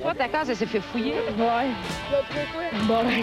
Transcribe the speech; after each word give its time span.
Toi, 0.00 0.14
ta 0.14 0.28
case, 0.28 0.50
elle 0.50 0.56
s'est 0.56 0.66
fait 0.66 0.80
fouiller. 0.80 1.14
Ouais. 1.38 1.68
Bon, 2.86 3.04
ben. 3.04 3.22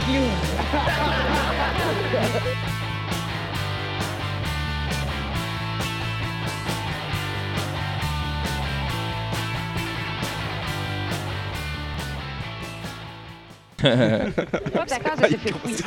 Toi, 13.77 14.85
ta 14.85 14.99
case, 14.99 15.19
elle 15.23 15.31
s'est 15.31 15.37
fait 15.37 15.51
fouiller. 15.53 15.83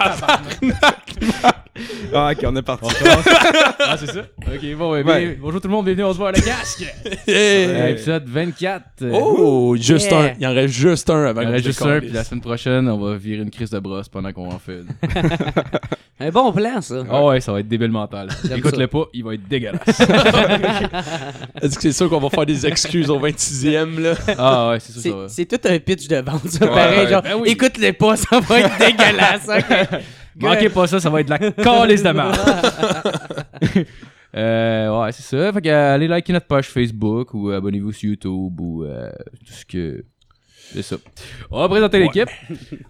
Ah, 2.15 2.33
ok, 2.33 2.39
on 2.45 2.55
est 2.57 2.63
parti. 2.63 2.87
Ah, 3.81 3.97
c'est 3.97 4.07
ça? 4.13 4.21
Ok, 4.47 4.75
bon, 4.77 4.93
ouais, 4.93 5.03
Ouais. 5.03 5.27
bien- 5.27 5.37
bonjour 5.41 5.59
tout 5.61 5.69
le 5.69 5.73
monde, 5.73 5.87
bienvenue, 5.87 6.05
on 6.05 6.13
se 6.13 6.19
voit 6.19 6.29
à 6.29 6.33
la 6.33 6.41
casque! 6.41 6.85
Hey! 7.27 7.65
Euh, 7.67 7.89
épisode 7.89 8.25
24. 8.29 8.85
euh, 9.03 9.11
Oh, 9.15 9.75
juste 9.77 10.11
Yeah. 10.11 10.21
un. 10.21 10.33
Il 10.39 10.47
en 10.47 10.53
reste 10.53 10.75
juste 10.75 11.09
un 11.09 11.25
avant 11.25 11.41
Il 11.41 11.45
y 11.45 11.47
en 11.47 11.51
qu'on 11.53 11.57
a 11.57 11.63
juste 11.63 11.81
un, 11.83 11.85
décolle. 11.87 12.01
puis 12.03 12.11
la 12.11 12.25
semaine 12.25 12.41
prochaine, 12.43 12.89
on 12.91 12.99
va 12.99 13.17
virer 13.17 13.43
une 13.43 13.51
crise 13.51 13.71
de 13.71 13.79
brosse 13.79 14.09
pendant 14.11 14.33
qu'on 14.33 14.51
en 14.51 14.59
fait. 14.59 14.81
une. 14.81 14.89
Un 16.21 16.31
bon 16.31 16.53
plan, 16.53 16.81
ça. 16.81 17.03
Ah 17.11 17.25
ouais, 17.25 17.41
ça 17.41 17.51
va 17.53 17.59
être 17.61 17.67
débile 17.69 17.91
mental. 17.91 18.29
J'aime 18.47 18.59
Écoute-le 18.59 18.87
pas, 18.87 19.07
il 19.13 19.25
va 19.25 19.35
être 19.35 19.49
dégueulasse. 19.49 19.81
Est-ce 21.63 21.75
que 21.75 21.81
c'est 21.83 21.93
sûr 21.93 22.09
qu'on 22.09 22.21
va 22.21 22.31
faire 22.31 22.47
des 22.47 22.65
excuses 22.65 23.11
au 23.11 23.19
26e, 23.19 23.99
là? 23.99 24.15
ah 24.39 24.71
ouais, 24.71 24.79
c'est 24.79 24.93
ça, 24.93 25.01
ça 25.01 25.03
C'est 25.03 25.11
va. 25.11 25.29
c'est 25.29 25.47
tout 25.47 25.69
un 25.69 25.79
pitch 25.81 26.07
de 26.07 26.17
vente, 26.17 26.47
ça. 26.49 26.65
Ouais, 26.65 26.71
pareil, 26.71 26.99
ouais. 27.07 27.09
genre, 27.11 27.23
Ben 27.23 27.35
oui. 27.41 27.49
écoute-les 27.51 27.93
pas, 27.95 28.15
ça 28.17 28.39
va 28.39 28.61
être 28.61 28.79
dégueulasse. 28.79 29.49
ok? 29.49 30.01
Manquez 30.41 30.69
pas 30.69 30.87
ça, 30.87 31.01
ça 31.01 31.11
va 31.11 31.21
être 31.21 31.27
de 31.27 31.31
la 31.31 31.39
calice 31.53 32.03
de 32.03 32.11
merde. 32.11 32.37
euh, 34.37 35.01
ouais, 35.03 35.13
c'est 35.13 35.23
ça. 35.23 35.53
Fait 35.53 35.61
que 35.61 35.69
euh, 35.69 35.95
allez 35.95 36.09
liker 36.09 36.33
notre 36.33 36.47
page 36.47 36.69
Facebook 36.69 37.35
ou 37.35 37.51
abonnez-vous 37.51 37.93
sur 37.93 38.11
YouTube 38.11 38.61
ou 38.61 38.85
euh, 38.85 39.11
tout 39.47 39.53
ce 39.53 39.65
que. 39.65 40.05
C'est 40.75 40.83
ça. 40.83 40.97
On 41.51 41.61
va 41.61 41.69
présenter 41.69 41.99
l'équipe. 41.99 42.29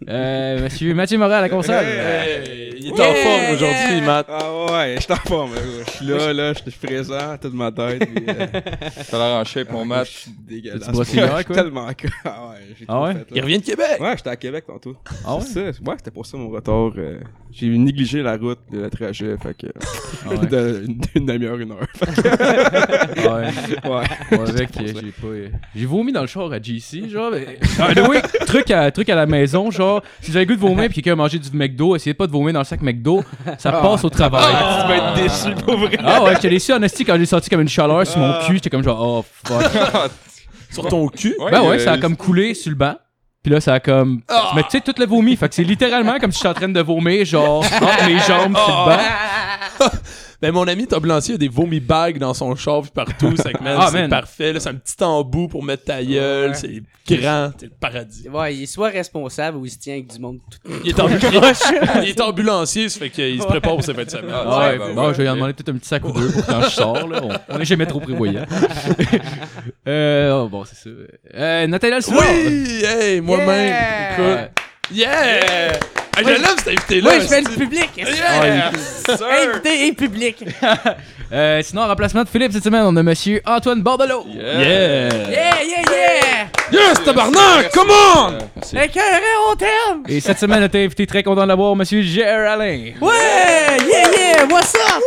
Euh, 0.09 0.63
monsieur 0.63 0.95
Mathieu 0.95 1.19
Morin 1.19 1.37
à 1.39 1.41
la 1.43 1.49
console. 1.49 1.85
Hey, 1.85 2.71
il 2.79 2.87
est 2.89 2.93
Yeah, 2.97 3.11
en 3.11 3.15
forme 3.15 3.55
aujourd'hui. 3.55 4.01
Matt. 4.07 4.27
Ah 4.29 4.73
ouais, 4.73 4.95
je 4.97 5.03
suis 5.03 5.13
en 5.13 5.17
forme. 5.17 5.51
Je 5.87 5.91
suis 5.91 6.07
là, 6.07 6.33
là, 6.33 6.53
je 6.53 6.71
suis 6.71 6.79
présent, 6.87 7.37
toute 7.41 7.55
ma 7.55 7.71
tête. 7.73 8.01
puis, 8.09 8.25
euh, 8.29 8.47
T'as 9.11 9.19
l'air 9.19 9.37
en 9.37 9.45
shape, 9.45 9.71
mon 9.73 9.83
je 9.85 9.89
match. 9.89 10.11
suis 10.11 10.31
dégueulasse. 10.49 10.91
Je 10.97 11.03
suis 11.05 11.21
quoi? 11.21 11.43
tellement. 11.55 11.87
Ah 12.25 12.49
ouais, 12.51 12.57
j'ai 12.79 12.85
Ah 12.89 13.03
ouais? 13.03 13.13
fait, 13.13 13.19
là. 13.19 13.25
Il 13.35 13.41
revient 13.43 13.59
de 13.59 13.65
Québec. 13.65 13.97
Ouais, 14.01 14.15
j'étais 14.17 14.31
à 14.31 14.37
Québec 14.37 14.65
tantôt. 14.67 14.97
Ah 15.25 15.37
ouais? 15.37 15.43
C'est 15.43 15.73
ça. 15.73 15.81
Ouais, 15.85 15.95
c'était 15.97 16.11
pour 16.11 16.27
ça 16.27 16.37
mon 16.37 16.51
retard. 16.51 16.93
euh, 16.99 17.19
J'ai 17.53 17.69
négligé 17.69 18.23
la 18.23 18.37
route, 18.37 18.59
le 18.73 18.89
trajet, 18.91 19.37
fait 19.43 19.57
que. 19.57 19.67
Ah 20.25 20.29
ouais. 20.31 20.47
de- 20.47 20.85
une 20.87 21.01
une 21.15 21.27
demi-heure, 21.27 21.59
une 21.59 21.73
heure. 21.73 21.87
Ah 22.01 23.37
ouais. 23.37 23.47
Ouais. 23.91 24.05
Moi, 24.33 24.49
avec, 24.49 24.69
j'ai 24.79 24.93
pas. 24.93 25.57
J'ai 25.75 25.87
vomi 25.87 26.13
dans 26.13 26.21
le 26.23 26.27
char 26.27 26.51
à 26.53 26.61
GC, 26.61 27.09
genre. 27.09 27.31
mais- 27.33 27.59
Ah, 27.79 27.89
oui, 28.09 28.19
truc 28.47 28.71
à, 28.71 28.91
truc 28.91 29.09
à 29.09 29.15
la 29.15 29.27
maison, 29.27 29.71
genre, 29.71 30.03
si 30.21 30.31
vous 30.31 30.37
avez 30.37 30.47
le 30.47 30.55
goût 30.55 30.57
de 30.57 30.67
vomir 30.67 30.87
puis 30.87 30.97
quelqu'un 30.97 31.13
a 31.13 31.17
mangé 31.17 31.39
du 31.39 31.49
McDo, 31.53 31.97
essayez 31.97 32.15
pas 32.15 32.27
de 32.27 32.33
vomir 32.33 32.53
dans 32.53 32.61
le 32.61 32.65
sac 32.65 32.83
McDo, 32.83 33.25
ça 33.59 33.73
passe 33.73 34.05
au 34.05 34.11
travail. 34.11 34.45
Tu 34.45 34.89
vas 34.89 34.97
être 34.97 35.15
déçu 35.15 35.65
pour 35.65 35.77
vrai. 35.79 35.99
Ah 36.05 36.23
ouais, 36.23 36.35
j'étais 36.35 36.51
déçu 36.51 36.73
en 36.73 36.83
esti 36.83 37.05
quand 37.05 37.17
j'ai 37.19 37.27
sorti 37.27 37.51
comme 37.51 37.61
une 37.61 37.69
chaleur 37.69 38.07
sur 38.07 38.19
mon 38.19 38.35
cul, 38.47 38.55
j'étais 38.55 38.71
comme 38.71 38.83
genre, 38.83 39.01
oh 39.01 39.25
fuck. 39.45 39.63
Sur 40.73 40.89
ton 40.89 41.07
cul? 41.09 41.37
ben 41.51 41.63
ouais, 41.63 41.79
ça 41.79 41.93
a 41.93 41.99
comme 41.99 42.17
coulé 42.17 42.55
sur 42.55 42.71
le 42.71 42.77
banc. 42.77 42.95
Puis 43.43 43.53
là, 43.53 43.61
ça 43.61 43.75
a 43.75 43.81
comme. 43.81 44.23
Mais 44.55 44.63
tu 44.63 44.71
sais, 44.71 44.81
tout 44.81 44.95
le 44.99 45.05
vomi. 45.05 45.37
Fait 45.37 45.49
que 45.49 45.55
c'est 45.55 45.65
littéralement 45.65 46.19
comme 46.19 46.33
si 46.33 46.39
j'étais 46.39 46.49
en 46.49 46.55
train 46.55 46.69
de 46.69 46.81
vomir, 46.81 47.25
genre, 47.27 47.59
entre 47.63 48.07
mes 48.07 48.19
jambes 48.21 48.57
sur 48.57 48.69
le 48.69 48.97
banc. 48.97 49.91
Ben, 50.43 50.51
mon 50.51 50.67
ami 50.67 50.89
Tom 50.89 51.07
Lancier 51.07 51.37
a 51.37 51.39
des 51.39 51.47
vomi 51.47 51.79
bags 51.79 52.19
dans 52.19 52.35
son 52.35 52.57
char 52.57 52.83
puis 52.83 52.91
partout. 52.93 53.33
C'est 53.37 53.53
Ah, 53.65 53.91
parfait. 54.11 54.53
là. 54.53 54.59
C'est 54.59 54.71
un 54.71 54.75
petit 54.75 55.01
embout 55.05 55.47
pour 55.47 55.63
mettre 55.63 55.85
ta 55.85 56.03
gueule. 56.03 56.57
C'est 56.57 56.83
grand. 57.09 57.53
C'est 57.61 57.67
le 57.67 57.73
paradis. 57.79 58.29
Ouais, 58.29 58.57
il 58.57 58.63
est 58.65 58.67
soit 58.67 58.89
responsable 58.89 59.57
ou 59.59 59.67
il 59.67 59.71
se 59.71 59.79
tient 59.79 59.95
avec 59.95 60.09
du 60.13 60.19
monde 60.19 60.39
tout 60.51 60.59
Il 60.85 60.91
est, 60.91 60.99
ambu- 60.99 62.03
il 62.03 62.09
est 62.09 62.21
ambulancier, 62.21 62.89
ça 62.89 62.99
fait 62.99 63.11
qu'il 63.11 63.41
se 63.41 63.47
prépare 63.47 63.75
pour 63.77 63.85
ses 63.85 63.95
fins 63.95 64.03
de 64.05 64.11
semaine. 64.11 64.27
Ouais, 64.35 64.57
ouais, 64.57 64.79
ben 64.79 64.95
bon, 64.95 65.07
ouais. 65.07 65.13
je 65.13 65.19
vais 65.19 65.23
lui 65.23 65.31
en 65.31 65.35
demander 65.35 65.53
peut-être 65.53 65.69
un 65.69 65.79
petit 65.79 65.89
sac 65.89 66.05
ou 66.05 66.11
deux 66.13 66.31
pour 66.33 66.45
quand 66.47 66.63
je 66.63 66.71
sors, 66.71 67.07
là. 67.09 67.21
On, 67.23 67.57
on 67.57 67.61
est 67.61 67.65
jamais 67.65 67.87
trop 67.87 68.01
prévoyant. 68.01 68.45
euh, 69.87 70.33
oh, 70.43 70.49
bon, 70.49 70.65
c'est 70.65 70.77
ça. 70.77 70.91
Euh, 71.35 71.67
Nathalie. 71.69 72.05
Oui! 72.11 72.83
Hey, 72.85 73.21
moi-même. 73.21 73.49
Yeah! 73.69 74.13
Écoute. 74.45 74.51
Yeah! 74.91 75.73
Hey, 76.17 76.25
je 76.25 76.29
l'aime 76.29 76.59
cet 76.59 76.69
invité-là. 76.69 77.11
Oui, 77.11 77.21
je 77.23 77.27
fais 77.27 77.41
le 77.41 77.51
public. 77.51 77.91
Yeah! 77.97 78.71
Sir! 79.17 79.27
Invité 79.51 79.87
et 79.87 79.93
public. 79.93 80.45
Euh, 81.35 81.63
sinon, 81.63 81.81
en 81.81 81.89
remplacement 81.89 82.25
de 82.25 82.29
Philippe 82.29 82.53
cette 82.53 82.63
semaine, 82.65 82.83
on 82.85 82.95
a 82.95 83.03
monsieur 83.03 83.41
Antoine 83.47 83.81
Bordelot. 83.81 84.27
Yeah! 84.35 85.09
Yeah, 85.09 85.09
yeah, 85.31 85.83
yeah. 85.91 86.49
Yes, 86.71 87.03
tabarnak! 87.03 87.73
Come 87.73 87.89
on! 87.91 88.33
Écœuré, 88.79 89.23
on 89.51 89.57
t'aime. 89.57 90.03
Et 90.09 90.21
cette 90.21 90.39
semaine, 90.39 90.61
notre 90.61 90.77
invité 90.77 91.07
très 91.07 91.23
content 91.23 91.45
de 91.45 91.49
l'avoir, 91.49 91.75
monsieur 91.75 92.03
Gérard 92.03 92.53
Alain. 92.53 92.93
Ouais, 93.01 93.79
yeah, 93.89 94.11
yeah, 94.15 94.45
what's 94.51 94.75
up? 94.75 95.03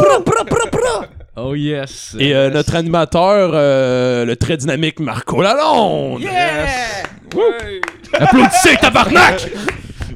Pro, 0.00 0.20
pro, 0.20 0.44
pro, 0.44 0.68
pro. 0.68 1.15
Oh 1.38 1.54
yes. 1.54 2.16
Et 2.18 2.34
euh, 2.34 2.48
notre 2.48 2.74
animateur, 2.76 3.50
euh, 3.52 4.24
le 4.24 4.36
très 4.36 4.56
dynamique 4.56 5.00
Marco 5.00 5.42
Lalonde. 5.42 6.22
Yeah. 6.22 6.66
Applaudissez, 8.14 8.76
tabarnak! 8.80 9.46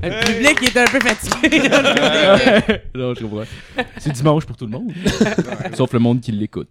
Le 0.03 0.25
public 0.25 0.63
est 0.63 0.79
un 0.79 0.87
peu 0.87 0.99
fatigué. 0.99 1.69
non, 2.95 3.15
je 3.15 3.21
comprends. 3.23 3.43
C'est 3.99 4.13
dimanche 4.13 4.47
pour 4.47 4.57
tout 4.57 4.65
le 4.65 4.71
monde. 4.71 4.93
Sauf 5.77 5.93
le 5.93 5.99
monde 5.99 6.23
qui 6.23 6.33
l'écoute. 6.33 6.71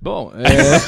Bon. 0.00 0.30
euh, 0.36 0.44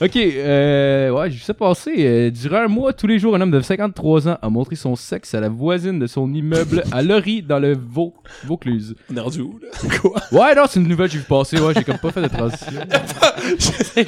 ok, 0.00 0.16
euh, 0.16 1.10
ouais, 1.10 1.30
j'ai 1.30 1.36
vu 1.36 1.42
ça 1.42 1.54
passer. 1.54 1.92
Euh, 1.98 2.30
durant 2.30 2.58
un 2.58 2.68
mois, 2.68 2.92
tous 2.92 3.06
les 3.06 3.18
jours, 3.18 3.34
un 3.36 3.40
homme 3.40 3.50
de 3.50 3.60
53 3.60 4.28
ans 4.28 4.38
a 4.40 4.48
montré 4.50 4.76
son 4.76 4.96
sexe 4.96 5.34
à 5.34 5.40
la 5.40 5.48
voisine 5.48 5.98
de 5.98 6.06
son 6.06 6.32
immeuble 6.32 6.84
à 6.92 7.02
Lori, 7.02 7.42
dans 7.42 7.58
le 7.58 7.74
Vau 7.76 8.14
Vaucluse. 8.44 8.94
On 9.12 9.16
est 9.16 9.20
rendu 9.20 9.40
où, 9.40 9.58
là? 9.62 9.68
Quoi? 10.00 10.20
Ouais, 10.32 10.54
non, 10.54 10.62
c'est 10.68 10.80
une 10.80 10.88
nouvelle 10.88 11.06
que 11.08 11.12
j'ai 11.14 11.18
vu 11.18 11.24
passer. 11.24 11.58
Ouais, 11.60 11.72
j'ai 11.74 11.84
comme 11.84 11.98
pas 11.98 12.10
fait 12.10 12.22
de 12.22 12.28
transition. 12.28 12.80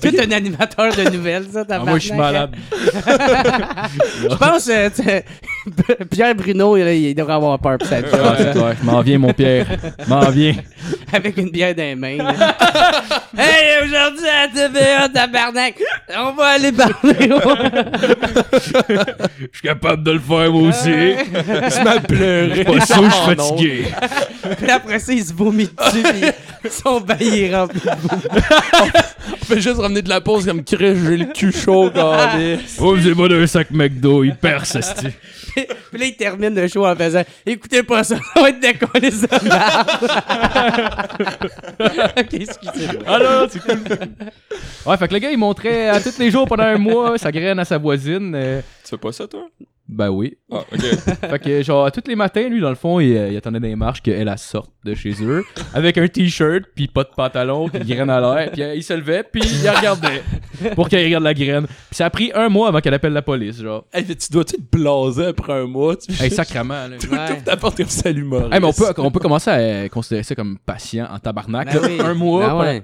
Tu 0.00 0.08
es 0.08 0.20
un 0.20 0.30
animateur 0.32 0.94
de 0.94 1.10
nouvelles, 1.10 1.46
ça, 1.50 1.64
t'as 1.64 1.80
Ah, 1.80 1.84
moi, 1.84 1.98
je 1.98 2.04
suis 2.08 2.12
malade. 2.16 2.50
Je 4.22 4.34
pense 4.36 4.68
euh, 4.68 4.88
tu- 4.94 6.04
Pierre 6.10 6.34
Bruno, 6.34 6.76
il, 6.76 6.86
il 6.88 7.14
devrait 7.14 7.34
avoir 7.34 7.58
peur 7.58 7.78
pour 7.78 7.86
sa 7.88 8.00
vie. 8.00 8.10
Ouais, 8.12 8.60
ouais, 8.62 8.74
je 8.80 8.84
m'en 8.86 9.00
viens, 9.00 9.18
mon 9.18 9.32
Pierre. 9.32 9.66
M'en 10.08 10.28
viens. 10.30 10.54
Avec 11.12 11.36
une 11.36 11.50
bière 11.50 11.74
dans 11.74 11.82
les 11.82 11.94
mains. 11.94 12.16
là. 12.16 12.56
hey, 13.38 13.84
aujourd'hui 13.84 14.26
à 14.28 14.48
TVA, 14.52 15.08
tabarnak, 15.08 15.74
on 16.16 16.32
va 16.32 16.44
aller 16.46 16.72
parler. 16.72 17.30
Je 19.38 19.46
suis 19.52 19.62
capable 19.62 20.02
de 20.04 20.12
le 20.12 20.18
faire, 20.18 20.52
moi 20.52 20.68
aussi. 20.68 20.90
Il 20.90 21.70
se 21.70 21.82
met 21.82 21.90
à 21.90 22.00
pleurer. 22.00 22.64
Pas 22.64 22.86
sûr, 22.86 23.04
je 23.04 23.10
suis 23.10 23.36
fatigué. 23.36 23.84
Puis 24.58 24.70
après 24.70 24.98
ça, 24.98 25.12
il 25.12 25.24
se 25.24 25.32
vomit 25.32 25.68
dessus, 25.68 26.02
puis 26.02 26.70
son 26.70 27.00
bail 27.00 27.42
est 27.42 27.56
rempli. 27.56 27.80
On 29.40 29.44
fait 29.44 29.60
juste 29.60 29.78
ramener 29.80 30.02
de 30.02 30.08
la 30.08 30.20
pause 30.20 30.46
comme 30.46 30.62
Chris, 30.64 30.96
j'ai 31.04 31.16
le 31.16 31.26
cul 31.26 31.52
chaud, 31.52 31.90
gardé. 31.94 32.58
Oh, 32.80 32.96
j'ai 32.96 33.14
pas 33.14 33.28
d'un 33.28 33.46
sac 33.46 33.70
McDo, 33.70 34.24
il 34.24 34.34
perce, 34.34 34.76
Puis 35.90 35.98
là, 36.00 36.04
il 36.06 36.16
termine 36.16 36.54
le 36.54 36.68
show 36.68 36.86
en 36.86 36.94
faisant 36.96 37.22
Écoutez 37.46 37.82
pas 37.82 38.04
ça, 38.04 38.16
ça 38.34 38.40
va 38.40 38.48
être 38.50 38.60
décollé 38.60 39.10
ça. 39.10 39.26
ok, 42.18 42.34
excusez-moi. 42.34 43.02
Ah 43.06 43.18
non, 43.18 43.46
c'est 43.50 43.60
cool. 43.60 43.80
Ouais, 44.86 44.96
fait 44.96 45.08
que 45.08 45.14
le 45.14 45.18
gars, 45.20 45.30
il 45.30 45.38
montrait 45.38 45.88
à 45.88 46.00
tous 46.00 46.18
les 46.18 46.30
jours 46.30 46.46
pendant 46.46 46.64
un 46.64 46.78
mois 46.78 47.18
sa 47.18 47.30
graine 47.32 47.58
à 47.58 47.64
sa 47.64 47.78
voisine. 47.78 48.32
euh, 48.34 48.60
Tu 48.84 48.90
fais 48.90 48.98
pas 48.98 49.12
ça, 49.12 49.26
toi? 49.26 49.48
Ben 49.92 50.08
oui. 50.10 50.36
Ah, 50.50 50.64
ok. 50.72 50.80
Fait 51.30 51.38
que, 51.38 51.62
genre, 51.62 51.90
tous 51.92 52.02
les 52.08 52.16
matins, 52.16 52.48
lui, 52.48 52.60
dans 52.60 52.68
le 52.70 52.74
fond, 52.74 52.98
il, 53.00 53.16
euh, 53.16 53.28
il 53.30 53.36
attendait 53.36 53.60
dans 53.60 53.66
les 53.68 53.76
marches 53.76 54.00
qu'elle 54.02 54.26
elle 54.28 54.38
sorte 54.38 54.70
de 54.84 54.94
chez 54.94 55.14
eux 55.22 55.44
avec 55.74 55.96
un 55.98 56.08
t-shirt, 56.08 56.64
puis 56.74 56.88
pas 56.88 57.04
de 57.04 57.10
pantalon, 57.16 57.68
puis 57.68 57.80
graine 57.84 58.10
à 58.10 58.20
l'air, 58.20 58.50
puis 58.50 58.62
euh, 58.62 58.74
il 58.74 58.82
se 58.82 58.92
levait, 58.94 59.22
puis 59.22 59.42
il 59.44 59.62
la 59.62 59.72
regardait 59.72 60.22
pour 60.74 60.88
qu'elle 60.88 61.04
regarde 61.04 61.24
la 61.24 61.34
graine. 61.34 61.66
Puis 61.66 61.76
ça 61.92 62.06
a 62.06 62.10
pris 62.10 62.32
un 62.34 62.48
mois 62.48 62.68
avant 62.68 62.80
qu'elle 62.80 62.94
appelle 62.94 63.12
la 63.12 63.22
police, 63.22 63.60
genre. 63.62 63.84
Hey, 63.92 64.04
mais 64.08 64.14
tu 64.16 64.32
dois-tu 64.32 64.56
te 64.56 64.76
blaser 64.76 65.26
après 65.26 65.52
un 65.52 65.66
mois? 65.66 65.96
Tu 65.96 66.10
Hey, 66.20 66.30
sacrement, 66.30 66.88
là. 66.88 66.96
Tu 66.98 67.42
t'apportes 67.44 67.76
comme 67.76 67.86
salut 67.88 68.24
mort. 68.24 68.52
Hey, 68.52 68.60
mais 68.60 68.66
on 68.66 68.72
peut, 68.72 68.92
on 68.98 69.10
peut 69.10 69.20
commencer 69.20 69.50
à 69.50 69.88
considérer 69.88 70.22
ça 70.24 70.34
comme 70.34 70.58
patient 70.58 71.06
en 71.10 71.18
tabarnak. 71.18 71.72
Ben 71.72 71.80
là. 71.80 71.88
oui. 71.88 71.98
Un 72.00 72.14
mois. 72.14 72.48
Ben 72.48 72.56
ouais. 72.58 72.82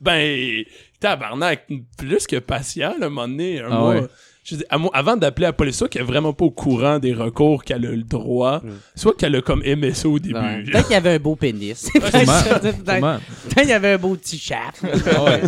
Ben, 0.00 0.64
tabarnak, 1.00 1.66
plus 1.96 2.26
que 2.26 2.36
patient, 2.36 2.94
là, 2.98 3.06
un 3.06 3.08
moment 3.08 3.28
donné, 3.28 3.60
un 3.60 3.68
Ah 3.70 3.78
mois. 3.78 3.94
ouais. 3.94 4.06
Je 4.48 4.54
dis, 4.56 4.64
avant 4.92 5.16
d'appeler 5.16 5.46
la 5.46 5.52
police, 5.52 5.76
soit 5.76 5.88
qu'elle 5.88 6.02
est 6.02 6.04
vraiment 6.04 6.32
pas 6.32 6.44
au 6.44 6.50
courant 6.50 6.98
des 7.00 7.12
recours 7.12 7.64
qu'elle 7.64 7.84
a 7.84 7.90
le 7.90 8.02
droit, 8.04 8.62
soit 8.94 9.16
qu'elle 9.16 9.34
a 9.34 9.40
comme 9.42 9.60
aimé 9.64 9.92
ça 9.92 10.08
au 10.08 10.18
début. 10.18 10.34
Ouais. 10.36 10.62
Peut-être 10.64 10.84
qu'il 10.86 10.92
y 10.94 10.96
avait 10.96 11.14
un 11.14 11.18
beau 11.18 11.34
pénis. 11.34 11.90
Peut-être 11.92 13.54
qu'il 13.56 13.68
y 13.68 13.72
avait 13.72 13.92
un 13.94 13.98
beau 13.98 14.14
petit. 14.14 14.48
Ah 14.52 15.24
ouais. 15.24 15.42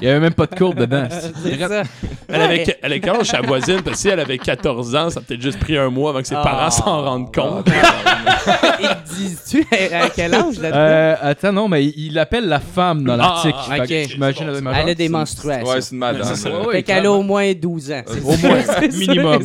Il 0.00 0.06
y 0.06 0.10
avait 0.10 0.20
même 0.20 0.34
pas 0.34 0.46
de 0.46 0.54
courbe 0.54 0.78
dedans. 0.78 1.06
Ça. 1.10 1.82
Elle 2.28 2.40
avait, 2.42 2.64
elle 2.82 2.92
avait 2.92 3.00
quel 3.00 3.10
âge 3.16 3.26
sa 3.26 3.40
voisine? 3.40 3.82
Parce 3.82 3.96
que 3.96 4.02
si 4.02 4.08
elle 4.08 4.20
avait 4.20 4.38
14 4.38 4.94
ans, 4.94 5.10
ça 5.10 5.20
a 5.20 5.22
peut-être 5.22 5.40
juste 5.42 5.58
pris 5.58 5.76
un 5.76 5.90
mois 5.90 6.10
avant 6.10 6.20
que 6.20 6.28
ses 6.28 6.34
Ah. 6.34 6.42
parents 6.42 6.70
s'en 6.70 7.02
rendent 7.02 7.34
compte. 7.34 7.68
Ils 8.80 9.14
disent-tu 9.16 9.66
à 9.92 10.04
à 10.04 10.08
quel 10.10 10.34
âge 10.34 10.58
là-dedans? 10.58 10.78
Euh, 10.78 11.14
attends, 11.20 11.52
non, 11.52 11.68
mais 11.68 11.84
il 11.84 12.10
il 12.10 12.18
appelle 12.18 12.48
la 12.48 12.60
femme 12.60 13.04
dans 13.04 13.16
l'article. 13.16 13.56
Ah, 13.70 13.78
ok. 13.78 14.08
J'imagine 14.08 14.48
elle 14.74 14.88
a 14.90 14.94
des 14.94 15.08
menstruations. 15.08 15.68
Ouais, 15.68 15.80
c'est 15.80 15.92
une 15.92 15.98
madame. 15.98 16.22
Ouais. 16.22 16.66
Ouais, 16.66 16.72
fait 16.72 16.82
qu'elle 16.82 17.06
a 17.06 17.12
au 17.12 17.22
moins 17.22 17.52
12 17.52 17.92
ans. 17.92 18.02
Au 18.30 18.36
moins, 18.46 18.62
minimum. 18.92 19.42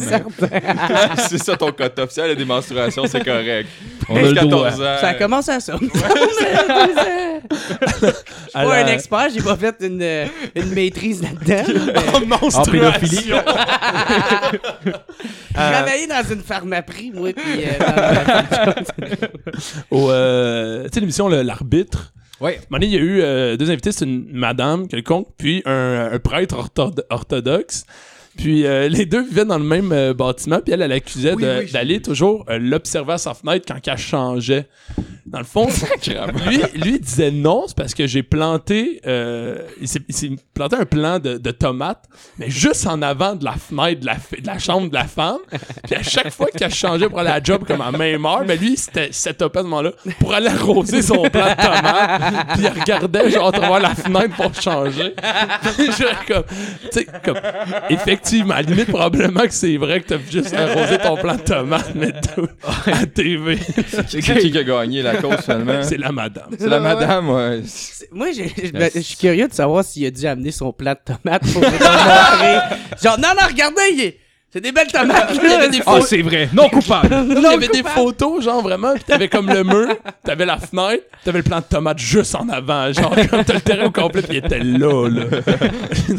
c'est 1.30 1.38
ça 1.38 1.56
ton 1.58 1.72
code 1.72 1.98
officiel, 2.00 2.28
la 2.30 2.36
démonstration, 2.36 3.04
c'est 3.08 3.24
correct. 3.24 3.68
On 4.10 4.16
a 4.16 4.22
le 4.22 4.34
droit. 4.34 4.70
14 4.70 4.82
ans. 4.82 4.98
Ça 5.02 5.14
commence 5.16 5.50
à 5.50 5.60
ça. 5.60 5.78
Je 5.82 5.88
suis 8.08 8.16
Elle 8.56 8.66
pas 8.68 8.76
un 8.78 8.88
expert, 8.88 9.28
j'ai 9.36 9.42
pas 9.42 9.56
fait 9.56 9.76
une, 9.82 10.02
une 10.56 10.74
maîtrise 10.74 11.22
là-dedans. 11.22 11.64
mais 12.28 12.36
En 12.56 12.64
pédophilie. 12.64 13.26
J'ai 14.86 14.92
travaillé 15.54 16.08
dans 16.08 16.24
une 16.34 16.42
pharmaprix, 16.42 17.12
moi, 17.14 17.30
puis 17.34 17.64
euh, 17.66 18.74
euh, 19.94 20.84
tu 20.86 20.90
sais, 20.94 21.00
l'émission 21.00 21.28
L'Arbitre. 21.28 22.14
Ouais. 22.42 22.56
À 22.56 22.58
un 22.58 22.62
moment 22.70 22.80
donné, 22.82 22.86
il 22.88 22.94
y 22.94 22.98
a 22.98 23.00
eu 23.00 23.22
euh, 23.22 23.56
deux 23.58 23.70
invités, 23.72 23.92
c'est 23.92 24.06
une 24.06 24.28
madame 24.32 24.88
quelconque, 24.88 25.28
puis 25.38 25.62
un, 25.66 26.10
un 26.12 26.20
prêtre 26.20 26.56
ortho- 26.56 27.00
orthodoxe. 27.10 27.86
Puis 28.38 28.66
euh, 28.66 28.88
les 28.90 29.06
deux 29.06 29.24
vivaient 29.24 29.46
dans 29.46 29.58
le 29.58 29.64
même 29.64 29.92
euh, 29.92 30.14
bâtiment, 30.14 30.60
puis 30.64 30.74
elle, 30.74 30.82
elle 30.82 30.92
accusait 30.92 31.34
Oui, 31.34 31.44
de- 31.44 31.60
oui, 31.62 31.68
je- 31.68 31.74
d'aller 31.74 32.02
toujours 32.02 32.46
euh, 32.50 32.58
l'observer 32.60 33.14
à 33.14 33.18
sa 33.18 33.34
fenêtre 33.34 33.66
quand 33.68 33.80
elle 33.92 33.98
changeait. 33.98 34.68
Dans 35.26 35.40
le 35.40 35.46
fond, 35.46 35.68
lui, 36.48 36.62
lui 36.76 37.00
disait 37.00 37.32
non, 37.32 37.64
c'est 37.68 37.76
parce 37.76 37.94
que 37.94 38.06
j'ai 38.08 38.22
planté, 38.24 39.02
euh, 39.08 39.58
il 39.82 39.88
s'est 39.88 40.00
il 40.08 40.16
s'est 40.16 40.30
planté 40.54 40.76
un 40.76 40.86
plant 40.86 41.18
de, 41.20 41.38
de 41.38 41.52
tomates, 41.52 42.04
mais 42.38 42.50
juste 42.50 42.86
en 42.88 43.02
avant 43.02 43.36
de 43.36 43.44
la 43.44 43.54
fenêtre 43.54 44.02
de 44.02 44.06
la, 44.06 44.16
fi- 44.16 44.40
de 44.42 44.48
la 44.48 44.60
chambre 44.60 44.88
de 44.90 44.94
la 44.94 45.06
femme. 45.06 45.40
Puis 45.86 45.96
à 45.96 46.04
chaque 46.04 46.30
fois 46.32 46.48
qu'elle 46.56 46.74
changeait 46.74 47.10
pour 47.10 47.20
aller 47.20 47.30
à 47.30 47.40
la 47.40 47.44
job 47.44 47.64
comme 47.68 47.82
à 47.82 47.92
même 47.92 48.26
heure, 48.26 48.44
mais 48.48 48.56
lui, 48.56 48.74
il 48.74 48.78
s'était 48.78 49.10
setupé 49.12 49.60
à 49.60 49.62
ce 49.62 49.68
moment-là 49.68 49.92
pour 50.20 50.34
aller 50.34 50.48
arroser 50.48 51.02
son 51.02 51.24
plant 51.24 51.50
de 51.50 51.56
tomates. 51.62 52.48
Puis 52.54 52.64
il 52.64 52.80
regardait 52.80 53.30
genre 53.32 53.48
à 53.48 53.52
travers 53.52 53.80
la 53.80 53.96
fenêtre 53.96 54.36
pour 54.36 54.54
changer. 54.62 55.14
Puis 55.76 55.88
comme, 56.28 56.44
tu 56.84 56.88
sais, 56.92 57.08
comme, 57.24 57.38
effectivement, 57.90 58.25
à 58.34 58.46
la 58.46 58.62
limite, 58.62 58.88
probablement 58.88 59.42
que 59.42 59.54
c'est 59.54 59.78
vrai 59.78 60.02
que 60.02 60.08
t'as 60.08 60.18
juste 60.30 60.54
arrosé 60.56 60.98
ton 60.98 61.16
plant 61.18 61.36
de 61.36 61.42
tomates, 61.42 61.94
mais 61.96 62.12
tout, 62.12 62.48
à 62.92 63.06
TV, 63.06 63.58
C'est 64.08 64.22
qui 64.22 64.52
qui 64.52 64.58
a 64.58 64.64
gagné 64.64 65.02
la 65.02 65.18
cause 65.18 65.38
finalement? 65.44 65.84
c'est 65.84 65.98
la 65.98 66.12
madame. 66.12 66.50
C'est 66.58 66.68
la 66.68 66.80
madame, 66.80 67.30
ouais. 67.30 67.62
Moi, 68.12 68.28
je 68.32 68.72
ben, 68.72 68.90
je 68.94 69.00
suis 69.00 69.18
curieux 69.18 69.48
de 69.48 69.54
savoir 69.54 69.84
s'il 69.84 70.06
a 70.06 70.12
dû 70.12 70.26
amener 70.26 70.52
son 70.52 70.72
plat 70.74 70.96
de 70.96 71.02
tomates 71.14 71.44
pour 71.52 71.62
montrer. 71.62 71.78
Genre, 73.04 73.20
non, 73.20 73.30
non, 73.40 73.48
regardez, 73.48 73.82
il 73.94 74.02
est- 74.02 74.18
c'est 74.56 74.62
des 74.62 74.72
belles 74.72 74.88
tomates. 74.88 75.32
Il 75.44 75.50
y 75.50 75.54
avait 75.54 75.68
des 75.70 75.82
Ah, 75.86 76.00
c'est 76.00 76.22
vrai. 76.22 76.48
Non 76.54 76.70
coupable. 76.70 77.10
il 77.30 77.42
y 77.42 77.46
avait 77.46 77.68
des 77.68 77.84
photos, 77.84 78.42
genre 78.42 78.62
vraiment, 78.62 78.94
pis 78.94 79.04
t'avais 79.04 79.28
comme 79.28 79.50
le 79.50 79.66
mur, 79.66 79.94
t'avais 80.24 80.46
la 80.46 80.58
fenêtre, 80.58 81.04
t'avais 81.26 81.40
le 81.40 81.44
plant 81.44 81.60
de 81.60 81.66
tomate 81.66 82.00
juste 82.00 82.34
en 82.36 82.48
avant, 82.48 82.90
genre 82.94 83.14
comme 83.30 83.44
t'as 83.44 83.54
le 83.56 83.60
terrain 83.60 83.88
au 83.88 83.92
complet, 83.92 84.22
pis 84.22 84.28
il 84.30 84.38
était 84.38 84.60
là, 84.60 85.10
là. 85.10 85.24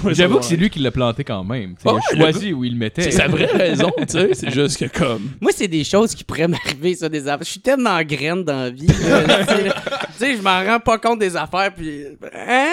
J'avoue 0.13 0.41
que 0.41 0.45
c'est 0.45 0.57
lui 0.57 0.69
qui 0.69 0.81
l'a 0.81 0.91
planté 0.91 1.25
quand 1.25 1.45
même. 1.45 1.77
Ouais, 1.83 1.93
il 2.13 2.21
a 2.21 2.25
choisi 2.31 2.53
où 2.53 2.63
il 2.65 2.73
le 2.73 2.79
mettait. 2.79 3.03
C'est 3.03 3.13
sa 3.13 3.27
vraie 3.27 3.47
raison, 3.47 3.91
tu 4.01 4.05
sais, 4.09 4.29
c'est 4.35 4.51
juste 4.53 4.77
que 4.87 4.99
comme. 4.99 5.31
Moi, 5.41 5.53
c'est 5.57 5.69
des 5.69 5.85
choses 5.85 6.15
qui 6.15 6.23
pourraient 6.23 6.47
m'arriver, 6.49 6.95
ça, 6.95 7.09
des 7.09 7.27
affaires. 7.29 7.39
Je 7.47 7.53
suis 7.53 7.61
tellement 7.61 8.03
graine 8.03 8.45
dans 8.45 8.65
la 8.65 8.71
vie. 8.71 8.87
là, 8.87 9.45
tu 9.47 9.55
sais, 9.55 9.63
là. 9.65 9.75
Tu 10.19 10.25
sais, 10.25 10.37
je 10.37 10.41
m'en 10.41 10.65
rends 10.65 10.81
pas 10.81 10.97
compte 10.97 11.19
des 11.19 11.37
affaires, 11.37 11.71
puis. 11.77 12.05
Hein? 12.35 12.69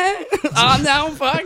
Ah 0.55 0.77
non, 0.79 1.11
fuck! 1.13 1.43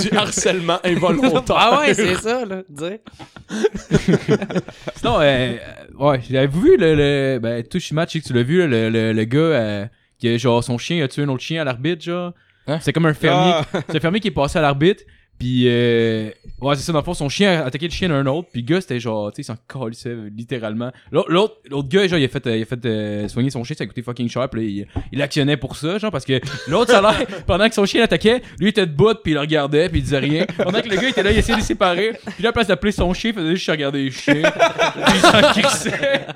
Du 0.00 0.16
harcèlement 0.16 0.80
involontaire. 0.82 1.56
ah 1.56 1.80
ouais, 1.80 1.94
c'est 1.94 2.16
ça, 2.16 2.44
là. 2.44 2.62
tu 2.76 2.84
sais. 2.84 3.00
Sinon, 4.96 5.20
euh, 5.20 5.22
euh, 5.22 5.56
ouais, 5.98 6.20
avez-vous 6.30 6.60
vu 6.60 6.76
le, 6.76 6.94
le 6.94 7.38
ben, 7.38 7.62
sais 7.62 7.78
que 7.80 8.18
tu 8.20 8.32
l'as 8.32 8.42
vu, 8.42 8.66
le, 8.66 9.12
le 9.12 9.24
gars 9.24 9.38
euh, 9.38 9.86
qui 10.18 10.28
a 10.28 10.36
genre 10.38 10.62
son 10.62 10.78
chien 10.78 11.02
a 11.04 11.08
tué 11.08 11.22
un 11.22 11.28
autre 11.28 11.42
chien 11.42 11.60
à 11.60 11.64
l'arbitre, 11.64 12.04
genre? 12.04 12.32
Hein? 12.66 12.78
C'est 12.80 12.92
comme 12.92 13.06
un 13.06 13.14
fermier. 13.14 13.52
Ah. 13.54 13.80
C'est 13.88 13.96
un 13.96 14.00
fermier 14.00 14.20
qui 14.20 14.28
est 14.28 14.32
passé 14.32 14.58
à 14.58 14.62
l'arbitre. 14.62 15.02
Puis, 15.38 15.64
euh, 15.66 16.30
ouais, 16.60 16.76
c'est 16.76 16.82
ça, 16.82 16.92
dans 16.92 17.00
le 17.00 17.04
fond, 17.04 17.14
son 17.14 17.28
chien 17.28 17.62
a 17.62 17.66
attaqué 17.66 17.86
le 17.88 17.92
chien 17.92 18.08
d'un 18.08 18.24
autre. 18.26 18.48
Puis, 18.52 18.62
le 18.62 18.66
gars, 18.66 18.80
c'était 18.80 19.00
genre, 19.00 19.32
tu 19.32 19.42
sais, 19.42 19.42
il 19.42 19.44
s'en 19.44 19.80
calissait 19.82 20.14
littéralement. 20.36 20.92
L'autre, 21.10 21.32
l'autre, 21.68 21.88
gars, 21.88 22.06
genre, 22.06 22.20
il 22.20 22.24
a 22.24 22.28
fait, 22.28 22.46
euh, 22.46 22.56
il 22.56 22.62
a 22.62 22.64
fait 22.64 22.86
euh, 22.86 23.26
soigner 23.26 23.50
son 23.50 23.64
chien, 23.64 23.74
ça 23.76 23.82
a 23.82 23.86
coûté 23.88 24.02
fucking 24.02 24.28
cher. 24.28 24.48
Puis, 24.48 24.60
là, 24.60 24.86
il, 24.86 25.02
il 25.10 25.20
actionnait 25.20 25.56
pour 25.56 25.74
ça, 25.76 25.98
genre, 25.98 26.12
parce 26.12 26.24
que 26.24 26.40
l'autre, 26.68 26.92
ça 26.92 26.98
a 26.98 27.12
l'air, 27.12 27.26
pendant 27.46 27.68
que 27.68 27.74
son 27.74 27.84
chien 27.86 28.00
l'attaquait, 28.00 28.38
lui, 28.60 28.66
il 28.66 28.68
était 28.68 28.86
debout, 28.86 29.14
puis 29.22 29.32
il 29.32 29.34
le 29.34 29.40
regardait, 29.40 29.88
puis 29.88 29.98
il 29.98 30.02
disait 30.04 30.18
rien. 30.20 30.46
Pendant 30.56 30.80
que 30.80 30.88
le 30.88 30.94
gars, 30.94 31.02
il 31.02 31.08
était 31.08 31.24
là, 31.24 31.32
il 31.32 31.38
essayait 31.38 31.56
de 31.56 31.60
les 31.60 31.66
séparer. 31.66 32.12
Puis, 32.12 32.42
là, 32.42 32.48
à 32.48 32.50
la 32.50 32.52
place 32.52 32.68
d'appeler 32.68 32.92
son 32.92 33.12
chien, 33.12 33.30
il 33.30 33.34
faisait 33.34 33.56
juste 33.56 33.70
regarder 33.70 34.04
les 34.04 34.10
chiens. 34.12 34.42
puis, 34.42 35.14
il 35.14 35.20
s'en 35.20 35.40
crissait. 35.60 36.26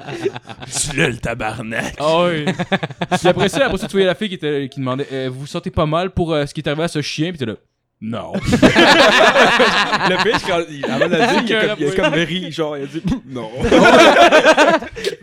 Tu 0.90 0.96
l'as, 0.96 1.08
le 1.08 1.18
tabarnak. 1.18 1.94
Ah 1.98 2.26
oui. 2.26 2.44
Puis 3.18 3.28
après 3.28 3.48
ça, 3.48 3.66
après 3.66 3.78
ça, 3.78 3.86
tu 3.86 3.92
voyais 3.92 4.06
la 4.06 4.16
fille 4.16 4.28
qui, 4.28 4.34
était, 4.34 4.68
qui 4.68 4.80
demandait 4.80 5.06
euh, 5.12 5.28
Vous 5.32 5.40
vous 5.40 5.46
sentez 5.46 5.70
pas 5.70 5.86
mal 5.86 6.10
pour 6.10 6.32
euh, 6.32 6.44
ce 6.46 6.52
qui 6.52 6.60
est 6.60 6.68
arrivé 6.68 6.82
à 6.82 6.88
ce 6.88 7.00
chien 7.02 7.30
Puis 7.30 7.38
t'es 7.38 7.46
là 7.46 7.54
Non. 7.98 8.32
Le 10.08 10.22
pire, 10.22 10.38
quand 10.46 10.60
il, 10.70 10.84
avant 10.84 11.06
de 11.08 11.14
le 11.14 11.18
dire, 11.18 11.42
il 11.46 11.54
a 11.54 11.66
comme, 11.68 11.76
il 11.80 11.88
a 11.88 11.90
comme 11.92 12.12
ri, 12.14 12.52
genre, 12.52 12.76
il 12.76 12.82
a 12.84 12.86
dit 12.86 13.02
non. 13.30 13.50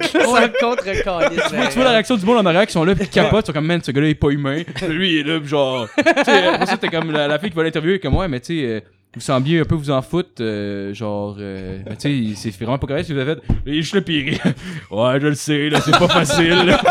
C'est 0.01 0.17
un 0.21 0.49
contre-calice. 0.59 1.43
tu 1.69 1.75
vois 1.75 1.83
la 1.83 1.91
réaction 1.91 2.17
du 2.17 2.25
monde 2.25 2.37
en 2.39 2.45
arrière 2.47 2.65
qui 2.65 2.73
sont 2.73 2.83
là, 2.83 2.95
puis 2.95 3.05
qui 3.05 3.11
capotent, 3.11 3.43
ils 3.43 3.47
sont 3.47 3.53
comme 3.53 3.67
Man, 3.67 3.81
ce 3.83 3.91
gars-là 3.91 4.07
il 4.07 4.11
est 4.11 4.15
pas 4.15 4.29
humain. 4.29 4.63
Lui, 4.89 5.13
il 5.13 5.17
est 5.19 5.23
là, 5.23 5.39
puis 5.39 5.49
genre. 5.49 5.87
Tu 5.95 6.03
après 6.31 6.65
ça, 6.65 6.77
t'es 6.77 6.87
comme 6.89 7.11
la, 7.11 7.27
la 7.27 7.37
fille 7.39 7.51
qui 7.51 7.55
va 7.55 7.63
l'interviewer, 7.63 7.99
comme 7.99 8.15
Ouais, 8.15 8.27
mais 8.27 8.39
tu 8.39 8.59
sais. 8.59 8.65
euh, 8.65 8.79
vous 9.15 9.21
sembliez 9.21 9.59
un 9.59 9.63
peu 9.65 9.75
vous 9.75 9.91
en 9.91 10.01
foutre, 10.01 10.29
euh, 10.41 10.91
genre, 10.95 11.35
euh, 11.39 11.77
ben, 11.85 11.95
tu 11.95 12.33
sais, 12.35 12.49
c'est 12.51 12.63
vraiment 12.63 12.79
pas 12.79 12.87
correct 12.87 13.03
ce 13.03 13.09
que 13.09 13.13
vous 13.13 13.19
avez 13.19 13.35
fait. 13.35 13.69
Est 13.71 13.73
juste 13.83 13.93
le 13.93 14.01
pire. 14.01 14.33
ouais, 14.91 15.19
je 15.21 15.27
le 15.27 15.35
sais, 15.35 15.69
là, 15.69 15.79
c'est 15.81 15.91
pas 15.91 16.07
facile. 16.07 16.65
là. 16.65 16.81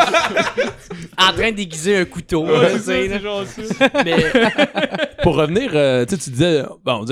En 1.19 1.33
train 1.33 1.51
d'aiguiser 1.51 1.97
un 1.99 2.05
couteau. 2.05 2.47
là, 2.47 2.71
tu 2.75 2.79
sais, 2.79 3.09
là. 3.09 3.19
Mais 4.05 4.25
pour 5.23 5.37
revenir, 5.37 5.71
euh, 5.75 6.05
tu 6.05 6.17
sais, 6.17 6.23
tu 6.23 6.31
disais, 6.31 6.65
bon, 6.85 7.05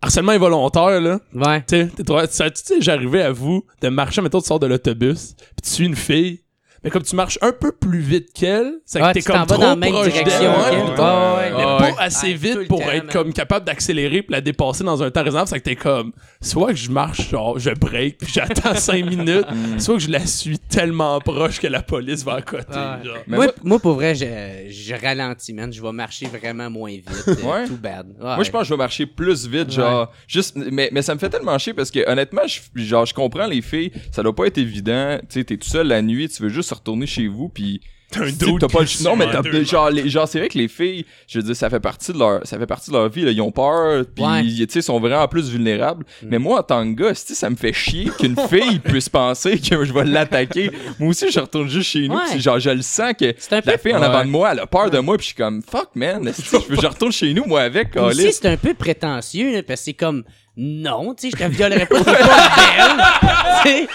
harcèlement 0.00 0.32
involontaire, 0.32 1.00
là. 1.00 1.20
Ouais. 1.34 1.62
Tu 1.66 1.88
sais, 2.26 2.80
j'arrivais 2.80 3.22
à 3.22 3.32
vous 3.32 3.64
de 3.80 3.88
marcher, 3.88 4.20
mettons, 4.22 4.40
tu 4.40 4.46
sors 4.46 4.60
de 4.60 4.66
l'autobus, 4.66 5.34
puis 5.36 5.62
tu 5.62 5.70
suis 5.70 5.86
une 5.86 5.96
fille, 5.96 6.42
mais 6.84 6.90
comme 6.90 7.02
tu 7.02 7.16
marches 7.16 7.38
un 7.42 7.52
peu 7.52 7.72
plus 7.72 7.98
vite 8.00 8.28
qu'elle, 8.32 8.74
c'est 8.84 9.00
que 9.00 9.04
Ouais, 9.04 9.12
t'es 9.12 9.22
comme 9.22 9.36
vas 9.36 9.46
trop 9.46 9.58
dans 9.60 9.68
la 9.70 9.76
même 9.76 9.92
proche 9.92 10.12
direction 10.12 10.38
d'elle, 10.40 10.70
qu'elle. 10.70 10.80
ouais, 10.80 10.88
Ouais, 10.88 10.98
ouais, 10.98 11.36
ouais. 11.36 11.50
mais 11.56 11.64
Ouais. 11.64 11.94
pas 11.94 12.02
assez 12.02 12.28
Ah, 12.30 12.32
tout 12.34 12.58
vite 12.60 12.68
pour 12.68 12.80
temps, 12.80 12.90
être 12.90 13.12
comme 13.12 13.32
capable 13.32 13.66
d'accélérer 13.66 14.22
puis 14.22 14.32
la 14.32 14.40
dépasser 14.40 14.84
dans 14.84 15.02
un 15.02 15.10
temps 15.10 15.22
raisonnable, 15.24 15.48
c'est 15.48 15.58
que 15.58 15.64
t'es 15.64 15.76
comme 15.76 16.12
soit 16.40 16.68
que 16.68 16.76
je 16.78 16.90
marche 16.90 17.30
genre 17.30 17.58
je 17.58 17.70
break 17.70 18.18
puis 18.18 18.30
j'attends 18.32 18.74
5 18.74 19.04
minutes, 19.06 19.46
soit 19.78 19.94
que 19.94 20.00
je 20.00 20.10
la 20.10 20.24
suis 20.26 20.58
tellement 20.58 21.18
proche 21.20 21.60
que 21.60 21.66
la 21.66 21.82
police 21.82 22.24
va 22.24 22.34
à 22.34 22.42
côté. 22.42 22.64
Ouais. 22.70 23.04
genre. 23.04 23.16
Mais 23.26 23.36
moi, 23.64 23.78
pour 23.78 23.94
vrai, 23.94 24.14
je, 24.14 24.24
je 24.70 24.94
ralentis, 24.94 25.52
man. 25.52 25.72
Je 25.72 25.82
vais 25.82 25.92
marcher 25.92 26.26
vraiment 26.26 26.70
moins 26.70 26.90
vite. 26.90 27.08
euh, 27.28 27.34
Ouais. 27.48 27.66
Too 27.66 27.76
bad. 27.76 28.06
Moi, 28.20 28.42
je 28.44 28.50
pense 28.50 28.62
que 28.62 28.68
je 28.68 28.74
vais 28.74 28.78
marcher 28.78 29.06
plus 29.06 29.46
vite, 29.46 29.70
genre. 29.72 30.12
Juste, 30.26 30.56
mais, 30.56 30.88
mais 30.92 31.02
ça 31.02 31.14
me 31.14 31.18
fait 31.18 31.30
tellement 31.30 31.56
chier 31.58 31.72
parce 31.74 31.90
que, 31.90 32.08
honnêtement, 32.10 32.42
je, 32.46 32.60
genre, 32.82 33.06
je 33.06 33.14
comprends 33.14 33.46
les 33.46 33.62
filles. 33.62 33.90
Ça 34.12 34.22
doit 34.22 34.34
pas 34.34 34.46
être 34.46 34.58
évident. 34.58 35.18
Tu 35.28 35.40
sais, 35.40 35.44
t'es 35.44 35.56
tout 35.56 35.68
seul 35.68 35.88
la 35.88 36.02
nuit, 36.02 36.28
tu 36.28 36.42
veux 36.42 36.48
juste 36.48 36.67
retourner 36.74 37.06
chez 37.06 37.26
vous, 37.28 37.48
puis. 37.48 37.80
T'as 38.10 38.22
un 38.22 38.32
t'as 38.32 38.68
pas 38.68 38.80
le 38.80 39.04
Non, 39.04 39.16
mais 39.16 39.30
t'as, 39.30 39.42
deux, 39.42 39.64
genre, 39.64 39.90
les, 39.90 40.08
genre, 40.08 40.26
c'est 40.26 40.38
vrai 40.38 40.48
que 40.48 40.56
les 40.56 40.68
filles, 40.68 41.04
je 41.26 41.40
veux 41.40 41.44
dire, 41.44 41.54
ça 41.54 41.68
fait 41.68 41.78
partie 41.78 42.10
de 42.14 42.18
leur, 42.18 42.40
ça 42.46 42.58
fait 42.58 42.64
partie 42.66 42.88
de 42.90 42.96
leur 42.96 43.10
vie, 43.10 43.20
là. 43.20 43.32
Ils 43.32 43.42
ont 43.42 43.50
peur, 43.52 44.06
puis, 44.14 44.24
Ouais. 44.24 44.42
tu 44.44 44.66
sais, 44.70 44.78
ils 44.78 44.82
sont 44.82 44.98
vraiment 44.98 45.28
plus 45.28 45.50
vulnérables. 45.50 46.06
Mais 46.22 46.38
moi, 46.38 46.60
en 46.60 46.62
tant 46.62 46.90
que 46.90 46.98
gars, 46.98 47.10
tu 47.10 47.20
sais, 47.20 47.34
ça 47.34 47.50
me 47.50 47.54
fait 47.56 47.74
chier 47.74 48.08
qu'une 48.18 48.34
fille 48.48 48.78
puisse 48.78 49.10
penser 49.10 49.58
que 49.60 49.84
je 49.84 49.92
vais 49.92 50.06
l'attaquer. 50.06 50.70
Moi 50.98 51.10
aussi, 51.10 51.30
je 51.30 51.38
retourne 51.38 51.68
juste 51.68 51.90
chez 51.90 52.08
nous, 52.08 52.14
Ouais. 52.16 52.40
genre, 52.40 52.58
je 52.58 52.70
le 52.70 52.80
sens 52.80 53.12
que 53.12 53.32
peu. 53.32 53.70
la 53.70 53.76
fille 53.76 53.94
en 53.94 53.98
Ouais. 54.00 54.06
avant 54.06 54.24
de 54.24 54.30
moi, 54.30 54.52
elle 54.52 54.60
a 54.60 54.66
peur 54.66 54.90
de 54.90 55.00
moi, 55.00 55.18
puis 55.18 55.24
je 55.24 55.28
suis 55.34 55.36
comme, 55.36 55.60
fuck, 55.60 55.90
man, 55.94 56.32
je 56.70 56.86
retourne 56.86 57.12
chez 57.12 57.34
nous, 57.34 57.44
moi, 57.44 57.60
avec, 57.60 57.94
Aussi, 57.94 58.32
c'est 58.32 58.46
un 58.48 58.56
peu 58.56 58.72
prétentieux, 58.72 59.52
là, 59.52 59.62
parce 59.62 59.80
que 59.80 59.84
c'est 59.84 59.92
comme. 59.92 60.24
Non, 60.60 61.14
tu 61.14 61.30
sais, 61.30 61.36
je 61.38 61.44
te 61.44 61.48
violerai 61.50 61.86
pas, 61.86 61.98
t'es 61.98 62.04
pas 62.04 62.50
belle. 62.56 63.04
Tu 63.64 63.70
sais, 63.70 63.88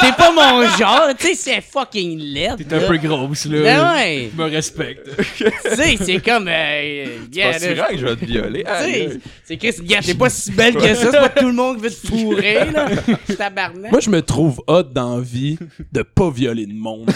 T'es 0.00 0.12
pas 0.12 0.30
mon 0.30 0.68
genre, 0.76 1.08
tu 1.18 1.28
sais, 1.28 1.34
c'est 1.34 1.60
fucking 1.62 2.18
laid. 2.18 2.56
T'es 2.68 2.74
un 2.74 2.86
peu 2.86 2.98
grosse, 2.98 3.46
là. 3.46 3.62
Ben 3.62 3.94
ouais. 3.94 4.30
Je 4.30 4.42
me 4.42 4.48
respecte. 4.50 5.08
Tu 5.38 5.44
sais, 5.74 5.96
c'est 5.98 6.18
comme. 6.22 6.48
Euh, 6.48 7.06
yeah, 7.32 7.52
pas 7.52 7.58
si 7.58 7.68
là, 7.68 7.74
grand 7.74 7.86
que 7.88 7.96
je 7.98 8.04
vais 8.06 8.16
te 8.16 8.24
violer? 8.26 8.62
Tu 8.64 8.68
Aïe, 8.70 8.92
sais, 8.92 9.00
aïe. 9.10 9.20
c'est 9.44 9.56
Chris, 9.56 9.74
gars, 9.84 10.00
t'es 10.02 10.14
pas 10.14 10.28
si 10.28 10.52
belle 10.52 10.74
que 10.74 10.94
ça, 10.94 11.10
c'est 11.10 11.18
pas 11.18 11.28
tout 11.30 11.46
le 11.46 11.52
monde 11.54 11.76
qui 11.76 11.82
veut 11.84 11.90
te 11.90 12.06
fourrer, 12.06 12.70
là. 12.70 12.88
Tabarnak. 13.38 13.90
Moi, 13.90 14.00
je 14.00 14.10
me 14.10 14.20
trouve 14.22 14.62
hot 14.66 14.82
dans 14.84 15.16
la 15.16 15.22
vie 15.22 15.58
de 15.92 16.02
pas 16.02 16.30
violer 16.30 16.66
de 16.66 16.74
monde. 16.74 17.10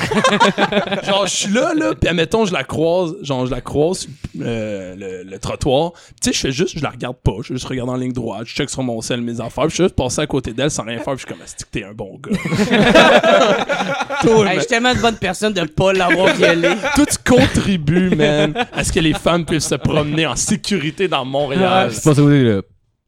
genre, 1.07 1.27
je 1.27 1.35
suis 1.37 1.53
là, 1.53 1.75
là, 1.75 1.95
pis 1.95 2.09
admettons, 2.09 2.47
je 2.47 2.53
la 2.53 2.65
croise, 2.65 3.15
genre, 3.23 3.45
je 3.47 3.51
la 3.51 3.61
croise 3.61 4.01
sur 4.01 4.11
euh, 4.41 4.95
le, 4.97 5.23
le 5.31 5.39
trottoir. 5.39 5.93
Pis 5.93 6.01
tu 6.23 6.29
sais, 6.31 6.33
je 6.33 6.41
fais 6.41 6.53
juste, 6.53 6.79
je 6.79 6.83
la 6.83 6.91
regarde 6.91 7.17
pas, 7.23 7.33
je 7.43 7.53
juste 7.55 7.67
regarde 7.67 7.91
en 7.91 7.97
ligne 7.97 8.13
droite, 8.13 8.47
je 8.47 8.55
check 8.55 8.71
sur 8.71 8.83
mon 8.83 8.90
mon 8.91 9.01
sel, 9.01 9.21
mes 9.21 9.41
affaires. 9.41 9.65
Puis 9.65 9.71
je 9.71 9.75
suis 9.77 9.85
juste 9.85 9.97
passé 9.97 10.21
à 10.21 10.27
côté 10.27 10.53
d'elle 10.53 10.71
sans 10.71 10.85
rien 10.85 10.99
faire. 10.99 11.15
Puis 11.15 11.23
je 11.23 11.27
suis 11.27 11.35
comme, 11.35 11.43
Asti 11.43 11.65
que 11.65 11.69
t'es 11.71 11.85
un 11.85 11.93
bon 11.93 12.19
gars? 12.23 12.37
Toi, 14.23 14.47
Hey, 14.49 14.55
je 14.57 14.61
suis 14.61 14.69
tellement 14.69 14.93
une 14.93 15.01
bonne 15.01 15.17
personne 15.17 15.53
de 15.53 15.63
pas 15.63 15.93
l'avoir 15.93 16.35
violé. 16.37 16.69
toi, 16.95 17.07
tu 17.07 17.17
contribues, 17.33 18.11
man, 18.15 18.55
à 18.73 18.85
ce 18.85 18.93
que 18.93 19.01
les 19.01 19.15
femmes 19.15 19.45
puissent 19.45 19.69
se 19.69 19.75
promener 19.77 20.27
en 20.27 20.37
sécurité 20.37 21.09
dans 21.09 21.25
Montréal? 21.25 21.91
Je 21.93 22.01
pense 22.01 22.17
que 22.17 22.21
vous 22.21 22.31
dites, 22.31 22.45
là, 22.47 22.61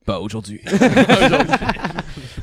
pas 0.07 0.19
aujourd'hui. 0.21 0.61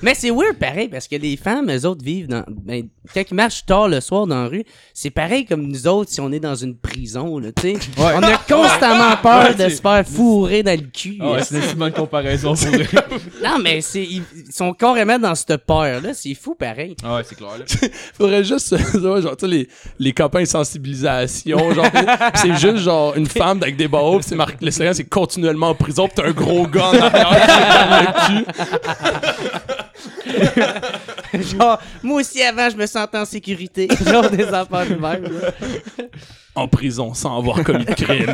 Mais 0.02 0.14
c'est 0.16 0.32
weird 0.32 0.58
pareil 0.58 0.88
parce 0.88 1.08
que 1.08 1.16
les 1.16 1.36
femmes, 1.36 1.70
eux 1.70 1.86
autres, 1.86 2.04
vivent 2.04 2.28
dans. 2.28 2.44
Ben, 2.48 2.88
quand 3.14 3.24
ils 3.30 3.34
marchent 3.34 3.66
tard 3.66 3.88
le 3.88 4.00
soir 4.02 4.28
dans 4.28 4.44
la 4.44 4.48
rue, 4.48 4.64
c'est 4.94 5.10
pareil 5.10 5.46
comme 5.46 5.64
nous 5.64 5.88
autres 5.88 6.12
si 6.12 6.22
on 6.22 6.32
est 6.32 6.40
dans 6.40 6.56
une 6.56 6.76
prison, 6.78 7.40
là, 7.40 7.50
tu 7.52 7.74
sais. 7.74 7.80
On 7.98 8.24
a 8.24 8.38
constamment 8.38 9.18
peur 9.22 9.56
de 9.56 9.68
se 9.70 9.82
faire 9.82 10.06
fourrer 10.08 10.64
dans 10.64 10.80
le 10.80 10.88
cul. 10.88 11.18
Ah 11.20 11.32
ouais, 11.32 11.44
c'est 11.44 11.72
une 11.72 11.78
bonne 11.78 11.92
comparaison 11.92 12.54
pour 12.56 12.68
vrai. 12.68 12.88
Non, 13.44 13.58
mais 13.62 13.82
c'est, 13.82 14.04
ils, 14.04 14.24
ils 14.36 14.52
sont 14.54 14.74
carrément 14.74 15.18
dans 15.18 15.34
cette 15.36 15.66
peur-là. 15.66 16.14
C'est 16.14 16.34
fou 16.34 16.56
pareil. 16.56 16.96
Ah 17.04 17.16
ouais, 17.16 17.22
c'est 17.26 17.36
clair. 17.36 17.58
Là. 17.58 17.66
Faudrait 18.14 18.44
juste, 18.44 18.74
euh, 18.74 19.22
genre, 19.22 19.36
tu 19.36 19.46
sais, 19.46 19.48
les, 19.48 19.68
les 19.98 20.14
campagnes 20.14 20.44
de 20.44 20.50
sensibilisation, 20.50 21.74
genre, 21.74 21.86
c'est 22.36 22.56
juste, 22.56 22.78
genre, 22.78 23.16
une 23.16 23.28
femme 23.28 23.62
avec 23.62 23.76
des 23.78 23.88
barreaux, 23.88 24.20
pis 24.20 24.26
c'est 24.30 24.36
marqué, 24.36 24.58
le 24.64 24.72
slogan, 24.72 24.94
c'est 24.94 25.10
continuellement 25.10 25.70
en 25.70 25.76
prison, 25.76 26.08
pis 26.08 26.16
t'as 26.16 26.28
un 26.28 26.32
gros 26.32 26.68
gars 26.68 26.90
en 26.90 26.98
arrière 27.00 28.26
qui 28.28 28.34
donne 28.34 28.44
le 28.44 28.44
cul. 28.44 29.86
Genre, 31.34 31.80
moi 32.04 32.20
aussi 32.22 32.42
avant, 32.44 32.70
je 32.70 32.76
me 32.78 32.86
sentais 32.86 33.18
en 33.18 33.26
sécurité. 33.26 33.88
Genre 34.06 34.30
des 34.30 34.46
affaires 34.48 34.88
de 34.88 34.96
même. 34.96 35.24
là. 35.24 35.52
En 36.56 36.68
prison, 36.68 37.14
sans 37.14 37.38
avoir 37.38 37.64
commis 37.64 37.86
de 37.86 37.94
crime. 37.94 38.34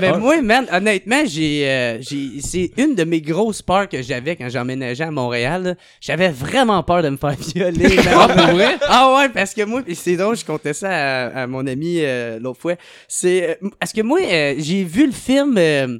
Mais 0.00 0.16
moi, 0.16 0.40
man, 0.42 0.66
honnêtement, 0.72 1.22
j'ai, 1.26 1.68
euh, 1.68 1.98
j'ai, 2.00 2.40
c'est 2.40 2.70
une 2.76 2.94
de 2.94 3.02
mes 3.04 3.20
grosses 3.20 3.62
peurs 3.62 3.88
que 3.88 4.00
j'avais 4.02 4.36
quand 4.36 4.48
j'emménageais 4.48 5.04
à 5.04 5.10
Montréal. 5.10 5.62
là. 5.62 5.74
J'avais 6.00 6.28
vraiment 6.28 6.82
peur 6.82 7.02
de 7.02 7.08
me 7.10 7.16
faire 7.16 7.34
violer. 7.54 7.96
man. 7.96 8.06
Ah, 8.14 8.28
pour 8.28 8.54
vrai? 8.54 8.76
Ah 8.86 9.14
ouais, 9.16 9.28
parce 9.30 9.54
que 9.54 9.62
moi, 9.64 9.82
pis 9.82 9.94
c'est 9.96 10.16
drôle, 10.16 10.36
je 10.36 10.44
comptais 10.44 10.74
ça 10.74 10.88
à, 10.90 11.42
à 11.42 11.46
mon 11.46 11.66
ami 11.66 11.96
euh, 12.00 12.38
l'autre 12.40 12.60
fois. 12.60 12.74
C'est 13.08 13.58
euh, 13.62 13.68
parce 13.80 13.92
que 13.92 14.02
moi, 14.02 14.20
euh, 14.22 14.54
j'ai 14.58 14.84
vu 14.84 15.06
le 15.06 15.12
film 15.12 15.56
euh, 15.58 15.98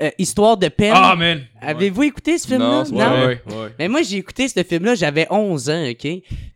euh, 0.00 0.10
Histoire 0.18 0.56
de 0.56 0.68
peine? 0.68 0.92
Ah, 0.94 1.16
man. 1.16 1.40
Avez-vous 1.66 2.02
écouté 2.04 2.38
ce 2.38 2.46
film-là? 2.46 2.84
Non, 2.90 2.98
pas 2.98 3.26
Ouais, 3.26 3.26
ouais. 3.26 3.68
Mais 3.78 3.88
moi, 3.88 4.02
j'ai 4.02 4.18
écouté 4.18 4.48
ce 4.48 4.62
film-là, 4.62 4.94
j'avais 4.94 5.26
11 5.30 5.70
ans, 5.70 5.84
OK? 5.90 6.08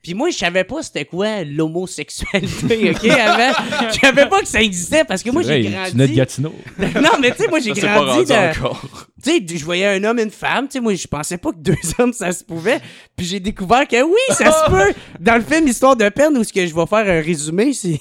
Puis 0.03 0.15
moi, 0.15 0.31
je 0.31 0.39
savais 0.39 0.65
pas 0.65 0.83
c'était 0.83 1.05
quoi 1.05 1.45
l'homosexualité, 1.45 2.91
OK? 2.95 3.11
Avant, 3.11 3.53
je 3.93 3.99
savais 4.01 4.29
pas 4.29 4.41
que 4.41 4.49
ça 4.49 4.63
existait 4.63 5.05
parce 5.05 5.23
que 5.23 5.31
moi, 5.31 5.43
j'ai 5.43 5.63
vrai, 5.63 5.91
Tu 5.91 5.97
de 5.97 5.99
grandi... 5.99 6.15
Gatineau. 6.15 6.55
non, 6.79 7.11
mais 7.21 7.33
tu 7.33 7.43
sais, 7.43 7.49
moi, 7.49 7.59
j'ai 7.61 7.73
pas 7.75 8.05
grandi 8.05 8.33
encore. 8.33 8.87
Tu 9.23 9.31
sais, 9.31 9.59
je 9.59 9.65
voyais 9.65 9.87
un 9.87 10.05
homme 10.05 10.19
et 10.21 10.23
une 10.23 10.31
femme, 10.31 10.67
tu 10.67 10.75
sais, 10.75 10.81
moi, 10.81 10.95
je 10.95 11.07
pensais 11.07 11.39
pas 11.39 11.51
que 11.51 11.59
deux 11.59 11.75
hommes, 11.99 12.13
ça 12.13 12.31
se 12.31 12.45
pouvait. 12.45 12.79
Puis 13.17 13.27
j'ai 13.27 13.41
découvert 13.41 13.87
que 13.89 14.01
oui, 14.03 14.21
ça 14.31 14.53
se 14.53 14.71
peut. 14.71 14.95
Dans 15.19 15.35
le 15.35 15.43
film 15.43 15.67
Histoire 15.67 15.97
de 15.97 16.09
peine, 16.09 16.37
où 16.39 16.45
ce 16.45 16.53
que 16.53 16.65
je 16.67 16.75
vais 16.75 16.87
faire 16.87 16.99
un 17.01 17.21
résumé, 17.21 17.73
c'est, 17.73 18.01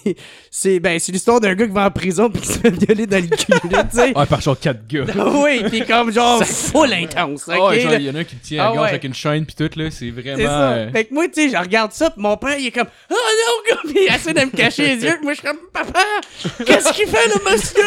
c'est, 0.51 0.79
ben, 0.79 0.99
c'est 0.99 1.11
l'histoire 1.11 1.39
d'un 1.39 1.55
gars 1.55 1.65
qui 1.65 1.73
va 1.73 1.87
en 1.87 1.91
prison 1.91 2.29
puis 2.29 2.41
qui 2.41 2.47
se 2.47 2.59
fait 2.59 2.69
violer 2.69 3.07
dans 3.07 3.21
le 3.21 3.27
cul, 3.35 3.45
tu 3.61 3.69
sais. 3.91 4.17
Ouais, 4.17 4.25
par 4.25 4.41
genre 4.41 4.59
4 4.59 4.87
gars. 4.87 5.05
Ah 5.17 5.25
oui, 5.43 5.63
pis 5.71 5.83
comme 5.85 6.11
genre 6.11 6.43
full 6.45 6.93
intense? 7.03 7.49
Ah 7.51 7.69
il 7.73 8.01
y 8.03 8.09
en 8.09 8.15
a 8.15 8.19
un 8.19 8.23
qui 8.23 8.35
le 8.35 8.41
tient 8.41 8.63
Ah 8.63 8.67
à 8.67 8.69
la 8.69 8.75
gorge 8.75 8.83
ouais. 8.85 8.89
avec 8.91 9.03
une 9.03 9.13
chaîne 9.13 9.45
pis 9.45 9.55
tout, 9.55 9.69
là. 9.75 9.85
C'est 9.91 10.09
vraiment. 10.11 10.37
Ça. 10.45 10.69
euh, 10.71 10.91
Fait 10.91 11.05
que 11.05 11.13
moi, 11.13 11.27
tu 11.27 11.33
sais, 11.41 11.49
je 11.49 11.57
regarde 11.61 11.91
ça, 11.91 12.09
pis 12.09 12.19
mon 12.19 12.37
père, 12.37 12.57
il 12.57 12.67
est 12.67 12.71
comme 12.71 12.87
Oh 13.11 13.15
non, 13.15 13.75
gars, 13.75 13.81
il 14.09 14.13
essaie 14.15 14.33
de 14.33 14.41
me 14.41 14.55
cacher 14.55 14.95
les 14.95 15.03
yeux, 15.03 15.17
pis 15.19 15.23
moi, 15.23 15.33
je 15.33 15.39
suis 15.39 15.47
comme 15.47 15.57
Papa, 15.73 15.99
qu'est-ce 16.65 16.93
qu'il 16.93 17.07
fait, 17.07 17.27
le 17.27 17.51
monsieur? 17.51 17.83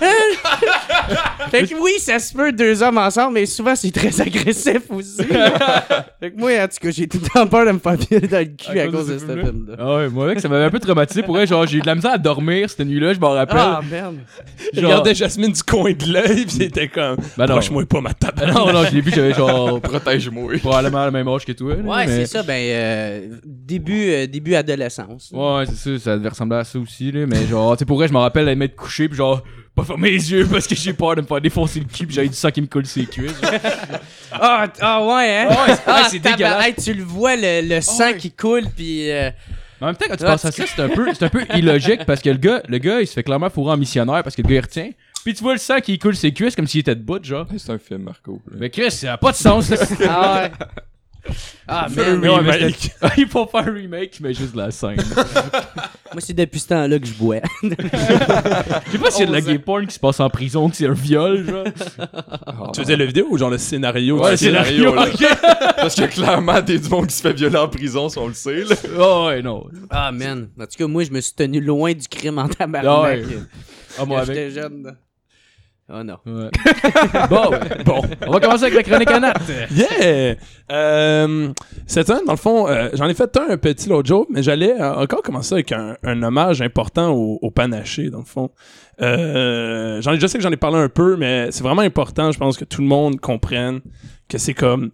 Hein? 0.00 1.48
fait 1.50 1.66
que 1.66 1.74
oui, 1.74 1.92
ça 1.98 2.18
se 2.18 2.32
peut 2.32 2.52
deux 2.52 2.82
hommes 2.82 2.98
ensemble, 2.98 3.34
mais 3.34 3.46
souvent, 3.46 3.74
c'est 3.74 3.90
très 3.90 4.20
agressif 4.20 4.82
aussi. 4.90 5.16
fait 5.24 6.30
que 6.30 6.36
moi, 6.38 6.50
en 6.62 6.68
tout 6.68 6.76
cas, 6.80 6.90
j'ai 6.90 7.08
tout 7.08 7.18
le 7.22 7.28
temps 7.28 7.46
peur 7.46 7.66
de 7.66 7.72
me 7.72 7.78
faire 7.78 7.96
violer 7.96 8.28
dans 8.28 8.38
le 8.38 8.44
cul 8.44 8.78
à, 8.78 8.86
cause 8.88 9.08
de 9.08 9.18
ce 9.18 9.24
film-là. 9.24 9.44
film-là. 9.46 9.74
Ah 9.78 9.96
ouais, 9.96 10.08
moi, 10.08 10.26
mec, 10.26 10.40
ça 10.40 10.48
m'avait 10.48 10.64
un 10.64 10.70
peu 10.70 10.78
traumatisé. 10.78 11.22
Pour 11.22 11.34
vrai, 11.34 11.46
genre, 11.46 11.66
j'ai 11.66 11.78
eu 11.78 11.80
de 11.80 11.86
la 11.86 11.94
misère 11.94 12.12
à 12.12 12.18
dormir 12.18 12.68
cette 12.70 12.86
nuit-là, 12.86 13.12
je 13.14 13.18
m'en 13.18 13.30
rappelle. 13.30 13.56
Ah, 13.58 13.80
merde. 13.90 14.18
Je 14.72 14.80
regardais 14.84 15.14
Jasmine 15.14 15.52
du 15.52 15.62
coin 15.62 15.92
de 15.92 16.12
l'œil, 16.12 16.44
pis 16.46 16.54
c'était 16.54 16.88
comme, 16.88 17.16
Ben 17.36 17.46
non. 17.46 17.57
Approche-moi 17.58 17.86
pas 17.86 18.00
ma 18.00 18.14
table. 18.14 18.42
Ah 18.46 18.50
non, 18.52 18.72
non, 18.72 18.84
je 18.84 18.94
l'ai 18.94 19.00
vu, 19.00 19.10
j'avais 19.14 19.34
genre 19.34 19.80
Protège-moi. 19.82 20.54
probablement 20.60 21.04
le 21.04 21.10
même 21.10 21.28
âge 21.28 21.44
que 21.44 21.52
toi. 21.52 21.74
là, 21.74 21.82
Ouais, 21.82 22.06
mais- 22.06 22.16
c'est 22.16 22.26
ça, 22.26 22.42
ben, 22.42 22.54
euh, 22.58 23.28
début, 23.44 24.10
euh, 24.10 24.26
début 24.26 24.54
adolescence. 24.54 25.30
Ouais, 25.32 25.64
c'est 25.66 25.98
ça, 25.98 26.04
ça 26.04 26.16
devait 26.16 26.28
ressembler 26.30 26.58
à 26.58 26.64
ça 26.64 26.78
aussi, 26.78 27.12
là. 27.12 27.26
Mais 27.26 27.46
genre, 27.46 27.76
tu 27.76 27.80
sais, 27.80 27.84
pour 27.84 27.96
vrai, 27.98 28.08
je 28.08 28.12
me 28.12 28.18
rappelle 28.18 28.46
d'être 28.58 28.76
couché, 28.76 29.08
pis 29.08 29.16
genre, 29.16 29.42
pas 29.74 29.84
fermer 29.84 30.10
les 30.10 30.32
yeux 30.32 30.46
parce 30.50 30.66
que 30.66 30.74
j'ai 30.74 30.92
peur 30.92 31.14
de 31.16 31.20
me 31.20 31.26
faire 31.26 31.40
défoncer 31.40 31.78
le 31.80 31.86
cul, 31.86 32.06
pis 32.06 32.14
j'avais 32.14 32.28
du 32.28 32.34
sang 32.34 32.50
qui 32.50 32.60
me 32.62 32.66
colle 32.66 32.86
sur 32.86 33.00
les 33.00 33.06
cuisses. 33.06 33.32
Ah, 34.30 34.66
t- 34.68 34.80
ah 34.82 35.04
ouais, 35.06 35.36
hein? 35.38 35.48
Ouais, 35.48 35.74
c'est- 35.74 35.82
ah, 35.86 35.94
ouais, 36.02 36.08
c'est 36.10 36.18
tabar- 36.18 36.36
dégueulasse. 36.36 36.66
hey, 36.66 36.74
tu 36.74 36.92
le 36.92 37.02
vois, 37.02 37.34
le, 37.34 37.66
le 37.66 37.80
sang 37.80 38.08
ouais. 38.10 38.16
qui 38.18 38.30
coule, 38.30 38.64
puis... 38.76 39.10
euh, 39.10 39.30
Mais 39.80 39.84
en 39.84 39.86
même 39.86 39.96
temps, 39.96 40.04
quand 40.08 40.16
tu 40.16 40.24
Ah, 40.26 40.32
penses 40.32 40.44
à 40.44 40.52
ça, 40.52 40.64
c'est 40.66 40.82
un 40.82 40.88
peu, 40.90 41.06
c'est 41.14 41.24
un 41.24 41.28
peu 41.30 41.44
illogique 41.54 42.04
parce 42.04 42.20
que 42.20 42.28
le 42.28 42.36
gars, 42.36 42.62
le 42.68 42.76
gars, 42.78 43.00
il 43.00 43.06
se 43.06 43.14
fait 43.14 43.22
clairement 43.22 43.48
fourrer 43.48 43.72
en 43.72 43.76
missionnaire 43.78 44.22
parce 44.22 44.36
que 44.36 44.42
le 44.42 44.48
gars, 44.48 44.54
il 44.56 44.60
retient. 44.60 44.90
Puis 45.28 45.34
tu 45.34 45.42
vois 45.42 45.52
le 45.52 45.58
sang 45.58 45.78
qui 45.80 45.98
coule 45.98 46.16
ses 46.16 46.32
cuisses 46.32 46.56
comme 46.56 46.66
s'il 46.66 46.80
était 46.80 46.94
de 46.94 47.02
bout, 47.02 47.22
genre. 47.22 47.46
C'est 47.58 47.70
un 47.70 47.76
film, 47.76 48.04
Marco. 48.04 48.40
là. 48.50 48.56
Mais 48.58 48.70
Chris, 48.70 48.90
ça 48.92 49.12
a 49.12 49.16
pas 49.18 49.32
de 49.32 49.36
sens, 49.36 49.68
là. 49.68 49.76
Ah 50.08 50.42
ouais. 50.44 50.50
Ah, 51.66 51.86
Fais 51.90 52.06
un 52.06 52.16
man. 52.16 52.30
Ouais, 52.30 52.40
mais 52.42 52.50
remake. 52.52 52.76
c'était- 52.78 53.06
il 53.18 53.28
faut 53.28 53.46
faire 53.46 53.68
un 53.68 53.74
remake, 53.74 54.18
mais 54.22 54.32
juste 54.32 54.52
de 54.54 54.56
la 54.56 54.70
scène. 54.70 54.96
Moi, 56.14 56.20
c'est 56.20 56.32
depuis 56.32 56.60
ce 56.60 56.68
temps-là 56.68 56.98
que 56.98 57.04
je 57.06 57.12
bois. 57.12 57.40
Je 57.62 57.68
sais 58.92 58.98
pas 58.98 59.10
s'il 59.10 59.20
y 59.20 59.22
a 59.24 59.26
de 59.26 59.32
la 59.32 59.40
gay 59.42 59.58
porn 59.58 59.86
qui 59.86 59.94
se 59.96 60.00
passe 60.00 60.18
en 60.20 60.30
prison, 60.30 60.70
que 60.70 60.76
c'est 60.76 60.86
un 60.86 60.94
viol, 60.94 61.44
genre. 61.46 61.64
Ah, 62.46 62.70
Tu 62.72 62.80
faisais 62.80 62.96
le 62.96 63.04
vidéo 63.04 63.26
ou 63.28 63.36
genre 63.36 63.50
le 63.50 63.58
scénario? 63.58 64.18
Ouais, 64.22 64.30
Tu- 64.30 64.46
scénario, 64.46 64.94
là? 64.94 65.08
Parce 65.76 65.94
que 65.94 66.04
clairement, 66.06 66.62
t'es 66.62 66.78
du 66.78 66.88
monde 66.88 67.08
qui 67.08 67.16
se 67.16 67.20
fait 67.20 67.34
violer 67.34 67.58
en 67.58 67.68
prison, 67.68 68.08
si 68.08 68.16
on 68.16 68.28
le 68.28 68.32
sait, 68.32 68.64
là. 68.64 68.76
Oh, 68.98 69.26
ouais, 69.26 69.42
non. 69.42 69.66
Ah, 69.90 70.10
man. 70.10 70.48
En 70.58 70.62
tout 70.64 70.78
cas, 70.78 70.86
moi, 70.86 71.04
je 71.04 71.10
me 71.10 71.20
suis 71.20 71.34
tenu 71.34 71.60
loin 71.60 71.92
du 71.92 72.08
crime 72.08 72.38
en 72.38 72.46
Ah 72.46 72.54
tabarnak. 72.60 73.02
ouais. 73.02 73.24
Ah, 73.98 74.04
moi, 74.06 74.18
quand 74.18 74.22
avec. 74.22 74.36
j'étais 74.36 74.50
jeune. 74.62 74.96
Oh 75.90 76.02
non. 76.02 76.18
Ouais. 76.26 76.50
bon, 77.30 77.50
bon. 77.86 78.02
On 78.26 78.32
va 78.32 78.40
commencer 78.40 78.64
avec 78.64 78.74
la 78.74 78.82
chronique 78.82 79.10
à 79.10 79.20
Nat. 79.20 79.34
Yeah! 79.74 80.34
Euh, 80.70 81.48
cette 81.86 82.08
semaine, 82.08 82.26
dans 82.26 82.32
le 82.34 82.38
fond, 82.38 82.68
euh, 82.68 82.90
j'en 82.92 83.08
ai 83.08 83.14
fait 83.14 83.34
un, 83.38 83.48
un 83.52 83.56
petit 83.56 83.88
l'autre 83.88 84.06
jour, 84.06 84.26
mais 84.28 84.42
j'allais 84.42 84.78
euh, 84.78 84.94
encore 84.96 85.22
commencer 85.22 85.54
avec 85.54 85.72
un, 85.72 85.96
un 86.02 86.22
hommage 86.22 86.60
important 86.60 87.12
au, 87.12 87.38
au 87.40 87.50
panaché, 87.50 88.10
dans 88.10 88.18
le 88.18 88.24
fond. 88.26 88.50
Euh, 89.00 90.02
j'en 90.02 90.12
ai, 90.12 90.20
je 90.20 90.26
sais 90.26 90.36
que 90.36 90.44
j'en 90.44 90.52
ai 90.52 90.58
parlé 90.58 90.76
un 90.76 90.90
peu, 90.90 91.16
mais 91.16 91.50
c'est 91.52 91.62
vraiment 91.62 91.80
important, 91.82 92.32
je 92.32 92.38
pense, 92.38 92.58
que 92.58 92.66
tout 92.66 92.82
le 92.82 92.88
monde 92.88 93.18
comprenne 93.18 93.80
que 94.28 94.36
c'est 94.36 94.54
comme... 94.54 94.90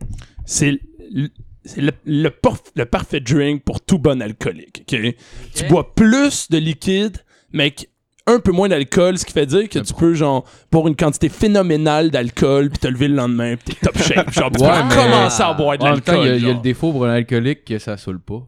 C'est 0.46 0.78
le, 1.12 1.90
le, 2.04 2.28
porf- 2.28 2.70
le 2.76 2.84
parfait 2.84 3.18
drink 3.20 3.64
pour 3.64 3.80
tout 3.80 3.98
bon 3.98 4.22
alcoolique, 4.22 4.84
ok? 4.92 5.14
Tu 5.54 5.64
bois 5.64 5.92
plus 5.94 6.50
de 6.50 6.58
liquide, 6.58 7.16
mais 7.52 7.74
un 8.26 8.38
peu 8.38 8.52
moins 8.52 8.68
d'alcool, 8.68 9.18
ce 9.18 9.24
qui 9.26 9.32
fait 9.32 9.44
dire 9.46 9.68
que 9.68 9.78
tu 9.78 9.92
peux, 9.94 10.14
genre, 10.14 10.44
boire 10.72 10.88
une 10.88 10.96
quantité 10.96 11.28
phénoménale 11.28 12.10
d'alcool, 12.10 12.70
puis 12.70 12.78
te 12.78 12.88
lever 12.88 13.08
le 13.08 13.16
lendemain, 13.16 13.56
puis 13.56 13.74
t'es 13.74 13.86
top 13.86 13.98
shape. 13.98 14.30
Genre, 14.32 14.50
tu 14.50 14.62
Ouais, 14.62 14.70
peux 14.88 14.94
commencer 14.94 15.42
à 15.42 15.52
boire 15.52 15.76
de 15.78 15.82
En 15.84 15.90
même 15.92 16.00
temps, 16.00 16.14
il 16.14 16.18
y, 16.18 16.20
a- 16.22 16.24
l'alcool. 16.32 16.40
il 16.42 16.46
y 16.46 16.50
a 16.50 16.54
le 16.54 16.60
défaut 16.60 16.90
pour 16.92 17.04
un 17.04 17.12
alcoolique 17.14 17.64
que 17.66 17.78
ça 17.78 17.96
saoule 17.96 18.20
pas. 18.20 18.40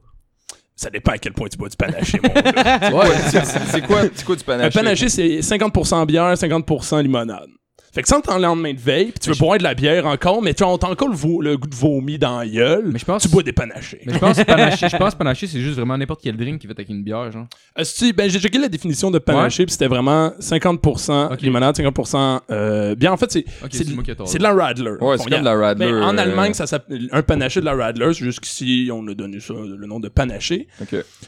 Ça 0.75 0.91
dépend 0.91 1.13
à 1.13 1.19
quel 1.19 1.33
point 1.33 1.49
tu 1.49 1.57
bois 1.57 1.69
du 1.71 1.77
panaché, 1.77 2.19
mon 2.23 2.29
gars. 2.29 2.91
Ouais, 2.93 3.09
c'est- 3.31 3.87
quoi, 3.87 4.03
quoi 4.27 4.37
du 4.37 4.43
Un 4.43 4.45
panaché? 4.47 4.79
panaché, 4.79 5.09
c'est 5.09 5.41
50% 5.41 6.05
bière, 6.07 6.35
50% 6.37 7.03
limonade. 7.03 7.49
Fait 7.97 8.03
que 8.03 8.09
sans 8.09 8.21
t'en 8.21 8.39
lendemain 8.39 8.75
de 8.75 8.79
veille, 8.79 9.07
puis 9.07 9.19
tu 9.21 9.31
veux 9.31 9.37
boire 9.37 9.57
de 9.57 9.63
la 9.63 9.73
bière 9.73 10.05
encore, 10.05 10.43
mais 10.43 10.53
tu 10.53 10.63
as 10.63 10.67
encore 10.69 11.09
le, 11.09 11.17
vo- 11.17 11.41
le 11.41 11.57
goût 11.57 11.67
de 11.67 11.75
vomi 11.75 12.19
dans 12.19 12.41
la 12.41 12.47
gueule, 12.47 12.91
Mais 12.93 12.99
je 12.99 13.07
pense- 13.07 13.23
tu 13.23 13.29
bois 13.31 13.43
des 13.43 13.55
panachés. 13.55 14.03
Mais 14.05 14.13
je 14.13 14.19
pense 14.19 14.37
que 14.37 14.43
panaché, 14.45 14.89
je 14.93 14.97
pense 14.99 15.15
panaché, 15.15 15.47
c'est 15.47 15.61
juste 15.61 15.77
vraiment 15.77 15.97
n'importe 15.97 16.21
quel 16.23 16.37
drink 16.37 16.61
qui 16.61 16.67
fait 16.67 16.75
avec 16.75 16.91
une 16.91 17.03
bière, 17.03 17.33
genre. 17.33 17.47
Asti, 17.75 18.13
ben, 18.13 18.29
j'ai 18.29 18.39
checké 18.39 18.59
la 18.59 18.69
définition 18.69 19.11
de 19.11 19.19
panaché, 19.19 19.65
puis 19.65 19.73
c'était 19.73 19.87
vraiment 19.89 20.31
50% 20.39 21.33
Ok. 21.33 21.41
limonade, 21.41 21.75
50% 21.75 22.41
euh, 22.51 22.95
bière. 22.95 23.15
En 23.15 23.17
fait, 23.17 23.33
c'est 23.33 23.45
c'est 23.71 23.85
c'est 24.27 24.39
de- 24.39 24.43
la 24.43 24.53
Radler. 24.55 24.93
Ouais, 25.01 25.17
c'est 25.17 25.31
la. 25.31 25.75
Ben, 25.75 26.03
en 26.03 26.17
euh, 26.19 26.21
Allemagne, 26.21 26.53
ça 26.53 26.67
s'appelle 26.67 27.09
un 27.13 27.23
panaché 27.23 27.61
de 27.61 27.65
la 27.65 27.75
Radler. 27.75 28.13
Jusqu'ici, 28.13 28.91
on 28.93 29.07
a 29.09 29.15
donné 29.15 29.41
ça 29.41 29.55
le 29.55 29.87
nom 29.87 30.01
de 30.01 30.09
panaché. 30.09 30.69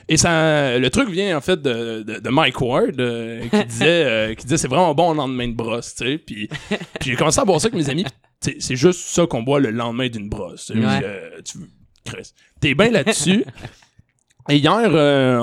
Et 0.08 0.18
ça, 0.18 0.78
le 0.78 0.90
truc 0.90 1.08
vient 1.08 1.36
en 1.36 1.40
fait 1.40 1.60
de, 1.62 2.02
de, 2.02 2.18
de 2.20 2.28
Mike 2.28 2.60
Ward 2.60 3.00
euh, 3.00 3.40
qui 3.50 3.64
disait, 3.68 3.86
euh, 4.04 4.34
qui 4.34 4.44
disait 4.44 4.56
c'est 4.58 4.68
vraiment 4.68 4.94
bon 4.94 5.10
au 5.10 5.14
lendemain 5.14 5.48
de 5.48 5.54
brosse, 5.54 5.94
tu 5.94 6.04
sais. 6.04 6.18
Puis, 6.18 6.48
puis 7.00 7.10
j'ai 7.10 7.16
commencé 7.16 7.40
à 7.40 7.44
boire 7.44 7.60
ça 7.60 7.68
avec 7.68 7.74
mes 7.78 7.88
amis. 7.90 8.04
c'est- 8.40 8.76
juste 8.76 9.00
ça 9.08 9.26
qu'on 9.26 9.42
boit 9.42 9.60
le 9.60 9.70
lendemain 9.70 10.08
d'une 10.08 10.28
brosse. 10.28 10.70
Ouais. 10.74 11.00
Euh, 11.04 11.40
tu 11.44 11.58
t'es 12.60 12.74
bien 12.74 12.90
là-dessus. 12.90 13.44
Et 14.48 14.56
hier, 14.56 14.88
euh, 14.92 15.38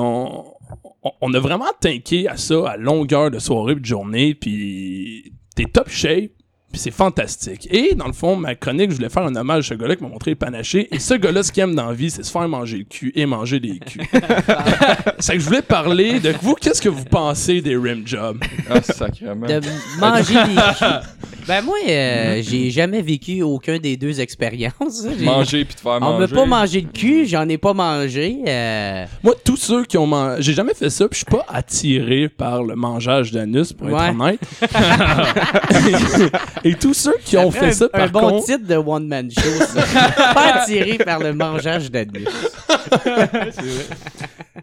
on 1.21 1.33
a 1.33 1.39
vraiment 1.39 1.69
tanké 1.79 2.27
à 2.27 2.37
ça 2.37 2.69
à 2.71 2.77
longueur 2.77 3.29
de 3.29 3.37
soirée 3.39 3.73
et 3.73 3.75
de 3.75 3.85
journée. 3.85 4.33
Puis 4.33 5.33
t'es 5.55 5.65
top 5.65 5.89
shape. 5.89 6.31
Puis 6.75 6.81
c'est 6.81 6.91
fantastique. 6.91 7.69
Et 7.71 7.95
dans 7.95 8.05
le 8.07 8.11
fond, 8.11 8.35
ma 8.35 8.53
chronique, 8.53 8.91
je 8.91 8.97
voulais 8.97 9.07
faire 9.07 9.23
un 9.23 9.33
hommage 9.33 9.67
à 9.67 9.69
ce 9.69 9.73
gars-là 9.75 9.95
qui 9.95 10.03
m'a 10.03 10.09
montré 10.09 10.31
le 10.31 10.35
panaché. 10.35 10.89
Et 10.93 10.99
ce 10.99 11.13
gars-là, 11.13 11.41
ce 11.41 11.53
qu'il 11.53 11.63
aime 11.63 11.73
dans 11.73 11.85
la 11.87 11.93
vie, 11.93 12.11
c'est 12.11 12.21
se 12.21 12.29
faire 12.29 12.49
manger 12.49 12.79
le 12.79 12.83
cul 12.83 13.13
et 13.15 13.25
manger 13.25 13.61
des 13.61 13.79
culs. 13.79 14.01
c'est 15.19 15.35
que 15.35 15.39
je 15.39 15.45
voulais 15.45 15.61
parler 15.61 16.19
de 16.19 16.33
vous, 16.41 16.53
qu'est-ce 16.55 16.81
que 16.81 16.89
vous 16.89 17.05
pensez 17.05 17.61
des 17.61 17.77
rim 17.77 18.01
jobs? 18.05 18.43
Ah, 18.69 18.81
sacrément. 18.81 19.47
De 19.47 19.61
manger 20.01 20.33
des 20.33 20.61
culs. 20.77 20.99
Ben 21.47 21.61
moi, 21.63 21.75
euh, 21.87 22.41
j'ai 22.43 22.71
jamais 22.71 23.03
vécu 23.03 23.43
aucun 23.43 23.77
des 23.77 23.97
deux 23.97 24.19
expériences. 24.19 25.05
Manger 25.21 25.63
puis 25.63 25.75
te 25.75 25.81
faire 25.81 25.91
On 25.97 25.99
manger. 25.99 26.19
m'a 26.21 26.27
pas 26.39 26.45
mangé 26.47 26.81
le 26.81 26.87
cul, 26.89 27.27
j'en 27.27 27.47
ai 27.47 27.59
pas 27.59 27.73
mangé. 27.75 28.39
euh, 28.47 29.05
Moi, 29.23 29.35
tous 29.45 29.55
ceux 29.55 29.85
qui 29.85 29.95
ont 29.99 30.07
mangé, 30.07 30.41
j'ai 30.41 30.53
jamais 30.53 30.73
fait 30.73 30.89
ça, 30.89 31.07
puis 31.07 31.19
je 31.19 31.23
suis 31.31 31.37
pas 31.37 31.45
attiré 31.47 32.29
par 32.29 32.63
le 32.63 32.75
mangeage 32.75 33.31
d'anus, 33.31 33.73
pour 33.73 33.89
Ouais. 33.89 34.07
être 34.07 34.19
honnête. 34.19 34.39
et 36.65 36.73
tous 36.75 36.93
ceux 36.93 37.15
qui 37.23 37.37
ont 37.37 37.51
fait 37.51 37.71
ça, 37.71 37.85
un, 37.93 37.99
un 38.01 38.09
par 38.09 38.21
bon 38.23 38.29
contre, 38.31 38.45
titre 38.47 38.67
de 38.67 38.75
one 38.75 39.07
man 39.07 39.29
show. 39.31 39.41
ça. 39.65 39.81
pas 40.33 40.53
attiré 40.55 40.97
par 40.97 41.19
le 41.19 41.33
mangeage 41.33 41.89
d'anus. 41.91 42.27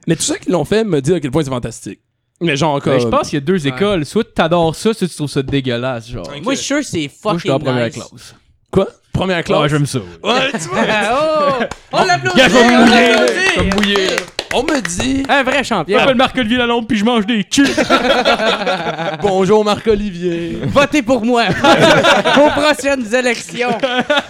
mais 0.06 0.16
tous 0.16 0.23
ceux 0.23 0.37
qui 0.37 0.50
l'ont 0.50 0.64
fait 0.64 0.85
me 0.85 1.00
disent 1.00 1.14
à 1.14 1.21
quel 1.21 1.30
point 1.30 1.44
c'est 1.44 1.50
fantastique. 1.50 2.00
Mais 2.40 2.56
genre, 2.56 2.80
comme... 2.82 2.99
je 2.99 3.06
pense 3.06 3.28
qu'il 3.28 3.37
y 3.38 3.42
a 3.42 3.44
deux 3.44 3.66
écoles. 3.68 4.04
Soit 4.04 4.35
t'adores 4.35 4.75
ça, 4.75 4.92
soit 4.92 5.06
tu 5.06 5.14
trouves 5.14 5.30
ça 5.30 5.42
dégueulasse. 5.42 6.09
Genre. 6.11 6.26
Moi, 6.42 6.54
je 6.54 6.59
suis 6.59 6.66
sûr 6.66 6.78
que 6.78 6.82
c'est 6.87 7.11
Moi, 7.25 7.35
je 7.35 7.38
suis 7.40 7.50
en 7.50 7.54
fucking 7.54 7.66
première 7.68 7.87
nice. 7.87 7.94
classe. 7.94 8.35
Quoi? 8.73 8.88
Première 9.12 9.44
classe? 9.44 9.61
Ouais, 9.61 9.68
j'aime 9.68 9.87
ça. 9.87 9.99
ouais. 10.00 10.30
Ouais, 10.32 10.50
tu 10.52 10.68
vois, 10.68 10.82
oh! 11.12 11.64
On 11.92 12.04
l'applaudit! 12.04 12.37
Gars, 12.38 12.49
je 12.49 12.54
vais 12.54 12.64
me 12.64 12.75
on 12.75 12.87
mouiller, 12.87 13.12
l'applaudit! 13.12 13.40
je 13.54 13.61
vais 13.61 13.66
me 13.66 13.75
mouiller. 13.76 14.06
On 14.54 14.62
me 14.64 14.80
dit... 14.80 15.23
Un 15.28 15.42
vrai 15.42 15.59
Je 15.62 15.68
champion. 15.68 15.99
m'appelle 15.99 16.16
Marc-Olivier 16.16 16.59
Lalonde, 16.59 16.87
puis 16.87 16.99
je 16.99 17.04
mange 17.04 17.26
des 17.26 17.44
culs. 17.44 17.66
Bonjour 19.23 19.64
Marc-Olivier. 19.64 20.59
Votez 20.66 21.02
pour 21.02 21.25
moi 21.25 21.44
aux 22.37 22.50
prochaines 22.61 23.14
élections. 23.14 23.76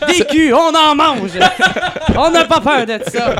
Des 0.06 0.24
culs, 0.26 0.54
on 0.54 0.74
en 0.74 0.94
mange. 0.94 1.30
On 2.16 2.30
n'a 2.30 2.44
pas 2.44 2.60
peur 2.60 2.86
de 2.86 2.98
ça. 3.10 3.34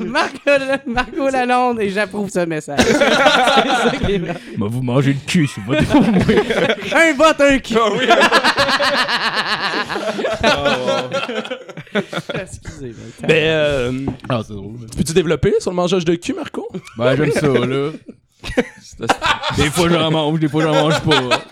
Marco, 0.04 0.50
Marco 0.86 1.28
Lalonde, 1.28 1.80
et 1.80 1.90
j'approuve 1.90 2.30
ce 2.30 2.40
message. 2.46 2.78
C'est 2.80 2.98
ça 2.98 3.90
qui 4.04 4.12
est 4.14 4.18
vrai. 4.18 4.34
Bah, 4.56 4.66
vous 4.68 4.82
mangez 4.82 5.12
le 5.14 5.18
cul, 5.26 5.48
c'est 5.52 5.62
votre 5.64 5.84
pour 5.86 6.02
moi. 6.02 6.22
un 6.94 7.12
vote, 7.14 7.40
un 7.40 7.58
cul. 7.58 7.74
Excusez-moi. 12.34 13.28
Ben, 13.28 13.34
euh, 13.44 13.92
Ah, 14.28 14.40
c'est 14.54 14.60
drôle. 14.62 14.86
peux-tu 14.96 15.12
développer 15.12 15.54
sur 15.60 15.70
le 15.70 15.76
mangeage 15.76 16.04
de 16.04 16.14
cul, 16.14 16.34
Marco? 16.34 16.68
Ben, 16.98 17.16
j'aime 17.16 17.32
ça, 17.32 17.48
là. 17.48 17.90
Des 19.56 19.70
fois, 19.70 19.88
j'en 19.88 20.10
mange, 20.10 20.38
des 20.38 20.48
fois, 20.48 20.62
j'en 20.62 20.72
mange 20.74 21.00
pas. 21.00 21.44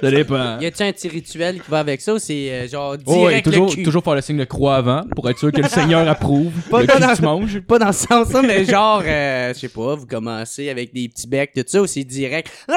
Ça 0.00 0.10
dépend. 0.10 0.58
Y 0.58 0.66
a-tu 0.66 0.82
un 0.82 0.92
petit 0.92 1.08
rituel 1.08 1.60
qui 1.62 1.70
va 1.70 1.78
avec 1.78 2.00
ça 2.00 2.14
ou 2.14 2.18
c'est 2.18 2.50
euh, 2.50 2.68
genre 2.68 2.96
direct 2.98 3.06
Oh, 3.06 3.26
ouais, 3.26 3.42
toujours, 3.42 3.66
le 3.68 3.74
cul? 3.74 3.82
toujours 3.84 4.02
faire 4.04 4.14
le 4.16 4.20
signe 4.20 4.36
de 4.38 4.44
croix 4.44 4.76
avant 4.76 5.02
pour 5.14 5.28
être 5.30 5.38
sûr 5.38 5.52
que 5.52 5.60
le 5.60 5.68
Seigneur 5.70 6.06
approuve 6.08 6.52
Pas 6.70 6.80
le 6.80 6.86
dans 6.88 6.94
cul 6.94 7.00
la- 7.00 7.08
que 7.12 7.16
tu 7.16 7.22
manges. 7.22 7.60
Pas 7.60 7.78
dans 7.78 7.92
ce 7.92 8.06
sens-là, 8.06 8.42
mais 8.42 8.64
genre, 8.64 9.02
euh, 9.06 9.54
je 9.54 9.58
sais 9.60 9.68
pas, 9.68 9.94
vous 9.94 10.06
commencez 10.06 10.68
avec 10.68 10.92
des 10.92 11.08
petits 11.08 11.28
becs, 11.28 11.52
tout 11.54 11.62
ça, 11.66 11.80
ou 11.82 11.86
c'est 11.86 12.04
direct? 12.04 12.50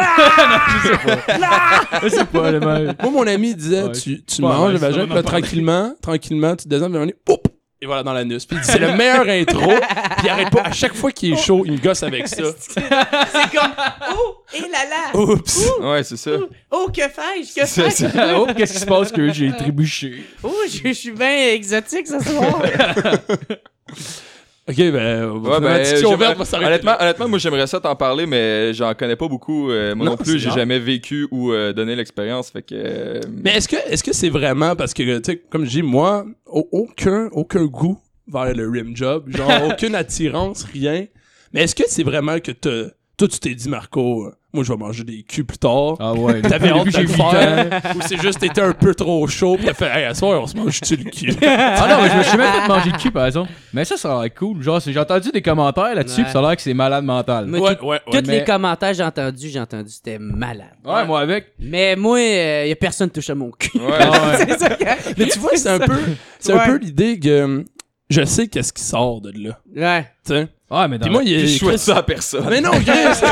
Je 2.04 2.10
sais 2.10 2.26
pas, 2.26 2.52
le 2.52 2.60
mec. 2.60 3.02
Moi, 3.02 3.12
mon 3.12 3.28
ami 3.28 3.56
disait, 3.56 3.84
Ouais, 3.84 3.92
tu, 3.94 4.24
tu 4.24 4.42
pas 4.42 4.48
manges 4.50 4.74
le 4.74 4.78
vagin, 4.78 5.08
tranquillement, 5.24 5.94
tranquillement, 6.02 6.56
tu 6.56 6.68
descends, 6.68 6.90
puis 6.90 7.00
là, 7.00 7.12
poup, 7.24 7.45
et 7.86 7.88
voilà, 7.88 8.02
dans 8.02 8.14
l'anus. 8.14 8.46
Puis 8.48 8.58
il 8.58 8.62
dit, 8.62 8.68
c'est 8.68 8.80
le 8.80 8.94
meilleur 8.96 9.30
intro, 9.30 9.60
puis 9.70 10.24
il 10.24 10.30
arrête 10.30 10.50
pas. 10.50 10.62
À 10.62 10.72
chaque 10.72 10.96
fois 10.96 11.12
qu'il 11.12 11.34
est 11.34 11.38
chaud, 11.38 11.62
il 11.66 11.74
me 11.74 11.78
gosse 11.78 12.02
avec 12.02 12.28
ça. 12.28 12.42
c'est 12.58 12.82
comme, 12.82 13.72
oh, 14.18 14.38
et 14.56 14.62
là 14.62 14.86
là, 14.90 15.20
Oups! 15.20 15.70
Ouais, 15.82 16.04
c'est 16.04 16.18
ça. 16.18 16.32
oh, 16.72 16.88
que 16.92 17.02
fais-je, 17.02 17.54
que 17.62 17.68
C'est 17.68 17.92
fais-je? 17.92 18.12
ça. 18.12 18.40
Oh, 18.40 18.48
qu'est-ce 18.58 18.74
qui 18.74 18.80
se 18.80 18.86
passe 18.88 19.12
que 19.12 19.32
j'ai 19.32 19.52
trébuché? 19.52 20.24
Oh, 20.42 20.52
je, 20.68 20.80
je 20.84 20.94
suis 20.94 21.12
bien 21.12 21.52
exotique 21.54 22.08
ce 22.08 22.20
soir. 22.20 22.60
Ok, 24.68 24.78
ben, 24.78 25.30
on 25.30 25.40
va 25.40 25.52
Ouais, 25.52 25.60
ben, 25.62 25.80
discussion 25.84 26.14
ouverte 26.14 26.38
va 26.40 26.46
s'arrêter 26.46 26.68
honnêtement, 26.72 26.96
honnêtement, 27.00 27.28
moi 27.28 27.38
j'aimerais 27.38 27.68
ça 27.68 27.80
t'en 27.80 27.96
parler, 27.96 28.26
mais 28.26 28.74
j'en 28.74 28.96
connais 28.96 29.16
pas 29.16 29.28
beaucoup. 29.28 29.70
euh, 29.70 29.94
moi 29.94 30.06
non, 30.08 30.12
Non, 30.14 30.18
plus, 30.18 30.40
j'ai 30.40 30.50
jamais 30.50 30.80
vécu 30.80 31.28
ou 31.30 31.52
euh, 31.52 31.72
donné 31.72 31.96
l'expérience. 31.96 32.50
Fait 32.50 32.64
que. 32.64 32.74
euh, 32.74 33.20
Mais 33.44 33.58
est-ce 33.58 33.68
que 33.68 33.76
est-ce 33.88 34.04
que 34.04 34.12
c'est 34.12 34.30
vraiment 34.30 34.76
parce 34.76 34.94
que 34.96 35.04
tu 35.20 35.24
sais 35.24 35.38
comme 35.52 35.66
je 35.66 35.70
dis 35.70 35.82
moi 35.84 36.26
au- 36.48 36.68
aucun 36.72 37.30
aucun 37.34 37.66
goût 37.66 38.00
vers 38.28 38.56
le 38.56 38.68
rim 38.68 38.96
job, 38.96 39.26
genre 39.28 39.52
aucune 39.70 39.94
attirance, 39.94 40.64
rien. 40.64 41.06
Mais 41.54 41.62
est-ce 41.66 41.76
que 41.76 41.84
c'est 41.88 42.04
vraiment 42.04 42.40
que 42.40 42.52
t'as- 42.52 42.90
toi 43.18 43.28
tu 43.28 43.40
t'es 43.40 43.56
dit 43.56 43.70
Marco, 43.70 44.26
euh, 44.26 44.36
moi 44.54 44.64
je 44.64 44.72
vais 44.72 44.78
manger 44.78 45.04
des 45.04 45.24
culs 45.24 45.46
plus 45.46 45.58
tard. 45.58 45.96
Ah 46.00 46.14
ouais, 46.14 46.42
T'avais 46.42 46.70
hâte 46.70 46.86
de 46.86 46.92
j'ai 46.92 47.04
le 47.04 47.08
8 47.10 47.22
ans. 47.22 47.32
faire, 47.32 47.82
ou 47.96 48.02
c'est 48.08 48.22
juste 48.22 48.40
t'étais 48.40 48.62
un 48.62 48.74
peu 48.74 48.94
trop 48.96 49.26
chaud 49.28 49.58
pis 49.58 49.66
t'as 49.66 49.74
fait 49.74 49.88
hey 49.94 50.06
à 50.06 50.14
soir 50.14 50.42
on 50.42 50.48
se 50.48 50.56
mange 50.58 50.80
tu 50.82 50.96
le 50.96 51.10
cul. 51.10 51.34
Ah 51.46 51.88
non, 51.90 52.02
mais 52.04 52.10
je 52.10 52.18
me 52.18 52.24
suis 52.24 52.38
même 52.38 52.52
fait 52.62 52.68
manger 52.68 52.90
le 52.92 52.98
cul, 52.98 53.12
par 53.12 53.26
exemple. 53.26 53.52
Mais 53.74 53.86
ça, 53.86 53.98
ça 53.98 54.18
a 54.18 54.22
l'air 54.24 54.34
cool. 54.34 54.62
Genre, 54.62 54.80
j'ai 54.80 54.98
entendu 55.00 55.30
des 55.32 55.42
commentaires 55.42 55.94
là-dessus, 55.96 56.22
Ouais. 56.22 56.26
pis 56.28 56.32
ça 56.32 56.40
a 56.40 56.42
l'air 56.42 56.56
que 56.56 56.62
c'est 56.62 56.74
malade 56.74 57.04
mental. 57.04 57.46
Mais 57.48 57.60
ouais, 57.60 57.78
ouais, 57.82 57.88
ouais. 57.88 58.00
Tous 58.12 58.28
mais- 58.28 58.40
les 58.40 58.44
commentaires 58.44 58.92
que 58.92 58.98
j'ai 58.98 59.04
entendus, 59.04 59.50
j'ai 59.50 59.60
entendu, 59.60 59.90
c'était 59.90 60.18
malade. 60.20 60.70
Ouais, 60.86 61.06
moi 61.06 61.20
avec. 61.22 61.48
Mais 61.60 61.96
moi, 61.96 62.20
il 62.22 62.68
y 62.70 62.72
a 62.72 62.76
personne 62.76 63.10
qui 63.10 63.16
touche 63.20 63.30
à 63.30 63.36
mon 63.36 63.52
cul. 63.52 63.78
Ouais. 63.80 63.86
Ouais. 63.88 64.38
c'est 64.38 64.58
ça 64.60 64.70
que... 64.70 64.84
Mais 65.18 65.28
tu 65.28 65.40
vois 65.40 65.52
c'est 65.56 65.70
un 65.70 65.80
peu 65.80 65.98
c'est 66.40 66.54
Ouais. 66.54 66.60
un 66.60 66.66
peu 66.66 66.78
l'idée 66.78 67.20
que 67.20 67.30
euh, 67.30 67.64
je 68.10 68.24
sais 68.24 68.48
qu'est-ce 68.48 68.72
qui 68.74 68.84
sort 68.84 69.22
de 69.22 69.32
là. 69.36 69.60
Ouais. 69.76 70.06
Tu 70.26 70.48
Ouais, 70.72 70.88
mais 70.88 70.98
dans 70.98 71.12
moi 71.12 71.22
il 71.24 71.30
y 71.32 71.36
a 71.36 71.46
Je 71.46 71.58
souhaite 71.60 71.78
ça 71.78 71.98
à 71.98 72.04
personne. 72.04 72.44
Ah, 72.44 72.50
mais 72.50 72.60
non, 72.60 72.72
Chris! 72.86 73.28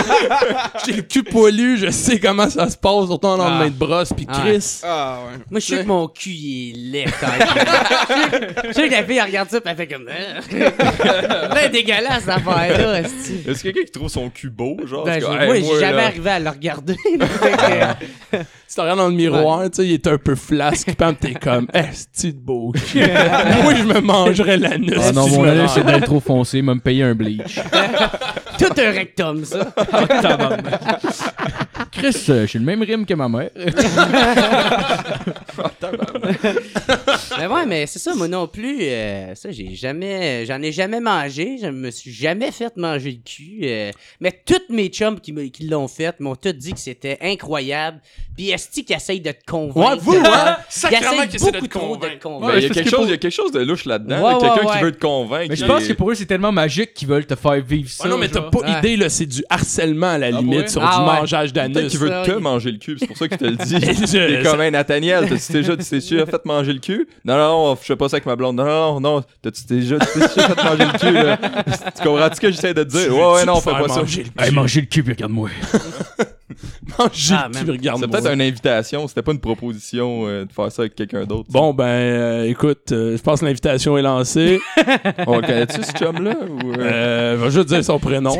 J'ai 0.85 0.93
le 0.93 1.01
cul 1.01 1.23
poilu, 1.23 1.77
je 1.77 1.89
sais 1.89 2.19
comment 2.19 2.47
ça 2.47 2.69
se 2.69 2.77
passe, 2.77 3.07
surtout 3.07 3.25
en 3.27 3.37
lendemain 3.37 3.61
Ah. 3.65 3.69
de 3.69 3.73
brosse, 3.75 4.13
pis 4.13 4.27
Ah. 4.29 4.39
Chris. 4.39 4.81
Ah, 4.83 5.17
ouais. 5.25 5.39
Moi, 5.49 5.59
je 5.59 5.65
sais 5.65 5.77
que 5.81 5.87
mon 5.87 6.07
cul, 6.07 6.29
il 6.29 6.95
est 6.95 7.05
laid 7.05 7.11
quand 7.19 7.27
même. 7.27 7.47
Je 8.67 8.71
sais 8.73 8.87
que 8.87 8.91
la 8.93 9.03
fille, 9.03 9.17
elle 9.17 9.25
regarde 9.25 9.49
ça, 9.49 9.61
pis 9.61 9.69
elle 9.69 9.75
fait 9.75 9.87
comme... 9.87 10.07
Hein? 10.07 10.41
Ben, 11.53 11.71
dégueulasse, 11.71 12.19
cette 12.25 12.29
affaire-là, 12.29 12.99
esti. 13.01 13.39
Est-ce 13.47 13.63
quelqu'un 13.63 13.83
qui 13.83 13.91
trouve 13.91 14.09
son 14.09 14.29
cul 14.29 14.49
beau, 14.49 14.77
genre? 14.85 15.03
Ben, 15.05 15.19
parce 15.19 15.25
que, 15.25 15.31
j'ai- 15.39 15.41
hey, 15.43 15.47
moi, 15.63 15.73
j'ai 15.73 15.79
jamais 15.79 15.97
là, 15.97 16.05
arrivé 16.07 16.29
à 16.29 16.39
le 16.39 16.49
regarder. 16.49 16.95
Fait 17.03 17.17
que- 17.17 18.37
Tu 18.37 18.75
te 18.75 18.81
regardes 18.81 18.99
dans 18.99 19.07
le 19.09 19.13
miroir, 19.13 19.63
tu 19.65 19.69
sais, 19.77 19.85
il 19.87 19.93
est 19.93 20.07
un 20.07 20.17
peu 20.17 20.35
flasque, 20.35 20.87
pis 20.95 21.15
t'es 21.19 21.33
comme, 21.33 21.67
eh, 21.73 21.81
c'est 22.11 22.31
de 22.31 22.39
beau 22.39 22.71
cul. 22.91 22.99
Moi, 23.63 23.75
je 23.75 23.83
me 23.83 23.99
mangerais 24.01 24.57
l'anus. 24.57 24.93
Ah 24.99 25.11
non, 25.11 25.25
si 25.25 25.31
je 25.31 25.35
mon 25.35 25.43
me 25.43 25.49
anus, 25.49 25.71
c'est 25.73 25.85
d'être 25.85 26.05
trop 26.05 26.19
foncé, 26.19 26.57
il 26.59 26.63
m'a 26.63 26.73
me 26.75 26.79
payer 26.79 27.03
un 27.03 27.13
bleach. 27.23 27.55
Tout 28.59 28.73
un 28.77 28.91
rectum, 28.91 29.45
ça. 29.45 29.73
Chris, 31.95 32.15
euh, 32.29 32.47
j'ai 32.47 32.59
le 32.59 32.65
même 32.65 32.81
rime 32.81 33.05
que 33.05 33.13
ma 33.13 33.29
mère. 33.29 33.49
Mais 37.37 37.47
ouais, 37.47 37.65
mais 37.65 37.85
c'est 37.87 37.99
ça, 37.99 38.13
moi 38.15 38.27
non 38.27 38.47
plus. 38.47 38.77
euh, 38.81 39.33
ça, 39.35 39.51
j'ai 39.51 39.73
jamais. 39.75 40.45
J'en 40.45 40.61
ai 40.61 40.71
jamais 40.71 40.99
mangé. 40.99 41.57
Je 41.61 41.67
me 41.67 41.89
suis 41.91 42.11
jamais 42.13 42.51
fait 42.51 42.75
manger 42.77 43.11
le 43.11 43.17
cul. 43.23 43.59
euh, 43.63 43.91
mais 44.19 44.31
toutes 44.45 44.69
mes 44.69 44.87
chums 44.87 45.19
qui, 45.19 45.33
me- 45.33 45.47
qui 45.47 45.67
l'ont 45.67 45.87
fait 45.87 46.19
m'ont 46.19 46.35
tous 46.35 46.51
dit 46.53 46.73
que 46.73 46.79
c'était 46.79 47.17
incroyable. 47.21 47.99
Puis 48.35 48.49
Esti 48.51 48.85
qui 48.85 48.93
essaye 48.93 49.19
de 49.21 49.31
te 49.31 49.43
convaincre. 49.45 49.91
Ouais, 49.93 49.97
vous, 49.99 50.15
hein? 50.25 50.57
Il 50.59 50.63
Sacrément 50.69 51.11
essaye 51.13 51.27
qu'il 51.27 51.35
essaie 51.35 51.51
de 51.51 51.59
beaucoup 51.59 51.67
te 51.67 51.73
trop 51.73 51.95
de 51.97 52.01
convaincre. 52.01 52.07
te 52.07 52.13
ben, 52.13 52.19
convaincre. 52.19 52.57
il 52.57 52.61
y 52.61 52.65
a 52.65 52.67
parce 52.69 52.73
quelque 52.79 52.83
que 52.85 52.89
chose, 52.89 52.99
pour- 52.99 53.07
il 53.07 53.11
y 53.11 53.13
a 53.13 53.17
quelque 53.17 53.31
chose 53.31 53.51
de 53.51 53.59
louche 53.61 53.85
là-dedans. 53.85 54.15
Ouais, 54.23 54.31
là, 54.33 54.37
quelqu'un 54.39 54.55
ouais, 54.55 54.61
qui 54.61 54.67
ouais. 54.77 54.81
veut 54.83 54.91
te 54.91 54.99
convaincre. 55.01 55.45
Mais 55.49 55.55
je 55.55 55.61
qui 55.63 55.67
pense 55.67 55.87
que 55.87 55.93
pour 55.93 56.11
eux, 56.11 56.15
c'est 56.15 56.25
tellement 56.25 56.51
magique 56.51 56.93
qu'ils 56.93 57.07
veulent 57.07 57.25
te 57.25 57.35
faire 57.35 57.61
vivre 57.61 57.89
ça. 57.89 58.03
Ah 58.05 58.09
non, 58.09 58.17
mais 58.17 58.29
t'as 58.29 58.41
genre. 58.41 58.49
pas 58.49 58.59
Ouais. 58.59 58.79
idée, 58.79 58.95
là, 58.97 59.09
c'est 59.09 59.25
du 59.25 59.43
harcèlement 59.49 60.11
à 60.11 60.17
la 60.17 60.31
limite 60.31 60.59
ouais? 60.61 60.67
sur 60.67 60.81
Ah 60.83 60.95
du 60.95 60.99
ouais. 60.99 61.05
mangeage 61.19 61.53
Peut-être 61.53 61.82
d'anus. 61.83 61.91
qu'il 61.91 61.99
veut 61.99 62.09
ça, 62.09 62.23
te 62.25 62.31
il- 62.31 62.37
manger 62.39 62.71
le 62.71 62.77
cul, 62.77 62.95
c'est 62.99 63.07
pour 63.07 63.17
ça 63.17 63.27
qu'il 63.27 63.37
te 63.37 63.45
le 63.45 63.55
dit. 63.55 63.79
T'es 64.11 64.43
comme 64.43 64.61
un 64.61 64.71
Nathaniel, 64.71 65.29
t'as-tu 65.29 65.51
déjà, 65.53 65.77
tu 65.77 65.83
t'es 65.85 65.99
fait 66.25 66.45
manger 66.45 66.73
le 66.73 66.79
cul? 66.79 67.07
Non, 67.25 67.37
non, 67.37 67.65
non, 67.67 67.75
je 67.79 67.85
fais 67.85 67.95
pas 67.95 68.09
ça 68.09 68.15
avec 68.17 68.25
ma 68.25 68.35
blonde. 68.35 68.55
Non, 68.57 68.65
non, 68.65 68.99
non, 68.99 69.23
t'as-tu 69.41 69.63
déjà, 69.67 69.97
tu 69.99 70.05
t'es 70.19 70.27
fait 70.27 70.63
manger 70.63 70.85
le 70.85 70.97
cul, 70.99 71.13
là? 71.13 71.37
Tu 71.95 72.03
comprends-tu 72.03 72.35
ce 72.35 72.41
que 72.41 72.51
j'essaie 72.51 72.73
de 72.73 72.83
te 72.83 72.89
dire? 72.89 73.15
Ouais, 73.15 73.33
ouais, 73.33 73.45
non, 73.45 73.59
fais 73.61 73.71
pas 73.71 73.87
ça. 73.87 73.99
Manger 74.01 74.23
le 74.35 74.41
Hey, 74.43 74.49
cul? 74.49 74.55
manger 74.55 74.81
le 74.81 74.87
cul, 74.87 75.03
puis 75.03 75.13
regarde-moi. 75.13 75.49
Manger 76.99 77.35
Ah, 77.37 77.47
le 77.51 77.63
cul, 77.65 77.71
regarde 77.71 77.99
C'est 78.01 78.07
peut-être 78.11 78.31
une 78.33 78.41
invitation, 78.41 79.07
c'était 79.07 79.21
pas 79.21 79.31
une 79.31 79.39
proposition 79.39 80.27
euh, 80.27 80.45
de 80.45 80.51
faire 80.51 80.71
ça 80.71 80.83
avec 80.83 80.95
quelqu'un 80.95 81.23
d'autre. 81.25 81.49
Bon, 81.49 81.73
ben, 81.73 81.85
euh, 81.85 82.43
écoute, 82.43 82.91
euh, 82.91 83.17
je 83.17 83.21
pense 83.23 83.39
que 83.39 83.45
l'invitation 83.45 83.97
est 83.97 84.01
lancée. 84.03 84.59
On 85.25 85.37
le 85.37 85.41
connaît-tu, 85.41 85.81
ce 85.83 85.91
chum-là? 85.93 86.35
Ou, 86.47 86.73
euh? 86.79 87.37
va 87.39 87.49
juste 87.49 87.69
dire 87.69 87.83
son 87.83 87.97
prénom. 87.99 88.35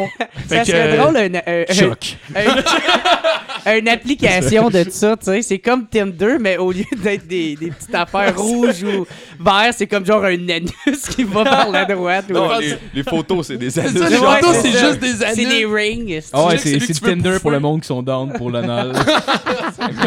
Fait 0.48 0.58
Ça 0.58 0.66
serait 0.66 0.98
drôle, 0.98 1.18
un, 1.18 1.34
un- 1.36 1.64
un- 1.70 1.74
Choc. 1.74 2.18
Un- 3.66 3.78
une 3.78 3.88
application 3.90 4.70
de 4.70 4.86
ça, 4.90 5.16
tu 5.18 5.26
sais. 5.26 5.42
C'est 5.42 5.60
comme 5.60 5.88
Tinder, 5.88 6.38
mais 6.40 6.58
au 6.58 6.72
lieu 6.72 6.84
d'être 7.02 7.28
des, 7.28 7.56
des 7.56 7.72
petites 7.72 7.94
affaires 7.96 8.38
rouges 8.38 8.84
ou 8.84 9.06
vertes, 9.40 9.76
c'est 9.78 9.88
comme 9.88 10.06
genre 10.06 10.24
un 10.24 10.50
anus 10.50 11.08
qui 11.16 11.24
va 11.24 11.44
par 11.44 11.70
la 11.72 11.86
droite. 11.86 12.26
les, 12.60 12.76
les 12.94 13.04
photos, 13.04 13.48
c'est 13.48 13.58
des 13.58 13.78
anus. 13.80 13.98
ça, 13.98 14.10
les 14.10 14.16
photos, 14.18 14.56
c'est 14.62 14.72
juste 14.72 15.00
des 15.00 15.24
anus. 15.24 15.36
C'est 15.36 15.46
des 15.46 15.66
rings. 15.66 16.22
Ah 16.34 16.48
ouais, 16.48 16.58
c'est 16.58 16.80
Tinder 17.02 17.38
pour 17.42 17.52
le 17.52 17.60
monde 17.60 17.82
qui 17.82 17.88
sont 17.88 18.02
down 18.04 18.34
pour 18.34 18.50
l'anal. 18.52 18.94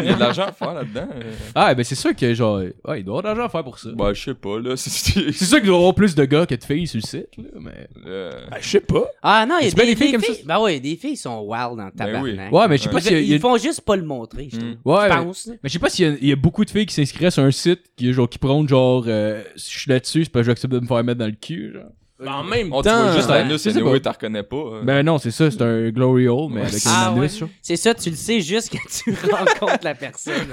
Il 0.03 0.07
y 0.07 0.09
a 0.11 0.15
de 0.15 0.21
l'argent 0.21 0.47
à 0.47 0.53
faire 0.53 0.75
là-dedans. 0.75 1.09
ah, 1.55 1.75
ben 1.75 1.85
c'est 1.85 1.95
sûr 1.95 2.15
que 2.15 2.33
genre. 2.35 2.61
Ouais, 2.87 3.01
il 3.01 3.05
doit 3.05 3.17
y 3.17 3.19
avoir 3.19 3.23
de 3.23 3.29
l'argent 3.29 3.45
à 3.45 3.49
faire 3.49 3.65
pour 3.65 3.79
ça. 3.79 3.89
Bah, 3.95 4.13
je 4.15 4.23
sais 4.25 4.35
pas, 4.35 4.59
là. 4.59 4.77
c'est- 4.77 4.91
sûr 5.33 5.59
qu'il 5.59 5.67
doit 5.67 5.75
y 5.77 5.79
avoir 5.79 5.95
plus 5.95 6.15
de 6.15 6.25
gars 6.25 6.47
que 6.47 6.55
de 6.55 6.65
filles 6.65 6.87
sur 6.87 7.01
le 7.03 7.07
site, 7.07 7.29
là, 7.37 7.45
mais. 7.61 7.71
euh, 8.07 8.31
Ben, 8.51 8.57
je 8.61 8.69
sais 8.69 8.81
pas. 8.81 9.05
Ah 9.23 9.45
non, 9.47 9.57
il 9.61 9.69
y 9.69 9.71
a 9.71 9.75
des, 9.75 9.87
des 9.87 9.97
filles 9.97 10.13
comme 10.13 10.23
filles. 10.23 10.35
ça? 10.37 10.41
Ben 10.47 10.59
ouais, 10.61 10.81
des 10.81 10.97
filles 10.97 11.17
sont 11.17 11.41
wild 11.41 11.77
dans 11.77 11.85
le 11.87 11.91
Ben 11.97 12.23
oui. 12.23 12.39
Ouais, 12.51 12.69
mais 12.69 12.77
je 12.79 12.83
sais 12.85 12.89
pas 12.89 12.95
Parce 12.95 13.07
s'il 13.19 13.23
y 13.23 13.23
a- 13.23 13.27
il 13.27 13.29
y 13.29 13.33
a- 13.33 13.37
qu'ils 13.37 13.41
font 13.43 13.57
juste 13.59 13.81
pas 13.83 13.97
le 13.97 14.05
montrer, 14.05 14.49
je 14.53 14.57
trouve. 14.59 14.71
Mm. 14.71 14.77
Ouais, 14.85 15.09
pense. 15.09 15.47
Mais 15.49 15.59
je 15.69 15.73
sais 15.73 15.79
pas 15.79 15.89
s'il 15.91 16.07
y, 16.07 16.09
a- 16.09 16.17
il 16.21 16.29
y 16.29 16.33
a 16.33 16.37
beaucoup 16.37 16.65
de 16.65 16.71
filles 16.71 16.87
qui 16.87 16.95
s'inscrivent 16.95 17.31
sur 17.31 17.43
un 17.43 17.51
site 17.51 17.81
qui, 17.97 18.13
genre, 18.13 18.29
qui 18.29 18.39
prônent 18.39 18.69
genre 18.69 19.05
euh, 19.07 19.43
si 19.57 19.73
je 19.73 19.79
suis 19.81 19.91
là-dessus, 19.91 20.25
c'est 20.25 20.31
pas 20.33 20.41
que 20.41 20.47
j'accepte 20.47 20.73
de 20.73 20.81
me 20.81 20.87
faire 20.87 21.03
mettre 21.05 21.19
dans 21.19 21.27
le 21.27 21.33
cul. 21.33 21.73
Genre. 21.75 21.83
Ben, 22.19 22.33
en 22.33 22.45
même 22.45 22.71
Oh, 22.73 22.81
tu 22.83 22.89
temps. 22.89 23.03
vois 23.03 23.13
juste 23.15 23.29
ouais, 23.29 23.39
l'anus, 23.43 23.61
sais 23.61 23.71
anyway, 23.71 24.01
t'en 24.01 24.13
reconnais 24.13 24.43
pas. 24.43 24.57
euh. 24.57 24.81
Ben 24.83 25.03
non, 25.05 25.19
c'est 25.19 25.31
ça, 25.31 25.51
c'est 25.51 25.61
un 25.61 25.91
glory 25.91 26.29
hole, 26.29 26.49
mais 26.51 26.63
avec 26.63 26.81
Ah 26.87 27.09
un 27.09 27.13
ouais. 27.13 27.19
anus. 27.21 27.39
genre. 27.41 27.49
C'est 27.61 27.77
ça, 27.77 27.93
tu 27.93 28.09
le 28.09 28.17
sais 28.17 28.41
juste 28.41 28.71
quand 28.73 28.89
tu 28.91 29.15
rencontres 29.31 29.85
la 29.85 29.95
personne. 29.95 30.47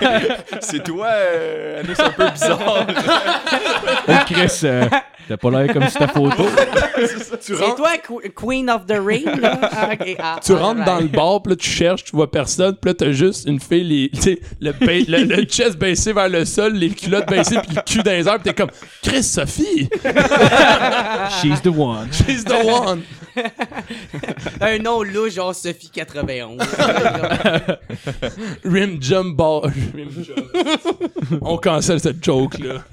C'est 0.60 0.82
toi, 0.82 1.08
euh, 1.10 1.80
anus 1.80 2.00
un 2.00 2.10
peu 2.10 2.30
bizarre. 2.30 2.86
Oh 4.08 4.12
Chris, 4.26 4.60
euh, 4.64 4.84
t'as 5.28 5.36
pas 5.36 5.50
l'air 5.50 5.72
comme 5.72 5.88
sur 5.88 5.98
ta 6.00 6.08
photo. 6.08 6.44
C'est 7.40 7.54
rentres, 7.54 7.76
toi, 7.76 7.90
Qu- 7.98 8.30
Queen 8.34 8.68
of 8.70 8.86
the 8.86 8.96
Ring, 8.98 9.26
là? 9.40 9.58
Ah. 9.62 9.88
Ah, 10.18 10.40
tu 10.44 10.52
rentres 10.54 10.84
dans 10.84 10.98
le 11.00 11.06
bar, 11.08 11.42
pis 11.42 11.50
là, 11.50 11.56
tu 11.56 11.68
cherches, 11.68 12.04
tu 12.04 12.16
vois 12.16 12.30
personne, 12.30 12.74
pis 12.76 12.88
là, 12.88 12.94
t'as 12.94 13.12
juste 13.12 13.46
une 13.46 13.60
fille, 13.60 13.84
les, 13.84 14.10
le, 14.60 14.72
ba- 14.72 14.86
le, 15.18 15.24
le 15.36 15.42
chest 15.44 15.76
baissé 15.78 16.12
vers 16.12 16.28
le 16.28 16.44
sol, 16.44 16.74
les 16.74 16.90
culottes 16.90 17.28
baissées, 17.28 17.58
pis 17.60 17.74
le 17.74 17.82
cul 17.82 18.02
dans 18.02 18.10
les 18.10 18.26
airs, 18.28 18.36
pis 18.38 18.44
t'es 18.44 18.54
comme, 18.54 18.70
Chris, 19.02 19.22
Sophie, 19.22 19.88
She's 21.40 21.60
the 21.62 21.68
one. 21.68 22.08
she's 22.12 22.44
the 22.44 22.64
one. 22.64 23.02
Un 24.60 24.78
nom 24.78 25.02
louche, 25.02 25.34
genre 25.34 25.54
Sophie 25.54 25.90
91. 25.90 26.58
Rim 28.64 28.98
jump 29.00 29.36
ball. 29.36 29.70
Rim 29.94 30.10
jump. 30.22 31.38
On 31.40 31.56
cancelle 31.56 32.00
cette 32.00 32.22
joke-là. 32.24 32.84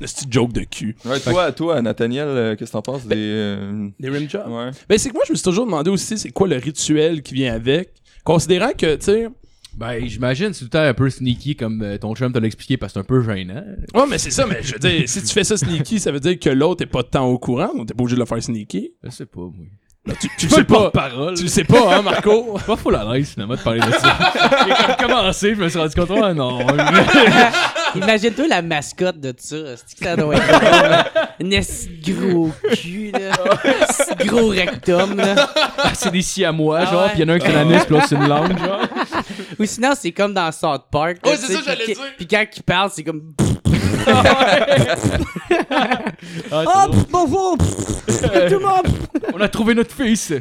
Le 0.00 0.06
petit 0.06 0.26
joke 0.28 0.52
de 0.52 0.62
cul. 0.64 0.96
Ouais, 1.04 1.20
toi, 1.20 1.52
toi, 1.52 1.80
Nathaniel, 1.82 2.26
euh, 2.28 2.56
qu'est-ce 2.56 2.70
que 2.70 2.76
t'en 2.76 2.82
penses 2.82 3.06
des. 3.06 3.14
euh, 3.16 3.88
Des 3.98 4.08
rim 4.10 4.28
jumps. 4.28 4.46
Ouais. 4.48 4.70
Ben, 4.88 4.98
c'est 4.98 5.08
que 5.10 5.14
moi, 5.14 5.22
je 5.26 5.32
me 5.32 5.36
suis 5.36 5.44
toujours 5.44 5.66
demandé 5.66 5.90
aussi, 5.90 6.18
c'est 6.18 6.30
quoi 6.30 6.48
le 6.48 6.56
rituel 6.56 7.22
qui 7.22 7.34
vient 7.34 7.54
avec? 7.54 7.90
Considérant 8.24 8.72
que, 8.76 8.96
tu 8.96 9.04
sais, 9.04 9.28
Ben, 9.76 10.06
j'imagine, 10.06 10.52
c'est 10.52 10.60
tout 10.60 10.64
le 10.66 10.70
temps 10.70 10.82
un 10.82 10.94
peu 10.94 11.10
sneaky 11.10 11.56
comme 11.56 11.82
euh, 11.82 11.98
ton 11.98 12.14
chum 12.14 12.32
te 12.32 12.38
l'a 12.38 12.46
expliqué 12.46 12.76
parce 12.76 12.92
que 12.92 13.00
c'est 13.00 13.04
un 13.04 13.04
peu 13.04 13.22
gênant. 13.22 13.62
Ouais, 13.94 14.04
mais 14.08 14.18
c'est 14.18 14.30
ça, 14.30 14.46
mais 14.46 14.62
je 14.62 14.74
veux 14.74 14.78
dire, 14.78 15.02
si 15.06 15.20
tu 15.22 15.32
fais 15.32 15.44
ça 15.44 15.56
sneaky, 15.56 15.98
ça 15.98 16.12
veut 16.12 16.20
dire 16.20 16.38
que 16.38 16.50
l'autre 16.50 16.82
est 16.84 16.86
pas 16.86 17.02
tant 17.02 17.26
au 17.26 17.38
courant, 17.38 17.70
ou 17.74 17.84
t'es 17.84 17.92
pas 17.94 18.02
obligé 18.02 18.14
de 18.16 18.20
le 18.20 18.26
faire 18.26 18.42
sneaky. 18.42 18.92
Je 19.02 19.10
sais 19.10 19.26
pas, 19.26 19.40
moi. 19.40 19.66
Tu, 20.20 20.28
tu 20.38 20.46
Je 20.48 20.50
le 20.50 20.56
sais 20.56 20.64
pas. 20.64 20.90
parole. 20.90 21.34
Tu 21.34 21.44
le 21.44 21.48
sais 21.48 21.64
pas, 21.64 21.96
hein, 21.96 22.02
Marco? 22.02 22.58
pas 22.66 22.76
full 22.76 22.94
à 22.94 23.04
l'aise 23.14 23.30
finalement 23.30 23.54
de 23.54 23.60
parler 23.60 23.80
de 23.80 23.90
ça. 23.90 24.18
J'ai 24.66 24.84
comme 24.96 25.08
commencé, 25.08 25.54
je 25.54 25.60
me 25.62 25.68
suis 25.70 25.78
rendu 25.78 25.94
compte, 25.94 26.10
ouais, 26.10 26.34
non. 26.34 26.58
Imagine-toi 27.94 28.46
la 28.48 28.60
mascotte 28.60 29.18
de 29.18 29.32
ça. 29.38 29.56
C'est 29.76 29.98
que 29.98 30.04
ça 30.04 30.14
doit 30.16 30.34
être. 30.36 30.44
Un 31.40 31.44
de 31.44 32.12
gros 32.12 32.50
cul, 32.74 33.12
là? 33.12 33.30
De 34.18 34.24
gros 34.26 34.48
rectum, 34.48 35.16
là? 35.16 35.48
c'est 35.94 36.10
des 36.10 36.20
siamois, 36.22 36.80
Ah 36.82 36.84
genre, 36.92 37.04
ouais. 37.06 37.12
pis 37.14 37.20
y'en 37.20 37.28
a 37.28 37.32
un 37.34 37.38
qui 37.38 37.46
est 37.46 37.52
l'anus, 37.52 37.84
pis 37.86 37.92
l'autre 37.92 38.06
c'est 38.08 38.16
une 38.16 38.28
langue, 38.28 38.58
genre. 38.58 38.80
Ou 39.58 39.64
sinon, 39.66 39.92
c'est 39.98 40.12
comme 40.12 40.34
dans 40.34 40.50
South 40.52 40.84
Park. 40.90 41.18
là, 41.24 41.30
Ouais, 41.30 41.38
tu 41.38 41.46
c'est 41.46 41.52
ça, 41.54 41.60
j'allais 41.64 41.86
dire. 41.86 41.96
Puis 42.16 42.26
quand 42.26 42.44
il 42.56 42.62
parle, 42.62 42.90
c'est 42.92 43.04
comme. 43.04 43.34
Ah, 46.50 46.86
bonjour! 47.10 47.56
Tout 47.58 48.54
le 48.54 48.58
monde! 48.60 48.86
On 49.32 49.40
a 49.40 49.48
trouvé 49.48 49.74
notre 49.74 49.94
fils. 49.94 50.32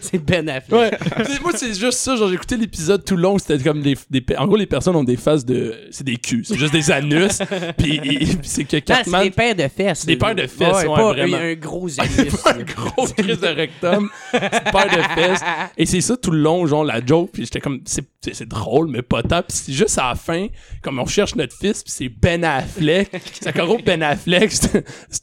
C'est 0.00 0.18
Ben 0.24 0.48
Affleck. 0.48 0.72
Ouais. 0.72 0.90
C'est- 1.24 1.40
moi, 1.42 1.52
c'est 1.54 1.74
juste 1.74 1.98
ça. 1.98 2.16
Genre, 2.16 2.32
écouté 2.32 2.56
l'épisode 2.56 3.04
tout 3.04 3.16
long. 3.16 3.38
C'était 3.38 3.62
comme 3.62 3.82
des, 3.82 3.96
des. 4.10 4.24
En 4.36 4.46
gros, 4.46 4.56
les 4.56 4.66
personnes 4.66 4.96
ont 4.96 5.04
des 5.04 5.16
faces 5.16 5.44
de. 5.44 5.74
C'est 5.90 6.04
des 6.04 6.16
culs. 6.16 6.44
C'est 6.44 6.56
juste 6.56 6.72
des 6.72 6.90
anus. 6.90 7.38
Puis 7.78 7.96
et- 7.96 8.18
puis 8.36 8.38
c'est 8.42 8.64
que 8.64 8.76
Non, 8.76 8.82
c'est 8.86 8.94
Cartman. 8.94 9.22
des 9.24 9.30
paires 9.30 9.54
de 9.54 9.68
fesses. 9.68 10.06
des 10.06 10.14
là. 10.16 10.26
paires 10.26 10.34
de 10.34 10.46
fesses, 10.46 10.76
ouais, 10.84 10.86
pas 10.86 11.12
vraiment. 11.12 11.36
Un, 11.36 11.40
un 11.50 11.54
gros 11.54 11.88
anus. 12.00 12.34
un 12.46 12.62
gros 12.62 13.06
crise 13.16 13.40
de 13.40 13.46
rectum, 13.48 14.08
petite 14.32 14.64
paire 14.72 14.88
de 14.96 15.20
fesses. 15.20 15.40
Et 15.76 15.86
c'est 15.86 16.00
ça 16.00 16.16
tout 16.16 16.30
le 16.30 16.38
long, 16.40 16.66
genre 16.66 16.84
la 16.84 17.04
joke. 17.04 17.30
Puis 17.32 17.44
j'étais 17.44 17.60
comme, 17.60 17.80
c'est, 17.84 18.04
c'est, 18.20 18.34
c'est 18.34 18.48
drôle, 18.48 18.88
mais 18.88 19.02
pas 19.02 19.22
tant. 19.22 19.42
Puis 19.42 19.56
c'est 19.56 19.72
juste 19.72 19.98
à 19.98 20.10
la 20.10 20.14
fin, 20.14 20.46
comme 20.82 20.98
on 20.98 21.06
cherche 21.06 21.34
notre 21.34 21.56
fils, 21.56 21.82
puis 21.82 21.92
c'est 21.92 22.08
Ben 22.28 22.44
Affleck. 22.44 23.10
Gros, 23.56 23.78
Ben 23.78 24.02
Affleck, 24.02 24.52
c'est, 24.52 24.76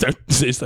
un, 0.06 0.10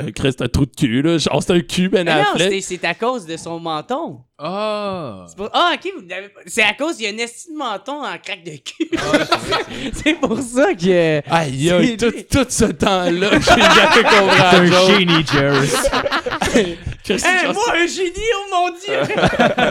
un, 0.02 0.46
un 0.46 0.48
trou 0.48 0.66
de 0.66 0.72
cul, 0.74 1.02
là. 1.02 1.18
Genre, 1.18 1.44
c'est 1.44 1.52
un 1.52 1.60
cul, 1.60 1.90
Ben 1.90 2.06
non, 2.06 2.14
Affleck. 2.14 2.54
c'est 2.54 2.62
c'est 2.78 2.86
à 2.88 2.94
cause 2.94 3.26
de 3.26 3.36
son 3.36 3.60
menton. 3.60 4.22
Ah. 4.42 5.26
C'est 5.28 5.36
pas- 5.38 5.50
Ah, 5.54 5.72
ok, 5.76 5.92
vous 5.98 6.06
n'avez 6.06 6.30
pas- 6.30 6.40
c'est 6.46 6.64
à 6.64 6.74
cause 6.74 6.96
qu'il 6.96 7.06
y 7.06 7.08
a 7.10 7.12
un 7.14 7.18
esti 7.18 7.52
de 7.52 7.58
menton 7.58 8.04
en 8.06 8.18
craque 8.24 8.44
de 8.46 8.52
cul. 8.52 8.90
c'est 10.02 10.14
pour 10.14 10.40
ça 10.40 10.74
que. 10.74 11.22
Aïe, 11.30 11.70
aïe, 11.72 11.98
C'est 12.00 12.12
tout, 12.12 12.14
tout 12.38 12.46
ce 12.50 12.66
temps-là, 12.66 13.32
j'ai 13.34 13.62
jamais 13.62 14.04
compris 14.04 14.38
C'est 14.40 14.56
un 14.56 14.66
joke. 14.66 14.92
génie, 14.98 15.26
Jerry. 15.32 15.68
Genre, 17.10 17.54
moi, 17.56 17.74
un 17.76 17.88
génie, 17.88 18.32
oh 18.36 18.46
mon 18.52 18.70
dieu! 18.70 19.16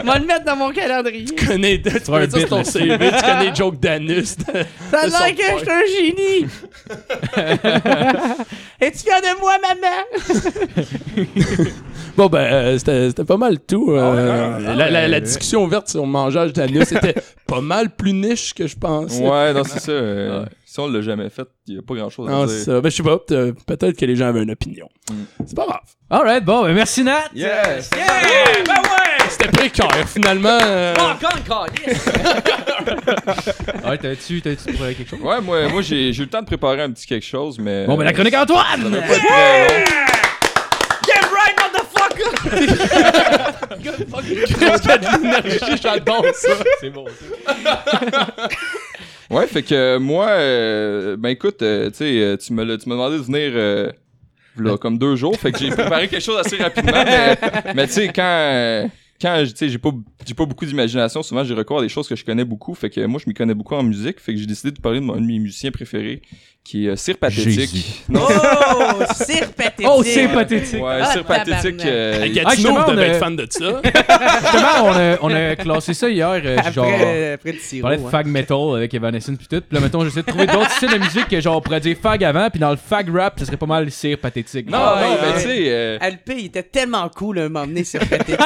Va 0.03 0.19
le 0.19 0.25
mettre 0.25 0.43
dans 0.43 0.57
mon 0.57 0.71
calendrier. 0.73 1.23
tu 1.23 1.45
connais, 1.47 1.81
tu 1.81 1.89
un 1.89 1.99
peux 1.99 2.27
bit 2.27 2.47
ton. 2.49 2.63
CV, 2.65 2.97
tu 2.97 3.21
connais 3.21 3.49
les 3.49 3.55
jokes 3.55 3.79
d'anus. 3.79 4.35
de- 4.37 4.43
Ça 4.91 4.99
a 4.99 5.07
l'air 5.07 5.35
que 5.35 5.41
je 5.41 5.59
suis 5.59 5.71
un 5.71 5.85
génie! 5.95 6.45
Es-tu 8.81 8.99
fier 8.99 9.21
de 9.21 9.39
moi, 9.39 9.57
maman? 9.59 10.03
Bon, 12.17 12.27
ben, 12.27 12.39
euh, 12.39 12.77
c'était 12.77 13.09
c'était 13.09 13.23
pas 13.25 13.37
mal 13.37 13.59
tout. 13.59 13.91
euh, 13.91 13.99
Ah 14.01 14.57
ouais, 14.57 14.63
la, 14.75 14.89
la- 14.89 15.07
la 15.07 15.17
ouais. 15.17 15.21
discussion 15.21 15.63
ouverte 15.63 15.87
sur 15.89 16.01
le 16.01 16.07
mangeage 16.07 16.53
d'anus 16.53 16.83
c'était 16.87 17.15
pas 17.47 17.61
mal 17.61 17.89
plus 17.89 18.13
niche 18.13 18.53
que 18.53 18.67
je 18.67 18.75
pense. 18.77 19.17
Ouais, 19.19 19.53
non, 19.53 19.63
c'est 19.63 19.79
ça. 19.79 19.91
euh, 19.91 20.41
Ouais. 20.41 20.45
Si 20.65 20.79
on 20.79 20.87
l'a 20.87 21.01
jamais 21.01 21.29
fait, 21.31 21.47
il 21.67 21.75
y 21.75 21.77
a 21.79 21.81
pas 21.81 21.95
grand 21.95 22.09
chose 22.11 22.27
à 22.27 22.31
Non, 22.31 22.45
dire. 22.45 22.55
ça. 22.63 22.79
Ben, 22.79 22.91
je 22.91 22.95
sais 22.95 23.01
pas, 23.03 23.17
peut- 23.17 23.55
peut-être 23.65 23.97
que 23.97 24.05
les 24.05 24.15
gens 24.15 24.27
avaient 24.27 24.43
une 24.43 24.51
opinion. 24.51 24.87
Mm. 25.09 25.13
C'est 25.47 25.55
pas 25.55 25.65
grave. 25.65 25.79
Alright, 26.11 26.45
bon, 26.45 26.63
ben 26.63 26.73
merci 26.73 27.03
Nat. 27.03 27.23
Yes! 27.33 27.89
Yeah! 27.95 28.63
Ben 28.65 28.73
ouais! 28.75 29.25
C'était 29.29 29.47
précaire, 29.49 30.07
finalement. 30.07 30.59
euh, 30.61 30.93
encore 30.95 31.31
une 31.37 31.43
calice! 31.43 32.05
Ouais, 33.85 33.97
t'as-tu, 33.97 34.41
t'as-tu 34.41 34.63
préparé 34.69 34.95
quelque 34.95 35.09
chose? 35.09 35.19
Ouais, 35.21 35.41
moi, 35.41 35.67
moi 35.69 35.81
j'ai 35.81 36.13
j'ai 36.13 36.21
eu 36.21 36.25
le 36.25 36.29
temps 36.29 36.41
de 36.41 36.45
préparer 36.45 36.81
un 36.81 36.91
petit 36.91 37.05
quelque 37.07 37.25
chose, 37.25 37.57
mais. 37.59 37.85
Bon, 37.85 37.97
ben 37.97 38.03
la 38.03 38.13
chronique 38.13 38.35
Antoine! 38.35 38.63
Ça 38.81 38.89
va 38.89 38.97
pas 39.01 39.13
être 39.13 39.25
très 39.25 39.79
long. 39.79 39.85
Get 41.05 41.21
right, 41.33 41.55
motherfucker! 41.57 42.35
Chris, 42.35 42.38
qu'il 42.38 42.38
y 42.38 42.38
a 42.38 42.38
de 42.38 42.38
l'énergie, 42.38 42.38
j'adore 45.81 46.25
ça. 46.33 46.49
C'est 46.79 46.89
bon, 46.89 47.05
Ouais, 49.29 49.45
fait 49.45 49.61
que 49.61 49.75
euh, 49.75 49.99
moi, 49.99 50.27
euh, 50.29 51.15
ben 51.15 51.29
écoute, 51.29 51.61
euh, 51.61 51.91
tu 51.91 51.97
sais, 51.97 52.37
tu 52.43 52.53
me 52.53 52.77
tu 52.77 52.89
m'as 52.89 52.95
demandé 52.95 53.17
de 53.17 53.21
venir 53.21 53.51
euh, 53.53 53.91
là, 54.57 54.75
comme 54.77 54.97
deux 54.97 55.15
jours, 55.15 55.35
fait 55.37 55.51
que 55.51 55.59
j'ai 55.59 55.69
préparé 55.69 56.07
quelque 56.07 56.23
chose 56.23 56.39
assez 56.39 56.57
rapidement, 56.57 57.03
mais, 57.05 57.37
mais 57.75 57.85
tu 57.87 57.93
sais, 57.93 58.07
quand, 58.07 58.89
quand 59.21 59.43
tu 59.45 59.51
sais, 59.55 59.69
j'ai 59.69 59.77
pas, 59.77 59.89
j'ai 60.25 60.33
pas 60.33 60.45
beaucoup 60.45 60.65
d'imagination, 60.65 61.21
souvent 61.23 61.43
j'ai 61.43 61.53
recours 61.53 61.79
à 61.79 61.81
des 61.81 61.89
choses 61.89 62.07
que 62.07 62.15
je 62.15 62.23
connais 62.23 62.45
beaucoup, 62.45 62.73
fait 62.75 62.89
que 62.89 63.05
moi 63.05 63.19
je 63.23 63.29
m'y 63.29 63.33
connais 63.33 63.53
beaucoup 63.53 63.75
en 63.75 63.83
musique, 63.83 64.19
fait 64.19 64.33
que 64.33 64.39
j'ai 64.39 64.45
décidé 64.45 64.71
de 64.71 64.79
parler 64.79 64.99
de 64.99 65.05
mon, 65.05 65.13
un 65.15 65.21
de 65.21 65.25
mes 65.25 65.39
musiciens 65.39 65.71
préférés, 65.71 66.21
qui 66.63 66.85
est 66.85 66.89
euh, 66.89 66.95
Cire 66.95 67.17
Pathétique. 67.17 67.49
Jésus. 67.51 67.83
Non, 68.09 68.21
Oh! 68.29 69.03
Cire 69.15 69.51
pathétique! 69.53 69.87
Oh, 69.89 70.03
c'est 70.03 70.27
pathétique! 70.27 70.81
ouais, 70.81 70.99
Ah, 71.01 71.11
Cire 71.13 71.23
Pathétique. 71.23 71.77
tabarnak. 71.77 71.85
euh, 71.85 72.23
À 72.23 72.27
Gatineau, 72.29 72.69
on 72.85 72.91
devez 72.91 73.01
a- 73.03 73.07
être 73.07 73.19
fan 73.19 73.35
de 73.35 73.47
ça. 73.49 73.81
Justement, 74.41 74.83
on 74.83 74.91
a, 74.93 75.17
on 75.21 75.33
a 75.33 75.55
classé 75.55 75.93
ça 75.93 76.09
hier, 76.09 76.29
euh, 76.29 76.57
genre... 76.71 76.85
Après, 76.85 77.31
après 77.33 77.51
le 77.53 77.57
On 77.57 77.61
sirop. 77.61 77.81
parlait 77.81 77.97
de 77.97 78.03
hein. 78.05 78.09
fag 78.09 78.27
metal 78.27 78.57
avec 78.75 78.93
Evanescence 78.93 79.37
pis 79.37 79.47
tout. 79.47 79.61
Pis 79.61 79.73
là, 79.75 79.79
mettons, 79.79 80.03
j'essaie 80.03 80.21
de 80.21 80.25
trouver 80.27 80.45
d'autres 80.47 80.69
styles 80.71 80.91
de 80.91 80.97
musique 80.97 81.27
que 81.29 81.39
genre 81.41 81.57
on 81.57 81.61
pourrait 81.61 81.79
dire 81.79 81.95
fag 82.01 82.23
avant, 82.23 82.49
pis 82.49 82.59
dans 82.59 82.71
le 82.71 82.77
fag 82.77 83.09
rap, 83.15 83.39
ça 83.39 83.45
serait 83.45 83.57
pas 83.57 83.65
mal 83.65 83.89
cire 83.89 84.17
pathétique. 84.19 84.69
Non, 84.69 84.77
Ah, 84.79 85.01
non, 85.01 85.17
mais 85.21 85.41
tu 85.41 85.47
sais, 85.47 85.63
euh, 85.69 85.97
LP, 86.01 86.33
il 86.37 86.45
était 86.47 86.63
tellement 86.63 87.07
cool 87.09 87.39
un 87.39 87.49
moment 87.49 87.65
donné 87.65 87.83
sur 87.83 87.99
Pathétique. 88.01 88.37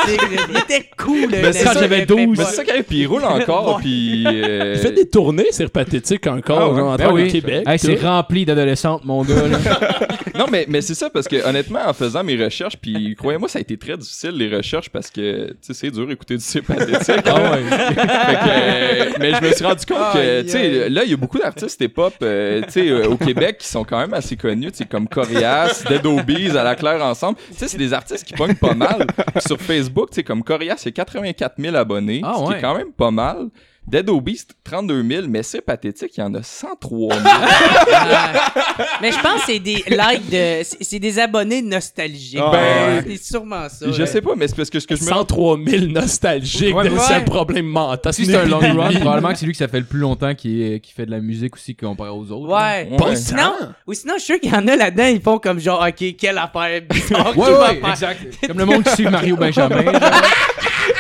Était 0.63 0.89
cool. 0.97 1.28
Mais 1.32 1.41
le 1.41 1.52
ça, 1.54 1.73
j'avais 1.73 2.02
LP, 2.02 2.08
12. 2.08 2.38
mais 2.38 2.45
c'est 2.45 2.56
ça 2.56 2.63
qui 2.63 2.71
arrive, 2.71 2.84
puis 2.84 2.97
il 2.99 3.08
roule 3.08 3.23
encore, 3.26 3.76
Ouais. 3.78 3.82
puis... 3.82 4.23
euh, 4.28 4.73
Il 4.76 4.82
fait 4.82 4.91
des 4.91 5.08
tournées, 5.10 5.47
c'est 5.52 5.67
pathétique 5.71 6.28
encore, 6.28 6.60
Ah 6.62 6.69
ouais, 6.69 6.78
genre, 6.80 6.91
en 6.93 6.95
Ben 6.95 7.12
oui. 7.12 7.32
Québec. 7.32 7.63
Hey, 7.67 7.80
c'est 7.80 7.95
tout. 7.95 8.06
rempli 8.06 8.45
d'adolescentes, 8.45 9.04
mon 9.06 9.23
gars, 9.23 9.47
là. 9.47 9.58
Non, 10.36 10.45
mais, 10.52 10.65
mais 10.67 10.82
c'est 10.82 10.95
ça, 10.95 11.12
parce 11.12 11.28
que 11.28 11.47
honnêtement, 11.47 11.82
en 11.86 11.93
faisant 11.93 12.23
mes 12.23 12.43
recherches, 12.43 12.76
puis 12.82 13.15
croyez-moi, 13.15 13.47
ça 13.47 13.60
a 13.60 13.62
été 13.62 13.78
très 13.78 13.95
difficile, 13.97 14.32
les 14.32 14.49
recherches, 14.56 14.89
parce 14.89 15.12
que, 15.12 15.49
tu 15.49 15.56
sais, 15.62 15.73
c'est 15.76 15.91
dur 15.91 16.10
écouter 16.10 16.38
du 16.38 16.43
c'est 16.43 16.63
pathétique. 16.63 17.23
Ah 17.26 17.52
ouais. 17.52 17.62
Fait 17.69 17.95
que, 17.95 18.49
euh, 18.49 19.12
mais 19.19 19.34
je 19.36 19.41
me 19.47 19.52
suis 19.54 19.63
rendu 19.63 19.86
compte 19.86 20.13
que, 20.13 20.17
Aïe, 20.39 20.43
tu 20.45 20.49
sais, 20.52 20.89
là, 20.89 21.04
il 21.04 21.12
y 21.12 21.13
a 21.13 21.17
beaucoup 21.17 21.38
d'artistes 21.38 21.80
hip-hop, 21.82 22.15
euh, 22.23 22.62
tu 22.63 22.71
sais, 22.71 22.89
euh, 22.89 23.10
au 23.10 23.17
Québec 23.17 23.58
qui 23.60 23.67
sont 23.67 23.84
quand 23.84 23.99
même 23.99 24.13
assez 24.15 24.36
connus, 24.36 24.71
tu 24.71 24.80
sais, 24.80 24.86
comme 24.86 25.08
Corias, 25.08 25.84
Dead 25.88 26.04
Obies, 26.06 26.58
À 26.58 26.63
la 26.63 26.76
Claire 26.76 27.04
Ensemble. 27.06 27.38
Tu 27.52 27.58
sais, 27.60 27.67
c'est 27.67 27.78
des 27.78 27.93
artistes 27.93 28.23
qui 28.26 28.34
pognent 28.34 28.56
pas 28.56 28.73
mal. 28.73 29.06
Puis 29.36 29.43
sur 29.45 29.62
Facebook, 29.62 30.10
tu 30.10 30.15
sais, 30.15 30.23
comme 30.23 30.43
Corias, 30.53 30.81
il 30.85 30.85
y 30.85 30.89
a 30.89 30.91
84 30.91 31.55
000 31.59 31.75
abonnés, 31.75 32.21
Ah 32.23 32.33
ce 32.37 32.43
qui 32.43 32.49
ouais. 32.49 32.57
est 32.57 32.61
quand 32.61 32.75
même 32.75 32.91
pas 32.91 33.11
mal. 33.11 33.47
Dead 33.85 34.09
Obese, 34.09 34.45
32 34.63 35.03
000, 35.03 35.27
mais 35.27 35.43
c'est 35.43 35.61
pathétique, 35.61 36.11
il 36.17 36.21
y 36.21 36.23
en 36.23 36.33
a 36.35 36.41
103 36.41 37.15
000. 37.15 37.25
Mais 39.01 39.11
je 39.11 39.19
pense 39.19 39.41
que 39.41 39.45
c'est 39.47 39.59
des 39.59 39.83
likes 39.87 40.29
de. 40.29 40.63
c'est- 40.63 40.77
C'est 40.81 40.99
des 40.99 41.19
abonnés 41.19 41.61
nostalgiques. 41.61 42.39
Ben, 42.39 43.03
c'est 43.05 43.21
sûrement 43.23 43.67
ça. 43.69 43.85
je 43.91 44.01
ouais. 44.01 44.05
sais 44.07 44.21
pas, 44.21 44.35
mais 44.35 44.47
c'est 44.47 44.55
parce 44.55 44.69
que 44.69 44.79
ce 44.79 44.87
que 44.87 44.95
je 44.95 45.03
me 45.03 45.09
rends 45.11 45.19
103 45.19 45.57
000 45.65 45.85
nostalgiques 45.87 46.75
Ouais, 46.75 46.85
de 46.85 46.89
ouais. 46.95 46.99
ce 46.99 47.23
problème 47.25 47.65
mental. 47.67 48.13
Si 48.13 48.25
c'est 48.25 48.35
un 48.35 48.45
long 48.45 48.59
run, 48.59 48.91
probablement 49.01 49.29
que 49.33 49.37
c'est 49.37 49.45
lui 49.45 49.51
que 49.51 49.57
ça 49.57 49.67
fait 49.67 49.79
le 49.79 49.85
plus 49.85 49.99
longtemps 49.99 50.33
qui, 50.33 50.79
qui 50.81 50.93
fait 50.93 51.05
de 51.05 51.11
la 51.11 51.19
musique 51.19 51.55
aussi 51.55 51.75
comparé 51.75 52.09
aux 52.09 52.31
autres. 52.31 52.47
Ouais. 52.53 52.89
Ouais. 52.91 53.03
Ouais. 53.03 53.15
Sinon, 53.15 53.53
ou 53.87 53.93
sinon, 53.93 54.13
je 54.17 54.23
suis 54.23 54.33
sûr 54.33 54.39
qu'il 54.41 54.51
y 54.51 54.55
en 54.55 54.67
a 54.67 54.75
là-dedans, 54.75 55.05
ils 55.05 55.21
font 55.21 55.37
comme 55.39 55.59
genre, 55.59 55.85
ok, 55.87 56.15
quelle 56.17 56.37
affaire 56.37 56.81
bizarre 56.89 57.37
Ouais, 57.37 57.49
ouais, 57.49 57.81
exact. 57.91 58.19
Comme 58.47 58.57
le 58.59 58.65
monde 58.65 58.83
qui 58.83 58.91
suit 58.95 59.07
Mario 59.09 59.35
Benjamin. 59.35 59.83
genre. 59.83 59.91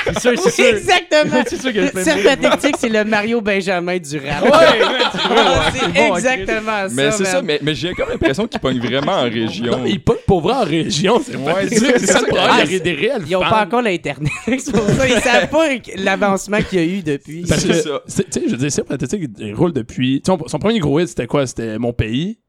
C'est 0.05 0.19
sûr, 0.19 0.31
c'est 0.39 0.51
sûr. 0.51 0.65
Exactement. 0.65 1.43
C'est 1.47 1.61
sûr 1.61 2.23
pathétique, 2.23 2.75
c'est 2.79 2.89
le 2.89 3.03
Mario 3.03 3.41
Benjamin 3.41 3.97
du 3.97 4.17
rap. 4.19 4.43
Ouais, 4.43 4.49
ouais, 4.49 4.79
tu 5.11 5.27
vois, 5.27 5.35
ouais. 5.35 5.71
c'est 5.73 6.07
exactement 6.17 6.87
ça. 6.87 6.89
Mais 6.91 7.11
c'est 7.11 7.25
ça, 7.25 7.41
mais, 7.41 7.59
mais 7.61 7.75
j'ai 7.75 7.93
comme 7.93 8.09
l'impression 8.09 8.47
qu'il 8.47 8.59
pogne 8.59 8.79
vraiment 8.79 9.13
en 9.13 9.23
région. 9.23 9.71
Non, 9.71 9.79
mais 9.83 9.91
il 9.91 10.03
pogne 10.03 10.17
pour 10.27 10.41
vrai 10.41 10.53
en 10.53 10.63
région, 10.63 11.21
c'est 11.25 11.35
Ouais, 11.35 11.67
c'est 11.69 11.75
ça, 11.79 11.85
c'est 11.97 12.05
ça 12.07 12.19
le 12.19 12.25
problème. 12.27 12.47
Ah, 12.51 12.61
Il 12.65 12.73
y 12.73 12.75
a 12.75 12.79
des 12.79 12.93
réels 12.93 13.23
Ils 13.27 13.35
ont 13.35 13.41
fans. 13.41 13.49
pas 13.49 13.61
encore 13.65 13.81
l'Internet. 13.81 14.31
c'est 14.45 14.71
pour 14.71 14.87
ça. 14.89 15.07
Ils 15.07 15.21
savent 15.21 15.49
pas 15.49 15.67
l'avancement 15.97 16.59
qu'il 16.69 16.79
y 16.79 16.81
a 16.81 16.85
eu 16.85 17.01
depuis. 17.01 17.45
Parce 17.47 17.61
C'est 17.61 17.67
que, 17.67 17.73
tu 17.73 18.11
sais, 18.31 18.41
je 18.45 18.51
veux 18.51 18.57
dire, 18.57 18.71
c'est 18.71 18.83
pathétique, 18.83 19.29
il 19.39 19.53
roule 19.53 19.73
depuis. 19.73 20.21
son 20.25 20.37
premier 20.37 20.79
gros 20.79 20.99
hit, 20.99 21.07
c'était 21.07 21.27
quoi? 21.27 21.45
C'était 21.47 21.77
Mon 21.77 21.93
Pays. 21.93 22.39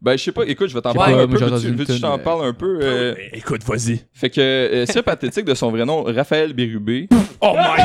Ben, 0.00 0.16
je 0.16 0.22
sais 0.22 0.32
pas, 0.32 0.44
écoute, 0.46 0.68
je 0.68 0.74
vais 0.74 0.80
t'en 0.80 0.92
parler 0.94 1.14
pas, 1.14 1.22
un 1.22 1.26
peu. 1.26 1.38
j'ai 1.58 1.70
Veux-tu 1.70 1.84
que 1.86 1.92
je 1.94 2.00
t'en 2.00 2.18
parle 2.18 2.46
un 2.46 2.52
peu? 2.52 2.78
euh, 2.82 3.14
Écoute, 3.32 3.64
vas-y. 3.64 4.00
Fait 4.14 4.30
que 4.30 4.40
euh, 4.40 4.86
c'est 4.86 5.02
pathétique 5.02 5.44
de 5.44 5.54
son 5.54 5.70
vrai 5.72 5.84
nom, 5.84 6.04
Raphaël 6.04 6.52
Bérubé. 6.52 7.08
Oh 7.40 7.54
my 7.54 7.76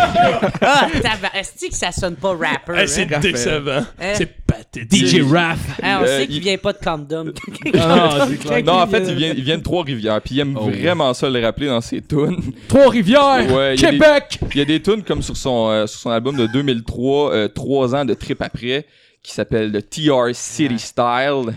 god! 0.41 0.51
Ah. 0.61 0.89
Est-ce 1.35 1.67
que 1.67 1.75
ça 1.75 1.91
sonne 1.91 2.15
pas 2.15 2.29
rapper? 2.35 2.73
Hey, 2.75 2.87
c'est 2.87 3.13
hein? 3.13 3.19
décevant. 3.19 3.83
Hein? 4.01 4.13
C'est 4.15 4.25
pathétique. 4.47 5.05
DJ 5.05 5.21
Raph. 5.31 5.59
Hein, 5.83 5.99
on 6.01 6.03
Euh, 6.05 6.19
sait 6.21 6.25
qu'il 6.25 6.37
il- 6.37 6.41
vient 6.41 6.57
pas 6.57 6.73
de 6.73 6.79
Condom. 6.79 7.25
Ah, 7.79 8.25
c'est 8.27 8.37
clair. 8.37 8.63
Non, 8.63 8.73
en 8.81 8.87
fait, 8.87 9.03
il 9.07 9.13
vient, 9.13 9.31
il 9.37 9.43
vient 9.43 9.59
de 9.59 9.63
Trois-Rivières, 9.63 10.19
puis 10.21 10.33
il 10.35 10.39
aime 10.39 10.57
Oh. 10.59 10.71
vraiment 10.71 11.13
ça 11.13 11.29
le 11.29 11.39
rappeler 11.39 11.67
dans 11.67 11.81
ses 11.81 12.01
tunes. 12.01 12.41
Trois-Rivières. 12.67 13.45
Ouais, 13.53 13.75
il 13.75 13.81
y 13.81 13.85
a 13.85 13.91
des- 13.91 13.97
Québec. 13.99 14.39
Il 14.53 14.57
y 14.57 14.61
a 14.61 14.65
des 14.65 14.81
tunes 14.81 15.03
comme 15.03 15.21
sur 15.21 15.37
son, 15.37 15.69
euh, 15.69 15.85
sur 15.85 15.99
son 15.99 16.09
album 16.09 16.35
de 16.35 16.47
2003, 16.47 17.31
euh, 17.33 17.47
Trois 17.47 17.93
ans 17.93 18.05
de 18.05 18.15
trip 18.15 18.41
après, 18.41 18.87
qui 19.21 19.31
s'appelle 19.33 19.71
The 19.71 19.87
TR 19.87 20.29
City 20.33 20.79
Style. 20.79 21.53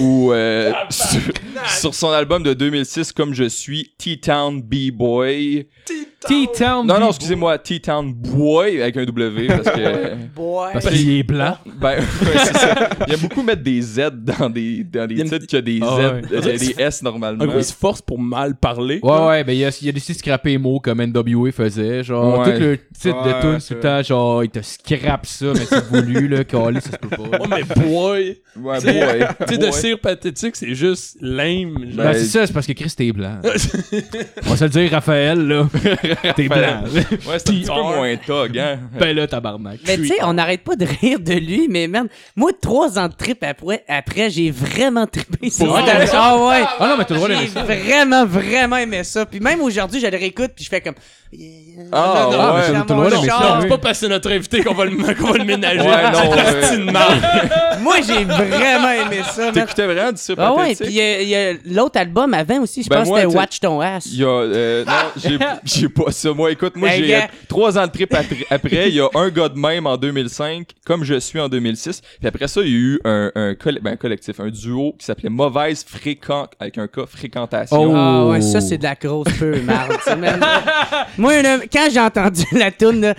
Ou 0.00 0.32
euh, 0.32 0.72
sur, 0.90 1.94
son 1.94 2.10
album 2.10 2.42
de 2.42 2.54
2006, 2.54 3.12
Comme 3.12 3.34
je 3.34 3.48
suis, 3.48 3.94
T-Town 3.98 4.62
B-Boy. 4.62 5.66
Non, 6.60 7.00
non, 7.00 7.08
excusez-moi, 7.08 7.58
T-Town 7.58 8.12
Boy 8.12 8.82
avec 8.82 8.96
un 8.96 9.04
W, 9.04 9.46
parce 9.48 9.70
que... 9.76 10.14
Boy. 10.36 10.68
Parce 10.72 10.86
qu'il 10.88 11.18
est 11.18 11.22
blanc. 11.22 11.56
Ben, 11.80 11.98
ouais, 11.98 12.04
c'est 12.44 12.56
ça. 12.56 12.88
Il 13.06 13.14
aime 13.14 13.20
beaucoup 13.20 13.42
mettre 13.42 13.62
des 13.62 13.80
Z 13.80 14.10
dans 14.12 14.50
des, 14.50 14.84
dans 14.84 15.06
des 15.06 15.16
titres 15.24 15.46
qu'il 15.46 15.56
y 15.56 15.58
a 15.58 15.62
des 15.62 15.78
Z, 15.78 15.82
Ah 15.82 15.96
ouais. 15.96 16.22
euh, 16.32 16.58
des 16.58 16.74
S 16.78 17.02
normalement. 17.02 17.44
Il 17.56 17.64
se 17.64 17.72
force 17.72 18.02
pour 18.02 18.18
mal 18.18 18.54
parler. 18.56 19.00
Ouais, 19.02 19.26
ouais, 19.26 19.44
ben 19.44 19.52
il 19.52 19.64
a, 19.64 19.78
il 19.80 19.88
a 19.88 19.92
décidé 19.92 20.14
de 20.14 20.18
scraper 20.18 20.50
les 20.50 20.58
mots 20.58 20.80
comme 20.80 21.02
NWA 21.02 21.52
faisait. 21.52 22.02
Genre, 22.04 22.40
Ouais. 22.40 22.54
tout 22.54 22.60
le 22.60 22.78
titre 22.98 23.22
Ouais, 23.24 23.32
de 23.32 23.40
tune, 23.58 23.66
tout 23.68 23.74
le 23.74 23.80
temps, 23.80 24.02
genre, 24.02 24.44
il 24.44 24.50
te 24.50 24.58
scrape 24.62 25.26
ça, 25.26 25.46
mais 25.54 25.64
c'est 25.64 25.84
voulu, 25.86 26.28
là, 26.28 26.44
calé, 26.44 26.80
ça 26.80 26.90
se 26.92 26.96
peut 26.96 27.08
pas. 27.08 27.38
Oh, 27.40 27.44
mais 27.48 27.62
boy! 27.62 28.36
Ouais, 28.60 28.80
boy. 28.80 29.26
Tu 29.46 29.54
sais, 29.54 29.58
de 29.58 29.70
cire 29.70 29.98
pathétique, 30.00 30.56
c'est 30.56 30.74
juste 30.74 31.16
lame. 31.20 31.76
genre. 31.94 32.04
Ben, 32.04 32.12
c'est 32.14 32.24
ça, 32.24 32.46
c'est 32.46 32.52
parce 32.52 32.66
que 32.66 32.72
Chris, 32.72 32.92
t'es 32.96 33.12
blanc. 33.12 33.38
On 34.44 34.50
va 34.50 34.56
se 34.56 34.64
le 34.64 34.70
dire, 34.70 34.90
Raphaël, 34.90 35.46
là. 35.46 35.68
T'es 36.36 36.48
blanc. 36.48 36.82
Ouais, 36.84 37.38
c'est 37.38 37.50
un 37.50 37.52
petit 37.52 37.64
peu 37.64 37.72
moins 37.82 38.16
tog, 38.16 38.58
hein. 38.58 38.78
ben 38.98 39.14
là, 39.16 39.26
tabarnak. 39.26 39.78
Mais 39.86 39.96
tu 39.96 40.08
sais, 40.08 40.16
on 40.22 40.34
n'arrête 40.34 40.62
pas 40.64 40.76
de 40.76 40.86
rire 41.00 41.18
de 41.20 41.32
lui, 41.34 41.66
mais 41.68 41.86
man, 41.88 42.08
moi, 42.34 42.50
trois 42.60 42.98
ans 42.98 43.08
de 43.08 43.14
trip 43.14 43.42
après, 43.44 43.84
après 43.88 44.30
j'ai 44.30 44.50
vraiment 44.50 45.06
trippé 45.06 45.50
sur 45.50 45.66
vrai? 45.66 45.88
album. 45.90 46.08
Ah 46.14 46.36
ouais! 46.46 46.62
Ah 46.78 46.88
non, 46.88 46.96
mais 46.98 47.04
t'as 47.04 47.14
le 47.14 47.20
droit 47.20 47.28
d'aimer 47.28 47.40
J'ai 47.42 47.48
ça. 47.48 47.62
vraiment, 47.62 48.26
vraiment 48.26 48.76
aimé 48.76 49.04
ça. 49.04 49.26
Puis 49.26 49.40
même 49.40 49.60
aujourd'hui, 49.60 50.00
je 50.00 50.06
le 50.06 50.16
réécoute, 50.16 50.52
puis 50.54 50.64
je 50.64 50.70
fais 50.70 50.80
comme... 50.80 50.94
Ah, 51.92 52.28
Non, 52.30 52.38
non, 52.38 52.54
ouais. 52.54 52.62
suis 52.62 52.72
t'as 52.72 52.78
le 52.78 52.84
droit 52.86 53.10
d'aimer 53.10 53.28
ça, 53.28 53.58
C'est 53.60 53.68
pas 53.68 53.78
parce 53.78 54.00
que 54.00 54.06
notre 54.06 54.30
invité 54.32 54.62
qu'on 54.62 54.74
va 54.74 54.84
le, 54.84 54.96
qu'on 55.14 55.32
va 55.32 55.38
le 55.38 55.44
ménager. 55.44 55.80
Ouais, 55.80 56.10
non, 56.12 56.30
ouais. 56.30 56.62
C'est 56.62 56.76
une 56.76 56.90
marde. 56.90 57.20
Moi, 57.82 57.96
j'ai 58.06 58.24
vraiment 58.24 58.90
aimé 58.90 59.20
ça, 59.34 59.46
man. 59.46 59.52
T'écoutais 59.52 59.86
vraiment 59.86 60.12
du 60.12 60.18
Sir 60.18 60.34
Ah 60.38 60.54
ouais, 60.54 60.74
puis 60.74 60.86
il 60.88 60.92
y 60.92 61.00
a- 61.00 61.20
il 61.22 61.28
y 61.28 61.34
a, 61.36 61.52
l'autre 61.66 61.98
album 62.00 62.32
avant 62.32 62.60
aussi, 62.62 62.82
je 62.82 62.88
Ben, 62.88 62.98
pense 63.02 63.10
que 63.10 63.14
c'était 63.16 63.26
Watch 63.36 63.60
Ton 63.60 63.80
Ass. 63.80 64.06
Il 64.06 64.18
y 64.20 64.24
a, 64.24 64.28
euh, 64.28 64.84
non, 64.84 64.92
j'ai, 65.16 65.38
j'ai 65.64 65.88
pas 66.04 66.12
ça. 66.12 66.32
Moi, 66.32 66.50
écoute, 66.52 66.76
moi, 66.76 66.90
Hey, 66.90 67.04
j'ai 67.04 67.16
euh, 67.16 67.20
trois 67.48 67.78
ans 67.78 67.86
de 67.86 67.90
trip 67.92 68.14
après-. 68.50 68.88
Il 68.88 68.94
y 68.94 69.00
a 69.00 69.08
un 69.14 69.28
gars 69.30 69.48
de 69.48 69.58
même 69.58 69.86
en 69.86 69.96
2005, 69.96 70.68
comme 70.84 71.02
je 71.04 71.18
suis 71.18 71.40
en 71.40 71.48
2006. 71.48 72.00
Puis 72.18 72.28
après 72.28 72.46
ça, 72.48 72.60
il 72.62 72.68
y 72.68 72.74
a 72.74 72.76
eu 72.76 73.00
un, 73.04 73.32
un, 73.34 73.54
coll- 73.54 73.80
ben, 73.82 73.92
un 73.92 73.96
collectif, 73.96 74.38
un 74.40 74.48
duo 74.50 74.94
qui 74.98 75.06
s'appelait 75.06 75.30
Mauvaise 75.30 75.84
Fréquent, 75.88 76.46
avec 76.60 76.78
un 76.78 76.86
cas 76.86 77.06
fréquentation. 77.06 77.82
Oh. 77.90 77.92
Ah 77.96 78.26
ouais, 78.26 78.40
ça 78.40 78.60
c'est 78.60 78.78
de 78.78 78.82
la 78.84 78.94
grosse 78.94 79.32
peu 79.38 79.60
marde. 79.62 79.92
Moi, 81.18 81.42
là, 81.42 81.58
quand 81.72 81.88
j'ai 81.92 82.00
entendu 82.00 82.44
la 82.52 82.70
tune 82.70 83.00
là, 83.00 83.14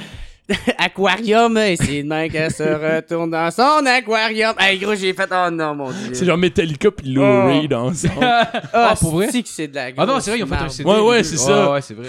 Aquarium, 0.78 1.58
et 1.58 1.76
c'est 1.76 2.04
même 2.04 2.30
qu'elle 2.32 2.52
se 2.52 2.64
retourne 2.64 3.30
dans 3.32 3.52
son 3.52 3.86
aquarium. 3.86 4.54
Hey 4.58 4.78
gros, 4.80 4.96
j'ai 4.96 5.14
fait 5.14 5.28
oh 5.30 5.50
non 5.52 5.76
mon 5.76 5.92
dieu. 5.92 6.14
C'est 6.14 6.26
genre 6.26 6.38
Metallica 6.38 6.90
pis 6.90 7.12
Lou 7.12 7.22
Oh. 7.22 7.48
Reed 7.48 7.74
ensemble. 7.74 8.14
ah, 8.22 8.50
Ah, 8.74 8.94
pour 8.98 9.12
vrai? 9.16 9.28
c'est 9.30 9.44
que 9.44 9.50
c'est 9.50 9.68
de 9.68 9.76
la 9.76 9.88
Ah 9.98 10.06
non, 10.06 10.20
c'est 10.22 10.32
vrai, 10.32 10.40
ils 10.40 10.44
ont 10.44 10.48
fait 10.48 10.56
un. 10.56 10.70
CD. 10.70 10.90
Ouais, 10.90 11.00
ouais, 11.02 11.24
c'est 11.24 11.36
ça. 11.38 11.66
Ouais, 11.68 11.74
ouais, 11.74 11.82
c'est 11.82 11.94
vrai. 11.96 12.08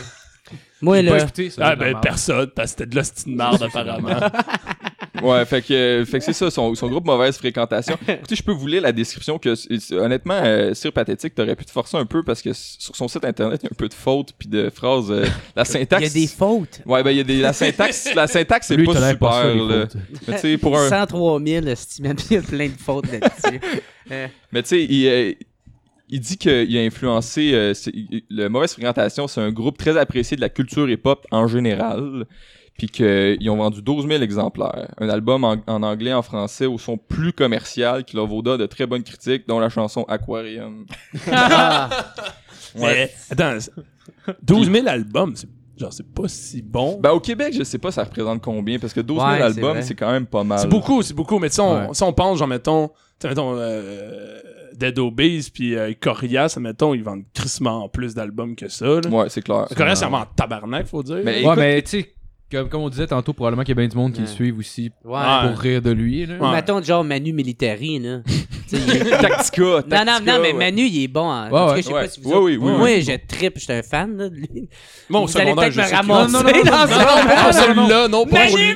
Moi 0.81 1.03
là, 1.03 1.19
écouté 1.19 1.51
ça. 1.51 1.63
Ah 1.69 1.77
ben 1.77 1.97
personne, 2.01 2.51
parce 2.55 2.73
que 2.75 2.85
c'était 2.85 3.31
de 3.31 3.35
marde 3.37 3.63
apparemment. 3.63 4.11
Ouais, 5.23 5.45
fait 5.47 5.63
que, 5.63 5.73
euh, 5.75 6.05
fait 6.05 6.19
que 6.21 6.25
c'est 6.25 6.33
ça, 6.33 6.49
son, 6.49 6.77
son 6.77 6.89
groupe 6.89 7.05
Mauvaise 7.05 7.37
Fréquentation. 7.39 7.99
Écoutez, 8.07 8.37
je 8.37 8.43
peux 8.43 8.53
vous 8.53 8.69
lire 8.69 8.83
la 8.83 8.93
description 8.93 9.37
que, 9.39 9.57
c'est- 9.57 9.81
c'est- 9.81 9.97
honnêtement, 9.97 10.41
euh, 10.45 10.75
Sir 10.75 10.93
Pathétique, 10.93 11.35
t'aurais 11.35 11.57
pu 11.57 11.65
te 11.65 11.73
forcer 11.73 11.97
un 11.97 12.07
peu 12.07 12.23
parce 12.23 12.41
que 12.41 12.53
sur 12.53 12.95
son 12.95 13.09
site 13.09 13.25
internet, 13.25 13.59
il 13.63 13.67
y 13.67 13.69
a 13.69 13.71
un 13.73 13.77
peu 13.77 13.89
de 13.89 13.95
fautes 13.95 14.33
puis 14.39 14.49
de 14.49 14.71
phrases. 14.71 15.11
euh, 15.11 15.25
la 15.57 15.63
il 15.63 15.67
syntaxe. 15.67 16.03
y 16.03 16.07
a 16.07 16.11
des 16.11 16.27
fautes. 16.29 16.81
Ouais, 16.87 17.03
ben, 17.03 17.11
il 17.11 17.17
y 17.17 17.21
a 17.21 17.25
des, 17.25 17.41
la 17.41 17.53
syntaxe, 17.53 18.09
la 18.15 18.29
syntaxe, 18.29 18.69
c'est 18.69 18.77
pas 18.85 18.95
super, 18.95 19.19
pas 19.19 19.43
ça, 19.43 19.55
là. 19.55 19.81
fautes. 19.81 19.97
Mais 20.29 20.35
tu 20.35 20.41
sais, 20.41 20.59
pour 20.59 20.79
un, 20.79 20.89
103 20.89 21.41
000, 21.45 21.67
esti, 21.67 22.03
man, 22.03 22.17
il 22.31 22.35
y 22.35 22.39
a 22.39 22.43
plein 22.43 22.67
de 22.69 22.79
fautes 22.79 23.11
là-dessus. 23.11 23.61
Euh, 24.11 24.27
Mais 24.53 24.63
tu 24.63 24.69
sais, 24.71 24.85
il, 24.85 25.07
euh, 25.07 25.35
il 26.09 26.21
dit 26.21 26.37
qu'il 26.39 26.77
a 26.77 26.81
influencé 26.83 27.51
euh, 27.55 27.73
le 28.31 28.49
Mauvaise 28.49 28.73
Fréquentation, 28.73 29.29
c'est 29.29 29.41
un 29.41 29.51
groupe 29.53 29.77
très 29.79 29.97
apprécié 29.97 30.37
de 30.37 30.41
la 30.41 30.49
culture 30.49 30.89
hip-hop 30.89 31.27
en 31.31 31.47
général. 31.49 32.27
Puis 32.79 32.87
qu'ils 32.89 33.51
ont 33.51 33.57
vendu 33.57 33.83
12 33.83 34.07
000 34.07 34.23
exemplaires. 34.23 34.95
Un 34.99 35.09
album 35.09 35.43
en, 35.43 35.57
en 35.67 35.83
anglais, 35.83 36.13
en 36.13 36.23
français, 36.23 36.65
au 36.65 36.79
son 36.79 36.97
plus 36.97 37.33
commercial, 37.33 38.05
qui 38.05 38.15
leur 38.15 38.29
vaudra 38.29 38.57
de 38.57 38.67
très 38.67 38.87
bonnes 38.87 39.03
critiques, 39.03 39.49
dont 39.49 39.59
la 39.59 39.69
chanson 39.69 40.05
Aquarium. 40.05 40.87
Mais 42.77 43.11
attends, 43.31 43.59
c'est- 43.61 43.73
12 44.43 44.71
000 44.71 44.87
albums, 44.87 45.35
c'est 45.35 45.49
genre 45.77 45.93
c'est 45.93 46.07
pas 46.07 46.27
si 46.29 46.61
bon. 46.63 46.99
Ben, 47.01 47.11
au 47.11 47.21
Québec, 47.21 47.55
je 47.57 47.63
sais 47.63 47.79
pas 47.79 47.91
ça 47.93 48.05
représente 48.05 48.43
combien, 48.43 48.79
parce 48.79 48.93
que 48.93 49.01
12 49.01 49.17
000 49.19 49.29
Ouais, 49.31 49.37
c'est 49.39 49.45
albums, 49.45 49.83
c'est 49.83 49.95
quand 49.95 50.11
même 50.11 50.27
pas 50.27 50.45
mal. 50.45 50.59
C'est 50.59 50.69
beaucoup, 50.69 51.03
c'est 51.03 51.15
beaucoup, 51.15 51.39
mais 51.39 51.49
tu 51.49 51.57
sais, 51.57 51.63
on, 51.63 51.75
Ouais. 51.89 51.89
si 51.93 52.03
on 52.03 52.13
pense, 52.13 52.39
genre, 52.39 52.49
mettons, 52.49 52.89
tu 52.89 52.95
sais, 53.23 53.29
mettons, 53.29 53.55
euh, 53.57 54.39
Dead 54.79 54.99
Obese 54.99 55.51
puis 55.51 55.75
euh, 55.77 55.93
Corias, 56.01 56.57
mettons, 56.61 56.95
ils 56.95 57.03
vendent 57.03 57.25
crissement 57.35 57.89
plus 57.89 58.15
d'albums 58.15 58.55
que 58.57 58.69
ça, 58.69 58.87
là. 58.87 59.09
Ouais, 59.11 59.29
c'est 59.29 59.43
clair. 59.43 59.67
Corias, 59.77 59.97
c'est 59.97 60.05
vraiment 60.05 60.23
en 60.23 60.27
tabarnak, 60.37 60.87
faut 60.87 61.03
dire. 61.03 61.19
Mais 61.25 61.37
Ouais, 61.37 61.41
écoute- 61.43 61.57
mais 61.59 61.83
tu 61.83 61.89
sais, 61.91 62.15
comme, 62.51 62.69
comme 62.69 62.81
on 62.83 62.89
disait 62.89 63.07
tantôt, 63.07 63.33
probablement 63.33 63.63
qu'il 63.63 63.71
y 63.71 63.79
a 63.79 63.81
bien 63.83 63.89
du 63.89 63.97
monde 63.97 64.13
qui 64.13 64.21
le 64.23 64.27
suivent 64.27 64.59
aussi. 64.59 64.91
Ouais. 65.05 65.21
pour 65.49 65.59
rire 65.59 65.83
de 65.83 65.91
lui. 65.91 66.25
Là. 66.27 66.39
Ouais. 66.39 66.53
Mettons 66.53 66.83
genre 66.83 67.05
Manu 67.05 67.33
Militari, 67.33 67.99
là. 67.99 68.21
Tactica, 69.21 69.63
Non, 69.63 70.05
non, 70.05 70.19
non, 70.25 70.39
mais. 70.43 70.53
Manu, 70.53 70.83
il 70.83 71.05
est 71.05 71.09
bon. 71.09 71.23
En, 71.23 71.49
en 71.49 71.51
Ouais, 71.51 71.51
tout 71.51 71.57
cas, 71.57 71.73
ouais. 71.75 71.77
je 71.77 71.83
sais 71.87 71.93
Ouais. 71.95 72.03
pas 72.03 72.09
si 72.09 72.21
vous 72.21 72.29
Ouais, 72.31 72.35
autres- 72.37 72.45
oui, 72.47 72.57
oui, 72.61 72.73
Moi, 72.73 73.01
je 73.01 73.27
trippe, 73.27 73.55
je 73.57 73.65
suis 73.65 73.73
un 73.73 73.83
fan. 73.83 74.17
Là. 74.17 74.29
Bon, 75.11 75.21
au 75.21 75.27
vous 75.27 75.37
allez 75.39 75.51
secondaire, 75.51 75.55
peut-être 75.73 75.73
je 75.73 75.81
me 75.81 75.97
ramasser 75.97 76.33
Non, 76.33 76.43
non, 76.43 76.49
non, 76.49 76.63
dans 76.65 76.71
non, 76.71 76.87
ce 76.87 76.91
Non, 76.91 76.99
non, 76.99 77.17
moment. 77.17 77.35
pas 77.35 77.53
celui-là, 77.53 78.09
non, 78.09 78.27
pas 78.27 78.45
lui. 78.47 78.75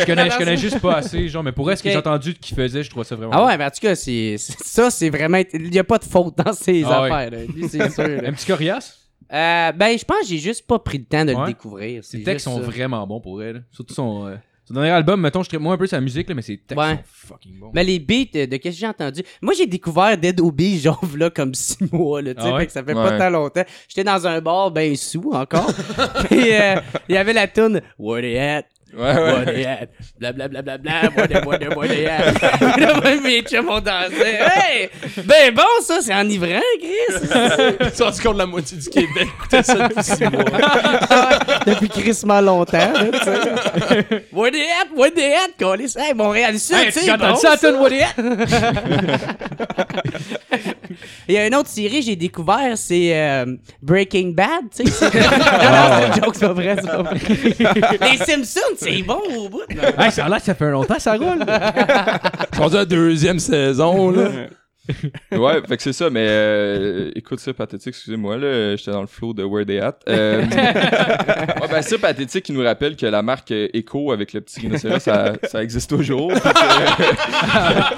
Je 0.00 0.04
connais, 0.06 0.30
je 0.30 0.38
connais 0.38 0.56
juste 0.56 0.80
pas 0.80 0.94
assez, 0.96 1.28
genre, 1.28 1.42
mais 1.42 1.52
pour 1.52 1.66
ce 1.70 1.74
que 1.82 1.88
Ok. 1.88 1.92
j'ai 1.92 1.96
entendu 1.96 2.32
de 2.34 2.38
qu'il 2.38 2.56
faisait, 2.56 2.82
je 2.82 2.90
trouvais 2.90 3.04
ça 3.04 3.16
vraiment. 3.16 3.32
Ah 3.34 3.46
ouais, 3.46 3.56
mais 3.56 3.64
en 3.64 3.70
tout 3.70 3.80
cas, 3.80 3.94
c'est, 3.94 4.36
c'est- 4.38 4.62
ça, 4.62 4.90
c'est 4.90 5.08
vraiment. 5.10 5.40
Il 5.54 5.70
n'y 5.70 5.78
a 5.78 5.84
pas 5.84 5.98
de 5.98 6.04
faute 6.04 6.34
dans 6.36 6.52
ses 6.52 6.84
Ah 6.84 7.02
ouais. 7.02 7.10
affaires. 7.10 7.30
là. 7.30 7.38
Lui, 7.54 7.68
c'est 7.68 7.90
sûr. 7.90 8.06
là. 8.06 8.28
Un 8.28 8.32
petit 8.32 8.46
coriace? 8.46 8.98
Euh, 9.32 9.72
ben, 9.72 9.98
je 9.98 10.04
pense 10.04 10.20
que 10.20 10.26
j'ai 10.28 10.38
juste 10.38 10.66
pas 10.66 10.78
pris 10.78 10.98
le 10.98 11.04
temps 11.04 11.24
de 11.24 11.32
le 11.32 11.36
Ouais. 11.38 11.46
découvrir. 11.48 12.04
Ses 12.04 12.18
C'est 12.18 12.22
textes 12.24 12.46
juste 12.46 12.56
sont 12.56 12.62
ça. 12.62 12.70
vraiment 12.70 13.04
bons 13.06 13.20
pour 13.20 13.42
elle. 13.42 13.64
Surtout 13.72 13.94
son, 13.94 14.26
euh, 14.26 14.36
son 14.66 14.74
dernier 14.74 14.90
album, 14.90 15.20
mettons, 15.20 15.42
je 15.42 15.48
traite 15.48 15.60
moins 15.60 15.74
un 15.74 15.78
peu 15.78 15.86
sa 15.86 16.00
musique, 16.00 16.28
là, 16.28 16.34
mais 16.34 16.42
textes 16.42 16.76
Ouais. 16.76 16.98
fucking 17.04 17.58
bons. 17.58 17.70
Mais 17.74 17.84
les 17.84 17.98
beats, 17.98 18.36
euh, 18.36 18.46
de 18.46 18.56
qu'est-ce 18.56 18.76
que 18.76 18.80
j'ai 18.80 18.86
entendu? 18.88 19.22
Moi, 19.40 19.54
j'ai 19.56 19.66
découvert 19.66 20.18
Dead 20.18 20.40
Obi, 20.40 20.78
genre, 20.80 21.00
là, 21.16 21.30
comme 21.30 21.54
six 21.54 21.78
mois, 21.92 22.20
là, 22.22 22.34
tu 22.34 22.40
sais, 22.42 22.48
Ah 22.48 22.54
ouais? 22.54 22.60
fait 22.60 22.66
que 22.66 22.72
ça 22.72 22.82
fait 22.84 22.94
pas 22.94 23.16
tant 23.18 23.30
longtemps. 23.30 23.64
J'étais 23.88 24.04
dans 24.04 24.26
un 24.26 24.40
bar, 24.40 24.70
ben 24.70 24.94
sous, 24.96 25.30
encore. 25.32 25.72
Puis, 26.28 26.52
euh, 26.52 26.76
il 27.08 27.14
y 27.14 27.18
avait 27.18 27.32
la 27.32 27.46
tune 27.46 27.80
Where 27.98 28.22
they 28.22 28.38
at? 28.38 28.64
Ouais, 28.94 29.02
ouais. 29.02 29.32
What 29.32 29.44
they 29.46 29.64
had. 29.64 29.88
Bla 30.18 30.32
bla 30.32 30.48
bla 30.48 30.62
bla 30.62 30.78
bla. 30.78 30.92
What 31.14 31.26
they, 31.28 31.40
what 31.44 31.58
they, 31.58 31.68
what 31.68 31.88
they 31.88 32.04
had. 32.06 32.40
Là, 32.80 33.00
même 33.02 33.20
mes 33.22 33.42
chums 33.42 33.68
ont 33.68 33.80
dansé. 33.80 34.14
Hey! 34.24 34.88
Ben 35.24 35.52
bon, 35.54 35.62
ça, 35.82 35.98
c'est 36.00 36.14
enivrant, 36.14 36.60
Chris. 36.80 37.28
Sont 37.94 38.04
rendus 38.04 38.20
compte 38.22 38.38
la 38.38 38.46
moitié 38.46 38.78
du 38.78 38.88
Québec 38.88 39.28
écoutait 39.38 39.62
ça 39.64 39.88
depuis 39.88 40.02
six 40.04 40.24
mois. 40.24 40.44
Depuis 41.66 41.88
crissement 41.88 42.40
longtemps, 42.40 42.92
là, 42.92 43.06
tu 43.12 43.18
sais. 43.24 43.40
What 44.32 44.52
they 44.52 44.66
had, 44.68 44.88
what 44.96 45.10
they 45.10 45.32
had, 45.34 45.50
câlisse. 45.58 45.96
Hey, 45.96 46.14
Montréal 46.14 46.56
Sud, 46.58 46.76
Hey, 46.76 46.92
tu 46.92 47.00
tu 47.00 47.06
sais. 47.06 47.10
as 47.10 47.14
entendu 47.14 47.40
ça? 47.40 47.56
Il 51.28 51.34
y 51.34 51.38
a 51.38 51.46
une 51.46 51.54
autre 51.54 51.68
série 51.68 52.00
que 52.00 52.06
j'ai 52.06 52.16
découvert, 52.16 52.76
c'est 52.76 53.16
euh, 53.16 53.56
Breaking 53.82 54.28
Bad, 54.28 54.64
tu 54.74 54.86
sais. 54.86 55.04
non, 55.04 55.10
non, 55.10 55.88
c'est 56.00 56.06
une 56.06 56.24
joke, 56.24 56.34
c'est 56.34 56.46
pas 56.46 56.52
vrai, 56.52 56.76
c'est 56.80 56.86
pas 56.86 57.02
vrai. 57.02 58.08
Les 58.12 58.16
Simpsons, 58.18 58.76
c'est 58.76 59.02
bon 59.02 59.20
au 59.36 59.48
bout. 59.48 59.62
Hey, 59.98 60.10
ça 60.10 60.26
a 60.26 60.28
l'air 60.28 60.38
que 60.38 60.44
ça 60.44 60.54
fait 60.54 60.70
longtemps, 60.70 60.98
ça 60.98 61.14
roule. 61.14 61.44
La 62.76 62.84
deuxième 62.84 63.38
saison, 63.38 64.10
là. 64.10 64.30
Ouais, 65.32 65.60
fait 65.66 65.76
que 65.76 65.82
c'est 65.82 65.92
ça, 65.92 66.10
mais 66.10 66.26
euh, 66.28 67.10
écoute 67.14 67.40
ça, 67.40 67.52
pathétique, 67.52 67.88
excusez-moi, 67.88 68.36
là, 68.36 68.76
j'étais 68.76 68.92
dans 68.92 69.00
le 69.00 69.06
flow 69.06 69.32
de 69.32 69.42
Where 69.42 69.66
They 69.66 69.80
At. 69.80 69.98
Euh, 70.08 70.42
ouais, 70.42 71.68
ben 71.68 71.82
ça, 71.82 71.98
pathétique, 71.98 72.44
qui 72.44 72.52
nous 72.52 72.62
rappelle 72.62 72.96
que 72.96 73.06
la 73.06 73.22
marque 73.22 73.50
euh, 73.50 73.68
Echo 73.74 74.12
avec 74.12 74.32
le 74.32 74.40
petit 74.40 74.60
rhinocéros, 74.60 75.00
ça, 75.00 75.34
ça 75.44 75.62
existe 75.62 75.90
toujours. 75.90 76.32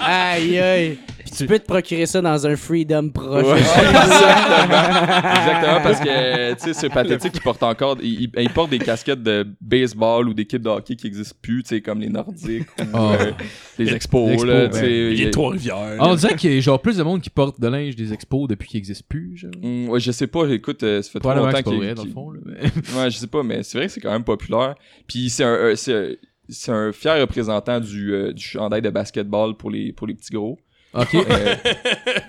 Aïe, 0.00 0.58
aïe. 0.58 0.98
Puis 1.28 1.36
tu 1.36 1.46
peux 1.46 1.58
te 1.58 1.64
procurer 1.66 2.06
ça 2.06 2.20
dans 2.20 2.46
un 2.46 2.56
Freedom 2.56 3.10
proche. 3.10 3.44
Ouais, 3.44 3.58
exactement. 3.58 5.28
Exactement, 5.30 5.80
parce 5.82 6.00
que, 6.00 6.52
tu 6.54 6.60
sais, 6.60 6.74
c'est 6.74 6.88
pathétique 6.88 7.32
qui 7.32 7.40
porte 7.40 7.62
encore, 7.62 7.96
il, 8.02 8.22
il- 8.22 8.30
il 8.38 8.50
porte 8.50 8.70
des 8.70 8.78
casquettes 8.78 9.22
de 9.22 9.46
baseball 9.60 10.28
ou 10.28 10.34
d'équipes 10.34 10.62
de 10.62 10.68
hockey 10.68 10.96
qui 10.96 11.06
existent 11.06 11.36
plus, 11.40 11.62
tu 11.62 11.68
sais, 11.70 11.80
comme 11.80 12.00
les 12.00 12.08
Nordiques 12.08 12.66
ou 12.80 12.84
Oh. 12.94 13.12
euh, 13.20 13.32
les 13.78 13.92
expos, 13.94 14.30
Expos, 14.32 14.46
là, 14.48 14.68
tu 14.68 14.78
sais. 14.78 14.90
Il 15.12 15.20
il 15.20 15.26
a- 15.26 15.30
Trois-Rivières. 15.30 15.96
On 16.00 16.14
dirait 16.14 16.34
qu'il 16.36 16.52
y 16.52 16.56
a 16.56 16.60
genre 16.60 16.80
plus 16.80 16.96
de 16.96 17.02
monde 17.02 17.20
qui 17.20 17.30
porte 17.30 17.60
de 17.60 17.68
linge 17.68 17.94
des 17.96 18.12
expos 18.12 18.48
depuis 18.48 18.68
qu'ils 18.68 18.78
n'existent 18.78 19.06
plus. 19.08 19.36
Genre. 19.36 19.50
Hum, 19.62 19.88
ouais, 19.90 20.00
je 20.00 20.10
sais 20.10 20.26
pas, 20.26 20.46
écoute, 20.48 20.82
euh, 20.82 21.02
ça 21.02 21.10
fait 21.10 21.20
trop 21.20 21.30
Probablement 21.30 21.50
que 21.52 21.56
longtemps 21.56 21.58
c'est 21.58 21.62
pas 21.64 21.70
qu'il 21.70 21.78
vrai, 21.78 21.94
dans 21.94 22.04
le 22.04 22.10
fond. 22.10 22.30
là, 22.30 22.40
mais- 22.46 22.62
Ouais, 23.02 23.10
je 23.10 23.16
sais 23.18 23.26
pas, 23.26 23.42
mais 23.42 23.62
c'est 23.62 23.78
vrai 23.78 23.86
que 23.86 23.92
c'est 23.92 24.00
quand 24.00 24.12
même 24.12 24.24
populaire. 24.24 24.74
Puis 25.06 25.30
c'est 25.30 25.44
un, 25.44 25.74
c'est, 25.76 25.92
euh, 25.92 26.14
c'est 26.48 26.72
un 26.72 26.92
fier 26.92 27.20
représentant 27.20 27.78
du, 27.80 28.12
euh, 28.14 28.32
du 28.32 28.42
chandail 28.42 28.80
de 28.82 28.90
basketball 28.90 29.54
pour 29.56 29.70
les, 29.70 29.92
pour 29.92 30.06
les 30.06 30.14
petits 30.14 30.32
gros. 30.32 30.58
Ok. 30.94 31.14
Euh, 31.14 31.54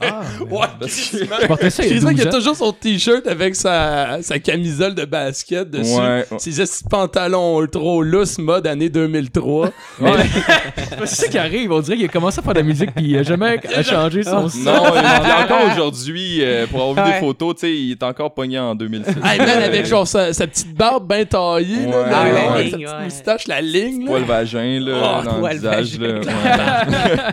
Ah, 0.02 0.22
Ouais, 0.42 0.60
parce 0.80 0.94
que- 0.94 1.18
crissement. 1.18 1.36
je 1.42 1.48
portais 1.48 1.70
ça 1.70 1.84
il 1.84 1.86
y 1.86 1.92
a 1.92 1.96
Chris, 2.00 2.06
il 2.12 2.16
12 2.18 2.26
a 2.26 2.30
ans. 2.30 2.32
toujours 2.34 2.56
son 2.58 2.74
t-shirt 2.74 3.26
avec 3.28 3.56
sa, 3.56 4.22
sa 4.22 4.38
camisole 4.40 4.96
de 4.96 5.06
basket 5.06 5.70
dessus. 5.70 5.98
Ouais, 5.98 6.26
ouais. 6.30 6.40
Ses 6.40 6.62
pantalons 6.90 7.62
ultra 7.62 8.02
loose 8.04 8.38
mode 8.38 8.68
année 8.68 8.90
2003. 8.90 9.70
Ouais. 10.02 10.12
c'est 11.06 11.16
ça 11.16 11.28
qui 11.30 11.38
arrive. 11.38 11.72
On 11.72 11.80
dirait 11.80 11.96
qu'il 11.98 12.06
a 12.06 12.10
commencé 12.10 12.40
à 12.40 12.42
faire 12.42 12.54
de 12.54 12.60
la 12.60 12.64
musique 12.66 12.94
puis 12.94 13.06
il 13.06 13.18
a 13.18 13.24
jamais 13.24 13.60
a 13.74 13.82
changé 13.84 14.24
son 14.24 14.50
style. 14.50 14.64
Non, 14.66 14.84
il 14.94 15.30
est 15.30 15.44
encore 15.44 15.72
aujourd'hui, 15.72 16.40
euh, 16.42 16.68
pour 16.68 16.82
avoir 16.82 17.06
vu 17.06 17.12
Ouais. 17.12 17.20
des 17.20 17.26
photos, 17.26 17.56
tu 17.56 17.62
sais, 17.62 17.74
il 17.74 17.92
est 17.92 18.04
encore 18.04 18.34
pogné 18.34 18.60
en 18.60 18.76
2006. 18.76 19.12
Hey 19.24 19.40
man, 19.40 19.64
avec 19.64 19.86
genre 19.86 20.06
sa, 20.08 20.34
sa 20.34 20.46
petite 20.48 20.74
barbe 20.76 21.08
bien 21.08 21.24
taillée, 21.26 21.86
là, 21.86 22.02
Ouais, 22.04 22.10
là, 22.10 22.24
ouais, 22.24 22.32
là, 22.34 22.52
ouais. 22.56 22.70
sa 22.72 22.78
Ouais. 22.78 22.84
petite 22.84 23.04
moustache, 23.04 23.48
la 23.48 23.62
ligne. 23.62 24.06
Poil 24.06 24.22
Là. 24.22 24.28
vagin, 24.28 24.80
là, 24.82 24.94
Oh, 25.22 25.24
dans 25.26 25.34
le 25.36 25.40
poil 25.40 25.54
visage, 25.56 25.98
vagin. 25.98 26.20
là. 26.46 26.86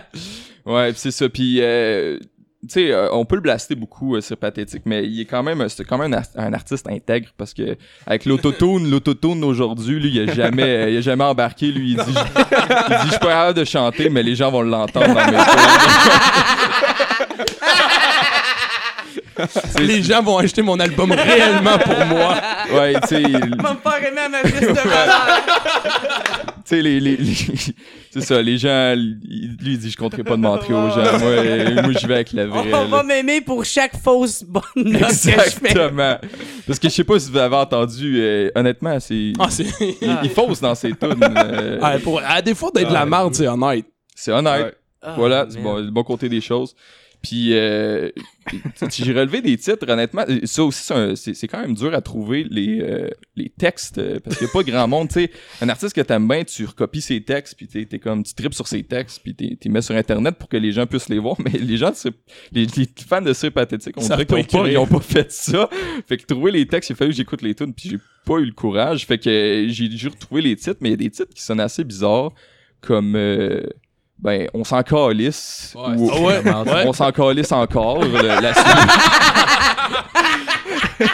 Ouais, 0.66 0.92
c'est 0.96 1.11
ça. 1.12 1.29
Puis, 1.29 1.59
euh, 1.61 2.18
tu 2.62 2.68
sais, 2.68 2.90
euh, 2.92 3.09
on 3.12 3.24
peut 3.24 3.37
le 3.37 3.40
blaster 3.42 3.76
beaucoup 3.76 4.16
euh, 4.16 4.20
sur 4.20 4.37
Pathétique, 4.37 4.83
mais 4.85 5.05
il 5.07 5.20
est 5.20 5.24
quand 5.24 5.42
même, 5.44 5.68
c'est 5.68 5.85
quand 5.85 5.98
même 5.98 6.12
un, 6.12 6.22
un 6.42 6.52
artiste 6.52 6.88
intègre 6.88 7.29
parce 7.37 7.55
que 7.55 7.76
avec 8.07 8.24
l'autotune, 8.24 8.90
l'autotune 8.90 9.44
aujourd'hui, 9.44 10.00
lui, 10.00 10.11
il 10.16 10.29
a 10.29 10.35
jamais, 10.35 10.62
euh, 10.64 10.90
il 10.90 10.96
a 10.96 11.00
jamais 11.00 11.22
embarqué. 11.24 11.70
Lui, 11.70 11.92
il 11.92 11.96
dit, 11.96 12.02
je- 12.12 12.18
il 12.18 12.96
dit, 12.96 13.02
je 13.05 13.11
suis 13.11 13.18
pas 13.20 13.29
capable 13.29 13.59
de 13.59 13.64
chanter, 13.64 14.09
mais 14.11 14.22
les 14.24 14.35
gens 14.35 14.50
vont 14.50 14.62
l'entendre 14.62 15.07
dans 15.14 15.14
mes 15.31 15.37
Les 19.81 20.03
gens 20.03 20.22
vont 20.22 20.38
acheter 20.38 20.62
mon 20.62 20.79
album 20.81 21.12
réellement 21.12 21.79
pour 21.79 22.07
moi. 22.07 22.35
Ouais, 22.72 22.94
tu 23.03 23.09
sais, 23.09 23.22
il- 23.29 23.57
Va 23.62 23.75
me 23.75 23.79
faire 23.90 24.09
aimer 24.09 24.20
à 24.20 24.29
ma 24.29 24.42
liste 24.42 24.61
de 24.61 24.66
valeurs. 24.88 25.42
tu 26.57 26.62
sais, 26.64 26.83
les, 26.83 27.01
les, 27.01 27.16
les- 27.16 27.35
c'est 28.11 28.20
ça, 28.22 28.40
les 28.42 28.59
gens, 28.59 28.94
lui, 28.96 29.16
il 29.25 29.79
dit, 29.79 29.90
je 29.90 29.96
compterai 29.96 30.25
pas 30.25 30.37
de 30.37 30.40
mentir 30.42 30.77
aux 30.77 30.88
gens. 30.90 31.18
Moi, 31.18 31.29
euh, 31.31 31.83
moi 31.83 31.92
j'y 31.99 32.07
vais 32.07 32.14
avec 32.14 32.33
la 32.33 32.46
vraie. 32.46 32.72
On 32.75 32.87
va 32.87 33.03
m'aimer 33.03 33.40
pour 33.40 33.64
chaque 33.64 33.96
fausse 34.03 34.42
bonne 34.42 34.62
note 34.77 35.03
que 35.03 35.09
je 35.09 35.14
fais. 35.14 35.33
Exactement. 35.33 36.16
Parce 36.66 36.79
que 36.79 36.88
je 36.88 36.94
sais 36.94 37.05
pas 37.05 37.18
si 37.18 37.31
vous 37.31 37.37
avez 37.38 37.57
entendu, 37.57 38.16
euh, 38.20 38.51
honnêtement, 38.55 38.99
c'est. 39.01 39.33
Ah, 39.38 39.46
c'est. 39.51 39.66
il, 39.81 40.18
il 40.25 40.31
fausse 40.31 40.61
dans 40.61 40.75
ses 40.75 40.92
tunes. 40.92 41.14
euh, 41.22 41.79
Ah, 41.83 41.96
pour, 42.03 42.20
à 42.27 42.40
défaut 42.42 42.70
d'être 42.75 42.88
de 42.88 42.94
la 42.94 43.07
merde, 43.07 43.35
c'est 43.35 43.46
honnête. 43.49 43.85
c'est 44.14 44.33
honnête. 44.33 44.64
Ouais. 44.64 44.75
Ah, 45.03 45.14
voilà, 45.16 45.46
c'est 45.49 45.57
man. 45.57 45.64
bon, 45.64 45.77
le 45.77 45.90
bon 45.90 46.03
côté 46.03 46.29
des 46.29 46.40
choses. 46.40 46.75
Puis, 47.29 47.55
euh, 47.55 48.11
si 48.91 49.05
j'ai 49.05 49.12
relevé 49.12 49.43
des 49.43 49.57
titres, 49.57 49.89
honnêtement, 49.91 50.25
ça 50.45 50.62
aussi, 50.65 50.83
c'est 50.85 51.17
c'est 51.17 51.35
c'est 51.35 51.49
quand 51.49 51.61
même 51.61 51.75
dur 51.75 51.93
à 51.93 52.01
trouver 52.01 52.47
les, 52.49 52.81
euh, 52.81 53.09
les 53.35 53.49
textes, 53.49 53.99
euh, 53.99 54.21
parce 54.23 54.37
qu'il 54.39 54.47
n'y 54.47 54.51
a 54.51 54.53
pas 54.53 54.62
grand 54.62 54.87
monde, 54.87 55.11
sais. 55.11 55.31
Un 55.61 55.69
artiste 55.69 55.95
que 55.97 56.01
t'aimes 56.03 56.29
bien, 56.29 56.45
tu 56.45 56.65
recopies 56.65 57.01
ses 57.01 57.21
textes, 57.23 57.57
puis 57.57 57.67
t'es 57.67 57.99
comme, 57.99 58.23
tu 58.23 58.33
tripes 58.35 58.55
sur 58.55 58.69
ses 58.69 58.85
textes, 58.85 59.21
puis 59.25 59.35
t'es 59.35 59.69
mets 59.69 59.83
sur 59.83 59.97
Internet 59.97 60.37
pour 60.39 60.49
que 60.49 60.57
les 60.57 60.71
gens 60.71 60.87
puissent 60.87 61.09
les 61.09 61.19
voir, 61.19 61.35
mais 61.45 61.59
les 61.59 61.77
gens, 61.77 61.91
c'est- 61.95 62.12
les, 62.53 62.67
les 62.77 62.89
fans 63.09 63.21
de 63.23 63.33
Sir 63.33 63.51
Pathétique, 63.51 63.95
on 63.97 64.01
Ils 64.01 64.05
savent 64.07 64.19
dirait 64.25 64.45
qu'ils 64.45 64.75
pas 64.75 64.81
ont 64.81 64.87
pas, 64.87 65.01
fait 65.01 65.33
ça. 65.33 65.69
Fait 66.07 66.17
que 66.17 66.27
trouver 66.27 66.53
les 66.53 66.67
textes, 66.69 66.91
il 66.91 66.93
a 66.93 66.97
fallu 66.97 67.11
que 67.11 67.17
j'écoute 67.17 67.43
les 67.43 67.57
tunes, 67.57 67.75
puis 67.75 67.89
j'ai 67.91 67.99
pas 68.25 68.39
eu 68.39 68.45
le 68.45 68.53
courage. 68.53 69.05
Fait 69.05 69.19
que 69.19 69.67
j'ai 69.69 69.89
dû 69.89 70.07
retrouver 70.09 70.43
les 70.43 70.55
titres, 70.55 70.79
mais 70.81 70.91
il 70.91 70.93
y 70.93 70.95
a 70.95 70.99
des 70.99 71.11
titres 71.11 71.35
qui 71.35 71.43
sonnent 71.43 71.59
assez 71.61 71.83
bizarres, 71.83 72.33
comme... 72.81 73.17
euh, 73.17 73.62
ben, 74.18 74.48
on 74.55 74.64
s'en 74.64 74.83
calisse. 74.83 75.72
Ouais, 75.76 75.94
ou- 75.96 76.11
Ah 76.12 76.20
ouais, 76.20 76.42
ouais. 76.72 76.85
on 76.87 76.92
s'en 76.92 77.12
calisse 77.12 77.52
encore. 77.52 78.02
le- 78.02 78.40
la 78.40 78.55
suite. 78.55 78.66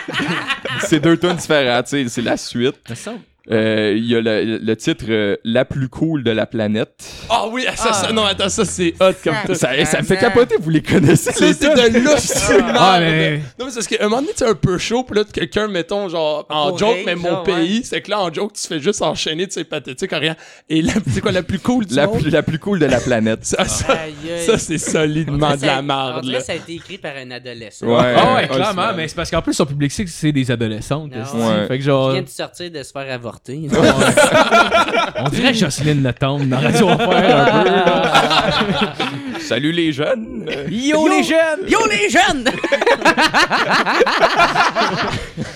c'est 0.81 1.01
deux 1.01 1.17
tonnes 1.17 1.37
différentes, 1.37 1.87
tu 1.87 2.03
sais, 2.05 2.09
c'est 2.09 2.23
la 2.23 2.37
suite. 2.37 2.77
Ça 2.95 3.13
Euh, 3.51 3.95
Il 3.97 4.07
y 4.07 4.15
a 4.15 4.21
le, 4.21 4.59
le 4.59 4.77
titre 4.77 5.05
euh, 5.09 5.37
La 5.45 5.65
plus 5.65 5.89
cool 5.89 6.23
de 6.23 6.31
la 6.31 6.47
planète. 6.47 6.93
Ah 7.29 7.47
oui, 7.51 7.65
ça, 7.75 7.93
ça, 7.93 8.13
non, 8.13 8.25
attends, 8.25 8.49
ça, 8.49 8.65
c'est 8.65 8.95
hot 9.01 9.13
comme 9.25 9.35
tout. 9.47 9.55
Ça, 9.55 9.85
ça 9.85 9.99
me 9.99 10.05
fait 10.05 10.17
capoter, 10.17 10.55
vous 10.61 10.71
les 10.71 10.83
connaissez. 10.83 11.33
C'est 11.33 11.61
de 11.61 11.99
l'hostie 12.05 12.39
Ah, 12.75 12.99
mais- 13.01 13.39
Non, 13.59 13.65
mais 13.67 13.71
c'est 13.71 13.75
parce 13.75 13.87
qu'à 13.89 13.97
un 14.05 14.09
moment 14.09 14.23
donné, 14.23 14.33
tu 14.37 14.45
un 14.45 14.55
peu 14.55 14.79
chaud, 14.79 15.03
pis 15.05 15.15
là, 15.15 15.25
quelqu'un, 15.25 15.67
mettons, 15.69 16.09
genre, 16.09 16.47
en 16.51 16.77
joke, 16.77 16.95
rire, 16.95 17.03
mais 17.07 17.15
mon 17.17 17.31
genre, 17.31 17.43
pays, 17.43 17.83
c'est 17.85 18.01
que 18.01 18.11
là, 18.11 18.21
en 18.21 18.33
joke, 18.33 18.53
tu 18.53 18.67
fais 18.67 18.79
juste 18.81 19.03
enchaîner, 19.03 19.47
tu 19.49 19.55
sais, 19.55 19.65
pathétique, 19.65 20.13
en 20.13 20.21
rien. 20.21 20.37
Et 20.69 20.83
c'est 21.13 21.21
quoi, 21.21 21.33
la 21.33 21.43
plus 21.43 21.59
cool 21.59 21.85
du 21.87 21.95
la, 21.95 22.07
monde? 22.07 22.21
plus, 22.23 22.31
la 22.31 22.43
plus 22.43 22.59
cool 22.59 22.79
de 22.79 22.87
la 22.87 23.01
planète. 23.01 23.45
Ça, 23.45 23.65
ça, 23.65 24.59
c'est 24.59 24.79
solidement 24.79 25.57
de 25.57 25.67
la 25.67 25.83
marde, 25.83 26.25
là. 26.27 26.41
ça 26.41 26.53
a 26.53 26.57
été 26.57 26.75
écrit 26.75 26.99
par 26.99 27.13
un 27.17 27.31
adolescent. 27.31 27.87
Ouais. 27.87 28.15
Ah 28.17 28.35
ouais, 28.35 28.43
Ouais, 28.43 28.49
clairement, 28.49 28.93
mais 28.97 29.09
c'est 29.09 29.15
parce 29.17 29.31
qu'en 29.31 29.43
plus 29.43 29.55
son 29.55 29.67
public 29.67 29.91
c'est 29.93 30.05
que 30.05 30.11
c'est 30.11 30.33
des 30.33 30.51
adolescentes. 30.51 31.13
Ah. 31.15 31.65
Fait 31.69 31.69
que 31.69 31.75
Il 31.75 31.83
genre. 31.83 32.13
vient 32.13 32.23
de 32.23 32.29
sortir 32.29 32.71
de 32.71 32.83
se 32.83 32.91
faire 32.93 33.09
On 35.17 35.29
dirait 35.29 35.55
Jocelyne 35.55 36.03
Le 36.03 36.13
Tombe 36.13 36.49
dans 36.49 36.61
Radio 36.61 36.89
Enfer 36.89 37.37
un 37.37 37.65
peu. 37.65 37.71
Salut 39.41 39.73
les 39.73 39.93
jeunes. 39.93 40.47
Yo, 40.71 41.09
les 41.09 41.23
jeunes! 41.25 41.67
Yo 41.69 41.81
les 41.91 42.09
jeunes! 42.09 42.45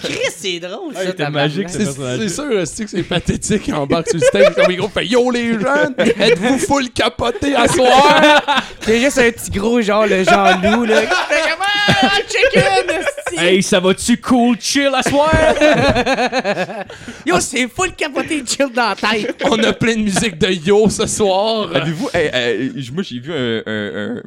Chris, 0.02 0.18
c'est 0.36 0.58
drôle 0.60 0.92
ça. 0.94 1.00
c'était 1.00 1.12
tabarnak. 1.24 1.56
magique, 1.56 1.68
ça. 1.70 1.78
C'est 2.18 2.28
sûr, 2.28 2.66
c'est 2.66 2.84
que 2.84 2.90
c'est 2.90 3.02
pathétique 3.02 3.70
en 3.72 3.86
bas 3.86 4.02
sur 4.06 4.14
le 4.18 4.20
stage, 4.20 4.54
comme 4.54 4.66
les 4.68 4.76
gros 4.76 4.88
fait 4.88 5.06
Yo 5.06 5.30
les 5.30 5.52
jeunes, 5.52 5.94
êtes-vous 5.98 6.58
full 6.58 6.90
capoté 6.90 7.54
à 7.54 7.68
soir? 7.68 8.42
C'est 8.80 9.00
juste 9.00 9.18
un 9.18 9.30
petit 9.30 9.50
gros 9.50 9.80
genre 9.80 10.06
le 10.06 10.24
Jean-Loup 10.24 10.84
là. 10.84 11.00
Fait 11.02 11.06
comme, 11.42 11.62
Ah, 12.02 12.18
chicken! 12.28 13.00
Hey, 13.36 13.62
ça 13.62 13.80
va-tu 13.80 14.16
cool 14.18 14.56
chill 14.60 14.90
à 14.94 15.02
soir? 15.02 15.30
Yo, 17.26 17.40
c'est 17.40 17.66
full 17.68 17.92
capoté 17.94 18.42
chill 18.46 18.68
dans 18.74 18.90
la 18.90 18.94
tête. 18.94 19.42
On 19.50 19.58
a 19.62 19.72
plein 19.72 19.94
de 19.96 20.02
musique 20.02 20.38
de 20.38 20.48
Yo 20.48 20.88
ce 20.88 21.06
soir. 21.06 21.68
Avez-vous. 21.74 22.08
hey, 22.14 22.30
hey, 22.32 22.72
j- 22.76 22.92
moi, 22.92 23.02
j'ai 23.02 23.18
vu 23.18 23.32
un, 23.32 23.62
un, 23.66 24.16
un, 24.16 24.22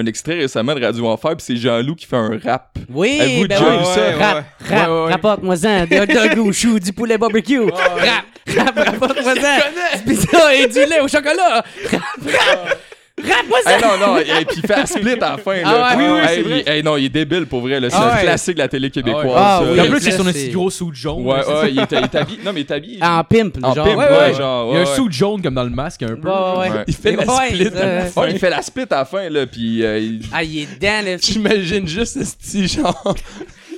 un 0.00 0.06
extrait 0.06 0.34
récemment 0.34 0.74
de 0.74 0.84
Radio 0.84 1.06
Enfer, 1.08 1.36
puis 1.36 1.44
c'est 1.46 1.56
Jean-Loup 1.56 1.94
qui 1.94 2.06
fait 2.06 2.16
un 2.16 2.38
rap. 2.44 2.76
Oui, 2.92 3.18
Avez-vous 3.20 3.46
ben 3.46 3.58
vu 3.58 3.84
ça? 3.84 4.00
Ouais, 4.00 4.14
Rap, 4.14 4.36
ouais. 4.68 4.76
rap, 4.76 4.88
Ouais, 4.88 4.94
ouais, 4.94 5.04
ouais. 5.04 5.12
rapporte-moi-en, 5.12 5.86
des 5.86 6.00
hot 6.00 6.06
dogs 6.06 6.38
au 6.38 6.52
chou, 6.52 6.78
du 6.80 6.92
poulet 6.92 7.18
barbecue. 7.18 7.60
Rap, 7.60 8.26
rap, 8.56 8.78
rapporte-moi-en, 8.78 9.98
du 9.98 10.02
pizza 10.16 10.54
et 10.54 10.66
du 10.66 10.78
lait 10.86 11.00
au 11.00 11.08
chocolat. 11.08 11.64
Rap, 11.92 12.02
rap, 12.26 12.78
rap-moi 13.22 13.58
ça. 13.64 13.76
Hey, 13.76 13.82
non, 13.82 14.06
non, 14.06 14.18
et 14.18 14.44
puis 14.44 14.56
il 14.62 14.66
fait 14.66 14.74
un 14.74 14.86
split 14.86 15.12
à 15.12 15.30
la 15.30 15.38
fin. 15.38 15.56
Là. 15.56 15.62
Ah 15.64 15.96
ouais, 15.96 16.04
oui, 16.04 16.04
oui, 16.04 16.12
ouais, 16.20 16.20
hey, 16.20 16.34
c'est 16.36 16.42
vrai. 16.42 16.62
il- 16.66 16.72
hey, 16.72 16.82
non, 16.82 16.96
il 16.96 17.04
est 17.06 17.08
débile 17.08 17.46
pour 17.46 17.60
vrai. 17.60 17.80
là. 17.80 17.90
C'est 17.90 17.96
Ah 17.96 18.12
un 18.12 18.16
ouais. 18.16 18.22
classique 18.22 18.54
de 18.54 18.58
la 18.60 18.68
télé 18.68 18.90
québécoise. 18.90 19.32
Ah 19.36 19.60
ça. 19.62 19.70
oui. 19.70 19.78
Et 19.78 19.80
en 19.80 19.86
plus, 19.86 20.00
c'est 20.00 20.10
son 20.12 20.24
c'est- 20.32 20.48
gros 20.48 20.70
suit 20.70 20.86
jaune. 20.92 21.26
Ouais, 21.26 21.38
là, 21.38 21.60
ouais, 21.62 21.70
il 21.72 21.78
est, 21.78 21.92
il 21.92 21.98
est 21.98 22.14
habillé. 22.14 22.38
Non, 22.44 22.52
mais 22.52 22.60
il 22.60 22.66
est 22.66 22.70
habillé. 22.72 22.98
En 23.02 23.24
pimp, 23.24 23.58
En 23.62 23.74
genre. 23.74 23.84
pimp, 23.86 23.98
ouais, 23.98 24.04
ouais, 24.04 24.18
ouais. 24.18 24.34
genre. 24.34 24.68
Il 24.70 24.74
y 24.74 24.76
a 24.78 24.80
un 24.80 24.84
ouais, 24.84 24.94
suit 24.94 25.12
jaune 25.12 25.42
comme 25.42 25.54
dans 25.54 25.64
le 25.64 25.70
masque 25.70 26.02
un 26.02 26.16
peu. 26.16 26.28
Ouais, 26.28 26.58
ouais. 26.58 26.70
Ouais. 26.70 26.84
Il 26.86 26.94
fait 26.94 27.12
la 27.16 27.24
Ouais, 27.26 27.48
split. 27.48 27.68
Ouais, 28.16 28.30
il 28.32 28.38
fait 28.38 28.50
la 28.50 28.62
split 28.62 28.84
à 28.90 28.96
la 28.96 29.04
fin, 29.04 29.28
là, 29.28 29.46
puis 29.46 29.84
euh, 29.84 29.98
il- 29.98 30.22
Ah, 30.32 30.42
il 30.42 30.58
est 30.62 30.74
dedans, 30.74 31.02
là. 31.10 31.16
J'imagine 31.20 31.86
juste 31.86 32.22
ce 32.22 32.36
petit 32.36 32.68
genre. 32.68 33.14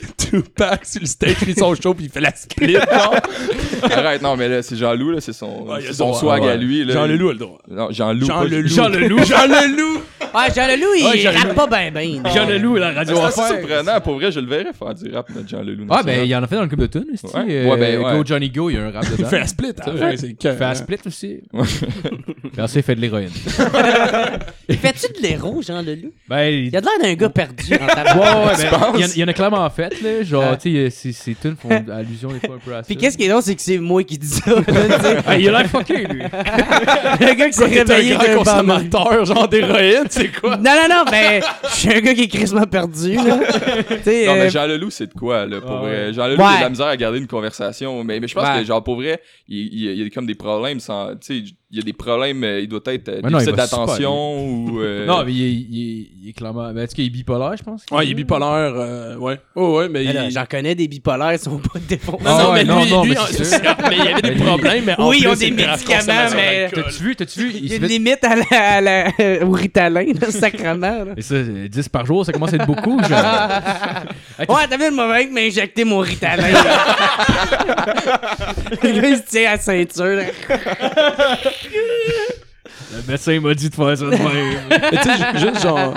Tout, 0.02 0.12
Tupac 0.42 0.84
sur 0.86 1.00
le 1.00 1.06
stage, 1.06 1.36
il 1.42 1.46
fait 1.54 1.58
son 1.58 1.74
show, 1.74 1.94
puis 1.94 2.06
il 2.06 2.10
fait 2.10 2.20
la 2.20 2.34
split, 2.34 2.72
genre. 2.74 3.14
Arrête, 3.82 4.22
non, 4.22 4.36
mais 4.36 4.48
là, 4.48 4.62
c'est 4.62 4.76
Jean-Loup, 4.76 5.10
là, 5.12 5.20
c'est 5.20 5.32
son, 5.32 5.62
Ouais, 5.66 5.78
il 5.80 5.86
c'est 5.88 5.92
son 5.94 6.08
droit, 6.08 6.18
swag 6.20 6.42
ouais. 6.42 6.50
à 6.50 6.56
lui. 6.56 6.84
Là. 6.84 6.94
Jean 6.94 7.06
Leloup 7.06 7.28
a 7.28 7.32
le 7.32 7.38
droit. 7.38 7.58
Non, 7.70 7.88
Jean-Loup. 7.90 8.26
Jean 8.26 8.42
Leloup. 8.44 8.68
Jean 8.68 8.88
Leloup. 8.88 9.24
Jean 9.24 9.46
Leloup! 9.46 10.00
Ouais, 10.34 10.46
Jean 10.56 10.66
Leloup, 10.66 10.94
il 10.98 11.04
Ouais, 11.04 11.18
Jean 11.18 11.30
rappe 11.30 11.54
pas 11.54 11.66
ben 11.66 11.92
ben. 11.92 12.22
Jean 12.34 12.46
Leloup, 12.48 12.76
la 12.76 12.92
radio 12.92 13.16
C'est 13.16 13.22
assez 13.42 13.54
surprenant. 13.58 14.00
Pour 14.00 14.14
vrai, 14.14 14.32
je 14.32 14.40
le 14.40 14.46
verrais 14.46 14.72
faire 14.72 14.94
du 14.94 15.12
rap, 15.14 15.28
notre 15.28 15.46
Jean 15.46 15.60
Leloup. 15.62 15.84
Ah, 15.90 16.02
ben, 16.02 16.20
il 16.24 16.28
y 16.30 16.34
en 16.34 16.42
a 16.42 16.46
fait 16.46 16.54
dans 16.54 16.62
le 16.62 16.68
club 16.68 16.80
de 16.80 16.86
tunes, 16.86 17.04
c'est 17.16 17.26
Ouais. 17.36 17.68
Ouais, 17.68 17.76
ben, 17.76 17.98
ouais. 18.02 18.16
Go 18.16 18.22
Johnny 18.24 18.48
Go, 18.48 18.70
il 18.70 18.76
y 18.76 18.78
a 18.78 18.84
un 18.86 18.90
rap 18.92 19.04
Il 19.10 19.16
dedans. 19.18 19.28
fait 19.28 19.38
la 19.40 19.46
split, 19.46 19.72
hein, 19.86 19.92
ouais, 19.94 20.16
c'est 20.16 20.28
Il 20.30 20.36
fait 20.56 20.64
un 20.64 20.74
split 20.74 20.96
aussi. 21.04 21.40
Ouais. 21.52 21.64
Puis 22.50 22.62
ensuite, 22.62 22.76
il 22.76 22.82
fait 22.82 22.94
de 22.94 23.00
l'héroïne. 23.02 23.28
Fais-tu 24.70 25.12
de 25.12 25.22
l'héros, 25.22 25.60
Jean 25.62 25.82
Leloup? 25.82 26.12
Ben, 26.28 26.44
il... 26.44 26.68
Il 26.68 26.76
a 26.76 26.80
de 26.80 26.86
l'air 26.86 26.94
d'un 27.02 27.14
gars 27.14 27.28
perdu 27.28 27.74
en 27.74 27.84
Ouais, 27.86 27.94
tabac. 27.94 28.14
ouais, 28.14 28.56
ben, 28.70 28.92
il 28.94 29.00
y 29.00 29.04
en- 29.04 29.08
il 29.14 29.18
y 29.18 29.24
en 29.24 29.28
a 29.28 29.32
clairement 29.32 29.68
fait, 29.70 29.91
là. 30.02 30.22
Genre, 30.22 30.44
Ah. 30.52 30.56
tu 30.56 30.90
sais, 30.90 31.12
ces- 31.12 31.34
tunes 31.34 31.56
font 31.60 31.68
allusion 31.92 32.30
des 32.32 32.40
fois 32.40 32.56
un 32.56 32.58
peu 32.58 32.72
à 32.74 32.78
ça. 32.78 32.82
Puis 32.86 32.96
qu'est-ce 32.96 33.16
qui 33.18 33.24
est 33.24 33.28
drôle, 33.28 33.42
c'est 33.42 33.54
que 33.54 33.62
c'est 33.62 33.78
moi 33.78 34.02
qui 34.04 34.18
dis 34.18 34.26
ça. 34.28 34.54
Ah, 35.26 35.38
il 35.38 35.48
a 35.48 35.52
l'air 35.62 35.66
fucké, 35.70 36.04
lui. 36.04 36.22
Le 36.22 37.34
gars 37.34 37.46
qui 37.48 37.52
s'est 37.54 37.64
un 37.64 37.84
réveillé 37.84 38.14
grand 38.14 38.24
un 38.24 38.34
bandana. 38.36 38.74
consommateur, 38.78 39.24
genre 39.24 39.48
d'héroïne, 39.48 40.04
c'est 40.10 40.28
quoi? 40.32 40.56
Non, 40.56 40.70
non, 40.88 40.88
non, 40.96 41.04
ben, 41.10 41.42
je 41.64 41.74
suis 41.76 41.88
un 41.94 42.00
gars 42.00 42.14
qui 42.14 42.22
est 42.22 42.28
crissement 42.28 42.66
perdu, 42.66 43.14
là. 43.14 43.22
Non, 43.36 43.40
euh, 44.06 44.34
mais 44.34 44.50
Jean 44.50 44.66
Leloup, 44.66 44.90
c'est 44.90 45.06
de 45.08 45.14
quoi, 45.18 45.46
là, 45.46 45.60
pour 45.60 45.70
Ah, 45.72 45.80
vrai? 45.80 46.12
Jean 46.12 46.26
Leloup, 46.26 46.40
il 46.42 46.54
a 46.54 46.56
de 46.58 46.62
la 46.62 46.70
misère 46.70 46.86
à 46.86 46.96
garder 46.96 47.18
une 47.18 47.26
conversation. 47.26 48.02
Mais, 48.04 48.20
mais 48.20 48.28
je 48.28 48.34
pense 48.34 48.44
Ouais. 48.48 48.60
que, 48.60 48.66
genre, 48.66 48.82
pour 48.82 48.96
vrai, 48.96 49.20
il, 49.48 49.58
il- 49.72 49.90
il 49.90 50.02
y 50.02 50.06
a 50.06 50.10
comme 50.10 50.26
des 50.26 50.34
problèmes 50.34 50.80
sans. 50.80 51.10
Tu 51.16 51.44
sais, 51.46 51.52
il 51.72 51.78
y 51.78 51.80
a 51.80 51.84
des 51.84 51.94
problèmes, 51.94 52.44
euh, 52.44 52.60
il 52.60 52.68
doit 52.68 52.80
être 52.86 53.08
euh, 53.08 53.20
Mais 53.24 53.30
déficit 53.30 53.54
d'attention 53.56 54.44
ou. 54.46 54.80
euh, 54.82 55.06
Non, 55.06 55.24
mais 55.24 55.32
il 55.32 55.42
est, 55.42 55.52
il 55.52 55.78
est- 56.02 56.08
il 56.24 56.28
est 56.28 56.32
clairement. 56.34 56.70
Ben, 56.72 56.82
est-ce 56.84 56.94
qu'il 56.94 57.06
est 57.06 57.10
bipolaire, 57.10 57.54
je 57.56 57.62
pense? 57.64 57.82
Ouais, 57.90 58.06
il 58.06 58.10
est 58.10 58.14
bipolaire, 58.14 58.74
euh, 58.76 59.16
ouais. 59.16 59.40
Oh, 59.56 59.78
ouais, 59.78 59.88
mais 59.88 60.04
mais 60.04 60.26
il... 60.26 60.30
J'en 60.30 60.44
connais 60.46 60.74
des 60.74 60.86
bipolaires, 60.86 61.32
ils 61.32 61.38
sont 61.38 61.58
pas 61.58 61.78
défoncés. 61.88 62.22
Non, 62.24 62.30
Ah 62.30 62.42
non, 62.42 62.52
ouais, 62.52 62.58
mais 62.58 62.64
non, 62.64 62.84
lui, 62.84 62.90
non, 62.90 63.02
lui, 63.04 63.10
mais 63.14 63.16
mais 63.90 63.96
il 63.98 64.04
y 64.04 64.08
avait 64.08 64.22
des 64.22 64.44
problèmes, 64.44 64.84
mais 64.84 64.94
en 65.00 65.08
Oui, 65.08 65.18
ils 65.20 65.28
ont 65.28 65.34
des 65.34 65.50
médicaments, 65.50 66.30
mais-. 66.36 66.68
T'as-tu 66.72 67.02
vu, 67.02 67.16
t'as-tu 67.16 67.40
vu? 67.40 67.50
Il 67.54 67.64
Il 67.64 67.70
y 67.70 67.72
a 67.72 67.76
une 67.78 67.86
limite 67.86 68.22
à 68.24 68.36
la, 68.36 68.44
à 68.76 68.80
la- 68.80 69.44
au 69.46 69.50
Ritalin, 69.52 70.04
là, 70.20 70.30
sacrement. 70.30 71.04
Là. 71.04 71.12
Et 71.16 71.22
ça, 71.22 71.36
10 71.42 71.88
par 71.88 72.04
jour, 72.06 72.24
ça 72.26 72.32
commence 72.32 72.52
à 72.52 72.56
être 72.56 72.66
beaucoup, 72.66 73.00
genre. 73.02 73.48
Ouais, 74.48 74.66
t'as 74.68 74.76
vu 74.76 74.84
le 74.84 74.90
moment 74.94 75.14
que 75.24 75.32
m'injecter 75.32 75.84
mon 75.84 75.98
Ritalin. 76.00 76.50
là. 76.52 76.84
le 78.82 79.00
gars, 79.00 79.08
il 79.08 79.16
se 79.16 79.22
tient 79.22 79.48
à 79.48 79.52
la 79.52 79.58
ceinture. 79.58 80.22
Le 82.94 83.10
médecin 83.10 83.40
m'a 83.40 83.54
dit 83.54 83.70
de 83.70 83.74
faire 83.74 83.96
ça 83.98 84.04
de 84.04 84.10
même. 84.10 84.58
Mais 84.70 84.98
tu 84.98 85.08
sais, 85.08 85.16
ju- 85.16 85.38
juste 85.46 85.62
genre... 85.62 85.94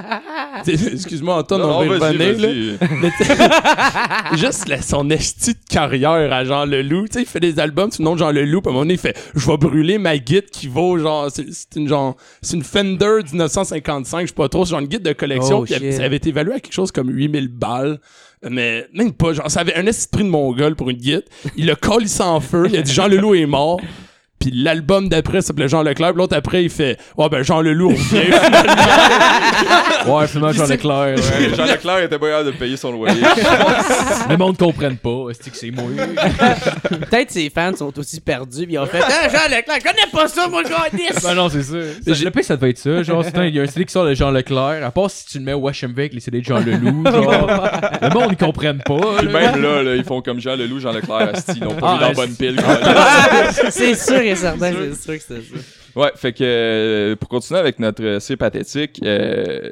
sais, 0.63 0.73
Excuse-moi, 0.93 1.35
Antoine, 1.37 1.61
non, 1.61 1.77
on 1.79 1.85
va 1.85 1.85
y 1.85 1.99
vas-y, 1.99 2.17
revenir, 2.17 2.39
là. 2.39 2.47
vas-y. 2.79 2.99
Mais 3.01 3.11
tu- 4.31 4.37
juste 4.37 4.67
la- 4.69 4.81
son 4.81 5.09
esti 5.09 5.53
de 5.53 5.59
carrière 5.69 6.31
à 6.31 6.43
Jean 6.45 6.65
Leloup. 6.65 7.07
Tu 7.07 7.13
sais, 7.13 7.21
il 7.21 7.25
fait 7.27 7.39
des 7.41 7.59
albums 7.59 7.91
sous 7.91 8.01
le 8.01 8.05
nom 8.05 8.13
de 8.13 8.19
Jean 8.19 8.31
Leloup. 8.31 8.61
Puis 8.61 8.69
à 8.69 8.71
un 8.71 8.73
moment 8.73 8.83
donné, 8.85 8.93
il 8.95 8.99
fait 8.99 9.15
Je 9.35 9.45
vais 9.45 9.57
brûler 9.57 9.97
ma 9.97 10.17
guide 10.17 10.49
qui 10.49 10.67
vaut 10.67 10.97
genre. 10.97 11.29
C'est 11.29 11.45
c'est 11.51 11.75
une 11.75 11.87
genre. 11.87 12.15
C'est 12.41 12.55
une 12.55 12.63
Fender 12.63 13.17
1955. 13.31 14.21
Je 14.21 14.27
sais 14.27 14.33
pas 14.33 14.47
trop. 14.49 14.63
C'est 14.65 14.71
genre 14.71 14.79
une 14.79 14.87
guide 14.87 15.03
de 15.03 15.13
collection. 15.13 15.59
Oh, 15.59 15.63
puis 15.63 15.75
shit. 15.75 15.93
ça 15.93 16.03
avait 16.03 16.15
été 16.17 16.29
évalué 16.29 16.53
à 16.55 16.59
quelque 16.59 16.73
chose 16.73 16.91
comme 16.91 17.09
8000 17.09 17.49
balles. 17.49 17.99
Mais 18.49 18.87
même 18.93 19.11
pas. 19.13 19.33
Genre, 19.33 19.49
ça 19.51 19.59
avait 19.61 19.75
un 19.75 19.85
esprit 19.87 20.23
de 20.23 20.29
mongol 20.29 20.75
pour 20.75 20.89
une 20.89 20.97
guide. 20.97 21.23
Il 21.57 21.69
a 21.71 21.75
collé 21.75 22.05
en 22.21 22.39
feu. 22.39 22.67
Il 22.69 22.77
a 22.77 22.81
dit 22.81 22.93
Jean 22.93 23.07
Leloup 23.07 23.35
est 23.35 23.45
mort. 23.45 23.79
Puis 24.39 24.51
l'album 24.53 25.09
d'après 25.09 25.41
s'appelait 25.41 25.67
Jean 25.67 25.81
Leclerc. 25.81 26.11
Puis 26.11 26.17
l'autre 26.19 26.35
après, 26.37 26.63
il 26.63 26.69
fait 26.69 26.97
Ouais, 27.17 27.29
ben 27.29 27.41
Jean 27.43 27.61
Leloup 27.61 27.89
revient. 27.89 28.31
Ouais, 30.07 30.27
finalement, 30.27 30.51
Jean 30.51 30.67
Leclerc. 30.67 31.15
ouais. 31.17 31.55
Jean 31.55 31.65
Leclerc 31.65 32.03
était 32.03 32.19
pas 32.19 32.27
capable 32.27 32.51
de 32.51 32.57
payer 32.57 32.77
son 32.77 32.91
loyer. 32.91 33.15
Le 34.29 34.37
monde 34.37 34.55
comprenne 34.57 34.97
pas. 34.97 35.29
Est-ce 35.31 35.49
que 35.49 35.57
c'est 35.57 35.71
moi? 35.71 35.85
Peut-être 37.09 37.31
ses 37.31 37.49
fans 37.49 37.75
sont 37.75 37.97
aussi 37.97 38.21
perdus. 38.21 38.65
Puis 38.65 38.73
ils 38.73 38.77
ont 38.77 38.85
fait 38.85 39.01
Ah, 39.03 39.27
Jean 39.29 39.49
Leclerc, 39.55 39.77
je 39.79 39.83
connais 39.83 40.11
pas 40.11 40.27
ça, 40.27 40.47
moi, 40.47 40.61
le 40.61 40.69
gars, 40.69 40.85
Ben 41.23 41.33
non, 41.33 41.49
c'est 41.49 41.63
ça. 41.63 41.73
ça 42.13 42.23
le 42.23 42.29
pire, 42.29 42.43
ça 42.43 42.55
devait 42.55 42.69
être 42.71 42.77
ça. 42.77 43.01
Genre, 43.03 43.23
c'est 43.23 43.47
il 43.49 43.55
y 43.55 43.59
a 43.59 43.63
un 43.63 43.67
CD 43.67 43.85
qui 43.85 43.91
sort 43.91 44.05
de 44.05 44.13
Jean 44.13 44.29
Leclerc. 44.31 44.85
À 44.85 44.91
part 44.91 45.09
si 45.09 45.25
tu 45.25 45.39
le 45.39 45.43
mets 45.45 45.53
au 45.53 45.67
HMV 45.69 45.97
avec 45.97 46.13
les 46.13 46.19
CD 46.19 46.41
de 46.41 46.45
Jean 46.45 46.59
Leloup. 46.59 47.03
Genre, 47.05 47.69
le 48.01 48.09
monde, 48.13 48.27
ils 48.31 48.37
comprennent 48.37 48.83
pas. 48.85 48.99
Puis 49.19 49.27
même 49.27 49.61
là, 49.61 49.81
là, 49.81 49.95
ils 49.95 50.03
font 50.03 50.21
comme 50.21 50.39
Jean 50.39 50.55
Leloup, 50.55 50.79
Jean 50.79 50.91
Leclerc, 50.91 51.29
Asti, 51.33 51.53
ils 51.55 51.63
n'ont 51.63 51.73
pas 51.73 51.97
Ah, 51.99 52.09
mis 52.09 52.13
dans 52.15 52.21
bonne 52.21 52.35
pile. 52.35 52.59
C'est 53.71 53.95
sûr 53.95 54.21
et 54.25 54.35
certain, 54.35 54.71
c'est 54.71 54.95
sûr 54.95 55.13
que 55.13 55.19
c'était 55.19 55.41
ça. 55.41 55.57
Ouais, 55.95 56.11
fait 56.15 56.33
que 56.33 56.43
euh, 56.43 57.15
pour 57.15 57.29
continuer 57.29 57.59
avec 57.59 57.79
notre 57.79 58.03
euh, 58.03 58.19
c'est 58.19 58.35
pathétique, 58.35 58.99
euh, 59.03 59.69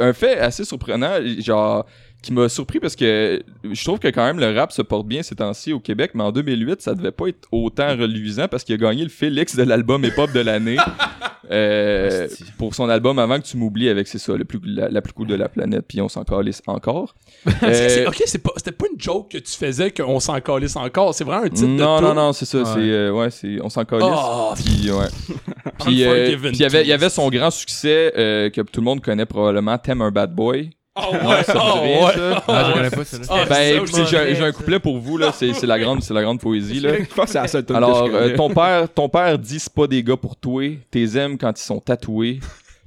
un 0.00 0.12
fait 0.12 0.38
assez 0.38 0.64
surprenant, 0.64 1.14
genre 1.38 1.86
qui 2.22 2.32
m'a 2.32 2.48
surpris 2.48 2.80
parce 2.80 2.96
que 2.96 3.42
je 3.64 3.84
trouve 3.84 3.98
que 3.98 4.08
quand 4.08 4.24
même 4.24 4.38
le 4.38 4.56
rap 4.56 4.72
se 4.72 4.82
porte 4.82 5.06
bien 5.06 5.22
ces 5.22 5.34
temps-ci 5.34 5.72
au 5.72 5.80
Québec, 5.80 6.12
mais 6.14 6.22
en 6.22 6.32
2008 6.32 6.80
ça 6.80 6.94
devait 6.94 7.12
pas 7.12 7.26
être 7.28 7.48
autant 7.50 7.88
reluisant 7.88 8.48
parce 8.48 8.64
qu'il 8.64 8.74
a 8.74 8.78
gagné 8.78 9.02
le 9.02 9.10
Félix 9.10 9.56
de 9.56 9.62
l'album 9.62 10.04
hip-hop 10.04 10.32
de 10.32 10.40
l'année 10.40 10.76
euh, 11.50 12.28
pour 12.58 12.74
son 12.74 12.88
album 12.88 13.18
Avant 13.18 13.38
que 13.38 13.44
tu 13.44 13.56
m'oublies 13.56 13.88
avec 13.88 14.06
c'est 14.06 14.18
ça 14.18 14.36
le 14.36 14.44
plus 14.44 14.60
la, 14.64 14.88
la 14.88 15.02
plus 15.02 15.12
cool 15.12 15.26
de 15.26 15.34
la 15.34 15.48
planète 15.48 15.84
puis 15.88 16.00
on 16.00 16.08
s'en 16.08 16.24
calisse 16.24 16.62
encore. 16.66 17.14
Euh, 17.64 18.08
ok, 18.08 18.22
c'est 18.26 18.42
pas, 18.42 18.50
c'était 18.56 18.72
pas 18.72 18.86
une 18.92 19.00
joke 19.00 19.30
que 19.30 19.38
tu 19.38 19.52
faisais 19.52 19.90
qu'on 19.90 20.18
s'en 20.20 20.40
calisse 20.40 20.74
encore. 20.74 21.14
C'est 21.14 21.22
vraiment 21.24 21.44
un 21.44 21.48
titre 21.48 21.68
de 21.68 21.76
non, 21.76 22.00
non, 22.00 22.14
non, 22.14 22.32
c'est 22.32 22.44
ça. 22.44 22.58
Ouais. 22.58 22.64
C'est, 22.64 22.80
euh, 22.80 23.12
ouais, 23.12 23.30
c'est, 23.30 23.60
on 23.62 23.68
s'en 23.68 23.84
calisse. 23.84 24.06
Oh, 24.10 24.52
Puis, 24.56 24.90
ouais. 24.90 25.06
Puis, 25.84 26.04
euh, 26.04 26.10
Unforgiven 26.12 26.50
puis 26.50 26.58
il 26.58 26.62
y 26.62 26.64
avait, 26.64 26.82
il 26.82 26.88
y 26.88 26.92
avait 26.92 27.10
son 27.10 27.28
grand 27.30 27.50
succès 27.50 28.12
euh, 28.16 28.50
que 28.50 28.60
tout 28.60 28.80
le 28.80 28.84
monde 28.84 29.00
connaît 29.00 29.26
probablement, 29.26 29.78
T'aimes 29.78 30.02
un 30.02 30.10
bad 30.10 30.34
boy. 30.34 30.70
Oh 30.94 31.14
ouais, 31.14 31.42
Ça 31.44 31.54
oh 31.56 31.80
ouais. 31.80 32.12
ça? 32.12 32.44
Ah, 32.48 32.64
je 32.68 32.72
connais 32.74 32.90
pas 32.90 33.04
ça. 33.04 33.16
Ah, 33.30 33.44
ben, 33.48 33.86
j'ai, 33.86 34.44
un 34.44 34.52
couplet 34.52 34.78
pour 34.78 34.98
vous, 34.98 35.16
là. 35.16 35.32
C'est, 35.32 35.62
la 35.62 35.78
grande, 35.78 36.02
c'est 36.02 36.12
la 36.12 36.22
grande 36.22 36.38
poésie, 36.38 36.80
là. 36.80 36.98
Je 36.98 37.14
pense 37.14 37.26
que 37.26 37.32
c'est 37.32 37.40
la 37.40 37.48
seule 37.48 37.64
tune 37.64 37.76
Alors, 37.76 38.04
que 38.04 38.10
je 38.10 38.16
euh, 38.16 38.36
ton 38.36 38.50
père, 38.50 38.92
ton 38.92 39.08
père 39.08 39.38
dit 39.38 39.58
c'est 39.58 39.72
pas 39.72 39.86
des 39.86 40.02
gars 40.02 40.18
pour 40.18 40.36
toi. 40.36 40.62
T'es 40.90 41.16
aimes 41.16 41.38
quand 41.38 41.58
ils 41.58 41.64
sont 41.64 41.80
tatoués. 41.80 42.40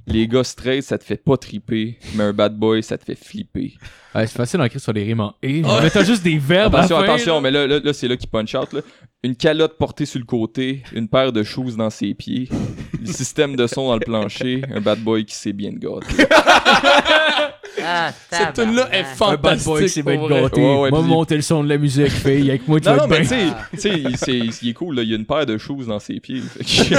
Les 0.08 0.28
gars 0.28 0.44
straight, 0.44 0.84
ça 0.84 0.98
te 0.98 1.04
fait 1.04 1.16
pas 1.16 1.36
triper. 1.36 1.98
Mais 2.14 2.24
un 2.24 2.32
bad 2.32 2.56
boy, 2.56 2.80
ça 2.80 2.96
te 2.96 3.04
fait 3.04 3.16
flipper. 3.16 3.74
Ouais, 4.14 4.26
c'est 4.28 4.36
facile 4.36 4.60
d'écrire 4.60 4.80
sur 4.80 4.92
les 4.92 5.02
rimes 5.02 5.20
en 5.20 5.34
et. 5.42 5.62
Mais 5.82 5.90
t'as 5.90 6.04
juste 6.04 6.22
des 6.22 6.38
verbes. 6.38 6.76
Attention, 6.76 6.96
à 6.98 7.00
fin, 7.00 7.12
attention, 7.14 7.34
là. 7.34 7.40
mais 7.40 7.50
là, 7.50 7.66
là, 7.66 7.80
là, 7.82 7.92
c'est 7.92 8.06
là 8.06 8.16
qu'il 8.16 8.30
punch 8.30 8.54
out. 8.54 8.72
Là. 8.72 8.82
Une 9.24 9.34
calotte 9.34 9.76
portée 9.78 10.06
sur 10.06 10.20
le 10.20 10.24
côté, 10.24 10.84
une 10.92 11.08
paire 11.08 11.32
de 11.32 11.42
shoes 11.42 11.76
dans 11.76 11.90
ses 11.90 12.14
pieds, 12.14 12.48
le 13.00 13.06
système 13.12 13.56
de 13.56 13.66
son 13.66 13.88
dans 13.88 13.94
le 13.94 14.00
plancher, 14.00 14.62
un 14.72 14.80
bad 14.80 15.00
boy 15.00 15.24
qui 15.24 15.34
sait 15.34 15.52
bien 15.52 15.72
de 15.72 15.78
gâter. 15.78 16.24
Ah, 17.84 18.12
Cette 18.30 18.54
tune-là 18.54 18.88
est 18.92 19.00
Un 19.00 19.02
bad 19.02 19.16
fantastique. 19.16 19.66
boy 19.66 19.82
qui 19.82 19.88
s'est 19.88 20.02
bien 20.02 20.28
gâté. 20.28 20.60
Ouais, 20.60 20.76
ouais, 20.82 20.90
Moi, 20.90 21.00
puis- 21.00 21.08
monter 21.08 21.36
le 21.36 21.42
son 21.42 21.62
de 21.64 21.68
la 21.68 21.78
musique, 21.78 22.08
fille. 22.10 22.48
Avec 22.50 22.66
moi, 22.68 22.80
tu 22.80 22.88
Non, 22.88 22.96
vas 22.96 23.06
non, 23.06 23.14
être 23.14 23.30
mais 23.30 23.36
bien. 23.36 23.54
tu 23.72 23.78
sais, 23.78 23.90
tu 23.90 24.02
sais, 24.02 24.10
il, 24.10 24.16
c'est- 24.16 24.62
il 24.62 24.68
est 24.70 24.72
cool, 24.74 24.96
là. 24.96 25.02
il 25.02 25.10
y 25.10 25.12
a 25.12 25.16
une 25.16 25.26
paire 25.26 25.46
de 25.46 25.58
shoes 25.58 25.84
dans 25.86 25.98
ses 25.98 26.20
pieds. 26.20 26.42
C'est 26.66 26.94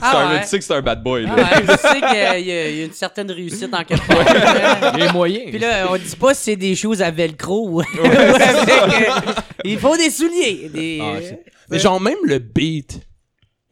Ah 0.00 0.18
un- 0.28 0.34
ouais. 0.34 0.40
Tu 0.42 0.48
sais 0.48 0.58
que 0.58 0.64
c'est 0.64 0.74
un 0.74 0.82
bad 0.82 1.02
boy. 1.02 1.24
Là. 1.24 1.30
Ah 1.38 1.76
sais 1.76 2.00
qu'il 2.00 2.18
y, 2.18 2.22
a- 2.22 2.38
il 2.38 2.46
y 2.46 2.52
a 2.82 2.84
une 2.84 2.92
certaine 2.92 3.30
réussite 3.30 3.72
en 3.72 3.82
quelque 3.84 4.06
part. 4.06 4.94
Il 4.96 5.00
y 5.04 5.06
a 5.06 5.12
moyen. 5.12 5.40
Puis 5.48 5.58
là, 5.58 5.86
on 5.90 5.96
dit 5.96 6.16
pas 6.18 6.34
si 6.34 6.42
c'est 6.44 6.56
des 6.56 6.74
choses 6.74 7.00
à 7.02 7.10
velcro 7.10 7.68
ou 7.68 7.80
ou 7.80 7.80
avec, 8.04 8.08
euh, 8.08 9.32
il 9.64 9.78
faut 9.78 9.96
des 9.96 10.10
souliers. 10.10 10.70
Des, 10.72 11.00
Ah, 11.02 11.18
c'est- 11.22 11.40
Mais 11.70 11.78
genre, 11.78 12.00
même 12.00 12.18
le 12.24 12.38
beat 12.38 13.00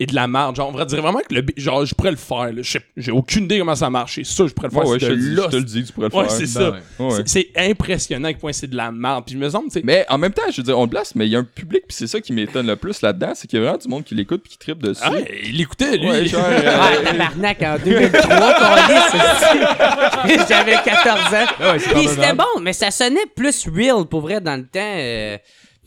est 0.02 0.06
de 0.06 0.14
la 0.14 0.26
merde. 0.28 0.56
Genre, 0.56 0.68
on 0.68 0.76
va 0.76 0.84
dire 0.84 1.00
vraiment 1.02 1.20
que 1.20 1.34
le 1.34 1.44
genre, 1.56 1.84
je 1.86 1.94
pourrais 1.94 2.10
le 2.10 2.16
faire. 2.16 2.44
là. 2.52 2.52
Je 2.62 2.62
sais- 2.70 2.80
J'ai 2.96 3.12
aucune 3.12 3.44
idée 3.44 3.58
comment 3.58 3.74
ça 3.74 3.90
marche. 3.90 4.14
C'est 4.16 4.24
ça, 4.24 4.46
je 4.46 4.52
pourrais 4.52 4.68
le 4.68 4.72
faire. 4.74 4.84
Ouais, 4.84 4.90
ouais, 4.92 4.98
c'est 5.00 5.06
je 5.06 5.10
te, 5.10 5.14
le 5.16 5.20
dis, 5.20 5.36
je 5.36 5.48
te 5.48 5.56
le 5.56 5.62
dis, 5.62 5.84
tu 5.84 5.92
pourrais 5.92 6.08
le 6.08 6.16
Ouais, 6.16 6.28
faire. 6.28 6.32
c'est 6.32 6.42
Ben 6.42 6.46
ça. 6.48 6.70
ouais. 6.70 6.78
Ouais, 6.98 7.06
ouais. 7.14 7.22
C'est- 7.26 7.42
C'est 7.54 7.70
impressionnant 7.70 8.28
à 8.28 8.32
quel 8.32 8.40
point 8.40 8.52
c'est 8.52 8.66
de 8.68 8.76
la 8.76 8.90
merde. 8.92 9.24
Puis 9.26 9.34
je 9.34 9.38
me 9.40 9.48
semble, 9.48 9.66
tu 9.68 9.74
sais. 9.74 9.82
Mais 9.84 10.04
en 10.08 10.18
même 10.18 10.32
temps, 10.32 10.42
je 10.50 10.56
veux 10.58 10.62
dire, 10.62 10.78
on 10.78 10.84
le 10.84 10.90
place, 10.90 11.14
mais 11.14 11.26
il 11.26 11.30
y 11.32 11.36
a 11.36 11.38
un 11.38 11.44
public, 11.44 11.82
puis 11.88 11.96
c'est 11.96 12.06
ça 12.06 12.20
qui 12.20 12.32
m'étonne 12.32 12.66
le 12.66 12.76
plus 12.76 13.00
là-dedans, 13.02 13.32
c'est 13.34 13.46
qu'il 13.48 13.58
y 13.58 13.62
a 13.62 13.64
vraiment 13.64 13.78
du 13.78 13.88
monde 13.88 14.04
qui 14.04 14.14
l'écoute 14.14 14.42
puis 14.42 14.52
qui 14.52 14.58
tripe 14.58 14.82
dessus. 14.82 15.00
Ah, 15.04 15.10
il 15.44 15.60
écoutait, 15.60 15.96
lui. 15.96 16.08
Ouais, 16.08 16.26
genre, 16.26 16.40
euh, 16.48 16.60
Ah, 16.80 16.90
tabarnak, 17.04 17.62
en 17.62 17.76
2003, 17.84 18.54
qu'on 18.54 18.74
dit, 18.88 20.38
J'avais 20.48 20.76
14 20.84 21.34
ans. 21.34 21.46
Ah 21.60 21.72
ouais, 21.72 21.78
c'est 21.78 21.90
Puis 21.94 22.08
c'était 22.08 22.34
bon, 22.34 22.60
mais 22.60 22.72
ça 22.72 22.90
sonnait 22.90 23.26
plus 23.34 23.66
real, 23.68 24.04
pour 24.06 24.20
vrai, 24.20 24.40
dans 24.40 24.56
le 24.56 24.64
temps. 24.66 24.80
euh, 24.82 25.36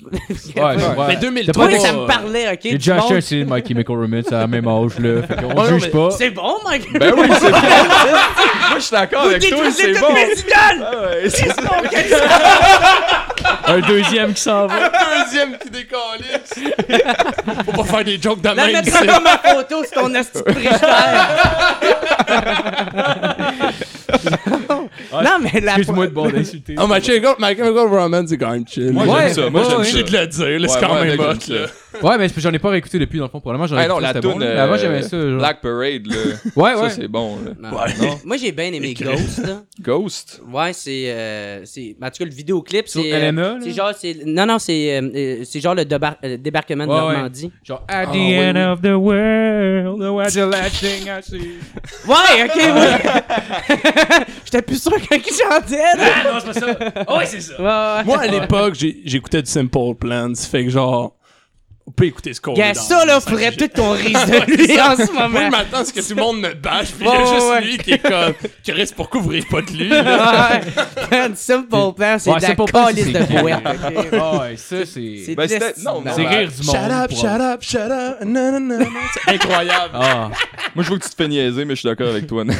Ouais, 0.03 0.11
c'est. 0.35 0.55
Mais 0.55 1.15
T'as 1.15 1.15
2003, 1.15 1.65
Oui, 1.65 1.73
pas- 1.73 1.79
ça 1.79 1.93
me 1.93 2.05
parlait, 2.05 2.51
ok? 2.51 2.59
J'ai 2.63 2.69
du 2.71 2.77
déjà 2.77 2.95
acheté 2.97 3.15
un 3.15 3.21
CD 3.21 3.45
de 3.45 3.49
My 3.53 3.65
Chemical 3.65 3.95
Romance 3.95 4.27
à 4.31 4.39
la 4.39 4.47
même 4.47 4.67
âge, 4.67 4.99
là. 4.99 5.21
Fait 5.23 5.35
qu'on 5.41 5.53
Ouais, 5.61 5.69
juge 5.79 5.89
pas. 5.89 6.09
C'est 6.11 6.29
bon, 6.31 6.55
Mike. 6.65 6.91
Ben 6.99 7.13
oui, 7.17 7.27
c'est 7.39 7.49
bon. 7.51 7.57
Moi, 7.57 8.75
je 8.75 8.79
suis 8.81 8.91
d'accord 8.91 9.21
avec 9.23 9.49
toi, 9.49 9.57
c'est 9.71 9.93
bon. 9.99 10.13
mes! 10.13 10.27
Ah 10.53 10.91
ouais, 11.21 11.29
c'est. 11.29 11.47
Un 13.67 13.79
deuxième 13.79 14.33
qui 14.33 14.41
s'en 14.41 14.67
va. 14.67 14.91
deuxième 15.23 15.57
qui 15.57 15.69
décalisse. 15.69 16.53
Faut 17.65 17.71
pas 17.71 17.83
faire 17.83 18.03
des 18.03 18.19
jokes 18.21 18.41
de 18.41 18.47
La 18.49 18.55
même. 18.55 18.83
c'est- 18.83 19.05
ma 19.05 19.37
photo 19.37 19.83
sur 19.83 20.01
ton 20.01 20.13
frigidaire. 20.51 21.37
Non, 25.37 25.49
mais 25.53 25.59
la 25.61 25.77
Excuse-moi 25.77 26.07
de 26.07 26.11
bon 26.11 26.29
d'insulter. 26.29 26.75
Oh, 26.77 26.87
My 26.87 27.01
Chemical, 27.01 27.35
My 27.39 27.55
Chemical 27.55 27.87
Romance, 27.87 28.29
c'est 28.29 28.37
quand 28.37 28.51
même 28.51 28.67
chill. 28.67 28.91
Moi, 28.91 29.05
j'aime 29.05 29.33
ça. 29.33 29.49
Moi, 29.49 29.63
j'aime 29.69 29.83
ça. 29.83 29.91
J'ai 29.91 30.03
de 30.03 30.11
le 30.11 30.27
dire, 30.27 30.69
c'est 30.69 30.79
quand 30.79 30.95
même 30.95 31.19
hot, 31.19 31.53
là. 31.53 31.67
Ça. 32.01 32.05
Ouais, 32.07 32.17
mais 32.17 32.27
j'en 32.37 32.51
ai 32.53 32.59
pas 32.59 32.69
réécouté 32.69 32.99
depuis, 32.99 33.17
dans 33.19 33.25
le 33.25 33.29
fond. 33.29 33.39
Probablement, 33.39 33.67
j'en 33.67 33.77
ai 33.77 33.83
Ah 33.83 33.87
non, 33.87 33.99
la 33.99 34.13
bon, 34.13 34.31
euh, 34.31 34.35
Mais 34.39 34.45
Avant, 34.59 34.77
j'aimais 34.77 35.01
ça. 35.01 35.17
genre. 35.19 35.37
Black 35.39 35.61
Parade, 35.61 36.05
là. 36.07 36.15
Ouais, 36.55 36.73
Ça, 36.75 36.81
ouais. 36.83 36.89
c'est 36.89 37.07
bon, 37.07 37.37
là. 37.45 37.51
Non. 37.71 37.77
Ouais. 37.77 37.93
Non? 38.01 38.19
Moi, 38.25 38.37
j'ai 38.37 38.51
bien 38.51 38.71
aimé. 38.73 38.93
Ghost, 38.93 39.37
là. 39.45 39.61
Ghost? 39.81 40.41
Ouais, 40.51 40.73
c'est. 40.73 41.05
euh, 41.11 41.61
c'est- 41.65 41.95
en 42.01 42.05
tout 42.09 42.17
cas, 42.19 42.25
le 42.25 42.31
vidéoclip, 42.31 42.87
c'est. 42.87 43.13
euh, 43.13 43.59
c'est 43.63 43.71
genre. 43.71 43.91
c'est- 43.97 44.25
Non, 44.25 44.45
non, 44.45 44.59
c'est 44.59 44.97
euh, 44.97 45.09
euh, 45.15 45.41
c'est 45.45 45.59
genre 45.59 45.75
le 45.75 45.83
débar- 45.85 46.17
euh, 46.23 46.37
débarquement 46.37 46.85
de 46.85 46.91
Ouais, 46.91 46.95
ouais. 46.97 47.13
Normandie. 47.13 47.51
Genre, 47.63 47.83
at 47.87 48.05
the 48.05 48.09
Ah, 48.09 48.11
ouais, 48.13 48.49
end 48.49 48.55
ouais. 48.55 48.65
of 48.65 48.81
the 48.81 48.95
world, 48.95 50.01
what's 50.15 50.33
the 50.33 50.37
last 50.37 50.79
thing 50.79 51.07
I 51.07 51.21
see? 51.21 51.55
Ouais, 52.07 52.43
ok, 52.45 52.51
oui. 52.55 53.75
J'étais 54.45 54.61
plus 54.61 54.81
sûr 54.81 54.91
quand 54.91 55.15
il 55.17 55.33
chantait, 55.33 55.97
là. 55.97 56.03
Ah 56.25 56.33
non, 56.33 56.39
c'est 56.39 56.47
pas 56.47 56.53
ça. 56.91 57.03
Oh, 57.07 57.17
ouais, 57.17 57.25
c'est 57.25 57.41
ça. 57.41 57.53
Ouais, 57.59 57.99
ouais. 57.99 58.03
Moi, 58.05 58.19
à 58.19 58.27
l'époque, 58.27 58.75
j'écoutais 58.75 59.41
du 59.41 59.49
Simple 59.49 59.95
Plans. 59.99 60.33
Fait 60.35 60.63
que 60.65 60.69
genre, 60.71 61.14
on 61.87 61.91
peut 61.91 62.05
écouter 62.05 62.33
ce 62.33 62.41
qu'on 62.41 62.53
Gars, 62.53 62.73
ça, 62.73 63.05
là, 63.05 63.19
faudrait 63.19 63.51
peut-être 63.51 63.75
qu'on 63.75 63.91
rise 63.91 64.13
de 64.13 64.55
lui 64.55 64.81
en 64.81 64.95
ce 64.95 65.11
Moi, 65.11 65.27
moment. 65.27 65.49
maintenant, 65.51 65.79
c'est 65.83 65.93
que 65.93 66.01
tout 66.01 66.15
le 66.15 66.21
monde 66.21 66.39
me 66.39 66.53
bâche, 66.55 66.87
puis 66.91 67.05
il 67.07 67.07
y 67.07 67.09
a 67.11 67.25
juste 67.25 67.47
ouais, 67.47 67.61
lui 67.61 67.77
qui 67.77 67.91
est 67.93 67.99
comme, 67.99 68.33
Chris, 68.65 68.89
pourquoi 68.95 69.21
vous 69.21 69.29
riez 69.29 69.43
pas 69.49 69.61
de 69.61 69.71
lui? 69.71 69.89
Man, 69.89 71.35
Simple 71.35 71.67
Plan, 71.95 72.17
c'est 72.17 72.31
de 72.31 72.41
la 72.41 72.55
calice 72.55 73.05
c'est 73.05 73.11
de? 73.13 74.17
Ah 74.19 74.39
ouais, 74.39 74.57
ça, 74.57 74.77
c'est. 74.85 75.23
C'est 75.25 75.35
Ben, 75.35 75.47
c'était- 75.47 75.73
non, 75.83 76.01
non, 76.01 76.11
C'est 76.15 76.23
ben, 76.23 76.27
rire 76.29 76.49
du 76.51 76.65
monde. 76.65 76.75
Shut 76.75 76.91
up, 76.91 77.11
shut 77.11 77.41
up, 77.41 77.61
shut 77.61 77.91
up, 77.91 78.17
non, 78.25 78.51
non, 78.53 78.59
non, 78.59 78.79
non. 78.79 78.85
C'est 79.13 79.33
incroyable. 79.35 79.91
Ah. 79.93 80.29
Moi, 80.73 80.83
je 80.83 80.89
veux 80.91 80.97
que 80.97 81.03
tu 81.03 81.09
te 81.09 81.15
fais 81.15 81.27
niaiser, 81.27 81.65
mais 81.65 81.75
je 81.75 81.79
suis 81.81 81.89
d'accord 81.89 82.07
avec 82.09 82.27
toi, 82.27 82.43
Nat. 82.45 82.55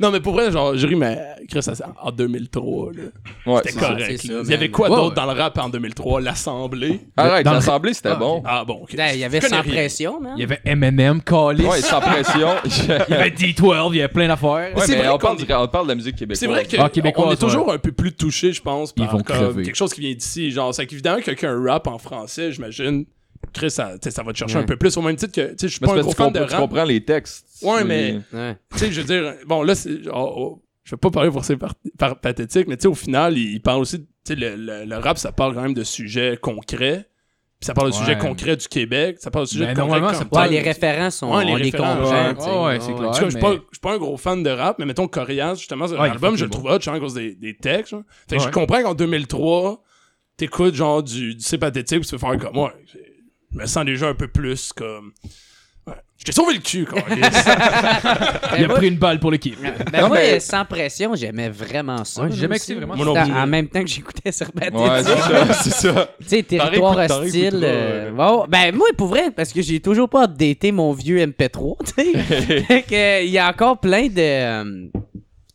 Non, 0.00 0.10
mais 0.10 0.20
pour 0.20 0.32
vrai, 0.34 0.50
genre, 0.50 0.76
je 0.76 0.86
ris, 0.86 0.96
mais 0.96 1.18
Chris, 1.48 1.62
ça, 1.62 1.74
c'est 1.74 1.84
en 2.00 2.10
2003, 2.10 2.92
là. 2.92 3.02
Ouais, 3.46 3.60
C'était 3.64 3.72
c'est 3.72 3.80
ça. 3.80 3.86
correct. 3.88 4.18
c'est 4.22 4.28
là. 4.28 4.38
ça, 4.38 4.44
Il 4.44 4.50
y 4.50 4.54
avait 4.54 4.64
man. 4.66 4.70
quoi 4.72 4.90
Ouais, 4.90 4.96
d'autre 4.96 5.08
ouais. 5.10 5.26
dans 5.26 5.32
le 5.32 5.40
rap 5.40 5.58
en 5.58 5.68
2003? 5.68 6.20
L'Assemblée? 6.20 7.00
Arrête, 7.16 7.44
Dans 7.44 7.52
le- 7.52 7.56
l'assemblée, 7.58 7.94
c'était 7.94 8.10
Ah, 8.10 8.16
Ah 8.44 8.64
bon, 8.64 8.80
ok. 8.82 8.96
Ben, 8.96 9.12
Il 9.14 9.20
y 9.20 9.24
avait 9.24 9.40
sans 9.40 9.60
rien. 9.60 9.72
pression, 9.72 10.20
man. 10.20 10.34
Il 10.36 10.40
y 10.40 10.44
avait 10.44 10.60
Eminem, 10.64 11.22
Callis. 11.22 11.64
Ouais, 11.66 11.80
sans 11.80 12.00
pression. 12.00 12.48
Il 12.64 12.88
y 12.88 13.14
avait 13.14 13.30
D12, 13.30 13.90
il 13.92 13.96
y 13.96 14.00
avait 14.02 14.08
plein 14.12 14.28
d'affaires. 14.28 14.74
Ouais, 14.76 14.82
c'est 14.86 14.92
mais 14.92 14.98
vrai 14.98 15.08
on 15.08 15.18
parle, 15.18 15.40
est- 15.40 15.44
du- 15.46 15.52
on 15.52 15.68
parle 15.68 15.84
de 15.86 15.90
la 15.90 15.94
musique 15.96 16.16
québécoise. 16.16 16.38
C'est 16.38 16.46
vrai 16.46 16.66
Ah, 16.78 16.82
qu'on 16.84 16.88
québécoise, 16.88 17.32
est 17.34 17.36
toujours 17.40 17.72
un 17.72 17.78
peu 17.78 17.92
plus 17.92 18.12
touché, 18.12 18.52
je 18.52 18.62
pense, 18.62 18.92
par 18.92 19.06
Ils 19.06 19.10
vont 19.10 19.22
comme 19.22 19.36
crever. 19.36 19.62
quelque 19.64 19.76
chose 19.76 19.92
qui 19.92 20.00
vient 20.00 20.14
d'ici. 20.14 20.50
Genre, 20.50 20.74
c'est 20.74 20.86
qu'évidemment, 20.86 21.20
quelqu'un 21.20 21.60
rap 21.66 21.86
en 21.86 21.98
français, 21.98 22.52
j'imagine, 22.52 23.04
Chris, 23.52 23.70
ça, 23.70 23.92
tu 23.94 23.98
sais, 24.04 24.10
ça 24.10 24.22
va 24.22 24.32
te 24.32 24.38
chercher 24.38 24.56
Ouais. 24.56 24.62
un 24.62 24.66
peu 24.66 24.76
plus, 24.76 24.96
au 24.96 25.02
même 25.02 25.16
titre 25.16 25.32
que, 25.32 25.40
tu 25.52 25.54
sais, 25.58 25.68
je 25.68 25.72
suis 25.74 25.78
Mais 25.82 25.86
pas 25.88 25.94
c'est 25.94 26.00
un 26.00 26.02
parce 26.04 26.14
que 26.14 26.16
tu, 26.16 26.22
fan 26.24 26.32
de 26.32 26.38
comprends, 26.40 26.48
tu 26.48 26.54
rap. 26.60 26.68
comprends 26.70 26.84
les 26.84 27.04
textes. 27.04 27.46
Ouais, 27.62 27.84
mais- 27.84 28.18
Ouais. 28.32 28.56
Tu 28.72 28.78
sais, 28.78 28.92
je 28.92 29.00
veux 29.00 29.06
dire, 29.06 29.34
bon, 29.46 29.62
là, 29.62 29.74
c'est 29.74 29.90
oh, 30.12 30.60
je 30.84 30.90
vais 30.94 30.98
pas 30.98 31.10
parler 31.10 31.30
pour 31.30 31.44
c'est 31.44 31.56
par, 31.56 31.74
par- 31.98 32.20
pathétique, 32.20 32.66
mais 32.68 32.76
tu 32.76 32.82
sais, 32.82 32.88
au 32.88 32.94
final, 32.94 33.36
il, 33.38 33.54
il 33.54 33.60
parle 33.62 33.80
aussi, 33.80 34.00
tu 34.00 34.06
sais, 34.24 34.34
le, 34.34 34.56
le- 34.56 34.84
le 34.84 34.96
rap, 34.98 35.16
ça 35.18 35.32
parle 35.32 35.54
quand 35.54 35.62
même 35.62 35.74
de 35.74 35.84
sujets 35.84 36.38
concrets. 36.40 37.06
Puis 37.60 37.66
ça 37.66 37.74
parle 37.74 37.90
de 37.90 37.94
Ouais. 37.94 38.00
sujets 38.00 38.16
concrets 38.18 38.56
du 38.56 38.66
Québec. 38.68 39.18
Ça 39.20 39.30
parle 39.30 39.44
de 39.44 39.50
sujets 39.50 39.66
Ben, 39.74 39.74
concrets. 39.86 40.14
ça 40.14 40.24
Ouais, 40.32 40.48
les 40.48 40.60
références, 40.60 41.16
sont, 41.16 41.30
Ouais, 41.36 41.44
les 41.44 41.52
on 41.52 41.56
les 41.56 41.62
références, 41.64 41.98
comprend. 41.98 42.10
ouais. 42.26 42.34
tu 42.34 42.40
sais. 42.42 42.50
Ouais, 42.50 42.64
ouais, 42.64 42.80
c'est 42.80 42.86
Ouais, 42.92 42.94
clair. 42.96 43.08
En 43.08 43.12
tout 43.12 43.18
cas, 43.20 43.24
je 43.26 43.30
suis 43.30 43.40
pas, 43.40 43.52
je 43.52 43.58
suis 43.58 43.80
pas 43.82 43.92
un 43.92 43.98
gros 43.98 44.16
fan 44.16 44.42
de 44.42 44.48
rap, 44.50 44.78
mais 44.78 44.86
mettons 44.86 45.06
Corias, 45.08 45.56
justement, 45.56 45.84
Ouais, 45.86 46.08
l'album, 46.08 46.36
je 46.36 46.44
le 46.46 46.50
trouve 46.50 46.64
hot, 46.70 46.80
genre, 46.80 46.94
à 46.94 47.00
cause 47.00 47.12
des, 47.14 47.34
des 47.34 47.54
textes. 47.56 47.94
Fait 48.30 48.38
que 48.38 48.42
je 48.42 48.48
comprends 48.48 48.82
qu'en 48.82 48.94
2003, 48.94 49.82
t'écoutes 50.38 50.74
genre 50.74 51.02
du, 51.02 51.34
du 51.34 51.40
C'est 51.42 51.58
pathétique, 51.58 52.00
puis 52.00 52.08
tu 52.08 52.16
peux 52.16 52.18
faire 52.26 52.38
comme 52.38 52.54
moi. 52.54 52.72
Je 53.52 53.58
me 53.58 53.66
sens 53.66 53.84
déjà 53.84 54.08
un 54.08 54.14
peu 54.14 54.28
plus 54.28 54.72
comme. 54.72 55.12
Je 56.20 56.24
t'ai 56.26 56.32
sauvé 56.32 56.52
le 56.52 56.60
cul, 56.60 56.84
quand 56.84 56.98
Il 58.58 58.64
a 58.64 58.66
moi- 58.66 58.76
pris 58.76 58.88
une 58.88 58.98
balle 58.98 59.18
pour 59.18 59.30
l'équipe. 59.30 59.56
Ben 59.90 60.06
moi, 60.06 60.18
mais- 60.18 60.38
sans 60.38 60.66
pression, 60.66 61.14
j'aimais 61.14 61.48
vraiment 61.48 62.04
ça. 62.04 62.20
Ouais, 62.20 62.28
là 62.28 62.34
j'ai 62.34 62.42
jamais 62.42 62.56
aussi. 62.56 62.72
écouté 62.72 62.86
vraiment 62.86 63.14
plus. 63.14 63.32
En 63.32 63.46
même 63.46 63.68
temps 63.68 63.80
que 63.80 63.88
j'écoutais 63.88 64.30
Serpent. 64.30 64.66
Ouais, 64.70 65.02
c'est 65.02 65.16
ça, 65.16 65.52
c'est 65.62 65.70
ça. 65.72 66.10
Tu 66.20 66.28
sais, 66.28 66.42
territoire 66.42 66.98
hostile. 66.98 67.50
t'en 67.52 67.56
euh, 67.62 68.46
ben, 68.48 68.74
moi, 68.74 68.88
pour 68.98 69.06
vrai, 69.08 69.30
parce 69.34 69.50
que 69.50 69.62
j'ai 69.62 69.80
toujours 69.80 70.10
pas 70.10 70.24
updaté 70.24 70.72
mon 70.72 70.92
vieux 70.92 71.24
MP3, 71.24 71.76
tu 71.86 71.92
sais. 71.94 72.18
Fait 72.64 72.82
que, 72.82 72.94
euh, 72.94 73.22
il 73.22 73.30
y 73.30 73.38
a 73.38 73.48
encore 73.48 73.78
plein 73.78 74.08
de. 74.08 74.90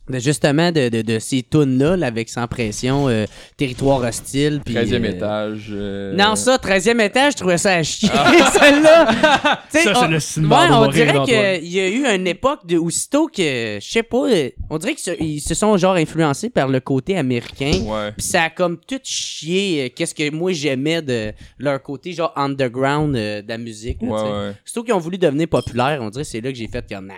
De 0.08 0.18
justement, 0.18 0.70
de, 0.72 0.88
de, 0.88 1.02
de 1.02 1.18
ces 1.18 1.42
tunes-là, 1.42 1.96
là, 1.96 2.06
avec 2.06 2.28
Sans 2.28 2.46
Pression, 2.46 3.08
euh, 3.08 3.24
Territoire 3.56 4.00
hostile. 4.00 4.60
puis, 4.64 4.74
13e 4.74 5.04
euh, 5.04 5.08
étage. 5.10 5.66
euh, 5.70 6.14
Non, 6.16 6.36
ça, 6.36 6.56
13e 6.58 7.00
étage, 7.00 7.32
je 7.32 7.38
trouvais 7.38 7.58
ça 7.58 7.72
à 7.74 7.82
chier, 7.82 8.08
celle-là. 8.58 9.06
Tu 9.72 9.78
sais, 9.78 9.84
Ça, 9.84 9.94
c'est 9.94 10.04
on- 10.04 10.08
le 10.08 10.20
cinéma 10.20 10.60
Ouais, 10.62 10.68
de 10.68 10.72
on 10.74 10.88
dirait 10.90 11.24
qu'il 11.60 11.68
y 11.72 11.80
a 11.80 11.88
eu 11.88 12.06
une 12.06 12.26
époque 12.26 12.66
de 12.66 12.76
aussitôt 12.78 13.26
que, 13.26 13.78
je 13.80 13.86
sais 13.88 14.02
pas, 14.02 14.28
euh, 14.30 14.50
on 14.70 14.78
dirait 14.78 14.94
qu'ils 14.94 15.40
se 15.40 15.54
sont 15.54 15.76
genre 15.76 15.94
influencés 15.96 16.50
par 16.50 16.68
le 16.68 16.80
côté 16.80 17.16
américain. 17.18 17.72
Ouais. 17.84 18.12
Pis 18.16 18.24
ça 18.24 18.44
a 18.44 18.50
comme 18.50 18.78
tout 18.78 19.00
chié 19.02 19.84
euh, 19.84 19.88
qu'est-ce 19.94 20.14
que 20.14 20.30
moi 20.30 20.52
j'aimais 20.52 21.02
de 21.02 21.32
leur 21.58 21.82
côté 21.82 22.12
genre 22.12 22.32
underground 22.36 23.16
euh, 23.16 23.42
de 23.42 23.48
la 23.48 23.58
musique. 23.58 23.98
là, 24.02 24.08
Ouais, 24.08 24.20
tu 24.20 24.26
sais. 24.26 24.32
ouais. 24.32 24.52
Surtout 24.64 24.84
qu'ils 24.84 24.94
ont 24.94 24.98
voulu 24.98 25.18
devenir 25.18 25.48
populaires, 25.48 25.98
on 26.02 26.10
dirait 26.10 26.24
que 26.24 26.30
c'est 26.30 26.40
là 26.40 26.50
que 26.52 26.56
j'ai 26.58 26.68
fait 26.68 26.84
comme 26.88 27.10
ah, 27.12 27.14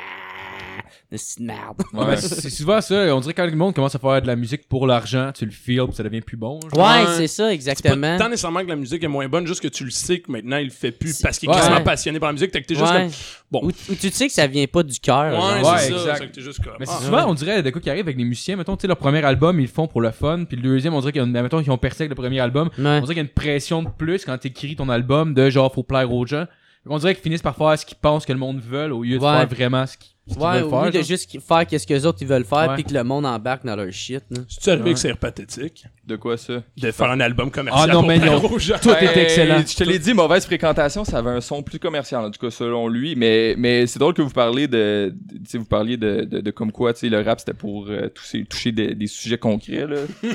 c'est 1.17 1.41
de 1.41 1.47
merde. 1.47 1.83
Ouais. 1.95 2.17
C'est 2.19 2.51
souvent 2.51 2.81
ça. 2.83 3.15
On 3.17 3.21
dirait 3.21 3.33
que 3.33 3.41
quand 3.41 3.47
le 3.51 3.57
monde 3.57 3.75
commence 3.75 3.95
à 3.95 3.99
faire 3.99 4.21
de 4.21 4.27
la 4.27 4.37
musique 4.37 4.69
pour 4.69 4.87
l'argent, 4.87 5.31
tu 5.35 5.47
le 5.47 5.51
feels, 5.51 5.87
puis 5.87 5.95
ça 5.97 6.03
devient 6.03 6.21
plus 6.21 6.37
bon. 6.37 6.61
genre. 6.75 6.87
Ouais, 6.87 7.05
Ouais. 7.07 7.07
c'est 7.17 7.27
ça 7.29 7.45
C'est 7.45 7.49
pas 7.49 7.53
exactement. 7.55 8.19
tant 8.19 8.29
nécessairement 8.29 8.61
que 8.61 8.67
la 8.69 8.77
musique 8.77 9.03
est 9.03 9.09
moins 9.09 9.27
bonne, 9.29 9.47
juste 9.47 9.63
que 9.63 9.69
tu 9.69 9.85
le 9.85 9.91
sais 9.91 10.21
que 10.21 10.31
maintenant 10.31 10.59
il 10.59 10.65
le 10.65 10.71
fait 10.71 10.91
plus 10.93 11.19
parce 11.23 11.39
qu'il 11.39 11.49
est 11.49 11.53
Ouais. 11.53 11.59
quasiment 11.59 11.81
passionné 11.83 12.21
par 12.21 12.29
la 12.29 12.35
musique. 12.35 12.53
Fait 12.53 12.61
que 12.61 12.67
t'es 12.67 12.75
juste 12.75 12.93
Ouais. 12.93 13.05
comme. 13.05 13.11
Bon. 13.51 13.61
Ou, 13.65 13.69
ou 13.69 13.95
tu 13.95 14.11
sais 14.11 14.27
que 14.27 14.33
ça 14.35 14.47
vient 14.47 14.67
pas 14.67 14.83
du 14.83 15.01
cœur. 15.01 15.33
Ouais, 15.33 15.61
genre. 15.63 15.73
Ouais, 15.73 15.79
c'est 15.79 15.93
ça. 15.93 15.99
exact. 16.13 16.27
Que 16.29 16.35
t'es 16.35 16.41
juste 16.43 16.63
comme. 16.63 16.75
Mais 16.79 16.85
c'est 16.87 16.93
ah, 16.99 17.03
souvent, 17.05 17.25
on 17.27 17.35
dirait, 17.35 17.63
des 17.63 17.73
coups 17.73 17.85
qui 17.85 17.91
arrivent 17.91 18.05
avec 18.07 18.19
les 18.19 18.25
musiciens. 18.25 18.57
Mettons, 18.57 18.77
tu 18.77 18.83
sais, 18.83 18.89
leur 18.89 18.99
premier 18.99 19.25
album, 19.25 19.59
ils 19.61 19.63
le 19.63 19.69
font 19.69 19.87
pour 19.87 20.03
le 20.03 20.11
fun. 20.11 20.45
Puis 20.47 20.57
le 20.59 20.63
deuxième, 20.63 20.93
on 20.93 21.01
dirait 21.01 21.13
qu'ils 21.13 21.23
ont, 21.23 21.27
mettons, 21.27 21.63
qu'ils 21.63 21.73
ont 21.73 21.79
percé 21.79 22.03
avec 22.03 22.11
le 22.11 22.17
premier 22.17 22.41
album. 22.41 22.69
Ouais. 22.79 22.85
On 22.85 23.01
dirait 23.01 23.15
qu'il 23.15 23.17
y 23.17 23.21
a 23.21 23.23
une 23.23 23.29
pression 23.29 23.83
de 23.83 23.89
plus 23.89 24.27
quand 24.27 24.37
t'écris 24.37 24.77
ton 24.77 24.91
album 24.91 25.33
de 25.33 25.49
genre, 25.49 25.73
faut 25.73 25.83
plaire 25.83 26.13
aux 26.13 26.27
gens. 26.27 26.45
On 26.91 26.97
dirait 26.99 27.15
qu'ils 27.15 27.23
finissent 27.23 27.43
par 27.43 27.55
faire 27.57 27.79
ce 27.79 27.85
qu'ils 27.85 27.99
pensent 27.99 28.25
que 28.25 28.33
le 28.33 28.39
monde 28.39 28.61
veut 28.61 28.91
au 28.93 29.03
lieu 29.03 29.19
de 29.19 29.23
Ouais. 29.25 29.39
faire 29.39 29.49
vraiment 29.49 29.85
ce 29.87 29.97
qu'ils 29.99 30.13
Ouais, 30.37 30.63
au 30.63 30.71
faire. 30.71 30.85
lieu 30.87 30.91
de 30.91 31.03
juste 31.03 31.31
faire 31.41 31.67
qu'est-ce 31.67 31.87
que 31.87 31.95
les 31.95 32.05
autres 32.07 32.19
ils 32.21 32.27
veulent 32.29 32.45
faire 32.45 32.69
Ouais. 32.69 32.75
puis 32.75 32.85
que 32.85 32.93
le 32.95 33.05
monde 33.05 33.25
embarque 33.27 33.65
dans 33.65 33.77
leur 33.77 33.93
shit. 33.93 34.23
là. 34.31 34.39
C'est-tu 34.49 34.71
arrivé 34.71 34.93
que 34.93 34.99
c'est 34.99 35.15
pathétique 35.15 35.85
De 36.07 36.17
quoi 36.17 36.37
ça? 36.37 36.63
de 36.77 36.91
faire 36.91 37.11
un 37.11 37.21
album 37.21 37.51
commercial 37.51 37.89
Ah 37.91 37.93
non, 37.93 38.03
mais 38.03 38.19
non. 38.19 38.41
Tout 38.41 38.59
Ben, 38.59 38.97
était 39.03 39.23
excellent. 39.23 39.63
Je 39.67 39.77
te 39.77 39.85
l'ai 39.85 39.99
dit, 39.99 40.15
mauvaise 40.15 40.45
fréquentation, 40.47 41.05
ça 41.05 41.19
avait 41.19 41.31
un 41.31 41.41
son 41.41 41.63
plus 41.63 41.79
commercial, 41.79 42.25
en 42.25 42.31
tout 42.31 42.41
cas 42.41 42.51
selon 42.51 42.89
lui. 42.89 43.15
Mais, 43.17 43.55
mais 43.59 43.87
c'est 43.87 43.99
drôle 43.99 44.15
que 44.15 44.23
vous 44.23 44.31
parliez 44.31 44.69
de, 44.69 45.15
tu 45.31 45.37
sais, 45.47 45.59
vous 45.59 45.65
parliez 45.65 45.97
de, 45.97 46.25
de, 46.25 46.41
de 46.41 46.51
comme 46.51 46.73
quoi, 46.73 46.93
tu 46.93 47.01
sais, 47.01 47.09
le 47.09 47.21
rap 47.21 47.39
c'était 47.41 47.55
pour 47.55 47.87
euh, 47.89 48.09
toucher, 48.09 48.45
toucher 48.45 48.73
des, 48.73 48.95
des 48.95 49.07
sujets 49.07 49.39
concrets 49.39 49.87
là. 49.87 49.97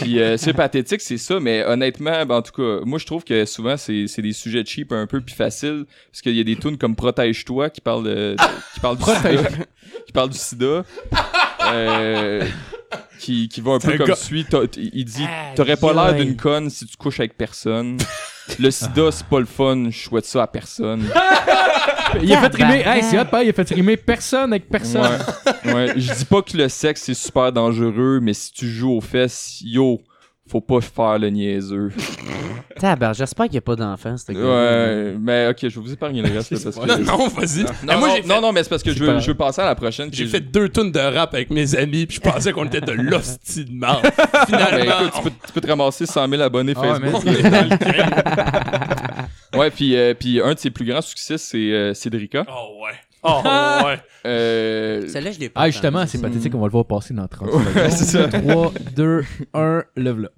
Puis 0.00 0.20
euh, 0.20 0.36
c'est 0.36 0.52
pathétique, 0.52 1.00
c'est 1.00 1.18
ça. 1.18 1.38
Mais 1.40 1.64
honnêtement, 1.64 2.24
ben, 2.26 2.36
en 2.36 2.42
tout 2.42 2.52
cas, 2.52 2.84
moi 2.84 2.98
je 2.98 3.06
trouve 3.06 3.24
que 3.24 3.44
souvent 3.44 3.76
c'est 3.76 4.06
c'est 4.06 4.22
des 4.22 4.32
sujets 4.32 4.64
cheap 4.64 4.92
un 4.92 5.06
peu 5.06 5.20
puis 5.20 5.34
faciles 5.34 5.84
parce 6.10 6.20
qu'il 6.22 6.36
y 6.36 6.40
a 6.40 6.44
des 6.44 6.56
tunes 6.56 6.76
comme 6.78 6.96
Protège-toi 6.96 7.70
qui 7.70 7.80
parlent 7.80 8.04
de, 8.04 8.32
de- 8.32 8.36
qui 8.74 8.80
parlent 8.80 8.96
du 8.98 9.04
qui 10.06 10.12
parlent 10.12 10.30
du 10.30 10.38
sida. 10.38 10.84
Euh, 11.72 12.44
qui, 13.18 13.48
qui 13.48 13.60
va 13.60 13.72
un 13.72 13.78
peu 13.78 13.92
un 13.92 13.96
comme 13.96 14.08
gars- 14.08 14.14
suit. 14.16 14.44
T'as- 14.48 14.60
Il 14.76 15.04
dit 15.04 15.22
Aïe, 15.22 15.54
T'aurais 15.54 15.76
pas 15.76 15.92
l'air 15.92 16.02
aïe. 16.14 16.24
d'une 16.24 16.36
conne 16.36 16.70
si 16.70 16.86
tu 16.86 16.96
couches 16.96 17.20
avec 17.20 17.36
personne. 17.36 17.98
Le 18.58 18.70
sida, 18.70 19.10
c'est 19.12 19.26
pas 19.26 19.38
le 19.38 19.46
fun, 19.46 19.88
je 19.90 19.98
souhaite 19.98 20.24
ça 20.26 20.42
à 20.42 20.46
personne. 20.46 21.04
Il 22.22 22.32
a 22.34 22.40
fait 22.42 22.54
rimer, 22.56 22.78
Tabarnak. 22.82 22.86
hey, 22.96 23.02
c'est 23.04 23.18
hot, 23.18 23.24
hein, 23.32 23.40
il 23.42 23.48
a 23.48 23.52
fait 23.52 23.68
rimer 23.70 23.96
personne 23.96 24.52
avec 24.52 24.68
personne. 24.68 25.18
Ouais. 25.64 25.72
ouais. 25.72 25.92
Je 25.96 26.12
dis 26.12 26.24
pas 26.24 26.42
que 26.42 26.56
le 26.56 26.68
sexe 26.68 27.02
c'est 27.04 27.14
super 27.14 27.52
dangereux, 27.52 28.18
mais 28.20 28.34
si 28.34 28.52
tu 28.52 28.68
joues 28.68 28.96
aux 28.96 29.00
fesses, 29.00 29.58
yo, 29.64 30.00
faut 30.48 30.60
pas 30.60 30.80
faire 30.80 31.18
le 31.18 31.30
niaiseux. 31.30 31.90
Tabarnak, 32.78 33.16
j'espère 33.16 33.46
qu'il 33.46 33.54
y 33.54 33.58
a 33.58 33.62
pas 33.62 33.76
d'enfants, 33.76 34.16
ce 34.16 34.32
gars. 34.32 34.40
Ouais, 34.40 35.16
mais 35.20 35.48
ok, 35.48 35.58
je 35.62 35.68
vais 35.68 35.80
vous 35.80 35.92
épargner 35.92 36.22
le 36.22 36.30
reste 36.32 36.50
parce 36.64 36.76
que. 36.76 36.86
Non, 37.04 37.18
non, 37.18 37.28
vas-y. 37.28 37.62
Non, 37.86 38.00
non, 38.00 38.06
j'ai 38.16 38.22
fait- 38.22 38.28
non, 38.28 38.40
non, 38.40 38.52
mais 38.52 38.62
c'est 38.62 38.68
parce 38.70 38.82
que 38.82 38.92
je 38.92 39.04
veux, 39.04 39.18
je 39.20 39.26
veux 39.28 39.36
passer 39.36 39.60
à 39.62 39.66
la 39.66 39.74
prochaine. 39.74 40.08
J'ai 40.12 40.26
fait 40.26 40.40
deux 40.40 40.68
tonnes 40.68 40.90
de 40.92 40.98
rap 40.98 41.32
avec 41.34 41.50
mes 41.50 41.74
amis, 41.76 42.06
puis 42.06 42.16
je 42.16 42.20
pensais 42.20 42.52
qu'on 42.52 42.64
était 42.66 42.80
de 42.80 42.92
l'hostie 42.96 43.64
de. 43.64 43.78
Ben, 43.78 43.96
Finalement, 44.46 45.00
écoute, 45.00 45.12
tu, 45.14 45.22
peux, 45.22 45.30
tu 45.46 45.52
peux 45.52 45.60
te 45.60 45.66
ramasser 45.68 46.06
100 46.06 46.28
000 46.28 46.42
abonnés 46.42 46.74
Ah 46.76 46.80
Facebook. 46.98 47.24
Ouais, 49.54 49.70
puis, 49.70 49.96
euh, 49.96 50.14
puis 50.14 50.40
un 50.40 50.54
de 50.54 50.58
ses 50.58 50.70
plus 50.70 50.84
grands 50.86 51.02
succès, 51.02 51.36
c'est 51.38 51.58
euh, 51.58 51.94
Cédrica. 51.94 52.44
Oh 52.48 52.82
ouais. 52.84 52.92
Oh 53.24 53.40
ouais. 53.84 53.98
Euh, 54.26 55.06
Celle-là, 55.08 55.30
je 55.32 55.38
l'ai 55.38 55.48
pas. 55.48 55.60
Ah, 55.62 55.70
justement, 55.70 56.04
c'est 56.06 56.20
pathétique, 56.20 56.52
on 56.54 56.58
va 56.60 56.66
le 56.66 56.72
voir 56.72 56.84
passer 56.84 57.14
dans 57.14 57.26
30 57.28 57.48
Ouais, 57.50 57.90
c'est 57.90 58.04
ça. 58.04 58.26
3, 58.28 58.72
2, 58.96 59.24
1, 59.54 59.82
lève-la. 59.96 60.28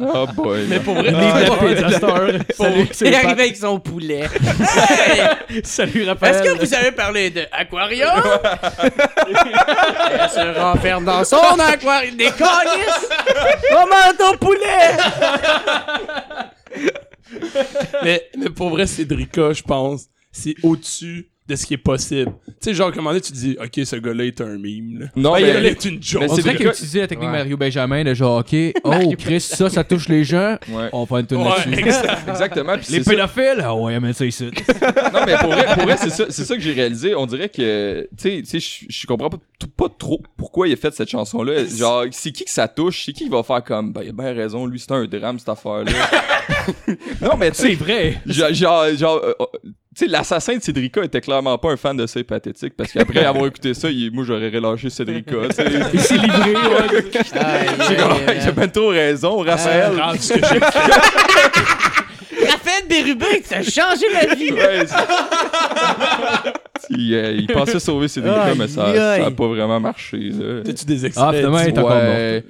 Oh 0.00 0.26
boy. 0.34 0.66
Mais 0.68 0.80
pour 0.80 0.94
vrai, 0.94 1.12
Salut, 2.56 2.88
c'est 2.92 3.06
Il 3.06 3.12
Pat. 3.12 3.24
arrive 3.24 3.40
avec 3.40 3.56
son 3.56 3.78
poulet. 3.80 4.24
Salut, 5.64 6.04
Raphaël. 6.08 6.34
Est-ce 6.34 6.42
que 6.42 6.58
vous 6.66 6.74
avez 6.74 6.92
parlé 6.92 7.30
de 7.30 7.42
aquarium? 7.52 8.22
Elle 10.12 10.28
se 10.30 10.58
renferme 10.60 11.04
dans 11.04 11.24
son 11.24 11.36
aquarium. 11.58 12.16
Des 12.16 12.30
calices! 12.30 13.08
Comment 13.70 14.14
ton 14.18 14.36
poulet? 14.38 14.96
Mais, 18.02 18.22
mais 18.38 18.50
pour 18.50 18.70
vrai, 18.70 18.86
Cédrica, 18.86 19.52
je 19.52 19.62
pense, 19.62 20.06
c'est 20.32 20.54
au-dessus 20.62 21.28
de 21.46 21.56
ce 21.56 21.66
qui 21.66 21.74
est 21.74 21.76
possible. 21.76 22.32
Tu 22.46 22.54
sais, 22.62 22.72
genre, 22.74 22.90
comment 22.90 23.12
tu 23.20 23.30
dis, 23.34 23.54
OK, 23.62 23.84
ce 23.84 23.96
gars-là 23.96 24.24
est 24.24 24.40
un 24.40 24.56
meme. 24.56 25.00
Là. 25.00 25.06
Non, 25.14 25.34
Ben, 25.34 25.42
mais- 25.42 25.60
il 25.60 25.66
est 25.66 25.84
une 25.84 26.02
joke. 26.02 26.22
mais 26.22 26.30
On 26.30 26.34
c'est 26.36 26.40
dirait 26.40 26.54
vrai 26.54 26.56
qu'il 26.56 26.68
a 26.68 26.70
utilisé 26.72 27.00
la 27.00 27.06
technique 27.06 27.28
Ouais. 27.28 27.36
Mario 27.36 27.56
Benjamin 27.58 28.02
de 28.02 28.14
genre, 28.14 28.38
ok, 28.38 28.56
oh 28.84 29.12
Chris, 29.18 29.40
ça, 29.42 29.68
ça 29.68 29.84
touche 29.84 30.08
les 30.08 30.24
gens, 30.24 30.56
Ouais. 30.72 30.88
on 30.94 31.04
va 31.04 31.06
faire 31.06 31.18
une 31.30 31.42
Ouais, 31.42 31.50
là-dessus. 31.50 31.74
exact. 31.86 32.28
Exactement. 32.30 32.76
Les 32.88 33.00
pédophiles, 33.02 33.60
ah 33.62 33.74
ouais, 33.76 33.94
amène 33.94 34.14
ça 34.14 34.24
ici. 34.24 34.44
Non, 35.12 35.20
mais 35.26 35.36
pour 35.36 35.50
vrai, 35.50 35.66
pour 35.74 35.82
vrai, 35.84 35.96
c'est 35.98 36.08
ça, 36.10 36.24
c'est 36.30 36.44
ça 36.44 36.54
que 36.56 36.62
j'ai 36.62 36.72
réalisé. 36.72 37.14
On 37.14 37.26
dirait 37.26 37.50
que, 37.50 38.08
tu 38.16 38.22
sais, 38.22 38.42
tu 38.42 38.60
sais, 38.60 38.86
je- 38.88 39.06
comprends 39.06 39.28
pas, 39.28 39.36
pas 39.76 39.88
trop 39.98 40.22
pourquoi 40.38 40.66
il 40.66 40.72
a 40.72 40.76
fait 40.76 40.94
cette 40.94 41.10
chanson-là. 41.10 41.66
Genre, 41.66 42.04
c'est 42.10 42.32
qui 42.32 42.44
que 42.46 42.50
ça 42.50 42.68
touche? 42.68 43.04
C'est 43.04 43.12
qui 43.12 43.24
qui 43.24 43.30
va 43.30 43.42
faire 43.42 43.62
comme, 43.62 43.92
ben, 43.92 44.00
il 44.02 44.08
a 44.08 44.12
bien 44.12 44.32
raison, 44.32 44.64
lui, 44.66 44.80
c'est 44.80 44.92
un 44.92 45.04
drame, 45.04 45.38
cette 45.38 45.50
affaire-là. 45.50 45.92
Non, 47.20 47.36
mais 47.38 47.50
tu 47.50 47.56
sais, 47.56 47.68
C'est 47.68 47.74
vrai. 47.74 48.20
genre, 48.26 48.52
genre, 48.52 48.86
genre, 48.96 49.20
euh, 49.24 49.32
tu 49.96 50.04
sais, 50.04 50.06
l'assassin 50.06 50.56
de 50.56 50.62
Cédrica 50.62 51.02
était 51.04 51.20
clairement 51.20 51.56
pas 51.58 51.70
un 51.72 51.76
fan 51.76 51.96
de 51.96 52.06
C'est 52.06 52.24
pathétique 52.24 52.74
parce 52.76 52.92
qu'après 52.92 53.24
avoir 53.24 53.46
écouté 53.46 53.74
ça, 53.74 53.88
il- 53.90 54.10
moi, 54.12 54.24
j'aurais 54.26 54.48
relâché 54.48 54.90
Cédrica. 54.90 55.34
Il 55.92 56.00
s'est 56.00 56.16
livré, 56.18 56.52
ouais. 56.54 57.04
J'ai 57.88 57.96
comme, 57.96 58.12
il 58.28 58.48
a 58.48 58.52
ben 58.52 58.68
trop 58.70 58.88
raison, 58.88 59.38
Raphaël. 59.38 59.92
Regarde 59.92 60.18
Raphaël 62.50 62.84
Bérubin, 62.88 63.26
ça 63.44 63.56
a 63.56 63.62
changé 63.62 64.06
ma 64.12 64.34
vie. 64.34 64.52
Ouais, 64.52 64.84
il, 66.90 67.14
euh, 67.14 67.32
il 67.38 67.46
pensait 67.46 67.80
sauver 67.80 68.08
Cédrica, 68.08 68.42
Aïe, 68.44 68.58
mais 68.58 68.68
ça, 68.68 68.86
aïe. 68.86 69.20
ça 69.22 69.26
a 69.26 69.30
pas 69.30 69.46
vraiment 69.48 69.80
marché. 69.80 70.30
T'as-tu 70.64 70.84
des 70.84 71.04
Ah, 71.04 71.06
extraits? 71.06 71.34
finalement, 71.36 71.58
elle 71.58 71.68
est 71.68 71.78
encore. 71.78 71.90
Ouais. 71.92 72.44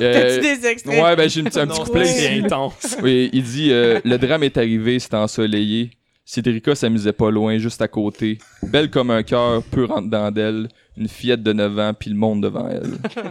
Euh, 0.00 0.12
T'as-tu 0.12 0.40
des 0.60 0.66
extraits? 0.66 1.02
Ouais, 1.02 1.16
ben 1.16 1.28
j'ai 1.28 1.40
une 1.40 1.46
petite- 1.46 1.58
un 1.60 1.66
petit 1.66 1.80
couplet 1.80 2.04
c'est 2.04 2.38
intense. 2.40 2.96
Oui, 3.02 3.30
il 3.32 3.42
dit 3.42 3.68
euh, 3.72 4.00
Le 4.04 4.18
drame 4.18 4.42
est 4.42 4.56
arrivé, 4.58 4.98
c'était 4.98 5.16
ensoleillé. 5.16 5.90
Cédrica 6.24 6.74
s'amusait 6.74 7.12
pas 7.14 7.30
loin, 7.30 7.56
juste 7.56 7.80
à 7.80 7.88
côté. 7.88 8.36
Belle 8.62 8.90
comme 8.90 9.10
un 9.10 9.22
cœur, 9.22 9.62
peu 9.62 9.86
rentre 9.86 10.08
dans 10.10 10.30
d'elle. 10.30 10.68
Une 10.98 11.08
fillette 11.08 11.42
de 11.44 11.52
9 11.52 11.78
ans, 11.78 11.92
puis 11.98 12.10
le 12.10 12.16
monde 12.16 12.42
devant 12.42 12.68
elle. 12.68 12.90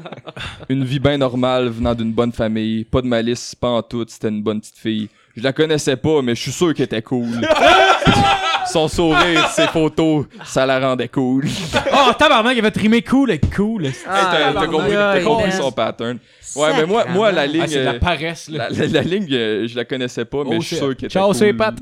Une 0.70 0.86
vie 0.86 1.00
bien 1.00 1.18
normale, 1.18 1.68
venant 1.68 1.94
d'une 1.94 2.14
bonne 2.14 2.32
famille. 2.32 2.86
Pas 2.86 3.02
de 3.02 3.08
malice, 3.08 3.54
pas 3.56 3.68
en 3.68 3.82
tout, 3.84 4.06
c'était 4.08 4.30
une 4.30 4.42
bonne 4.42 4.62
petite 4.62 4.78
fille. 4.78 5.10
Je 5.38 5.44
la 5.44 5.54
connaissais 5.54 5.96
pas, 5.96 6.24
mais 6.24 6.34
je 6.34 6.42
suis 6.42 6.52
sûr 6.52 6.74
qu'elle 6.74 6.86
était 6.86 7.04
cool. 7.04 7.28
Son 8.66 8.88
sourire, 8.90 9.48
ses 9.50 9.68
photos, 9.68 10.26
ça 10.44 10.66
la 10.66 10.80
rendait 10.80 11.08
cool. 11.08 11.46
Oh, 11.94 12.12
tabarnak, 12.18 12.54
il 12.54 12.60
avait 12.60 12.72
trimé 12.72 13.02
cool 13.02 13.32
et 13.32 13.40
cool. 13.40 13.86
Hey, 13.86 13.94
t'as 14.04 14.52
t'as 14.54 14.68
compris, 14.68 14.92
t'as 14.92 15.22
compris 15.22 15.52
son 15.54 15.72
pattern. 15.72 16.18
Ouais, 16.56 16.72
mais 16.76 16.86
moi, 16.86 17.06
moi 17.06 17.32
la 17.32 17.46
ligne. 17.48 17.62
Ah, 17.64 17.68
c'est 17.68 17.80
de 17.80 17.86
la 17.86 17.94
euh, 17.94 18.00
paresse, 18.00 18.50
là. 18.50 18.68
la, 18.70 18.78
la- 18.78 18.88
la 18.88 19.02
ligne, 19.04 19.28
euh, 19.32 19.68
je 19.68 19.76
la 19.76 19.86
connaissais 19.86 20.26
pas, 20.26 20.44
mais 20.44 20.58
Oh, 20.58 20.62
je 20.62 20.68
suis 20.68 20.76
sûr 20.76 20.88
qu'elle 20.98 21.06
était 21.06 21.10
Ciao, 21.10 21.28
cool. 21.28 21.36
c'est 21.36 21.54
Pat. 21.54 21.76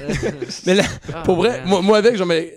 Mais 0.66 0.74
là, 0.74 0.84
pour 1.24 1.36
vrai, 1.36 1.60
moi, 1.66 1.82
moi 1.82 1.98
avec, 1.98 2.16
genre, 2.16 2.26
mais 2.26 2.54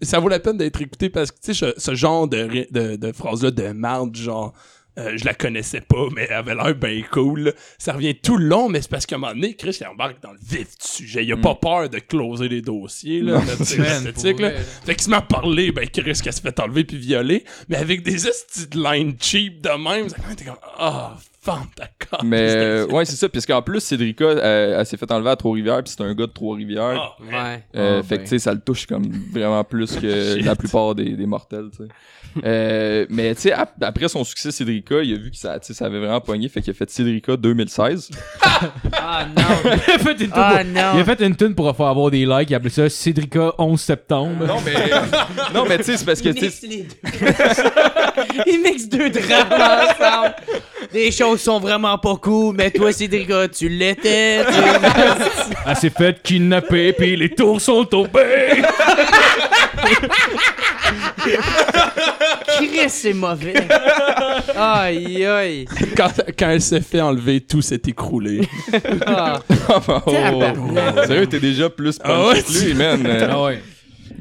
ça 0.00 0.18
vaut 0.18 0.28
la 0.28 0.40
peine 0.40 0.56
d'être 0.56 0.80
écouté 0.80 1.08
parce 1.10 1.30
que, 1.30 1.36
tu 1.44 1.54
sais, 1.54 1.74
ce, 1.76 1.94
genre 1.94 2.26
de, 2.26 2.66
de, 2.70 2.96
de 2.96 3.12
phrase-là 3.12 3.50
de 3.50 3.68
marde, 3.72 4.16
genre, 4.16 4.52
euh, 4.98 5.16
je 5.16 5.24
la 5.24 5.32
connaissais 5.32 5.80
pas, 5.80 6.06
mais 6.14 6.26
elle 6.28 6.36
avait 6.36 6.54
l'air 6.54 6.74
bien 6.74 7.02
cool. 7.10 7.54
Ça 7.78 7.94
revient 7.94 8.14
tout 8.14 8.36
le 8.36 8.46
long, 8.46 8.68
mais 8.68 8.82
c'est 8.82 8.90
parce 8.90 9.06
qu'à 9.06 9.16
un 9.16 9.18
moment 9.18 9.32
donné, 9.32 9.54
Chris, 9.54 9.78
il 9.80 9.86
embarque 9.86 10.20
dans 10.22 10.32
le 10.32 10.38
vif 10.42 10.78
du 10.78 10.86
sujet. 10.86 11.24
Il 11.24 11.32
a 11.32 11.36
pas 11.36 11.54
peur 11.54 11.88
de 11.88 11.98
closer 11.98 12.48
les 12.48 12.60
dossiers, 12.60 13.20
là, 13.20 13.40
esthétique, 13.60 14.40
là. 14.40 14.50
Fait 14.84 14.94
qu'il 14.94 15.04
se 15.04 15.10
met 15.10 15.16
à 15.16 15.22
parler, 15.22 15.72
ben, 15.72 15.88
Chris, 15.88 16.20
qu'elle 16.22 16.32
se 16.32 16.40
fait 16.40 16.58
enlever 16.60 16.84
puis 16.84 16.98
violer, 16.98 17.44
mais 17.68 17.76
avec 17.76 18.02
des 18.02 18.28
estis 18.28 18.66
de 18.68 18.82
line 18.82 19.16
cheap 19.18 19.62
de 19.62 19.70
même, 19.70 20.08
ça 20.08 20.16
t'es 20.36 20.44
comme, 20.44 20.56
ah, 20.78 21.16
femme 21.44 21.66
ta 21.74 21.86
carte. 21.86 22.22
Mais 22.24 22.54
euh, 22.56 22.86
ouais, 22.86 23.04
c'est 23.04 23.16
ça. 23.16 23.28
Puisqu'en 23.28 23.62
plus, 23.62 23.80
Cédrica, 23.80 24.24
elle, 24.30 24.76
elle 24.78 24.86
s'est 24.86 24.96
fait 24.96 25.10
enlever 25.10 25.30
à 25.30 25.36
Trois-Rivières, 25.36 25.82
puis 25.82 25.92
c'est 25.96 26.02
un 26.04 26.14
gars 26.14 26.26
de 26.26 26.32
Trois-Rivières. 26.32 27.00
Ah, 27.02 27.16
Ouais. 27.20 27.64
Euh, 27.76 27.98
Ah, 28.00 28.02
fait 28.02 28.16
que 28.16 28.20
ben. 28.20 28.24
tu 28.24 28.28
sais, 28.30 28.38
ça 28.38 28.52
le 28.54 28.60
touche 28.60 28.86
comme 28.86 29.04
vraiment 29.32 29.64
plus 29.64 29.96
que 29.96 30.42
la 30.44 30.54
plupart 30.54 30.94
des, 30.94 31.10
des 31.10 31.26
mortels, 31.26 31.68
tu 31.76 31.84
sais. 31.84 31.90
Euh, 32.46 33.04
mais 33.10 33.34
tu 33.34 33.42
sais, 33.42 33.52
ap- 33.52 33.74
après 33.82 34.08
son 34.08 34.24
succès 34.24 34.50
Cédrica, 34.50 35.02
il 35.02 35.12
a 35.14 35.18
vu 35.18 35.30
que 35.30 35.36
ça, 35.36 35.58
tu 35.60 35.66
sais, 35.66 35.74
ça 35.74 35.84
avait 35.86 35.98
vraiment 35.98 36.20
pogné, 36.22 36.48
fait 36.48 36.62
qu'il 36.62 36.70
a 36.70 36.74
fait 36.74 36.88
Cédrica 36.88 37.36
2016. 37.36 38.10
Ah 38.92 39.26
non. 39.26 39.42
Il 39.88 39.92
a 39.94 39.98
fait 39.98 40.12
une 40.12 40.16
tune 40.18 40.30
Ah 40.34 40.54
pour... 40.62 40.64
non. 40.72 40.90
Il 40.94 41.00
a 41.00 41.04
fait 41.04 41.20
une 41.26 41.34
tune 41.36 41.54
pour 41.56 41.76
faire 41.76 41.86
avoir 41.86 42.10
des 42.12 42.24
likes, 42.24 42.50
il 42.50 42.54
appelait 42.54 42.70
ça 42.70 42.88
Cédrica 42.88 43.52
11 43.58 43.80
septembre. 43.80 44.46
non, 44.46 44.58
mais, 44.64 44.74
non, 45.52 45.64
mais 45.68 45.78
tu 45.78 45.84
sais, 45.84 45.96
c'est 45.96 46.04
parce 46.04 46.20
que, 46.22 46.28
tu 46.28 46.48
sais, 46.48 46.86
les 48.22 48.38
deux. 48.38 48.42
Il 48.46 48.62
mixe 48.62 48.88
deux 48.88 49.10
drames 49.10 49.52
ensemble. 49.52 50.34
Les 50.92 51.10
choses 51.10 51.40
sont 51.40 51.58
vraiment 51.60 51.96
pas 51.98 52.16
cool, 52.16 52.54
mais 52.56 52.70
toi, 52.70 52.92
tu 52.92 53.68
l'étais. 53.68 54.44
tu 54.46 54.52
sais. 54.52 54.60
Elle 55.66 55.76
s'est 55.76 55.90
faite 55.90 56.22
kidnapper, 56.22 56.92
puis 56.92 57.16
les 57.16 57.30
tours 57.30 57.60
sont 57.60 57.84
tombés. 57.84 58.62
Chris, 62.56 62.88
c'est 62.88 63.12
mauvais. 63.12 63.54
Aïe, 64.56 65.24
aïe. 65.24 65.64
quand, 65.96 66.10
quand 66.38 66.50
elle 66.50 66.60
s'est 66.60 66.80
fait 66.80 67.00
enlever, 67.00 67.40
tout 67.40 67.62
s'est 67.62 67.80
écroulé. 67.86 68.42
Ah. 69.06 69.40
oh, 70.06 70.42
sérieux, 71.06 71.26
t'es 71.26 71.40
déjà 71.40 71.70
plus 71.70 71.98
punch 71.98 72.10
Ah 72.12 72.26
ouais, 72.28 72.42
que 72.42 72.52
lui, 72.52 72.74
man. 72.74 73.06
Ah 73.30 73.42
ouais. 73.42 73.62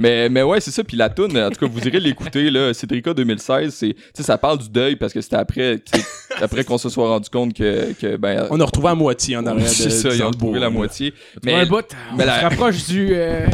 Mais, 0.02 0.30
mais 0.30 0.42
ouais, 0.42 0.60
c'est 0.60 0.72
ça. 0.72 0.84
Puis 0.84 0.98
la 0.98 1.10
toune, 1.10 1.38
en 1.38 1.50
tout 1.52 1.60
cas, 1.66 1.72
vous 1.72 1.88
irez 1.88 2.00
l'écouter, 2.00 2.50
là. 2.50 2.74
Cédrica 2.74 3.14
2016, 3.14 3.74
c'est, 3.74 3.94
tu 3.94 4.02
sais, 4.16 4.24
ça 4.24 4.38
parle 4.38 4.58
du 4.58 4.70
deuil 4.70 4.96
parce 4.96 5.14
que 5.14 5.22
c'était 5.22 5.36
après, 5.36 5.80
après 6.42 6.64
qu'on 6.64 6.78
se 6.80 6.90
soit 6.90 7.08
rendu 7.08 7.30
compte 7.30 7.54
que, 7.54 7.94
que 7.94 8.16
ben, 8.18 8.48
On 8.50 8.60
a 8.60 8.66
retrouvé 8.66 8.90
à 8.90 8.96
moitié 8.96 9.38
en 9.38 9.46
arrière 9.46 9.64
de 9.70 9.70
c'est 9.70 9.90
ça, 9.92 10.10
ils 10.10 10.18
dans 10.20 10.26
ont 10.26 10.32
retrouvé 10.32 10.60
la 10.60 10.70
moitié. 10.70 11.14
Mais 11.46 11.54
Mais, 11.54 11.60
un 11.62 11.66
bout, 11.68 11.86
on 12.12 12.16
mais 12.18 12.26
la- 12.26 12.40
se 12.40 12.44
rapproche 12.46 12.86
du... 12.88 13.10
euh, 13.12 13.46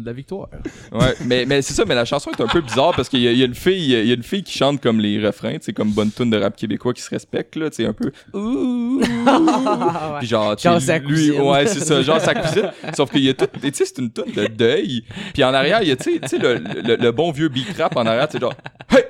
de 0.00 0.06
la 0.06 0.12
victoire. 0.12 0.48
ouais, 0.92 1.14
mais, 1.24 1.44
mais 1.46 1.62
c'est 1.62 1.74
ça, 1.74 1.84
mais 1.86 1.94
la 1.94 2.04
chanson 2.04 2.30
est 2.30 2.40
un 2.40 2.46
peu 2.46 2.60
bizarre 2.60 2.92
parce 2.94 3.08
qu'il 3.08 3.20
y, 3.20 3.28
a- 3.28 3.32
il 3.32 3.38
y 3.38 3.42
a 3.42 3.46
une 3.46 3.54
fille, 3.54 3.92
il 3.92 4.06
y 4.06 4.10
a 4.10 4.14
une 4.14 4.22
fille 4.22 4.42
qui 4.42 4.56
chante 4.56 4.80
comme 4.80 5.00
les 5.00 5.24
refrains, 5.24 5.54
tu 5.54 5.62
sais, 5.66 5.72
comme 5.72 5.90
bonne 5.90 6.10
tune 6.10 6.30
de 6.30 6.36
rap 6.36 6.56
québécois 6.56 6.92
qui 6.94 7.02
se 7.02 7.10
respecte, 7.10 7.56
là, 7.56 7.70
tu 7.70 7.76
sais, 7.76 7.86
un 7.86 7.92
peu. 7.92 8.10
Ouh. 8.32 9.00
Puis 10.18 10.26
genre, 10.28 10.56
tu 10.56 10.62
sais, 10.62 10.68
Genre 10.68 10.80
sa 10.80 10.98
lui, 10.98 11.30
ouais, 11.32 11.66
c'est 11.66 11.80
ça, 11.80 12.02
genre 12.02 12.20
sa 12.20 12.34
cousine. 12.34 12.70
Sauf 12.96 13.10
qu'il 13.10 13.22
y 13.24 13.28
a 13.28 13.34
tout, 13.34 13.46
tu 13.60 13.70
sais, 13.72 13.84
c'est 13.84 13.98
une 13.98 14.10
tune 14.12 14.32
de 14.34 14.46
deuil. 14.46 15.04
Puis 15.32 15.44
en 15.44 15.54
arrière, 15.54 15.80
il 15.82 15.88
y 15.88 15.92
a, 15.92 15.96
tu 15.96 16.18
sais, 16.26 16.38
le, 16.38 16.58
le, 16.58 16.96
le 16.96 17.12
bon 17.12 17.30
vieux 17.30 17.48
beat 17.48 17.76
rap 17.78 17.96
en 17.96 18.06
arrière, 18.06 18.28
tu 18.28 18.38
sais, 18.38 18.40
genre, 18.40 18.54
hey! 18.90 19.04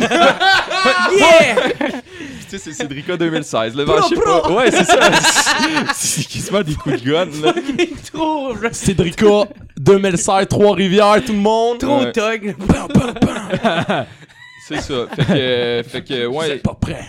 Yeah! 1.19 2.01
Tu 2.49 2.51
sais, 2.51 2.59
c'est 2.59 2.73
Cédrica 2.73 3.17
2016. 3.17 3.75
Là, 3.75 3.85
je 4.09 4.15
sais 4.15 4.21
pas. 4.21 4.49
Ouais, 4.53 4.71
c'est 4.71 4.85
ça. 4.85 5.11
C'est 5.95 6.25
qui 6.25 6.41
se 6.41 6.53
met 6.53 6.63
des 6.63 6.75
coups 6.75 7.03
de 7.03 7.11
gun, 7.11 7.27
là. 7.43 7.53
Trop, 8.13 8.55
Cédrica, 8.71 9.49
2016, 9.77 10.47
Trois-Rivières, 10.49 11.25
tout 11.25 11.33
le 11.33 11.39
monde. 11.41 11.79
trop 11.79 12.01
Ouais. 12.05 12.13
tog. 12.13 12.55
C'est 14.69 14.81
ça. 14.81 14.95
Fait 15.17 15.25
que, 15.25 15.83
fait 15.89 16.05
que, 16.05 16.27
Vous 16.27 16.35
ouais. 16.37 16.51
êtes 16.51 16.63
pas 16.63 16.75
prêts. 16.81 17.05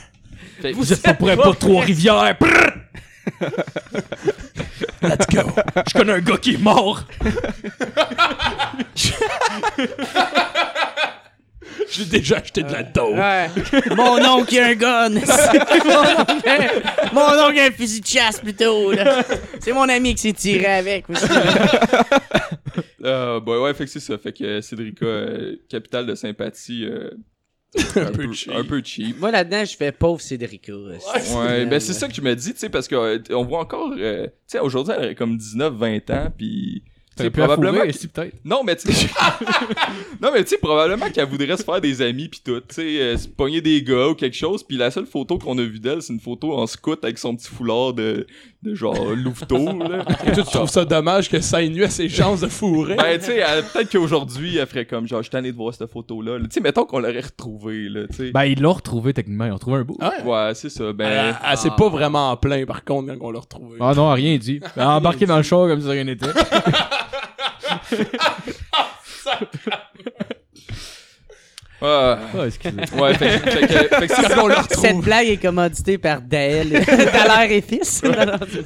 Fait- 0.61 0.71
Vous 0.71 0.91
êtes 0.91 1.01
pas 1.03 1.13
prêts 1.13 1.37
pour 1.37 1.55
Trois-Rivières. 1.57 2.35
Let's 5.03 5.27
go. 5.31 5.41
Je 5.87 5.93
connais 5.93 6.13
un 6.13 6.19
gars 6.19 6.37
qui 6.37 6.55
est 6.55 6.61
mort. 6.61 7.03
J'ai 11.91 12.05
déjà 12.05 12.37
acheté 12.37 12.63
de 12.63 12.71
la 12.71 12.83
dope. 12.83 13.15
Ouais. 13.15 13.49
Mon 13.95 14.23
oncle 14.25 14.53
il 14.53 14.59
a 14.59 14.67
un 14.67 14.75
gun. 14.75 15.09
mon, 15.09 15.19
oncle, 15.19 16.49
a- 16.49 17.13
mon 17.13 17.47
oncle 17.47 17.59
a 17.59 17.65
un 17.65 17.71
fusil 17.71 18.01
de 18.01 18.05
chasse 18.07 18.39
plutôt. 18.39 18.91
là. 18.91 19.23
C'est 19.59 19.73
mon 19.73 19.87
ami 19.87 20.15
qui 20.15 20.21
s'est 20.21 20.33
tiré 20.33 20.65
avec 20.65 21.09
aussi. 21.09 21.25
Euh, 23.03 23.39
bah 23.39 23.61
ouais, 23.61 23.73
fait 23.73 23.85
que 23.85 23.91
c'est 23.91 23.99
ça. 23.99 24.17
Fait 24.17 24.33
que 24.33 24.61
Cédrica, 24.61 25.05
euh, 25.05 25.55
capitale 25.69 26.05
de 26.05 26.15
sympathie, 26.15 26.83
euh, 26.85 27.11
un, 27.95 28.11
peu 28.11 28.27
peu, 28.27 28.33
cheap. 28.33 28.53
un 28.53 28.63
peu 28.63 28.81
cheap. 28.83 29.19
Moi 29.19 29.31
là-dedans, 29.31 29.63
je 29.65 29.75
fais 29.75 29.91
pauvre 29.91 30.21
Cédrica. 30.21 30.73
Ouais, 30.73 31.65
ben 31.65 31.79
c'est 31.79 31.93
ça 31.93 32.07
que 32.07 32.13
je 32.13 32.21
me 32.21 32.35
dis, 32.35 32.53
tu 32.53 32.59
sais, 32.59 32.69
parce 32.69 32.87
qu'on 32.87 33.43
voit 33.45 33.59
encore, 33.59 33.93
euh, 33.97 34.25
tu 34.25 34.31
sais, 34.47 34.59
aujourd'hui, 34.59 34.93
elle 34.97 35.09
a 35.09 35.15
comme 35.15 35.37
19, 35.37 35.73
20 35.73 36.09
ans, 36.09 36.33
puis 36.37 36.83
C'est 37.17 37.29
probablement. 37.29 37.81
que- 37.81 37.91
si, 37.91 38.07
peut-être? 38.07 38.35
Non, 38.45 38.63
mais 38.63 38.75
tu 38.75 38.91
sais. 38.91 39.07
non, 40.21 40.29
mais 40.33 40.43
tu 40.43 40.49
sais, 40.51 40.57
probablement 40.57 41.09
qu'elle 41.09 41.27
voudrait 41.27 41.57
se 41.57 41.63
faire 41.63 41.81
des 41.81 42.01
amis 42.01 42.27
pis 42.29 42.41
tout. 42.43 42.59
Tu 42.61 42.75
sais, 42.75 43.01
euh, 43.01 43.17
se 43.17 43.27
pogner 43.27 43.61
des 43.61 43.81
gars 43.83 44.07
ou 44.09 44.15
quelque 44.15 44.35
chose. 44.35 44.63
Puis 44.63 44.77
la 44.77 44.91
seule 44.91 45.05
photo 45.05 45.37
qu'on 45.37 45.57
a 45.57 45.63
vue 45.63 45.79
d'elle, 45.79 46.01
c'est 46.01 46.13
une 46.13 46.19
photo 46.19 46.53
en 46.57 46.67
scout 46.67 47.03
avec 47.03 47.17
son 47.17 47.35
petit 47.35 47.47
foulard 47.49 47.93
de, 47.93 48.25
de 48.63 48.75
genre 48.75 48.95
louveteau, 49.15 49.57
là. 49.89 50.05
Et 50.25 50.31
tu 50.31 50.43
trouves 50.43 50.69
ça 50.69 50.85
dommage 50.85 51.29
que 51.29 51.39
ça 51.41 51.61
nuit 51.63 51.83
à 51.83 51.89
ses 51.89 52.09
chances 52.09 52.41
de 52.41 52.47
fourrer? 52.47 52.95
Ben, 52.95 53.17
tu 53.19 53.25
sais, 53.25 53.37
elle- 53.37 53.63
peut-être 53.63 53.91
qu'aujourd'hui, 53.91 54.57
elle 54.57 54.67
ferait 54.67 54.85
comme 54.85 55.07
genre, 55.07 55.19
je 55.19 55.23
suis 55.23 55.31
tanné 55.31 55.51
de 55.51 55.57
voir 55.57 55.73
cette 55.73 55.91
photo-là. 55.91 56.37
là. 56.37 56.45
Tu 56.45 56.51
sais, 56.51 56.59
mettons 56.61 56.85
qu'on 56.85 56.99
l'aurait 56.99 57.19
retrouvée, 57.21 57.89
là, 57.89 58.01
tu 58.09 58.15
sais. 58.17 58.31
Ben, 58.31 58.45
ils 58.45 58.61
l'ont 58.61 58.73
retrouvé 58.73 59.13
techniquement. 59.13 59.45
Ils 59.45 59.51
ont 59.51 59.57
trouvé 59.59 59.77
un 59.77 59.83
bout. 59.83 59.97
Ah 59.99 60.13
ouais. 60.25 60.53
C'est 60.55 60.69
ça. 60.69 60.85
Elle, 60.85 60.93
Ben. 60.93 61.35
elle 61.49 61.57
s'est 61.57 61.69
pas 61.77 61.89
vraiment 61.89 62.31
en 62.31 62.37
plein, 62.37 62.65
par 62.65 62.83
contre, 62.83 63.13
quand 63.13 63.17
on 63.21 63.31
l'a 63.31 63.39
retrouvé. 63.39 63.77
Ah 63.79 63.93
non, 63.95 64.11
rien 64.11 64.37
dit. 64.37 64.59
Elle 64.75 64.81
a 64.83 64.91
embarqué 64.97 65.25
dans 65.25 65.37
le 65.37 65.43
char 65.43 65.67
comme 65.67 65.81
si 65.81 65.87
rien 65.87 66.03
n'était. 66.03 66.25
Ah, 71.79 72.17
Ah, 72.33 72.45
excusez. 72.47 72.75
ouais, 72.99 73.13
fait, 73.13 73.29
fait 73.37 73.67
que, 73.67 73.95
fait 73.97 74.07
que 74.07 74.15
c'est 74.15 74.33
Quand 74.33 74.43
on 74.43 74.47
l'a 74.47 74.63
Cette 74.67 74.97
blague 74.97 75.27
est 75.27 75.37
commanditée 75.37 75.99
par 75.99 76.21
Daël, 76.21 76.69
Dallaire 76.87 77.51
et 77.51 77.61
fils. 77.61 78.01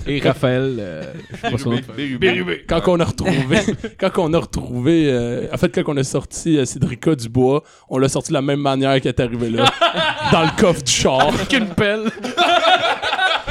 Et 0.07 0.22
Raphaël, 0.22 0.78
euh, 0.80 1.03
je 1.30 1.36
sais 1.36 1.51
pas 1.51 1.57
son 1.57 1.72
nom 1.72 1.76
de 1.76 1.82
famille. 1.82 2.15
Bérubé. 2.17 2.63
Quand 2.65 2.82
on 2.88 2.99
a 3.01 3.03
retrouvé, 3.03 3.57
quand 3.99 4.11
on 4.17 4.34
a 4.34 4.39
retrouvé, 4.39 5.07
euh, 5.09 5.47
en 5.53 5.57
fait, 5.57 5.76
quand 5.84 5.93
on 5.93 5.97
a 5.97 6.03
sorti 6.05 6.57
euh, 6.57 6.63
Cédrica 6.63 7.13
du 7.15 7.28
bois, 7.28 7.63
on 7.89 7.97
l'a 7.97 8.07
sorti 8.07 8.30
de 8.30 8.36
la 8.36 8.41
même 8.41 8.61
manière 8.61 8.93
qu'elle 9.01 9.09
est 9.09 9.19
arrivée 9.19 9.49
là, 9.49 9.65
dans 10.32 10.43
le 10.43 10.57
coffre 10.57 10.82
du 10.82 10.91
char. 10.91 11.28
Avec 11.28 11.51
une 11.51 11.67
pelle. 11.67 12.03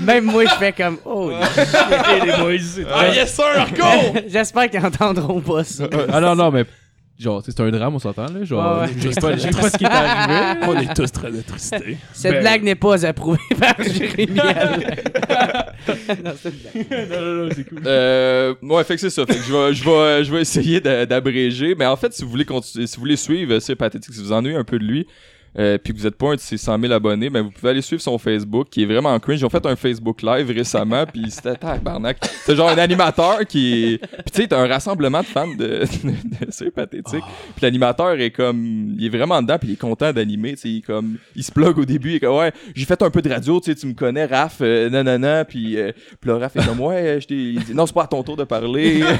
Même 0.02 0.24
moi, 0.24 0.44
je 0.44 0.54
fais 0.54 0.72
comme 0.72 0.98
Oh, 1.04 1.30
Et 1.30 2.26
les 2.26 2.32
boys, 2.36 2.58
c'est 2.60 2.84
Ah 2.92 3.08
yes 3.14 3.34
sir, 3.34 3.44
Marco! 3.56 4.18
J'espère 4.28 4.70
qu'ils 4.70 4.84
entendront 4.84 5.40
pas 5.40 5.64
ça. 5.64 5.84
Ah 6.12 6.20
non, 6.20 6.34
non, 6.34 6.50
mais 6.50 6.64
genre, 7.18 7.42
tu 7.42 7.50
sais, 7.50 7.56
c'est 7.56 7.62
un 7.62 7.70
drame, 7.70 7.94
on 7.94 7.98
s'entend, 7.98 8.26
là. 8.26 8.42
Genre, 8.44 8.80
Ouais, 8.80 8.86
ouais. 8.86 8.92
je 8.98 9.10
sais 9.10 9.20
pas, 9.20 9.32
je 9.34 9.38
sais 9.40 9.50
pas 9.50 9.70
ce 9.70 9.78
qui 9.78 9.84
est 9.84 9.88
arrivé. 9.88 10.60
On 10.68 10.76
est 10.78 10.94
tous 10.94 11.12
très 11.12 11.38
attristés. 11.38 11.96
Cette 12.12 12.32
Ben- 12.32 12.40
blague 12.40 12.62
n'est 12.64 12.74
pas 12.74 13.06
approuvée 13.06 13.38
par 13.58 13.76
Jérémy 13.78 14.40
Allen. 14.40 14.96
Non, 16.24 16.32
c'est 16.42 16.48
une 16.48 16.84
blague. 16.84 17.10
non, 17.10 17.20
non, 17.20 17.44
non, 17.44 17.48
c'est 17.54 17.68
cool. 17.68 17.82
Euh, 17.86 18.54
ouais, 18.62 18.84
fait 18.84 18.94
que 18.94 19.00
c'est 19.00 19.10
ça. 19.10 19.24
Fait 19.26 19.36
que 19.36 19.42
je 19.42 19.52
vais, 19.52 19.74
je 19.74 19.84
vais, 19.84 20.24
je 20.24 20.32
vais 20.32 20.40
essayer 20.40 20.80
d'a- 20.80 21.06
d'abréger. 21.06 21.74
Mais 21.78 21.86
en 21.86 21.96
fait, 21.96 22.12
si 22.12 22.24
vous 22.24 22.30
voulez 22.30 22.44
continuer, 22.44 22.86
si 22.86 22.96
vous 22.96 23.00
voulez 23.02 23.16
suivre, 23.16 23.58
c'est 23.60 23.76
pathétique. 23.76 24.12
Si 24.14 24.20
vous 24.22 24.32
ennuyez 24.32 24.56
un 24.56 24.64
peu 24.64 24.78
de 24.78 24.84
lui, 24.84 25.06
euh, 25.58 25.78
puis 25.78 25.92
que 25.92 25.98
vous 25.98 26.06
êtes 26.06 26.16
pas 26.16 26.28
un 26.30 26.34
de 26.34 26.40
ses 26.40 26.56
100 26.56 26.80
000 26.80 26.92
abonnés, 26.92 27.30
ben 27.30 27.42
vous 27.42 27.50
pouvez 27.50 27.70
aller 27.70 27.82
suivre 27.82 28.02
son 28.02 28.18
Facebook, 28.18 28.68
qui 28.70 28.82
est 28.82 28.86
vraiment 28.86 29.18
cringe. 29.20 29.40
Ils 29.40 29.44
ont 29.44 29.50
fait 29.50 29.64
un 29.66 29.76
Facebook 29.76 30.22
Live 30.22 30.50
récemment, 30.54 31.04
puis 31.06 31.30
c'était 31.30 31.54
tabarnak. 31.56 32.18
C'est 32.44 32.56
genre 32.56 32.70
un 32.70 32.78
animateur 32.78 33.40
qui 33.48 33.94
est... 33.94 33.98
Puis 33.98 34.32
tu 34.32 34.42
sais, 34.42 34.48
t'as 34.48 34.58
un 34.58 34.66
rassemblement 34.66 35.20
de 35.20 35.26
fans 35.26 35.46
de, 35.48 35.80
de, 35.80 35.86
c'est 36.50 36.70
pathétique. 36.70 37.22
Puis 37.56 37.62
l'animateur 37.62 38.12
est 38.20 38.30
comme... 38.30 38.94
Il 38.98 39.06
est 39.06 39.16
vraiment 39.16 39.40
dedans, 39.42 39.58
puis 39.58 39.70
il 39.70 39.72
est 39.74 39.80
content 39.80 40.12
d'animer. 40.12 40.52
Tu 40.52 40.60
sais, 40.60 40.68
il 40.68 40.82
comme... 40.82 41.16
Il 41.36 41.42
se 41.44 41.52
plug 41.52 41.78
au 41.78 41.84
début, 41.84 42.10
il 42.10 42.14
est 42.16 42.20
comme, 42.20 42.36
ouais, 42.36 42.52
j'ai 42.74 42.84
fait 42.84 43.00
un 43.02 43.10
peu 43.10 43.22
de 43.22 43.28
radio, 43.30 43.60
tu 43.60 43.70
sais, 43.72 43.76
tu 43.78 43.86
me 43.86 43.94
connais, 43.94 44.24
Raph, 44.26 44.58
euh, 44.60 44.88
nanana, 44.90 45.44
puis... 45.44 45.76
Euh, 45.78 45.92
puis 46.20 46.30
là, 46.30 46.38
Raph 46.38 46.56
est 46.56 46.66
comme, 46.66 46.80
ouais, 46.80 47.18
je 47.20 47.26
t'ai... 47.26 47.34
Il 47.34 47.64
dit, 47.64 47.74
non, 47.74 47.86
c'est 47.86 47.94
pas 47.94 48.04
à 48.04 48.06
ton 48.06 48.22
tour 48.22 48.36
de 48.36 48.44
parler. 48.44 49.02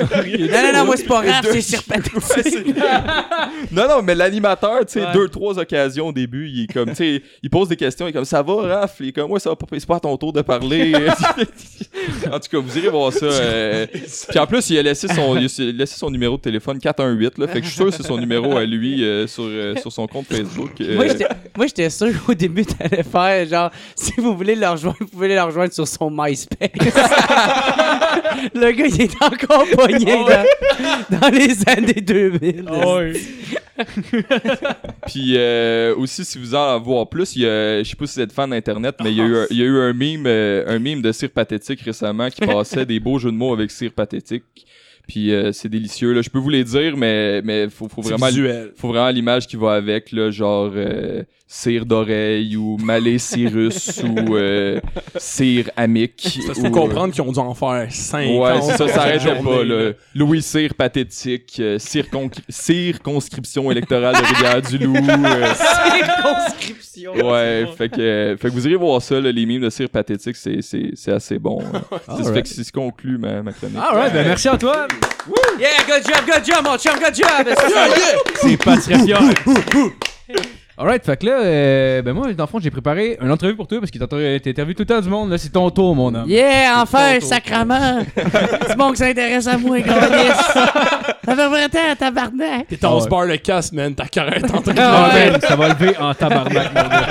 Non, 0.00 0.62
non, 0.62 0.72
non, 0.72 0.84
moi, 0.86 0.96
c'est 0.96 1.06
pas 1.06 1.22
grave, 1.24 1.46
c'est 1.50 1.60
sur 1.60 1.82
pathétique. 1.84 2.74
Non, 3.72 3.88
non, 3.88 4.02
mais 4.02 4.14
l'animateur, 4.14 4.80
tu 4.86 4.94
sais, 4.94 5.00
Ouais. 5.00 5.12
deux, 5.14 5.28
trois 5.30 5.58
occasions 5.58 6.08
au 6.08 6.12
début, 6.12 6.48
il 6.48 6.64
est 6.64 6.72
comme, 6.72 6.90
tu 6.90 6.94
sais, 6.96 7.22
il 7.42 7.50
pose 7.50 7.68
des 7.68 7.76
questions, 7.76 8.06
il 8.06 8.10
est 8.10 8.12
comme, 8.12 8.24
ça 8.24 8.42
va, 8.42 8.54
Raph? 8.80 8.96
Il 9.00 9.08
est 9.08 9.12
comme, 9.12 9.30
ouais, 9.30 9.40
ça 9.40 9.50
va 9.50 9.56
pas, 9.56 9.66
c'est 9.72 9.86
pas 9.86 9.96
à 9.96 10.00
ton 10.00 10.16
tour 10.16 10.32
de 10.32 10.42
parler. 10.42 10.92
en 12.32 12.38
tout 12.38 12.48
cas, 12.50 12.58
vous 12.58 12.78
irez 12.78 12.88
voir 12.88 13.12
ça. 13.12 13.26
euh. 13.26 13.86
Puis 14.28 14.38
en 14.38 14.46
plus, 14.46 14.68
il 14.70 14.78
a 14.78 14.82
laissé 14.82 15.08
son, 15.08 15.36
il 15.36 15.46
a 15.46 15.72
laissé 15.72 15.96
son 15.96 16.10
numéro 16.10 16.36
de 16.36 16.42
téléphone 16.42 16.78
418, 16.78 17.38
là. 17.38 17.48
Fait 17.48 17.60
que 17.60 17.66
je 17.66 17.70
suis 17.70 17.76
sûr 17.76 17.86
que 17.86 17.92
c'est 17.92 18.02
son 18.06 18.18
numéro 18.18 18.56
à 18.56 18.64
lui 18.64 19.02
euh, 19.04 19.26
sur, 19.26 19.44
euh, 19.46 19.74
sur 19.76 19.92
son 19.92 20.06
compte 20.06 20.26
Facebook. 20.26 20.72
euh. 20.80 20.96
Moi, 20.96 21.66
j'étais- 21.66 21.90
sûr 21.90 22.08
au 22.28 22.34
début, 22.34 22.64
t'allais 22.66 23.02
faire 23.02 23.46
genre, 23.48 23.70
si 23.96 24.12
vous 24.18 24.36
voulez 24.36 24.54
le 24.54 24.68
rejoindre, 24.68 24.96
vous 25.00 25.06
pouvez 25.06 25.28
le 25.34 25.40
rejoindre 25.42 25.72
sur 25.72 25.86
son 25.88 26.10
MySpace. 26.10 26.68
le 28.54 28.70
gars, 28.72 28.86
il 28.86 29.02
est 29.02 29.22
encore 29.22 29.64
pogné 29.76 30.04
dans, 30.04 31.18
dans 31.20 31.28
les 31.28 31.56
années 31.68 32.00
2000. 32.00 32.64
Puis 35.06 35.19
euh, 35.36 35.94
aussi, 35.96 36.24
si 36.24 36.38
vous 36.38 36.54
en 36.54 36.78
voir 36.80 37.08
plus, 37.08 37.36
il 37.36 37.42
y 37.42 37.46
a, 37.46 37.82
je 37.82 37.88
sais 37.88 37.96
pas 37.96 38.06
si 38.06 38.18
vous 38.18 38.22
êtes 38.22 38.32
fan 38.32 38.50
d'internet, 38.50 38.96
mais 39.02 39.10
il 39.10 39.16
y 39.16 39.20
a 39.20 39.24
eu, 39.24 39.36
y 39.50 39.62
a 39.62 39.64
eu 39.64 39.78
un 39.78 39.92
meme, 39.92 40.26
euh, 40.26 40.64
un 40.66 40.78
meme 40.78 41.02
de 41.02 41.12
cire 41.12 41.30
pathétique 41.30 41.80
récemment 41.80 42.28
qui 42.30 42.40
passait 42.40 42.86
des 42.86 43.00
beaux 43.00 43.18
jeux 43.18 43.30
de 43.30 43.36
mots 43.36 43.52
avec 43.52 43.70
cire 43.70 43.92
pathétique. 43.92 44.44
Puis 45.08 45.32
euh, 45.32 45.50
c'est 45.52 45.68
délicieux 45.68 46.12
là. 46.12 46.22
Je 46.22 46.30
peux 46.30 46.38
vous 46.38 46.50
les 46.50 46.62
dire, 46.62 46.96
mais 46.96 47.42
mais 47.42 47.68
faut, 47.68 47.88
vraiment 47.88 48.28
faut 48.76 48.88
vraiment 48.88 49.10
l'image 49.10 49.48
qui 49.48 49.56
va 49.56 49.72
avec 49.72 50.12
là, 50.12 50.30
genre 50.30 50.70
euh, 50.74 51.24
cire 51.52 51.84
d'oreille 51.84 52.54
ou 52.56 52.76
malais 52.80 53.18
Cyrus 53.18 54.00
ou 54.04 54.36
euh, 54.36 54.80
cire 55.16 55.68
amique. 55.76 56.38
Ça, 56.46 56.52
ou, 56.52 56.54
faut 56.54 56.70
comprendre 56.70 57.12
qu'ils 57.12 57.22
ont 57.22 57.32
dû 57.32 57.40
en 57.40 57.54
faire 57.54 57.88
5 57.90 58.38
Ouais, 58.40 58.60
c'est 58.62 58.76
ça, 58.76 58.86
ça 58.86 59.00
arrêtait 59.02 59.42
pas, 59.42 59.64
là. 59.64 59.90
Louis 60.14 60.42
Cyr 60.42 60.74
pathétique, 60.74 61.56
euh, 61.58 61.76
circon- 61.78 62.30
circonscription 62.48 63.68
électorale 63.72 64.14
de 64.14 64.26
Rivière-du-Loup. 64.26 64.94
euh, 64.96 65.52
Circonscription. 65.54 67.14
ouais, 67.14 67.66
fait 67.76 67.88
que, 67.88 68.00
euh, 68.00 68.36
fait 68.36 68.48
que 68.48 68.52
vous 68.54 68.68
irez 68.68 68.76
voir 68.76 69.02
ça, 69.02 69.18
là, 69.20 69.32
les 69.32 69.44
mimes 69.44 69.62
de 69.62 69.70
Cyr 69.70 69.88
pathétique, 69.90 70.36
c'est, 70.36 70.62
c'est, 70.62 70.90
c'est 70.94 71.10
assez 71.12 71.40
bon. 71.40 71.60
hein. 71.74 71.80
C'est- 71.90 71.96
ça 72.06 72.12
Alright. 72.12 72.34
fait 72.34 72.42
que 72.42 72.48
c'est 72.48 72.62
ce 72.62 72.70
qui 72.72 72.78
conclut 72.78 73.18
ma, 73.18 73.42
ma 73.42 73.52
chronique. 73.52 73.76
Alright, 73.76 74.12
ben 74.12 74.24
merci 74.24 74.48
Antoine. 74.48 74.86
Yeah, 75.58 75.68
good 75.84 76.04
job, 76.06 76.24
good 76.26 76.44
job, 76.44 76.64
mon 76.64 76.78
chum, 76.78 76.92
good 77.00 77.14
job. 77.14 77.56
C'est 78.40 78.56
patricia. 78.56 79.18
Alright, 80.80 81.04
fait 81.04 81.18
que 81.18 81.26
là, 81.26 81.40
euh, 81.42 82.00
ben 82.00 82.14
moi, 82.14 82.32
dans 82.32 82.44
le 82.44 82.48
fond, 82.48 82.58
j'ai 82.58 82.70
préparé 82.70 83.18
une 83.20 83.30
entrevue 83.30 83.54
pour 83.54 83.66
toi 83.66 83.80
parce 83.80 83.90
que 83.90 83.98
t'as 83.98 84.06
interviewé 84.48 84.74
tout 84.74 84.80
le 84.82 84.86
temps 84.86 85.00
du 85.02 85.10
monde. 85.10 85.28
Là, 85.30 85.36
c'est 85.36 85.50
ton 85.50 85.68
tour, 85.68 85.94
mon 85.94 86.14
homme. 86.14 86.26
Yeah, 86.26 86.80
enfin, 86.80 87.20
sacrement. 87.20 87.98
C'est 88.66 88.76
bon 88.78 88.92
que 88.92 88.96
ça 88.96 89.06
intéresse 89.08 89.46
à 89.46 89.58
moi, 89.58 89.78
Gaulis. 89.80 89.92
Ça 91.22 91.36
fait 91.36 91.48
vrai 91.48 91.68
temps, 91.68 91.78
tabarnak. 91.98 92.66
T'es 92.68 92.82
en 92.86 92.98
Ouais. 92.98 93.08
bar 93.10 93.24
le 93.26 93.36
casse, 93.36 93.72
man. 93.74 93.94
Ta 93.94 94.06
carrière 94.06 94.38
est 94.38 94.50
en 94.54 94.62
train 94.62 94.72
de 94.72 94.80
Ah, 94.80 95.10
ça 95.46 95.54
va 95.56 95.68
lever 95.68 95.94
en 95.98 96.14
tabarnak, 96.14 96.74
mon 96.74 96.88
gars. 96.88 97.06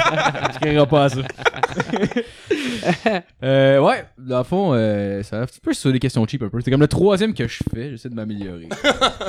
Je 0.53 0.59
crierai 0.59 0.87
pas 0.87 1.03
à 1.03 1.09
ça. 1.09 1.17
euh, 3.43 3.79
ouais, 3.79 4.03
dans 4.17 4.37
le 4.39 4.43
fond, 4.43 4.71
euh, 4.73 5.21
ça 5.23 5.37
va 5.37 5.43
un 5.43 5.45
petit 5.45 5.59
peu 5.59 5.73
sur 5.73 5.91
des 5.91 5.99
questions 5.99 6.25
cheap 6.27 6.41
un 6.43 6.49
peu. 6.49 6.59
C'est 6.61 6.71
comme 6.71 6.81
le 6.81 6.87
troisième 6.87 7.33
que 7.33 7.47
je 7.47 7.59
fais, 7.73 7.89
j'essaie 7.91 8.09
de 8.09 8.15
m'améliorer. 8.15 8.67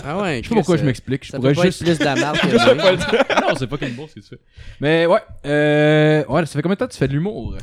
Ah 0.05 0.21
ouais, 0.23 0.41
Je 0.43 0.49
sais 0.49 0.55
pas 0.55 0.61
pourquoi 0.61 0.77
je 0.79 0.85
m'explique. 0.85 1.25
Je 1.27 1.31
Ça 1.33 1.39
pourrais 1.39 1.53
peut 1.53 1.61
pas 1.61 1.67
juste. 1.67 1.83
être 1.83 1.87
plus 1.89 1.99
de 1.99 2.05
la 2.05 2.15
merde 2.15 2.37
que 2.41 3.41
non, 3.49 3.55
c'est 3.59 3.67
pas 3.67 3.77
qu'une 3.79 3.95
bourse, 3.95 4.13
c'est 4.15 4.25
ça. 4.25 4.37
Mais 4.81 5.07
ouais, 5.07 5.21
euh, 5.47 6.25
ouais, 6.27 6.47
ça 6.47 6.53
fait 6.55 6.63
combien 6.63 6.75
de 6.75 6.79
temps 6.81 6.87
que 6.87 6.93
tu 6.93 6.99
fais 6.99 7.09
de 7.09 7.13
l'humour? 7.13 7.57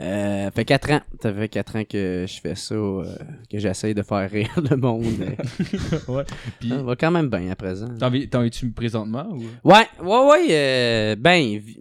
Euh, 0.00 0.44
ça 0.44 0.50
fait 0.52 0.64
4 0.64 0.90
ans. 0.92 1.00
Ça 1.20 1.32
fait 1.32 1.48
4 1.48 1.76
ans 1.76 1.82
que 1.84 2.24
je 2.28 2.40
fais 2.40 2.54
ça, 2.54 2.74
euh, 2.74 3.04
que 3.50 3.58
j'essaye 3.58 3.94
de 3.94 4.02
faire 4.02 4.30
rire 4.30 4.48
le 4.70 4.76
monde. 4.76 5.04
euh. 5.22 6.12
Ouais. 6.12 6.24
Puis, 6.60 6.68
Ça 6.68 6.82
va 6.82 6.94
quand 6.96 7.10
même 7.10 7.28
bien 7.28 7.50
à 7.50 7.56
présent. 7.56 7.88
t'en 7.98 8.10
vis- 8.10 8.28
t'en 8.28 8.42
es-tu 8.44 8.70
présentement 8.70 9.26
ou? 9.30 9.42
Ouais, 9.68 9.86
ouais, 10.02 10.26
ouais, 10.30 10.46
euh, 10.50 11.16
ben, 11.18 11.40
vi- 11.58 11.80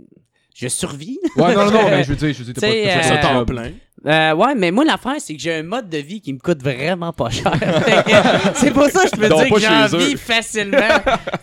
je 0.60 0.68
survis. 0.68 1.20
Ouais, 1.36 1.53
non, 1.53 1.66
non, 1.66 1.72
non, 1.72 1.89
mais 1.89 2.03
je 2.03 2.10
veux 2.10 2.16
dire, 2.16 2.34
je 2.34 2.43
veux 2.43 2.51
dire, 2.51 2.53
t'as 2.55 2.68
pas 2.68 2.74
euh, 2.74 3.22
Ça 3.38 3.45
plein. 3.45 3.72
Euh, 4.05 4.34
ouais, 4.36 4.55
mais 4.55 4.72
moi, 4.72 4.86
l'affaire, 4.86 5.16
c'est 5.20 5.36
que 5.36 5.41
j'ai 5.41 5.53
un 5.55 5.64
mode 5.64 5.88
de 5.89 5.97
vie 5.97 6.20
qui 6.22 6.34
me 6.34 6.39
coûte 6.39 6.62
vraiment 6.64 7.14
pas 7.14 7.30
cher. 7.30 7.51
C'est 8.55 8.72
pour 8.72 8.86
ça 8.86 9.03
que 9.03 9.10
je 9.16 9.22
peux 9.22 9.28
dire 9.30 9.49
que 9.49 9.60
j'en 9.60 9.97
vis 9.97 10.16
facilement. 10.18 10.78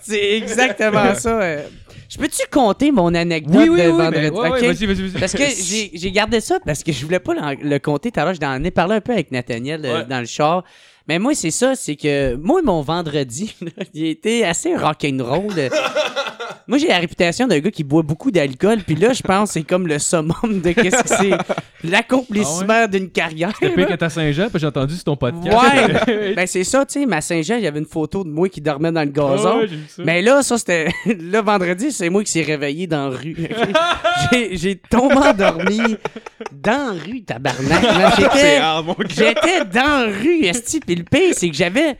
c'est 0.02 0.36
exactement 0.36 1.14
ça. 1.16 1.40
euh. 1.42 1.62
Je 2.08 2.18
peux-tu 2.18 2.42
compter 2.50 2.92
mon 2.92 3.12
anecdote 3.14 3.56
Oui, 3.56 3.68
oui, 3.70 3.82
de 3.82 3.88
oui, 3.90 3.96
vendredi? 3.96 4.30
ouais, 4.30 4.50
ouais, 4.50 4.60
vas-y, 4.72 4.86
vas-y, 4.86 5.08
vas-y. 5.08 5.20
Parce 5.20 5.32
que 5.32 5.42
j'ai 5.94 6.10
gardé 6.12 6.40
ça 6.40 6.58
parce 6.64 6.82
que 6.84 6.92
je 6.92 7.04
voulais 7.04 7.18
pas 7.18 7.34
le 7.60 7.78
compter 7.78 8.10
tout 8.12 8.20
à 8.20 8.24
l'heure. 8.24 8.34
J'en 8.40 8.62
ai 8.62 8.70
parlé 8.70 8.96
un 8.96 9.00
peu 9.00 9.12
avec 9.12 9.32
Nathaniel 9.32 9.84
euh, 9.84 9.98
Ouais. 10.00 10.04
dans 10.04 10.20
le 10.20 10.26
char. 10.26 10.64
Mais 11.08 11.18
moi, 11.18 11.34
c'est 11.34 11.50
ça, 11.50 11.74
c'est 11.74 11.96
que 11.96 12.34
moi, 12.36 12.62
mon 12.62 12.80
vendredi, 12.80 13.54
là, 13.62 13.84
il 13.92 14.04
a 14.04 14.08
été 14.08 14.44
assez 14.44 14.74
rock'n'roll. 14.74 15.52
moi, 16.66 16.78
j'ai 16.78 16.88
la 16.88 16.98
réputation 16.98 17.46
d'un 17.46 17.58
gars 17.58 17.70
qui 17.70 17.84
boit 17.84 18.02
beaucoup 18.02 18.30
d'alcool. 18.30 18.78
Puis 18.86 18.94
là, 18.96 19.12
je 19.12 19.20
pense 19.22 19.50
que 19.50 19.52
c'est 19.54 19.62
comme 19.64 19.86
le 19.86 19.98
summum 19.98 20.60
de 20.62 20.72
qu'est-ce 20.72 21.02
que 21.02 21.08
c'est 21.08 21.36
l'accomplissement 21.88 22.86
d'une 22.88 23.10
carrière. 23.10 23.52
C'était 23.60 23.74
pire 23.74 23.86
qu'à 23.88 23.96
ta 23.98 24.08
Saint-Jean, 24.08 24.48
puis 24.48 24.58
j'ai 24.60 24.66
entendu 24.66 24.94
sur 24.94 25.04
ton 25.04 25.16
podcast. 25.16 25.46
Ouais, 26.08 26.34
ben 26.36 26.46
c'est 26.46 26.64
ça, 26.64 26.86
tu 26.86 27.00
sais, 27.00 27.06
ma 27.06 27.20
Saint-Jean, 27.20 27.56
il 27.56 27.64
y 27.64 27.66
avait 27.66 27.80
une 27.80 27.84
photo 27.86 28.24
de 28.24 28.30
moi 28.30 28.48
qui 28.48 28.62
dormait 28.62 28.90
dans 28.92 29.02
le 29.02 29.10
gazon. 29.10 29.46
Ah 29.46 29.58
ouais, 29.58 29.66
j'ai 29.68 29.76
vu 29.76 29.84
ça. 29.88 30.02
Mais 30.06 30.22
là, 30.22 30.42
ça, 30.42 30.56
c'était. 30.56 30.88
Là, 31.20 31.42
vendredi, 31.42 31.92
c'est 31.92 32.08
moi 32.08 32.24
qui 32.24 32.32
s'est 32.32 32.42
réveillé 32.42 32.86
dans 32.86 33.10
la 33.10 33.16
rue. 33.18 33.36
J'ai- 34.32 34.56
J'ai 34.56 34.76
tombé 34.76 35.16
endormi 35.16 35.80
dans 36.50 36.94
la 36.94 37.02
rue, 37.04 37.22
tabarnak. 37.24 37.82
J'étais 39.10 39.64
dans 39.72 40.06
la 40.06 40.12
rue, 40.18 40.44
esti. 40.46 40.80
Le 40.94 41.04
pire, 41.04 41.34
c'est 41.34 41.48
que 41.48 41.56
j'avais. 41.56 41.96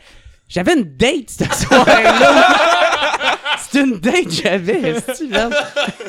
J'avais 0.46 0.74
une 0.74 0.84
date 0.96 1.30
ce 1.30 1.44
soir-là. 1.44 3.38
C'est 3.70 3.80
une 3.80 3.98
date 3.98 4.24
que 4.24 4.30
j'avais. 4.30 4.94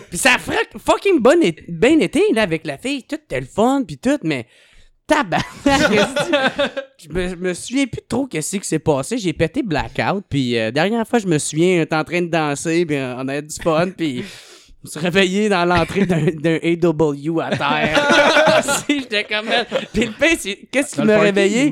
Puis 0.10 0.18
ça 0.18 0.34
a 0.36 0.38
fucking 0.38 1.20
bonne 1.20 1.42
é- 1.42 1.56
bien 1.70 2.00
été, 2.00 2.22
là, 2.34 2.42
avec 2.44 2.66
la 2.68 2.78
fille. 2.78 3.04
Tout 3.04 3.16
était 3.16 3.40
le 3.40 3.46
fun, 3.48 3.84
puis 3.88 3.98
tout, 3.98 4.20
mais. 4.24 4.46
Tabarnak. 5.08 5.46
Je 6.98 7.10
me, 7.14 7.30
je 7.30 7.36
me 7.36 7.54
souviens 7.54 7.86
plus 7.86 8.02
trop 8.08 8.26
qu'est-ce 8.26 8.58
qui 8.58 8.68
s'est 8.68 8.80
passé. 8.80 9.18
J'ai 9.20 9.34
pété 9.34 9.62
blackout. 9.62 10.26
Puis 10.28 10.58
euh, 10.58 10.72
dernière 10.72 11.08
fois, 11.08 11.20
je 11.20 11.28
me 11.28 11.38
souviens, 11.38 11.80
on 11.80 11.82
était 11.84 11.96
en 11.96 12.04
train 12.04 12.22
de 12.22 12.28
danser, 12.30 12.86
puis 12.86 12.98
on 12.98 13.28
avait 13.28 13.44
du 13.44 13.56
fun, 13.56 13.90
puis 13.96 14.24
on 14.84 14.88
se 14.88 14.98
réveillait 14.98 15.50
dans 15.50 15.64
l'entrée 15.66 16.06
d'un 16.08 16.26
d'un 16.26 16.58
AW 16.58 17.40
à 17.40 17.50
terre. 17.52 18.46
Assis, 18.48 19.02
J'étais 19.02 19.24
comme... 19.26 19.46
Puis 19.94 20.06
le 20.06 20.12
pire, 20.12 20.38
c'est... 20.40 20.56
Qu'est-ce 20.72 20.96
qui 20.96 21.02
m'a 21.04 21.20
réveillé? 21.20 21.72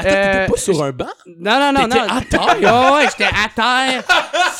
Attends, 0.00 0.08
t'étais 0.08 0.36
Euh, 0.36 0.46
pas 0.48 0.56
sur 0.56 0.82
un 0.82 0.92
banc? 0.92 1.06
Non, 1.26 1.58
non, 1.60 1.72
non, 1.72 1.86
non. 1.88 2.02
à 2.08 2.20
terre? 2.22 2.56
Ouais, 2.60 2.92
ouais, 2.94 3.06
j'étais 3.10 3.24
à 3.24 3.48
terre. 3.54 4.02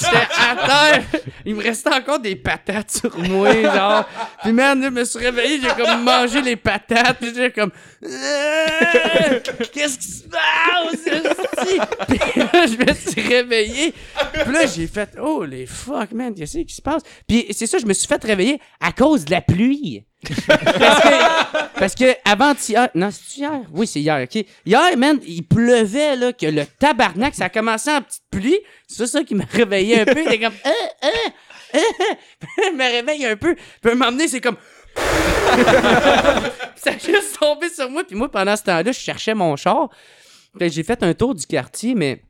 J'étais 0.00 0.16
à 0.16 0.66
terre. 0.66 1.20
Il 1.44 1.54
me 1.56 1.62
restait 1.62 1.92
encore 1.92 2.18
des 2.20 2.36
patates 2.36 2.90
sur 2.90 3.18
moi, 3.18 3.52
genre. 3.62 4.04
Puis, 4.42 4.52
man, 4.52 4.80
je 4.82 4.88
me 4.88 5.04
suis 5.04 5.18
réveillé, 5.18 5.60
j'ai 5.62 5.82
comme 5.82 6.02
mangé 6.04 6.40
les 6.42 6.56
patates. 6.56 7.18
Puis, 7.20 7.32
j'ai 7.34 7.50
comme. 7.50 7.70
Euh, 8.04 9.40
Qu'est-ce 9.72 9.98
qui 9.98 10.08
se 10.08 10.24
passe? 10.28 11.68
Puis 12.08 12.18
là, 12.36 12.66
je 12.66 12.76
me 12.84 12.94
suis 12.94 13.20
réveillé. 13.28 13.94
Puis 14.44 14.52
là, 14.52 14.66
j'ai 14.66 14.86
fait. 14.86 15.10
Oh, 15.20 15.44
les 15.44 15.66
fuck, 15.66 16.12
man, 16.12 16.34
qu'est-ce 16.34 16.58
qui 16.58 16.74
se 16.74 16.82
passe? 16.82 17.02
Puis, 17.26 17.46
c'est 17.50 17.66
ça, 17.66 17.78
je 17.78 17.86
me 17.86 17.92
suis 17.92 18.06
fait 18.06 18.22
réveiller 18.22 18.60
à 18.80 18.92
cause 18.92 19.24
de 19.24 19.30
la 19.30 19.40
pluie. 19.40 20.04
Parce 20.26 21.02
que, 21.02 21.78
parce 21.78 21.94
que 21.94 22.30
avant 22.30 22.52
hier, 22.68 22.88
non, 22.94 23.10
c'est 23.10 23.38
hier? 23.38 23.60
Oui, 23.72 23.86
c'est 23.86 24.00
hier, 24.00 24.22
ok. 24.22 24.44
Hier, 24.66 24.96
man, 24.96 25.18
il 25.26 25.42
pleuvait, 25.42 26.16
là, 26.16 26.32
que 26.32 26.46
le 26.46 26.66
tabarnak, 26.66 27.34
ça 27.34 27.46
a 27.46 27.48
commencé 27.48 27.90
en 27.90 28.02
petite 28.02 28.22
pluie. 28.30 28.58
C'est 28.86 29.06
ça 29.06 29.24
qui 29.24 29.34
m'a 29.34 29.44
réveillé 29.50 30.00
un 30.00 30.04
peu. 30.04 30.20
Il 30.20 30.26
était 30.26 30.40
comme, 30.40 30.52
euh, 30.66 30.70
euh. 31.04 31.78
Il 32.70 32.76
me 32.76 32.84
réveille 32.84 33.24
un 33.26 33.36
peu. 33.36 33.56
Puis 33.80 33.94
m'emmener, 33.94 34.28
c'est 34.28 34.40
comme. 34.40 34.56
ça 36.76 36.90
a 36.90 36.98
juste 36.98 37.38
tombé 37.38 37.68
sur 37.70 37.88
moi. 37.88 38.04
Puis 38.04 38.16
moi, 38.16 38.30
pendant 38.30 38.56
ce 38.56 38.64
temps-là, 38.64 38.92
je 38.92 38.98
cherchais 38.98 39.34
mon 39.34 39.56
char. 39.56 39.88
J'ai 40.60 40.82
fait 40.82 41.02
un 41.02 41.14
tour 41.14 41.34
du 41.34 41.46
quartier, 41.46 41.94
mais. 41.94 42.22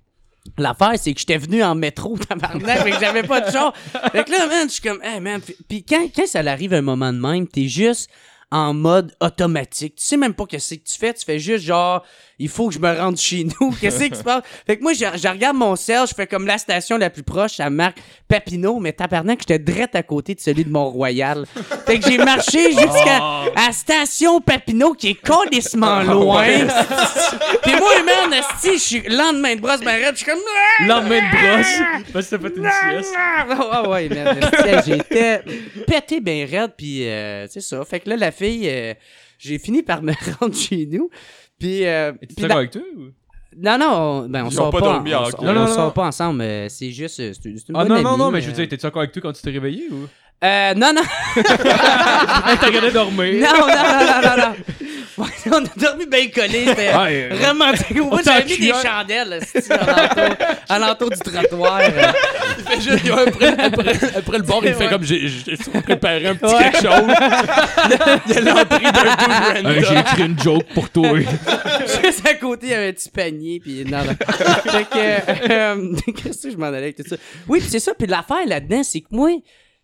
L'affaire, 0.57 0.93
c'est 0.97 1.13
que 1.13 1.21
j'étais 1.21 1.37
venu 1.39 1.63
en 1.63 1.75
métro, 1.75 2.17
tabarnak, 2.29 2.85
mais 2.85 2.93
que 2.93 3.01
j'avais 3.01 3.23
pas 3.23 3.41
de 3.43 3.51
char. 3.51 3.75
Fait 4.13 4.25
que 4.25 4.31
là, 4.31 4.47
man, 4.47 4.69
je 4.69 4.73
suis 4.75 4.83
comme, 4.83 5.03
hey, 5.03 5.21
man. 5.21 5.41
Puis- 5.69 5.85
quand, 5.85 6.09
quand 6.15 6.27
ça 6.27 6.41
arrive 6.41 6.73
un 6.75 6.83
moment 6.83 7.13
de 7.13 7.19
même, 7.19 7.47
t'es 7.47 7.69
juste 7.69 8.11
en 8.51 8.75
mode 8.75 9.15
automatique. 9.21 9.97
Tu 9.97 10.05
sais 10.05 10.17
même 10.17 10.35
pas 10.35 10.47
qu'est-ce 10.47 10.75
que 10.75 10.81
tu 10.81 10.99
fais. 10.99 11.15
Tu 11.15 11.25
fais 11.25 11.39
juste 11.39 11.65
genre, 11.65 12.05
il 12.41 12.49
faut 12.49 12.69
que 12.69 12.75
je 12.75 12.79
me 12.79 12.91
rende 12.91 13.19
chez 13.19 13.45
nous. 13.45 13.71
Qu'est-ce 13.81 14.03
qui 14.05 14.17
se 14.17 14.23
passe? 14.23 14.43
Fait 14.67 14.79
que 14.79 14.83
moi, 14.83 14.95
je, 14.95 15.05
je 15.17 15.29
regarde 15.29 15.57
mon 15.57 15.77
sel, 15.77 16.07
je 16.09 16.15
fais 16.15 16.27
comme 16.27 16.47
la 16.47 16.57
station 16.57 16.97
la 16.97 17.11
plus 17.11 17.23
proche, 17.23 17.57
ça 17.57 17.69
marque 17.69 17.99
Papineau, 18.27 18.81
mais 18.81 18.93
tabarnak, 18.93 19.41
j'étais 19.41 19.59
direct 19.59 19.95
à 19.95 20.03
côté 20.03 20.35
de 20.35 20.41
celui 20.41 20.65
de 20.65 20.71
Mont-Royal. 20.71 21.45
Fait 21.85 21.99
que 21.99 22.09
j'ai 22.09 22.17
marché 22.17 22.71
jusqu'à 22.71 23.45
la 23.55 23.73
station 23.73 24.41
Papineau, 24.41 24.95
qui 24.95 25.11
est 25.11 25.27
complètement 25.27 26.03
loin. 26.03 26.47
Puis 27.63 27.73
moi, 27.73 28.03
man, 28.05 28.33
esti, 28.33 28.75
je 28.75 28.79
suis 28.79 29.03
lendemain 29.09 29.57
de 29.57 29.61
brosse, 29.61 29.81
ben 29.81 30.01
je 30.11 30.17
suis 30.17 30.25
comme... 30.25 30.39
Lendemain 30.87 31.21
de 31.21 31.57
brosse. 31.57 32.11
Parce 32.13 32.27
que 32.29 32.37
t'as 32.37 32.43
fait 32.43 32.57
une 32.57 32.71
sieste. 32.71 33.15
Ah 33.17 33.89
ouais, 33.89 34.09
man. 34.09 34.41
J'étais 34.87 35.43
pété 35.87 36.21
bien 36.21 36.47
raide, 36.51 36.73
puis 36.77 37.07
euh, 37.07 37.47
c'est 37.49 37.61
ça. 37.61 37.85
Fait 37.85 38.01
que 38.01 38.09
là, 38.09 38.17
la 38.17 38.33
fille, 38.33 38.69
euh, 38.69 38.95
j'ai 39.39 39.59
fini 39.59 39.83
par 39.83 40.03
me 40.03 40.13
rendre 40.39 40.55
chez 40.55 40.87
nous. 40.87 41.11
Puis, 41.61 41.87
euh, 41.87 42.13
T'es 42.21 42.27
puis 42.27 42.37
d'accord 42.39 42.57
avec 42.57 42.71
toi 42.73 42.83
ou? 42.97 43.01
non, 43.57 43.79
non, 43.79 43.87
on, 44.25 44.29
ben, 44.29 44.45
on 44.47 44.51
sort 44.51 44.71
pas, 44.71 44.81
pas 44.81 44.87
dormi 44.87 45.15
on, 45.15 45.19
en- 45.19 45.29
on- 45.39 45.45
Non, 45.45 45.51
on 45.51 45.55
non, 45.55 45.67
sort 45.67 45.85
non. 45.87 45.91
pas 45.93 46.07
ensemble. 46.07 46.41
euh, 46.43 46.67
C'est 46.69 46.91
juste, 46.91 47.17
c'est 47.17 47.45
une 47.45 47.59
Ah 47.75 47.85
bonne 47.85 47.89
non, 47.89 48.03
non, 48.03 48.09
amie, 48.11 48.19
non, 48.19 48.31
mais 48.31 48.41
je 48.41 48.47
veux 48.47 48.53
euh. 48.53 48.57
dire, 48.57 48.69
t'es-tu 48.69 48.87
encore 48.87 49.03
avec 49.03 49.13
toi 49.13 49.23
quand 49.23 49.33
tu 49.33 49.43
t'es 49.43 49.51
réveillé 49.51 49.85
ou? 49.91 50.09
Euh, 50.43 50.75
non, 50.75 50.93
non, 50.95 51.03
T'as 51.45 52.67
regardé 52.67 52.91
dormir. 52.93 53.43
non, 53.45 53.61
non, 53.61 53.67
non, 53.67 54.07
non, 54.07 54.37
non, 54.37 54.37
non. 54.49 54.55
On 55.53 55.65
a 55.65 55.69
dormi 55.77 56.07
bien 56.07 56.29
collé, 56.29 56.65
c'était 56.67 56.95
Ouais, 56.95 57.29
euh, 57.33 57.49
romantique. 57.49 57.97
J'avais 58.25 58.45
mis 58.45 58.59
des 58.59 58.73
chandelles, 58.83 59.41
esti, 59.55 59.73
alentour, 59.73 60.37
alentour 60.69 61.11
du 61.11 61.19
trottoir. 61.19 61.81
euh. 61.81 62.13
Il 62.59 62.65
fait 62.65 62.81
juste, 62.81 63.05
il- 63.05 63.13
après, 63.13 63.47
après, 63.59 63.93
après 64.17 64.39
le 64.39 64.45
bar, 64.45 64.61
il 64.63 64.75
fait 64.75 64.85
Ouais. 64.85 64.91
comme 64.91 65.05
j'ai 65.05 65.29
j'ai 65.29 65.57
préparé 65.83 66.27
un 66.27 66.35
petit 66.35 66.55
Ouais. 66.55 66.63
quelque 66.71 66.83
chose. 66.83 67.15
Il 68.29 68.35
y 68.35 68.39
a 68.39 68.41
l'entrée 68.41 68.93
d'un 68.93 69.63
dude 69.63 69.81
j'ai 69.81 69.87
random. 69.87 69.99
écrit 69.99 70.23
une 70.23 70.39
joke 70.41 70.67
pour 70.75 70.91
toi. 70.91 71.19
Juste 71.19 72.27
à 72.27 72.35
côté, 72.35 72.67
il 72.67 72.71
y 72.71 72.75
avait 72.75 72.89
un 72.89 72.93
petit 72.93 73.11
panier, 73.11 73.61
puis 73.61 73.85
non, 73.85 73.99
non. 73.99 74.15
fait 74.71 74.85
que, 74.85 75.51
euh, 75.53 75.93
qu'est-ce 76.23 76.43
que 76.45 76.51
je 76.53 76.57
m'en 76.57 76.67
allais 76.67 76.79
avec 76.79 76.97
tout 76.97 77.05
ça? 77.09 77.17
Oui, 77.49 77.61
puis 77.61 77.69
c'est 77.71 77.79
ça, 77.81 77.93
puis 77.99 78.07
l'affaire 78.07 78.47
là-dedans, 78.47 78.83
c'est 78.83 79.01
que 79.01 79.09
moi, 79.11 79.31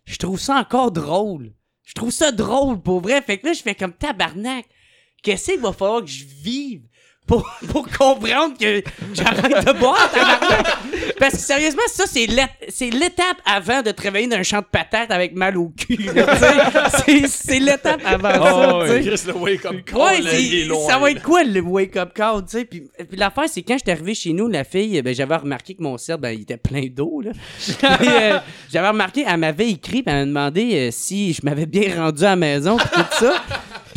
je 0.05 0.17
trouve 0.17 0.39
ça 0.39 0.55
encore 0.55 0.91
drôle. 0.91 1.51
Je 1.85 1.93
trouve 1.93 2.11
ça 2.11 2.31
drôle, 2.31 2.81
pour 2.81 3.01
vrai. 3.01 3.21
Fait 3.21 3.37
que 3.37 3.47
là, 3.47 3.53
je 3.53 3.61
fais 3.61 3.73
comme 3.75 3.93
tabarnak. 3.93 4.65
Qu'est-ce 5.27 5.51
qu'il 5.51 5.59
va 5.59 5.73
falloir 5.73 5.99
que 6.05 6.07
je 6.09 6.23
vive 6.41 6.83
pour, 7.27 7.45
pour 7.69 7.85
comprendre 7.89 8.57
que 8.57 8.81
j'arrête 9.13 9.65
de 9.67 9.73
boire? 9.77 10.09
Parce 11.19 11.33
que 11.33 11.39
sérieusement, 11.41 11.81
ça, 11.87 12.05
c'est 12.07 12.27
l'ét- 12.27 12.47
c'est 12.69 12.89
l'étape 12.91 13.35
avant 13.45 13.81
de 13.81 13.91
travailler 13.91 14.27
dans 14.27 14.37
un 14.37 14.43
champ 14.43 14.59
de 14.59 14.65
patates 14.71 15.11
avec 15.11 15.35
mal 15.35 15.57
au 15.57 15.67
cul. 15.77 15.97
c'est 17.27 17.59
l'étape 17.59 18.01
avant 18.05 18.81
ça, 18.85 18.87
sais. 18.87 19.01
Chris, 19.01 19.21
le 19.27 19.33
wake-up 19.33 19.75
call, 19.85 19.97
Ouais, 19.99 20.21
là, 20.21 20.31
c'est- 20.31 20.43
il 20.43 20.55
est 20.61 20.65
loin. 20.65 20.87
ça 20.87 20.97
va 20.99 21.11
être 21.11 21.21
quoi 21.21 21.43
le 21.43 21.59
wake-up 21.59 22.13
call, 22.13 22.43
tu 22.45 22.51
sais? 22.59 22.65
Puis, 22.65 22.83
puis 22.97 23.17
l'affaire, 23.17 23.45
c'est 23.49 23.61
quand 23.63 23.77
j'étais 23.77 23.91
arrivé 23.91 24.13
chez 24.13 24.31
nous, 24.31 24.47
la 24.47 24.63
fille, 24.63 25.01
ben, 25.01 25.13
j'avais 25.13 25.35
remarqué 25.35 25.75
que 25.75 25.83
mon 25.83 25.97
cerf, 25.97 26.17
ben, 26.19 26.29
il 26.31 26.41
était 26.43 26.55
plein 26.57 26.85
d'eau, 26.89 27.21
euh, 27.83 28.39
j'avais 28.71 28.87
remarqué, 28.87 29.25
elle 29.27 29.37
m'avait 29.37 29.69
écrit, 29.71 30.03
puis 30.03 30.13
elle 30.15 30.27
m'a 30.27 30.49
demandé 30.49 30.75
euh, 30.75 30.89
si 30.91 31.33
je 31.33 31.41
m'avais 31.43 31.65
bien 31.65 31.93
rendu 31.97 32.23
à 32.23 32.29
la 32.29 32.35
maison, 32.37 32.77
puis 32.77 32.87
tout 32.87 33.25
ça. 33.25 33.43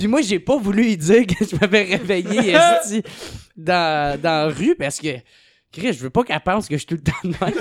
Puis 0.00 0.08
moi, 0.08 0.22
j'ai 0.22 0.38
pas 0.40 0.56
voulu 0.56 0.82
lui 0.82 0.96
dire 0.96 1.26
que 1.26 1.44
je 1.44 1.54
m'avais 1.60 1.82
réveillé 1.82 2.54
dans, 3.56 4.18
dans 4.18 4.48
la 4.48 4.54
rue 4.54 4.74
parce 4.74 4.98
que. 4.98 5.08
Chris, 5.72 5.92
je 5.92 5.98
veux 5.98 6.10
pas 6.10 6.24
qu'elle 6.24 6.40
pense 6.40 6.66
que 6.66 6.74
je 6.74 6.78
suis 6.78 6.86
tout 6.86 6.94
le 6.96 7.02
temps 7.02 7.12
de 7.22 7.28
même. 7.28 7.54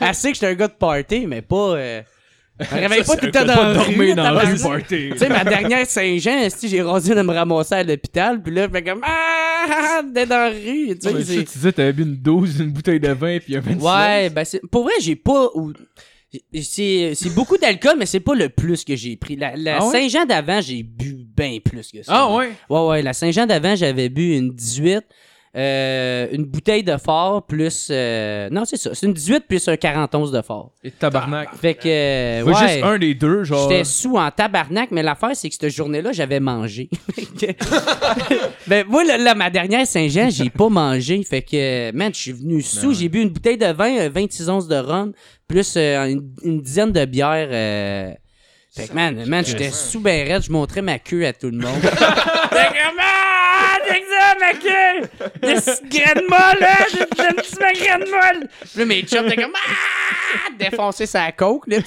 Elle 0.00 0.14
sait 0.14 0.28
que 0.28 0.34
je 0.34 0.38
suis 0.38 0.46
un 0.46 0.54
gars 0.54 0.68
de 0.68 0.74
party, 0.74 1.26
mais 1.26 1.40
pas. 1.42 1.76
Euh, 1.76 2.02
réveille 2.70 3.02
pas 3.02 3.16
tout 3.16 3.24
le 3.26 3.32
temps 3.32 3.44
dans 3.44 3.72
la 3.72 3.82
rue. 3.82 4.14
Dans 4.14 4.22
tabarnak. 4.22 4.62
party. 4.62 5.08
Tu 5.12 5.18
sais, 5.18 5.28
ma 5.28 5.42
dernière 5.42 5.86
Saint-Jean, 5.86 6.48
si 6.50 6.68
j'ai 6.68 6.82
rasé 6.82 7.14
de 7.14 7.22
me 7.22 7.32
ramasser 7.32 7.74
à 7.74 7.82
l'hôpital, 7.82 8.40
puis 8.40 8.54
là, 8.54 8.68
je 8.68 8.72
fais 8.72 8.84
comme 8.84 9.00
Ah, 9.02 10.02
d'être 10.04 10.28
dans 10.28 10.36
la 10.36 10.50
rue. 10.50 10.96
Tu 10.96 11.08
sais, 11.08 11.14
tu 11.14 11.42
disais, 11.44 11.72
t'avais 11.72 11.92
bu 11.92 12.02
une 12.02 12.16
dose, 12.16 12.60
une 12.60 12.70
bouteille 12.70 13.00
de 13.00 13.10
vin, 13.10 13.38
puis 13.40 13.56
un 13.56 13.60
26 13.60 13.84
Ouais, 13.84 14.30
ben 14.30 14.44
c'est 14.44 14.60
pour 14.70 14.84
vrai, 14.84 14.92
j'ai 15.00 15.16
pas 15.16 15.48
c'est 16.62 17.34
beaucoup 17.34 17.58
d'alcool 17.58 17.96
mais 17.98 18.06
c'est 18.06 18.20
pas 18.20 18.34
le 18.34 18.48
plus 18.48 18.84
que 18.84 18.96
j'ai 18.96 19.16
pris. 19.16 19.36
La, 19.36 19.54
la 19.56 19.78
Ah 19.80 19.86
ouais? 19.86 19.92
Saint-Jean 19.92 20.24
d'avant, 20.24 20.60
j'ai 20.60 20.82
bu 20.82 21.26
bien 21.36 21.58
plus 21.64 21.90
que 21.92 22.02
ça. 22.02 22.12
Ah 22.14 22.34
ouais? 22.34 22.52
Ouais 22.70 22.86
ouais, 22.88 23.02
la 23.02 23.12
Saint-Jean 23.12 23.46
d'avant, 23.46 23.74
j'avais 23.76 24.08
bu 24.08 24.36
une 24.36 24.50
18 24.54 25.04
euh, 25.54 26.28
une 26.32 26.44
bouteille 26.46 26.82
de 26.82 26.96
fort 26.96 27.44
plus 27.46 27.88
euh, 27.90 28.48
non, 28.50 28.64
c'est 28.64 28.78
ça, 28.78 28.94
c'est 28.94 29.04
une 29.06 29.12
18 29.12 29.44
plus 29.46 29.68
un 29.68 29.76
41 29.76 30.30
de 30.30 30.40
fort. 30.42 30.72
Et 30.82 30.90
tabarnak. 30.90 31.50
Fait 31.60 31.74
que 31.74 31.88
euh, 31.88 32.42
Ouais, 32.42 32.54
juste 32.54 32.82
un 32.82 32.98
des 32.98 33.14
deux, 33.14 33.44
genre. 33.44 33.68
J'étais 33.70 33.84
sous 33.84 34.16
en 34.16 34.30
tabarnak, 34.30 34.90
mais 34.92 35.02
l'affaire, 35.02 35.32
c'est 35.34 35.48
que 35.50 35.54
cette 35.54 35.68
journée-là, 35.70 36.12
j'avais 36.12 36.40
mangé. 36.40 36.88
Ben, 38.66 38.86
moi, 38.88 39.04
là, 39.04 39.18
là, 39.18 39.34
ma 39.34 39.50
dernière 39.50 39.86
Saint-Jean, 39.86 40.30
j'ai 40.30 40.48
pas 40.50 40.68
mangé. 40.68 41.22
Fait 41.24 41.42
que, 41.42 41.90
man, 41.92 42.12
je 42.14 42.20
suis 42.20 42.32
venu 42.32 42.62
sous. 42.62 42.88
ouais. 42.88 42.94
J'ai 42.94 43.08
bu 43.08 43.20
une 43.20 43.28
bouteille 43.30 43.58
de 43.58 43.66
vin, 43.66 43.98
euh, 43.98 44.08
26 44.12 44.48
onces 44.48 44.68
de 44.68 44.76
rhum, 44.76 45.12
plus 45.48 45.74
euh, 45.76 46.04
une, 46.06 46.22
une 46.44 46.60
dizaine 46.62 46.92
de 46.92 47.04
bières. 47.04 47.48
euh. 47.50 48.12
Fait 48.74 48.88
que, 48.88 48.94
man, 48.94 49.22
man 49.26 49.44
j'étais 49.44 49.68
sous 49.70 50.00
ben 50.00 50.26
raide. 50.26 50.42
Je 50.42 50.50
montrais 50.50 50.80
ma 50.80 50.98
queue 50.98 51.26
à 51.26 51.32
tout 51.34 51.50
le 51.50 51.58
monde. 51.58 51.80
Fait 51.82 51.88
que, 51.90 52.96
man, 52.96 53.04
queue! 54.60 55.08
Des 55.40 55.88
graines 55.88 56.24
molles, 56.28 56.60
là! 56.60 56.86
J'ai 56.92 57.00
une 57.00 57.34
petite 57.34 57.58
graine 57.58 58.10
molle! 58.10 58.48
Puis 58.60 58.78
là, 58.78 58.84
mes 58.86 59.02
chums, 59.02 59.28
t'es 59.28 59.36
comme, 59.36 59.52
ah! 59.54 60.50
Défoncer 60.58 61.06
sa 61.06 61.30
coke, 61.32 61.66
là, 61.66 61.78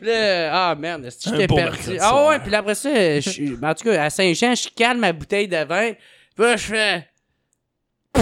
là, 0.00 0.50
ah 0.70 0.74
merde, 0.74 1.08
j'étais 1.24 1.46
perdu? 1.46 1.98
Ah 2.00 2.26
ouais, 2.28 2.38
puis 2.38 2.50
là, 2.50 2.58
après 2.58 2.74
ça, 2.74 3.20
je, 3.20 3.28
suis- 3.30 3.56
en 3.62 3.74
tout 3.74 3.84
cas, 3.84 4.04
à 4.04 4.10
Saint-Jean, 4.10 4.54
je 4.54 4.68
calme 4.74 5.00
ma 5.00 5.12
bouteille 5.12 5.48
de 5.48 5.64
vin. 5.64 5.92
Puis 6.34 6.44
là, 6.44 6.56
je 6.56 6.64
fais. 6.66 7.08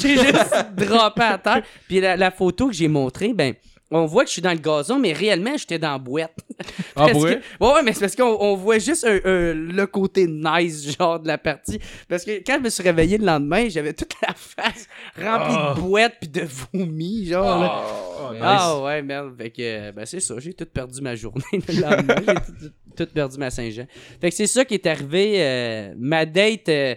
j'ai 0.00 0.16
juste 0.18 0.54
droppé 0.76 1.22
à 1.22 1.38
terre. 1.38 1.62
Puis 1.88 2.00
la, 2.00 2.16
la 2.16 2.30
photo 2.30 2.68
que 2.68 2.74
j'ai 2.74 2.88
montrée, 2.88 3.32
ben, 3.32 3.54
on 3.92 4.06
voit 4.06 4.22
que 4.24 4.28
je 4.28 4.32
suis 4.34 4.42
dans 4.42 4.52
le 4.52 4.58
gazon, 4.58 4.98
mais 4.98 5.12
réellement, 5.12 5.56
j'étais 5.56 5.78
dans 5.78 5.92
la 5.92 5.98
boîte. 5.98 6.34
Ah, 6.94 7.08
que- 7.10 7.16
ouais, 7.16 7.40
ouais, 7.60 7.82
mais 7.82 7.92
c'est 7.94 8.00
parce 8.00 8.14
qu'on 8.14 8.36
on 8.38 8.54
voit 8.54 8.78
juste 8.78 9.04
un- 9.04 9.16
un- 9.24 9.54
le 9.54 9.84
côté 9.86 10.26
nice, 10.28 10.96
genre, 10.96 11.18
de 11.18 11.26
la 11.26 11.38
partie. 11.38 11.78
Parce 12.08 12.24
que 12.24 12.42
quand 12.44 12.56
je 12.58 12.64
me 12.64 12.68
suis 12.70 12.82
réveillé 12.82 13.16
le 13.18 13.24
lendemain, 13.24 13.68
j'avais 13.68 13.92
toute 13.94 14.12
la 14.26 14.34
face 14.34 14.86
remplie 15.16 15.56
Ah. 15.58 15.74
de 15.76 15.80
boîtes 15.80 16.16
puis 16.20 16.28
de 16.28 16.42
vomi, 16.72 17.26
genre. 17.26 17.60
là. 17.62 17.82
Oh, 18.20 18.32
nice. 18.32 18.42
Ah 18.42 18.80
ouais, 18.82 19.02
merde. 19.02 19.34
Fait 19.38 19.50
que, 19.50 19.90
ben 19.92 20.04
c'est 20.06 20.20
ça, 20.20 20.34
j'ai 20.38 20.52
tout 20.54 20.66
perdu 20.66 21.00
ma 21.00 21.14
journée 21.16 21.42
le 21.52 21.80
lendemain. 21.80 22.14
j'ai 22.26 22.34
tout, 22.34 22.72
tout 23.06 23.12
perdu 23.12 23.38
ma 23.38 23.50
Saint-Jean. 23.50 23.86
Fait 24.20 24.28
que 24.30 24.36
c'est 24.36 24.46
ça 24.46 24.64
qui 24.64 24.74
est 24.74 24.86
arrivé. 24.86 25.36
euh, 25.38 25.94
ma 25.98 26.26
date, 26.26 26.68
euh, 26.68 26.94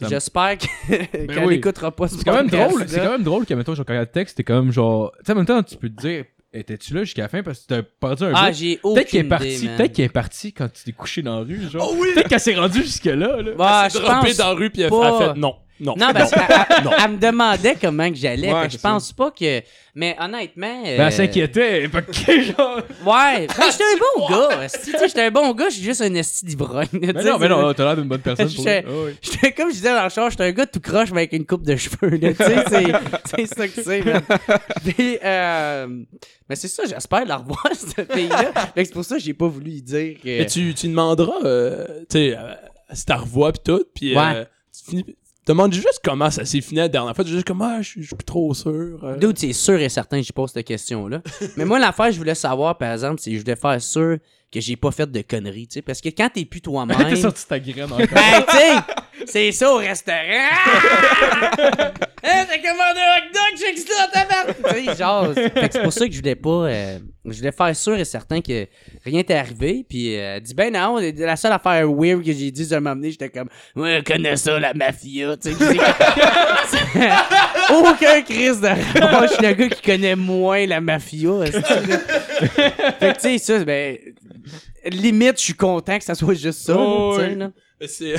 j'espère 0.00 0.58
que- 0.58 0.66
qu'elle 1.06 1.26
Ben 1.26 1.44
oui. 1.46 1.54
n'écoutera 1.56 1.90
pas 1.90 2.08
ce 2.08 2.16
C'est 2.16 2.24
quand 2.24 2.34
même 2.34 2.48
drôle, 2.48 2.84
c'est 2.88 3.00
quand 3.00 3.10
même 3.12 3.22
drôle 3.22 3.46
que, 3.46 3.54
mettons, 3.54 3.74
genre, 3.74 3.84
quand 3.86 3.92
il 3.92 3.96
y 3.96 3.98
a 3.98 4.02
le 4.02 4.06
texte, 4.06 4.36
t'es 4.36 4.44
comme 4.44 4.72
genre. 4.72 5.12
Tu 5.18 5.24
sais, 5.26 5.32
en 5.32 5.36
même 5.36 5.46
temps, 5.46 5.62
tu 5.62 5.76
peux 5.76 5.88
te 5.88 6.00
dire, 6.00 6.24
étais-tu 6.52 6.94
là 6.94 7.04
jusqu'à 7.04 7.22
la 7.22 7.28
fin 7.28 7.42
parce 7.42 7.60
que 7.60 7.66
t'as 7.68 7.82
perdu 7.82 8.24
un 8.24 8.32
Ah, 8.34 8.50
bout? 8.50 8.56
j'ai 8.56 8.80
aucune 8.82 8.94
Peut-être 8.94 9.08
qu'elle 9.10 9.20
est 9.20 9.24
idée, 9.24 9.28
partie, 9.28 9.66
man. 9.66 9.76
peut-être 9.76 9.92
qu'elle 9.92 10.04
est 10.04 10.08
partie 10.08 10.52
quand 10.52 10.68
tu 10.72 10.84
t'es 10.84 10.92
couché 10.92 11.22
dans 11.22 11.38
la 11.40 11.44
rue, 11.44 11.60
genre. 11.70 11.88
Oh 11.90 11.96
oui! 11.98 12.08
Peut-être 12.14 12.28
qu'elle 12.28 12.40
s'est 12.40 12.54
rendue 12.54 12.82
jusque-là, 12.82 13.42
là. 13.42 13.50
Bah, 13.56 13.82
Elle 13.86 13.90
s'est 13.90 13.98
je 13.98 14.04
droppée 14.04 14.26
pense 14.28 14.36
dans 14.36 14.48
la 14.48 14.54
rue 14.54 14.70
puis 14.70 14.82
elle 14.82 14.90
pas. 14.90 15.16
a 15.30 15.34
fait 15.34 15.40
non. 15.40 15.54
Non. 15.80 15.94
Non, 15.98 16.12
parce 16.12 16.30
qu'elle 16.30 16.42
elle- 16.48 16.90
elle 17.04 17.10
me 17.10 17.16
demandait 17.18 17.76
comment 17.80 18.08
que 18.08 18.14
j'allais. 18.16 18.52
Ouais, 18.52 18.60
fait 18.62 18.66
que 18.68 18.72
je 18.74 18.78
ça. 18.78 18.88
pense 18.90 19.12
pas 19.12 19.32
que. 19.32 19.60
Mais 19.96 20.16
honnêtement. 20.20 20.82
Ben, 20.82 21.00
euh, 21.00 21.06
elle 21.06 21.12
s'inquiétait. 21.12 21.88
Fait 21.88 22.02
que, 22.06 22.42
genre... 22.42 22.76
Ouais. 23.04 23.46
Ben, 23.48 23.64
j'étais 23.70 23.84
un 23.84 23.98
bon 24.18 24.28
gars. 24.28 24.66
J'étais 25.06 25.22
un 25.22 25.30
bon 25.32 25.52
gars, 25.52 25.68
je 25.70 25.74
suis 25.74 25.82
juste 25.84 26.00
un 26.02 26.14
esti 26.14 26.46
d'ivrogne. 26.46 26.86
sais, 26.92 26.98
non, 27.00 27.12
mais 27.12 27.22
c'est- 27.22 27.48
non, 27.48 27.74
t'as 27.74 27.84
l'air 27.84 27.96
d'une 27.96 28.08
bonne 28.08 28.20
personne. 28.20 28.46
Pour 28.46 28.64
J'étais- 28.64 28.84
oui. 28.88 29.12
J'étais 29.20 29.52
comme 29.52 29.68
je 29.70 29.74
disais 29.74 29.94
dans 29.94 30.04
le 30.04 30.08
char, 30.10 30.30
j'étais 30.30 30.44
un 30.44 30.52
gars 30.52 30.66
tout 30.66 30.80
croche 30.80 31.10
mais 31.10 31.22
avec 31.22 31.32
une 31.32 31.44
coupe 31.46 31.64
de 31.64 31.74
cheveux. 31.76 32.16
là, 32.18 32.32
Tu 32.32 32.36
sais, 32.36 32.64
c'est 32.68 32.92
c'est 33.36 33.46
ça 33.54 33.68
que 33.68 33.82
c'est. 33.82 34.02
Puis, 34.94 35.18
euh, 35.24 35.86
mais 36.48 36.56
c'est 36.56 36.68
ça, 36.68 36.84
j'espère 36.86 37.24
la 37.24 37.36
revoir, 37.38 37.66
cette 37.74 38.12
fille-là. 38.12 38.52
Fait 38.74 38.82
que 38.82 38.84
c'est 38.88 38.92
pour 38.94 39.04
ça 39.04 39.16
que 39.16 39.22
j'ai 39.22 39.34
pas 39.34 39.48
voulu 39.48 39.72
y 39.72 39.82
dire 39.82 40.16
que. 40.22 40.38
Mais 40.38 40.46
tu, 40.46 40.72
tu 40.74 40.88
demanderas, 40.88 41.44
euh, 41.44 41.86
tu 42.08 42.18
sais, 42.18 42.36
euh, 42.36 42.54
si 42.92 43.06
t'as 43.06 43.16
revois 43.16 43.52
pis 43.52 43.60
tout, 43.64 43.84
pis 43.94 44.14
euh, 44.16 44.20
Ouais. 44.20 44.46
tu 44.72 44.90
finis- 44.90 45.16
demande 45.46 45.72
juste 45.72 46.00
comment 46.02 46.30
ça 46.30 46.44
s'est 46.44 46.60
fini 46.60 46.78
la 46.80 46.88
dernière 46.88 47.14
fois. 47.14 47.24
Tu 47.24 47.30
dis 47.30 47.36
juste 47.36 47.46
comme, 47.46 47.62
ah, 47.62 47.82
je 47.82 48.00
suis 48.02 48.14
plus 48.14 48.24
trop 48.24 48.52
sûr. 48.54 49.00
euh. 49.02 49.16
Dude, 49.16 49.38
c'est 49.38 49.52
sûr 49.52 49.78
et 49.78 49.88
certain 49.88 50.20
que 50.20 50.26
je 50.26 50.32
pose 50.32 50.50
cette 50.52 50.66
question-là. 50.66 51.22
Mais 51.56 51.64
moi, 51.64 51.78
l'affaire, 51.78 52.10
je 52.12 52.18
voulais 52.18 52.34
savoir, 52.34 52.78
par 52.78 52.92
exemple, 52.92 53.22
que 53.22 53.30
je 53.30 53.38
voulais 53.38 53.56
faire 53.56 53.80
sûr 53.80 54.18
que 54.54 54.60
j'ai 54.60 54.76
pas 54.76 54.92
fait 54.92 55.10
de 55.10 55.20
conneries, 55.22 55.66
tu 55.66 55.74
sais. 55.74 55.82
Parce 55.82 56.00
que 56.00 56.10
quand 56.10 56.30
t'es 56.32 56.44
plus 56.44 56.60
toi-même. 56.60 56.96
T'es 57.08 57.16
sorti 57.16 57.44
ta 57.46 57.58
graine 57.58 57.92
encore. 57.92 57.98
Ben, 57.98 58.44
tu 58.48 58.56
sais, 58.56 58.72
c'est 59.26 59.52
ça 59.52 59.72
au 59.72 59.78
restaurant. 59.78 60.18
Hein, 62.26 62.46
t'as 62.48 62.56
commandé 62.56 63.00
un 63.00 63.18
hot 63.18 63.32
dog, 63.34 63.52
j'ai 63.58 63.76
ça, 63.82 64.08
tabarnak. 64.10 64.56
Tu 64.56 64.86
sais, 64.86 64.96
genre, 64.96 65.28
c'est 65.70 65.82
pour 65.82 65.92
ça 65.92 66.06
que 66.06 66.12
je 66.14 66.18
voulais 66.20 66.34
pas. 66.34 66.48
euh, 66.48 66.98
je 67.26 67.36
voulais 67.36 67.52
faire 67.52 67.76
sûr 67.76 67.98
et 67.98 68.04
certain 68.06 68.40
que 68.40 68.66
rien 69.04 69.22
t'est 69.22 69.34
arrivé. 69.34 69.84
Puis, 69.86 70.18
euh, 70.18 70.40
dit, 70.40 70.54
ben 70.54 70.72
non, 70.72 70.98
la 70.98 71.36
seule 71.36 71.52
affaire 71.52 71.86
weird 71.86 72.24
que 72.24 72.32
j'ai 72.32 72.50
dit 72.50 72.66
de 72.66 72.76
m'amener, 72.78 73.10
j'étais 73.10 73.28
comme, 73.28 73.50
ouais, 73.76 74.02
connais 74.06 74.38
ça, 74.38 74.58
la 74.58 74.72
mafia, 74.72 75.36
tu 75.36 75.52
sais. 75.52 75.76
Aucun 77.70 78.22
crise 78.22 78.60
de 78.60 78.66
rapport. 78.68 79.28
Je 79.28 79.34
suis 79.34 79.42
le 79.46 79.52
gars 79.54 79.68
qui 79.68 79.82
connaît 79.82 80.16
moins 80.16 80.66
la 80.66 80.80
mafia. 80.80 81.44
fait 81.46 81.62
que, 83.00 83.14
tu 83.14 83.20
sais, 83.20 83.38
ça, 83.38 83.64
ben. 83.64 83.96
Limite, 84.86 85.38
je 85.38 85.44
suis 85.44 85.54
content 85.54 85.96
que 85.98 86.04
ça 86.04 86.14
soit 86.14 86.34
juste 86.34 86.60
ça. 86.60 86.76
Oh, 86.78 87.16
oui. 87.18 87.34
là. 87.36 87.50
C'est- 87.86 88.14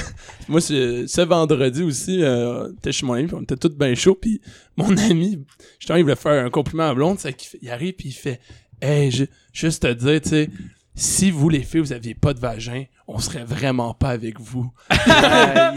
moi, 0.48 0.60
c'est 0.62 1.08
ce 1.08 1.22
vendredi 1.22 1.84
aussi, 1.84 2.24
euh, 2.24 2.70
t'es 2.82 2.92
chez 2.92 3.06
mon 3.06 3.14
ami, 3.14 3.28
pis 3.28 3.34
on 3.36 3.42
était 3.42 3.56
tous 3.56 3.70
bien 3.70 3.94
chauds, 3.96 4.16
puis 4.16 4.42
mon 4.76 4.96
ami, 4.98 5.44
justement, 5.80 5.98
il 5.98 6.04
voulait 6.04 6.16
faire 6.16 6.44
un 6.46 6.50
compliment 6.50 6.90
à 6.90 6.94
blonde, 6.94 7.20
c'est 7.20 7.34
qu'il 7.34 7.50
fait- 7.50 7.60
il 7.62 7.70
arrive, 7.70 7.94
puis 7.94 8.10
il 8.10 8.14
fait 8.14 8.40
«Hey, 8.82 9.10
ju- 9.12 9.28
juste 9.54 9.84
te 9.84 9.94
dire, 9.94 10.22
tu 10.22 10.30
sais, 10.30 10.50
si 10.96 11.30
vous, 11.30 11.50
les 11.50 11.62
filles, 11.62 11.82
vous 11.82 11.94
aviez 11.94 12.16
pas 12.16 12.34
de 12.34 12.40
vagin, 12.40 12.86
on 13.08 13.20
serait 13.20 13.44
vraiment 13.44 13.94
pas 13.94 14.10
avec 14.10 14.40
vous. 14.40 14.72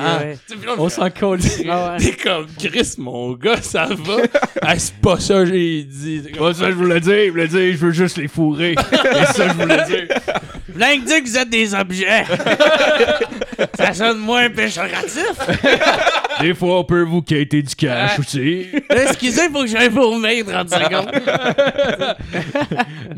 Ah, 0.00 0.20
ouais. 0.20 0.38
On 0.78 0.88
s'en 0.88 1.10
colle. 1.10 1.40
Ah 1.68 1.92
ouais. 1.92 1.98
T'es 1.98 2.12
comme 2.12 2.46
Chris, 2.58 2.94
mon 2.98 3.32
gars, 3.32 3.60
ça 3.60 3.86
va? 3.86 4.16
hey, 4.62 4.78
c'est 4.78 4.94
pas 4.94 5.18
ça 5.18 5.34
que 5.40 5.46
j'ai 5.46 5.82
dit. 5.82 6.22
Comme, 6.32 6.46
Pas 6.46 6.54
ça, 6.54 6.70
je 6.70 6.76
voulais 6.76 7.00
dire. 7.00 7.24
Je 7.26 7.30
voulais 7.30 7.48
dire, 7.48 7.72
je 7.72 7.76
veux 7.78 7.90
juste 7.90 8.16
les 8.16 8.28
fourrer. 8.28 8.76
C'est 8.90 9.32
ça, 9.32 9.44
que 9.46 9.50
je 9.50 9.54
voulais 9.54 9.84
dire. 9.86 10.08
Que 10.08 11.04
dire 11.04 11.22
que 11.22 11.28
vous 11.28 11.38
êtes 11.38 11.50
des 11.50 11.74
objets. 11.74 12.24
ça 13.74 13.92
sonne 13.92 14.18
moins 14.18 14.48
péjoratif. 14.50 15.32
Des 16.40 16.54
fois, 16.54 16.80
on 16.80 16.84
peut 16.84 17.02
vous 17.02 17.22
quitter 17.22 17.62
du 17.62 17.74
cash 17.74 18.20
aussi. 18.20 18.68
Excusez, 18.88 19.48
faut 19.52 19.62
que 19.62 19.66
j'aille 19.66 19.88
vomir 19.88 20.46
30 20.46 20.70
secondes. 20.70 21.10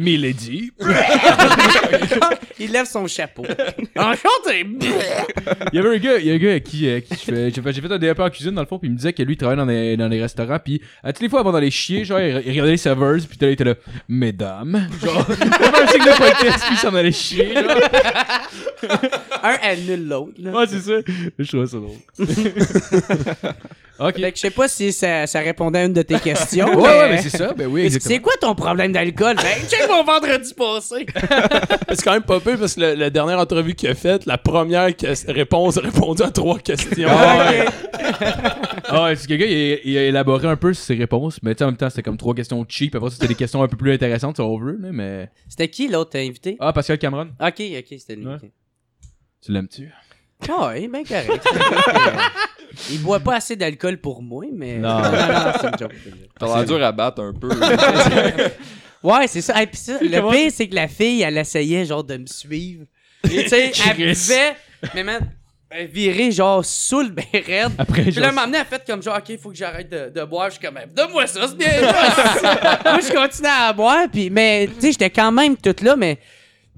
Milady. 0.00 0.72
Il 2.58 2.72
lève 2.72 2.86
son 2.86 3.06
chapeau. 3.06 3.42
Enchanté. 3.96 4.66
Il 5.72 5.76
y 5.76 5.78
avait 5.78 5.96
un 5.96 5.98
gars, 5.98 6.18
il 6.18 6.26
y 6.26 6.30
a 6.30 6.34
un 6.34 6.38
gars 6.38 6.54
à 6.54 6.60
qui, 6.60 6.86
euh, 6.88 7.00
qui 7.00 7.14
je 7.14 7.20
fais- 7.20 7.50
j'ai 7.50 7.62
fait, 7.62 7.72
j'ai 7.72 7.80
fait 7.80 7.92
un 7.92 7.98
DAP 7.98 8.18
en 8.20 8.28
cuisine 8.28 8.50
dans 8.52 8.60
le 8.60 8.66
fond, 8.66 8.78
puis 8.78 8.88
il 8.88 8.92
me 8.92 8.96
disait 8.96 9.12
que 9.14 9.22
lui 9.22 9.34
il 9.34 9.36
travaillait 9.36 9.60
dans 9.60 9.66
les, 9.66 9.96
dans 9.96 10.08
les 10.08 10.20
restaurants, 10.20 10.58
puis 10.62 10.80
à 11.02 11.12
toutes 11.12 11.22
les 11.22 11.28
fois 11.30 11.40
avant 11.40 11.52
d'aller 11.52 11.70
chier, 11.70 12.04
genre 12.04 12.20
il, 12.20 12.42
il 12.44 12.50
regardait 12.50 12.72
les 12.72 12.76
serveurs, 12.76 13.16
puis 13.28 13.38
là, 13.40 13.48
il 13.48 13.52
était 13.52 13.64
là, 13.64 13.74
mesdames, 14.08 14.88
genre, 15.02 15.26
il 15.30 15.42
un 15.44 15.86
signe 15.86 16.04
de 16.04 16.16
politesse, 16.18 16.62
puis 16.64 16.72
il 16.74 16.78
s'en 16.78 16.94
allait 16.94 17.12
chier, 17.12 17.54
genre. 17.54 17.78
Un 19.42 19.56
annule 19.62 20.06
l'autre. 20.08 20.32
là. 20.38 20.50
Ouais, 20.52 20.66
c'est 20.68 20.80
ça. 20.80 20.92
Je 21.38 21.48
trouvais 21.48 21.66
ça 21.66 21.78
drôle. 21.78 21.96
ok. 24.00 24.14
Fait 24.20 24.30
que 24.32 24.36
je 24.36 24.40
sais 24.40 24.50
pas 24.50 24.68
si 24.68 24.92
ça, 24.92 25.26
ça 25.26 25.40
répondait 25.40 25.78
à 25.80 25.84
une 25.84 25.92
de 25.92 26.02
tes 26.02 26.18
questions. 26.18 26.66
Ouais, 26.80 26.88
ouais, 26.98 27.10
mais 27.10 27.22
c'est 27.22 27.36
ça, 27.36 27.52
ben 27.52 27.66
oui, 27.66 27.90
C'est 27.90 28.18
quoi 28.20 28.32
ton 28.40 28.54
problème 28.54 28.92
d'alcool? 28.92 29.36
Ben, 29.36 29.44
check 29.68 29.88
mon 29.88 30.02
vendredi 30.04 30.54
passé. 30.54 31.06
C'est 31.90 32.02
quand 32.04 32.12
même 32.12 32.22
pas 32.22 32.40
peu 32.40 32.56
parce 32.56 32.74
que 32.74 32.80
le- 32.80 32.94
la 32.94 33.10
dernière 33.10 33.38
entrevue 33.38 33.74
qu'il 33.74 33.88
a 33.90 33.94
faite, 33.94 34.26
la 34.26 34.38
première 34.38 34.94
que- 34.96 35.32
réponse 35.32 35.76
a 35.78 35.80
répondu 35.82 36.22
à 36.22 36.30
trois 36.30 36.58
questions. 36.58 37.08
Ah 37.10 37.50
ouais. 37.50 37.64
Ah 38.88 39.10
c'est 39.16 39.26
que 39.26 39.32
le 39.32 39.38
gars, 39.38 39.46
il, 39.46 39.72
a- 39.72 39.78
il 39.84 39.98
a 39.98 40.02
élaboré 40.04 40.48
un 40.48 40.56
peu 40.56 40.72
ses 40.74 40.94
réponses, 40.94 41.40
mais 41.42 41.54
tu 41.54 41.58
sais, 41.58 41.64
en 41.64 41.68
même 41.68 41.76
temps, 41.76 41.90
c'était 41.90 42.02
comme 42.02 42.16
trois 42.16 42.34
questions 42.34 42.64
cheap. 42.68 42.94
Après, 42.94 43.10
c'était 43.10 43.28
des 43.28 43.34
questions 43.34 43.62
un 43.62 43.68
peu 43.68 43.76
plus 43.76 43.92
intéressantes, 43.92 44.36
si 44.36 44.42
on 44.42 44.56
veut, 44.58 44.78
là, 44.80 44.88
mais. 44.92 45.28
C'était 45.48 45.68
qui 45.68 45.88
l'autre 45.88 46.16
invité? 46.18 46.56
Ah, 46.60 46.72
Pascal 46.72 46.98
Cameron, 46.98 47.28
Ok, 47.40 47.60
ok, 47.60 47.84
c'était 47.90 48.16
lui. 48.16 48.26
Ouais. 48.26 48.34
ok. 48.34 48.50
tu 49.44 49.52
l'aimes-tu? 49.52 49.90
Ah 50.48 50.68
ouais, 50.68 50.88
ben 50.88 51.04
correct. 51.04 51.46
Il 52.90 53.00
boit 53.02 53.20
pas 53.20 53.36
assez 53.36 53.56
d'alcool 53.56 53.98
pour 53.98 54.22
moi, 54.22 54.44
mais. 54.52 54.76
Non. 54.78 54.88
non, 55.02 55.10
non, 55.10 55.52
c'est 55.60 55.66
une 55.68 55.78
joke. 55.78 55.92
c'est 56.02 56.10
une 56.10 56.16
joke. 56.16 56.30
T'as 56.38 56.46
l'air 56.56 56.64
dur 56.64 56.82
à 56.84 56.92
battre 56.92 57.22
un 57.22 57.32
peu. 57.32 57.50
Ouais, 59.02 59.26
c'est 59.28 59.40
ça. 59.40 59.62
Et 59.62 59.66
puis 59.66 59.78
ça, 59.78 59.94
le 60.00 60.10
Comment- 60.10 60.30
pire, 60.30 60.50
c'est 60.54 60.68
que 60.68 60.74
la 60.74 60.86
fille, 60.86 61.22
elle 61.22 61.38
essayait 61.38 61.86
genre 61.86 62.04
de 62.04 62.18
me 62.18 62.26
suivre. 62.26 62.84
Tu 63.24 63.48
sais, 63.48 63.72
elle 63.88 63.96
buvait, 63.96 64.56
mais 64.94 65.02
man, 65.02 65.20
elle 65.70 65.86
virait 65.86 66.30
genre 66.30 66.62
sous 66.62 67.00
le 67.00 67.08
ben 67.08 67.24
raide. 67.32 67.70
Après, 67.78 68.02
Puis 68.02 68.12
là, 68.12 68.30
m'amener, 68.30 68.58
elle 68.58 68.66
fait 68.66 68.84
comme 68.86 69.02
genre, 69.02 69.16
ok, 69.16 69.38
faut 69.40 69.48
que 69.50 69.56
j'arrête 69.56 69.88
de, 69.88 70.10
de 70.10 70.24
boire. 70.26 70.50
Je 70.50 70.58
suis 70.58 70.60
comme, 70.66 70.78
donne-moi 70.94 71.26
ça, 71.26 71.48
c'est 71.48 71.56
bien. 71.56 71.80
moi, 71.80 72.98
je 73.00 73.14
continue 73.14 73.48
à 73.48 73.72
boire, 73.72 74.04
puis, 74.12 74.28
mais, 74.28 74.66
tu 74.74 74.80
sais, 74.82 74.92
j'étais 74.92 75.08
quand 75.10 75.32
même 75.32 75.56
toute 75.56 75.80
là, 75.80 75.96
mais. 75.96 76.18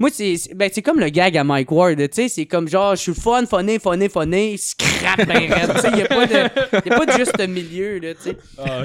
Moi, 0.02 0.10
c'est 0.12 0.34
ben, 0.56 0.68
c'est 0.72 0.82
comme 0.82 0.98
le 0.98 1.10
gag 1.10 1.36
à 1.36 1.44
Mike 1.44 1.70
Ward, 1.70 1.96
tu 1.96 2.08
sais, 2.10 2.28
c'est 2.28 2.46
comme 2.46 2.66
genre, 2.66 2.96
je 2.96 3.02
suis 3.02 3.14
fun, 3.14 3.46
funné, 3.46 3.78
funné, 3.78 4.08
funné, 4.08 4.56
scrap 4.56 5.24
ben 5.28 5.48
tu 5.48 5.80
sais, 5.80 5.96
y 5.96 6.02
a 6.02 6.06
pas 6.06 6.26
de, 6.26 6.34
y 6.34 6.92
a 6.92 6.98
pas 6.98 7.06
de 7.06 7.12
juste 7.12 7.38
milieu, 7.48 8.00
là, 8.00 8.12
tu 8.14 8.30
sais. 8.30 8.36
Ah. 8.58 8.82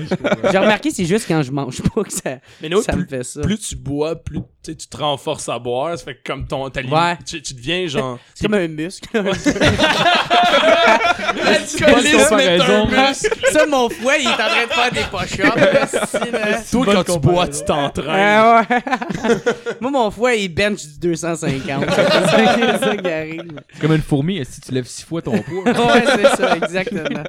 J'ai 0.51 0.57
remarqué, 0.59 0.91
c'est 0.91 1.05
juste 1.05 1.25
quand 1.27 1.41
je 1.41 1.51
mange 1.51 1.81
pas 1.81 2.03
que 2.03 2.13
ça, 2.13 2.37
Mais 2.61 2.69
nous, 2.69 2.83
ça 2.83 2.93
plus, 2.93 3.01
me 3.01 3.07
fait 3.07 3.23
ça. 3.23 3.41
plus 3.41 3.57
tu 3.57 3.75
bois, 3.75 4.15
plus 4.15 4.41
tu 4.63 4.75
te 4.75 4.97
renforces 4.97 5.49
à 5.49 5.57
boire. 5.57 5.97
Ça 5.97 6.03
fait 6.05 6.15
que 6.15 6.21
comme 6.23 6.45
ton 6.45 6.69
ta 6.69 6.81
Ouais. 6.81 7.17
tu, 7.25 7.41
tu 7.41 7.53
deviens 7.55 7.87
genre. 7.87 8.19
C'est 8.35 8.45
comme 8.45 8.53
un 8.59 8.67
muscle. 8.67 9.09
L'alcoolisme 11.43 12.39
est 12.39 12.61
un 12.61 12.85
muscle. 12.85 13.35
ça, 13.51 13.65
mon 13.65 13.89
fouet, 13.89 14.17
il 14.21 14.27
est 14.27 14.33
en 14.33 14.35
train 14.35 14.65
de 14.65 14.71
faire 14.71 14.91
des 14.91 15.05
push-ups. 15.09 16.71
Toi, 16.71 16.85
quand 16.85 17.03
tu 17.13 17.19
bois, 17.19 17.47
tu 17.47 17.63
t'entraînes. 17.65 18.09
Ah 18.09 18.65
ouais. 18.69 18.81
Moi, 19.79 19.91
mon 19.91 20.11
fouet, 20.11 20.43
il 20.43 20.49
bench 20.49 20.85
du 20.99 21.06
250. 21.11 21.85
c'est 21.89 22.77
ça 22.85 22.97
qui 22.97 23.07
arrive. 23.09 23.61
C'est 23.73 23.81
comme 23.81 23.93
une 23.93 24.01
fourmi, 24.01 24.43
si 24.45 24.61
tu 24.61 24.71
lèves 24.71 24.85
six 24.87 25.03
fois 25.03 25.21
ton 25.21 25.39
poids. 25.41 25.63
Ouais, 25.65 26.03
c'est 26.05 26.35
ça, 26.35 26.55
exactement. 26.57 27.23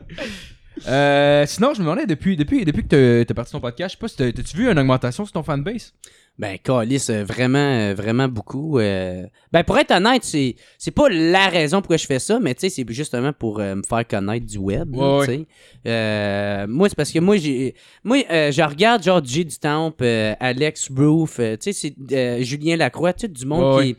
Euh, 0.86 1.44
sinon, 1.46 1.74
je 1.74 1.80
me 1.80 1.84
demandais, 1.84 2.06
depuis, 2.06 2.36
depuis, 2.36 2.64
depuis 2.64 2.84
que 2.86 2.88
t'as- 3.20 3.24
t'as 3.24 3.34
parti 3.34 3.52
ton 3.52 3.60
podcast, 3.60 3.92
je 3.94 3.96
sais 3.96 4.00
pas 4.00 4.08
si 4.08 4.16
t'as- 4.16 4.32
t'as-tu 4.32 4.56
vu 4.56 4.70
une 4.70 4.78
augmentation 4.78 5.24
sur 5.24 5.32
ton 5.32 5.42
fanbase? 5.42 5.92
Ben, 6.38 6.56
Calis, 6.62 7.06
euh, 7.10 7.24
vraiment, 7.24 7.58
euh, 7.58 7.94
vraiment 7.94 8.28
beaucoup. 8.28 8.78
euh. 8.78 9.24
Ben, 9.52 9.64
pour 9.64 9.76
être 9.76 9.90
honnête, 9.90 10.22
c'est, 10.22 10.54
c'est 10.78 10.92
pas 10.92 11.08
la 11.08 11.48
raison 11.48 11.80
pourquoi 11.80 11.96
je 11.96 12.06
fais 12.06 12.20
ça, 12.20 12.38
mais 12.38 12.54
tu 12.54 12.60
sais, 12.60 12.68
c'est 12.70 12.92
justement 12.92 13.32
pour 13.32 13.58
euh, 13.58 13.74
me 13.74 13.82
faire 13.82 14.06
connaître 14.06 14.46
du 14.46 14.56
web. 14.58 14.94
là, 14.94 15.18
Ouais, 15.18 15.26
tu 15.26 15.32
sais. 15.32 15.46
Euh, 15.86 16.66
moi, 16.68 16.88
c'est 16.88 16.94
parce 16.94 17.10
que 17.10 17.18
moi, 17.18 17.36
j'ai, 17.38 17.74
moi, 18.04 18.18
euh, 18.30 18.52
je 18.52 18.62
regarde 18.62 19.02
genre 19.02 19.24
J 19.24 19.44
du 19.44 19.58
Temple, 19.58 20.04
euh, 20.04 20.34
Alex 20.38 20.88
Roof, 20.96 21.40
euh, 21.40 21.56
tu 21.56 21.72
sais, 21.72 21.94
c'est 22.08 22.14
euh, 22.16 22.42
Julien 22.42 22.76
Lacroix, 22.76 23.12
tu 23.12 23.22
sais, 23.22 23.28
du 23.28 23.44
monde 23.44 23.76
Ouais, 23.76 23.94
qui, 23.94 23.96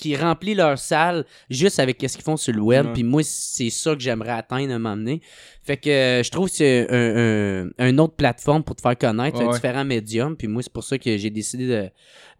qui 0.00 0.16
remplit 0.16 0.54
leur 0.54 0.78
salle 0.78 1.24
juste 1.48 1.78
avec 1.78 1.98
ce 2.00 2.14
qu'ils 2.16 2.24
font 2.24 2.36
sur 2.36 2.52
le 2.52 2.60
web. 2.62 2.92
Puis 2.94 3.02
moi, 3.04 3.22
c'est 3.22 3.70
ça 3.70 3.94
que 3.94 4.00
j'aimerais 4.00 4.32
atteindre 4.32 4.72
à 4.72 4.76
un 4.76 4.78
moment 4.78 4.96
donné. 4.96 5.20
Fait 5.62 5.76
que 5.76 5.90
euh, 5.90 6.22
je 6.22 6.30
trouve 6.30 6.48
que 6.48 6.56
c'est 6.56 6.86
un, 6.90 7.68
un, 7.78 7.88
une 7.88 8.00
autre 8.00 8.14
plateforme 8.14 8.64
pour 8.64 8.74
te 8.76 8.80
faire 8.80 8.96
connaître, 8.98 9.38
Ouais, 9.38 9.44
un 9.44 9.48
ouais. 9.48 9.54
différents 9.54 9.84
médiums. 9.84 10.36
Puis 10.36 10.48
moi, 10.48 10.62
c'est 10.62 10.72
pour 10.72 10.84
ça 10.84 10.98
que 10.98 11.16
j'ai 11.16 11.30
décidé 11.30 11.66
de, 11.68 11.90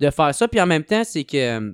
de 0.01 0.11
faire 0.11 0.35
ça. 0.35 0.49
Puis 0.49 0.61
en 0.61 0.67
même 0.67 0.85
temps, 0.85 1.05
c'est 1.05 1.25
que 1.25 1.37
euh, 1.37 1.73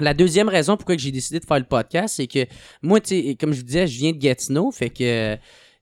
la 0.00 0.12
deuxième 0.12 0.48
raison 0.48 0.76
pourquoi 0.76 0.96
j'ai 0.96 1.12
décidé 1.12 1.38
de 1.38 1.44
faire 1.44 1.58
le 1.58 1.64
podcast, 1.64 2.14
c'est 2.16 2.26
que 2.26 2.44
moi, 2.82 3.00
tu 3.00 3.08
sais, 3.22 3.36
comme 3.38 3.52
je 3.52 3.58
vous 3.58 3.66
disais, 3.66 3.86
je 3.86 3.96
viens 3.98 4.10
de 4.12 4.18
Gatineau. 4.18 4.70
Fait 4.72 4.90
que 4.90 5.04
euh, 5.04 5.36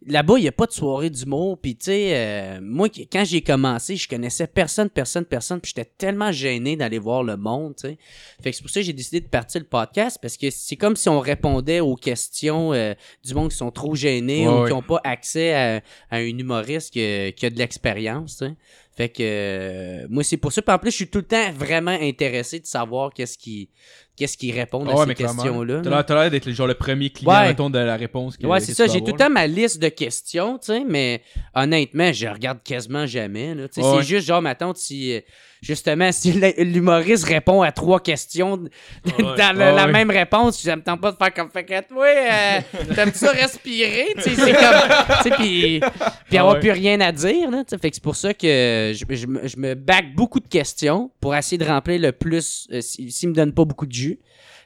là-bas, 0.07 0.35
il 0.39 0.43
n'y 0.43 0.49
a 0.49 0.53
pas 0.53 0.67
de 0.67 0.73
soirée 0.73 1.11
d'humour. 1.11 1.59
Puis 1.59 1.77
tu 1.77 1.87
sais, 1.87 2.11
euh, 2.15 2.59
moi, 2.63 2.89
quand 3.11 3.25
j'ai 3.25 3.41
commencé, 3.43 3.97
je 3.97 4.09
connaissais 4.09 4.47
personne, 4.47 4.91
personne, 4.91 5.25
personne. 5.25 5.61
Puis 5.61 5.73
j'étais 5.77 5.91
tellement 5.99 6.33
gêné 6.33 6.77
d'aller 6.77 6.99
voir 6.99 7.23
le 7.23 7.37
monde, 7.37 7.75
tu 7.77 7.89
sais. 7.89 7.99
Fait 8.43 8.51
que 8.51 8.57
c'est 8.57 8.63
pour 8.63 8.71
ça 8.71 8.81
que 8.81 8.87
j'ai 8.87 8.93
décidé 8.93 9.21
de 9.21 9.29
partir 9.29 9.61
le 9.61 9.67
podcast 9.67 10.19
parce 10.21 10.37
que 10.37 10.51
c'est 10.51 10.77
comme 10.77 10.97
si 10.97 11.09
on 11.09 11.21
répondait 11.21 11.81
aux 11.81 11.97
questions 11.97 12.73
euh, 12.73 12.95
du 13.25 13.35
monde 13.35 13.51
qui 13.51 13.57
sont 13.57 13.71
trop 13.71 13.95
gênés 13.95 14.47
Ouais, 14.49 14.55
ou 14.55 14.61
ouais. 14.63 14.69
qui 14.69 14.75
n'ont 14.75 14.83
pas 14.83 15.01
accès 15.05 15.53
à, 15.55 15.77
à 16.11 16.17
un 16.17 16.21
humoriste 16.39 16.93
qui, 16.93 17.01
a- 17.03 17.33
qui 17.33 17.47
a 17.47 17.51
de 17.51 17.59
l'expérience, 17.59 18.39
tu 18.39 18.47
sais. 18.47 18.53
Fait 18.95 19.09
que 19.09 19.23
euh, 19.23 20.07
moi 20.11 20.23
c'est 20.23 20.37
pour 20.37 20.53
ça. 20.53 20.61
Puis 20.61 20.75
en 20.75 20.79
plus, 20.79 20.91
je 20.91 20.97
suis 20.97 21.09
tout 21.09 21.19
le 21.21 21.25
temps 21.25 21.51
vraiment 21.53 21.97
intéressé 21.99 22.61
de 22.61 22.67
savoir 22.67 23.11
qu'est-ce 23.15 23.39
qui 23.39 23.71
qu'est-ce 24.17 24.37
qu'ils 24.37 24.55
répondent 24.55 24.89
Ah 24.95 25.03
à 25.03 25.07
ces 25.07 25.15
questions-là. 25.15 25.81
T'as 26.05 26.15
l'air- 26.15 26.31
d'être 26.31 26.51
genre 26.51 26.67
le 26.67 26.75
premier 26.75 27.11
client, 27.11 27.31
Ouais. 27.33 27.49
mettons, 27.49 27.71
de 27.71 27.79
la 27.79 27.97
réponse. 27.97 28.37
que- 28.37 28.47
Ouais, 28.47 28.61
c'est 28.61 28.75
ça. 28.75 28.87
J'ai 28.87 29.01
tout 29.01 29.13
le 29.13 29.19
temps 29.19 29.31
ma 29.31 29.47
liste 29.47 29.81
de 29.81 29.89
questions, 29.89 30.59
tu 30.59 30.67
sais, 30.67 30.85
mais 30.87 31.23
honnêtement, 31.55 32.13
je 32.13 32.27
regarde 32.27 32.59
quasiment 32.63 33.07
jamais. 33.07 33.55
là. 33.55 33.63
Ouais. 33.63 33.69
C'est 33.73 34.03
juste 34.03 34.27
genre, 34.27 34.43
mettons, 34.43 34.73
si 34.75 35.15
euh, 35.15 35.21
justement, 35.61 36.11
si 36.13 36.33
l'humoriste 36.59 37.25
répond 37.25 37.63
à 37.63 37.73
trois 37.73 38.01
questions 38.01 38.57
d- 38.57 38.71
dans 39.19 39.35
la, 39.37 39.53
Ouais, 39.53 39.75
la 39.75 39.87
ouais. 39.87 39.93
même 39.93 40.11
réponse, 40.11 40.63
je 40.63 40.71
me 40.71 40.83
tente 40.83 41.01
pas 41.01 41.13
de 41.13 41.17
faire 41.17 41.33
comme 41.35 41.51
fait 41.51 41.65
que 41.65 41.81
toi, 41.89 42.07
euh, 42.07 42.61
t'aimes 42.95 43.13
ça 43.15 43.31
respirer, 43.31 44.09
tu 44.17 44.23
sais, 44.23 44.35
c'est 44.35 44.53
comme, 44.53 45.33
puis 45.39 45.81
puis 46.29 46.39
avoir 46.39 46.59
plus 46.61 46.71
rien 46.73 47.01
à 47.01 47.13
dire, 47.13 47.51
là, 47.51 47.59
tu 47.65 47.71
sais. 47.71 47.79
fait 47.79 47.91
que 47.91 47.97
c'est 47.97 48.03
pour 48.03 48.17
ça 48.17 48.35
que 48.35 48.93
je, 48.95 49.05
je 49.15 49.27
me- 49.27 49.47
je 49.47 49.57
me 49.57 49.75
back 49.75 50.15
beaucoup 50.15 50.41
de 50.41 50.49
questions 50.49 51.11
pour 51.21 51.35
essayer 51.35 51.59
de 51.59 51.65
remplir 51.65 52.01
le 52.01 52.13
plus, 52.13 52.67
euh, 52.73 52.81
si- 52.81 53.11
s'il 53.11 53.29
me 53.31 53.35
donne 53.35 53.53
pas 53.53 53.65
beaucoup 53.65 53.87
de 53.87 53.93
jus. 54.03 54.19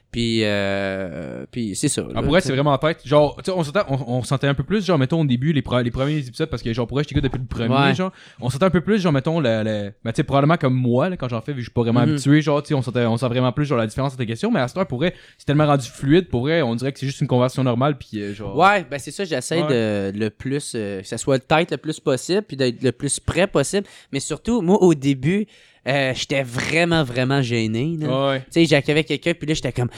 Puis, 0.09 0.39
euh, 0.43 1.45
puis 1.51 1.75
c'est 1.75 1.89
ça. 1.89 2.01
Ah, 2.15 2.21
pour 2.21 2.31
vrai, 2.31 2.39
c'est 2.39 2.53
vraiment 2.53 2.71
en 2.71 2.77
tête. 2.77 3.01
Genre, 3.05 3.35
tu 3.43 3.43
sais, 3.45 3.51
on 3.51 3.61
sentait, 3.61 3.81
on, 3.89 3.99
on 4.19 4.23
sentait 4.23 4.47
un 4.47 4.53
peu 4.53 4.63
plus, 4.63 4.85
genre, 4.85 4.97
mettons, 4.97 5.19
au 5.19 5.25
début, 5.25 5.51
les, 5.51 5.61
les 5.83 5.91
premiers 5.91 6.17
épisodes, 6.25 6.49
parce 6.49 6.63
que, 6.63 6.71
genre, 6.71 6.87
pour 6.87 6.95
vrai, 6.95 7.03
je 7.03 7.09
t'écoute 7.09 7.25
depuis 7.25 7.39
le 7.41 7.45
premier, 7.45 7.75
Ouais. 7.89 7.93
genre, 7.93 8.13
on 8.39 8.49
sentait 8.49 8.63
un 8.65 8.69
peu 8.69 8.79
plus, 8.79 9.01
genre, 9.01 9.11
mettons, 9.11 9.41
le, 9.41 9.63
le- 9.63 9.91
ben, 10.05 10.11
tu 10.13 10.15
sais, 10.15 10.23
probablement 10.23 10.55
comme 10.55 10.75
moi, 10.75 11.09
là, 11.09 11.17
quand 11.17 11.27
j'en 11.27 11.41
fais, 11.41 11.51
vu 11.51 11.57
que 11.57 11.61
je 11.63 11.65
suis 11.65 11.73
pas 11.73 11.81
vraiment 11.81 12.01
Mhm. 12.05 12.13
habitué, 12.13 12.41
genre, 12.41 12.63
tu 12.63 12.69
sais, 12.69 12.73
on 12.73 12.81
sentait, 12.81 13.05
on 13.05 13.17
sent 13.17 13.27
vraiment 13.27 13.51
plus, 13.51 13.65
genre, 13.65 13.77
la 13.77 13.85
différence 13.85 14.13
entre 14.13 14.21
les 14.21 14.27
questions, 14.27 14.49
mais 14.49 14.61
à 14.61 14.67
cette 14.69 14.77
heure, 14.77 14.87
pour 14.87 14.99
vrai, 14.99 15.13
c'est 15.37 15.45
tellement 15.45 15.67
rendu 15.67 15.87
fluide, 15.89 16.29
pour 16.29 16.39
vrai, 16.41 16.61
on 16.61 16.73
dirait 16.75 16.93
que 16.93 16.99
c'est 16.99 17.05
juste 17.05 17.19
une 17.19 17.27
conversation 17.27 17.65
normale, 17.65 17.97
puis, 17.97 18.21
euh, 18.21 18.33
genre. 18.33 18.57
Ouais, 18.57 18.85
ben 18.89 18.99
c'est 18.99 19.11
ça, 19.11 19.25
j'essaie 19.25 19.61
Ouais. 19.61 20.11
de 20.13 20.17
le 20.17 20.29
plus, 20.29 20.71
euh, 20.75 21.01
que 21.01 21.07
ça 21.07 21.17
soit 21.17 21.37
tête 21.39 21.71
le 21.71 21.77
plus 21.77 21.99
possible, 21.99 22.43
puis 22.43 22.55
d'être 22.55 22.81
le 22.81 22.93
plus 22.93 23.19
prêt 23.19 23.45
possible. 23.45 23.85
Mais 24.13 24.21
surtout, 24.21 24.61
moi, 24.61 24.81
au 24.81 24.93
début, 24.93 25.47
euh, 25.87 26.13
j'étais 26.15 26.43
vraiment, 26.43 27.03
vraiment 27.03 27.41
gêné. 27.41 27.97
Ouais. 28.01 28.39
Tu 28.41 28.45
sais, 28.51 28.65
j'accueillais 28.65 29.03
quelqu'un, 29.03 29.33
puis 29.33 29.47
là, 29.47 29.53
j'étais 29.53 29.71
comme. 29.71 29.89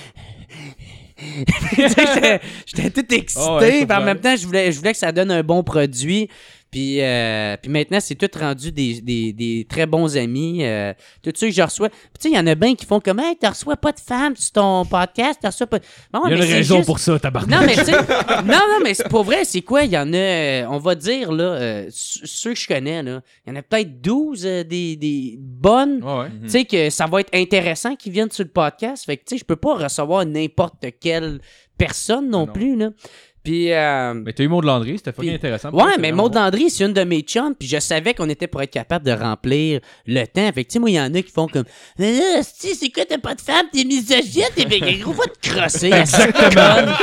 J'étais- 1.78 2.90
tout 2.92 3.14
excité, 3.14 3.46
Ah 3.46 3.58
ouais, 3.58 3.80
je 3.82 3.86
puis 3.86 3.94
en 3.98 4.02
même 4.02 4.20
temps, 4.20 4.36
je 4.38 4.46
voulais, 4.46 4.72
je 4.72 4.78
voulais 4.78 4.94
que 4.94 4.98
ça 4.98 5.12
donne 5.12 5.32
un 5.32 5.44
bon 5.44 5.64
produit. 5.64 6.30
Puis, 6.72 7.02
euh, 7.02 7.58
puis 7.60 7.72
maintenant, 7.72 8.00
c'est 8.00 8.14
tout 8.14 8.30
rendu 8.40 8.72
des, 8.72 9.02
des, 9.02 9.34
des 9.34 9.66
très 9.68 9.88
bons 9.88 10.16
amis. 10.18 10.60
Euh, 10.64 10.94
tout 11.24 11.32
ceux 11.36 11.48
que 11.48 11.54
je 11.54 11.62
reçois. 11.64 11.90
Puis 11.90 11.98
tu 12.20 12.22
sais, 12.28 12.30
il 12.30 12.38
y 12.38 12.40
en 12.40 12.46
a 12.46 12.54
bien 12.54 12.76
qui 12.76 12.86
font 12.86 13.00
comme 13.00 13.20
Hey, 13.20 13.36
tu 13.42 13.48
reçois 13.48 13.76
pas 13.76 13.92
de 13.92 14.00
femmes 14.00 14.36
sur 14.36 14.52
ton 14.52 14.86
podcast, 14.86 15.40
tu 15.42 15.48
reçois 15.48 15.66
pas. 15.66 15.80
Bon, 16.14 16.22
Il 16.28 16.32
y 16.32 16.34
a 16.36 16.38
mais 16.38 16.46
une 16.48 16.54
raison 16.54 16.76
juste- 16.78 16.86
pour 16.86 17.00
ça, 17.00 17.18
tabarnak. 17.18 17.60
non, 17.60 17.66
mais 17.66 17.74
tu 17.76 17.86
sais, 17.86 17.92
non, 17.94 18.54
non, 18.70 18.80
mais 18.84 18.94
c'est 18.94 19.10
pour 19.10 19.24
vrai, 19.24 19.46
c'est 19.46 19.62
quoi? 19.62 19.84
Il 19.84 19.92
y 19.92 19.98
en 19.98 20.14
a, 20.14 20.18
euh, 20.18 20.66
on 20.70 20.78
va 20.78 20.94
dire, 20.94 21.32
là, 21.32 21.44
euh, 21.44 21.88
ceux 21.92 22.54
que 22.54 22.60
je 22.60 22.68
connais, 22.68 23.02
là, 23.02 23.22
il 23.48 23.50
y 23.50 23.54
en 23.54 23.60
a 23.60 23.64
peut-être 23.64 24.00
12 24.02 24.46
euh, 24.46 24.64
des, 24.64 24.96
des 24.96 25.38
bonnes, 25.40 26.04
Ouais, 26.04 26.20
ouais. 26.20 26.28
tu 26.44 26.50
sais, 26.50 26.66
que 26.66 26.90
ça 26.92 27.08
va 27.08 27.22
être 27.22 27.34
intéressant 27.34 27.96
qu'ils 27.96 28.12
viennent 28.14 28.30
sur 28.32 28.44
le 28.44 28.52
podcast. 28.52 29.06
Fait 29.06 29.18
que, 29.18 29.24
tu 29.26 29.36
sais, 29.36 29.40
je 29.40 29.46
peux 29.46 29.56
pas 29.56 29.74
recevoir 29.76 30.24
n'importe 30.26 30.86
quelle 31.00 31.40
personne 31.78 32.30
non, 32.30 32.46
Non. 32.46 32.54
plus, 32.54 32.76
là. 32.76 32.90
Puis, 33.50 33.74
euh, 33.74 34.14
Mais 34.14 34.32
t'as 34.34 34.44
eu 34.44 34.48
Maud 34.48 34.64
Landry, 34.64 35.00
c'était 35.00 35.12
fucking 35.12 35.34
intéressant. 35.34 35.72
Ouais, 35.72 35.98
mais 36.00 36.12
Maud. 36.12 36.36
Landry, 36.36 36.70
c'est 36.70 36.84
une 36.86 36.94
de 36.94 37.04
mes 37.04 37.22
chums, 37.22 37.56
puis 37.58 37.68
je 37.68 37.80
savais 37.80 38.14
qu'on 38.14 38.30
était 38.30 38.46
pour 38.46 38.62
être 38.62 38.70
capable 38.70 39.04
de 39.06 39.12
remplir 39.12 39.80
le 40.06 40.24
temps. 40.26 40.52
Fait 40.54 40.64
que, 40.64 40.70
tu 40.70 40.74
sais, 40.74 40.80
moi, 40.80 40.92
il 40.92 40.94
y 40.98 41.02
en 41.02 41.12
a 41.16 41.22
qui 41.24 41.32
font 41.32 41.48
comme 41.48 41.64
Mais 41.98 42.14
là, 42.14 42.44
si, 42.44 42.76
c'est 42.76 42.90
quoi, 42.90 43.06
t'as 43.06 43.18
pas 43.18 43.34
de 43.34 43.42
femme, 43.42 43.66
t'es 43.74 43.84
misogyne, 43.86 44.44
t'es 44.56 44.66
bien 44.66 44.80
gros, 45.00 45.14
va 45.14 45.24
te 45.26 45.50
crosser. 45.50 45.88
Exactement. 45.92 46.94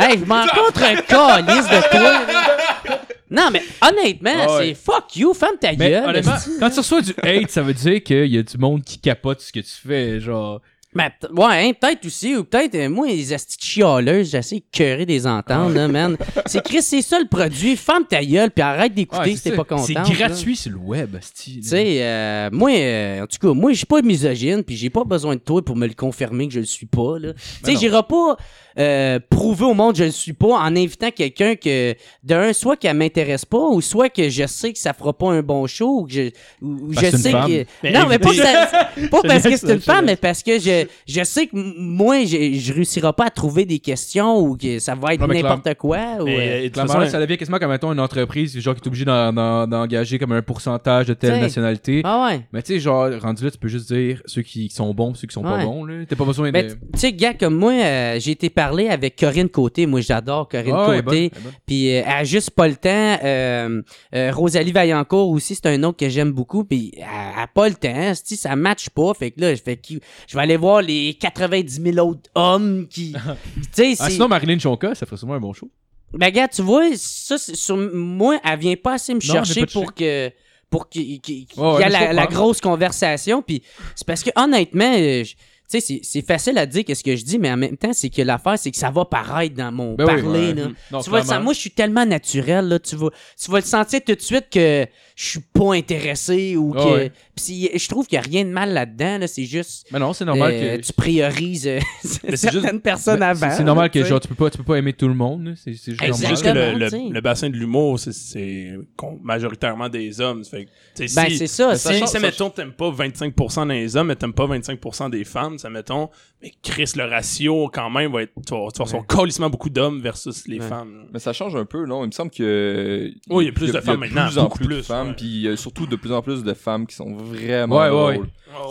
hey, 0.00 0.18
je 0.18 0.24
m'en 0.24 0.44
contre 0.48 0.82
un 0.82 0.96
calice 0.96 1.68
de 1.68 1.90
toi. 1.90 2.98
Non, 3.30 3.50
mais 3.52 3.62
honnêtement, 3.80 4.30
Ah 4.48 4.56
ouais. 4.58 4.66
c'est 4.68 4.74
fuck 4.74 5.14
you, 5.16 5.32
ferme 5.32 5.56
ta 5.60 5.70
Mais 5.76 5.90
gueule. 5.90 6.04
honnêtement, 6.08 6.34
quand 6.58 6.70
tu 6.70 6.78
reçois 6.80 7.02
du 7.02 7.14
hate, 7.22 7.50
ça 7.50 7.62
veut 7.62 7.72
dire 7.74 8.02
qu'il 8.02 8.26
y 8.26 8.38
a 8.38 8.42
du 8.42 8.58
monde 8.58 8.82
qui 8.82 8.98
capote 8.98 9.40
ce 9.40 9.52
que 9.52 9.60
tu 9.60 9.70
fais, 9.86 10.18
genre. 10.18 10.60
Mais 10.94 11.10
p- 11.20 11.26
ouais, 11.36 11.44
hein, 11.68 11.72
peut-être 11.80 12.06
aussi, 12.06 12.36
ou 12.36 12.44
peut-être, 12.44 12.74
euh, 12.76 12.88
moi, 12.88 13.06
les 13.08 13.32
astis 13.32 13.56
de 13.58 13.62
chialeuses, 13.62 14.30
j'essaie 14.30 14.62
curé 14.72 15.04
des 15.06 15.26
entendre, 15.26 15.74
là, 15.74 15.88
man. 15.88 16.16
C'est 16.46 16.62
Chris, 16.62 16.82
c'est 16.82 17.02
ça 17.02 17.18
le 17.18 17.26
produit. 17.26 17.76
Ferme 17.76 18.04
ta 18.08 18.24
gueule, 18.24 18.50
puis 18.50 18.62
arrête 18.62 18.94
d'écouter 18.94 19.20
Ouais, 19.22 19.30
si 19.32 19.36
c'est 19.38 19.50
t'es 19.50 19.56
ça. 19.56 19.64
pas 19.64 19.74
content. 19.76 19.82
C'est 19.84 19.94
là. 19.94 20.04
gratuit 20.08 20.56
sur 20.56 20.70
le 20.72 20.78
web, 20.78 21.16
asti. 21.16 21.60
Tu 21.60 21.68
sais, 21.68 21.96
euh, 22.02 22.48
moi, 22.52 22.70
euh, 22.72 23.22
en 23.22 23.26
tout 23.26 23.38
cas, 23.46 23.52
moi, 23.54 23.72
je 23.72 23.78
suis 23.78 23.86
pas 23.86 24.02
misogyne, 24.02 24.62
puis 24.62 24.76
j'ai 24.76 24.90
pas 24.90 25.04
besoin 25.04 25.34
de 25.34 25.40
toi 25.40 25.64
pour 25.64 25.76
me 25.76 25.86
le 25.86 25.94
confirmer 25.94 26.46
que 26.48 26.54
je 26.54 26.60
le 26.60 26.66
suis 26.66 26.86
pas, 26.86 27.18
là. 27.18 27.32
Tu 27.34 27.40
sais, 27.64 27.72
non. 27.72 27.78
j'irai 27.80 28.02
pas 28.08 28.36
euh, 28.78 29.18
prouver 29.30 29.64
au 29.66 29.74
monde 29.74 29.92
que 29.92 29.98
je 29.98 30.04
le 30.04 30.10
suis 30.10 30.32
pas 30.32 30.58
en 30.58 30.74
invitant 30.76 31.10
quelqu'un 31.10 31.54
que, 31.54 31.94
d'un, 32.22 32.52
soit 32.52 32.76
qu'elle 32.76 32.96
m'intéresse 32.96 33.44
pas, 33.44 33.58
ou 33.68 33.80
soit 33.80 34.08
que 34.08 34.28
je 34.28 34.46
sais 34.46 34.72
que 34.72 34.78
ça 34.78 34.92
fera 34.92 35.12
pas 35.12 35.30
un 35.32 35.42
bon 35.42 35.66
show, 35.66 36.00
ou 36.00 36.06
que 36.06 36.12
je, 36.12 36.30
ou 36.62 36.92
Parce 36.94 37.06
je 37.12 37.16
sais 37.16 37.32
que... 37.32 37.64
Mais 37.82 37.92
non, 37.92 38.06
mais 38.08 38.18
pas, 38.18 38.32
ça- 38.34 38.88
pas 39.10 39.22
parce 39.22 39.42
que 39.44 39.56
c'est 39.56 39.72
une 39.74 39.80
femme, 39.80 40.06
laisse. 40.06 40.12
mais 40.12 40.16
parce 40.16 40.42
que 40.42 40.58
je, 40.58 40.86
je 41.06 41.24
sais 41.24 41.46
que 41.46 41.56
moi, 41.56 42.24
je, 42.24 42.54
je 42.58 42.72
réussirai 42.72 43.12
pas 43.12 43.26
à 43.26 43.30
trouver 43.30 43.64
des 43.64 43.78
questions, 43.78 44.38
ou 44.38 44.56
que 44.56 44.78
ça 44.78 44.94
va 44.94 45.14
être 45.14 45.26
n'importe 45.26 45.74
quoi, 45.74 45.98
ou... 46.20 46.24
Mais, 46.24 46.36
euh, 46.38 46.40
euh, 46.40 46.62
de 46.62 46.68
toute 46.68 46.76
façon, 46.82 46.98
là, 46.98 47.08
ça 47.08 47.20
devient 47.20 47.36
quasiment 47.36 47.58
comme 47.58 47.70
mettons, 47.70 47.92
une 47.92 48.00
entreprise 48.00 48.58
genre 48.58 48.74
qui 48.74 48.80
est 48.80 48.86
obligée 48.86 49.04
d'en- 49.04 49.32
d'en- 49.32 49.66
d'engager 49.66 50.18
comme 50.18 50.32
un 50.32 50.42
pourcentage 50.42 51.06
de 51.06 51.14
telle 51.14 51.40
nationalité. 51.40 52.00
Ah 52.04 52.26
ouais. 52.26 52.40
Mais 52.52 52.62
tu 52.62 52.74
sais, 52.74 52.80
genre, 52.80 53.08
rendu 53.20 53.44
là, 53.44 53.50
tu 53.50 53.58
peux 53.58 53.68
juste 53.68 53.92
dire 53.92 54.20
ceux 54.26 54.42
qui 54.42 54.68
sont 54.70 54.92
bons 54.94 55.14
ceux 55.14 55.26
qui 55.26 55.34
sont 55.34 55.42
pas 55.42 55.64
bons. 55.64 55.84
là. 55.84 56.04
T'as 56.08 56.16
pas 56.16 56.24
besoin 56.24 56.50
Ben, 56.50 56.66
de. 56.66 56.72
tu 56.72 56.78
sais, 56.96 57.12
gars, 57.12 57.34
comme 57.34 57.54
moi, 57.56 57.72
euh, 57.72 58.18
j'ai 58.20 58.32
été 58.32 58.50
parler 58.64 58.88
avec 58.88 59.16
Corinne 59.16 59.48
Côté. 59.48 59.86
Moi, 59.86 60.00
j'adore 60.00 60.48
Corinne 60.48 60.74
Ah 60.76 61.00
Côté. 61.02 61.30
Puis 61.66 61.90
euh, 61.94 62.02
elle 62.06 62.12
a 62.12 62.24
juste 62.24 62.50
pas 62.50 62.66
le 62.68 62.76
temps. 62.76 63.18
Euh, 63.24 63.82
euh, 64.14 64.30
Rosalie 64.32 64.72
Vaillancourt 64.72 65.28
aussi, 65.30 65.54
c'est 65.54 65.66
un 65.66 65.82
autre 65.82 65.98
que 65.98 66.08
j'aime 66.08 66.32
beaucoup. 66.32 66.64
Puis 66.64 66.92
elle 66.96 67.04
a 67.42 67.46
pas 67.46 67.68
le 67.68 67.74
temps. 67.74 68.12
Si 68.14 68.36
ça 68.36 68.56
matche 68.56 68.88
pas, 68.90 69.12
fait 69.14 69.30
que 69.30 69.40
là, 69.40 69.54
je 69.54 69.62
fais 69.62 69.76
qui- 69.76 70.00
je 70.26 70.36
vais 70.36 70.42
aller 70.42 70.56
voir 70.56 70.82
les 70.82 71.14
90 71.20 71.82
000 71.92 71.98
autres 72.08 72.30
hommes 72.34 72.86
qui. 72.88 73.12
tu 73.56 73.66
sais, 73.72 73.94
Ah, 73.98 74.10
sinon, 74.10 74.28
Marilyn 74.28 74.58
Chonka, 74.58 74.94
ça 74.94 75.06
ferait 75.06 75.16
sûrement 75.16 75.34
un 75.34 75.40
bon 75.40 75.52
show. 75.52 75.70
Ben, 76.12 76.30
gars, 76.30 76.46
tu 76.48 76.62
vois, 76.62 76.84
ça, 76.94 77.36
sur 77.38 77.76
moi, 77.76 78.38
elle 78.44 78.58
vient 78.58 78.76
pas 78.76 78.94
assez 78.94 79.12
me 79.14 79.18
Non, 79.26 79.32
chercher 79.34 79.66
pour 79.66 79.94
que. 79.94 80.30
Pour 80.70 80.88
qu'il 80.88 81.02
y 81.02 81.20
ait 81.28 81.88
la, 81.88 82.12
la 82.12 82.26
grosse 82.26 82.60
conversation. 82.60 83.42
Puis 83.42 83.62
c'est 83.94 84.06
parce 84.06 84.24
que, 84.24 84.30
honnêtement, 84.34 84.92
je- 84.96 85.34
tu 85.74 85.80
sais, 85.80 85.86
c'est- 85.86 86.00
c'est 86.02 86.26
facile 86.26 86.56
à 86.58 86.66
dire 86.66 86.84
qu'est-ce 86.84 87.02
que 87.04 87.16
je 87.16 87.24
dis, 87.24 87.38
mais 87.38 87.50
en 87.50 87.56
même 87.56 87.76
temps, 87.76 87.92
c'est 87.92 88.10
que 88.10 88.22
l'affaire, 88.22 88.58
c'est 88.58 88.70
que 88.70 88.76
ça 88.76 88.90
va 88.90 89.04
paraître 89.04 89.54
dans 89.54 89.72
mon 89.72 89.94
Ben 89.94 90.04
oui, 90.06 90.22
parler. 90.22 90.48
ouais. 90.48 90.54
là. 90.54 90.68
Non, 90.92 91.00
tu 91.00 91.10
vas 91.10 91.20
le 91.20 91.42
moi, 91.42 91.52
je 91.52 91.58
suis 91.60 91.70
tellement 91.70 92.06
naturel, 92.06 92.66
là, 92.68 92.78
tu 92.78 92.96
vas, 92.96 93.08
tu 93.42 93.50
vas 93.50 93.58
le 93.58 93.64
sentir 93.64 94.00
tout 94.06 94.14
de 94.14 94.20
suite 94.20 94.46
que 94.50 94.86
je 95.16 95.24
suis 95.24 95.40
pas 95.52 95.74
intéressé 95.74 96.56
ou 96.56 96.72
que. 96.72 96.78
Ah 96.78 96.92
ouais. 96.92 97.12
Puis 97.36 97.68
je 97.74 97.88
trouve 97.88 98.06
qu'il 98.06 98.16
y 98.16 98.18
a 98.18 98.22
rien 98.22 98.44
de 98.44 98.50
mal 98.50 98.72
là-dedans, 98.72 99.18
là, 99.18 99.26
c'est 99.26 99.44
juste. 99.44 99.86
Mais 99.92 99.98
non, 99.98 100.12
c'est 100.12 100.24
normal 100.24 100.52
euh, 100.54 100.76
que. 100.78 100.82
Tu 100.82 100.92
priorises 100.92 101.66
euh, 101.66 101.80
certaines 102.34 102.80
personnes 102.80 103.22
avant. 103.22 103.50
c'est- 103.50 103.56
C'est 103.58 103.64
normal 103.64 103.90
que 103.90 104.04
genre 104.04 104.20
tu 104.20 104.28
peux 104.28 104.34
pas 104.34 104.50
tu 104.50 104.58
peux 104.58 104.64
pas 104.64 104.76
aimer 104.78 104.92
tout 104.92 105.08
le 105.08 105.14
monde, 105.14 105.54
c'est 105.56 105.74
c'est 105.74 105.92
juste 105.92 106.44
normal. 106.44 106.88
que 106.90 106.94
le, 106.96 107.10
le- 107.12 107.20
bassin 107.20 107.48
de 107.50 107.56
l'humour, 107.56 107.98
c'est- 107.98 108.78
majoritairement 109.22 109.88
des 109.88 110.20
hommes. 110.20 110.44
Ça 110.44 110.58
Fait 110.58 110.68
Ben, 111.14 111.28
si, 111.28 111.38
c'est 111.38 111.46
ça. 111.46 111.74
si, 111.76 111.88
c'est- 111.88 112.06
si, 112.06 112.18
mettons, 112.18 112.50
t'aimes 112.50 112.72
pas 112.72 112.90
25% 112.90 113.66
des 113.66 113.96
hommes, 113.96 114.08
mais 114.08 114.16
t'aimes 114.16 114.32
pas 114.32 114.46
25% 114.46 115.08
des 115.10 115.24
femmes, 115.24 115.58
ça, 115.64 115.70
mettons, 115.70 116.10
mais 116.42 116.52
Chris, 116.62 116.92
le 116.96 117.04
ratio, 117.04 117.70
quand 117.72 117.88
même, 117.90 118.12
va 118.12 118.22
être, 118.22 118.32
tu 118.46 118.54
vas, 118.54 118.68
tu 118.72 118.82
vas 118.82 119.02
calissement 119.08 119.48
beaucoup 119.50 119.70
d'hommes 119.70 120.00
versus 120.00 120.46
les 120.46 120.60
Ouais. 120.60 120.68
femmes. 120.68 121.06
Mais 121.12 121.18
ça 121.18 121.32
change 121.32 121.56
un 121.56 121.64
peu, 121.64 121.86
non? 121.86 122.04
Il 122.04 122.08
me 122.08 122.12
semble 122.12 122.30
que. 122.30 123.10
Oui, 123.30 123.44
il 123.44 123.46
y 123.46 123.50
a 123.50 123.52
plus 123.52 123.72
de 123.72 123.80
femmes 123.80 124.00
maintenant, 124.00 124.26
plus 124.28 124.38
en 124.38 124.42
beaucoup 124.44 124.58
plus 124.58 124.66
de 124.68 124.74
plus, 124.74 124.82
femmes, 124.86 125.08
ouais. 125.08 125.14
puis 125.14 125.26
il 125.26 125.40
y 125.42 125.48
a 125.48 125.56
surtout 125.56 125.86
de 125.86 125.96
plus 125.96 126.12
en 126.12 126.22
plus 126.22 126.42
de 126.44 126.52
femmes 126.54 126.86
qui 126.86 126.94
sont 126.94 127.14
vraiment 127.16 127.76
Ouais, 127.78 127.90
ouais. 127.90 128.20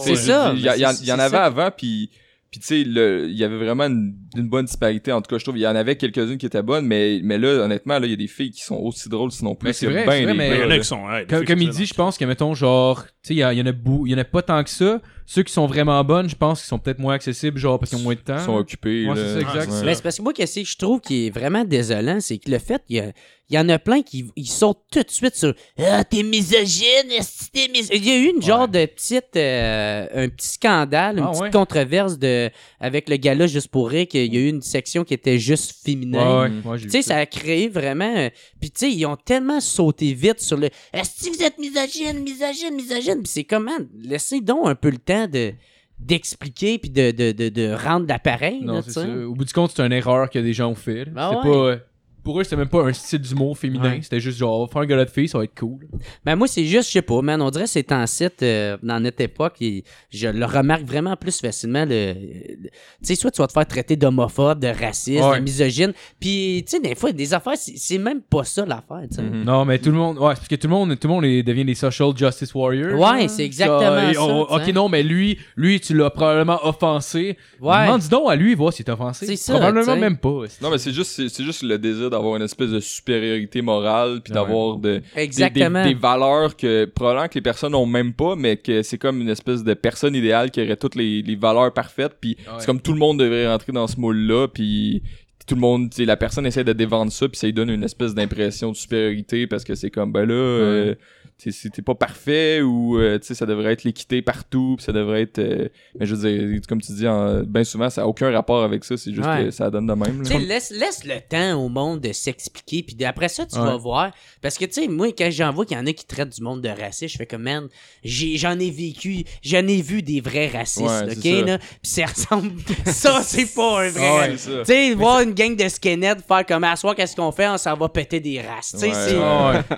C'est 0.02 0.16
ça, 0.16 0.54
Il 0.56 0.62
y, 0.62 0.70
a- 0.70 0.78
y, 0.78 0.86
a- 0.86 0.94
y 1.04 1.12
en 1.12 1.20
avait 1.20 1.38
avant, 1.38 1.70
puis. 1.76 2.10
Puis 2.52 2.60
tu 2.60 2.68
sais, 2.68 2.84
le- 2.84 3.28
il 3.30 3.36
y 3.36 3.44
avait 3.44 3.58
vraiment 3.58 3.86
une, 3.86 4.14
une 4.36 4.48
bonne 4.50 4.66
disparité. 4.66 5.12
En 5.12 5.22
tout 5.22 5.30
cas, 5.30 5.38
je 5.38 5.44
trouve 5.44 5.58
il 5.58 5.62
y 5.62 5.68
en 5.68 5.76
avait 5.76 5.96
quelques-unes 5.96 6.38
qui 6.38 6.46
étaient 6.46 6.62
bonnes, 6.64 6.86
mais, 6.86 7.20
mais 7.24 7.38
là, 7.38 7.64
honnêtement, 7.64 8.00
là, 8.00 8.06
il 8.08 8.10
y 8.12 8.14
a 8.14 8.18
des 8.18 8.28
filles 8.28 8.52
qui 8.52 8.62
sont 8.64 8.76
aussi 8.78 9.10
drôles, 9.10 9.32
sinon 9.32 9.56
plus. 9.56 9.68
Mais 9.68 9.74
c'est 9.74 9.86
vrai, 9.88 10.06
ben 10.06 10.12
c'est 10.12 10.24
vrai, 10.24 10.32
des 10.34 10.38
mais- 10.38 10.50
il 10.58 10.62
y 10.62 10.64
en 10.64 10.70
a 10.72 10.78
qui 10.80 10.86
sont. 10.86 11.06
ouais, 11.06 11.26
Comme, 11.46 11.62
il 11.62 11.70
dit, 11.70 11.86
je 11.86 11.94
pense 11.94 12.18
que, 12.18 12.26
mettons, 12.26 12.54
genre, 12.54 13.04
tu 13.06 13.10
sais, 13.24 13.34
il 13.36 13.38
y, 13.38 13.46
en- 13.46 13.52
il 13.52 13.60
y 13.60 13.62
en 13.62 13.66
a 13.66 13.72
bou- 13.72 14.06
il 14.08 14.12
y 14.12 14.16
en 14.16 14.20
a 14.20 14.24
pas 14.26 14.42
tant 14.42 14.64
que 14.64 14.70
ça. 14.70 15.02
Ceux 15.26 15.44
qui 15.44 15.54
sont 15.54 15.68
vraiment 15.68 16.04
bonnes, 16.04 16.28
je 16.30 16.36
pense 16.36 16.60
qu'ils 16.60 16.68
sont 16.68 16.80
peut-être 16.80 17.00
moins 17.00 17.14
accessibles, 17.14 17.58
genre, 17.58 17.80
parce 17.80 17.92
qu'ils 17.92 18.00
ont 18.00 18.04
moins 18.04 18.14
de 18.16 18.20
temps. 18.20 18.36
Ils 18.38 18.44
sont 18.46 18.56
occupés. 18.58 19.08
Ouais, 19.08 19.16
c'est 19.16 19.34
ça, 19.36 19.40
exact. 19.40 19.72
Ouais. 19.72 19.86
Mais 19.86 19.96
c'est 19.96 20.02
parce 20.04 20.18
que 20.18 20.22
moi, 20.22 20.34
qu'est-ce 20.34 20.60
que 20.60 20.66
je 20.68 20.76
trouve 20.78 21.00
qui 21.00 21.28
est 21.28 21.30
vraiment 21.30 21.64
désolant, 21.64 22.20
c'est 22.20 22.38
que 22.40 22.52
le 22.52 22.60
fait, 22.60 22.82
il 22.90 22.98
y, 22.98 23.00
a- 23.00 23.14
il 23.50 23.56
y 23.56 23.60
en 23.60 23.70
a 23.70 23.80
plein 23.80 24.02
qui 24.02 24.26
ils 24.36 24.46
sautent 24.48 24.84
tout 24.92 25.02
de 25.02 25.10
suite 25.10 25.36
sur 25.36 25.54
Ah, 25.80 26.04
t'es 26.04 26.24
misogyne, 26.24 27.10
est-ce 27.18 27.46
que 27.46 27.52
t'es 27.54 27.68
misogyne? 27.72 28.04
Il 28.04 28.06
y 28.06 28.12
a 28.12 28.18
eu 28.18 28.34
une 28.36 28.42
genre 28.42 28.68
de 28.68 28.86
petite, 28.86 29.36
euh, 29.38 30.08
un 30.14 30.28
petit 30.28 30.48
scandale, 30.50 31.20
une 31.20 31.24
Ah, 31.26 31.30
petite 31.30 31.44
ouais? 31.44 31.52
controverse 31.52 32.18
de, 32.20 32.50
avec 32.82 33.08
le 33.10 33.16
gars-là 33.16 33.48
juste 33.48 33.70
pour 33.70 33.90
rire, 33.90 34.08
qu'il 34.26 34.36
y 34.36 34.38
a 34.38 34.42
eu 34.42 34.50
une 34.50 34.62
section 34.62 35.04
qui 35.04 35.14
était 35.14 35.40
juste 35.40 35.84
féminin. 35.86 36.44
Ouais, 36.44 36.50
ouais, 36.50 36.72
ouais, 36.72 36.78
j'ai 36.78 36.86
Tu 36.86 36.92
sais, 36.92 37.02
ça 37.02 37.18
a 37.18 37.26
créé 37.26 37.68
vraiment. 37.70 38.16
euh, 38.16 38.30
Puis, 38.60 38.72
tu 38.72 38.80
sais, 38.88 38.92
ils 38.92 39.06
ont 39.06 39.16
tellement 39.16 39.60
sauté 39.60 40.14
vite 40.14 40.40
sur 40.40 40.58
le. 40.58 40.70
Est-ce 40.94 41.26
que 41.30 41.36
vous 41.36 41.44
êtes 41.44 41.58
misogyne, 41.60 42.20
misogyne, 42.24 42.76
misogyne? 42.76 43.18
Puis, 43.24 43.32
c'est 43.32 43.44
comment? 43.44 43.72
Laissez 44.00 44.42
donc 44.42 44.68
un 44.68 44.76
peu 44.76 44.90
le 44.90 44.98
temps 44.98 45.28
de 45.28 45.54
d'expliquer 46.00 46.80
puis 46.80 46.90
de, 46.90 47.12
de, 47.12 47.32
de, 47.32 47.50
de 47.50 47.72
rendre 47.74 48.08
l'appareil. 48.08 48.62
Non, 48.62 48.74
là, 48.76 48.82
c'est 48.82 48.88
tu 48.88 48.94
sais. 48.94 49.06
ça. 49.06 49.28
Au 49.28 49.34
bout 49.34 49.46
du 49.46 49.54
compte, 49.54 49.72
c'est 49.76 49.82
une 49.86 49.94
erreur 49.94 50.30
que 50.30 50.40
des 50.40 50.52
gens 50.54 50.70
ont 50.70 50.76
fait. 50.76 51.06
Ah 51.16 51.38
ouais. 51.38 51.78
pas. 51.78 51.84
Pour 52.24 52.40
eux, 52.40 52.44
c'était 52.44 52.56
même 52.56 52.70
pas 52.70 52.84
un 52.84 52.94
style 52.94 53.20
d'humour 53.20 53.58
féminin. 53.58 53.92
Ouais. 53.96 54.00
C'était 54.02 54.20
juste 54.20 54.38
genre, 54.38 54.70
faire 54.72 54.82
un 54.82 54.86
gars 54.86 55.04
de 55.04 55.10
fille, 55.10 55.28
ça 55.28 55.38
va 55.38 55.44
être 55.44 55.58
cool. 55.60 55.88
Ben 56.26 56.36
moi, 56.36 56.48
c'est 56.48 56.66
juste, 56.66 56.88
je 56.88 56.94
sais 56.94 57.02
pas, 57.02 57.22
man, 57.22 57.42
on 57.42 57.50
dirait 57.50 57.66
que 57.66 57.70
c'est 57.70 57.92
en 57.92 58.06
site 58.08 58.42
euh, 58.44 58.78
dans 58.82 59.00
notre 59.00 59.22
époque, 59.22 59.56
et 59.62 59.84
je 60.12 60.28
le 60.28 60.46
remarque 60.46 60.84
vraiment 60.84 61.16
plus 61.16 61.40
facilement. 61.42 61.86
Le, 61.86 62.14
le- 62.14 62.70
tu 62.70 62.70
sais, 63.04 63.16
soit 63.16 63.32
tu 63.32 63.42
vas 63.42 63.48
te 63.48 63.54
faire 63.54 63.66
traiter 63.68 63.96
d'homophobe, 63.96 64.60
de 64.60 64.68
raciste, 64.68 65.22
Ouais. 65.24 65.40
de 65.40 65.44
misogyne, 65.44 65.94
puis 66.20 66.64
tu 66.66 66.78
sais, 66.78 66.80
des 66.80 66.96
fois, 66.96 67.12
des 67.12 67.34
affaires, 67.34 67.54
c'est 67.58 67.98
même 67.98 68.22
pas 68.22 68.44
ça 68.44 68.66
l'affaire, 68.66 69.02
tu 69.10 69.16
sais. 69.18 69.22
Mhm. 69.22 69.44
Non, 69.44 69.66
mais 69.66 69.80
tout 69.80 69.90
le 69.92 69.98
monde, 69.98 70.18
ouais, 70.18 70.30
c'est 70.36 70.40
parce 70.42 70.48
que 70.48 70.56
tout 70.56 70.68
le 70.68 70.74
monde, 70.74 70.98
tout 71.00 71.08
le 71.08 71.14
monde 71.14 71.26
est- 71.26 71.44
devient 71.44 71.66
des 71.66 71.76
social 71.76 72.10
justice 72.16 72.54
warriors. 72.56 73.00
Ouais, 73.00 73.28
c'est 73.28 73.44
exactement 73.46 74.14
ça, 74.14 74.22
on- 74.24 74.42
ok, 74.44 74.68
non, 74.74 74.90
mais 74.90 75.04
lui, 75.04 75.38
lui, 75.56 75.80
tu 75.80 75.94
l'as 75.96 76.10
probablement 76.10 76.60
offensé. 76.66 77.38
Ouais. 77.62 77.86
Demande 77.86 78.08
donc 78.10 78.32
à 78.32 78.36
lui, 78.36 78.54
voir 78.56 78.72
s'il 78.74 78.86
t'a 78.86 78.94
offensé. 78.94 79.26
C'est 79.26 79.36
ça, 79.36 79.54
Probablement 79.54 79.96
même 79.98 80.18
pas. 80.18 80.44
Non, 80.62 80.70
mais 80.72 80.78
c'est 80.78 80.92
juste, 80.94 81.12
c'est, 81.12 81.30
c'est 81.30 81.44
juste 81.44 81.64
le 81.64 81.78
désir 81.78 82.10
d'avoir 82.14 82.38
une 82.38 82.42
espèce 82.44 82.70
de 82.72 82.80
supériorité 82.80 83.62
morale, 83.62 84.22
puis 84.24 84.32
Ouais. 84.34 84.40
d'avoir 84.40 84.78
de, 84.78 84.94
des- 84.96 85.00
des, 85.00 85.22
Exactement. 85.22 85.84
des 85.84 85.94
valeurs 85.94 86.56
que 86.56 86.86
probablement 86.86 87.28
que 87.28 87.36
les 87.36 87.42
personnes 87.42 87.74
n'ont 87.74 87.86
même 87.86 88.14
pas, 88.14 88.36
mais 88.36 88.58
que 88.58 88.82
c'est 88.82 88.98
comme 88.98 89.22
une 89.22 89.30
espèce 89.30 89.64
de 89.64 89.74
personne 89.74 90.16
idéale 90.16 90.50
qui 90.52 90.62
aurait 90.62 90.78
toutes 90.78 90.96
les, 90.96 91.22
les 91.22 91.36
valeurs 91.36 91.74
parfaites, 91.74 92.14
puis 92.22 92.38
Ouais. 92.48 92.54
c'est 92.60 92.66
comme 92.66 92.80
tout 92.82 92.94
le 92.94 93.00
monde 93.00 93.20
devrait 93.20 93.48
rentrer 93.48 93.72
dans 93.74 93.88
ce 93.88 94.00
moule-là, 94.00 94.48
puis 94.48 95.04
tout 95.46 95.56
le 95.56 95.62
monde, 95.62 95.90
tu 95.90 95.98
sais, 95.98 96.06
la 96.06 96.16
personne 96.16 96.46
essaie 96.46 96.64
de 96.64 96.72
dévendre 96.72 97.12
ça, 97.12 97.28
puis 97.28 97.38
ça 97.38 97.48
lui 97.48 97.54
donne 97.54 97.70
une 97.70 97.84
espèce 97.84 98.14
d'impression 98.16 98.72
de 98.72 98.78
supériorité 98.78 99.46
parce 99.46 99.66
que 99.66 99.76
c'est 99.76 99.90
comme, 99.90 100.14
ben 100.14 100.26
là, 100.26 100.34
euh, 100.34 100.96
tu 101.38 101.52
sais, 101.52 101.60
si 101.62 101.72
t'es 101.72 101.82
pas 101.82 101.96
parfait 101.96 102.62
ou, 102.62 102.98
euh, 102.98 103.18
tu 103.20 103.28
sais, 103.28 103.34
ça 103.36 103.46
devrait 103.46 103.74
être 103.74 103.84
l'équité 103.84 104.22
partout, 104.22 104.76
puis 104.78 104.86
ça 104.86 104.92
devrait 104.92 105.24
être, 105.24 105.40
euh, 105.40 105.68
mais 106.00 106.06
je 106.06 106.16
veux 106.16 106.30
dire, 106.30 106.62
comme 106.68 106.82
tu 106.82 106.92
dis, 106.94 107.06
bien 107.48 107.64
souvent, 107.64 107.90
ça 107.90 108.04
a 108.04 108.06
aucun 108.06 108.32
rapport 108.32 108.64
avec 108.64 108.84
ça, 108.84 108.96
c'est 108.98 109.14
juste 109.14 109.28
Ouais. 109.28 109.46
que 109.46 109.52
ça 109.52 109.70
donne 109.70 109.88
de 109.88 109.94
même. 109.94 110.22
laisse, 110.48 110.72
laisse 110.72 111.04
le 111.06 111.20
temps 111.28 111.60
au 111.62 111.70
monde 111.70 112.00
de 112.02 112.14
s'expliquer, 112.14 112.84
puis 112.84 113.04
après 113.06 113.30
ça, 113.30 113.46
tu 113.46 113.58
Ouais. 113.58 113.66
vas 113.66 113.78
voir. 113.78 114.12
Parce 114.42 114.58
que, 114.58 114.66
tu 114.66 114.74
sais, 114.74 114.88
moi, 114.88 115.08
quand 115.18 115.30
j'en 115.32 115.52
vois 115.52 115.66
qu'il 115.66 115.78
y 115.78 115.80
en 115.80 115.86
a 115.88 115.94
qui 115.94 116.06
traitent 116.06 116.30
du 116.36 116.42
monde 116.42 116.62
de 116.62 116.70
raciste, 116.70 117.14
je 117.14 117.18
fais 117.18 117.26
comme, 117.26 117.44
man, 117.44 117.68
j'ai- 118.04 118.38
j'en 118.38 118.58
ai 118.60 118.70
vécu, 118.72 119.24
j'en 119.42 119.68
ai 119.68 119.82
vu 119.82 120.02
des 120.02 120.22
vrais 120.22 120.48
racistes, 120.48 120.82
Ouais, 120.88 121.12
ok, 121.16 121.24
ça. 121.24 121.46
là? 121.46 121.58
Puis 121.58 121.68
ça 121.84 122.06
ressemble. 122.06 122.52
ça, 122.86 123.22
c'est 123.24 123.54
pas 123.54 123.84
un 123.86 123.90
vrai. 123.90 124.36
Tu 124.36 124.66
sais, 124.66 124.94
voir 124.94 125.22
une 125.22 125.34
gang 125.34 125.56
de 125.56 125.68
skinheads 125.68 126.22
faire 126.28 126.46
comme, 126.46 126.64
à 126.64 126.76
soir, 126.76 126.96
qu'est-ce 126.96 127.16
qu'on 127.16 127.32
fait? 127.32 127.48
On 127.48 127.58
s'en 127.58 127.76
va 127.76 127.90
péter 127.90 128.20
des 128.20 128.42
races. 128.42 128.72
Tu 128.80 128.90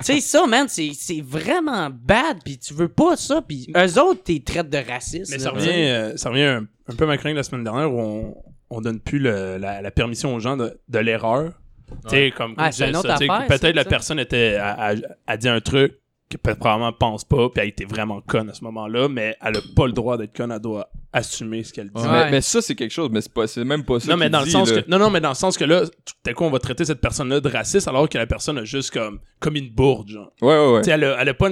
sais, 0.01 0.19
ça, 0.21 0.45
man, 0.47 0.67
c'est 0.69 0.91
c'est 0.93 1.21
vraiment 1.45 1.89
bad, 1.91 2.37
puis 2.43 2.57
tu 2.57 2.73
veux 2.73 2.87
pas 2.87 3.15
ça, 3.15 3.41
puis 3.41 3.71
eux 3.75 3.99
autres, 4.01 4.23
t'es 4.23 4.41
traites 4.45 4.69
de 4.69 4.77
racistes. 4.77 5.31
Mais 5.31 5.37
là, 5.37 5.43
ça 5.43 5.49
revient, 5.51 5.69
euh, 5.71 6.17
ça 6.17 6.29
revient 6.29 6.41
un, 6.43 6.67
un 6.87 6.95
peu 6.95 7.03
à 7.05 7.07
ma 7.07 7.17
crainte 7.17 7.35
la 7.35 7.43
semaine 7.43 7.63
dernière 7.63 7.91
où 7.93 7.99
on, 7.99 8.35
on 8.69 8.81
donne 8.81 8.99
plus 8.99 9.19
le- 9.19 9.57
la, 9.57 9.81
la 9.81 9.91
permission 9.91 10.33
aux 10.35 10.39
gens 10.39 10.57
de, 10.57 10.77
de 10.89 10.99
l'erreur. 10.99 11.51
Tu 12.05 12.09
sais, 12.09 12.33
comme, 12.35 12.55
comme 12.55 12.63
Ah, 12.65 12.71
Peut-être 13.47 13.75
la 13.75 13.83
ça. 13.83 13.89
personne 13.89 14.19
était 14.19 14.55
a, 14.55 14.89
a- 14.89 14.95
a 15.27 15.37
dit 15.37 15.47
un 15.47 15.61
truc 15.61 15.93
que 16.29 16.37
probablement 16.37 16.91
pense 16.91 17.23
pas, 17.23 17.49
puis 17.49 17.61
elle 17.61 17.69
était 17.69 17.85
vraiment 17.85 18.19
conne 18.21 18.49
à 18.49 18.53
ce 18.53 18.63
moment-là, 18.63 19.07
mais 19.07 19.35
elle 19.41 19.57
a 19.57 19.61
pas 19.75 19.85
le 19.85 19.91
droit 19.93 20.17
d'être 20.17 20.35
conne, 20.35 20.51
elle 20.51 20.59
doit 20.59 20.89
assumer 21.13 21.63
ce 21.63 21.71
qu'elle 21.71 21.91
dit. 21.91 22.01
Ouais. 22.01 22.09
Mais, 22.11 22.31
mais 22.31 22.41
ça, 22.41 22.61
c'est 22.61 22.73
quelque 22.75 22.91
chose, 22.91 23.09
mais 23.11 23.21
c'est, 23.21 23.31
pas, 23.31 23.45
c'est 23.47 23.63
même 23.63 23.83
pas 23.85 23.99
ça. 23.99 24.09
Non, 24.11 24.17
mais 24.17 24.29
dans 24.29 24.41
le 24.41 24.47
sens 24.49 24.69
là. 24.71 24.81
que 24.81 24.89
non 24.89 24.97
non 24.99 25.09
mais 25.09 25.21
dans 25.21 25.29
le 25.29 25.35
sens 25.35 25.55
que 25.57 25.63
là 25.63 25.85
tout 25.85 26.13
à 26.29 26.33
coup 26.33 26.43
on 26.43 26.49
va 26.49 26.59
traiter 26.59 26.83
cette 26.83 26.99
personne 26.99 27.29
là 27.29 27.39
de 27.39 27.47
raciste 27.49 27.87
alors 27.87 28.09
que 28.09 28.17
la 28.17 28.25
personne 28.27 28.57
a 28.57 28.65
juste 28.65 28.91
comme 28.91 29.19
comme 29.39 29.55
une 29.55 29.69
bourde 29.69 30.09
genre. 30.09 30.31
Ouais, 30.41 30.49
ouais, 30.57 30.73
ouais. 30.73 30.81
Tu 30.81 30.85
sais 30.85 30.91
elle 30.91 31.03
a, 31.05 31.17
elle 31.21 31.29
a 31.29 31.33
pas 31.33 31.47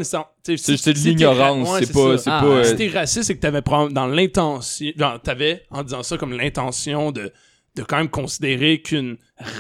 sais, 0.58 0.76
C'est, 0.78 0.94
de 0.94 0.98
l'ignorance, 1.00 1.70
ra- 1.70 1.76
ouais, 1.76 1.86
c'est, 1.86 1.94
pas. 1.94 2.18
C'est 2.18 2.30
Ah, 2.32 2.40
pas 2.42 2.50
ouais. 2.50 2.56
euh, 2.56 2.64
Si 2.64 2.76
t'es 2.76 2.88
raciste, 2.90 3.24
c'est 3.24 3.36
que 3.36 3.42
t'avais 3.42 3.62
dans 3.90 4.08
l'intention. 4.08 4.92
Genre, 4.98 5.22
t'avais, 5.22 5.64
en 5.70 5.84
disant 5.84 6.04
ça, 6.04 6.18
comme 6.18 6.34
l'intention 6.34 7.12
de, 7.12 7.32
de 7.76 7.84
quand 7.84 7.98
même 7.98 8.10
considérer 8.10 8.82
qu'une 8.82 9.18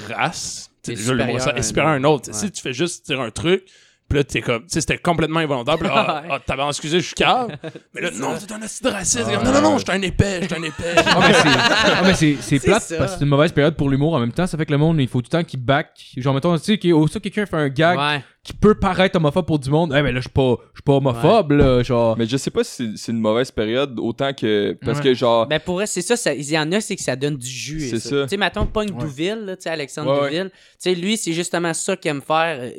race, 0.09 0.71
est 0.87 1.77
un 1.79 2.03
autre. 2.03 2.27
Ouais. 2.29 2.33
Si 2.37 2.51
tu 2.51 2.61
fais 2.61 2.73
juste 2.73 3.05
dire 3.05 3.21
un 3.21 3.31
truc, 3.31 3.63
puis 4.09 4.17
là, 4.19 4.23
t'es 4.23 4.41
comme, 4.41 4.61
tu 4.63 4.69
sais, 4.69 4.81
c'était 4.81 4.97
complètement 4.97 5.39
involontaire, 5.39 5.77
puis 5.77 5.87
là, 5.87 5.93
ah, 6.07 6.23
ah, 6.29 6.39
t'avais 6.45 6.63
excusé, 6.67 6.99
je 6.99 7.05
suis 7.05 7.15
cave. 7.15 7.49
Mais 7.95 8.01
là, 8.01 8.11
non, 8.19 8.35
t'es 8.37 8.53
un 8.53 8.61
acide 8.61 8.85
raciste. 8.87 9.25
Ah, 9.27 9.43
non, 9.43 9.51
non, 9.53 9.61
non, 9.61 9.77
je 9.77 9.83
suis 9.83 9.91
un 9.91 10.01
épais, 10.01 10.39
je 10.41 10.47
suis 10.47 10.55
un 10.55 10.63
épais. 10.63 10.95
Ah, 11.05 11.19
mais 11.27 11.33
c'est, 11.33 11.47
ah, 11.49 12.01
mais 12.03 12.13
c'est, 12.41 12.59
plate 12.59 12.81
ça. 12.83 12.97
parce 12.97 13.11
que 13.13 13.17
c'est 13.19 13.23
une 13.23 13.29
mauvaise 13.29 13.51
période 13.51 13.75
pour 13.75 13.89
l'humour. 13.89 14.13
En 14.13 14.19
même 14.19 14.31
temps, 14.31 14.45
ça 14.47 14.57
fait 14.57 14.65
que 14.65 14.71
le 14.71 14.77
monde, 14.77 14.99
il 14.99 15.07
faut 15.07 15.21
tout 15.21 15.29
le 15.31 15.37
temps 15.39 15.43
qu'il 15.43 15.59
back. 15.61 15.89
Genre, 16.17 16.33
mettons, 16.33 16.55
tu 16.57 16.63
sais, 16.63 16.77
qu'il- 16.77 16.93
oh, 16.93 17.07
ça, 17.07 17.19
quelqu'un 17.19 17.45
fait 17.45 17.55
un 17.57 17.69
gag 17.69 17.97
Ouais. 17.97 18.23
qui 18.43 18.53
peut 18.53 18.75
paraître 18.75 19.15
homophobe 19.17 19.45
pour 19.45 19.59
du 19.59 19.69
monde. 19.69 19.93
Eh, 19.95 20.01
mais 20.01 20.11
là, 20.11 20.19
je 20.19 20.23
suis 20.23 20.29
pas, 20.29 20.55
je 20.73 20.77
suis 20.77 20.83
pas 20.83 20.93
homophobe, 20.93 21.51
là. 21.53 21.83
Genre. 21.83 22.17
Mais 22.17 22.25
je 22.25 22.37
sais 22.37 22.51
pas 22.51 22.63
si 22.63 22.71
c'est, 22.71 22.97
c'est 22.97 23.11
une 23.11 23.19
mauvaise 23.19 23.51
période 23.51 23.97
autant 23.99 24.33
que. 24.33 24.77
Parce 24.85 24.97
Ouais. 24.99 25.03
que, 25.05 25.13
genre. 25.13 25.47
Ben 25.47 25.59
pour 25.59 25.79
eux, 25.81 25.85
c'est 25.85 26.01
ça, 26.01 26.15
ça- 26.15 26.33
il 26.33 26.49
y 26.49 26.57
en 26.57 26.71
a, 26.71 26.81
c'est 26.81 26.95
que 26.95 27.03
ça 27.03 27.15
donne 27.15 27.37
du 27.37 27.47
jus. 27.47 27.89
C'est 27.89 27.99
ça. 27.99 28.09
ça. 28.09 28.23
Tu 28.23 28.29
sais, 28.29 28.37
mettons, 28.37 28.65
Punk 28.65 28.97
Douville, 28.97 29.43
là, 29.45 29.55
tu 29.55 29.63
sais, 29.63 29.69
Alexandre 29.69 30.11
Ouais, 30.13 30.19
ouais. 30.21 30.29
Douville. 30.29 30.51
Tu 30.51 30.59
sais, 30.79 30.95
lui, 30.95 31.17
c'est 31.17 31.33
justement 31.33 31.73
ça 31.73 31.95
qu'il 31.95 32.11
aime 32.11 32.21
faire, 32.21 32.57
euh, 32.59 32.71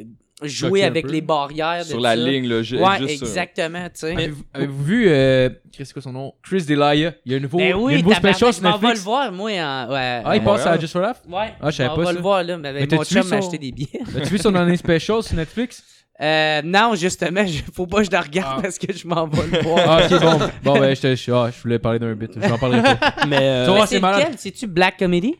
jouer 0.49 0.69
Choquer 0.81 0.85
avec 0.85 1.11
les 1.11 1.21
barrières. 1.21 1.81
de 1.85 1.89
sur 1.91 2.01
la 2.01 2.11
ça. 2.11 2.16
ligne, 2.16 2.49
là. 2.49 2.57
Ouais, 2.57 2.62
juste 2.65 2.81
ça. 2.81 3.27
exactement, 3.27 3.85
tu 3.85 3.91
sais. 3.95 4.12
Avez-vous, 4.12 4.43
avez-vous 4.53 4.83
vu, 4.85 5.05
euh, 5.09 5.49
Chris, 5.73 5.87
c'est 5.87 5.93
quoi 5.93 6.03
son 6.03 6.12
nom? 6.12 6.33
Chris 6.43 6.62
Delia. 6.65 6.95
Il 7.25 7.33
y 7.33 7.35
a 7.35 7.39
un 7.39 7.41
nouveau, 7.41 7.59
Ben 7.59 7.65
il 7.65 7.69
y 7.71 7.73
a 7.73 7.79
oui, 7.79 7.95
un 7.95 7.99
nouveau 7.99 8.12
special 8.15 8.53
sur 8.53 8.62
je 8.62 8.69
m'en 8.69 8.71
vais 8.73 8.77
le 8.77 8.81
Netflix. 8.89 9.05
voir, 9.05 9.33
moi, 9.33 9.51
en... 9.51 9.91
Ouais, 9.93 10.23
Ah, 10.25 10.37
il 10.37 10.41
euh, 10.41 10.45
passe 10.45 10.66
à. 10.66 10.79
Just 10.79 10.93
for 10.93 11.03
Laugh? 11.03 11.16
Ouais, 11.29 11.55
Ah, 11.61 11.71
je 11.71 11.77
savais 11.77 11.91
on 11.91 11.95
pas 11.97 12.01
va 12.03 12.07
ça. 12.07 12.12
le 12.12 12.21
voir, 12.21 12.43
là. 12.45 12.57
Mais 12.59 12.69
avec 12.69 12.91
Mais 12.91 12.97
mon 12.97 13.05
chum 13.05 13.27
m'a 13.29 13.37
acheté 13.37 13.59
des 13.59 13.73
billets. 13.73 14.01
As-tu 14.16 14.29
vu 14.31 14.39
son 14.39 14.55
année 14.55 14.77
special 14.77 15.23
sur 15.23 15.37
Netflix? 15.37 15.83
Euh, 16.21 16.62
non, 16.65 16.95
justement, 16.95 17.45
je- 17.45 17.62
faut 17.73 17.89
pas 17.89 17.99
que 17.99 18.05
je 18.05 18.11
le 18.12 18.19
regarde 18.19 18.57
Ah. 18.59 18.62
parce 18.62 18.79
que 18.79 18.93
je 18.93 19.05
m'en 19.07 19.27
vais 19.27 19.47
le 19.59 19.62
voir. 19.65 19.81
Ah, 19.85 20.07
ok, 20.07 20.21
bon. 20.21 20.39
Bon, 20.62 20.79
ben, 20.79 20.95
je, 20.95 21.01
te- 21.01 21.15
je, 21.16 21.33
ah, 21.33 21.51
je 21.51 21.61
voulais 21.61 21.81
parler 21.81 21.99
d'un 21.99 22.15
bit. 22.15 22.31
Je 22.41 22.49
n'en 22.49 22.57
parlerai 22.57 22.83
pas. 22.83 22.99
Mais, 23.29 23.39
euh, 23.41 23.75
Mais 23.75 23.87
c'est 23.87 23.99
lequel? 23.99 24.35
C'est-tu 24.37 24.66
Black 24.69 24.97
Comedy? 24.99 25.35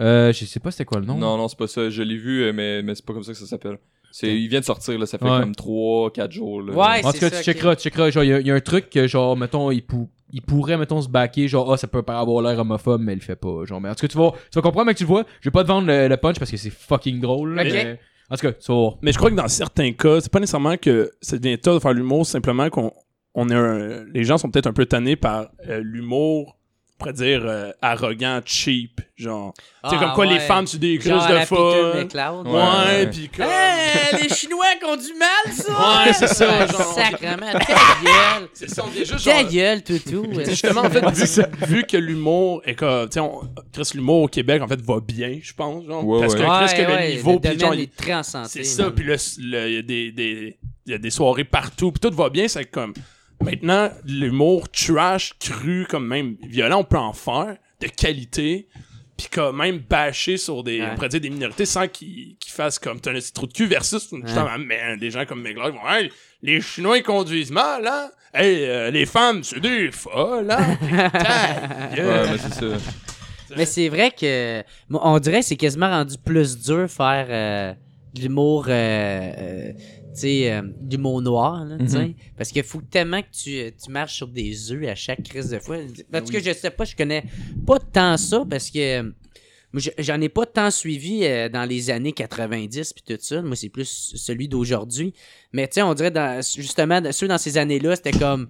Euh, 0.00 0.32
je 0.32 0.44
sais 0.44 0.60
pas 0.60 0.70
c'était 0.72 0.84
quoi 0.84 0.98
le 1.00 1.06
nom. 1.06 1.14
Non, 1.16 1.36
non, 1.38 1.46
c'est 1.48 1.56
pas 1.58 1.68
ça. 1.68 1.88
Je 1.88 2.02
l'ai 2.02 2.16
vu, 2.18 2.42
euh, 2.42 2.52
mais, 2.52 2.82
mais 2.82 2.94
c'est 2.94 3.06
pas 3.06 3.14
comme 3.14 3.22
ça 3.22 3.32
que 3.32 3.38
ça 3.38 3.46
s'appelle. 3.46 3.78
C'est, 4.18 4.34
il 4.34 4.48
vient 4.48 4.60
de 4.60 4.64
sortir, 4.64 4.98
là. 4.98 5.04
Ça 5.06 5.18
fait 5.18 5.24
Ouais. 5.24 5.40
comme 5.40 5.54
3-4 5.54 6.32
jours, 6.32 6.62
là. 6.62 6.72
Ouais, 6.72 7.04
En 7.04 7.12
tout 7.12 7.18
cas, 7.18 7.28
ça, 7.30 7.38
tu 7.38 7.42
checkeras, 7.44 7.76
tu 7.76 7.82
checkeras. 7.82 8.10
Genre, 8.10 8.24
il 8.24 8.30
y 8.30 8.32
a- 8.32 8.40
il 8.40 8.46
y, 8.46 8.50
a 8.50 8.54
un 8.54 8.60
truc 8.60 8.88
que, 8.88 9.06
genre, 9.06 9.36
mettons, 9.36 9.70
il, 9.70 9.82
pou- 9.82 10.08
il 10.32 10.40
pourrait, 10.42 10.78
mettons, 10.78 11.00
se 11.02 11.08
backer. 11.08 11.48
Genre, 11.48 11.70
ah, 11.72 11.76
ça 11.76 11.86
peut 11.86 12.02
pas 12.02 12.18
avoir 12.18 12.42
l'air 12.42 12.58
homophobe, 12.58 13.02
mais 13.02 13.12
il 13.12 13.16
le 13.16 13.20
fait 13.22 13.36
pas. 13.36 13.64
Genre, 13.66 13.80
mais 13.80 13.88
en 13.90 13.94
tout 13.94 14.00
cas, 14.06 14.08
tu 14.08 14.16
vas, 14.18 14.30
tu 14.50 14.56
vas 14.56 14.62
comprendre, 14.62 14.86
mec, 14.86 14.96
tu 14.96 15.04
le 15.04 15.08
vois. 15.08 15.24
Je 15.40 15.48
vais 15.48 15.52
pas 15.52 15.62
te 15.64 15.68
vendre 15.68 15.86
le, 15.88 16.08
le 16.08 16.16
punch 16.16 16.38
parce 16.38 16.50
que 16.50 16.56
c'est 16.56 16.70
fucking 16.70 17.20
drôle. 17.20 17.54
là, 17.56 17.62
Ok. 17.62 17.68
mais- 17.72 17.98
En 18.30 18.34
tout 18.36 18.42
cas, 18.46 18.52
tu 18.52 18.72
vas 18.72 18.74
voir. 18.74 18.94
Mais 19.02 19.12
je 19.12 19.18
crois 19.18 19.30
que 19.30 19.36
dans 19.36 19.46
certains 19.48 19.92
cas, 19.92 20.20
c'est 20.20 20.32
pas 20.32 20.40
nécessairement 20.40 20.76
que 20.78 21.10
c'est 21.20 21.40
bien 21.40 21.56
tard 21.58 21.74
de 21.74 21.78
faire 21.78 21.92
l'humour, 21.92 22.26
c'est 22.26 22.32
simplement 22.32 22.68
qu'on 22.70 22.90
on 23.34 23.48
est 23.50 23.54
un- 23.54 24.04
les 24.14 24.24
gens 24.24 24.38
sont 24.38 24.50
peut-être 24.50 24.66
un 24.66 24.72
peu 24.72 24.86
tannés 24.86 25.14
par 25.14 25.48
euh, 25.68 25.80
l'humour, 25.84 26.56
pourrait 26.98 27.12
dire 27.12 27.42
euh, 27.44 27.70
arrogant, 27.82 28.40
cheap, 28.44 29.00
genre. 29.16 29.52
tu 29.54 29.90
sais 29.90 29.96
Ah, 29.96 30.04
comme 30.04 30.12
quoi 30.14 30.26
les 30.26 30.40
femmes 30.40 30.66
sur 30.66 30.78
des 30.78 30.98
Genre 31.00 31.26
de 31.28 31.38
fun. 31.40 31.56
Ouais, 31.56 32.52
Ouais. 32.52 33.06
puis 33.10 33.28
comme 33.28 33.46
Hey, 33.46 34.22
les 34.22 34.28
Chinois 34.34 34.64
qui 34.78 34.84
ont 34.86 34.96
du 34.96 35.12
mal, 35.18 35.52
ça! 35.54 35.72
Ouais, 36.06 36.12
c'est 36.12 36.26
ça, 36.28 36.66
genre. 36.66 36.80
Sacrement, 36.94 37.52
ta 37.52 37.58
gueule! 37.58 38.48
c'est 38.54 38.70
ça, 38.70 38.84
on 38.86 38.92
est 39.00 39.04
juste 39.04 39.24
Ta 39.24 39.42
genre- 39.42 39.50
gueule, 39.50 39.82
toutou! 39.82 40.26
C'est 40.36 40.50
Justement, 40.50 40.80
en 40.82 40.90
fait, 40.90 41.04
vu, 41.10 41.76
vu 41.76 41.82
que 41.84 41.96
l'humour 41.96 42.62
est 42.64 42.74
comme. 42.74 43.06
Tu 43.08 43.14
sais, 43.14 43.20
on- 43.20 43.42
Chris, 43.72 43.90
l'humour 43.94 44.22
au 44.22 44.28
Québec, 44.28 44.62
en 44.62 44.68
fait, 44.68 44.80
va 44.80 45.00
bien, 45.00 45.38
je 45.42 45.52
pense. 45.52 45.84
Genre, 45.86 46.04
Ouais, 46.06 46.20
parce 46.20 46.34
ouais. 46.34 46.40
que 46.40 46.44
Chris, 46.66 46.76
que 46.84 46.90
le 46.92 47.10
niveau. 47.16 47.38
domaine 47.38 47.60
genre, 47.60 47.74
il- 47.74 47.80
est 47.82 47.96
très 47.96 48.14
en 48.14 48.22
santé. 48.22 48.48
C'est 48.52 48.64
ça, 48.64 48.84
man. 48.84 48.94
puis 48.94 49.06
là, 49.06 49.16
le- 49.38 49.68
il 49.68 49.74
y 49.74 49.78
a 49.78 49.82
des, 49.82 50.12
des, 50.12 50.58
il 50.86 50.92
y 50.92 50.94
a 50.94 50.98
des 50.98 51.10
soirées 51.10 51.44
partout, 51.44 51.92
puis 51.92 52.00
tout 52.08 52.14
va 52.16 52.30
bien, 52.30 52.48
c'est 52.48 52.64
comme... 52.64 52.94
Maintenant, 53.42 53.90
l'humour 54.04 54.68
trash, 54.70 55.32
cru, 55.38 55.86
comme 55.88 56.06
même 56.06 56.36
violent, 56.48 56.80
on 56.80 56.84
peut 56.84 56.96
en 56.98 57.12
faire, 57.12 57.56
de 57.80 57.86
qualité, 57.88 58.66
puis 59.16 59.28
quand 59.30 59.52
même 59.52 59.78
bâcher 59.78 60.36
sur 60.36 60.62
des, 60.64 60.80
Ouais. 60.80 60.88
on 60.90 60.94
pourrait 60.94 61.08
dire 61.10 61.20
des 61.20 61.30
minorités 61.30 61.66
sans 61.66 61.86
qu'ils 61.88 62.36
fassent 62.48 62.78
comme 62.78 63.00
t'as 63.00 63.10
un 63.12 63.14
petit 63.14 63.32
trou 63.32 63.46
de 63.46 63.52
cul 63.52 63.66
versus 63.66 64.08
justement, 64.24 64.58
mais, 64.58 64.96
des 64.98 65.10
gens 65.10 65.24
comme 65.26 65.42
Meglar 65.42 65.70
qui 65.70 65.76
vont 65.78 65.88
hey, 65.88 66.10
les 66.42 66.60
Chinois 66.60 66.98
ils 66.98 67.02
conduisent 67.02 67.50
mal, 67.50 67.86
hein? 67.86 68.10
Hey, 68.34 68.64
euh, 68.64 68.90
les 68.90 69.06
femmes, 69.06 69.42
c'est 69.44 69.60
des 69.60 69.90
folles, 69.90 70.50
hein? 70.50 70.76
Ouais, 71.96 72.30
mais 72.30 72.38
c'est 72.38 72.54
ça. 72.54 72.66
Mais 73.56 73.64
c'est 73.64 73.88
vrai 73.88 74.10
que 74.10 74.62
on 74.90 75.18
dirait 75.18 75.40
que 75.40 75.46
c'est 75.46 75.56
quasiment 75.56 75.88
rendu 75.88 76.16
plus 76.22 76.58
dur 76.58 76.86
faire 76.90 77.26
euh, 77.30 77.72
de 78.14 78.20
l'humour, 78.20 78.66
euh, 78.68 79.72
euh, 80.24 80.62
de 80.80 80.96
l'humour 80.96 81.20
noir, 81.22 81.64
là, 81.64 81.76
sais. 81.86 82.14
Parce 82.36 82.50
qu'il 82.50 82.62
faut 82.62 82.80
tellement 82.80 83.20
que 83.22 83.28
tu, 83.32 83.56
euh, 83.58 83.70
tu 83.82 83.90
marches 83.90 84.14
sur 84.16 84.28
des 84.28 84.72
œufs 84.72 84.88
à 84.88 84.94
chaque 84.94 85.22
crise 85.22 85.50
de 85.50 85.58
fois. 85.58 85.76
Parce 86.10 86.30
que 86.30 86.40
je 86.40 86.52
sais 86.52 86.70
pas, 86.70 86.84
je 86.84 86.96
connais 86.96 87.24
pas 87.66 87.78
tant 87.78 88.16
ça 88.16 88.44
parce 88.48 88.70
que 88.70 89.00
euh, 89.02 89.10
j'en 89.98 90.20
ai 90.20 90.28
pas 90.28 90.46
tant 90.46 90.70
suivi 90.70 91.20
euh, 91.24 91.48
dans 91.48 91.64
les 91.64 91.90
années 91.90 92.12
90 92.12 92.92
puis 92.94 93.02
tout 93.16 93.20
ça. 93.22 93.42
Moi, 93.42 93.56
c'est 93.56 93.68
plus 93.68 94.12
celui 94.16 94.48
d'aujourd'hui. 94.48 95.12
Mais 95.52 95.66
tu 95.68 95.74
sais, 95.74 95.82
on 95.82 95.92
dirait 95.94 96.10
dans, 96.10 96.40
justement, 96.42 97.00
ceux 97.12 97.28
dans 97.28 97.38
ces 97.38 97.58
années-là, 97.58 97.96
c'était 97.96 98.12
comme 98.12 98.48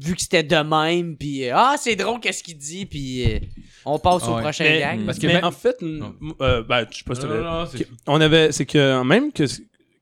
vu 0.00 0.14
que 0.14 0.22
c'était 0.22 0.42
de 0.42 0.56
même 0.56 1.18
puis 1.18 1.44
euh, 1.44 1.52
ah 1.54 1.76
c'est 1.78 1.94
drôle 1.94 2.18
qu'est-ce 2.18 2.42
qu'il 2.42 2.56
dit 2.56 2.86
puis 2.86 3.30
euh, 3.30 3.38
on 3.84 3.98
passe 3.98 4.26
au 4.26 4.38
prochain 4.38 4.64
Mais, 4.64 4.78
gag 4.80 5.04
Parce 5.04 5.18
que 5.18 5.26
mais 5.26 5.34
même- 5.34 5.44
en 5.44 5.50
fait, 5.50 5.76
euh, 5.82 6.62
ben, 6.62 6.86
je 6.90 6.96
sais 6.96 7.04
pas 7.04 7.14
si 7.14 7.20
tu 7.20 7.26
Non, 7.26 7.34
l'as- 7.34 7.40
non, 7.42 7.60
non, 7.60 7.66
c'est- 7.66 7.88
on 8.06 8.20
avait, 8.22 8.52
c'est 8.52 8.64
que 8.64 9.02
même 9.02 9.30
que 9.32 9.44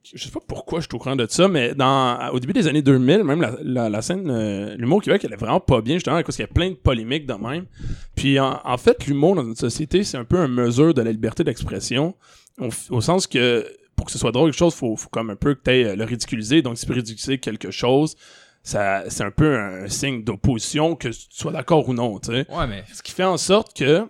je 0.05 0.25
sais 0.25 0.31
pas 0.31 0.41
pourquoi 0.47 0.81
je 0.81 0.87
suis 0.87 0.95
au 0.95 0.99
courant 0.99 1.17
de 1.17 1.27
ça, 1.29 1.49
mais 1.49 1.75
dans, 1.75 2.31
au 2.33 2.41
début 2.41 2.53
des 2.53 2.67
années 2.67 2.83
2000, 2.83 3.25
même 3.25 3.41
la, 3.41 3.57
la, 3.63 3.89
la 3.91 4.03
scène, 4.03 4.31
euh, 4.31 4.75
l'humour 4.77 4.99
au 4.99 5.01
Québec, 5.01 5.23
elle 5.25 5.33
est 5.33 5.37
vraiment 5.37 5.61
pas 5.61 5.81
bien, 5.81 5.95
justement, 5.95 6.23
parce 6.23 6.37
qu'il 6.37 6.45
y 6.45 6.49
a 6.49 6.53
plein 6.53 6.71
de 6.71 6.75
polémiques 6.77 7.27
de 7.27 7.35
même. 7.35 7.67
Puis 8.15 8.39
en, 8.41 8.61
en 8.65 8.77
fait, 8.79 9.07
l'humour 9.07 9.35
dans 9.35 9.43
notre 9.45 9.61
société, 9.61 10.05
c'est 10.05 10.17
un 10.17 10.25
peu 10.25 10.39
une 10.39 10.55
mesure 10.55 10.95
de 10.95 11.03
la 11.03 11.13
liberté 11.13 11.45
d'expression, 11.45 12.15
au, 12.59 12.69
au 12.91 13.01
sens 13.01 13.27
que 13.27 13.67
pour 13.97 14.07
que 14.07 14.13
ce 14.13 14.19
soit 14.19 14.33
drôle 14.33 14.51
quelque 14.51 14.59
chose, 14.59 14.75
faut, 14.75 14.97
faut 14.97 15.09
comme 15.09 15.31
un 15.31 15.37
peu 15.37 15.55
que 15.55 15.63
tu 15.65 15.97
le 15.97 16.05
ridiculiser. 16.05 16.63
Donc, 16.63 16.79
si 16.79 16.87
tu 16.87 16.93
ridiculiser 16.93 17.39
quelque 17.39 17.71
chose, 17.73 18.17
ça, 18.63 19.05
c'est 19.09 19.25
un 19.25 19.31
peu 19.31 19.59
un 19.59 19.89
signe 19.89 20.23
d'opposition, 20.23 20.95
que 20.95 21.09
tu 21.09 21.27
sois 21.31 21.53
d'accord 21.53 21.89
ou 21.89 21.95
non, 21.95 22.19
tu 22.21 22.33
sais. 22.33 22.47
Ouais, 22.51 22.67
mais. 22.69 22.85
Ce 22.93 23.03
qui 23.03 23.13
fait 23.13 23.25
en 23.25 23.37
sorte 23.37 23.77
que 23.77 24.07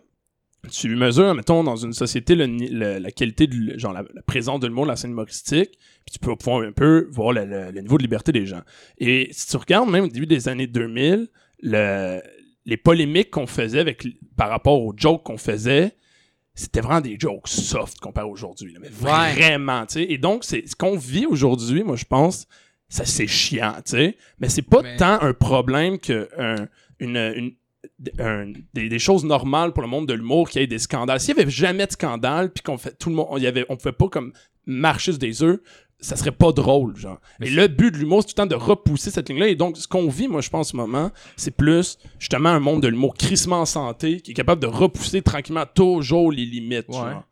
tu 0.69 0.95
mesures, 0.95 1.35
mettons, 1.35 1.65
dans 1.65 1.77
une 1.77 1.93
société, 1.93 2.35
le 2.35 2.47
ni- 2.47 2.69
le- 2.69 2.99
la 2.99 3.11
qualité, 3.11 3.47
de, 3.47 3.79
genre 3.79 3.93
la, 3.93 4.05
la 4.15 4.23
présence 4.23 4.61
de 4.61 4.67
l'humour 4.67 4.85
de 4.85 4.91
la 4.91 4.97
scène 4.97 5.11
humoristique, 5.13 5.71
puis 6.07 6.13
tu 6.13 6.19
peux 6.19 6.35
pouvoir 6.37 6.63
un 6.63 6.73
peu 6.73 7.09
voir 7.11 7.33
le, 7.33 7.71
niveau 7.81 7.99
de 7.99 8.03
liberté 8.03 8.33
des 8.33 8.47
gens. 8.47 8.63
Et 8.99 9.29
si 9.33 9.49
tu 9.49 9.57
regardes 9.57 9.91
même 9.91 10.05
au 10.05 10.09
début 10.09 10.27
des 10.27 10.49
années 10.49 10.67
2000, 10.67 11.29
le, 11.63 12.21
les 12.67 12.77
polémiques 12.77 13.31
qu'on 13.31 13.47
faisait 13.47 13.81
avec, 13.81 14.07
par 14.37 14.49
rapport 14.51 14.81
aux 14.83 14.93
jokes 14.97 15.23
qu'on 15.25 15.39
faisait, 15.39 15.93
c'était 16.55 16.81
vraiment 16.81 17.01
des 17.01 17.17
jokes 17.19 17.47
soft 17.49 17.99
comparé 18.01 18.27
à 18.27 18.31
aujourd'hui. 18.31 18.77
Mais 18.81 18.89
Ouais. 18.89 19.33
vraiment, 19.35 19.87
tu 19.87 19.95
sais. 19.95 20.07
Et 20.09 20.19
donc, 20.19 20.45
c'est 20.45 20.67
ce 20.67 20.75
qu'on 20.75 20.97
vit 20.97 21.25
aujourd'hui, 21.27 21.85
moi, 21.85 21.97
je 21.97 22.05
pense, 22.05 22.47
ça 22.89 23.05
c'est 23.05 23.27
chiant, 23.29 23.75
tu 23.85 23.93
sais. 23.93 24.17
Mais 24.41 24.49
c'est 24.49 24.63
pas 24.63 24.83
Mais- 24.83 24.97
tant 24.97 25.21
un 25.21 25.35
problème 25.35 25.99
que 25.99 26.29
un- 26.37 26.67
une, 27.01 27.17
une- 27.17 27.53
un- 28.19 28.53
des, 28.75 28.89
des 28.89 28.99
choses 28.99 29.25
normales 29.25 29.73
pour 29.73 29.83
le 29.83 29.89
monde 29.89 30.07
de 30.07 30.15
l'humour 30.15 30.49
qu'il 30.49 30.61
y 30.61 30.65
ait 30.65 30.69
des 30.69 30.79
scandales. 30.79 31.21
S'il 31.21 31.37
y 31.37 31.41
avait 31.41 31.51
jamais 31.51 31.87
de 31.87 31.93
scandale, 31.93 32.53
puis 32.53 32.63
qu'on 32.63 32.79
fait 32.79 32.97
tout 32.99 33.09
le 33.11 33.17
monde, 33.17 33.29
il 33.37 33.43
y 33.43 33.47
avait, 33.47 33.65
on 33.69 33.77
pouvait 33.77 33.93
pas 33.93 34.09
comme 34.09 34.33
marcher 34.67 35.13
sur 35.13 35.19
des 35.19 35.43
œufs, 35.43 35.61
ça 36.01 36.15
serait 36.15 36.31
pas 36.33 36.53
drôle, 36.53 36.97
genre. 36.97 37.19
Mais 37.41 37.51
le 37.51 37.67
but 37.67 37.91
de 37.91 37.97
l'humour, 37.99 38.23
c'est 38.23 38.29
tout 38.29 38.41
le 38.43 38.49
temps 38.49 38.57
de 38.57 38.63
repousser 38.63 39.11
cette 39.11 39.29
ligne-là. 39.29 39.49
Et 39.49 39.57
donc, 39.57 39.77
ce 39.77 39.89
qu'on 39.89 40.09
vit, 40.09 40.29
moi, 40.29 40.41
je 40.41 40.49
pense, 40.51 40.69
en 40.69 40.71
ce 40.71 40.77
moment, 40.77 41.11
c'est 41.37 41.51
plus, 41.57 41.99
justement, 42.21 42.51
un 42.51 42.61
monde 42.61 42.83
de 42.83 42.89
l'humour 42.89 43.15
crissement 43.15 43.63
en 43.63 43.67
santé, 43.67 44.21
qui 44.21 44.31
est 44.31 44.35
capable 44.35 44.63
de 44.63 44.69
repousser 44.69 45.23
tranquillement 45.23 45.65
toujours 45.75 46.31
les 46.31 46.45
limites, 46.45 46.89
Ouais. 46.89 46.95
genre. 46.95 47.25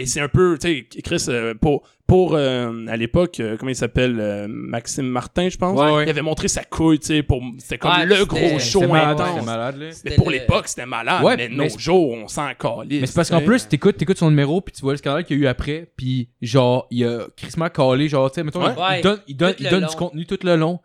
Et 0.00 0.06
c'est 0.06 0.20
un 0.20 0.28
peu, 0.28 0.56
tu 0.58 0.86
sais, 0.90 1.02
Chris, 1.02 1.24
euh, 1.28 1.52
pour, 1.54 1.82
pour 2.06 2.34
euh, 2.34 2.86
à 2.88 2.96
l'époque, 2.96 3.38
euh, 3.38 3.56
comment 3.58 3.70
il 3.70 3.76
s'appelle, 3.76 4.16
euh, 4.18 4.46
Maxime 4.48 5.06
Martin, 5.06 5.48
je 5.50 5.58
pense, 5.58 5.78
Ouais, 5.78 5.90
ouais. 5.92 6.04
il 6.06 6.08
avait 6.08 6.22
montré 6.22 6.48
sa 6.48 6.64
couille, 6.64 6.98
tu 6.98 7.06
sais, 7.08 7.22
pour, 7.22 7.42
c'était 7.58 7.76
comme 7.76 7.90
Ouais, 7.92 8.06
le 8.06 8.24
gros 8.24 8.58
show 8.58 8.82
intense. 8.94 9.44
malade. 9.44 9.76
Mais 10.04 10.14
pour 10.16 10.30
le- 10.30 10.38
l'époque, 10.38 10.68
c'était 10.68 10.86
malade. 10.86 11.22
Ouais, 11.22 11.36
mais 11.36 11.48
mais 11.50 11.54
nos 11.68 11.78
jours, 11.78 12.12
on 12.12 12.26
s'en 12.28 12.48
calisse. 12.58 13.00
Mais 13.02 13.06
c'est 13.06 13.14
parce 13.14 13.28
qu'en 13.30 13.42
plus, 13.42 13.68
t'écoutes, 13.68 13.98
t'écoutes 13.98 14.18
son 14.18 14.30
numéro, 14.30 14.60
puis 14.62 14.72
tu 14.72 14.80
vois 14.80 14.92
le 14.92 14.96
scandale 14.98 15.24
qu'il 15.24 15.36
y 15.36 15.40
a 15.40 15.44
eu 15.44 15.46
après, 15.46 15.90
puis 15.96 16.30
genre, 16.40 16.86
il 16.90 17.04
a 17.04 17.26
crissement 17.36 17.68
calé, 17.68 18.08
genre, 18.08 18.30
tu 18.30 18.36
sais, 18.36 18.42
mettons, 18.44 18.62
Ouais. 18.64 18.98
il, 18.98 19.02
donne, 19.02 19.18
il 19.28 19.36
donne, 19.36 19.54
il 19.58 19.68
donne 19.68 19.86
du 19.86 19.96
contenu 19.96 20.24
tout 20.24 20.38
le 20.42 20.56
long, 20.56 20.80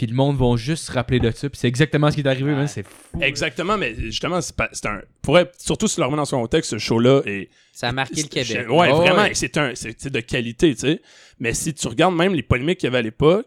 puis 0.00 0.06
le 0.06 0.14
monde 0.16 0.38
va 0.38 0.56
juste 0.56 0.84
se 0.86 0.92
rappeler 0.92 1.20
de 1.20 1.30
ça, 1.30 1.50
puis 1.50 1.58
c'est 1.58 1.68
exactement 1.68 2.10
ce 2.10 2.14
qui 2.16 2.22
est 2.22 2.26
arrivé, 2.26 2.54
Ouais. 2.54 2.66
c'est 2.66 2.84
fou. 2.84 3.18
Exactement, 3.20 3.76
mais 3.76 3.94
justement, 3.94 4.40
c'est 4.40 4.86
un. 4.86 5.02
Pour 5.20 5.38
être, 5.38 5.60
surtout 5.60 5.88
si 5.88 5.96
tu 5.96 6.00
le 6.00 6.06
remets 6.06 6.16
dans 6.16 6.24
son 6.24 6.40
contexte, 6.40 6.70
ce 6.70 6.78
show-là 6.78 7.20
est. 7.26 7.50
Ça 7.72 7.88
a 7.88 7.92
marqué 7.92 8.22
le 8.22 8.28
Québec. 8.28 8.66
Ouais, 8.70 8.90
vraiment, 8.90 9.22
ouais. 9.24 9.34
c'est 9.34 9.58
un, 9.58 9.72
c'est 9.74 10.08
de 10.10 10.20
qualité, 10.20 10.74
tu 10.74 10.80
sais. 10.80 11.02
Mais 11.38 11.52
si 11.52 11.74
tu 11.74 11.86
regardes 11.86 12.16
même 12.16 12.32
les 12.34 12.42
polémiques 12.42 12.78
qu'il 12.78 12.86
y 12.86 12.88
avait 12.88 12.98
à 12.98 13.02
l'époque, 13.02 13.44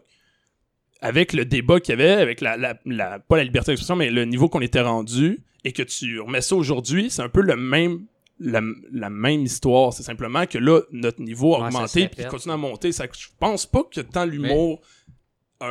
avec 1.00 1.32
le 1.32 1.44
débat 1.44 1.80
qu'il 1.80 1.98
y 1.98 2.00
avait, 2.00 2.12
avec 2.22 2.40
la, 2.40 2.56
la, 2.56 2.78
la- 2.86 3.18
pas 3.18 3.36
la 3.36 3.42
liberté 3.44 3.72
d'expression, 3.72 3.96
mais 3.96 4.10
le 4.10 4.24
niveau 4.24 4.48
qu'on 4.48 4.60
était 4.60 4.80
rendu, 4.80 5.40
et 5.64 5.72
que 5.72 5.82
tu 5.82 6.20
remets 6.20 6.40
ça 6.40 6.54
aujourd'hui, 6.56 7.10
c'est 7.10 7.22
un 7.22 7.28
peu 7.28 7.42
le 7.42 7.56
même, 7.56 8.04
la, 8.38 8.60
la 8.92 9.10
même 9.10 9.42
histoire. 9.42 9.92
C'est 9.92 10.02
simplement 10.02 10.46
que 10.46 10.58
là, 10.58 10.80
notre 10.92 11.20
niveau 11.20 11.54
a 11.56 11.60
Ouais, 11.60 11.66
augmenté, 11.66 12.08
puis 12.08 12.20
il 12.22 12.26
continue 12.28 12.54
à 12.54 12.56
monter. 12.56 12.92
Ça, 12.92 13.06
je 13.12 13.26
pense 13.40 13.66
pas 13.66 13.82
que 13.82 14.00
tant 14.00 14.24
l'humour 14.24 14.80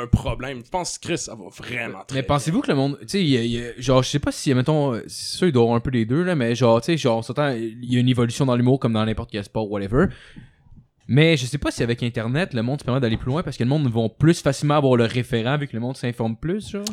un 0.02 0.08
problème. 0.08 0.62
Je 0.66 0.70
pense 0.70 0.98
que 0.98 1.08
Chris, 1.08 1.18
ça 1.18 1.36
va 1.36 1.46
vraiment 1.50 2.04
très 2.08 2.18
Mais 2.20 2.24
pensez-vous 2.24 2.62
que 2.62 2.68
le 2.70 2.76
monde, 2.76 2.98
tu 3.02 3.08
sais, 3.08 3.22
il 3.22 3.30
y 3.30 3.38
a- 3.38 3.44
il 3.44 3.52
y 3.52 3.64
a- 3.64 3.72
genre, 3.80 4.04
je 4.04 4.10
sais 4.10 4.20
pas 4.20 4.32
si, 4.32 4.54
mettons, 4.54 4.94
c'est 5.08 5.38
sûr, 5.38 5.48
il 5.48 5.52
doit 5.52 5.62
y 5.62 5.66
avoir 5.66 5.78
un 5.78 5.82
peu 5.82 5.92
des 5.92 6.06
deux, 6.06 6.24
là, 6.24 6.36
mais 6.36 6.56
genre, 6.56 6.82
tu 6.82 6.88
sais, 6.88 6.98
genre, 6.98 7.20
on 7.20 7.22
s'entend, 7.22 7.50
il 7.50 7.84
y 7.92 7.98
a 7.98 8.00
une 8.00 8.10
évolution 8.10 8.46
dans 8.46 8.56
l'humour 8.56 8.80
comme 8.80 8.94
dans 8.94 9.06
n'importe 9.06 9.32
quel 9.32 9.44
sport, 9.44 9.70
whatever. 9.70 10.06
Mais 11.08 11.36
je 11.36 11.46
sais 11.46 11.58
pas 11.58 11.70
si 11.70 11.84
avec 11.84 12.02
Internet, 12.02 12.54
le 12.54 12.62
monde 12.64 12.80
se 12.80 12.86
permet 12.86 13.02
d'aller 13.02 13.18
plus 13.18 13.28
loin 13.30 13.44
parce 13.44 13.58
que 13.58 13.64
le 13.64 13.70
monde 13.70 13.88
va 13.92 14.08
plus 14.10 14.42
facilement 14.42 14.76
avoir 14.76 14.96
le 14.96 15.04
référent 15.06 15.58
vu 15.58 15.68
que 15.68 15.74
le 15.74 15.82
monde 15.82 15.98
s'informe 15.98 16.38
plus, 16.38 16.70
genre. 16.72 16.86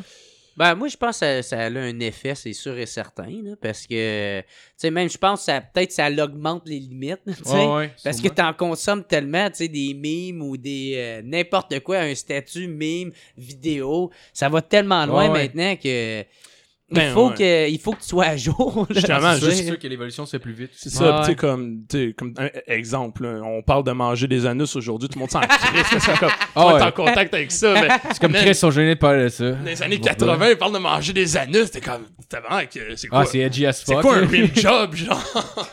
Ben, 0.61 0.75
moi, 0.75 0.89
je 0.89 0.97
pense 0.99 1.21
que 1.21 1.41
ça, 1.41 1.43
ça 1.43 1.59
a 1.59 1.71
un 1.71 2.01
effet, 2.01 2.35
c'est 2.35 2.53
sûr 2.53 2.77
et 2.77 2.85
certain, 2.85 3.31
là, 3.43 3.53
parce 3.59 3.87
que, 3.87 4.41
tu 4.41 4.47
sais, 4.77 4.91
même, 4.91 5.09
je 5.09 5.17
pense 5.17 5.39
que 5.41 5.45
ça, 5.47 5.63
peut-être 5.63 5.91
ça 5.91 6.11
augmente 6.23 6.69
les 6.69 6.79
limites, 6.79 7.23
tu 7.27 7.33
sais, 7.45 7.67
ouais, 7.67 7.91
parce 8.05 8.21
que 8.21 8.29
t'en 8.29 8.53
consommes 8.53 9.03
tellement, 9.03 9.49
tu 9.49 9.57
sais, 9.57 9.69
des 9.69 9.95
mimes 9.95 10.43
ou 10.43 10.59
des, 10.59 10.93
euh, 10.97 11.23
n'importe 11.25 11.81
quoi, 11.81 12.01
un 12.01 12.15
statut, 12.15 12.69
mime, 12.69 13.11
vidéo, 13.39 14.11
ça 14.35 14.51
va 14.51 14.61
tellement 14.61 15.07
loin 15.07 15.29
Ouais, 15.29 15.33
ouais. 15.33 15.43
maintenant 15.45 15.77
que, 15.77 16.27
il, 16.93 16.97
Ben, 16.97 17.13
faut 17.15 17.29
ouais. 17.29 17.35
que 17.35 17.69
il 17.71 17.79
faut 17.79 17.93
que 17.93 18.01
tu 18.01 18.09
sois 18.09 18.25
à 18.27 18.37
jour, 18.37 18.87
là. 18.89 18.95
Justement, 18.95 19.35
C'est 19.35 19.51
sais. 19.53 19.65
sûr 19.65 19.79
que 19.79 19.87
l'évolution 19.87 20.27
se 20.27 20.33
fait 20.33 20.39
plus 20.39 20.53
vite. 20.53 20.71
C'est 20.75 20.91
ça, 20.91 21.05
Ouais, 21.05 21.19
tu 21.21 21.25
sais, 21.25 21.31
ouais. 21.31 21.35
comme, 21.37 21.83
tu 21.89 22.09
sais, 22.09 22.13
comme 22.15 22.35
un 22.37 22.49
exemple, 22.67 23.23
là, 23.25 23.41
on 23.45 23.63
parle 23.63 23.85
de 23.85 23.93
manger 23.93 24.27
des 24.27 24.45
anus 24.47 24.75
aujourd'hui, 24.77 25.09
tout 25.09 25.19
le 25.19 25.21
monde 25.21 25.31
s'en 25.31 25.41
crisse, 25.41 25.87
c'est 26.01 26.19
comme, 26.19 26.29
Ah 26.31 26.61
toi, 26.63 26.75
ouais. 26.75 26.83
en 26.83 26.91
contact 26.93 27.33
avec 27.35 27.53
ça, 27.53 27.75
mais 27.75 27.89
C'est 28.13 28.21
comme 28.21 28.33
Chris 28.33 28.55
sont 28.55 28.71
gênés 28.71 28.95
de 28.95 29.01
parler 29.01 29.25
de 29.25 29.29
ça. 29.29 29.51
dans 29.53 29.65
les 29.65 29.83
années 29.83 30.01
80, 30.01 30.51
ils 30.51 30.57
parlent 30.57 30.75
de 30.75 30.79
manger 30.79 31.13
des 31.13 31.37
anus, 31.37 31.71
t'es 31.71 31.81
comme, 31.81 32.03
t'as 32.29 32.41
vraiment, 32.41 32.61
que- 32.67 32.97
c'est 32.97 33.09
quoi, 33.09 33.21
Ah, 33.21 33.25
c'est 33.27 33.39
edgy 33.39 33.67
as 33.67 33.73
c'est 33.75 33.93
fuck. 33.95 34.03
quoi 34.03 34.17
un 34.17 34.27
real 34.27 34.51
job, 34.55 34.95
genre? 34.95 35.69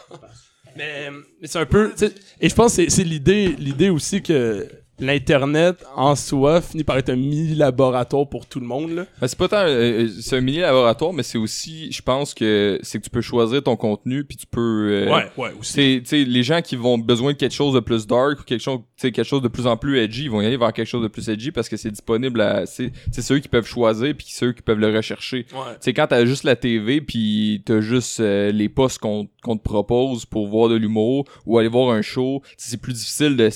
mais, 0.75 1.09
mais 1.41 1.47
c'est 1.47 1.59
un 1.59 1.65
peu, 1.65 1.93
et 2.39 2.49
je 2.49 2.53
pense 2.55 2.75
que 2.75 2.83
c'est- 2.83 2.89
c'est 2.89 3.03
l'idée, 3.03 3.55
l'idée 3.57 3.89
aussi 3.89 4.21
que 4.21 4.67
l'Internet, 4.99 5.83
en 5.95 6.15
soi, 6.15 6.61
finit 6.61 6.83
par 6.83 6.97
être 6.97 7.09
un 7.09 7.15
mini-laboratoire 7.15 8.27
pour 8.27 8.45
tout 8.45 8.59
le 8.59 8.65
monde, 8.65 8.91
là. 8.91 9.05
Ben, 9.21 9.27
c'est 9.27 9.37
pas 9.37 9.47
tant, 9.47 9.57
euh, 9.57 10.05
euh, 10.05 10.09
c'est 10.21 10.37
un 10.37 10.41
mini 10.41 10.59
laboratoire, 10.59 11.13
mais 11.13 11.23
c'est 11.23 11.37
aussi, 11.37 11.91
je 11.91 12.01
pense 12.01 12.33
que 12.33 12.79
c'est 12.83 12.99
que 12.99 13.03
tu 13.03 13.09
peux 13.09 13.21
choisir 13.21 13.63
ton 13.63 13.75
contenu, 13.75 14.23
puis 14.23 14.37
tu 14.37 14.45
peux. 14.47 15.05
euh, 15.07 15.13
ouais, 15.13 15.31
ouais, 15.37 15.53
aussi. 15.59 15.73
C'est, 15.73 16.01
tu 16.03 16.09
sais, 16.09 16.23
les 16.23 16.43
gens 16.43 16.61
qui 16.61 16.75
vont 16.75 16.97
besoin 16.97 17.33
de 17.33 17.37
quelque 17.37 17.53
chose 17.53 17.73
de 17.73 17.79
plus 17.79 18.07
dark 18.07 18.39
ou 18.39 18.43
quelque 18.43 18.61
chose, 18.61 18.79
quelque 18.99 19.23
chose 19.23 19.41
de 19.41 19.47
plus 19.47 19.67
en 19.67 19.77
plus 19.77 19.99
edgy, 19.99 20.23
ils 20.23 20.31
vont 20.31 20.41
y 20.41 20.45
aller 20.45 20.57
vers 20.57 20.73
quelque 20.73 20.87
chose 20.87 21.03
de 21.03 21.07
plus 21.07 21.29
edgy 21.29 21.51
parce 21.51 21.69
que 21.69 21.77
c'est 21.77 21.91
disponible 21.91 22.41
à, 22.41 22.65
c'est, 22.65 22.91
c'est 23.11 23.21
ceux 23.21 23.39
qui 23.39 23.47
peuvent 23.47 23.67
choisir 23.67 24.13
puis 24.17 24.27
ceux 24.29 24.53
qui 24.53 24.61
peuvent 24.61 24.79
le 24.79 24.95
rechercher. 24.95 25.45
Ouais. 25.53 25.73
Tu 25.73 25.77
sais, 25.81 25.93
quand 25.93 26.07
t'as 26.07 26.25
juste 26.25 26.43
la 26.43 26.55
TV 26.55 27.01
puis 27.01 27.61
t'as 27.65 27.81
juste 27.81 28.19
euh, 28.19 28.51
les 28.51 28.69
postes 28.69 28.99
qu'on, 28.99 29.27
qu'on 29.43 29.57
te 29.57 29.63
propose 29.63 30.25
pour 30.25 30.47
voir 30.47 30.69
de 30.69 30.75
l'humour 30.75 31.25
ou 31.45 31.57
aller 31.57 31.69
voir 31.69 31.91
un 31.91 32.01
show, 32.01 32.41
c'est 32.57 32.81
plus 32.81 32.93
difficile 32.93 33.37
de, 33.37 33.49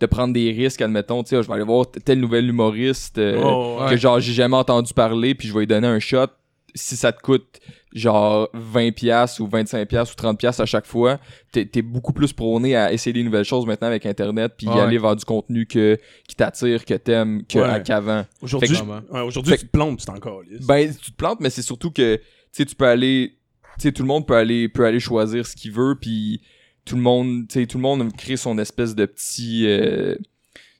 de 0.00 0.06
prendre 0.06 0.32
des 0.34 0.50
risques, 0.52 0.80
admettons, 0.82 1.22
tu 1.22 1.30
sais, 1.30 1.42
je 1.42 1.46
vais 1.48 1.54
aller 1.54 1.64
voir 1.64 1.86
tel 1.90 2.18
nouvel 2.20 2.48
humoriste 2.48 3.18
euh, 3.18 3.40
Oh, 3.44 3.78
ouais. 3.82 3.90
que 3.90 3.96
genre 3.96 4.18
j'ai 4.20 4.32
jamais 4.32 4.56
entendu 4.56 4.94
parler 4.94 5.34
puis 5.34 5.46
je 5.48 5.52
vais 5.52 5.60
lui 5.60 5.66
donner 5.66 5.86
un 5.88 5.98
shot 5.98 6.26
si 6.74 6.96
ça 6.96 7.12
te 7.12 7.20
coûte 7.20 7.60
genre 7.92 8.48
20 8.54 8.92
pièces 8.94 9.40
ou 9.40 9.46
25 9.48 9.88
pièces 9.88 10.12
ou 10.12 10.14
30 10.14 10.38
pièces 10.38 10.60
à 10.60 10.66
chaque 10.66 10.86
fois 10.86 11.18
t'es 11.50 11.66
t'es 11.66 11.82
beaucoup 11.82 12.12
plus 12.12 12.32
prôné 12.32 12.76
à 12.76 12.92
essayer 12.92 13.12
des 13.12 13.24
nouvelles 13.24 13.44
choses 13.44 13.66
maintenant 13.66 13.88
avec 13.88 14.06
internet 14.06 14.52
puis 14.56 14.68
y 14.68 14.70
aller 14.70 14.96
vers 14.98 15.16
du 15.16 15.24
contenu 15.24 15.66
que 15.66 15.98
qui 16.28 16.36
t'attire 16.36 16.84
que 16.84 16.94
t'aimes 16.94 17.42
Ouais. 17.52 17.82
qu'avant 17.84 18.24
Aujourd'hui, 18.40 18.76
ouais, 18.78 19.56
tu 19.58 19.66
te 19.66 19.70
plantes, 19.72 19.98
tu 19.98 20.06
t'en 20.06 20.14
calisses. 20.14 20.64
ben 20.66 20.94
tu 20.94 21.10
te 21.10 21.16
plantes 21.16 21.40
mais 21.40 21.50
c'est 21.50 21.62
surtout 21.62 21.90
que 21.90 22.20
tu 22.56 22.64
peux 22.76 22.86
aller 22.86 23.34
tu 23.78 23.88
sais 23.88 23.92
tout 23.92 24.02
le 24.02 24.08
monde 24.08 24.24
peut 24.26 24.36
aller 24.36 24.68
peut 24.68 24.86
aller 24.86 25.00
choisir 25.00 25.44
ce 25.46 25.56
qu'il 25.56 25.72
veut 25.72 25.96
puis 26.00 26.40
tout 26.84 26.96
le 26.96 27.02
monde 27.02 27.46
tu 27.48 27.60
sais 27.60 27.66
tout 27.66 27.78
le 27.78 27.82
monde 27.82 28.12
crée 28.16 28.36
son 28.36 28.58
espèce 28.58 28.94
de 28.94 29.06
petit 29.06 29.66
euh, 29.66 30.16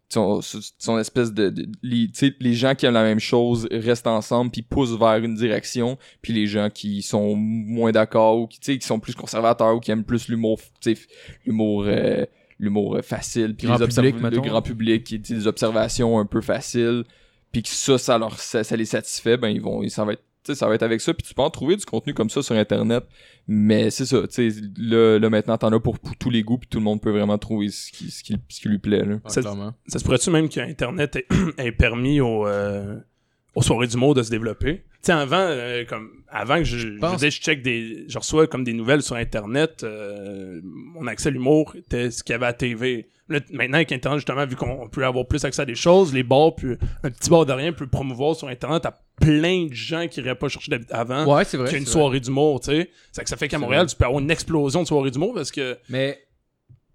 son, 0.08 0.40
son 0.42 0.98
espèce 0.98 1.32
de, 1.32 1.50
de- 1.50 1.68
les, 1.84 2.08
tu 2.08 2.12
sais, 2.26 2.34
les 2.40 2.54
gens 2.54 2.74
qui 2.74 2.84
aiment 2.84 2.94
la 2.94 3.04
même 3.04 3.20
chose 3.20 3.68
restent 3.70 4.08
ensemble 4.08 4.50
puis 4.50 4.62
poussent 4.62 4.98
vers 4.98 5.18
une 5.18 5.36
direction 5.36 5.98
puis 6.20 6.32
les 6.32 6.46
gens 6.48 6.68
qui 6.68 7.02
sont 7.02 7.36
moins 7.36 7.92
d'accord 7.92 8.38
ou 8.40 8.46
qui 8.48 8.58
tu 8.58 8.72
sais 8.72 8.78
qui 8.78 8.86
sont 8.86 8.98
plus 8.98 9.14
conservateurs 9.14 9.76
ou 9.76 9.80
qui 9.80 9.90
aiment 9.92 10.02
plus 10.04 10.28
l'humour 10.28 10.58
tu 10.80 10.96
sais 10.96 11.00
l'humour 11.46 11.84
euh, 11.86 12.24
l'humour 12.58 12.98
facile 13.02 13.54
puis 13.54 13.68
les 13.78 13.84
public, 14.10 14.22
le 14.36 14.40
grand 14.48 14.62
public 14.62 15.04
qui 15.04 15.18
des 15.20 15.46
observations 15.46 16.18
un 16.18 16.26
peu 16.26 16.40
faciles 16.40 17.04
puis 17.52 17.62
que 17.62 17.68
ça 17.68 17.96
ça 17.98 18.18
leur 18.18 18.38
ça, 18.40 18.64
ça 18.64 18.76
les 18.76 18.84
satisfait 18.86 19.36
ben 19.36 19.48
ils 19.48 19.60
vont 19.60 19.86
ça 19.88 20.04
va 20.04 20.14
être 20.14 20.22
tu 20.22 20.29
sais, 20.44 20.54
ça 20.54 20.66
va 20.68 20.74
être 20.74 20.82
avec 20.82 21.00
ça 21.00 21.12
puis 21.14 21.26
tu 21.26 21.34
peux 21.34 21.42
en 21.42 21.50
trouver 21.50 21.76
du 21.76 21.84
contenu 21.84 22.14
comme 22.14 22.30
ça 22.30 22.42
sur 22.42 22.54
internet 22.54 23.04
mais 23.46 23.90
c'est 23.90 24.06
ça 24.06 24.26
tu 24.28 24.50
sais 24.50 24.60
là, 24.78 25.18
là 25.18 25.30
maintenant 25.30 25.58
t'en 25.58 25.72
as 25.72 25.80
pour, 25.80 25.98
pour 25.98 26.16
tous 26.16 26.30
les 26.30 26.42
goûts 26.42 26.58
puis 26.58 26.68
tout 26.68 26.78
le 26.78 26.84
monde 26.84 27.00
peut 27.00 27.10
vraiment 27.10 27.38
trouver 27.38 27.68
ce 27.68 27.90
qui, 27.90 28.10
ce 28.10 28.22
qui, 28.22 28.36
ce 28.48 28.60
qui 28.60 28.68
lui 28.68 28.78
plaît 28.78 29.04
là. 29.04 29.14
Ouais, 29.14 29.20
Ça- 29.26 29.40
clairement. 29.40 29.74
Ça 29.86 29.98
se 29.98 30.04
pourrait-tu 30.04 30.30
même 30.30 30.48
qu'Internet 30.48 31.16
ait, 31.16 31.26
ait 31.58 31.72
permis 31.72 32.20
aux, 32.20 32.46
euh, 32.46 32.96
aux 33.54 33.62
soirées 33.62 33.86
d'humour 33.86 34.14
de 34.14 34.22
se 34.22 34.30
développer? 34.30 34.76
Tu 34.76 34.82
sais, 35.02 35.12
avant, 35.12 35.36
euh, 35.38 35.84
comme, 35.86 36.10
avant 36.28 36.58
que 36.58 36.64
je, 36.64 36.76
je, 36.78 36.86
je 37.18 37.28
check 37.30 37.62
des, 37.62 38.04
je 38.08 38.18
reçois 38.18 38.46
comme 38.46 38.64
des 38.64 38.72
nouvelles 38.74 39.02
sur 39.02 39.16
Internet, 39.16 39.82
euh, 39.82 40.60
mon 40.62 41.06
accès 41.06 41.28
à 41.28 41.32
l'humour 41.32 41.74
était 41.76 42.10
ce 42.10 42.22
qu'il 42.22 42.32
y 42.32 42.36
avait 42.36 42.46
à 42.46 42.52
TV. 42.52 43.08
Là, 43.28 43.38
maintenant, 43.52 43.76
avec 43.76 43.92
Internet, 43.92 44.18
justement, 44.18 44.44
vu 44.44 44.56
qu'on 44.56 44.88
peut 44.88 45.04
avoir 45.06 45.26
plus 45.26 45.44
accès 45.44 45.62
à 45.62 45.64
des 45.64 45.74
choses, 45.76 46.12
les 46.12 46.22
bars, 46.24 46.54
puis 46.56 46.76
un 47.04 47.10
petit 47.10 47.30
bar 47.30 47.46
de 47.46 47.52
rien 47.52 47.72
peut 47.72 47.86
promouvoir 47.86 48.34
sur 48.36 48.48
Internet 48.48 48.84
à 48.86 49.00
plein 49.20 49.66
de 49.66 49.72
gens 49.74 50.08
qui 50.08 50.20
n'iraient 50.20 50.34
pas 50.34 50.48
chercher 50.48 50.70
d'habitude 50.72 50.92
avant. 50.94 51.24
Ouais, 51.32 51.44
c'est 51.44 51.56
vrai. 51.56 51.66
qu'il 51.68 51.74
y 51.74 51.76
a 51.76 51.78
une 51.80 51.86
c'est 51.86 51.92
vrai. 51.92 52.00
soirée 52.00 52.20
d'humour, 52.20 52.60
tu 52.60 52.70
sais. 52.72 52.90
C'est 53.12 53.22
que 53.22 53.28
ça 53.30 53.36
fait 53.36 53.48
qu'à 53.48 53.58
Montréal, 53.58 53.84
vrai. 53.84 53.90
tu 53.90 53.96
peux 53.96 54.04
avoir 54.04 54.20
une 54.20 54.30
explosion 54.30 54.82
de 54.82 54.86
soirées 54.88 55.10
d'humour 55.12 55.32
parce 55.34 55.50
que 55.52 55.78
Mais 55.88 56.18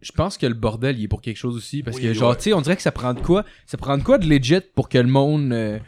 je 0.02 0.11
pense 0.11 0.38
que 0.38 0.45
le 0.45 0.53
bordel, 0.53 0.99
il 0.99 1.06
est 1.06 1.07
pour 1.07 1.22
quelque 1.22 1.38
chose 1.38 1.56
aussi. 1.56 1.82
Parce 1.84 1.98
Oui, 1.98 2.03
que, 2.03 2.14
genre, 2.14 2.32
ouais. 2.32 2.36
tu 2.36 2.44
sais, 2.44 2.53
on 2.53 2.61
dirait 2.61 2.76
que 2.76 2.82
ça 2.82 2.91
prend 2.91 3.14
de 3.14 3.22
quoi 3.22 3.45
Ça 3.65 3.77
prend 3.77 3.98
de 3.98 4.03
quoi 4.03 4.18
de 4.18 4.27
legit 4.27 4.60
pour 4.76 4.90
que 4.90 4.98
le 4.98 5.07
monde. 5.07 5.52
euh, 5.53 5.80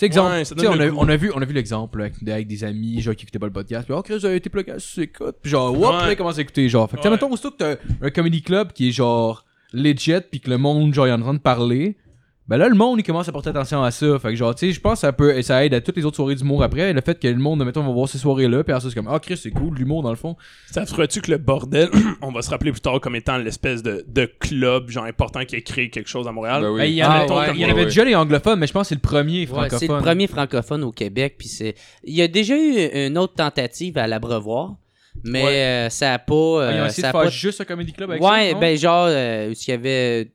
Tu 0.00 0.06
sais, 0.06 0.06
exemple, 0.06 0.30
Ouais, 0.30 0.66
on, 0.66 0.80
a, 0.80 1.04
on 1.04 1.08
a 1.10 1.16
vu, 1.16 1.30
on 1.34 1.42
a 1.42 1.44
vu 1.44 1.52
l'exemple 1.52 2.00
avec, 2.00 2.14
avec 2.26 2.46
des 2.46 2.64
amis, 2.64 3.02
genre, 3.02 3.14
qui 3.14 3.24
écoutaient 3.24 3.38
pas 3.38 3.46
le 3.46 3.52
podcast. 3.52 3.84
Puis, 3.84 3.94
oh, 3.94 4.00
Chris, 4.02 4.24
a 4.24 4.32
été 4.32 4.48
plugué, 4.48 4.72
tu 4.78 5.02
écoutes. 5.02 5.36
Puis, 5.42 5.50
genre, 5.50 5.72
whoop, 5.78 5.92
Ouais. 5.92 6.06
là, 6.06 6.12
ils 6.12 6.16
commencent 6.16 6.38
à 6.38 6.40
écouter. 6.40 6.68
Genre, 6.70 6.88
fait 6.90 6.96
que, 6.96 7.02
Ouais. 7.02 7.10
mettons, 7.10 7.30
aussitôt 7.30 7.50
que 7.50 7.56
t'as 7.58 7.74
un 8.00 8.10
comedy 8.10 8.40
club 8.40 8.72
qui 8.72 8.88
est, 8.88 8.92
genre, 8.92 9.44
legit, 9.74 10.14
puis 10.30 10.40
que 10.40 10.48
le 10.48 10.56
monde, 10.56 10.94
genre, 10.94 11.06
est 11.06 11.12
en 11.12 11.20
train 11.20 11.34
de 11.34 11.38
parler. 11.38 11.96
Ben 12.50 12.56
là, 12.56 12.68
le 12.68 12.74
monde, 12.74 12.98
il 12.98 13.04
commence 13.04 13.28
à 13.28 13.32
porter 13.32 13.50
attention 13.50 13.80
à 13.84 13.92
ça. 13.92 14.18
Fait 14.18 14.30
que, 14.30 14.34
genre, 14.34 14.52
tu 14.56 14.66
sais, 14.66 14.72
je 14.72 14.80
pense 14.80 14.94
que 14.94 14.98
ça 15.02 15.12
peut, 15.12 15.40
ça 15.40 15.64
aide 15.64 15.72
à 15.72 15.80
toutes 15.80 15.96
les 15.96 16.04
autres 16.04 16.16
soirées 16.16 16.34
d'humour 16.34 16.64
après. 16.64 16.92
Le 16.92 17.00
fait 17.00 17.16
que 17.18 17.28
le 17.28 17.36
monde, 17.36 17.64
mettons, 17.64 17.82
va 17.84 17.92
voir 17.92 18.08
ces 18.08 18.18
soirées-là, 18.18 18.64
puis 18.64 18.72
après 18.72 18.82
ça, 18.82 18.88
c'est 18.88 18.94
comme, 18.96 19.06
ah, 19.08 19.20
Chris, 19.20 19.36
c'est 19.36 19.52
cool, 19.52 19.76
l'humour, 19.78 20.02
dans 20.02 20.10
le 20.10 20.16
fond. 20.16 20.36
Ça 20.70 20.84
ferait-tu 20.84 21.20
que 21.20 21.30
le 21.30 21.38
bordel, 21.38 21.88
on 22.22 22.32
va 22.32 22.42
se 22.42 22.50
rappeler 22.50 22.72
plus 22.72 22.80
tard 22.80 23.00
comme 23.00 23.14
étant 23.14 23.38
l'espèce 23.38 23.84
de, 23.84 24.04
de 24.08 24.26
club, 24.40 24.90
genre 24.90 25.04
important 25.04 25.44
qui 25.44 25.54
a 25.54 25.60
créé 25.60 25.90
quelque 25.90 26.08
chose 26.08 26.26
à 26.26 26.32
Montréal? 26.32 26.62
Ben 26.62 26.70
oui. 26.70 26.78
Ben, 26.80 26.84
il 26.86 26.94
y 26.94 27.04
en, 27.04 27.08
Ah, 27.08 27.18
a- 27.20 27.20
ouais, 27.20 27.50
il 27.54 27.60
y 27.60 27.64
en 27.64 27.66
ouais, 27.68 27.70
avait 27.72 27.80
ouais. 27.82 27.84
déjà 27.86 28.04
les 28.04 28.16
anglophones, 28.16 28.58
mais 28.58 28.66
je 28.66 28.72
pense 28.72 28.82
que 28.82 28.88
c'est 28.88 28.94
le 28.96 29.00
premier 29.00 29.42
Ouais, 29.42 29.46
francophone. 29.46 29.78
c'est 29.78 29.86
le 29.88 29.98
premier 29.98 30.26
francophone 30.26 30.82
au 30.82 30.90
Québec. 30.90 31.36
Puis 31.38 31.46
c'est, 31.46 31.76
il 32.02 32.14
y 32.16 32.22
a 32.22 32.26
déjà 32.26 32.56
eu 32.56 33.06
une 33.06 33.16
autre 33.16 33.34
tentative 33.34 33.96
à 33.96 34.08
l'Abreuvoir, 34.08 34.74
mais 35.24 35.44
Ouais. 35.44 35.50
euh, 35.56 35.88
ça 35.90 36.14
a 36.14 36.18
pas. 36.18 36.34
euh, 36.34 36.68
Ah, 36.70 36.76
ils 36.76 36.80
ont 36.82 36.86
essayé 36.86 37.02
ça 37.02 37.12
de 37.12 37.16
a 37.16 37.20
faire 37.20 37.30
pas- 37.30 37.36
juste 37.36 37.60
un 37.60 37.64
comedy 37.64 37.92
club 37.92 38.10
avec 38.10 38.22
Ouais, 38.22 38.50
ça. 38.52 38.58
ben 38.58 38.76
genre, 38.78 39.06
euh, 39.10 39.52
il 39.54 39.70
y 39.70 39.72
avait 39.72 40.28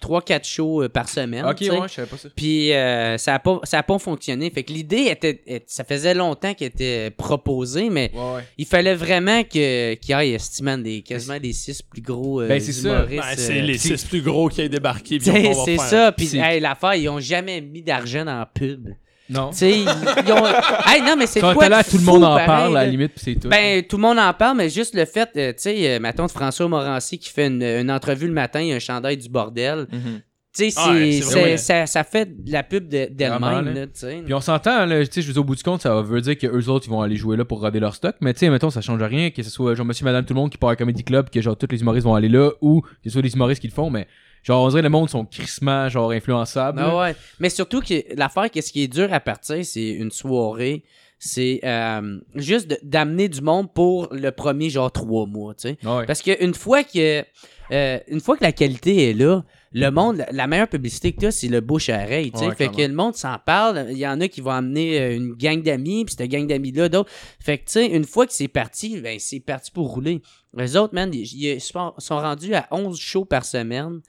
3-4 0.00 0.44
shows 0.46 0.82
euh, 0.84 0.88
par 0.88 1.08
semaine. 1.08 1.44
Ok, 1.44 1.60
ouais, 1.60 1.68
je 1.88 1.92
savais 1.94 2.08
pas 2.08 2.16
ça. 2.16 2.28
Puis 2.34 2.72
euh, 2.72 3.18
ça 3.18 3.34
a 3.34 3.38
pas 3.38 3.60
ça 3.64 3.78
a 3.78 3.82
pas 3.82 3.98
fonctionné. 3.98 4.50
Fait 4.50 4.62
que 4.62 4.72
l'idée 4.72 5.06
était, 5.10 5.62
ça 5.66 5.84
faisait 5.84 6.14
longtemps 6.14 6.54
qu'elle 6.54 6.68
était 6.68 7.10
proposée, 7.10 7.90
mais 7.90 8.10
Ouais, 8.14 8.20
ouais. 8.36 8.42
il 8.58 8.66
fallait 8.66 8.94
vraiment 8.94 9.42
que 9.42 9.94
qu'il 9.94 10.16
y 10.16 10.18
ait 10.18 10.30
esti, 10.32 10.62
man, 10.62 10.82
des 10.82 11.02
quasiment 11.02 11.38
des 11.38 11.52
six 11.52 11.82
plus 11.82 12.02
gros 12.02 12.40
euh, 12.40 12.48
Ben, 12.48 12.60
c'est 12.60 12.72
ça. 12.72 13.02
Ben, 13.06 13.20
c'est 13.36 13.58
euh, 13.58 13.62
les 13.62 13.78
c'est- 13.78 13.96
six 13.96 14.04
plus 14.06 14.22
gros 14.22 14.48
qui 14.48 14.60
aient 14.62 14.68
débarqué. 14.68 15.18
c'est 15.20 15.78
ça. 15.78 16.12
Puis 16.12 16.36
hey, 16.36 16.60
l'affaire, 16.60 16.94
ils 16.94 17.08
ont 17.08 17.20
jamais 17.20 17.60
mis 17.60 17.82
d'argent 17.82 18.24
dans 18.24 18.38
la 18.38 18.46
pub. 18.46 18.88
Non. 19.32 19.50
Tu 19.50 19.56
sais, 19.58 19.70
ils, 19.70 19.88
ils 20.26 20.32
ont. 20.32 20.44
Hey, 20.86 21.00
non, 21.02 21.14
mais 21.16 21.26
c'est 21.26 21.40
Quand 21.40 21.54
quoi 21.54 21.64
t'es 21.64 21.70
là, 21.70 21.82
de 21.82 21.88
tout 21.88 21.96
le 21.98 22.04
monde 22.04 22.24
en 22.24 22.34
pareil, 22.34 22.46
parle, 22.46 22.76
à 22.76 22.84
la 22.84 22.90
limite, 22.90 23.12
puis 23.14 23.22
c'est 23.24 23.34
tout. 23.40 23.48
Ben, 23.48 23.82
tout 23.82 23.96
le 23.96 24.02
monde 24.02 24.18
en 24.18 24.32
parle, 24.34 24.56
mais 24.58 24.68
juste 24.68 24.94
le 24.94 25.04
fait, 25.04 25.30
euh, 25.36 25.52
tu 25.52 25.62
sais, 25.62 25.94
euh, 25.94 26.00
mettons 26.00 26.26
de 26.26 26.30
François 26.30 26.68
Morancy 26.68 27.18
qui 27.18 27.30
fait 27.30 27.46
une, 27.46 27.62
une 27.62 27.90
entrevue 27.90 28.26
le 28.26 28.32
matin, 28.32 28.60
il 28.60 28.68
y 28.68 28.72
a 28.72 28.76
un 28.76 28.80
chandail 28.80 29.16
du 29.16 29.28
bordel. 29.28 29.86
Mhm. 29.92 30.20
Tu 30.54 30.70
sais, 30.70 30.80
Ouais, 30.86 31.22
c'est- 31.22 31.56
ça, 31.56 31.86
ça 31.86 32.04
fait 32.04 32.26
de 32.44 32.52
la 32.52 32.62
pub 32.62 32.86
de- 32.86 33.08
Vraiment, 33.16 33.46
d'elle-même, 33.48 33.74
là. 33.74 33.80
là, 33.80 33.86
tu 33.86 33.92
sais. 34.00 34.20
Puis 34.22 34.34
on 34.34 34.40
s'entend, 34.42 34.84
là, 34.84 34.98
tu 35.06 35.10
sais, 35.10 35.22
je 35.22 35.26
veux 35.28 35.32
dire, 35.32 35.40
au 35.40 35.44
bout 35.46 35.54
du 35.54 35.62
compte, 35.62 35.80
ça 35.80 36.02
veut 36.02 36.20
dire 36.20 36.36
que 36.36 36.46
eux 36.46 36.68
autres, 36.68 36.86
ils 36.86 36.90
vont 36.90 37.00
aller 37.00 37.16
jouer 37.16 37.38
là 37.38 37.46
pour 37.46 37.60
roder 37.62 37.80
leur 37.80 37.94
stock. 37.94 38.16
Mais 38.20 38.34
tu 38.34 38.40
sais, 38.40 38.50
mettons, 38.50 38.68
ça 38.68 38.82
change 38.82 39.02
rien, 39.02 39.30
que 39.30 39.42
ce 39.42 39.48
soit 39.48 39.74
genre 39.74 39.86
monsieur, 39.86 40.04
madame, 40.04 40.26
tout 40.26 40.34
le 40.34 40.40
monde 40.40 40.50
qui 40.50 40.58
part 40.58 40.68
à 40.68 40.72
un 40.72 40.76
comedy 40.76 41.04
club, 41.04 41.30
que 41.30 41.40
genre 41.40 41.56
tous 41.56 41.68
les 41.70 41.80
humoristes 41.80 42.04
vont 42.06 42.14
aller 42.14 42.28
là, 42.28 42.50
ou 42.60 42.82
que 42.82 42.88
ce 43.06 43.10
soit 43.10 43.22
des 43.22 43.32
humoristes 43.32 43.62
qui 43.62 43.68
le 43.68 43.72
font, 43.72 43.88
mais 43.88 44.06
genre, 44.42 44.64
on 44.64 44.68
dirait 44.68 44.82
le 44.82 44.88
monde 44.88 45.08
sont 45.08 45.24
crissement, 45.24 45.88
genre, 45.88 46.10
influençables. 46.10 46.80
Ah 46.82 46.96
ouais. 46.96 47.16
Mais 47.40 47.48
surtout 47.48 47.80
que 47.80 48.02
l'affaire, 48.16 48.50
qu'est-ce 48.50 48.72
qui 48.72 48.82
est 48.82 48.88
dur 48.88 49.12
à 49.12 49.20
partir, 49.20 49.64
c'est 49.64 49.90
une 49.90 50.10
soirée. 50.10 50.84
C'est 51.18 51.60
euh, 51.62 52.18
juste 52.34 52.76
d'amener 52.82 53.28
du 53.28 53.42
monde 53.42 53.72
pour 53.72 54.08
le 54.10 54.30
premier 54.32 54.70
genre 54.70 54.90
trois 54.90 55.26
mois, 55.26 55.54
tu 55.54 55.68
sais. 55.68 55.78
Ouais. 55.86 56.04
Parce 56.04 56.20
qu'une 56.20 56.54
fois 56.54 56.82
que 56.82 57.24
euh, 57.70 57.98
une 58.08 58.20
fois 58.20 58.36
que 58.36 58.42
la 58.42 58.50
qualité 58.50 59.10
est 59.10 59.12
là, 59.12 59.44
le 59.72 59.90
monde, 59.90 60.24
la- 60.30 60.46
meilleure 60.46 60.68
publicité 60.68 61.12
que 61.12 61.20
tu 61.20 61.26
as, 61.26 61.30
c'est 61.30 61.48
le 61.48 61.60
bouche 61.60 61.88
à 61.88 62.02
oreille. 62.04 62.30
tu 62.30 62.38
sais. 62.38 62.48
Ouais, 62.48 62.54
fait 62.54 62.68
que 62.68 62.82
le 62.82 62.92
monde 62.94 63.14
s'en 63.14 63.38
parle. 63.38 63.86
Il 63.90 63.98
y 63.98 64.06
en 64.06 64.20
a 64.20 64.28
qui 64.28 64.40
vont 64.40 64.50
amener 64.50 65.00
euh, 65.00 65.16
une 65.16 65.34
gang 65.34 65.62
d'amis, 65.62 66.04
puis 66.04 66.14
cette 66.16 66.30
gang 66.30 66.46
d'amis-là, 66.46 66.88
d'autres. 66.88 67.10
Fait 67.40 67.58
que, 67.58 67.64
tu 67.64 67.72
sais, 67.72 67.86
une 67.86 68.04
fois 68.04 68.26
que 68.26 68.32
c'est 68.32 68.48
parti, 68.48 69.00
ben, 69.00 69.18
c'est 69.18 69.40
parti 69.40 69.70
pour 69.70 69.88
rouler. 69.92 70.20
Les 70.54 70.76
autres, 70.76 70.94
man, 70.94 71.10
ils, 71.12 71.60
sont, 71.60 71.94
rendus 72.10 72.54
à 72.54 72.66
11 72.70 72.98
shows 72.98 73.24
par 73.24 73.44
semaine. 73.44 74.00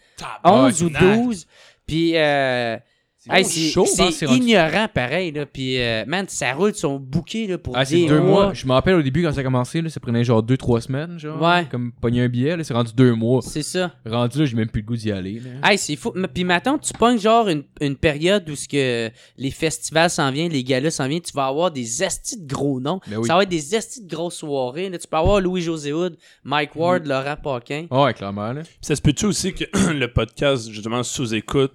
11 0.44 0.84
ou 0.84 0.90
Tabarnak. 0.90 1.23
12. 1.26 1.48
Puis, 1.85 2.18
euh, 2.18 2.77
hey, 3.32 3.45
c'est 3.45 3.70
chaud, 3.72 3.86
hein, 4.00 4.10
ignorant 4.36 4.88
pareil. 4.94 5.32
Là. 5.32 5.45
Puis, 5.45 5.80
euh, 5.80 6.04
man, 6.08 6.26
ça 6.28 6.54
roule, 6.54 6.72
ils 6.72 6.76
sont 6.80 7.00
bookés 7.00 7.48
là, 7.48 7.58
pour 7.58 7.76
Ah, 7.78 7.86
c'est 7.86 7.95
des 7.95 8.08
deux 8.08 8.20
mois. 8.20 8.45
mois. 8.45 8.54
Je 8.54 8.66
me 8.66 8.72
rappelle 8.74 8.95
au 8.95 9.02
début 9.02 9.24
quand 9.24 9.32
ça 9.34 9.41
a 9.41 9.44
commencé, 9.44 9.82
là, 9.82 9.90
ça 9.90 10.00
prenait 10.00 10.24
genre 10.24 10.44
deux, 10.44 10.58
trois 10.58 10.82
semaines, 10.82 11.18
genre. 11.20 11.41
Ouais. 11.41 11.66
Comme 11.70 11.91
pogner 11.94 12.22
un 12.24 12.30
billet, 12.30 12.58
là, 12.58 12.64
c'est 12.64 12.74
rendu 12.74 12.91
deux 12.95 13.14
mois. 13.14 13.41
C'est 13.41 13.64
ça. 13.64 13.94
Rendu 14.06 14.40
là, 14.40 14.45
j'ai 14.45 14.56
même 14.56 14.70
plus 14.70 14.82
le 14.82 14.88
goût 14.88 14.95
d'y 14.98 15.12
aller. 15.12 15.40
là. 15.40 15.70
Hey, 15.72 15.78
c'est 15.78 15.95
fou. 15.95 16.12
Mais- 16.16 16.28
Puis 16.28 16.44
maintenant, 16.44 16.78
tu 16.78 16.94
pognes 16.94 17.20
genre 17.20 17.48
une, 17.48 17.64
une 17.82 17.95
période 17.95 18.50
où 18.50 18.56
ce 18.56 18.68
que 18.68 19.10
les 19.38 19.52
festivals 19.52 20.10
s'en 20.10 20.32
viennent, 20.32 20.52
les 20.52 20.64
galas 20.64 20.91
s'en 20.91 21.08
viennent, 21.08 21.22
tu 21.22 21.34
vas 21.34 21.45
avoir 21.48 21.72
des 21.72 22.04
estis 22.04 22.40
de 22.41 22.48
gros 22.48 22.80
noms. 22.80 23.00
Ben 23.08 23.18
oui. 23.18 23.28
Ça 23.28 23.36
va 23.36 23.44
être 23.44 23.50
des 23.50 23.76
estis 23.76 24.04
de 24.04 24.10
grosses 24.10 24.38
soirées. 24.38 24.90
Là. 24.90 24.98
Tu 24.98 25.08
peux 25.08 25.18
avoir 25.18 25.40
Louis-José 25.40 25.94
Hood, 25.94 26.18
Mike 26.44 26.76
Ward, 26.76 27.06
Laurent 27.06 27.36
Paquin. 27.41 27.86
Ah 27.91 28.04
Ouais, 28.04 28.14
clairement, 28.14 28.52
là. 28.54 28.62
Puis 28.64 28.72
Ça 28.82 28.95
se 28.95 29.02
peut-tu 29.02 29.26
aussi 29.26 29.54
que 29.54 29.64
le 29.94 30.08
podcast, 30.12 30.70
justement, 30.70 31.04
sous-écoute, 31.04 31.74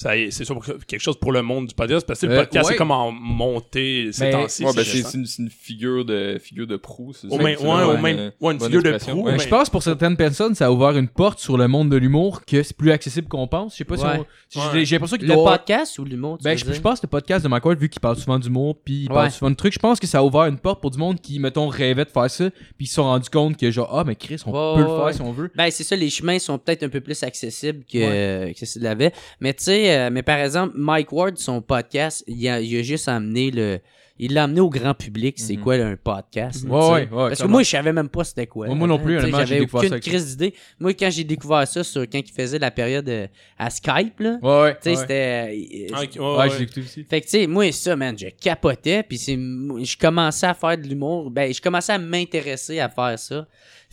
c'est 0.00 0.44
sûr 0.44 0.60
quelque 0.86 1.00
chose 1.00 1.18
pour 1.18 1.32
le 1.32 1.42
monde 1.42 1.66
du 1.66 1.74
podcast, 1.74 2.06
parce 2.06 2.20
que 2.20 2.26
le 2.26 2.32
Euh, 2.34 2.40
podcast, 2.42 2.66
ouais. 2.66 2.72
c'est 2.74 2.78
comme 2.78 2.92
en 2.92 3.10
montée 3.10 4.10
ces 4.12 4.24
Mais- 4.26 4.30
temps-ci. 4.30 4.64
Ouais, 4.64 4.72
ben, 4.74 4.84
c'est 4.84 4.90
c'est 4.90 4.96
récent. 4.98 5.10
c'est 5.26 5.38
une, 5.42 5.44
une 5.46 5.50
figure 5.50 6.04
de, 6.04 6.38
figure 6.40 6.66
de 6.66 6.76
proue. 6.76 7.12
c'est 7.12 7.26
ouais, 7.26 7.54
une, 7.60 7.66
euh, 7.66 7.96
ouais, 8.40 8.52
une 8.52 8.58
bonne 8.58 8.60
figure 8.60 8.82
de 8.82 8.96
proue, 8.98 9.22
Ouais. 9.24 9.32
mais- 9.32 9.38
Je 9.40 9.48
pense 9.48 9.68
pour 9.70 9.82
certaines 9.82 10.16
personnes, 10.16 10.54
ça 10.54 10.66
a 10.66 10.70
ouvert 10.70 10.96
une 10.96 11.08
porte 11.08 11.40
sur 11.40 11.56
le 11.58 11.66
monde 11.66 11.90
de 11.90 11.96
l'humour 11.96 12.44
que 12.44 12.62
c'est 12.62 12.76
plus 12.76 12.92
accessible 12.92 13.26
qu'on 13.28 13.48
pense. 13.48 13.72
Je 13.72 13.78
sais 13.78 13.84
pas 13.84 13.96
si 13.96 14.04
on. 14.04 14.24
si 14.48 14.58
Ouais. 14.58 14.64
j'ai- 14.72 14.84
J'ai 14.84 14.96
l'impression 14.96 15.16
qu'il 15.16 15.26
Le 15.28 15.34
doit 15.34 15.50
podcast 15.58 15.98
ou 15.98 16.04
l'humour, 16.04 16.38
tu 16.38 16.44
Ben, 16.44 16.56
je, 16.56 16.64
pense 16.80 17.00
que 17.00 17.06
le 17.06 17.10
podcast 17.10 17.44
de 17.44 17.50
Ward, 17.50 17.78
vu 17.78 17.88
qu'il 17.88 18.00
parle 18.00 18.16
souvent 18.16 18.38
d'humour, 18.38 18.76
puis 18.84 19.02
il 19.02 19.08
parle 19.08 19.30
souvent 19.30 19.50
de 19.50 19.56
trucs, 19.56 19.72
je 19.74 19.78
pense 19.78 19.98
que 20.00 20.06
ça 20.06 20.18
a 20.18 20.22
ouvert 20.22 20.44
une 20.46 20.58
porte 20.58 20.80
pour 20.80 20.90
du 20.90 20.98
monde 20.98 21.20
qui, 21.20 21.38
mettons, 21.40 21.68
rêvait 21.68 22.04
de 22.04 22.10
faire 22.10 22.30
ça, 22.30 22.48
puis 22.50 22.84
ils 22.84 22.86
se 22.86 22.94
sont 22.94 23.02
rendus 23.02 23.28
compte 23.30 23.56
que, 23.56 23.70
genre, 23.70 23.90
ah, 23.92 24.04
mais 24.06 24.14
Chris, 24.16 24.40
on 24.46 24.52
peut 24.52 24.80
le 24.82 24.86
faire 24.86 25.14
si 25.14 25.20
on 25.22 25.32
veut. 25.32 25.50
Ben, 25.56 25.70
c'est 25.70 25.84
ça, 25.84 25.96
les 25.96 26.08
chemins 26.10 26.38
sont 26.38 26.56
peut-être 26.58 26.84
un 26.84 26.88
peu 26.88 27.00
plus 27.00 27.20
accessibles 27.22 27.84
que, 27.84 28.52
que 28.52 28.78
de 28.78 28.84
l'avait. 28.84 29.12
Mais 29.40 29.52
tu 29.54 29.64
sais, 29.64 29.87
euh, 29.96 30.10
mais 30.10 30.22
par 30.22 30.38
exemple, 30.38 30.74
Mike 30.76 31.12
Ward, 31.12 31.38
son 31.38 31.60
podcast, 31.62 32.24
il 32.26 32.48
a, 32.48 32.60
il 32.60 32.76
a 32.78 32.82
juste 32.82 33.08
amené 33.08 33.50
le. 33.50 33.78
Il 34.20 34.34
l'a 34.34 34.42
amené 34.44 34.58
au 34.60 34.68
grand 34.68 34.94
public, 34.94 35.38
c'est 35.38 35.54
Mhm. 35.54 35.62
quoi 35.62 35.76
là, 35.76 35.86
un 35.86 35.94
podcast? 35.96 36.64
Ouais, 36.64 36.70
tu 36.80 36.82
sais? 36.86 36.90
ouais, 36.90 37.00
ouais, 37.02 37.28
Parce 37.28 37.40
que 37.40 37.46
moi, 37.46 37.62
je 37.62 37.70
savais 37.70 37.92
même 37.92 38.08
pas 38.08 38.24
c'était 38.24 38.48
quoi. 38.48 38.66
Moi, 38.66 38.74
moi 38.74 38.88
non 38.88 38.98
plus, 38.98 39.20
J'avais 39.20 39.60
aucune 39.60 40.00
crise 40.00 40.36
d'idée. 40.36 40.54
Moi, 40.80 40.92
quand 40.94 41.08
j'ai 41.08 41.22
découvert 41.22 41.68
ça 41.68 41.84
sur 41.84 42.02
quand 42.02 42.18
il 42.18 42.32
faisait 42.32 42.58
la 42.58 42.72
période 42.72 43.08
euh, 43.08 43.28
à 43.56 43.70
Skype, 43.70 44.18
là, 44.18 44.38
Ouais, 44.42 44.60
ouais. 44.62 44.74
tu 44.74 44.78
sais, 44.82 44.90
ouais. 44.90 44.96
c'était. 44.96 45.14
euh, 45.14 45.94
Ah, 45.94 46.00
ouais, 46.00 46.18
Ouais, 46.18 46.36
ouais. 46.38 46.50
j'ai 46.56 46.62
écouté 46.64 46.80
aussi. 46.80 47.04
fait 47.04 47.20
que, 47.20 47.26
tu 47.26 47.30
sais, 47.30 47.46
moi, 47.46 47.70
ça, 47.70 47.94
man, 47.94 48.18
je 48.18 48.26
capotais, 48.30 49.04
puis 49.04 49.18
c'est, 49.18 49.36
je 49.36 49.96
commençais 49.96 50.46
à 50.48 50.54
faire 50.54 50.76
de 50.76 50.82
l'humour, 50.88 51.30
ben, 51.30 51.54
je 51.54 51.60
commençais 51.60 51.92
à 51.92 51.98
m'intéresser 51.98 52.80
à 52.80 52.88
faire 52.88 53.16
ça. 53.20 53.46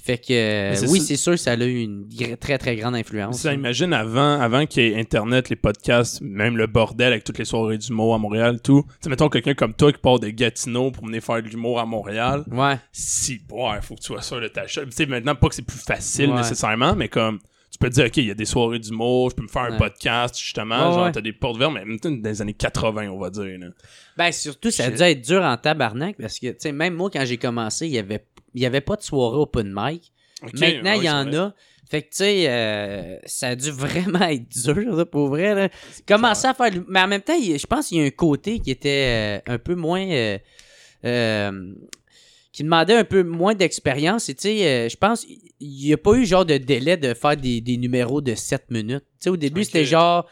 Fait 0.06 0.20
que, 0.20 0.34
euh, 0.34 0.88
oui, 0.90 1.00
c'est 1.02 1.16
sûr, 1.16 1.38
ça 1.40 1.54
a 1.54 1.56
eu 1.56 1.80
une 1.82 2.08
très, 2.40 2.60
très 2.60 2.76
grande 2.76 2.94
influence. 2.94 3.40
Ça, 3.40 3.54
imagine 3.56 3.92
avant, 3.92 4.40
avant 4.40 4.68
qu'il 4.68 4.84
y 4.84 4.88
ait 4.92 5.00
Internet, 5.00 5.50
les 5.50 5.56
podcasts, 5.56 6.22
même 6.22 6.58
le 6.58 6.68
bordel 6.68 7.08
avec 7.12 7.24
toutes 7.24 7.40
les 7.40 7.46
soirées 7.46 7.80
d'humour 7.80 8.14
à 8.14 8.20
Montréal, 8.20 8.60
tout. 8.62 8.86
Tu 9.02 9.10
mettons 9.10 9.30
quelqu'un 9.30 9.56
comme 9.56 9.74
toi 9.74 9.92
qui 9.92 9.98
part 9.98 10.20
de 10.20 10.30
Gatineau 10.30 10.92
pour 10.92 11.08
venir 11.08 11.24
faire 11.24 11.42
de 11.42 11.48
l'humour 11.48 11.80
à 11.80 11.88
Montréal. 11.88 12.44
Ouais. 12.52 12.76
Si, 12.92 13.42
ouais, 13.50 13.82
faut 13.82 13.96
que 13.96 14.02
tu 14.02 14.06
sois 14.06 14.22
sûr 14.22 14.40
de 14.40 14.48
ta. 14.48 14.66
Tu 14.66 14.80
sais, 14.92 15.06
maintenant, 15.08 15.34
pas 15.34 15.50
que 15.50 15.56
c'est 15.56 15.66
plus 15.66 15.80
facile 15.84 16.30
Ouais. 16.30 16.38
nécessairement, 16.38 16.96
mais 16.96 17.10
comme, 17.10 17.40
tu 17.72 17.80
peux 17.80 17.90
te 17.90 17.96
dire, 17.96 18.06
OK, 18.06 18.18
il 18.18 18.28
y 18.28 18.32
a 18.32 18.36
des 18.36 18.46
soirées 18.46 18.78
d'humour, 18.78 19.32
je 19.32 19.36
peux 19.38 19.42
me 19.44 19.48
faire 19.48 19.64
un 19.64 19.72
Ouais. 19.72 19.78
podcast, 19.80 20.38
justement. 20.40 20.76
Ouais, 20.90 20.94
genre, 20.94 21.06
ouais. 21.06 21.12
t'as 21.14 21.22
des 21.22 21.34
portes 21.34 21.58
vertes, 21.58 21.74
mais 21.74 21.84
même 21.84 21.98
dans 22.00 22.30
les 22.30 22.42
années 22.44 22.54
80, 22.54 23.10
on 23.10 23.18
va 23.20 23.32
dire. 23.32 23.44
Là. 23.60 23.68
Ben, 24.18 24.32
surtout, 24.32 24.70
ça 24.70 24.86
a 24.86 24.92
dû 24.92 25.02
être 25.02 25.22
dur 25.26 25.42
en 25.42 25.58
tabarnak, 25.58 26.16
parce 26.22 26.38
que, 26.38 26.48
tu 26.50 26.56
sais, 26.60 26.72
même 26.72 26.94
moi, 26.94 27.10
quand 27.12 27.26
j'ai 27.26 27.38
commencé, 27.38 27.88
il 27.88 27.94
y 27.94 27.98
avait, 27.98 28.24
il 28.56 28.62
y 28.62 28.66
avait 28.66 28.82
pas 28.82 28.96
de 28.96 29.04
soirée 29.04 29.38
open 29.38 29.72
mic. 29.76 30.12
Maintenant, 30.74 30.92
ouais, 30.92 30.98
il 31.00 31.04
y 31.06 31.10
en 31.10 31.24
vrai. 31.26 31.36
a. 31.38 31.54
Fait 31.88 32.02
que, 32.02 32.08
tu 32.10 32.16
sais, 32.18 32.46
euh, 32.50 33.18
ça 33.26 33.50
a 33.50 33.56
dû 33.56 33.70
vraiment 33.72 34.22
être 34.28 34.48
dur, 34.50 34.96
là, 34.96 35.06
pour 35.06 35.28
vrai. 35.30 35.54
Là. 35.54 35.70
Commencer 36.08 36.48
à 36.48 36.54
faire. 36.56 36.72
Mais 36.88 37.00
en 37.02 37.08
même 37.08 37.22
temps, 37.22 37.38
je 37.40 37.66
pense 37.68 37.88
qu'il 37.90 37.98
y 38.00 38.02
a 38.02 38.06
un 38.06 38.10
côté 38.10 38.60
qui 38.60 38.72
était 38.72 39.42
euh, 39.48 39.54
un 39.54 39.58
peu 39.60 39.76
moins. 39.76 40.06
euh, 41.06 41.74
qui 42.52 42.64
demandait 42.64 42.96
un 42.96 43.04
peu 43.04 43.24
moins 43.24 43.54
d'expérience. 43.54 44.30
Et, 44.30 44.36
tu 44.36 44.44
sais, 44.44 44.90
je 44.90 44.96
pense 44.98 45.26
il 45.60 45.86
n'y 45.88 45.94
a 45.94 45.98
pas 45.98 46.14
eu 46.14 46.26
genre 46.26 46.46
de 46.46 46.58
délai 46.58 46.96
de 46.98 47.14
faire 47.14 47.36
des, 47.38 47.60
des 47.62 47.78
numéros 47.78 48.22
de 48.22 48.34
7 48.34 48.72
minutes. 48.72 49.04
Tu 49.20 49.26
sais, 49.26 49.30
au 49.30 49.38
début, 49.38 49.64
c'était 49.64 49.86
genre. 49.86 50.26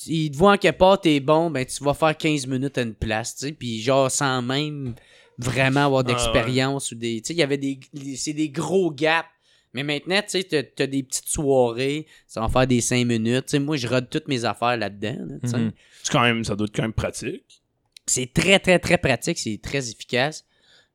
tu- 0.00 0.10
Il 0.10 0.30
te 0.30 0.36
voit 0.36 0.52
en 0.52 0.56
quelque 0.56 0.78
part, 0.78 1.00
t'es 1.00 1.18
bon, 1.20 1.50
ben 1.50 1.64
tu 1.66 1.82
vas 1.84 1.94
faire 1.94 2.16
15 2.16 2.46
minutes 2.46 2.78
à 2.78 2.82
une 2.82 2.94
place, 2.94 3.34
tu 3.36 3.46
sais, 3.46 3.52
puis 3.52 3.80
genre 3.82 4.10
sans 4.10 4.40
même 4.42 4.94
vraiment 5.38 5.86
avoir 5.86 6.00
Ah, 6.06 6.12
d'expérience 6.12 6.92
ou 6.92 6.94
des. 6.96 7.20
Tu 7.20 7.28
sais, 7.28 7.32
il 7.34 7.38
y 7.38 7.42
avait 7.42 7.58
des. 7.58 7.78
C'est 8.16 8.32
des 8.32 8.48
gros 8.50 8.90
gaps. 8.90 9.28
Mais 9.72 9.82
maintenant, 9.82 10.20
tu 10.22 10.28
sais, 10.28 10.44
t'as, 10.44 10.62
t'as 10.62 10.86
des 10.86 11.02
petites 11.02 11.26
soirées, 11.26 12.06
ça 12.28 12.40
va 12.40 12.48
faire 12.48 12.66
des 12.66 12.80
5 12.80 13.04
minutes. 13.06 13.52
Moi, 13.54 13.76
je 13.76 13.88
rode 13.88 14.08
toutes 14.08 14.28
mes 14.28 14.44
affaires 14.44 14.76
là-dedans. 14.76 15.16
là. 15.18 15.58
Mhm. 15.58 15.72
C'est 16.02 16.12
quand 16.12 16.22
même, 16.22 16.44
ça 16.44 16.54
doit 16.54 16.66
être 16.66 16.76
quand 16.76 16.82
même 16.82 16.92
pratique. 16.92 17.60
C'est 18.06 18.32
très, 18.32 18.60
très, 18.60 18.78
très 18.78 18.98
pratique, 18.98 19.36
c'est 19.38 19.58
très 19.60 19.90
efficace. 19.90 20.44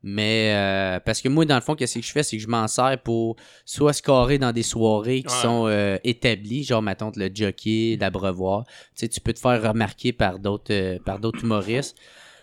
Mais 0.01 0.53
euh, 0.55 1.01
parce 1.01 1.21
que 1.21 1.27
moi, 1.27 1.43
dans 1.43 1.55
le 1.55 1.61
fond, 1.61 1.75
qu'est-ce 1.75 1.99
que 1.99 2.05
je 2.05 2.11
fais, 2.13 2.23
c'est 2.23 2.37
que 2.37 2.43
je 2.43 2.47
m'en 2.47 2.69
sers 2.69 2.97
pour 3.03 3.35
soit 3.65 3.91
scorer 3.91 4.37
dans 4.37 4.53
des 4.53 4.63
soirées 4.63 5.23
qui 5.23 5.33
Ouais. 5.35 5.41
sont 5.41 5.67
euh, 5.67 5.97
établies, 6.05 6.63
genre, 6.63 6.81
mettons, 6.81 7.11
le 7.17 7.29
jockey, 7.33 7.97
l'abreuvoir. 7.99 8.63
Tu 8.65 8.71
sais, 8.95 9.09
tu 9.09 9.19
peux 9.19 9.33
te 9.33 9.39
faire 9.39 9.61
remarquer 9.61 10.13
par 10.13 10.39
d'autres 10.39 10.71
euh, 10.73 10.99
par 11.05 11.19
d'autres 11.19 11.43
humoristes. 11.43 11.97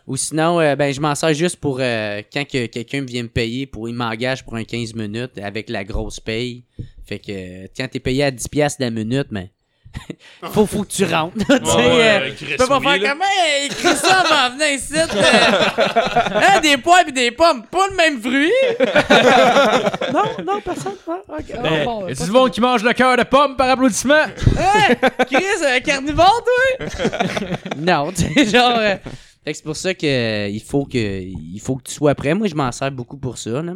Ou 0.07 0.17
sinon, 0.17 0.61
euh, 0.61 0.77
ben, 0.77 0.93
je 0.95 1.01
m'en 1.01 1.15
sers 1.17 1.35
juste 1.35 1.57
pour 1.57 1.79
euh, 1.81 2.23
quand 2.33 2.45
que 2.47 2.67
quelqu'un 2.67 3.03
vient 3.03 3.25
me 3.25 3.29
payer, 3.29 3.67
pour 3.67 3.89
il 3.89 3.95
m'engage 3.95 4.45
pour 4.45 4.55
un 4.55 4.63
15 4.65 4.95
minutes 4.95 5.33
avec 5.43 5.69
la 5.69 5.83
grosse 5.85 6.21
paye. 6.21 6.63
Fait 7.05 7.19
que 7.19 7.67
quand 7.77 7.89
t'es 7.89 7.99
payé 8.01 8.25
à 8.25 8.31
10$ 8.31 8.49
piastres 8.49 8.81
la 8.83 8.91
minute, 8.91 9.27
mais 9.33 9.51
faut, 10.53 10.67
faut 10.67 10.83
que 10.85 10.93
tu 10.93 11.05
rentres. 11.05 11.37
tu 11.39 11.45
sais, 11.45 11.77
ouais, 11.77 12.21
euh, 12.21 12.31
Chris, 12.37 12.47
tu 12.51 12.57
peux 12.57 12.67
pas 12.67 12.81
faire 12.81 13.11
comme 13.11 13.23
Hey, 13.23 13.69
Christian 13.71 14.23
m'en 14.31 14.51
venait 14.51 14.75
ici. 14.77 14.93
euh, 14.95 15.07
hein, 16.35 16.61
des 16.61 16.77
pois 16.77 17.03
pis 17.05 17.13
des 17.13 17.31
pommes, 17.33 17.65
pas 17.67 17.87
le 17.91 17.97
même 17.97 18.21
fruit. 18.21 18.53
non, 20.13 20.45
non, 20.45 20.61
personne. 20.61 20.93
Non, 21.09 21.23
ok. 21.29 21.45
Ah, 21.55 21.61
Ben, 21.63 21.85
bon, 21.85 22.09
Y 22.09 22.15
pas 22.15 22.23
a 22.23 22.27
du 22.27 22.31
monde 22.33 22.51
qui 22.51 22.61
mange 22.61 22.85
le 22.85 22.93
cœur 22.93 23.17
de 23.17 23.23
pomme 23.25 23.57
par 23.57 23.71
applaudissement? 23.71 24.25
Hey, 24.57 24.97
Chris, 25.31 25.65
euh, 25.65 25.81
carnivore, 25.81 26.45
toi? 26.45 26.87
non, 27.77 28.13
tu 28.13 28.23
sais, 28.33 28.45
genre. 28.47 28.77
euh, 28.79 28.97
fait 29.47 29.53
que 29.53 29.57
c'est 29.59 29.65
pour 29.65 29.77
ça 29.77 29.95
que 29.95 30.07
euh, 30.07 30.49
il 30.49 30.61
faut 30.61 30.85
que 30.85 31.23
il 31.23 31.61
faut 31.61 31.77
que 31.77 31.85
tu 31.85 31.95
sois 31.95 32.15
prêt. 32.17 32.35
Moi, 32.35 32.49
je 32.49 32.55
m'en 32.55 32.71
sers 32.73 32.91
beaucoup 32.91 33.17
pour 33.17 33.39
ça. 33.39 33.63
Là. 33.63 33.75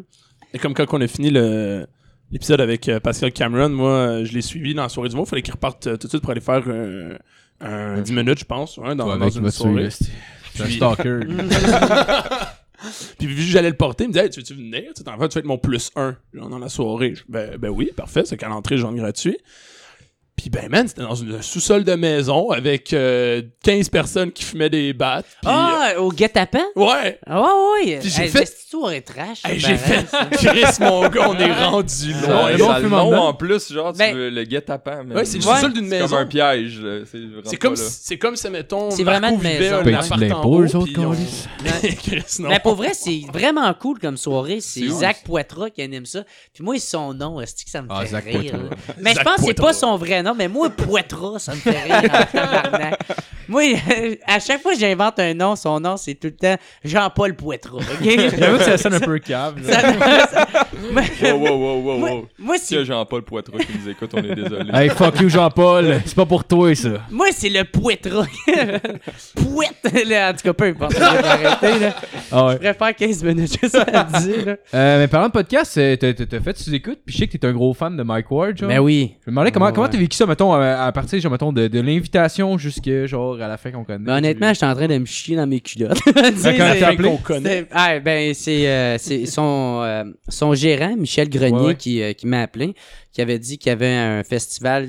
Et 0.52 0.58
comme 0.58 0.74
quand 0.74 0.84
on 0.92 1.00
a 1.00 1.06
fini 1.06 1.30
le 1.30 1.86
l'épisode 2.32 2.60
avec 2.60 2.88
euh, 2.88 2.98
Pascal 3.00 3.32
Cameron, 3.32 3.68
moi, 3.70 4.24
je 4.24 4.32
l'ai 4.32 4.42
suivi 4.42 4.74
dans 4.74 4.82
la 4.82 4.88
soirée 4.88 5.08
du 5.08 5.16
mot. 5.16 5.22
Il 5.24 5.28
fallait 5.28 5.42
qu'il 5.42 5.54
reparte 5.54 5.86
euh, 5.86 5.96
tout 5.96 6.06
de 6.06 6.10
suite 6.10 6.22
pour 6.22 6.30
aller 6.32 6.40
faire 6.40 6.62
euh, 6.66 7.16
un 7.60 8.00
10 8.00 8.12
minutes, 8.12 8.38
je 8.40 8.44
pense, 8.44 8.78
ouais, 8.78 8.94
dans, 8.96 9.04
Toi, 9.04 9.16
dans 9.18 9.28
une 9.30 9.50
soirée. 9.50 9.90
suis 9.90 10.06
un 10.60 10.64
Puis- 10.64 10.74
stalker. 10.76 11.20
Puis 13.18 13.26
vu 13.26 13.34
que 13.36 13.40
j'allais 13.42 13.68
le 13.70 13.76
porter, 13.76 14.04
il 14.04 14.08
me 14.08 14.12
disait 14.14 14.24
hey, 14.24 14.30
tu 14.30 14.40
veux-tu 14.40 14.54
venir? 14.54 14.84
Tu 14.96 15.02
en 15.08 15.18
fait, 15.18 15.28
tu 15.28 15.34
vas 15.34 15.40
être 15.40 15.44
mon 15.44 15.58
plus 15.58 15.90
1 15.96 16.16
dans 16.34 16.58
la 16.58 16.68
soirée. 16.68 17.14
Je- 17.14 17.22
ben, 17.28 17.56
ben 17.58 17.68
oui, 17.68 17.90
parfait, 17.94 18.22
c'est 18.24 18.36
qu'à 18.36 18.48
l'entrée, 18.48 18.78
je 18.78 18.84
rentre 18.84 18.96
gratuit. 18.96 19.36
Puis 20.40 20.48
ben 20.50 20.68
man, 20.70 20.88
c'était 20.88 21.02
dans 21.02 21.14
une- 21.14 21.34
un 21.34 21.42
sous-sol 21.42 21.84
de 21.84 21.94
maison 21.94 22.50
avec 22.50 22.92
euh, 22.92 23.42
15 23.62 23.88
personnes 23.90 24.32
qui 24.32 24.42
fumaient 24.44 24.70
des 24.70 24.92
battes. 24.94 25.26
Puis, 25.42 25.50
Ah, 25.52 25.92
au 25.98 26.10
guet-apens? 26.10 26.58
euh, 26.76 26.80
ouais! 26.80 27.18
Ah, 27.26 27.40
ouais, 27.42 27.84
ouais. 27.84 27.98
Puis 28.00 28.08
j'ai 28.10 28.22
Hey, 28.22 28.28
fait- 28.30 28.46
c'est 28.46 28.70
soirée 28.70 29.02
trash. 29.02 29.42
Hey, 29.44 29.58
j'ai 29.58 29.76
fait 29.76 30.06
ça. 30.08 30.26
Chris, 30.32 30.64
mon 30.80 31.08
gars, 31.08 31.28
on 31.28 31.36
est 31.38 31.52
rendu 31.52 32.12
Ça, 32.12 32.26
loin. 32.26 32.44
Ouais, 32.46 32.52
ça 32.52 32.58
bon, 32.58 32.70
a 32.70 32.78
le 32.78 32.84
fume 32.84 32.94
en 32.94 33.04
nom 33.04 33.10
dedans. 33.10 33.26
en 33.28 33.34
plus, 33.34 33.72
genre, 33.72 33.92
tu 33.92 33.98
Ben- 33.98 34.14
veux 34.14 34.30
le 34.30 34.44
guet-apens. 34.44 35.02
mais- 35.06 35.14
Ouais, 35.16 35.24
c'est 35.24 35.38
le 35.38 35.44
Ouais. 35.46 35.54
sous-sol 35.56 35.72
d'une 35.74 35.84
C'est 35.90 36.00
maison. 36.00 36.08
comme 36.08 36.18
un 36.18 36.26
piège, 36.26 36.80
là. 36.80 36.98
C'est 37.10 37.18
vraiment 37.18 37.40
C'est 37.44 37.56
comme, 37.56 37.74
pas 37.74 37.80
là. 37.82 37.88
si- 37.88 37.98
c'est 38.02 38.18
comme 38.18 38.36
si, 38.36 38.48
mettons, 38.50 38.90
C'est 38.90 39.04
Marco 39.04 39.20
vraiment 39.20 39.34
une 39.36 39.40
vivait 39.42 39.58
maison. 39.60 39.76
un 39.76 39.82
Payes-tu 39.84 39.90
de 39.90 40.04
appart 40.06 40.12
en 40.22 40.24
l'impôt, 40.36 40.48
haut, 40.48 40.62
eux 40.62 40.76
autres, 40.76 40.92
puis 40.92 40.98
on- 40.98 41.10
câlisse? 41.10 41.48
Chris, 42.02 42.42
non. 42.42 42.48
Mais 42.48 42.60
pour 42.60 42.74
vrai, 42.76 42.92
c'est 42.94 43.20
vraiment 43.32 43.72
cool 43.74 43.98
comme 43.98 44.16
soirée. 44.16 44.60
C'est 44.60 44.80
C'est 44.80 44.88
Zach 44.88 45.22
Poitras 45.24 45.70
qui 45.70 45.82
anime 45.82 46.06
ça. 46.06 46.24
Puis 46.54 46.64
moi, 46.64 46.78
son 46.78 47.12
nom, 47.12 47.40
est-ce 47.40 47.64
que 47.64 47.70
ça 47.70 47.82
me 47.82 47.88
Ah, 47.90 48.00
fait 48.02 48.08
Zach 48.08 48.24
rire? 48.24 48.40
Poitras. 48.40 48.58
là. 48.58 48.94
Mais 49.00 49.10
je 49.10 49.14
Zach 49.16 49.24
pense 49.24 49.34
que 49.36 49.40
c'est 49.40 49.46
Poitras. 49.54 49.66
pas 49.66 49.72
son 49.72 49.96
vrai 49.96 50.22
nom, 50.22 50.29
mais 50.36 50.48
moi, 50.48 50.70
Poitras, 50.70 51.38
ça 51.38 51.52
me 51.54 51.58
fait 51.58 51.70
rire 51.82 52.10
en 52.12 52.24
tabarnak. 52.32 52.98
Moi, 53.48 53.62
à 54.26 54.38
chaque 54.38 54.62
fois 54.62 54.72
que 54.74 54.78
j'invente 54.78 55.18
un 55.18 55.34
nom, 55.34 55.56
son 55.56 55.80
nom, 55.80 55.96
c'est 55.96 56.14
tout 56.14 56.28
le 56.28 56.32
temps 56.36 56.56
Jean-Paul 56.84 57.34
Poitras. 57.34 57.78
OK? 57.78 58.08
J'avoue 58.38 58.58
que 58.58 58.64
ça 58.64 58.78
sonne 58.78 58.94
un 58.94 59.00
peu 59.00 59.18
cave. 59.18 59.56
Ça- 59.64 59.80
ça- 60.30 60.46
Wow, 60.90 61.36
wow, 61.36 61.48
wow, 61.56 61.80
wow, 61.82 61.98
moi, 61.98 62.10
wow. 62.12 62.28
moi, 62.38 62.56
S'il 62.58 62.76
y 62.76 62.80
a 62.80 62.82
c'est 62.82 62.86
Jean-Paul 62.86 63.22
Poitras 63.22 63.58
qui 63.58 63.78
nous 63.78 63.88
écoute, 63.90 64.10
on 64.14 64.18
est 64.18 64.34
désolé. 64.34 64.70
Hey, 64.72 64.88
fuck 64.88 65.20
you, 65.20 65.28
Jean-Paul. 65.28 66.00
C'est 66.04 66.14
pas 66.14 66.26
pour 66.26 66.44
toi, 66.44 66.74
ça. 66.74 66.88
moi, 67.10 67.26
c'est 67.32 67.48
le 67.48 67.64
Poitras. 67.64 68.26
Pouette! 69.36 70.06
Là, 70.06 70.30
en 70.30 70.32
tout 70.32 70.40
cas, 70.44 70.52
peu 70.52 70.64
importe. 70.64 70.92
Je 70.94 70.98
vais 70.98 71.04
arrêter, 71.04 71.78
là. 71.78 71.94
Ah 72.32 72.46
ouais. 72.46 72.52
Je 72.54 72.58
préfère 72.58 72.96
15 72.96 73.24
minutes, 73.24 73.58
juste 73.60 73.74
à 73.76 74.04
dire. 74.04 74.46
Là. 74.46 74.56
Euh, 74.74 74.98
mais 74.98 75.08
parlant 75.08 75.26
de 75.28 75.32
podcast, 75.32 75.76
euh, 75.78 75.96
t'as 75.96 76.40
fait 76.40 76.56
sous 76.58 76.74
écoute, 76.74 77.00
puis 77.04 77.14
je 77.14 77.18
sais 77.20 77.26
que 77.26 77.36
t'es 77.36 77.46
un 77.46 77.52
gros 77.52 77.74
fan 77.74 77.96
de 77.96 78.02
Mike 78.02 78.30
Ward, 78.30 78.56
genre. 78.56 78.68
Ben 78.68 78.78
oui. 78.78 79.14
Je 79.24 79.30
me 79.30 79.34
demandais 79.34 79.50
comment 79.52 79.66
Ouais. 79.66 79.72
comment 79.74 79.88
t'as 79.88 79.98
vécu 79.98 80.16
ça, 80.20 80.26
mettons, 80.26 80.52
à, 80.52 80.84
à 80.86 80.92
partir, 80.92 81.20
genre, 81.20 81.32
mettons, 81.32 81.52
de, 81.52 81.66
de 81.68 81.80
l'invitation 81.80 82.56
jusque, 82.58 82.90
genre, 83.06 83.40
à 83.40 83.48
la 83.48 83.56
fin 83.56 83.70
qu'on 83.70 83.84
connaît. 83.84 84.04
Ben, 84.04 84.16
honnêtement, 84.18 84.48
Tu- 84.48 84.54
j'étais 84.54 84.66
en 84.66 84.74
train 84.74 84.86
de 84.88 84.98
me 84.98 85.04
chier 85.06 85.36
dans 85.36 85.46
mes 85.46 85.60
culottes. 85.60 85.98
Tu 86.04 86.12
sais, 86.12 86.56
quand 86.56 86.72
c'est- 86.72 86.80
t'as 86.80 86.92
appelé- 86.92 87.08
qu'on 87.08 87.16
connaît. 87.16 87.60
c'est- 87.60 87.68
Ah, 87.72 87.98
ben, 88.00 88.34
c'est 88.34 88.68
euh, 88.68 88.98
c'est 88.98 89.26
son, 89.26 89.80
euh, 89.82 90.04
son 90.28 90.54
gérant, 90.54 90.94
Michel 90.96 91.28
Grenier, 91.28 91.52
Ouais, 91.58 91.66
ouais. 91.68 91.74
Qui, 91.76 92.02
euh, 92.02 92.12
qui 92.12 92.26
m'a 92.26 92.42
appelé, 92.42 92.74
qui 93.12 93.20
avait 93.20 93.38
dit 93.38 93.58
qu'il 93.58 93.70
y 93.70 93.72
avait 93.72 93.94
un 93.94 94.22
festival. 94.24 94.86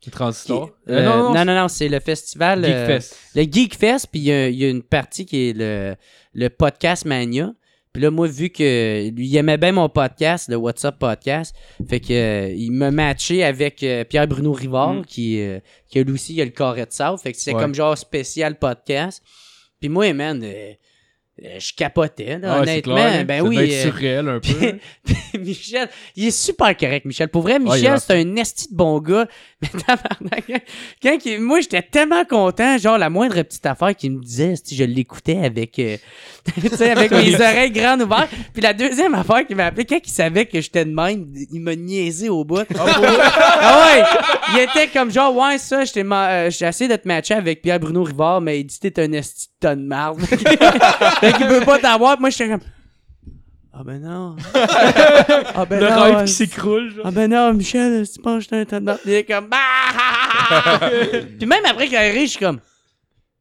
qui 0.00 0.10
transistor. 0.10 0.70
qui- 0.86 0.92
non, 0.92 1.02
non, 1.02 1.34
non, 1.34 1.44
non, 1.44 1.54
non, 1.54 1.68
c'est 1.68 1.88
le 1.88 2.00
festival. 2.00 2.64
euh, 2.64 2.86
Geekfest. 2.86 3.16
le 3.34 3.42
Geek 3.42 3.74
Fest, 3.76 4.06
puis 4.10 4.20
il 4.20 4.26
y, 4.26 4.32
a- 4.32 4.48
il 4.48 4.56
y 4.56 4.64
a 4.64 4.68
une 4.70 4.82
partie 4.82 5.26
qui 5.26 5.50
est 5.50 5.52
le, 5.56 5.94
le 6.34 6.48
Podcast 6.50 7.04
Mania. 7.04 7.52
Puis 7.92 8.02
là, 8.02 8.10
moi, 8.10 8.26
vu 8.28 8.50
que 8.50 9.08
lui, 9.10 9.26
il 9.26 9.36
aimait 9.36 9.56
bien 9.56 9.72
mon 9.72 9.88
podcast, 9.88 10.48
le 10.48 10.56
WhatsApp 10.56 10.98
Podcast, 10.98 11.54
fait 11.88 12.00
que 12.00 12.12
euh, 12.12 12.54
il 12.56 12.70
m'a 12.72 12.90
matché 12.90 13.42
avec 13.42 13.82
euh, 13.82 14.04
Pierre-Bruno 14.04 14.52
Rivard, 14.52 14.94
Mm. 14.94 15.04
qui, 15.06 15.40
euh, 15.40 15.58
qui 15.88 15.98
a 15.98 16.02
lui 16.02 16.12
aussi, 16.12 16.34
il 16.34 16.40
a 16.42 16.44
le 16.44 16.50
carré 16.50 16.84
de 16.86 16.92
South. 16.92 17.20
Fait 17.22 17.32
que 17.32 17.38
c'est 17.38 17.54
Ouais. 17.54 17.60
comme 17.60 17.74
genre 17.74 17.96
spécial 17.96 18.58
podcast. 18.58 19.22
Puis 19.80 19.88
moi, 19.88 20.12
man, 20.12 20.40
euh, 20.44 20.72
je 21.60 21.72
capotais, 21.72 22.36
là, 22.38 22.54
Ah, 22.56 22.60
honnêtement. 22.62 22.94
clair, 22.96 23.20
hein. 23.20 23.24
ben 23.24 23.42
oui. 23.46 23.56
être 23.58 23.82
surréel 23.82 24.28
un 24.28 24.40
peu. 24.40 24.72
Michel, 25.38 25.88
il 26.16 26.26
est 26.26 26.30
super 26.32 26.76
correct, 26.76 27.04
Michel. 27.06 27.28
Pour 27.28 27.42
vrai, 27.42 27.60
Michel, 27.60 27.94
est 27.94 27.98
c'est 28.00 28.14
un 28.20 28.34
esti 28.36 28.72
de 28.72 28.76
bon 28.76 28.98
gars. 29.00 29.28
Mais 30.20 30.42
quand 31.00 31.16
il- 31.24 31.40
moi, 31.40 31.60
j'étais 31.60 31.82
tellement 31.82 32.24
content, 32.24 32.76
genre, 32.78 32.98
la 32.98 33.08
moindre 33.08 33.40
petite 33.42 33.66
affaire 33.66 33.94
qu'il 33.94 34.12
me 34.12 34.20
disait, 34.22 34.54
je 34.70 34.82
l'écoutais 34.84 35.38
avec, 35.38 35.78
tu 36.60 36.76
sais, 36.76 36.90
avec 36.90 37.10
mes 37.10 37.34
oreilles 37.34 37.70
grandes 37.70 38.02
ouvertes. 38.02 38.30
Puis 38.52 38.62
la 38.62 38.72
deuxième 38.72 39.14
affaire 39.14 39.46
qu'il 39.46 39.56
m'a 39.56 39.66
appelé, 39.66 39.84
quand 39.84 39.98
il 40.04 40.10
savait 40.10 40.46
que 40.46 40.60
j'étais 40.60 40.84
de 40.84 40.92
même, 40.92 41.26
il 41.52 41.60
m'a 41.60 41.74
niaisé 41.74 42.28
au 42.28 42.44
bout. 42.44 42.66
ah 42.78 43.84
ouais! 43.84 44.04
Il 44.54 44.58
était 44.60 44.88
comme 44.88 45.10
genre, 45.10 45.34
ouais, 45.36 45.58
ça, 45.58 45.82
euh, 45.82 46.50
j'ai 46.50 46.66
essayé 46.66 46.90
de 46.90 46.96
te 46.96 47.06
matcher 47.06 47.34
avec 47.34 47.62
Pierre-Bruno 47.62 48.04
Rivard, 48.04 48.40
mais 48.40 48.60
il 48.60 48.64
dit, 48.64 48.78
t'es 48.78 49.00
un 49.00 49.12
esti 49.12 49.46
de 49.46 49.68
tonne 49.68 49.82
de 49.82 49.88
marde. 49.88 50.20
fait 51.20 51.32
qu'il 51.34 51.46
veut 51.46 51.60
pas 51.64 51.78
t'avoir. 51.78 52.18
Moi, 52.20 52.30
j'étais 52.30 52.48
comme, 52.48 52.60
ah 53.72 53.84
ben 53.84 54.00
non. 54.02 54.34
ah 55.54 55.64
ben 55.66 55.78
Le 55.78 55.88
non. 55.88 56.02
rêve 56.02 56.24
qui 56.24 56.32
s'écroule, 56.32 56.94
ah 57.04 57.10
ben 57.12 57.30
non, 57.30 57.52
Michel, 57.54 58.04
tu 58.08 58.20
penses 58.20 58.46
que 58.46 58.56
j'étais 58.56 58.74
un 58.74 58.80
de 58.80 58.84
marde. 58.86 59.00
Il 59.04 59.12
est 59.12 59.24
comme, 59.24 59.48
ah! 59.52 60.80
Puis 61.38 61.46
même 61.46 61.64
après 61.64 61.86
qu'il 61.86 61.96
arrive, 61.96 62.26
je 62.26 62.30
suis 62.30 62.38
comme, 62.44 62.58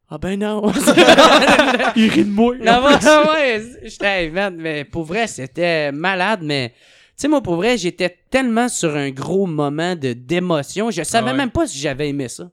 ah 0.09 0.17
ben 0.17 0.39
non. 0.39 0.71
Il 1.95 2.09
rit 2.09 2.25
de 2.25 2.29
moi. 2.31 2.55
Non, 2.57 2.83
ouais, 2.85 2.97
ouais, 3.29 3.63
j'étais, 3.83 4.29
man, 4.29 4.55
mais 4.57 4.83
pour 4.85 5.03
vrai, 5.03 5.27
c'était 5.27 5.91
malade, 5.91 6.39
mais, 6.43 6.69
tu 6.69 6.75
sais, 7.17 7.27
moi, 7.27 7.41
pour 7.41 7.55
vrai, 7.55 7.77
j'étais 7.77 8.17
tellement 8.29 8.69
sur 8.69 8.95
un 8.95 9.09
gros 9.09 9.45
moment 9.47 9.95
de, 9.95 10.13
d'émotion, 10.13 10.91
je 10.91 11.03
savais 11.03 11.31
Ah 11.31 11.31
ouais. 11.31 11.37
même 11.37 11.51
pas 11.51 11.67
si 11.67 11.77
j'avais 11.79 12.09
aimé 12.09 12.29
ça. 12.29 12.49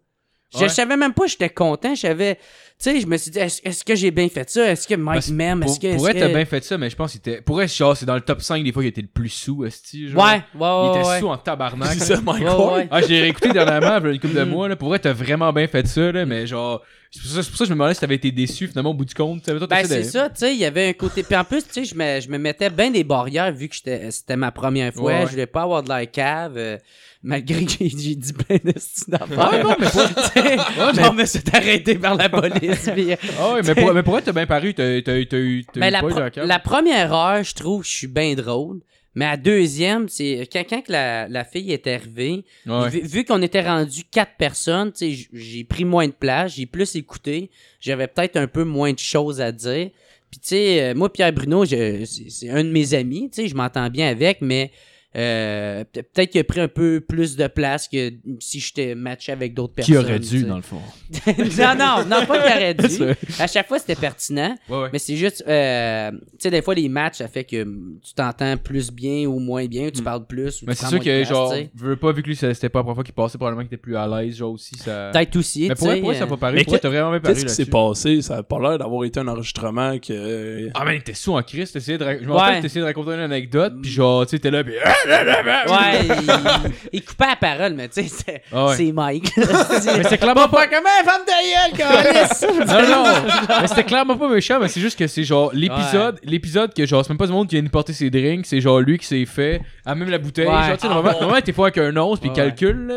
Je 0.55 0.63
Ouais. 0.65 0.69
savais 0.69 0.97
même 0.97 1.13
pas 1.13 1.25
que 1.25 1.31
j'étais 1.31 1.49
content, 1.51 1.95
je 1.95 2.01
savais, 2.03 2.37
tu 2.37 2.41
sais, 2.79 3.01
je 3.01 3.07
me 3.07 3.17
suis 3.17 3.31
dit, 3.31 3.39
est-ce, 3.39 3.85
que 3.85 3.95
j'ai 3.95 4.11
bien 4.11 4.29
fait 4.29 4.49
ça? 4.51 4.71
Est-ce 4.71 4.87
que 4.87 4.95
Mike 4.95 5.17
Parce- 5.17 5.31
m'aime? 5.31 5.63
Est-ce 5.63 5.81
que, 5.81 5.95
pour 5.97 6.09
être, 6.09 6.19
t'as 6.19 6.29
que- 6.29 6.35
bien 6.35 6.45
fait 6.45 6.65
ça, 6.65 6.79
mais 6.79 6.91
je 6.91 6.97
pense 6.97 7.13
qu'il 7.13 7.19
était. 7.21 7.41
Pour 7.41 7.61
être, 7.63 7.73
genre, 7.75 7.97
c'est 7.97 8.07
dans 8.07 8.15
le 8.15 8.21
top 8.21 8.41
5 8.43 8.63
des 8.65 8.73
fois 8.73 8.83
qu'il 8.83 8.91
était 8.91 9.03
le 9.03 9.09
plus 9.09 9.29
sous, 9.29 9.65
esti. 9.65 10.09
Genre. 10.09 10.23
Ouais, 10.23 10.33
ouais, 10.33 10.41
Il 10.55 10.61
ouais, 10.95 11.01
était 11.01 11.09
ouais. 11.09 11.21
sous 11.21 11.29
en 11.29 11.37
tabarnak. 11.39 11.93
C'est 11.99 12.15
ça, 12.15 12.21
Mike 12.21 12.45
Ouais, 12.45 12.75
ouais. 12.75 12.89
Ah, 12.91 13.01
j'ai 13.03 13.21
réécouté 13.21 13.53
dernièrement, 13.53 13.99
il 13.99 14.05
y 14.05 14.09
a 14.09 14.13
une 14.13 14.21
couple 14.21 14.35
de 14.35 14.45
Mm. 14.45 14.49
mois, 14.49 14.69
là. 14.69 14.77
Pour 14.77 14.89
vrai, 14.89 14.99
t'as 14.99 15.13
vraiment 15.13 15.53
bien 15.53 15.67
fait 15.67 15.87
ça, 15.87 16.13
là, 16.13 16.25
mais 16.27 16.47
genre. 16.47 16.83
C'est 17.11 17.21
pour, 17.23 17.31
ça, 17.31 17.43
c'est 17.45 17.49
pour 17.49 17.59
ça 17.59 17.65
que 17.65 17.69
je 17.69 17.75
me 17.75 17.79
demandais 17.79 17.95
si 17.95 18.01
t'avais 18.01 18.17
été 18.17 18.33
déçu, 18.33 18.67
finalement, 18.67 18.91
au 18.91 18.95
bout 18.95 19.05
du 19.05 19.15
compte. 19.15 19.45
Toi, 19.45 19.55
Ben, 19.69 19.85
c'est 19.87 19.99
de- 19.99 20.03
ça, 20.03 20.29
tu 20.31 20.35
sais, 20.41 20.53
il 20.53 20.59
y 20.59 20.65
avait 20.65 20.89
un 20.89 20.93
côté. 20.95 21.23
Puis 21.23 21.37
en 21.37 21.45
plus, 21.45 21.63
tu 21.65 21.73
sais, 21.73 21.85
je 21.85 21.95
me, 21.95 22.21
je 22.21 22.29
me 22.29 22.39
mettais 22.39 22.71
bien 22.71 22.91
des 22.91 23.05
barrières 23.05 23.53
vu 23.53 23.69
que 23.69 23.77
c'était 23.77 24.37
ma 24.37 24.51
première 24.51 24.93
fois. 24.93 25.05
Ouais, 25.13 25.19
ouais. 25.21 25.27
Je 25.27 25.31
voulais 25.31 25.47
pas 25.47 25.63
avoir 25.63 25.85
de 25.85 25.91
la 25.91 26.07
cave, 26.07 26.55
euh, 26.57 26.77
malgré 27.25 27.65
que 27.65 27.73
j'ai 27.81 28.15
dit 28.15 28.33
plein 28.33 28.57
de 28.63 28.73
d'affaires. 29.09 29.39
Ah, 29.39 29.59
non, 29.63 29.75
mais 29.81 29.87
pas. 29.91 30.09
Tu 30.35 30.41
sais, 30.41 30.57
mais- 30.97 31.11
me 31.25 31.57
arrêté 31.57 31.95
par 31.97 32.15
la 32.15 32.29
police. 32.29 32.89
puis, 32.95 33.13
euh, 33.13 33.17
Ah, 33.41 33.55
ouais, 33.55 33.63
mais 33.65 33.75
pour, 33.75 33.93
mais 33.95 34.03
pour 34.05 34.19
être, 34.19 34.27
t'as 34.27 34.33
bien 34.33 34.47
paru, 34.47 34.75
t'as 34.75 35.01
t'as- 35.03 35.25
t'as 35.25 35.39
eu. 35.39 35.65
t'as 35.73 35.81
ben, 35.81 35.89
eu 35.89 35.91
la, 35.91 35.99
pro- 36.03 36.47
la 36.47 36.59
première 36.61 37.13
heure, 37.13 37.43
je 37.43 37.55
trouve, 37.55 37.85
je 37.85 37.91
suis 37.91 38.07
bien 38.07 38.35
drôle. 38.35 38.81
Mais 39.17 39.27
à 39.27 39.37
deuxième, 39.37 40.09
c'est 40.09 40.49
quand, 40.53 40.65
quand 40.69 40.83
que 40.83 40.91
la, 40.93 41.29
la 41.29 41.45
fille 41.45 41.71
est 41.73 41.87
arrivée, 41.87 42.45
Ouais. 42.67 42.89
vu, 42.91 43.01
vu 43.03 43.25
qu'on 43.25 43.43
était 43.43 43.61
rendu 43.63 44.03
quatre 44.11 44.33
personnes, 44.37 44.91
tu 44.93 44.99
sais, 44.99 45.11
j- 45.13 45.29
j'ai 45.33 45.63
pris 45.65 45.85
moins 45.85 46.09
de 46.09 46.13
place, 46.13 46.55
j'ai 46.57 46.67
plus 46.67 46.97
écouté, 46.97 47.49
j'avais 47.81 48.09
peut-être 48.09 48.37
un 48.37 48.49
peu 48.49 48.65
moins 48.65 48.93
de 48.93 48.99
choses 48.99 49.41
à 49.41 49.53
dire. 49.53 49.91
Puis 50.33 50.41
tu 50.41 50.49
sais, 50.49 50.83
euh, 50.83 50.95
moi 50.97 51.13
Pierre 51.13 51.33
Bruno, 51.33 51.65
je- 51.65 52.05
c'est 52.05 52.29
c'est 52.29 52.51
un 52.51 52.65
de 52.65 52.71
mes 52.71 52.93
amis, 52.93 53.31
tu 53.33 53.43
sais, 53.43 53.47
je 53.49 53.55
m'entends 53.55 53.89
bien 53.89 54.09
avec, 54.09 54.39
mais 54.41 54.73
euh, 55.17 55.85
peut- 55.93 56.03
peut-être 56.03 56.31
qu'il 56.31 56.41
a 56.41 56.45
pris 56.45 56.61
un 56.61 56.69
peu 56.69 57.01
plus 57.01 57.37
de 57.37 57.47
place 57.47 57.89
que 57.89 58.11
si 58.41 58.61
j'étais 58.61 58.95
matché 58.95 59.33
avec 59.33 59.55
d'autres 59.55 59.75
Qui 59.83 59.93
personnes. 59.93 60.05
aurait 60.11 60.21
tu 60.21 60.29
dû, 60.39 60.45
dans 60.45 60.57
le 60.57 60.63
fond. 60.63 60.81
non, 61.27 61.75
non, 61.77 62.05
non, 62.09 62.27
pas 62.27 62.39
qu'il 62.43 62.53
aurait 62.57 62.75
dû. 62.75 63.03
À 63.39 63.47
chaque 63.47 63.69
fois, 63.69 63.79
c'était 63.79 63.95
pertinent. 63.95 64.57
Ouais, 64.69 64.77
ouais. 64.83 64.89
Mais 64.93 64.99
c'est 64.99 65.17
juste, 65.17 65.45
euh, 65.47 66.11
tu 66.11 66.19
sais, 66.39 66.51
des 66.51 66.63
fois, 66.63 66.75
les 66.75 66.89
matchs, 66.89 67.19
ça 67.19 67.29
fait 67.29 67.45
que 67.45 67.63
tu 67.65 68.15
t'entends 68.15 68.57
plus 68.57 68.91
bien 68.91 69.27
ou 69.27 69.39
moins 69.39 69.67
bien, 69.67 69.87
ou 69.87 69.91
tu 69.91 70.03
parles 70.03 70.27
plus. 70.27 70.63
Ou 70.63 70.67
Mais 70.67 70.75
c'est 70.75 70.87
sûr 70.87 70.99
que, 70.99 71.05
place, 71.05 71.29
genre, 71.29 71.55
veux 71.75 71.97
pas, 71.97 72.13
vu 72.13 72.23
que 72.23 72.29
lui, 72.29 72.37
ça- 72.37 72.53
c'était 72.55 72.69
pas 72.69 72.81
la 72.81 72.83
première 72.85 72.97
fois 72.97 73.05
qu'il 73.05 73.15
passait, 73.15 73.39
probablement 73.39 73.63
qu'il 73.63 73.75
était 73.75 73.77
plus 73.83 73.97
à 73.97 74.07
l'aise, 74.07 74.37
genre 74.37 74.53
aussi. 74.53 74.77
Ça... 74.77 75.11
Peut-être 75.13 75.37
aussi. 75.37 75.69
Mais 75.69 75.75
pour 75.75 75.87
vrai, 75.87 76.15
ça 76.15 76.27
pas 76.27 76.35
euh, 76.35 76.37
paru. 76.37 76.55
Mais 76.57 76.65
Pour 76.65 76.81
t'as 76.81 76.89
vraiment 76.89 77.11
bien 77.11 77.21
paru. 77.21 77.35
Qu'est-ce 77.35 77.47
qui 77.47 77.53
s'est 77.53 77.67
passé? 77.71 78.21
Ça 78.23 78.39
a 78.39 78.43
pas 78.43 78.59
l'air 78.61 78.79
d'avoir 78.79 79.05
été 79.05 79.21
un 79.21 79.29
enregistrement 79.29 79.99
que. 79.99 80.71
Ah, 80.75 80.85
man, 80.85 81.01
t'es 81.03 81.15
sous 81.15 81.33
en 81.35 81.43
Christ, 81.43 81.79
Je 81.79 81.93
me 82.27 82.33
rappelle, 82.33 82.63
t'essayais 82.63 82.81
de 82.81 82.87
raconter 82.87 83.13
une 83.13 83.21
anecdote, 83.21 83.75
puis 83.83 83.91
genre, 83.91 84.27
tu 84.27 84.31
sais, 84.31 84.39
t'es 84.39 84.51
là, 84.51 84.65
puis. 84.65 84.75
Ah! 85.09 85.65
Ouais, 85.69 86.07
il, 86.07 86.73
il 86.93 87.05
coupait 87.05 87.27
la 87.27 87.37
parole, 87.37 87.75
mais 87.75 87.89
tu 87.89 88.03
sais, 88.03 88.09
c'est 88.09 88.43
Ah 88.53 88.67
ouais. 88.67 88.77
c'est 88.77 88.93
Mike. 88.93 89.31
Mais 89.37 90.05
c'est 90.09 90.19
clairement 90.19 90.49
pas. 90.49 90.67
Comment, 90.67 90.89
femme 91.05 91.23
de 91.27 91.77
gueule? 91.77 92.65
Non, 92.67 92.89
non, 92.89 93.61
mais 93.63 93.69
c'était 93.69 93.85
clairement 93.85 94.17
pas 94.17 94.29
méchant, 94.29 94.59
mais 94.61 94.69
c'est 94.69 94.81
juste 94.81 94.99
que 94.99 95.07
c'est 95.07 95.25
genre 95.25 95.51
l'épisode, 95.53 96.19
l'épisode 96.25 96.73
que 96.75 96.87
genre, 96.87 97.05
c'est 97.05 97.11
même 97.11 97.19
pas 97.19 97.27
du 97.27 97.33
monde 97.33 97.49
qui 97.49 97.55
vient 97.57 97.63
nous 97.63 97.71
porter 97.71 97.93
ses 97.93 98.11
drinks, 98.11 98.47
c'est 98.47 98.61
genre 98.61 98.81
lui 98.81 98.99
qui 98.99 99.07
s'est 99.07 99.25
fait, 99.27 99.61
à 99.85 99.95
même 99.95 100.09
la 100.11 100.19
bouteille. 100.19 100.47
Ouais. 100.47 100.53
Genre, 100.53 100.77
tu 100.77 100.81
sais, 100.83 100.89
normalement, 100.89 101.19
normalement, 101.21 101.43
t'es 101.45 101.53
pas 101.53 101.63
avec 101.65 101.79
un 101.79 101.97
once 101.97 102.21
puis 102.21 102.31
il 102.31 102.33
calcule. 102.35 102.87
Là, 102.87 102.95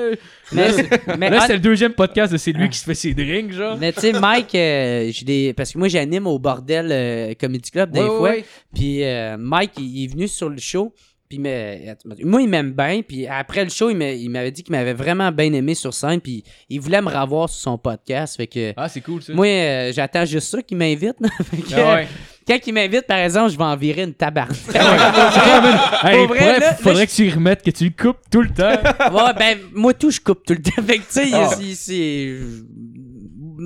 mais, 0.52 0.68
Là, 0.68 0.74
c'est- 0.74 1.18
mais 1.18 1.30
là, 1.30 1.38
hon- 1.38 1.44
c'est 1.48 1.54
le 1.54 1.60
deuxième 1.60 1.94
podcast 1.94 2.32
de 2.32 2.38
c'est 2.38 2.52
lui 2.54 2.70
qui 2.70 2.78
se 2.78 2.86
fait 2.86 2.96
ses 2.96 3.14
drinks, 3.14 3.52
genre. 3.54 3.78
mais 3.78 3.92
tu 3.94 4.02
sais, 4.02 4.14
Mike, 4.14 4.56
euh, 4.56 5.10
j'ai 5.12 5.26
des... 5.26 5.54
parce 5.54 5.72
que 5.74 5.78
moi, 5.78 5.88
j'anime 5.88 6.28
au 6.28 6.40
Bordel 6.40 6.90
euh, 6.92 7.34
Comedy 7.40 7.70
Club 7.72 7.92
des 7.92 8.00
Ouais, 8.02 8.08
fois. 8.08 8.22
ouais. 8.22 8.46
Puis 8.74 9.04
euh, 9.04 9.36
Mike, 9.38 9.72
il 9.78 10.06
est 10.06 10.08
venu 10.08 10.28
sur 10.28 10.50
le 10.50 10.58
show. 10.60 10.94
Puis 11.30 11.40
moi, 11.40 12.42
il 12.42 12.48
m'aime 12.48 12.72
bien. 12.72 13.02
Puis 13.08 13.28
après 13.28 13.64
le 13.64 13.70
show, 13.70 13.90
il 13.90 13.98
m'a- 13.98 14.12
il 14.12 14.30
m'avait 14.30 14.52
dit 14.52 14.64
qu'il 14.64 14.72
m'avait 14.74 14.94
vraiment 14.94 15.32
bien 15.32 15.52
aimé 15.54 15.76
sur 15.76 15.94
scène. 15.94 16.22
Puis 16.22 16.44
il 16.70 16.80
voulait 16.80 17.02
me 17.02 17.10
revoir 17.10 17.50
sur 17.50 17.60
son 17.62 17.78
podcast. 17.78 18.38
Fait 18.38 18.48
que 18.48 18.74
Ah, 18.78 18.88
c'est 18.88 19.02
cool 19.02 19.22
ça. 19.22 19.34
moi, 19.34 19.46
euh, 19.48 19.92
j'attends 19.94 20.26
juste 20.26 20.48
ça 20.50 20.62
qu'il 20.62 20.78
m'invite. 20.78 21.16
Ah 21.76 21.96
ouais. 21.96 22.08
Quand 22.48 22.58
il 22.66 22.74
m'invite, 22.74 23.06
par 23.08 23.18
exemple, 23.18 23.52
je 23.52 23.58
vais 23.58 23.64
en 23.66 23.76
virer 23.76 24.04
une 24.04 24.14
tabarnak. 24.14 24.56
Hey, 26.04 26.18
Pour 26.18 26.28
vrai, 26.28 26.40
faudrait, 26.40 26.60
là, 26.60 26.74
faudrait 26.76 27.00
là, 27.02 27.06
que 27.06 27.12
tu 27.12 27.26
y 27.26 27.30
remettes, 27.30 27.62
que 27.62 27.72
tu 27.72 27.84
le 27.84 27.90
coupes 27.90 28.20
tout 28.32 28.42
le 28.42 28.50
temps. 28.50 28.70
ouais, 29.14 29.34
ben, 29.38 29.58
moi, 29.74 29.94
tout, 29.94 30.12
je 30.12 30.22
coupe 30.22 30.46
tout 30.46 30.54
le 30.54 30.62
temps. 30.62 30.82
Fait 30.84 31.00
que, 31.00 31.04
tu 31.04 31.76
sais, 31.76 32.34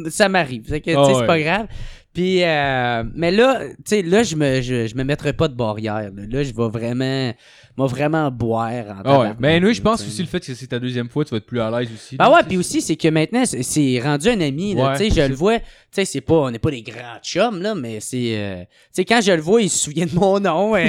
Ah. 0.04 0.10
ça 0.10 0.30
m'arrive. 0.30 0.68
Fait 0.68 0.82
que, 0.82 0.90
tu 0.92 0.98
Ah 0.98 1.04
sais, 1.06 1.12
ouais. 1.12 1.18
c'est 1.20 1.28
pas 1.28 1.40
grave. 1.40 1.68
Puis, 2.14 2.44
euh, 2.44 3.04
mais 3.16 3.32
là, 3.32 3.62
tu 3.70 3.76
sais, 3.86 4.02
là, 4.02 4.24
je 4.24 4.36
me, 4.36 4.62
je, 4.62 4.86
je 4.88 4.96
me 4.96 5.04
mettrai 5.04 5.32
pas 5.34 5.48
de 5.48 5.54
barrière. 5.56 6.12
Là, 6.14 6.24
Là, 6.30 6.44
je 6.44 6.54
vais 6.54 6.68
vraiment, 6.70 7.34
moi, 7.78 7.88
vraiment 7.88 8.30
boire 8.32 8.72
en 8.90 9.02
Ah 9.06 9.20
ouais. 9.20 9.30
Mais 9.40 9.60
nous, 9.60 9.74
je 9.74 9.82
pense 9.82 10.02
aussi 10.06 10.22
le 10.22 10.28
fait 10.28 10.40
que 10.40 10.54
c'est 10.54 10.68
ta 10.68 10.80
deuxième 10.80 11.10
fois, 11.10 11.24
tu 11.26 11.32
vas 11.32 11.38
être 11.38 11.46
plus 11.46 11.60
à 11.62 11.70
l'aise 11.72 11.90
aussi. 11.94 12.16
Bah 12.18 12.26
là, 12.26 12.36
ouais, 12.36 12.44
puis 12.48 12.58
aussi, 12.58 12.82
c'est 12.82 12.96
que 12.96 13.08
maintenant, 13.08 13.44
c'est- 13.46 14.00
rendu 14.02 14.30
un 14.30 14.42
ami. 14.42 14.76
Là, 14.76 14.92
Ouais, 14.92 14.98
tu 14.98 15.10
sais, 15.10 15.22
je 15.24 15.28
le 15.28 15.36
vois. 15.36 15.60
Tu 15.60 15.66
sais, 15.92 16.06
c'est 16.06 16.22
pas, 16.22 16.36
on 16.36 16.52
n'est 16.52 16.60
pas 16.60 16.72
des 16.72 16.82
grands 16.84 17.20
chums, 17.22 17.62
là, 17.62 17.76
mais 17.76 18.00
c'est. 18.00 18.36
euh, 18.38 18.62
tu 18.62 18.68
sais, 18.94 19.06
quand 19.06 19.20
je 19.22 19.32
le 19.34 19.42
vois, 19.42 19.62
il 19.62 19.70
se 19.70 19.78
souvient 19.78 20.06
de 20.06 20.16
mon 20.16 20.40
nom. 20.40 20.76
euh, 20.78 20.86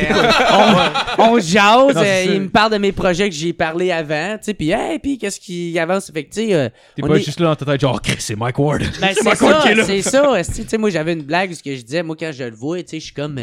on, 1.18 1.22
on 1.34 1.38
jase. 1.40 1.94
Non, 1.94 2.02
euh, 2.02 2.24
il 2.26 2.40
me 2.42 2.48
parle 2.48 2.72
de 2.72 2.78
mes 2.78 2.92
projets 2.92 3.28
que 3.28 3.34
j'ai 3.34 3.52
parlé 3.52 3.90
avant. 3.90 4.36
Tu 4.38 4.44
sais, 4.44 4.54
puis, 4.54 4.70
hey, 4.70 4.98
puis 4.98 5.18
qu'est-ce 5.18 5.40
qui 5.40 5.76
avance? 5.78 6.10
Fait 6.12 6.24
que, 6.24 6.32
tu 6.32 6.46
sais. 6.48 6.54
euh, 6.54 6.68
T'es 6.94 7.02
pas 7.02 7.16
est- 7.16 7.22
juste 7.24 7.40
là 7.40 7.48
dans 7.48 7.56
ta 7.56 7.64
tête, 7.64 7.80
genre, 7.80 8.00
Chris, 8.00 8.16
c'est 8.20 8.36
Mike 8.36 8.58
Ward. 8.58 8.82
Ben, 9.00 9.10
c'est 9.14 9.24
Mike 9.24 9.36
ça, 9.36 9.44
Ward 9.44 9.62
qui 9.62 9.68
est 9.68 9.74
là. 9.74 9.84
c'est 9.84 10.02
ça. 10.02 10.38
esti. 10.38 10.62
Tu 10.62 10.68
sais, 10.68 10.78
moi, 10.78 10.90
j'avais 10.90 11.12
une 11.14 11.22
blague, 11.22 11.52
ce 11.52 11.62
que 11.62 11.74
je 11.74 11.82
disais, 11.82 12.02
moi, 12.02 12.14
quand 12.18 12.30
je 12.32 12.44
le 12.44 12.54
vois, 12.54 12.78
tu 12.82 12.90
sais, 12.90 13.00
je 13.00 13.04
suis 13.06 13.14
comme. 13.14 13.38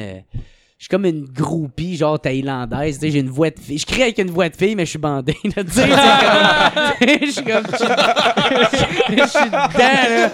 Je 0.79 0.85
suis 0.85 0.89
comme 0.89 1.05
une 1.05 1.25
groupie, 1.25 1.97
genre 1.97 2.17
thaïlandaise. 2.19 2.99
J'ai 3.01 3.19
une 3.19 3.29
voix 3.29 3.49
de 3.51 3.59
fille. 3.59 3.77
Je 3.77 3.85
crie 3.85 4.01
avec 4.01 4.17
une 4.17 4.31
voix 4.31 4.47
de 4.49 4.55
fille, 4.55 4.75
mais 4.75 4.85
je 4.85 4.91
suis 4.91 4.97
bandé. 4.99 5.35
là, 5.43 5.51
comme- 5.63 5.67
Je 7.21 7.31
suis 7.31 7.43
comme. 7.43 7.63
Je 7.69 9.27
suis- 9.27 9.49
dedans, 9.49 9.75
là. 10.09 10.31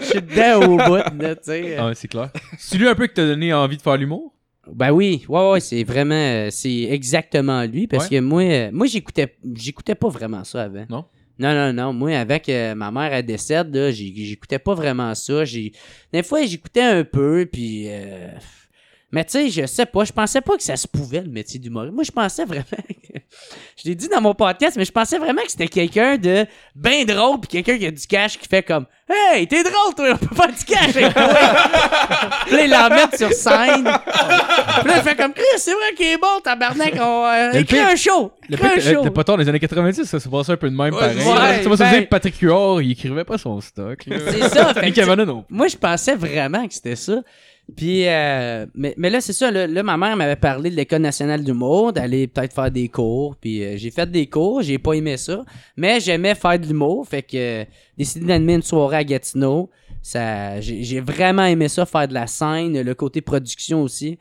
Je 0.00 0.04
suis 0.06 0.20
dedans 0.22 0.60
au 0.66 0.76
bout, 0.76 1.22
là, 1.22 1.36
tu 1.36 1.42
sais. 1.44 1.76
Ah 1.78 1.86
ouais, 1.86 1.94
c'est 1.94 2.08
clair. 2.08 2.30
C'est 2.58 2.76
lui 2.76 2.88
un 2.88 2.94
peu 2.96 3.06
qui 3.06 3.14
t'a 3.14 3.24
donné 3.24 3.52
envie 3.54 3.76
de 3.76 3.82
faire 3.82 3.96
l'humour? 3.96 4.32
Ben 4.72 4.90
oui, 4.90 5.24
ouais, 5.28 5.50
ouais, 5.52 5.60
c'est 5.60 5.84
vraiment. 5.84 6.14
euh, 6.14 6.48
C'est 6.50 6.82
exactement 6.90 7.62
lui. 7.64 7.86
Parce 7.86 8.04
Ouais. 8.08 8.16
que 8.16 8.20
moi, 8.20 8.42
euh, 8.42 8.70
moi 8.72 8.86
j'écoutais 8.86 9.36
j'écoutais 9.54 9.94
pas 9.94 10.08
vraiment 10.08 10.42
ça 10.42 10.62
avant. 10.62 10.86
Non? 10.90 11.04
Non, 11.38 11.52
non, 11.54 11.72
non. 11.72 11.92
Moi, 11.92 12.16
avec 12.16 12.48
euh, 12.48 12.74
ma 12.74 12.90
mère, 12.90 13.12
elle 13.12 13.26
décède, 13.26 13.74
là, 13.74 13.90
j'écoutais 13.90 14.58
pas 14.58 14.74
vraiment 14.74 15.14
ça. 15.14 15.44
Des 15.44 16.22
fois, 16.24 16.44
j'écoutais 16.46 16.82
un 16.82 17.04
peu, 17.04 17.46
puis. 17.52 17.84
euh, 17.88 18.28
Mais 19.14 19.24
tu 19.24 19.30
sais, 19.30 19.48
je 19.48 19.64
sais 19.66 19.86
pas, 19.86 20.02
je 20.02 20.12
pensais 20.12 20.40
pas 20.40 20.56
que 20.56 20.62
ça 20.64 20.74
se 20.74 20.88
pouvait, 20.88 21.20
le 21.20 21.30
métier 21.30 21.60
d'humoriste. 21.60 21.94
Moi, 21.94 22.02
je 22.02 22.10
pensais 22.10 22.44
vraiment 22.44 22.64
que... 22.88 23.20
Je 23.76 23.88
l'ai 23.88 23.94
dit 23.94 24.08
dans 24.08 24.20
mon 24.20 24.34
podcast, 24.34 24.76
mais 24.76 24.84
je 24.84 24.90
pensais 24.90 25.18
vraiment 25.18 25.42
que 25.42 25.52
c'était 25.52 25.68
quelqu'un 25.68 26.16
de 26.16 26.44
bien 26.74 27.04
drôle, 27.04 27.38
puis 27.38 27.48
quelqu'un 27.62 27.78
qui 27.78 27.86
a 27.86 27.92
du 27.92 28.06
cash 28.08 28.36
qui 28.36 28.48
fait 28.48 28.64
comme 28.64 28.86
Hey, 29.08 29.46
t'es 29.46 29.62
drôle, 29.62 29.94
toi, 29.94 30.06
on 30.14 30.16
peut 30.16 30.34
faire 30.34 30.48
du 30.48 30.64
cash 30.64 30.96
avec 30.96 31.14
toi. 31.14 31.28
puis 32.46 32.56
là, 32.56 32.64
il 32.64 32.70
l'emmène 32.70 33.16
sur 33.16 33.32
scène. 33.32 33.84
Puis 33.84 34.88
là, 34.90 34.96
il 34.96 35.02
fait 35.02 35.14
comme 35.14 35.32
Chris, 35.32 35.44
c'est 35.58 35.74
vrai 35.74 35.94
qu'il 35.96 36.06
est 36.06 36.18
bon, 36.18 36.40
tabarnak, 36.42 36.94
on 36.98 37.24
euh, 37.26 37.52
écrit 37.52 37.78
un 37.78 37.94
show. 37.94 38.32
Le 38.48 38.56
show. 38.56 39.02
t'es 39.02 39.10
pas 39.10 39.22
tard 39.22 39.36
des 39.36 39.48
années 39.48 39.60
90, 39.60 40.04
ça 40.04 40.18
se 40.18 40.28
passait 40.28 40.52
un 40.52 40.56
peu 40.56 40.68
de 40.68 40.74
même 40.74 40.90
pareil. 40.90 41.18
ouais, 41.18 41.62
tu 41.62 41.68
vas 41.68 41.76
se 41.76 41.82
ben- 41.84 41.90
dire 42.00 42.08
Patrick 42.08 42.40
Huard, 42.40 42.82
il 42.82 42.90
écrivait 42.92 43.24
pas 43.24 43.38
son 43.38 43.60
stock. 43.60 44.02
C'est 44.08 44.48
ça. 44.48 44.74
fait 44.74 44.90
que, 44.90 45.00
tu 45.00 45.44
moi, 45.50 45.68
je 45.68 45.76
pensais 45.76 46.16
vraiment 46.16 46.66
que 46.66 46.74
c'était 46.74 46.96
ça. 46.96 47.22
Puis, 47.76 48.06
euh, 48.06 48.66
mais, 48.74 48.94
mais 48.98 49.10
là, 49.10 49.20
c'est 49.20 49.32
ça. 49.32 49.50
Là, 49.50 49.66
là, 49.66 49.82
ma 49.82 49.96
mère 49.96 50.16
m'avait 50.16 50.36
parlé 50.36 50.70
de 50.70 50.76
l'École 50.76 51.00
nationale 51.00 51.42
d'humour, 51.42 51.92
d'aller 51.92 52.26
peut-être 52.26 52.54
faire 52.54 52.70
des 52.70 52.88
cours. 52.88 53.36
Puis, 53.36 53.64
euh, 53.64 53.76
j'ai 53.76 53.90
fait 53.90 54.10
des 54.10 54.26
cours, 54.26 54.62
j'ai 54.62 54.78
pas 54.78 54.92
aimé 54.92 55.16
ça. 55.16 55.44
Mais 55.76 55.98
j'aimais 55.98 56.34
faire 56.34 56.58
de 56.58 56.66
l'humour. 56.66 57.06
Fait 57.08 57.22
que, 57.22 57.36
euh, 57.36 57.64
décidé 57.96 58.26
d'animer 58.26 58.54
une 58.54 58.62
soirée 58.62 58.98
à 58.98 59.04
Gatineau. 59.04 59.70
Ça, 60.02 60.60
j'ai, 60.60 60.82
j'ai 60.84 61.00
vraiment 61.00 61.44
aimé 61.44 61.68
ça, 61.68 61.86
faire 61.86 62.06
de 62.06 62.14
la 62.14 62.26
scène, 62.26 62.80
le 62.80 62.94
côté 62.94 63.22
production 63.22 63.82
aussi. 63.82 64.18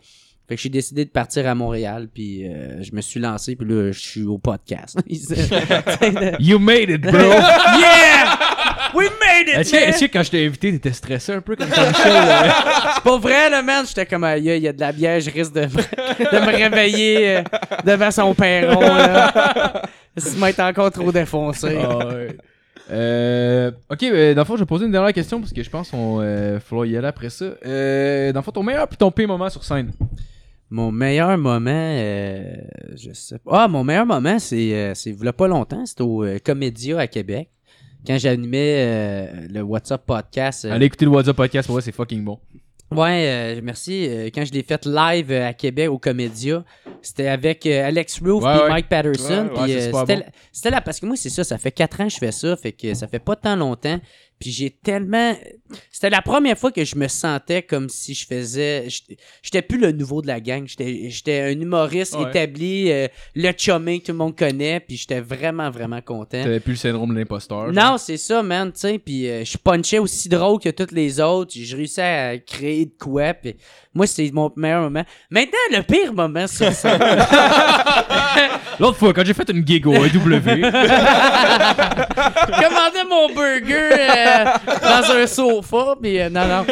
Fait 0.48 0.56
que 0.56 0.61
j'ai 0.61 0.70
décidé 0.70 1.06
de 1.06 1.10
partir 1.10 1.48
à 1.48 1.56
Montréal. 1.56 2.10
Puis, 2.14 2.48
euh, 2.48 2.82
je 2.82 2.94
me 2.94 3.02
suis 3.02 3.20
lancé. 3.20 3.56
Puis 3.56 3.68
là, 3.68 3.91
je 3.91 3.99
suis 3.99 4.24
au 4.24 4.38
podcast. 4.38 4.98
You 6.40 6.60
made 6.60 6.90
it, 6.90 7.02
bro! 7.02 7.11
yeah! 7.20 8.62
We 8.95 9.10
made 9.20 9.48
it, 9.48 9.56
Est-ce 9.60 9.72
que, 9.72 9.78
est-ce 9.78 10.06
que 10.06 10.11
quand 10.14 10.24
je 10.24 10.32
t'ai 10.32 10.45
invité, 10.45 10.72
t'étais 10.72 10.94
stressé 10.94 11.32
un 11.34 11.41
peu 11.41 11.56
comme 11.56 11.74
Jean-Michel? 11.74 12.14
là? 12.14 12.95
Pas 13.03 13.18
vrai, 13.18 13.49
là, 13.49 13.61
man. 13.61 13.86
J'étais 13.88 14.06
comme, 14.06 14.24
aïe, 14.24 14.44
il 14.45 14.61
y 14.64 14.68
a 14.68 14.74
de 14.74 14.80
la 14.80 14.91
bière, 14.91 15.20
je 15.20 15.30
risque 15.30 15.53
de, 15.53 15.61
me- 15.61 15.68
de 15.68 16.45
me 16.45 16.52
réveiller 16.56 17.38
euh, 17.38 17.41
devant 17.86 18.11
son 18.11 18.34
perron, 18.34 18.80
là. 18.82 19.82
Se 20.18 20.38
mettre 20.40 20.60
encore 20.61 20.91
trop 20.91 21.11
défoncé. 21.11 21.76
Ah 21.84 22.07
ouais. 22.07 22.38
Euh, 22.91 23.72
ok, 23.90 24.03
euh, 24.03 24.34
dans 24.36 24.41
le 24.41 24.45
fond, 24.45 24.56
je 24.56 24.61
vais 24.61 24.65
poser 24.68 24.86
une 24.86 24.91
dernière 24.91 25.14
question 25.14 25.40
parce 25.40 25.53
que 25.53 25.64
je 25.64 25.70
pense 25.70 25.90
qu'on 25.90 26.20
euh, 26.22 26.60
y 26.86 26.98
aller 26.98 27.07
après 27.07 27.30
ça. 27.30 27.45
Euh, 27.65 28.32
dans 28.32 28.41
le 28.41 28.44
fond, 28.44 28.52
ton 28.52 28.61
meilleur 28.64 28.88
puis 28.88 28.98
ton 28.98 29.10
pire 29.10 29.28
moment 29.28 29.49
sur 29.49 29.64
scène? 29.64 29.91
Mon 30.70 30.91
meilleur 30.91 31.38
moment, 31.38 31.70
euh, 31.72 32.44
je 32.95 33.11
sais 33.14 33.38
pas. 33.40 33.64
Ah, 33.64 33.68
mon 33.68 33.84
meilleur 33.84 34.06
moment, 34.06 34.38
c'est, 34.38 34.74
euh, 34.74 34.91
c'est, 34.95 35.11
il 35.11 35.24
y 35.24 35.28
a 35.28 35.34
pas 35.34 35.48
longtemps, 35.48 35.86
c'était 35.86 36.02
au 36.03 36.24
euh, 36.24 36.40
Comédia 36.44 36.99
à 36.99 37.07
Québec. 37.07 37.49
Quand 38.06 38.18
j'animais 38.18 38.76
euh, 38.78 39.48
le 39.50 39.62
WhatsApp 39.62 40.06
podcast. 40.06 40.66
euh, 40.66 40.74
Allez 40.74 40.88
écouter 40.88 41.06
le 41.06 41.12
WhatsApp 41.12 41.36
podcast, 41.36 41.68
pour 41.68 41.76
vrai, 41.76 41.82
c'est 41.82 41.92
fucking 41.94 42.24
bon. 42.24 42.40
Ouais, 42.92 43.26
euh, 43.58 43.62
merci. 43.64 44.08
Euh, 44.08 44.30
quand 44.34 44.46
je 44.46 44.52
l'ai 44.52 44.62
fait 44.62 44.86
live 44.86 45.32
euh, 45.32 45.48
à 45.48 45.54
Québec 45.54 45.90
au 45.90 45.98
Comédia, 45.98 46.64
c'était 47.02 47.28
avec 47.28 47.66
Alex 47.66 48.20
Roof 48.24 48.44
et 48.44 48.46
ouais. 48.46 48.70
Mike 48.70 48.90
Patterson. 48.90 49.50
Ouais, 49.58 49.68
c'était, 49.82 49.92
bon. 49.92 50.06
la- 50.64 50.70
là 50.72 50.82
parce 50.82 51.00
que 51.00 51.06
moi 51.06 51.16
c'est 51.16 51.30
ça, 51.30 51.44
ça 51.44 51.58
fait 51.58 51.72
quatre 51.72 52.00
ans 52.02 52.08
que 52.08 52.14
je 52.14 52.18
fais 52.18 52.32
ça, 52.32 52.56
fait 52.56 52.72
que 52.72 52.94
ça 52.94 53.08
fait 53.08 53.20
pas 53.20 53.36
tant 53.36 53.56
longtemps. 53.56 54.00
Puis 54.44 54.52
j'ai 54.52 54.72
tellement, 54.72 55.34
c'était 55.90 56.10
la 56.10 56.22
première 56.22 56.57
fois 56.57 56.70
que 56.70 56.84
je 56.84 56.98
me 56.98 57.07
sentais 57.07 57.61
comme 57.64 57.88
si 57.88 58.14
je 58.14 58.26
faisais, 58.28 58.88
j'étais- 59.41 59.61
plus 59.61 59.78
le 59.80 59.94
nouveau 59.94 60.22
de 60.22 60.28
la 60.28 60.41
gang, 60.41 60.68
j'étais, 60.68 61.10
j'étais 61.10 61.40
un 61.40 61.52
humoriste 61.52 62.14
Ouais. 62.18 62.30
établi, 62.30 62.91
euh, 62.91 63.07
le 63.36 63.52
chumé 63.57 64.02
que 64.02 64.07
tout 64.07 64.11
le 64.11 64.18
monde 64.18 64.36
connaît, 64.38 64.82
puis 64.82 64.98
j'étais 64.98 65.22
vraiment 65.22 65.72
vraiment 65.72 66.02
content. 66.02 66.44
T'avais 66.44 66.60
plus 66.60 66.74
le 66.74 66.78
syndrome 66.78 67.14
de 67.14 67.20
l'imposteur. 67.20 67.72
Non, 67.72 67.95
c'est 67.98 68.18
ça, 68.18 68.44
man, 68.44 68.74
tu 68.74 68.80
sais, 68.82 68.99
puis 68.99 69.30
euh, 69.30 69.45
je 69.45 69.57
punchais 69.57 69.99
aussi 69.99 70.28
drôle 70.28 70.60
que 70.60 70.68
toutes 70.70 70.91
les 70.91 71.22
autres, 71.22 71.53
je 71.57 71.78
réussis 71.78 72.02
à 72.02 72.38
créer 72.40 72.88
de 72.88 72.94
quoi, 72.99 73.34
puis 73.34 73.56
moi, 73.94 74.07
c'est 74.07 74.30
mon 74.34 74.52
meilleur 74.56 74.82
moment. 74.82 75.03
Maintenant, 75.30 75.57
le 75.72 75.82
pire 75.82 76.14
moment 76.14 76.48
sur 76.48 76.72
scène. 76.74 76.99
L'autre 78.80 78.98
fois, 78.98 79.14
quand 79.14 79.24
j'ai 79.24 79.34
fait 79.34 79.49
une 79.49 79.65
gig 79.65 79.86
au 79.86 79.94
EW, 79.94 80.11
commandais 82.60 83.03
mon 83.10 83.28
burger 83.34 83.90
euh, 83.91 84.45
dans 84.82 85.11
un 85.15 85.28
sofa, 85.28 85.95
puis 86.02 86.20
euh, 86.20 86.30
non, 86.30 86.48
non. 86.48 86.65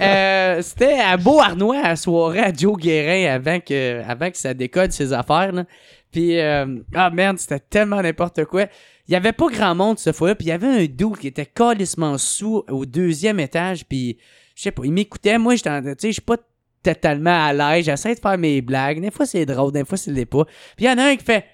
Euh, 0.00 0.62
C'était 0.62 0.98
à 1.00 1.16
Beau-Arnois, 1.16 1.80
à 1.82 1.88
la 1.90 1.96
soirée 1.96 2.40
à 2.40 2.52
Joe 2.52 2.78
Guérin, 2.78 3.34
avant 3.34 3.60
que, 3.60 4.02
avant 4.08 4.30
que 4.30 4.38
ça 4.38 4.54
décode 4.54 4.92
ses 4.92 5.12
affaires, 5.12 5.52
là. 5.52 5.64
Puis, 6.10 6.38
euh, 6.40 6.78
ah 6.94 7.10
merde, 7.10 7.38
c'était 7.38 7.58
tellement 7.58 8.00
n'importe 8.00 8.44
quoi. 8.44 8.66
Il 9.08 9.12
y 9.12 9.16
avait 9.16 9.32
pas 9.32 9.48
grand 9.48 9.74
monde 9.74 9.98
ce 9.98 10.12
fois-là, 10.12 10.36
puis 10.36 10.46
il 10.46 10.50
y 10.50 10.52
avait 10.52 10.68
un 10.68 10.86
doux 10.86 11.10
qui 11.12 11.26
était 11.26 11.44
calissement 11.44 12.16
sous 12.18 12.62
au 12.70 12.86
deuxième 12.86 13.40
étage, 13.40 13.84
puis 13.84 14.16
je 14.54 14.62
sais 14.62 14.70
pas, 14.70 14.82
il 14.84 14.92
m'écoutait. 14.92 15.38
Moi, 15.38 15.56
j'étais 15.56 15.82
tu 15.82 15.88
sais, 15.98 16.08
je 16.08 16.12
suis 16.12 16.22
pas 16.22 16.36
totalement 16.84 17.46
à 17.46 17.52
l'aise, 17.52 17.86
j'essaie 17.86 18.14
de 18.14 18.20
faire 18.20 18.38
mes 18.38 18.60
blagues. 18.60 19.00
Des 19.00 19.10
fois, 19.10 19.26
c'est 19.26 19.46
drôle, 19.46 19.72
des 19.72 19.84
fois, 19.84 19.98
c'est 19.98 20.26
pas. 20.26 20.44
Puis 20.44 20.84
il 20.84 20.86
y 20.86 20.90
en 20.90 20.98
a 20.98 21.04
un 21.04 21.16
qui 21.16 21.24
fait 21.24 21.44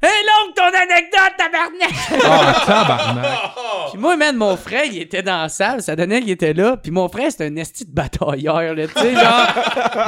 Hey, 0.00 0.24
l'oncle, 0.24 0.54
ton 0.54 0.66
anecdote, 0.66 1.34
tabarnak! 1.36 1.90
ah, 2.24 2.64
tabarnak. 2.64 3.24
Puis 3.24 3.90
Puis 3.90 3.98
moi, 3.98 4.16
man, 4.16 4.36
mon 4.36 4.56
frère, 4.56 4.84
il 4.84 5.02
était 5.02 5.22
dans 5.22 5.42
la 5.42 5.48
salle, 5.48 5.82
ça 5.82 5.96
donnait 5.96 6.20
qu'il 6.20 6.30
était 6.30 6.52
là. 6.52 6.76
Puis 6.76 6.92
mon 6.92 7.08
frère, 7.08 7.32
c'était 7.32 7.46
un 7.46 7.56
esti 7.56 7.84
de 7.84 7.90
batailleur, 7.92 8.74
là, 8.74 8.86
tu 8.86 8.92
sais, 8.92 9.12
genre, 9.12 9.46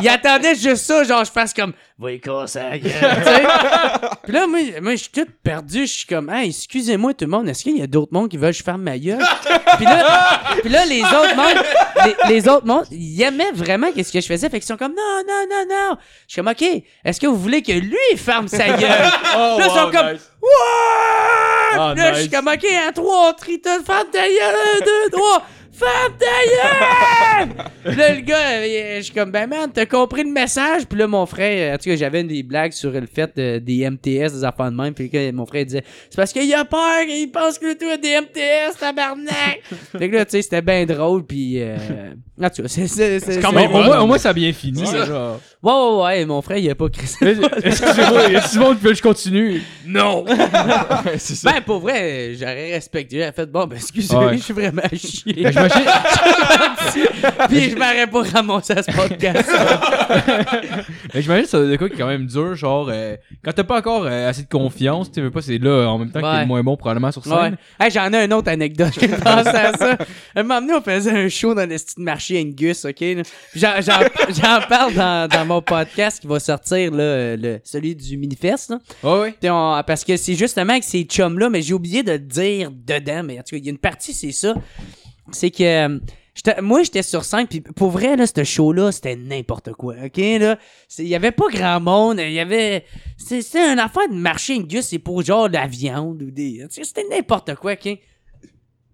il 0.00 0.08
attendait 0.08 0.54
juste 0.54 0.84
ça, 0.84 1.02
genre, 1.02 1.24
je 1.24 1.32
fasse 1.32 1.52
comme, 1.52 1.72
va 1.98 2.12
y 2.12 2.20
casser 2.20 2.60
la 2.60 2.78
gueule, 2.78 2.92
tu 2.92 3.24
sais. 3.24 3.42
Puis 4.22 4.32
là, 4.32 4.46
moi, 4.46 4.60
moi 4.80 4.92
je 4.92 4.96
suis 4.96 5.10
tout 5.10 5.26
perdu, 5.42 5.80
je 5.80 5.92
suis 5.92 6.06
comme, 6.06 6.30
hey, 6.30 6.50
excusez-moi 6.50 7.14
tout 7.14 7.24
le 7.24 7.30
monde, 7.32 7.48
est-ce 7.48 7.64
qu'il 7.64 7.76
y 7.76 7.82
a 7.82 7.88
d'autres 7.88 8.12
mondes 8.12 8.28
qui 8.28 8.36
veulent 8.36 8.52
que 8.52 8.58
je 8.58 8.62
ferme 8.62 8.82
ma 8.82 8.96
gueule? 8.96 9.24
Puis 9.76 9.86
là, 9.86 10.40
puis 10.60 10.70
là, 10.70 10.86
les 10.86 11.02
autres 11.02 11.34
mondes, 11.34 11.64
les, 12.28 12.34
les 12.34 12.48
autres 12.48 12.66
mondes, 12.66 12.86
ils 12.92 13.22
aimaient 13.22 13.52
vraiment 13.52 13.90
qu'est-ce 13.90 14.12
que 14.12 14.20
je 14.20 14.26
faisais, 14.26 14.48
fait 14.48 14.60
qu'ils 14.60 14.68
sont 14.68 14.76
comme, 14.76 14.94
non, 14.94 15.22
non, 15.26 15.46
non, 15.50 15.64
non. 15.68 15.96
Je 16.28 16.34
suis 16.34 16.42
comme, 16.42 16.52
ok, 16.52 16.84
est-ce 17.04 17.20
que 17.20 17.26
vous 17.26 17.36
voulez 17.38 17.62
que 17.62 17.72
lui 17.72 18.16
ferme 18.16 18.46
sa 18.46 18.68
gueule? 18.68 19.10
Oh, 19.36 19.56
Là, 19.58 19.68
sont 19.80 19.86
wow, 19.86 19.92
comme, 19.92 20.12
nice. 20.12 20.30
Ouais! 20.42 21.78
Ah, 21.78 21.94
là, 21.96 22.12
je 22.14 22.20
suis 22.20 22.30
comme, 22.30 22.48
OK, 22.48 22.64
à 22.88 22.92
trois, 22.92 23.30
on 23.30 23.32
trie 23.32 23.60
ta 23.60 23.78
gueule, 23.78 24.54
un, 24.54 24.84
deux, 24.84 25.10
trois, 25.12 25.42
gueule! 25.80 27.48
Puis 27.84 27.96
là, 27.96 28.14
le 28.14 28.20
gars, 28.20 28.48
euh, 28.50 28.96
je 28.98 29.02
suis 29.02 29.14
comme, 29.14 29.30
ben 29.30 29.46
man, 29.48 29.70
t'as 29.72 29.86
compris 29.86 30.24
le 30.24 30.30
message? 30.30 30.86
Puis 30.86 30.98
là, 30.98 31.06
mon 31.06 31.26
frère, 31.26 31.74
en 31.74 31.78
tout 31.78 31.90
cas, 31.90 31.96
j'avais 31.96 32.22
des 32.24 32.42
blagues 32.42 32.72
sur 32.72 32.90
le 32.90 33.06
fait 33.06 33.32
euh, 33.38 33.60
des 33.60 33.88
MTS, 33.88 34.32
des 34.32 34.44
affaires 34.44 34.70
de 34.70 34.76
même. 34.76 34.94
Puis 34.94 35.10
là, 35.12 35.32
mon 35.32 35.46
frère 35.46 35.64
disait, 35.64 35.84
c'est 36.08 36.16
parce 36.16 36.32
qu'il 36.32 36.52
a 36.54 36.64
peur, 36.64 37.02
il 37.08 37.28
pense 37.28 37.58
que 37.58 37.74
tout 37.74 37.88
a 37.90 37.96
des 37.96 38.20
MTS, 38.20 38.78
tabarnak! 38.78 39.62
fait 39.98 40.10
que 40.10 40.16
là, 40.16 40.24
tu 40.24 40.32
sais, 40.32 40.42
c'était 40.42 40.62
bien 40.62 40.84
drôle, 40.84 41.24
puis... 41.24 41.56
Euh... 41.60 41.76
En 42.42 42.48
tout 42.48 42.62
cas, 42.62 42.68
c'est... 42.68 42.86
C'est 42.86 43.20
c'est- 43.20 43.40
quand 43.40 43.50
c'est- 43.50 43.56
même 43.56 43.74
Au, 43.74 43.82
moins, 43.82 44.00
au 44.00 44.06
moins, 44.06 44.18
ça 44.18 44.30
a 44.30 44.32
bien 44.32 44.52
fini. 44.52 44.84
Genre. 44.84 45.40
Ouais, 45.62 45.72
ouais, 45.72 46.02
ouais, 46.04 46.24
mon 46.24 46.40
frère, 46.40 46.56
il 46.56 46.70
a 46.70 46.74
pas 46.74 46.88
crissé. 46.88 47.16
Excusez-moi, 47.62 48.22
il 48.28 48.32
y 48.32 48.36
a 48.36 48.48
du 48.48 48.58
monde 48.58 48.78
qui 48.78 48.84
veut 48.84 48.90
que 48.92 48.96
je 48.96 49.02
continue. 49.02 49.62
Non! 49.86 50.24
c'est 51.18 51.34
ça. 51.34 51.52
Ben, 51.52 51.60
pour 51.60 51.80
vrai, 51.80 52.32
j'aurais 52.34 52.72
respecté. 52.72 53.18
J'aurais 53.18 53.32
fait, 53.32 53.44
bon, 53.46 53.66
ben, 53.66 53.76
excusez, 53.76 54.16
Ouais. 54.16 54.38
je 54.38 54.42
suis 54.42 54.54
vraiment 54.54 54.80
chier. 54.94 55.34
Ben, 55.34 55.52
j'imagine- 55.52 55.82
Puis 57.50 57.70
je 57.70 57.76
m'aurais 57.76 58.06
pas 58.06 58.22
ramassé 58.22 58.72
à 58.72 58.82
ce 58.82 58.90
podcast. 58.90 59.50
Ben, 61.12 61.20
J'imagine 61.22 61.44
que 61.44 61.50
c'est 61.50 61.68
de 61.68 61.76
quoi 61.76 61.88
qui 61.88 61.94
est 61.94 61.98
quand 61.98 62.06
même 62.06 62.26
dur, 62.26 62.54
genre, 62.54 62.88
euh, 62.90 63.16
quand 63.44 63.52
t'as 63.52 63.64
pas 63.64 63.78
encore 63.78 64.04
euh, 64.06 64.28
assez 64.30 64.42
de 64.44 64.48
confiance, 64.48 65.10
tu 65.12 65.20
veux 65.20 65.30
pas, 65.30 65.42
c'est 65.42 65.58
là 65.58 65.88
en 65.88 65.98
même 65.98 66.10
temps 66.10 66.20
que 66.20 66.24
t'es 66.24 66.30
Ouais. 66.30 66.40
le 66.40 66.46
moins 66.46 66.62
bon 66.62 66.76
probablement 66.76 67.12
sur 67.12 67.26
ouais. 67.26 67.36
scène. 67.36 67.56
Hey, 67.78 67.90
J'en 67.90 68.12
ai 68.12 68.24
une 68.24 68.32
autre 68.32 68.48
anecdote. 68.50 68.92
Je 69.00 69.06
pensé 69.06 69.48
à 69.48 69.72
ça. 69.76 69.98
Un 70.36 70.42
moment 70.42 70.60
donné, 70.60 70.74
on 70.74 70.80
faisait 70.82 71.10
un 71.10 71.28
show 71.28 71.54
dans 71.54 71.68
le 71.68 71.76
style 71.76 72.02
marché 72.04 72.40
Angus, 72.40 72.84
OK? 72.84 73.00
là. 73.00 73.22
Puis 73.52 73.60
J'en 73.60 73.80
j'en- 73.80 74.00
j'en 74.30 74.60
parle 74.68 74.94
dans, 74.94 75.28
dans 75.28 75.44
mon 75.50 75.62
podcast 75.62 76.20
qui 76.20 76.26
va 76.26 76.38
sortir, 76.40 76.90
là, 76.92 77.02
euh, 77.02 77.36
le, 77.36 77.60
celui 77.64 77.94
du 77.96 78.16
Minifest. 78.16 78.70
Là. 78.70 78.78
On- 79.44 79.82
parce 79.86 80.04
que 80.04 80.16
c'est 80.16 80.34
justement 80.34 80.72
avec 80.72 80.84
ces 80.84 81.02
chums-là, 81.02 81.50
mais 81.50 81.60
j'ai 81.62 81.74
oublié 81.74 82.02
de 82.02 82.12
le 82.12 82.18
dire 82.18 82.70
dedans. 82.70 83.22
Mais 83.24 83.34
en 83.38 83.42
tout 83.42 83.50
cas, 83.50 83.56
il 83.56 83.64
y 83.64 83.68
a 83.68 83.72
une 83.72 83.78
partie, 83.78 84.12
c'est 84.14 84.32
ça. 84.32 84.54
C'est 85.32 85.50
que. 85.50 85.62
euh, 85.64 85.98
moi, 86.62 86.82
j'étais 86.84 87.02
sur 87.02 87.24
scène, 87.24 87.46
puis 87.46 87.60
pour 87.60 87.90
vrai, 87.90 88.16
là, 88.16 88.24
ce 88.26 88.44
show-là, 88.44 88.92
c'était 88.92 89.16
n'importe 89.16 89.72
quoi, 89.72 89.94
OK? 90.04 90.16
Il 90.16 90.56
y 90.98 91.14
avait 91.14 91.32
pas 91.32 91.46
grand 91.52 91.80
monde, 91.80 92.18
il 92.20 92.32
y 92.32 92.40
avait... 92.40 92.84
c'est- 93.18 93.42
C'était 93.42 93.72
une 93.72 93.78
affaire 93.80 94.08
de 94.08 94.14
marché 94.14 94.54
Angus, 94.56 94.86
c'est 94.86 94.98
pour 95.00 95.22
genre 95.22 95.48
de 95.48 95.54
la 95.54 95.66
viande 95.66 96.22
ou 96.22 96.30
des... 96.30 96.64
C'était 96.70 97.04
n'importe 97.10 97.56
quoi, 97.56 97.72
OK? 97.72 97.98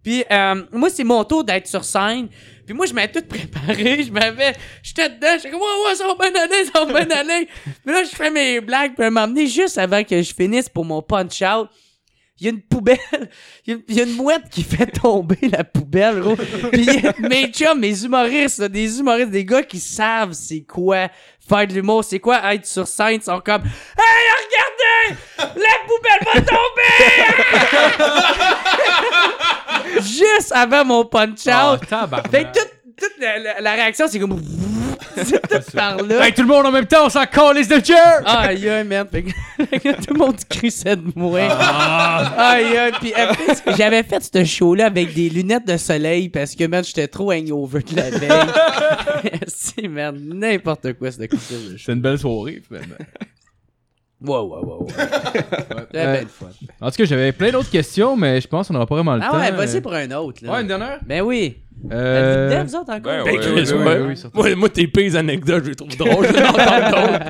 Puis 0.02 0.24
euh, 0.30 0.62
moi, 0.72 0.88
c'est 0.90 1.04
mon 1.04 1.22
tour 1.24 1.44
d'être 1.44 1.66
sur 1.66 1.84
scène. 1.84 2.28
Puis 2.66 2.74
moi, 2.74 2.86
je 2.86 2.92
m'avais 2.92 3.12
tout 3.12 3.22
préparé. 3.26 4.02
Je 4.02 4.10
m'avais... 4.10 4.54
J'étais 4.82 5.08
dedans. 5.08 5.28
J'étais 5.36 5.50
comme, 5.50 5.60
ouais, 5.60 5.88
ouais, 5.88 5.94
ça 5.94 6.06
va 6.06 6.14
bien 6.14 6.42
aller, 6.42 6.64
ça 6.64 6.84
va 6.84 7.04
bien 7.04 7.16
aller. 7.16 7.48
Puis 7.64 7.94
là, 7.94 8.02
je 8.02 8.08
fais 8.08 8.30
mes 8.30 8.60
blagues. 8.60 8.94
Puis 8.96 9.04
à 9.04 9.10
juste 9.46 9.78
avant 9.78 10.02
que 10.02 10.20
je 10.20 10.34
finisse 10.34 10.68
pour 10.68 10.84
mon 10.84 11.00
punch-out, 11.00 11.68
il 12.38 12.44
y 12.44 12.48
a 12.48 12.50
une 12.52 12.60
poubelle. 12.62 12.98
Il 13.66 13.72
y 13.72 13.76
a- 13.76 13.80
il 13.88 13.94
y, 13.96 14.00
a 14.00 14.04
une 14.04 14.14
mouette 14.14 14.48
qui 14.50 14.62
fait 14.62 14.86
tomber 14.86 15.38
la 15.50 15.64
poubelle, 15.64 16.20
gros. 16.20 16.36
Puis 16.36 16.86
mes 17.20 17.48
chums, 17.50 17.80
mes 17.80 18.04
humoristes, 18.04 18.58
là, 18.58 18.68
des 18.68 19.00
humoristes, 19.00 19.30
des 19.30 19.44
gars 19.44 19.62
qui 19.64 19.80
savent 19.80 20.32
c'est 20.34 20.60
quoi 20.62 21.08
faire 21.48 21.66
de 21.66 21.72
l'humour, 21.74 22.04
c'est 22.04 22.20
quoi 22.20 22.54
être 22.54 22.64
sur 22.66 22.86
scène, 22.86 23.20
sont 23.20 23.40
comme 23.44 23.62
Hey, 23.64 24.28
regardez! 24.44 25.16
La 25.38 25.78
poubelle 25.86 26.22
va 26.34 26.40
tomber! 26.42 27.02
Juste 30.02 30.52
avant 30.54 30.84
mon 30.84 31.04
punch-out. 31.04 31.48
Ah, 31.48 31.78
tabarnak. 31.88 32.30
Fait 32.30 32.44
que 32.44 32.58
toute, 32.58 32.70
toute 32.96 33.18
la, 33.20 33.38
la- 33.38 33.60
la 33.60 33.72
réaction, 33.72 34.06
c'est 34.08 34.18
comme. 34.20 34.40
C'est 35.24 35.40
tout 35.48 35.70
par 35.76 35.96
là. 36.02 36.26
Hey, 36.26 36.32
tout 36.34 36.42
le 36.42 36.48
monde 36.48 36.66
en 36.66 36.72
même 36.72 36.86
temps, 36.86 37.06
on 37.06 37.08
s'en 37.08 37.24
calisse 37.24 37.68
de 37.68 37.84
chair! 37.84 38.22
Aïe, 38.24 38.68
aïe. 38.68 38.86
Fait 39.10 39.22
que, 39.22 39.78
que 39.78 40.04
tout 40.04 40.14
le 40.14 40.18
monde 40.18 40.36
crissait 40.48 40.96
de 40.96 41.10
moi. 41.14 41.40
Aïe, 41.40 42.76
aïe. 42.76 42.92
Puis 43.00 43.12
après, 43.14 43.54
c'est 43.54 43.64
que 43.64 43.76
j'avais 43.76 44.02
fait 44.02 44.22
ce 44.22 44.44
show-là 44.44 44.86
avec 44.86 45.14
des 45.14 45.28
lunettes 45.28 45.66
de 45.66 45.76
soleil 45.76 46.28
parce 46.28 46.54
que, 46.54 46.64
man, 46.66 46.84
j'étais 46.84 47.08
trop 47.08 47.32
hangover 47.32 47.80
de 47.82 47.96
la 47.96 48.10
veille. 48.10 49.40
c'est, 49.46 49.88
man, 49.88 50.16
n'importe 50.34 50.92
quoi, 50.94 51.10
ce 51.10 51.26
coup 51.26 51.36
C'est 51.78 51.92
une 51.92 52.00
belle 52.00 52.18
soirée, 52.18 52.62
finalement. 52.66 52.96
Ouais. 52.98 54.88
C'était 54.88 55.98
Euh, 55.98 56.12
belle 56.14 56.26
fun. 56.26 56.46
En 56.80 56.90
tout 56.90 56.96
cas, 56.96 57.04
j'avais 57.04 57.32
plein 57.32 57.50
d'autres 57.50 57.70
questions, 57.70 58.16
mais 58.16 58.40
je 58.40 58.48
pense 58.48 58.66
qu'on 58.68 58.74
n'aura 58.74 58.86
pas 58.86 58.94
vraiment 58.94 59.14
le 59.14 59.20
Ah 59.22 59.28
temps. 59.30 59.36
ouais, 59.38 59.50
vas-y 59.52 59.76
euh. 59.76 59.80
pour 59.82 59.92
un 59.92 60.10
autre, 60.12 60.42
là. 60.44 60.52
Ouais, 60.52 60.60
une 60.62 60.68
dernière? 60.68 61.00
Ben 61.04 61.20
oui. 61.20 61.58
Euh... 61.92 62.50
Dedans, 62.50 62.64
vous 62.64 62.74
autres, 62.76 62.92
encore? 62.92 63.00
Ben 63.02 63.24
Ben, 63.24 63.34
ouais, 63.34 63.72
ouais, 63.72 63.82
ouais. 63.82 64.00
oui. 64.08 64.30
Moi, 64.34 64.54
moi, 64.56 64.68
tes 64.68 64.86
pires 64.86 65.16
anecdotes, 65.16 65.64
je 65.64 65.68
les 65.70 65.74
trouve 65.76 65.96
drôles. 65.96 66.26
Je 66.26 66.32
vais 66.32 66.42
en 66.42 66.48
entendre 66.50 66.90
d'autres. 66.90 67.24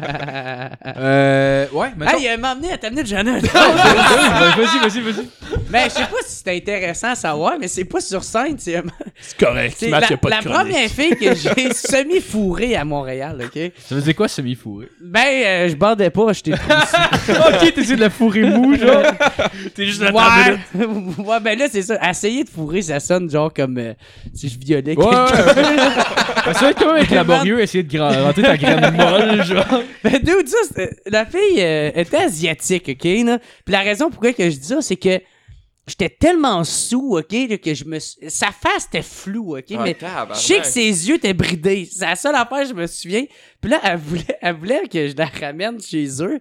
Euh... 0.97 1.67
Ouais, 1.73 1.89
mais 1.97 2.07
Hey, 2.07 2.29
il 2.35 2.41
m'a 2.41 2.51
amené 2.51 2.73
à 2.73 2.79
t'amener 2.79 3.03
de 3.03 3.09
j'en 3.09 3.25
ai 3.27 3.31
un 3.31 3.37
autre. 3.39 3.53
vas-y, 3.53 4.79
vas-y, 4.79 5.01
vas-y. 5.01 5.27
Ben, 5.71 5.85
je 5.89 5.95
sais 5.95 6.01
pas 6.03 6.17
si 6.25 6.43
c'est 6.45 6.57
intéressant 6.57 7.09
à 7.11 7.15
savoir, 7.15 7.55
mais 7.61 7.69
c'est 7.69 7.85
pas 7.85 8.01
sur 8.01 8.23
scène, 8.23 8.57
c'est 8.59 8.81
C'est 9.21 9.37
correct. 9.39 9.75
C'est 9.79 9.89
Match, 9.89 10.03
la, 10.03 10.11
y 10.11 10.15
a 10.15 10.17
pas 10.17 10.29
de 10.29 10.35
la 10.35 10.55
première 10.55 10.89
fille 10.91 11.17
que 11.17 11.35
j'ai 11.35 11.73
semi-fourrée 11.73 12.77
à 12.77 12.85
Montréal, 12.85 13.39
OK? 13.45 13.73
Ça 13.79 13.95
veut 13.95 14.01
dire 14.01 14.15
quoi, 14.15 14.29
semi-fourré? 14.29 14.89
Ben, 15.01 15.27
euh, 15.45 15.69
je 15.69 15.75
bandais 15.77 16.11
pas, 16.11 16.33
j'étais 16.33 16.53
trop 16.53 16.73
ok, 17.63 17.75
t'essaies 17.75 17.97
de 17.97 18.01
la 18.01 18.11
fourrer 18.11 18.43
mou, 18.43 18.77
genre. 18.77 19.03
T'es 19.75 19.87
juste 19.87 20.01
là 20.03 20.13
Ouais, 20.13 20.85
ouais, 21.25 21.41
ben 21.41 21.59
là, 21.59 21.67
c'est 21.71 21.83
ça. 21.83 21.99
Essayer 22.09 22.45
de 22.45 22.49
fourrer, 22.49 22.83
ça 22.83 23.01
sonne 23.01 23.29
genre 23.31 23.53
comme 23.53 23.79
euh, 23.79 23.93
si 24.49 24.55
je 24.55 24.59
violais 24.65 24.97
Ouais, 24.97 25.05
quelqu'un. 25.05 25.25
ouais. 25.25 26.55
ça 26.55 26.61
va 26.61 26.71
être 26.71 26.79
quand 26.79 26.93
même 26.93 27.03
être 27.03 27.11
laborieux, 27.15 27.61
essayer 27.61 27.83
de 27.83 27.99
rentrer 27.99 28.43
ta 28.43 28.57
graine 28.57 28.95
molle, 28.97 29.45
genre. 29.45 29.83
Ben, 30.05 30.19
dude, 30.19 30.49
ça, 30.49 30.83
la 31.07 31.27
fille 31.27 31.59
euh, 31.61 31.91
était 31.95 32.19
asiatique, 32.19 32.89
OK? 32.89 33.05
Là? 33.25 33.39
Puis 33.65 33.73
la 33.73 33.81
raison 33.81 34.11
pourquoi 34.11 34.33
que 34.33 34.49
je 34.49 34.57
dis 34.57 34.67
ça, 34.67 34.81
c'est 34.83 34.97
que 34.97 35.21
j'étais 35.87 36.09
tellement 36.09 36.65
sous, 36.65 37.17
OK, 37.19 37.59
que 37.61 37.75
je 37.75 37.85
me... 37.85 37.99
Sa 38.01 38.49
face 38.51 38.87
était 38.89 39.03
floue, 39.03 39.57
OK? 39.57 39.65
Ah, 39.73 39.83
mais 39.85 39.97
je 40.35 40.39
sais 40.39 40.61
que 40.61 40.67
ses 40.67 41.09
yeux 41.09 41.17
étaient 41.17 41.35
bridés. 41.35 41.89
C'est 41.91 42.07
la 42.07 42.17
seule 42.17 42.35
affaire, 42.35 42.65
je 42.67 42.75
me 42.75 42.87
souviens. 42.87 43.25
Puis 43.61 43.71
là, 43.71 43.81
elle 43.85 43.99
voulait, 43.99 44.39
elle 44.41 44.57
voulait 44.57 44.89
que 44.89 45.09
je 45.09 45.17
la 45.17 45.27
ramène 45.27 45.81
chez 45.81 46.07
eux. 46.23 46.39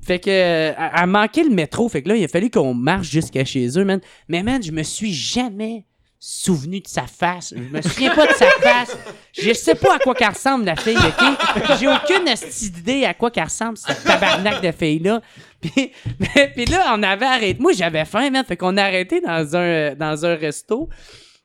Fait 0.00 0.20
que, 0.20 0.30
elle, 0.30 0.76
elle 0.96 1.06
manquait 1.08 1.42
le 1.42 1.50
métro. 1.50 1.88
Fait 1.88 2.02
que 2.02 2.08
là, 2.08 2.16
il 2.16 2.24
a 2.24 2.28
fallu 2.28 2.50
qu'on 2.50 2.72
marche 2.72 3.10
jusqu'à 3.10 3.44
chez 3.44 3.66
eux, 3.78 3.84
man. 3.84 4.00
Mais, 4.28 4.42
man, 4.44 4.62
je 4.62 4.70
me 4.70 4.84
suis 4.84 5.12
jamais 5.12 5.84
souvenu 6.20 6.80
de 6.80 6.88
sa 6.88 7.06
face. 7.06 7.54
Je 7.56 7.60
me 7.62 7.80
souviens 7.80 8.14
pas 8.14 8.26
de 8.26 8.32
sa 8.32 8.50
face. 8.50 8.96
Je 9.38 9.52
sais 9.52 9.74
pas 9.74 9.96
à 9.96 9.98
quoi 9.98 10.14
qu'elle 10.14 10.28
ressemble, 10.28 10.64
la 10.64 10.76
fille, 10.76 10.96
OK? 10.96 11.76
J'ai 11.78 11.86
aucune 11.88 12.24
d'idée 12.72 13.04
à 13.04 13.14
quoi 13.14 13.30
qu'elle 13.30 13.44
ressemble, 13.44 13.76
cette 13.78 14.02
tabarnak 14.02 14.60
de 14.60 14.72
fille-là. 14.72 15.20
Puis, 15.60 15.92
mais- 16.18 16.52
puis 16.56 16.64
là, 16.66 16.92
on 16.96 17.02
avait 17.02 17.26
arrêté. 17.26 17.60
Moi, 17.60 17.72
j'avais 17.72 18.04
faim, 18.04 18.30
man. 18.30 18.44
Fait 18.44 18.56
qu'on 18.56 18.76
a 18.76 18.82
arrêté 18.84 19.20
dans 19.20 19.56
un, 19.56 19.94
dans 19.94 20.26
un 20.26 20.34
resto. 20.34 20.88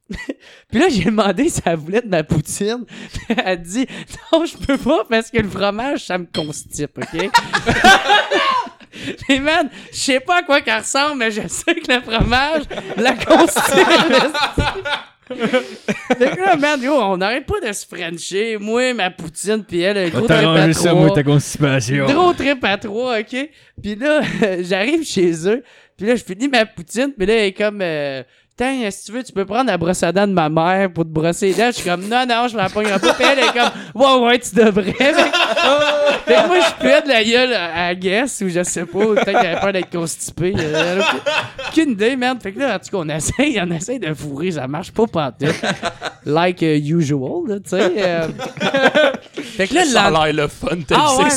Puis 0.70 0.80
là, 0.80 0.90
j'ai 0.90 1.06
demandé 1.06 1.48
si 1.50 1.62
elle 1.66 1.78
voulait 1.78 2.02
de 2.02 2.10
ma 2.10 2.24
poutine. 2.24 2.86
Elle 3.45 3.62
dit 3.62 3.88
Non, 4.32 4.45
je 4.45 4.58
peux 4.58 4.78
pas 4.78 5.06
parce 5.10 5.32
que 5.32 5.38
le 5.38 5.50
fromage, 5.50 6.06
ça 6.06 6.18
me 6.18 6.26
constipe, 6.32 6.98
OK? 6.98 7.30
Mais 9.30 9.40
man, 9.40 9.70
je 9.91 9.98
sais 9.98 10.20
pas 10.20 10.40
à 10.40 10.44
quoi 10.44 10.61
qu'elle 10.61 10.80
ressemble, 10.80 11.18
mais 11.18 11.32
je 11.32 11.48
sais 11.48 11.76
que 11.76 11.91
le 11.91 12.02
fromage 12.02 12.64
la 12.98 13.14
constipe. 13.14 13.64
fait 15.28 16.36
que 16.36 16.41
là, 16.41 16.56
man, 16.56 16.82
yo, 16.82 16.94
on 16.94 17.18
n'arrête 17.18 17.45
pas 17.45 17.60
de 17.60 17.72
se 17.72 17.86
frencher. 17.86 18.57
Moi, 18.60 18.94
ma 18.94 19.10
poutine, 19.10 19.64
puis 19.64 19.82
elle, 19.82 20.11
gros 20.11 20.28
trip 20.28 20.32
à 20.32 20.74
trois. 20.74 21.24
constipation. 21.24 22.06
Gros 22.06 22.34
trip 22.34 22.64
à 22.64 22.78
trois, 22.78 23.20
OK? 23.20 23.49
Puis 23.82 23.95
là, 23.95 24.22
j'arrive 24.61 25.03
chez 25.03 25.48
eux, 25.48 25.64
puis 25.98 26.07
là, 26.07 26.15
je 26.15 26.24
finis 26.24 26.48
ma 26.48 26.65
poutine, 26.65 27.14
puis 27.18 27.26
là, 27.26 27.34
elle 27.34 27.45
est 27.45 27.53
comme... 27.53 27.80
Euh, 27.82 28.24
Tiens, 28.55 28.88
si 28.91 29.05
tu 29.05 29.11
veux, 29.13 29.23
tu 29.23 29.34
peux 29.34 29.45
prendre 29.45 29.65
la 29.65 29.77
brosse 29.77 30.03
à 30.03 30.11
dents 30.11 30.27
de 30.27 30.34
ma 30.34 30.47
mère 30.47 30.91
pour 30.93 31.05
te 31.05 31.09
brosser 31.09 31.47
les 31.47 31.53
dents? 31.55 31.67
Je 31.71 31.71
suis 31.81 31.89
comme, 31.89 32.07
non, 32.07 32.23
non, 32.27 32.47
je 32.47 32.55
m'en 32.55 32.69
pognerai 32.69 32.99
pas. 32.99 33.13
Puis 33.13 33.25
elle 33.25 33.39
est 33.39 33.51
comme, 33.51 33.71
ouais, 33.95 34.27
ouais, 34.27 34.39
tu 34.39 34.53
devrais. 34.53 34.91
Fait 34.93 36.35
que, 36.35 36.47
moi, 36.47 36.57
je 36.59 37.03
de 37.03 37.07
la 37.09 37.23
gueule 37.23 37.53
à, 37.53 37.95
Guess, 37.95 38.41
ou 38.45 38.49
je 38.49 38.61
sais 38.63 38.85
pas, 38.85 38.99
peut-être 38.99 39.25
qu'elle 39.25 39.35
avait 39.38 39.59
peur 39.59 39.73
d'être 39.73 39.89
constipée. 39.89 40.53
Euh, 40.57 41.01
aucune- 41.01 41.19
aucune 41.69 41.91
idée, 41.93 42.15
man. 42.15 42.39
Fait 42.39 42.51
que 42.51 42.59
là, 42.59 42.75
en 42.75 42.80
tout 42.80 42.91
cas, 42.91 42.97
on 43.03 43.09
essaye, 43.09 43.59
on 43.59 43.71
essaye 43.71 43.99
de 43.99 44.13
fourrer, 44.13 44.51
ça 44.51 44.67
marche 44.67 44.91
pas 44.91 45.07
pantoute. 45.07 45.55
Like 46.25 46.61
uh, 46.61 46.75
usual, 46.77 47.59
tu 47.63 47.69
sais. 47.71 47.91
euh. 47.97 48.27
Fait 49.57 49.67
que 49.67 49.73
là, 49.75 49.85
Ça 49.85 50.03
a 50.03 50.11
l'air 50.31 50.43
le 50.43 50.47
fun, 50.47 50.77
t'es 50.88 50.95
Ah 50.97 51.15
ouais. 51.17 51.30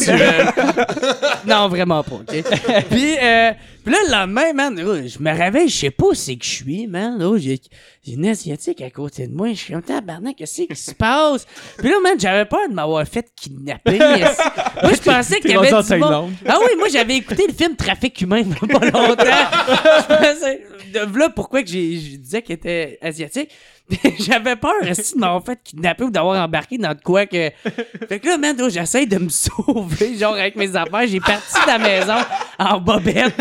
Non, 1.46 1.68
vraiment 1.68 2.02
pas, 2.02 2.16
OK? 2.16 2.44
puis, 2.90 3.16
euh, 3.22 3.50
puis 3.84 3.92
là, 3.94 3.98
le 4.06 4.10
lendemain, 4.12 4.52
man, 4.54 4.76
je 4.78 5.22
me 5.22 5.30
réveille, 5.36 5.68
je 5.68 5.76
sais 5.76 5.90
pas 5.90 6.06
où 6.06 6.14
c'est 6.14 6.36
que 6.36 6.44
je 6.44 6.50
suis, 6.50 6.86
man. 6.86 7.15
J'ai 7.38 7.60
j'ai 8.04 8.12
une 8.12 8.26
Asiatique 8.26 8.80
à 8.82 8.90
côté 8.90 9.26
de 9.26 9.34
moi. 9.34 9.48
Je 9.50 9.54
suis 9.54 9.72
comme, 9.72 9.82
tabarnak, 9.82 10.36
qu'est-ce 10.36 10.62
qui 10.62 10.76
se 10.76 10.94
passe? 10.94 11.46
Puis 11.78 11.88
là, 11.88 11.96
man, 12.02 12.18
j'avais 12.18 12.44
peur 12.44 12.68
de 12.68 12.74
m'avoir 12.74 13.06
fait 13.06 13.28
kidnapper. 13.34 13.98
moi, 13.98 14.92
je 14.92 15.02
pensais 15.04 15.40
qu'il 15.40 15.50
y 15.50 15.56
avait 15.56 15.68
du 15.68 15.98
monde. 15.98 16.32
Ah 16.46 16.58
oui, 16.60 16.76
moi, 16.78 16.88
j'avais 16.88 17.16
écouté 17.16 17.46
le 17.48 17.54
film 17.54 17.76
Trafic 17.76 18.20
humain 18.20 18.38
il 18.38 18.48
y 18.48 18.52
a 18.52 18.78
pas 18.78 18.84
longtemps. 18.86 19.24
je 19.24 20.06
pensais... 20.06 20.62
De 20.92 21.18
là, 21.18 21.30
pourquoi 21.30 21.62
que 21.62 21.68
j'ai, 21.68 21.98
je 21.98 22.16
disais 22.16 22.42
qu'il 22.42 22.54
était 22.54 22.98
asiatique. 23.02 23.50
J'avais 24.18 24.56
peur 24.56 24.74
aussi 24.82 25.14
de 25.14 25.20
m'avoir 25.20 25.44
fait 25.44 25.58
kidnapper 25.62 26.04
ou 26.04 26.10
d'avoir 26.10 26.42
embarqué 26.42 26.76
dans 26.76 26.92
de 26.92 27.00
quoi 27.00 27.26
que. 27.26 27.50
Fait 28.08 28.18
que 28.18 28.26
là, 28.26 28.36
man, 28.36 28.56
j'essaie 28.68 29.06
de 29.06 29.18
me 29.18 29.28
sauver, 29.28 30.16
genre 30.18 30.34
avec 30.34 30.56
mes 30.56 30.74
affaires. 30.74 31.06
J'ai 31.06 31.20
parti 31.20 31.54
de 31.54 31.66
la 31.66 31.78
maison 31.78 32.16
en 32.58 32.80
bobette. 32.80 33.36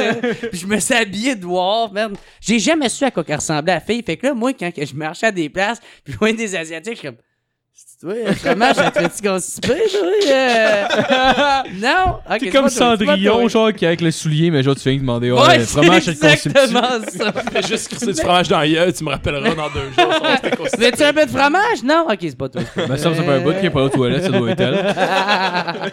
Puis 0.52 0.60
je 0.60 0.68
me 0.68 0.80
suis 0.80 0.94
habillé 0.94 1.36
de 1.36 1.42
noir, 1.42 1.92
man. 1.92 2.14
J'ai 2.40 2.60
jamais 2.60 2.90
su 2.90 3.04
à 3.04 3.12
quoi 3.12 3.24
qu'elle 3.24 3.38
ressemblait 3.38 3.74
la 3.74 3.80
fille. 3.80 4.04
Fait 4.04 4.18
que 4.18 4.28
là, 4.28 4.34
moi, 4.34 4.54
quand 4.54 4.70
je 4.76 4.96
marchais 4.96 5.28
à 5.28 5.32
des 5.32 5.50
places, 5.50 5.80
puis 6.04 6.14
je 6.14 6.18
voyais 6.18 6.36
des 6.36 6.56
Asiatiques, 6.56 6.94
je 6.94 7.00
suis 7.00 7.08
comme. 7.08 7.18
C'est 7.77 8.07
vraiment, 8.07 8.72
j'ai 8.73 9.02
fait-tu 9.02 9.27
constiper, 9.27 9.81
toi? 9.91 10.07
euh? 10.30 11.64
Non? 11.81 12.19
Ok, 12.30 12.38
C'est 12.39 12.39
c'est 12.39 12.49
comme 12.52 12.69
c'est 12.69 12.80
Cendrillon, 12.80 13.49
genre, 13.49 13.73
qui 13.73 13.85
avec 13.85 13.99
le 13.99 14.11
soulier, 14.11 14.49
mais 14.49 14.64
genre, 14.64 14.76
tu 14.77 14.84
viens 14.84 14.93
de 14.93 14.99
demander, 14.99 15.30
ouais, 15.31 15.41
Ouais, 15.41 15.57
le 15.57 15.65
fromage, 15.65 16.03
c'est 16.03 16.14
c'est 16.15 16.31
exactement 16.34 16.81
ça. 17.06 17.34
Fais 17.52 17.64
juste 17.64 17.89
crisser 17.89 18.14
du 18.14 18.22
fromage 18.22 18.47
dans 18.47 18.64
gueule, 18.65 18.93
tu 18.93 19.03
me 19.03 19.10
rappelleras 19.10 19.56
dans 19.56 19.69
deux 19.69 19.91
jours. 19.91 20.57
considéré. 20.57 20.91
Veux-tu 20.91 21.03
un 21.03 21.14
peu 21.14 21.26
de 21.26 21.30
fromage? 21.31 21.84
Non? 21.84 22.06
Ok, 22.10 22.18
c'est 22.22 22.38
pas 22.38 22.47
toi. 22.47 22.61
Ben, 22.77 22.95
ça, 22.95 23.14
ça 23.14 23.23
fait 23.23 23.31
un 23.31 23.41
bout 23.41 23.53
qu'il 23.56 23.65
est 23.65 23.69
pas 23.69 23.84
aux 23.84 23.89
toilettes, 23.89 24.23
ça 24.23 24.30
doit 24.30 24.52
être 24.52 24.61
elle. 24.61 25.91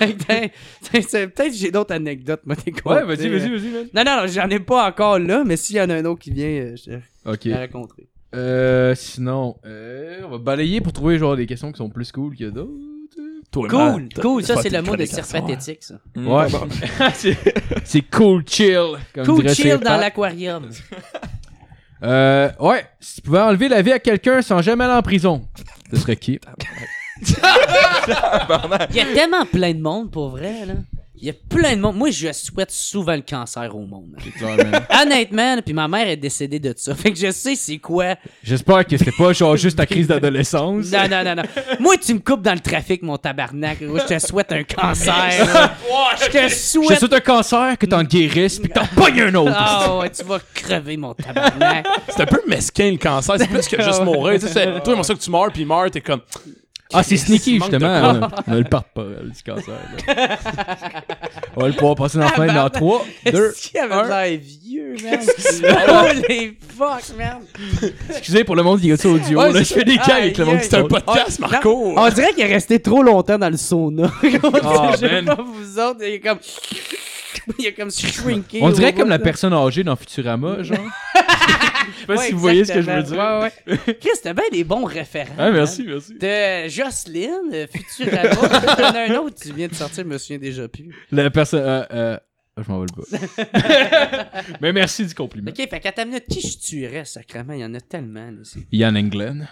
Peut-être 0.00 0.52
peut-être 0.92 1.50
que 1.50 1.56
j'ai 1.56 1.70
d'autres 1.70 1.94
anecdotes, 1.94 2.40
moi, 2.44 2.56
t'es 2.56 2.72
Ouais, 2.84 3.04
vas-y, 3.04 3.28
vas-y, 3.28 3.48
vas-y, 3.48 3.70
man. 3.70 3.86
Non, 3.94 4.02
non, 4.04 4.22
non, 4.22 4.26
j'en 4.26 4.48
ai 4.48 4.58
pas 4.58 4.88
encore 4.88 5.20
là, 5.20 5.44
mais 5.46 5.56
s'il 5.56 5.76
y 5.76 5.80
en 5.80 5.88
a 5.88 5.94
un 5.94 6.04
autre 6.04 6.20
qui 6.20 6.32
vient, 6.32 6.46
euh, 6.48 6.74
je 6.76 7.36
te 7.36 7.54
raconterai. 7.54 8.09
Euh, 8.34 8.94
sinon, 8.94 9.56
euh, 9.66 10.20
on 10.24 10.30
va 10.30 10.38
balayer 10.38 10.80
pour 10.80 10.92
trouver, 10.92 11.18
genre, 11.18 11.36
des 11.36 11.46
questions 11.46 11.72
qui 11.72 11.78
sont 11.78 11.90
plus 11.90 12.12
cool 12.12 12.36
que 12.36 12.44
d'autres. 12.44 12.70
Toi, 13.50 13.66
Cool, 13.68 14.08
cool, 14.20 14.44
ça 14.44 14.62
c'est 14.62 14.70
le 14.70 14.80
mot 14.80 14.94
de 14.94 15.32
pathétique, 15.32 15.82
ça. 15.82 15.94
Ouais. 16.16 16.46
c'est 17.14 17.36
c'est 17.84 18.02
cool 18.02 18.44
chill. 18.46 18.92
Comme 19.12 19.26
Cool 19.26 19.42
dirait 19.42 19.54
chill 19.56 19.78
dans 19.78 19.96
l'aquarium. 19.96 20.70
Euh, 22.04 22.48
ouais. 22.60 22.84
Si 23.00 23.16
tu 23.16 23.22
pouvais 23.22 23.40
enlever 23.40 23.68
la 23.68 23.82
vie 23.82 23.90
à 23.90 23.98
quelqu'un 23.98 24.40
sans 24.40 24.62
jamais 24.62 24.84
aller 24.84 24.94
en 24.94 25.02
prison, 25.02 25.42
ce 25.92 25.98
serait 25.98 26.14
qui? 26.14 26.38
Il 28.90 28.96
y 28.96 29.00
a 29.00 29.06
tellement 29.12 29.44
plein 29.44 29.74
de 29.74 29.80
monde, 29.80 30.10
pour 30.10 30.30
vrai, 30.30 30.64
là. 30.64 30.74
Il 31.22 31.26
y 31.26 31.30
a 31.30 31.34
plein 31.50 31.76
de 31.76 31.80
monde. 31.82 31.96
Moi, 31.96 32.10
je 32.10 32.32
souhaite 32.32 32.70
souvent 32.70 33.14
le 33.14 33.20
cancer 33.20 33.74
au 33.76 33.80
monde. 33.84 34.16
Honnêtement, 35.02 35.56
là, 35.56 35.62
puis 35.62 35.74
ma 35.74 35.86
mère 35.86 36.08
est 36.08 36.16
décédée 36.16 36.58
de 36.58 36.72
ça. 36.76 36.94
Fait 36.94 37.12
que 37.12 37.18
je 37.18 37.30
sais 37.30 37.54
c'est 37.56 37.76
quoi. 37.78 38.14
J'espère 38.42 38.86
que 38.86 38.96
c'était 38.96 39.12
pas 39.12 39.32
genre 39.34 39.54
juste 39.56 39.76
ta 39.76 39.84
crise 39.84 40.06
d'adolescence. 40.08 40.90
Non, 40.90 41.08
non, 41.10 41.22
non, 41.22 41.34
non. 41.36 41.42
Moi, 41.78 41.96
tu 41.98 42.14
me 42.14 42.20
coupes 42.20 42.40
dans 42.42 42.54
le 42.54 42.60
trafic, 42.60 43.02
mon 43.02 43.18
tabarnak. 43.18 43.82
Moi, 43.82 44.00
Je 44.08 44.14
te 44.14 44.18
souhaite 44.18 44.50
un 44.52 44.62
cancer. 44.62 45.70
Je 46.20 46.26
te 46.26 46.38
Je 46.38 46.46
te 46.46 46.48
souhaite. 46.54 46.98
souhaite 46.98 47.12
un 47.12 47.20
cancer, 47.20 47.76
que 47.78 47.86
t'en 47.86 48.02
guérisses, 48.02 48.58
pis 48.58 48.68
que 48.68 48.74
t'en 48.74 48.86
pognes 48.86 49.20
un 49.20 49.34
autre. 49.34 49.52
Ah 49.54 49.98
ouais, 49.98 50.10
tu 50.10 50.24
vas 50.24 50.38
crever, 50.54 50.96
mon 50.96 51.12
tabarnak. 51.12 51.86
C'est 52.08 52.22
un 52.22 52.26
peu 52.26 52.40
mesquin 52.48 52.90
le 52.92 52.96
cancer, 52.98 53.34
c'est 53.38 53.46
plus 53.48 53.68
que 53.68 53.82
juste 53.82 54.02
mourir. 54.04 54.40
Tu 54.40 54.46
sais, 54.46 54.52
c'est- 54.52 54.80
toi, 54.82 55.02
ça 55.04 55.14
que 55.14 55.18
tu 55.20 55.30
meurs, 55.30 55.52
puis 55.52 55.62
il 55.62 55.66
meurt, 55.66 55.90
t'es 55.90 56.00
comme. 56.00 56.20
Ah, 56.92 57.02
c'est 57.02 57.16
sneaky, 57.16 57.56
justement. 57.60 57.88
là. 57.88 58.28
On 58.46 58.52
a 58.52 58.56
le 58.56 58.64
porte-parole 58.64 59.30
du 59.30 59.42
cancer. 59.42 59.74
là. 60.08 60.36
On 61.56 61.60
va 61.62 61.66
le 61.68 61.72
pouvoir 61.74 61.94
passer 61.96 62.18
dans 62.18 62.24
la 62.24 62.30
fenêtre 62.30 62.54
dans 62.54 62.70
3, 62.70 63.04
2. 63.32 63.50
Est-ce 63.50 63.68
qu'il 63.68 63.80
avait 63.80 64.08
l'air 64.28 64.40
vieux, 64.40 64.96
man? 65.02 65.20
Holy 65.88 66.56
fuck, 66.76 67.16
man. 67.18 67.38
Excusez 68.10 68.44
pour 68.44 68.56
le 68.56 68.62
monde 68.62 68.80
qui 68.80 68.88
écoute 68.88 69.00
ça 69.00 69.08
audio. 69.08 69.40
Ouais, 69.40 69.52
là, 69.52 69.58
je 69.62 69.74
fais 69.74 69.84
des 69.84 69.98
avec 69.98 70.36
le 70.38 70.44
monde 70.44 70.58
qui 70.58 70.64
C'est 70.66 70.76
un 70.76 70.84
podcast, 70.84 71.38
Marco. 71.38 71.94
On 71.96 72.08
dirait 72.08 72.32
qu'il 72.32 72.44
est 72.44 72.52
resté 72.52 72.80
trop 72.80 73.02
longtemps 73.02 73.38
dans 73.38 73.50
le 73.50 73.56
sauna. 73.56 74.10
Ah, 74.62 74.90
Je 74.92 74.96
sais 74.98 75.22
man. 75.22 75.36
pas 75.36 75.42
vous 75.42 75.78
autres, 75.78 76.00
il 76.02 76.14
est 76.14 76.20
comme. 76.20 76.38
Il 77.58 77.66
est 77.66 77.72
comme 77.72 77.90
shrinké. 77.90 78.60
On 78.62 78.70
dirait 78.70 78.94
comme 78.94 79.08
la 79.08 79.18
personne 79.18 79.52
âgée 79.52 79.84
dans 79.84 79.96
Futurama, 79.96 80.62
genre. 80.62 80.78
Je 80.78 82.00
sais 82.00 82.06
pas 82.06 82.14
Ouais, 82.16 82.26
si 82.26 82.32
vous 82.32 82.38
voyez 82.38 82.64
ce 82.64 82.72
que 82.72 82.82
je 82.82 82.90
veux 82.90 83.02
dire. 83.02 83.18
Ouais, 83.18 83.52
ouais. 83.66 83.94
Chris, 84.00 84.10
t'as 84.22 84.32
bien 84.34 84.44
des 84.52 84.64
bons 84.64 84.84
référents. 84.84 85.34
Ah, 85.38 85.50
merci, 85.50 85.84
merci. 85.86 86.14
De 86.14 86.68
Jocelyne, 86.68 87.50
euh, 87.52 87.66
Futurama. 87.66 88.34
T'en 88.36 88.94
as 88.94 89.10
un 89.10 89.16
autre, 89.16 89.36
tu 89.42 89.52
viens 89.52 89.68
de 89.68 89.74
sortir, 89.74 90.04
je 90.04 90.08
me 90.08 90.18
souviens 90.18 90.38
déjà 90.38 90.68
plus. 90.68 90.94
La 91.10 91.30
personne. 91.30 91.62
Euh, 91.64 91.84
euh, 91.92 92.18
je 92.56 92.70
m'en 92.70 92.80
vais 92.80 92.86
le 92.94 93.50
pas. 93.50 94.42
Mais 94.60 94.72
merci 94.72 95.06
du 95.06 95.14
compliment. 95.14 95.50
Ok, 95.50 95.68
fait 95.68 95.80
qu'à 95.80 95.92
ta 95.92 96.04
minute, 96.04 96.24
qui 96.30 96.40
je 96.40 96.58
tuerais, 96.58 97.04
sacrément? 97.04 97.54
Il 97.54 97.60
y 97.60 97.64
en 97.64 97.74
a 97.74 97.80
tellement, 97.80 98.30
Yann 98.72 98.96
Englen. 98.96 99.48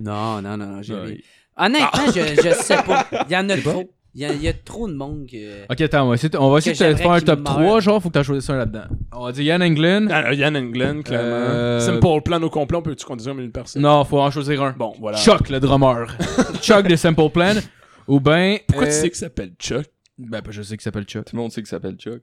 Non, 0.00 0.40
non, 0.40 0.56
non, 0.56 0.66
non, 0.66 0.82
j'ai. 0.82 1.22
Honnêtement, 1.56 2.06
je, 2.06 2.42
je 2.42 2.54
sais 2.62 2.76
pas. 2.82 3.06
Il 3.28 3.32
y 3.32 3.36
en 3.36 3.48
a 3.50 3.56
trop. 3.58 3.90
Il 4.12 4.22
y, 4.22 4.24
a, 4.24 4.32
il 4.32 4.42
y 4.42 4.48
a 4.48 4.52
trop 4.52 4.88
de 4.88 4.94
monde 4.94 5.26
que. 5.30 5.70
Ok, 5.70 5.80
attends, 5.82 6.04
on 6.04 6.08
va 6.08 6.14
essayer, 6.14 6.30
de- 6.30 6.38
on 6.38 6.50
va 6.50 6.58
essayer 6.58 6.72
de 6.72 6.78
te 6.78 6.82
j'aimerais 6.84 7.00
faire 7.02 7.12
un 7.12 7.20
top 7.20 7.40
meure. 7.40 7.54
3, 7.54 7.80
genre, 7.80 8.02
faut 8.02 8.08
que 8.08 8.14
t'en 8.14 8.24
choisisses 8.24 8.50
un 8.50 8.56
là-dedans. 8.56 8.84
On 9.12 9.24
va 9.24 9.32
dire 9.32 9.44
Yann 9.44 9.62
Englen. 9.62 10.08
Ah, 10.10 10.34
Yann 10.34 10.56
Englen, 10.56 11.04
clairement. 11.04 11.28
Euh, 11.28 11.78
Simple 11.78 12.20
Plan 12.24 12.42
au 12.42 12.50
complet, 12.50 12.76
on 12.76 12.82
peut-tu 12.82 13.04
conduire 13.06 13.38
une 13.38 13.52
personne? 13.52 13.82
Non, 13.82 14.04
faut 14.04 14.18
en 14.18 14.30
choisir 14.32 14.62
un. 14.64 14.72
Bon, 14.72 14.94
voilà. 14.98 15.16
Chuck, 15.16 15.48
le 15.48 15.60
drummer. 15.60 16.06
Chuck 16.60 16.88
de 16.88 16.96
Simple 16.96 17.30
Plan. 17.30 17.54
Ou 18.08 18.18
ben. 18.18 18.58
Pourquoi 18.66 18.88
euh, 18.88 18.90
tu 18.90 18.96
sais 18.96 19.08
qu'il 19.10 19.18
s'appelle 19.18 19.52
Chuck? 19.60 19.86
Ben, 20.18 20.40
ben, 20.40 20.50
je 20.50 20.62
sais 20.62 20.76
qu'il 20.76 20.82
s'appelle 20.82 21.04
Chuck. 21.04 21.26
Tout 21.26 21.36
le 21.36 21.42
monde 21.42 21.52
sait 21.52 21.60
qu'il 21.60 21.68
s'appelle 21.68 21.94
Chuck. 21.94 22.20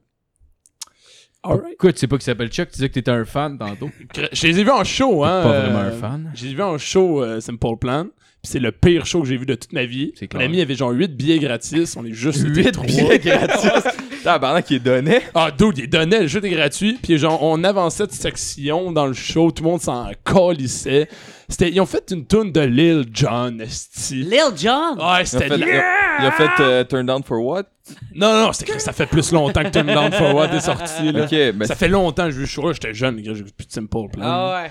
Alright. 1.42 1.62
Pourquoi 1.78 1.92
tu 1.92 2.00
sais 2.00 2.06
pas 2.06 2.16
qu'il 2.16 2.24
s'appelle 2.24 2.48
Chuck? 2.48 2.68
Tu 2.68 2.74
disais 2.74 2.88
que 2.88 2.94
t'étais 2.94 3.10
un 3.10 3.24
fan 3.24 3.56
tantôt. 3.56 3.88
Je 4.32 4.46
les 4.46 4.60
ai 4.60 4.64
vus 4.64 4.70
en 4.70 4.84
show, 4.84 5.24
hein. 5.24 5.42
Pas 5.42 5.52
euh, 5.54 5.60
vraiment 5.62 5.78
un 5.78 5.92
fan. 5.92 6.30
J'ai 6.34 6.52
vu 6.52 6.62
en 6.62 6.76
show 6.76 7.22
euh, 7.22 7.40
Simple 7.40 7.76
Plan. 7.80 8.06
C'est 8.48 8.60
le 8.60 8.72
pire 8.72 9.04
show 9.04 9.20
que 9.20 9.28
j'ai 9.28 9.36
vu 9.36 9.44
de 9.44 9.54
toute 9.54 9.72
ma 9.74 9.84
vie. 9.84 10.12
C'est 10.18 10.32
Mon 10.32 10.40
ami 10.40 10.60
avait 10.62 10.74
genre 10.74 10.90
8 10.90 11.14
billets 11.16 11.38
gratis. 11.38 11.96
On 11.98 12.04
est 12.06 12.12
juste 12.14 12.40
été 12.46 12.62
8 12.64 12.72
trois. 12.72 12.86
billets 12.86 13.18
gratis? 13.18 13.70
Tabarnak, 14.24 14.64
qui 14.64 14.76
est 14.76 14.78
donné. 14.80 15.20
Ah, 15.34 15.50
dude, 15.56 15.78
il 15.78 15.88
donnait, 15.88 16.22
le 16.22 16.26
jeu 16.26 16.38
était 16.38 16.50
gratuit. 16.50 16.98
Puis 17.02 17.18
genre, 17.18 17.42
on 17.42 17.62
avançait 17.62 18.06
de 18.06 18.12
section 18.12 18.90
dans 18.90 19.06
le 19.06 19.12
show. 19.12 19.50
Tout 19.50 19.62
le 19.64 19.68
monde 19.70 19.80
s'en 19.82 20.10
calissait. 20.24 21.08
C'était, 21.48 21.70
ils 21.70 21.80
ont 21.80 21.86
fait 21.86 22.10
une 22.10 22.26
tune 22.26 22.50
de 22.52 22.60
Lil 22.60 23.04
Jon. 23.12 23.56
Lil 24.10 24.40
John! 24.56 24.98
Ouais, 24.98 25.04
Il 25.04 25.20
a 25.20 25.24
c'était 25.24 25.48
fait, 25.48 25.56
il 25.56 25.62
a- 25.64 26.18
il 26.20 26.26
a 26.26 26.30
fait 26.32 26.62
euh, 26.62 26.84
Turn 26.84 27.06
Down 27.06 27.22
for 27.22 27.42
What? 27.44 27.64
Non, 28.14 28.46
non, 28.46 28.52
c'était 28.52 28.72
que 28.72 28.78
ça 28.82 28.92
fait 28.92 29.06
plus 29.06 29.30
longtemps 29.32 29.62
que 29.62 29.68
Turn 29.70 29.86
Down 29.86 30.12
for 30.12 30.34
What 30.34 30.48
est 30.54 30.60
sorti. 30.60 31.12
Là. 31.12 31.26
Ben 31.52 31.64
Ça 31.66 31.74
fait 31.74 31.88
longtemps 31.88 32.24
que 32.24 32.30
je 32.32 32.36
joue 32.36 32.40
le 32.40 32.46
show. 32.46 32.72
J'étais 32.72 32.92
jeune, 32.92 33.20
j'ai 33.22 33.32
plus 33.44 33.66
de 33.66 33.72
Simple 33.72 34.08
Plan. 34.12 34.22
Ah 34.22 34.62
ouais. 34.64 34.70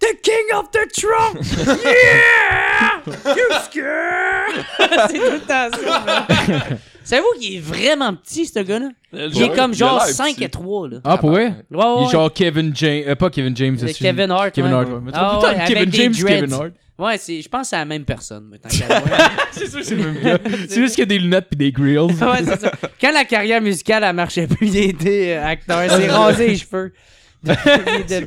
The 0.00 0.20
King 0.22 0.54
of 0.54 0.70
the 0.70 0.86
Trump! 0.92 1.40
Yeah! 1.84 3.34
You 3.34 3.44
scared? 3.64 4.64
C'est 5.10 5.18
tout 5.18 5.32
le 5.32 5.40
temps 5.40 5.68
ça. 5.76 6.04
man. 6.06 6.78
Savez-vous 7.02 7.40
qu'il 7.40 7.56
est 7.56 7.60
vraiment 7.60 8.14
petit, 8.14 8.46
ce 8.46 8.60
gars-là? 8.60 8.90
Euh, 9.14 9.28
Il 9.34 9.42
est 9.42 9.54
comme 9.56 9.72
genre 9.74 9.94
l'air 10.04 10.06
5 10.14 10.34
petit. 10.34 10.44
et 10.44 10.48
3, 10.50 10.88
là. 10.88 10.98
Ah, 11.04 11.16
pour 11.18 11.30
vrai? 11.30 11.52
Ouais, 11.70 11.78
ouais, 11.84 11.94
Il 12.02 12.06
est 12.08 12.12
genre 12.12 12.32
Kevin 12.32 12.70
James. 12.76 13.04
Euh, 13.08 13.14
pas 13.16 13.30
Kevin 13.30 13.56
James. 13.56 13.76
C'est 13.78 13.92
Kevin 13.94 14.30
Hart. 14.30 14.52
Kevin 14.52 14.70
ouais. 14.72 14.76
Hart, 14.76 14.88
ouais. 14.88 15.10
Ah 15.14 15.38
ouais, 15.40 15.54
Kevin 15.66 15.76
avec 15.78 15.90
des 15.90 15.96
James, 15.98 16.12
dreads. 16.12 16.40
Kevin 16.40 16.52
Hart. 16.52 16.70
Ouais, 16.98 17.16
c'est, 17.18 17.40
je 17.40 17.48
pense 17.48 17.62
que 17.62 17.68
c'est 17.70 17.76
la 17.76 17.84
même 17.86 18.04
personne. 18.04 18.44
moi, 18.44 18.58
tant 18.58 18.68
qu'à 18.78 19.00
moi. 19.00 19.18
C'est 19.52 19.68
sûr, 19.70 19.80
c'est 19.82 19.94
le 19.94 20.04
même 20.12 20.22
gars. 20.22 20.38
C'est 20.68 20.80
juste 20.80 20.94
qu'il 20.96 21.02
y 21.02 21.02
a 21.02 21.06
des 21.06 21.18
lunettes 21.18 21.48
pis 21.48 21.56
des 21.56 21.72
grills. 21.72 21.98
ouais, 21.98 22.44
c'est 22.44 22.60
ça. 22.60 22.72
Quand 23.00 23.12
la 23.12 23.24
carrière 23.24 23.60
musicale, 23.62 24.04
elle 24.04 24.14
marchait 24.16 24.46
plus, 24.46 24.66
il 24.68 24.90
était 24.90 25.36
euh, 25.38 25.46
acteur. 25.46 25.80
C'est 25.90 26.08
rasé 26.10 26.46
les 26.48 26.56
cheveux. 26.56 26.92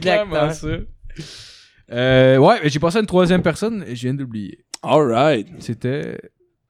Clairement 0.02 0.36
acteur. 0.36 0.54
ça. 0.56 0.68
Euh, 1.92 2.38
ouais, 2.38 2.60
mais 2.64 2.70
j'ai 2.70 2.80
passé 2.80 2.98
à 2.98 3.02
une 3.02 3.06
troisième 3.08 3.42
personne 3.42 3.84
et 3.88 3.96
je 3.96 4.02
viens 4.04 4.14
d'oublier. 4.14 4.60
Alright. 4.82 5.48
C'était. 5.60 6.18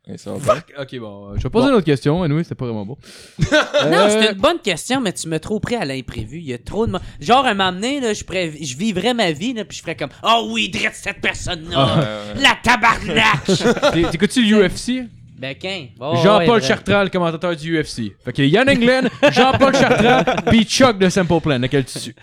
Ok, 0.09 0.99
bon, 0.99 1.29
euh, 1.29 1.33
je 1.37 1.43
vais 1.43 1.49
poser 1.49 1.69
une 1.69 1.75
autre 1.75 1.85
question. 1.85 2.23
Anyway, 2.23 2.43
c'était 2.43 2.55
pas 2.55 2.65
vraiment 2.65 2.85
bon. 2.85 2.97
Non, 3.39 3.47
Euh, 3.83 4.09
c'est 4.09 4.31
une 4.33 4.37
bonne 4.41 4.59
question, 4.59 4.99
mais 4.99 5.13
tu 5.13 5.27
m'as 5.29 5.39
trop 5.39 5.59
pris 5.59 5.75
à 5.75 5.85
l'imprévu. 5.85 6.37
Il 6.39 6.45
y 6.49 6.53
a 6.53 6.57
trop 6.57 6.85
de. 6.87 6.91
mo- 6.93 6.97
Genre, 7.21 7.45
un 7.45 7.53
moment 7.53 7.71
donné, 7.71 8.01
là, 8.01 8.13
je, 8.13 8.23
pourrais- 8.23 8.51
je 8.61 8.75
vivrais 8.77 9.13
ma 9.13 9.31
vie, 9.31 9.53
là, 9.53 9.63
puis 9.63 9.77
je 9.77 9.81
ferais 9.83 9.95
comme 9.95 10.09
Oh 10.23 10.49
oui, 10.51 10.69
drette 10.69 10.95
cette 10.95 11.21
personne-là. 11.21 11.99
Euh, 12.03 12.33
La 12.35 12.57
tabarnak! 12.61 13.45
t'es- 13.93 14.09
T'écoutes-tu 14.09 14.41
l'UFC? 14.43 15.07
ben, 15.37 15.55
qu'un. 15.55 15.85
Oh, 15.99 16.15
Jean-Paul 16.17 16.39
ouais, 16.39 16.59
vrai. 16.59 16.61
Chartrand, 16.67 17.03
le 17.03 17.09
commentateur 17.09 17.55
du 17.55 17.79
UFC. 17.79 18.11
Fait 18.25 18.33
que 18.33 18.41
Yann 18.41 18.69
Englen, 18.69 19.07
Jean-Paul 19.31 19.73
Chartrand, 19.75 20.23
pis 20.51 20.65
Chuck 20.65 20.97
de 20.99 21.09
Simple 21.09 21.39
Plan. 21.41 21.57
Lequel 21.59 21.85
tu 21.85 21.99
tues? 21.99 22.15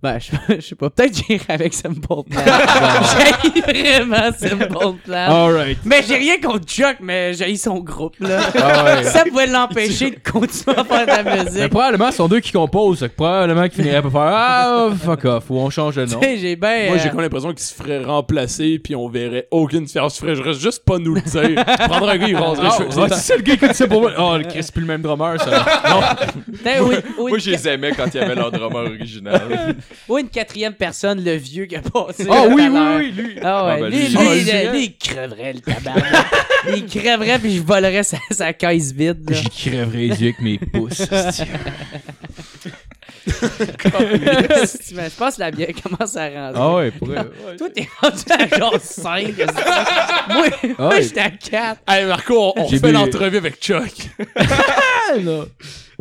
Ben, 0.00 0.18
je, 0.20 0.54
je 0.56 0.60
sais 0.60 0.74
pas. 0.76 0.90
Peut-être 0.90 1.10
que 1.10 1.26
j'irai 1.26 1.44
avec 1.48 1.74
Simple 1.74 1.98
Plan. 2.00 2.24
j'ai 2.30 3.60
vraiment 3.60 4.30
Simple 4.38 4.68
Plan. 4.68 4.96
Alright. 5.12 5.78
Mais 5.84 6.02
j'ai 6.06 6.14
rien 6.16 6.38
contre 6.40 6.66
Chuck, 6.66 6.98
mais 7.00 7.34
j'ai 7.34 7.56
son 7.56 7.80
groupe, 7.80 8.14
là. 8.20 8.38
Ah 8.56 8.84
ouais. 8.84 9.02
Ça 9.04 9.24
pouvait 9.24 9.48
l'empêcher 9.48 10.10
de 10.12 10.18
continuer 10.30 10.76
à 10.78 10.84
faire 10.84 11.02
de 11.02 11.06
la 11.10 11.22
Mais 11.24 11.44
musique. 11.44 11.68
probablement, 11.68 12.10
ce 12.12 12.18
sont 12.18 12.28
deux 12.28 12.38
qui 12.38 12.52
composent. 12.52 13.00
fait 13.00 13.08
que 13.08 13.16
probablement 13.16 13.62
qu'ils 13.64 13.82
finiraient 13.82 14.02
par 14.02 14.12
faire 14.12 14.20
Ah, 14.22 14.88
fuck 15.04 15.24
off, 15.24 15.44
ou 15.50 15.56
on 15.58 15.68
change 15.70 15.96
de 15.96 16.04
nom. 16.04 16.20
J'ai. 16.22 16.56
Moi, 16.56 16.98
j'ai 16.98 17.08
euh, 17.08 17.10
comme 17.10 17.20
l'impression 17.20 17.48
qu'il 17.52 17.64
se 17.64 17.74
ferait 17.74 18.04
remplacer, 18.04 18.78
puis 18.78 18.94
on 18.94 19.08
verrait 19.08 19.48
aucune 19.50 19.84
différence. 19.84 20.20
Il 20.22 20.36
ferait 20.36 20.54
juste 20.54 20.84
pas 20.84 20.98
nous 20.98 21.14
le 21.14 21.22
dire. 21.22 21.64
Prendre 21.88 22.08
un 22.08 22.16
gars, 22.18 22.28
il 22.28 22.36
Ah, 22.36 22.70
cheveux. 22.78 23.02
ouais, 23.02 23.08
c'est 23.12 23.36
le 23.36 23.42
gars 23.42 23.56
qui 23.56 23.68
dit 23.68 23.88
pour 23.88 24.02
moi. 24.02 24.12
Oh, 24.16 24.36
le 24.36 24.44
Chris, 24.44 24.62
c'est 24.62 24.72
plus 24.72 24.82
le 24.82 24.86
même 24.86 25.02
drummer, 25.02 25.40
ça. 25.40 25.64
oui, 26.64 26.96
oui, 27.18 27.30
Moi, 27.30 27.38
je 27.38 27.50
les 27.50 27.68
aimais 27.68 27.90
quand 27.96 28.06
il 28.14 28.20
y 28.20 28.20
avait 28.20 28.36
leur 28.36 28.52
drummer 28.52 28.84
original. 28.90 29.74
Ou 30.08 30.18
une 30.18 30.28
quatrième 30.28 30.74
personne, 30.74 31.22
le 31.24 31.34
vieux 31.34 31.66
qui 31.66 31.76
a 31.76 31.80
passé. 31.82 32.26
Ah 32.30 32.44
tout 32.46 32.54
oui, 32.54 32.68
oui, 32.70 32.80
oui, 32.98 33.10
lui. 33.12 33.38
Ah 33.42 33.66
ouais, 33.66 33.72
Ah, 33.72 33.76
ben, 33.80 33.88
lui, 33.90 33.98
lui, 33.98 34.08
lui, 34.08 34.16
ah, 34.18 34.22
lui, 34.34 34.38
je 34.40 34.44
dirais. 34.44 34.72
lui, 34.72 34.84
il 34.84 34.96
crèverait 34.96 35.52
le 35.52 35.60
tabarnak. 35.60 36.26
il 36.76 36.86
crèverait 36.86 37.38
puis 37.38 37.56
je 37.56 37.62
volerais 37.62 38.02
sa, 38.02 38.18
sa 38.30 38.52
caisse 38.52 38.92
vide. 38.92 39.28
là. 39.30 39.36
J'y 39.36 39.48
crèverais 39.70 39.96
les 39.98 40.22
yeux 40.22 40.28
avec 40.28 40.40
mes 40.40 40.58
pouces. 40.58 41.02
je 43.26 45.16
pense 45.16 45.36
que 45.36 45.40
la 45.40 45.50
bière 45.50 45.68
commence 45.82 46.16
à 46.16 46.24
rentrer. 46.28 46.60
Ah 46.60 46.74
ouais, 46.74 46.90
pour 46.90 47.08
vrai. 47.08 47.18
ouais. 47.18 47.56
Toi, 47.56 47.68
t'es 47.70 47.88
rendu 48.00 48.22
à 48.30 48.58
genre 48.58 48.76
5. 48.80 49.34
moi, 50.28 50.46
moi 50.78 50.88
Ouais. 50.88 51.02
j'étais 51.02 51.20
à 51.20 51.30
4. 51.30 51.80
Hey, 51.88 52.04
Marco, 52.06 52.52
on, 52.56 52.68
fait 52.68 52.78
bu- 52.80 52.92
l'entrevue 52.92 53.36
avec 53.38 53.56
Chuck. 53.60 53.92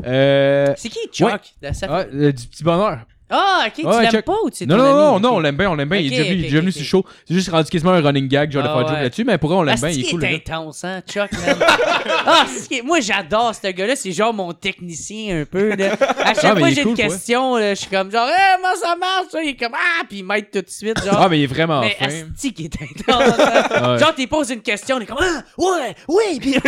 Euh. 0.05 0.73
C'est 0.77 0.89
qui 0.89 0.99
Chuck? 1.11 1.27
Ouais. 1.29 1.73
Ça 1.73 1.87
fait- 1.87 1.87
Ah, 1.89 2.05
euh, 2.13 2.31
du 2.31 2.45
petit 2.45 2.63
bonheur. 2.63 2.99
Ah, 3.29 3.65
ok, 3.67 3.73
tu 3.75 3.81
l'aimes 3.83 4.21
pas 4.21 4.35
ou 4.45 4.49
tu 4.49 4.65
Non, 4.65 4.77
non, 4.77 4.93
non, 4.95 5.19
non, 5.19 5.35
on 5.35 5.39
l'aime 5.39 5.57
bien, 5.57 5.69
on 5.69 5.75
l'aime 5.75 5.89
bien. 5.89 5.99
il 5.99 6.07
est 6.13 6.17
déjà 6.47 6.59
venu, 6.61 6.69
il 6.69 6.73
sur 6.73 6.81
le 6.81 6.85
show. 6.85 7.05
C'est 7.27 7.33
juste 7.33 7.49
rendu 7.49 7.69
quasiment 7.69 7.91
un 7.91 8.01
running 8.01 8.27
gag, 8.27 8.51
genre 8.51 8.63
de 8.63 8.69
Ah, 8.69 8.73
faire 8.77 8.87
joke 8.87 8.97
là-dessus, 9.01 9.23
mais 9.25 9.37
pour 9.37 9.49
vrai, 9.49 9.59
on 9.59 9.63
l'aime 9.63 9.75
bien, 9.79 9.89
il 9.89 10.05
est 10.05 10.09
cool. 10.09 10.25
intense, 10.25 10.83
hein, 10.85 11.01
Chuck, 11.07 11.31
man. 11.33 11.57
ah, 12.25 12.45
moi, 12.85 12.99
j'adore 13.01 13.53
ce 13.53 13.67
gars-là. 13.67 13.95
C'est 13.97 14.11
genre 14.13 14.33
mon 14.33 14.53
technicien 14.53 15.41
un 15.41 15.45
peu, 15.45 15.75
là. 15.75 15.93
À 16.23 16.33
chaque 16.33 16.45
Ah, 16.45 16.55
fois 16.55 16.69
il 16.69 16.69
que 16.69 16.75
j'ai 16.75 16.81
cool, 16.83 16.91
une 16.91 16.97
question, 16.97 17.57
je 17.59 17.75
suis 17.75 17.87
comme 17.89 18.11
genre, 18.11 18.27
hey, 18.29 18.55
comment 18.61 18.75
ça 18.81 18.95
marche? 18.95 19.25
ça? 19.31 19.43
Il 19.43 19.49
est 19.49 19.55
comme, 19.55 19.73
ah, 19.75 20.03
puis 20.07 20.19
il 20.19 20.23
m'aide 20.23 20.49
tout 20.51 20.61
de 20.61 20.69
suite, 20.69 21.03
genre. 21.03 21.17
Ah, 21.19 21.27
mais 21.29 21.39
il 21.39 21.43
est 21.43 21.47
vraiment 21.47 21.81
mais 21.81 21.97
fin. 21.99 22.05
Asti 22.05 22.53
qui 22.53 22.63
est 22.65 22.81
intense. 22.81 23.39
hein. 23.39 23.63
Ouais. 23.87 23.99
Genre, 23.99 24.15
t'es 24.15 24.27
poses 24.27 24.49
une 24.49 24.61
question, 24.61 24.95
on 24.97 24.99
est 25.01 25.05
comme, 25.05 25.17
ah, 25.19 25.43
ouais, 25.57 25.95
oui, 26.07 26.39
puis 26.39 26.53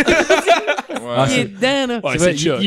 Ouais. 1.00 1.26
il 1.30 1.38
est 1.40 1.44
dedans, 1.44 1.86
là. 1.94 2.00
Il, 2.14 2.40
il 2.46 2.60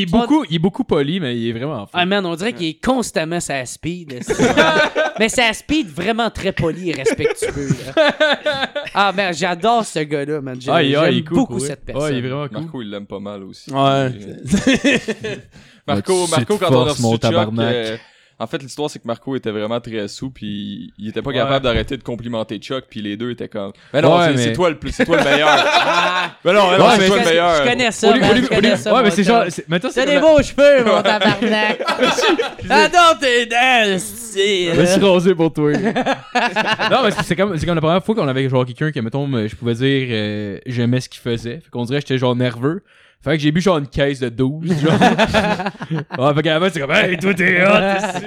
il 0.50 0.56
est 0.56 0.58
beaucoup 0.58 0.84
poli, 0.84 1.20
mais 1.20 1.36
il 1.36 1.48
est 1.48 1.52
vraiment 1.52 1.86
fin. 1.86 1.98
Ah 2.00 2.06
man, 2.06 2.24
on 2.26 2.34
dirait 2.34 2.52
qu'il 2.52 2.66
est 2.68 2.84
constamment 2.84 3.40
sa 3.40 3.64
speed. 3.84 4.20
Mais 5.18 5.28
sa 5.28 5.52
speed 5.52 5.88
vraiment 5.88 6.30
très 6.30 6.52
poli 6.52 6.90
et 6.90 6.92
respectueux. 6.94 7.68
là. 7.94 8.68
Ah 8.96 9.12
man, 9.12 9.34
j'adore 9.34 9.84
ce 9.84 9.98
gars-là, 9.98 10.40
man. 10.40 10.60
J'aime 10.60 10.74
Ah, 10.74 10.82
il, 10.82 10.94
ah, 10.94 11.06
il 11.10 11.14
j'aime 11.14 11.18
est 11.18 11.24
cool. 11.24 11.36
beaucoup 11.38 11.52
pour 11.54 11.58
vrai. 11.58 11.68
cette 11.68 11.84
personne. 11.84 12.02
Ouais, 12.04 12.18
il 12.18 12.24
est 12.24 12.28
vraiment 12.28 12.48
cool. 12.48 12.60
Marco, 12.62 12.82
il 12.82 12.90
l'aime 12.90 13.06
pas 13.06 13.18
mal 13.18 13.42
aussi. 13.42 13.72
Ouais. 13.72 14.12
Marco, 15.86 16.26
Marco 16.28 16.58
quand 16.58 16.70
on 16.70 16.80
a 16.86 16.90
reçu 16.90 17.02
mon 17.02 17.12
Chuck, 17.12 17.20
tabarnak. 17.20 17.74
euh, 17.74 17.96
en 18.38 18.46
fait, 18.46 18.62
l'histoire, 18.62 18.90
c'est 18.90 18.98
que 18.98 19.06
Marco 19.06 19.36
était 19.36 19.50
vraiment 19.50 19.80
très 19.80 20.08
sous, 20.08 20.30
puis 20.30 20.92
il 20.98 21.08
était 21.08 21.22
pas 21.22 21.30
Ouais. 21.30 21.36
capable 21.36 21.64
d'arrêter 21.64 21.96
de 21.96 22.02
complimenter 22.02 22.58
Chuck, 22.58 22.84
puis 22.90 23.00
les 23.02 23.16
deux 23.16 23.30
étaient 23.30 23.48
comme. 23.48 23.72
Mais 23.92 24.02
non, 24.02 24.18
Ouais, 24.18 24.36
c'est 24.36 24.46
mais- 24.48 24.52
toi 24.52 24.70
le 24.70 24.76
plus, 24.78 24.90
c'est 24.92 25.04
toi 25.04 25.18
le 25.18 25.24
meilleur. 25.24 25.48
Ah, 25.96 26.30
mais 26.44 26.52
non, 26.52 26.70
mais 26.70 26.78
non, 26.78 26.86
c'est 26.98 27.06
toi 27.06 27.18
le 27.18 27.24
meilleur. 27.24 27.54
je 27.64 27.68
connais 27.70 27.90
ça, 27.90 28.10
man, 28.16 28.20
je 28.42 28.46
connais. 28.48 28.88
Ouais, 28.90 29.02
mais 29.02 29.10
c'est 29.10 29.24
genre. 29.24 29.44
T'as 29.44 29.90
c'est 29.90 30.06
des 30.06 30.18
beaux 30.18 30.42
cheveux, 30.42 30.84
mon 30.84 31.02
tabarnak. 31.02 31.80
J'adore 32.64 33.18
tes 33.20 33.46
dents, 33.46 33.82
esti, 33.94 34.68
Je 34.74 34.80
me 34.80 34.86
suis 34.86 35.00
rasé 35.04 35.34
pour 35.34 35.52
toi. 35.52 35.72
non, 35.72 37.02
mais 37.04 37.10
c'est- 37.10 37.22
c'est 37.24 37.36
comme, 37.36 37.56
c'est 37.56 37.66
comme 37.66 37.74
la 37.74 37.80
première 37.80 38.04
fois 38.04 38.14
qu'on 38.14 38.28
avait 38.28 38.48
genre 38.48 38.64
quelqu'un 38.64 38.90
qui, 38.90 39.00
mettons, 39.00 39.26
me- 39.26 39.46
je 39.48 39.54
pouvais 39.56 39.74
dire 39.74 40.08
euh, 40.10 40.58
j'aimais 40.66 41.00
ce 41.00 41.08
qu'il 41.08 41.20
faisait. 41.20 41.60
Fait 41.60 41.70
qu'on 41.70 41.84
dirait 41.84 42.00
que 42.00 42.08
j'étais 42.08 42.18
genre 42.18 42.34
nerveux. 42.36 42.82
Fait 43.24 43.38
que 43.38 43.42
j'ai 43.42 43.52
bu 43.52 43.62
genre 43.62 43.78
une 43.78 43.86
caisse 43.86 44.20
de 44.20 44.28
12, 44.28 44.82
genre. 44.82 44.92
ouais, 46.18 46.34
fait 46.34 46.42
qu'avant, 46.42 46.68
c'est 46.70 46.80
comme, 46.80 46.90
hey, 46.90 47.16
toi 47.16 47.32
t'es 47.32 47.64
hot, 47.64 47.96
esti. 47.96 48.26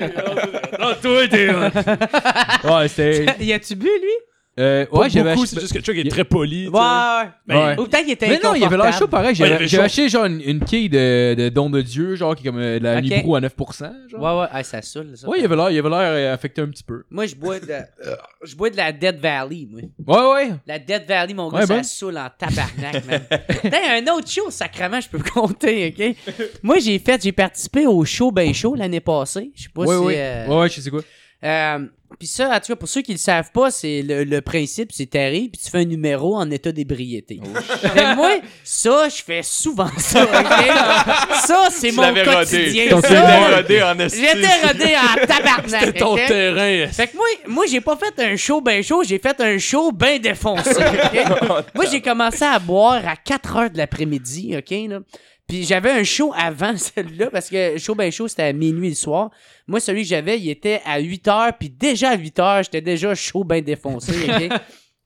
Non, 0.80 0.94
toi 1.00 1.28
t'es 1.28 1.50
hot. 1.50 2.68
Ouais, 2.74 2.88
c'était. 2.88 3.46
Y 3.46 3.54
a-tu 3.54 3.76
bu, 3.76 3.86
lui? 3.86 4.27
Euh, 4.60 4.86
Pas 4.88 4.98
ouais, 4.98 5.10
j'avais 5.12 5.30
beaucoup, 5.32 5.44
acheté- 5.44 5.56
c'est 5.56 5.62
juste 5.62 5.74
que 5.74 5.80
Chuck 5.82 5.96
est 5.98 6.10
très 6.10 6.24
poli. 6.24 6.68
Ouais, 6.68 6.80
ouais. 7.48 7.56
Ouais. 7.56 7.80
Ou 7.80 7.86
peut-être 7.86 8.04
qu'il 8.06 8.14
était 8.14 8.28
Mais 8.28 8.40
non, 8.44 8.56
il 8.56 8.64
avait 8.64 8.76
l'air 8.78 8.92
chaud 8.98 9.08
pareil. 9.08 9.36
J'avais 9.36 9.78
acheté 9.80 10.10
genre 10.10 10.26
une, 10.26 10.42
une 10.42 10.60
quille 10.62 10.90
de, 10.90 11.36
de 11.36 11.50
don 11.50 11.70
de 11.70 11.82
Dieu, 11.82 12.16
genre 12.16 12.36
qui 12.36 12.44
est 12.48 12.50
comme 12.50 12.60
euh, 12.60 12.80
de 12.80 12.84
la 12.84 12.98
Ok. 12.98 13.04
Libro 13.04 13.36
à 13.36 13.40
9%. 13.42 13.50
Genre. 14.10 14.20
Ouais, 14.22 14.42
ouais, 14.42 14.48
ah, 14.52 14.64
ça 14.64 14.82
saoule, 14.82 15.12
ça. 15.16 15.28
Ouais, 15.30 15.38
il 15.40 15.46
avait 15.46 15.56
l'air, 15.56 15.70
il 15.70 15.78
avait 15.78 15.90
l'air 15.90 16.00
euh, 16.00 16.34
affecté 16.34 16.62
un 16.62 16.68
petit 16.70 16.84
peu. 16.84 17.04
Moi, 17.12 17.28
je 17.28 17.36
bois 17.36 17.60
de, 17.60 17.68
je 18.44 18.56
bois 18.56 18.70
de 18.72 18.78
la 18.78 18.92
Dead 18.92 19.20
Valley, 19.20 19.68
moi. 19.70 19.82
Ouais, 20.08 20.34
ouais. 20.48 20.52
La 20.66 20.80
Dead 20.80 21.04
Valley, 21.08 21.34
mon 21.36 21.50
gars, 21.52 21.60
Ouais, 21.60 21.66
ça 21.68 21.76
bon. 21.76 21.84
saoule 21.84 22.18
en 22.18 22.28
tabarnak, 22.36 23.06
man. 23.06 23.22
T'as 23.62 23.98
un 24.02 24.14
autre 24.16 24.30
show, 24.30 24.50
sacrément, 24.50 25.00
je 25.00 25.08
peux 25.10 25.20
compter, 25.34 25.94
OK? 25.98 26.36
Moi, 26.64 26.80
j'ai 26.80 26.98
fait, 27.00 27.22
j'ai 27.22 27.32
participé 27.32 27.86
au 27.86 28.04
show 28.06 28.32
Ben 28.32 28.54
Show 28.54 28.74
l'année 28.76 29.02
passée. 29.02 29.52
Je 29.56 29.64
sais 29.64 29.70
pas 29.74 29.82
Ouais, 29.84 29.96
si... 29.96 30.02
ouais. 30.02 30.16
euh, 30.18 30.48
Ouais, 30.48 30.60
ouais, 30.62 30.70
je 30.70 30.82
sais 30.82 30.90
quoi. 30.90 31.02
Euh, 31.44 31.80
puis 32.18 32.28
ça, 32.28 32.50
en 32.50 32.60
tout 32.60 32.68
cas, 32.68 32.76
pour 32.78 32.88
ceux 32.88 33.02
qui 33.02 33.12
le 33.12 33.18
savent 33.18 33.52
pas, 33.52 33.70
c'est 33.70 34.02
le, 34.02 34.24
le 34.24 34.42
principe, 34.42 34.92
c'est 34.94 35.08
t'arrives 35.08 35.50
puis 35.52 35.62
tu 35.64 35.70
fais 35.70 35.80
un 35.80 35.86
numéro 35.86 36.36
en 36.38 36.50
état 36.50 36.72
d'ébriété. 36.72 37.40
Oh, 37.44 37.60
Fait 37.80 37.90
que 37.90 38.16
moi, 38.16 38.38
ça, 38.64 39.10
je 39.10 39.22
fais 39.22 39.44
souvent 39.44 39.90
ça, 39.98 40.24
OK? 40.24 41.36
Ça, 41.46 41.68
c'est 41.70 41.92
mon 41.92 42.08
rodé. 42.08 42.24
quotidien. 42.24 42.86
Tu 43.02 43.08
Ça, 43.08 43.56
rodé 43.58 43.84
en 43.84 44.00
esti. 44.00 44.20
J'étais 44.22 44.68
rodé 44.68 44.96
en 44.96 45.26
tabarnak. 45.28 45.80
C'était 45.86 46.00
ton 46.00 46.14
OK? 46.14 46.26
terrain. 46.28 46.88
Fait 46.92 47.08
que 47.08 47.18
moi, 47.18 47.26
moi 47.46 47.66
j'ai 47.70 47.82
pas 47.82 47.98
fait 47.98 48.20
un 48.24 48.36
show 48.38 48.62
ben 48.62 48.82
chaud, 48.82 49.04
j'ai 49.04 49.20
fait 49.20 49.40
un 49.42 49.58
show 49.60 49.92
ben 49.92 50.20
défoncé. 50.20 50.72
ok? 50.72 51.66
moi, 51.76 51.86
j'ai 51.92 52.02
commencé 52.02 52.46
à 52.46 52.58
boire 52.58 53.06
à 53.08 53.16
4 53.16 53.56
heures 53.58 53.70
de 53.70 53.78
l'après-midi, 53.78 54.56
OK? 54.58 54.72
Là. 54.90 55.00
Puis 55.48 55.64
j'avais 55.64 55.92
un 55.92 56.04
show 56.04 56.34
avant 56.36 56.76
celui-là, 56.78 57.30
parce 57.30 57.50
que 57.50 57.78
show 57.78 57.96
ben 57.96 58.12
chaud, 58.12 58.28
c'était 58.28 58.44
à 58.44 58.54
minuit 58.54 58.90
le 58.90 58.96
soir. 58.96 59.32
Moi, 59.68 59.80
celui 59.80 60.04
que 60.04 60.10
j'avais, 60.10 60.40
il 60.40 60.50
était 60.50 60.82
à 60.86 61.00
8 61.00 61.28
heures, 61.28 61.58
puis 61.58 61.70
déjà 61.70 62.12
à 62.12 62.18
8 62.18 62.40
heures, 62.40 62.64
j'étais 62.64 62.82
déjà 62.82 63.16
chaud 63.16 63.44
ben 63.44 63.64
défoncé? 63.64 64.14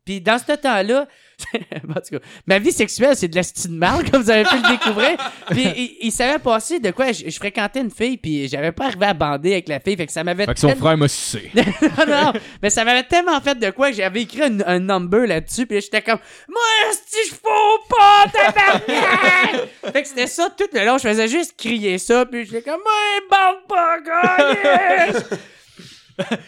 Puis 0.03 0.19
dans 0.19 0.39
ce 0.39 0.53
temps-là, 0.53 1.07
en 1.89 1.93
tout 1.93 2.17
cas, 2.19 2.25
ma 2.45 2.59
vie 2.59 2.71
sexuelle, 2.71 3.15
c'est 3.15 3.27
de 3.27 3.35
la 3.35 3.43
style 3.43 3.71
mal, 3.71 4.09
comme 4.09 4.21
vous 4.21 4.29
avez 4.29 4.43
pu 4.43 4.55
le 4.55 4.71
découvrir. 4.71 5.17
Puis 5.49 5.63
il, 5.75 5.97
il 6.01 6.11
savait 6.11 6.39
passer 6.39 6.79
de 6.79 6.91
quoi 6.91 7.11
je, 7.11 7.29
je 7.29 7.35
fréquentais 7.37 7.81
une 7.81 7.91
fille, 7.91 8.17
puis 8.17 8.47
j'avais 8.47 8.71
pas 8.71 8.85
arrivé 8.85 9.05
à 9.07 9.13
bander 9.13 9.53
avec 9.53 9.67
la 9.67 9.79
fille, 9.79 9.95
fait 9.95 10.07
que 10.07 10.11
ça 10.13 10.23
m'avait 10.23 10.45
Fait 10.45 10.53
que 10.53 10.59
son 10.59 10.75
frère 10.75 10.97
m'a 10.97 11.07
sucé. 11.07 11.51
non, 11.55 12.05
non, 12.07 12.33
mais 12.61 12.69
ça 12.69 12.83
m'avait 12.83 13.03
tellement 13.03 13.39
fait 13.41 13.55
de 13.55 13.69
quoi 13.71 13.89
que 13.89 13.97
j'avais 13.97 14.21
écrit 14.21 14.43
un, 14.43 14.59
un 14.65 14.79
number 14.79 15.27
là-dessus, 15.27 15.65
puis 15.65 15.77
là, 15.77 15.81
j'étais 15.81 16.01
comme 16.01 16.19
Moi, 16.49 16.61
si 17.07 17.29
je 17.29 17.35
fous 17.35 17.87
pas, 17.89 18.25
tabarnak! 18.31 19.69
fait 19.93 20.01
que 20.01 20.07
c'était 20.07 20.27
ça 20.27 20.49
tout 20.57 20.69
le 20.73 20.85
long, 20.85 20.97
je 20.97 21.07
faisais 21.07 21.27
juste 21.27 21.55
crier 21.57 21.97
ça, 21.97 22.25
puis 22.25 22.45
j'étais 22.45 22.61
comme 22.61 22.81
Moi, 22.81 23.27
bande 23.29 23.67
pas, 23.67 23.99
gars! 24.01 25.37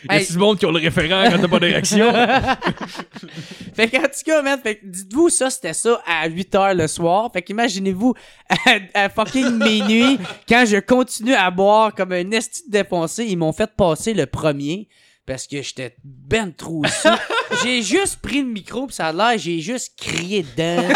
Il 0.09 0.19
y 0.19 0.23
a 0.23 0.25
du 0.25 0.37
monde 0.37 0.57
qui 0.59 0.65
ont 0.65 0.71
le 0.71 0.79
référent 0.79 1.23
quand 1.29 1.39
t'as 1.39 1.47
pas 1.47 1.59
d'érection? 1.59 2.11
Fait 3.75 3.89
qu'en 3.89 4.03
tout 4.03 4.23
cas, 4.25 4.41
man, 4.41 4.59
fait 4.61 4.79
dites-vous, 4.83 5.29
ça, 5.29 5.49
c'était 5.49 5.73
ça 5.73 5.99
à 6.05 6.29
8h 6.29 6.75
le 6.75 6.87
soir. 6.87 7.29
Fait 7.33 7.41
qu'imaginez-vous 7.41 8.13
à, 8.49 9.05
à 9.05 9.09
fucking 9.09 9.57
minuit, 9.57 10.19
quand 10.47 10.63
je 10.67 10.77
continue 10.77 11.33
à 11.33 11.49
boire 11.49 11.93
comme 11.93 12.11
un 12.11 12.31
esti 12.31 12.63
de 12.67 12.71
défoncé, 12.71 13.25
ils 13.25 13.37
m'ont 13.37 13.53
fait 13.53 13.71
passer 13.75 14.13
le 14.13 14.25
premier 14.25 14.87
parce 15.25 15.47
que 15.47 15.61
j'étais 15.61 15.95
ben 16.03 16.53
trop 16.53 16.83
j'ai 17.63 17.81
juste 17.81 18.17
pris 18.17 18.41
le 18.41 18.49
micro 18.49 18.87
pis 18.87 18.95
ça 18.95 19.07
a 19.07 19.13
l'air, 19.13 19.37
j'ai 19.37 19.59
juste 19.59 19.93
crié 19.97 20.43
dedans 20.43 20.93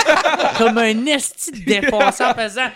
comme 0.58 0.78
un 0.78 1.06
esti 1.06 1.52
de 1.52 1.66
défoncé 1.66 2.26
en 2.26 2.34
faisant 2.34 2.70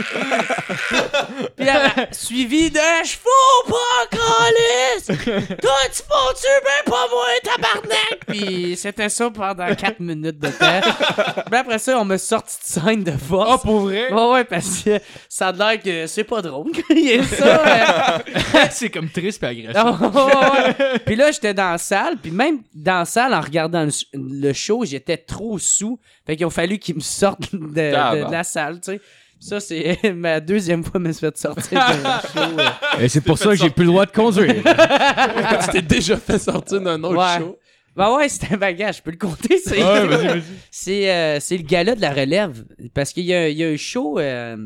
Puis 1.56 1.64
là, 1.66 1.90
suivi 2.12 2.70
de 2.70 2.78
Je 3.04 3.10
fous 3.16 3.68
pas, 3.68 4.06
Calis! 4.10 5.18
Toi, 5.60 5.72
tu 5.92 6.02
fous-tu, 6.02 6.46
ben 6.64 6.90
pas 6.90 7.06
moi, 7.10 7.26
tabarnak! 7.42 8.20
Puis 8.26 8.76
c'était 8.76 9.08
ça 9.08 9.30
pendant 9.30 9.74
4 9.74 10.00
minutes 10.00 10.38
de 10.38 10.48
temps. 10.48 10.80
Puis 11.46 11.56
après 11.58 11.78
ça, 11.78 11.98
on 11.98 12.04
m'a 12.04 12.18
sorti 12.18 12.56
de 12.58 12.64
scène 12.82 13.04
de 13.04 13.12
force. 13.12 13.50
Ah, 13.52 13.58
pour 13.58 13.80
vrai? 13.80 14.12
Ouais, 14.12 14.30
ouais, 14.32 14.44
parce 14.44 14.82
que 14.84 14.98
ça 15.28 15.48
a 15.48 15.52
l'air 15.52 15.82
que 15.82 16.06
c'est 16.06 16.24
pas 16.24 16.42
drôle 16.42 16.72
ça. 16.74 17.62
euh. 17.66 18.18
c'est 18.70 18.90
comme 18.90 19.10
triste 19.10 19.42
et 19.42 19.46
agressif. 19.46 19.82
Ouais. 19.84 20.98
Puis 21.04 21.16
là, 21.16 21.30
j'étais 21.30 21.54
dans 21.54 21.72
la 21.72 21.78
salle, 21.78 22.16
puis 22.18 22.30
même 22.30 22.60
dans 22.74 23.00
la 23.00 23.04
salle, 23.04 23.34
en 23.34 23.40
regardant 23.40 23.84
le, 23.84 23.90
le 24.14 24.52
show, 24.52 24.84
j'étais 24.84 25.16
trop 25.16 25.58
sous. 25.58 25.98
Fait 26.26 26.36
qu'il 26.36 26.46
a 26.46 26.50
fallu 26.50 26.78
qu'ils 26.78 26.94
me 26.96 27.00
sortent 27.00 27.52
de, 27.54 27.58
de- 27.58 28.24
de 28.26 28.30
la 28.30 28.44
salle, 28.44 28.80
tu 28.80 28.92
sais. 28.92 29.00
Ça, 29.40 29.58
c'est 29.58 29.98
ma 30.14 30.38
deuxième 30.38 30.84
fois 30.84 30.92
que 30.92 30.98
je 30.98 31.08
me 31.08 31.12
suis 31.12 31.20
fait 31.26 31.36
sortir 31.38 31.78
d'un 31.80 32.20
show. 32.20 32.58
euh. 32.58 33.00
Et 33.02 33.08
c'est 33.08 33.22
pour 33.22 33.38
ça 33.38 33.46
que 33.50 33.56
j'ai 33.56 33.70
plus 33.70 33.84
le 33.84 33.90
droit 33.90 34.04
de 34.06 34.10
conduire. 34.12 34.54
tu 35.64 35.70
t'es 35.72 35.82
déjà 35.82 36.16
fait 36.18 36.38
sortir 36.38 36.80
d'un 36.80 37.02
autre 37.02 37.16
Ouais. 37.16 37.38
show. 37.42 37.58
Bah 37.96 38.14
ouais, 38.14 38.28
c'était 38.28 38.54
un 38.54 38.58
bagage, 38.58 38.98
je 38.98 39.02
peux 39.02 39.10
le 39.10 39.16
compter. 39.16 39.58
C'est 39.58 39.82
Ouais, 39.82 40.06
vas-y, 40.06 40.26
vas-y. 40.28 40.42
c'est, 40.70 41.10
euh, 41.10 41.40
c'est 41.40 41.56
le 41.56 41.64
gala 41.64 41.94
de 41.96 42.00
la 42.00 42.12
relève. 42.12 42.64
Parce 42.94 43.12
qu'il 43.12 43.24
y 43.24 43.34
a, 43.34 43.48
il 43.48 43.56
y 43.58 43.64
a 43.64 43.68
un 43.68 43.76
show 43.76 44.18
euh, 44.18 44.56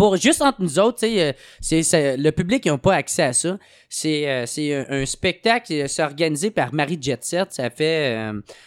pour 0.00 0.16
juste 0.16 0.40
entre 0.40 0.62
nous 0.62 0.78
autres, 0.78 1.04
euh, 1.04 1.34
c'est, 1.60 2.16
le 2.16 2.30
public 2.30 2.64
n'a 2.64 2.78
pas 2.78 2.94
accès 2.94 3.22
à 3.22 3.32
ça. 3.34 3.58
C'est, 3.90 4.26
euh, 4.26 4.46
un, 4.88 5.02
un 5.02 5.04
spectacle, 5.04 5.70
euh, 5.74 5.88
c'est 5.88 6.02
organisé 6.02 6.50
par 6.50 6.72
Marie 6.72 6.96
Jet 6.98 7.22
Set. 7.22 7.52
Ça 7.52 7.68
fait 7.68 8.18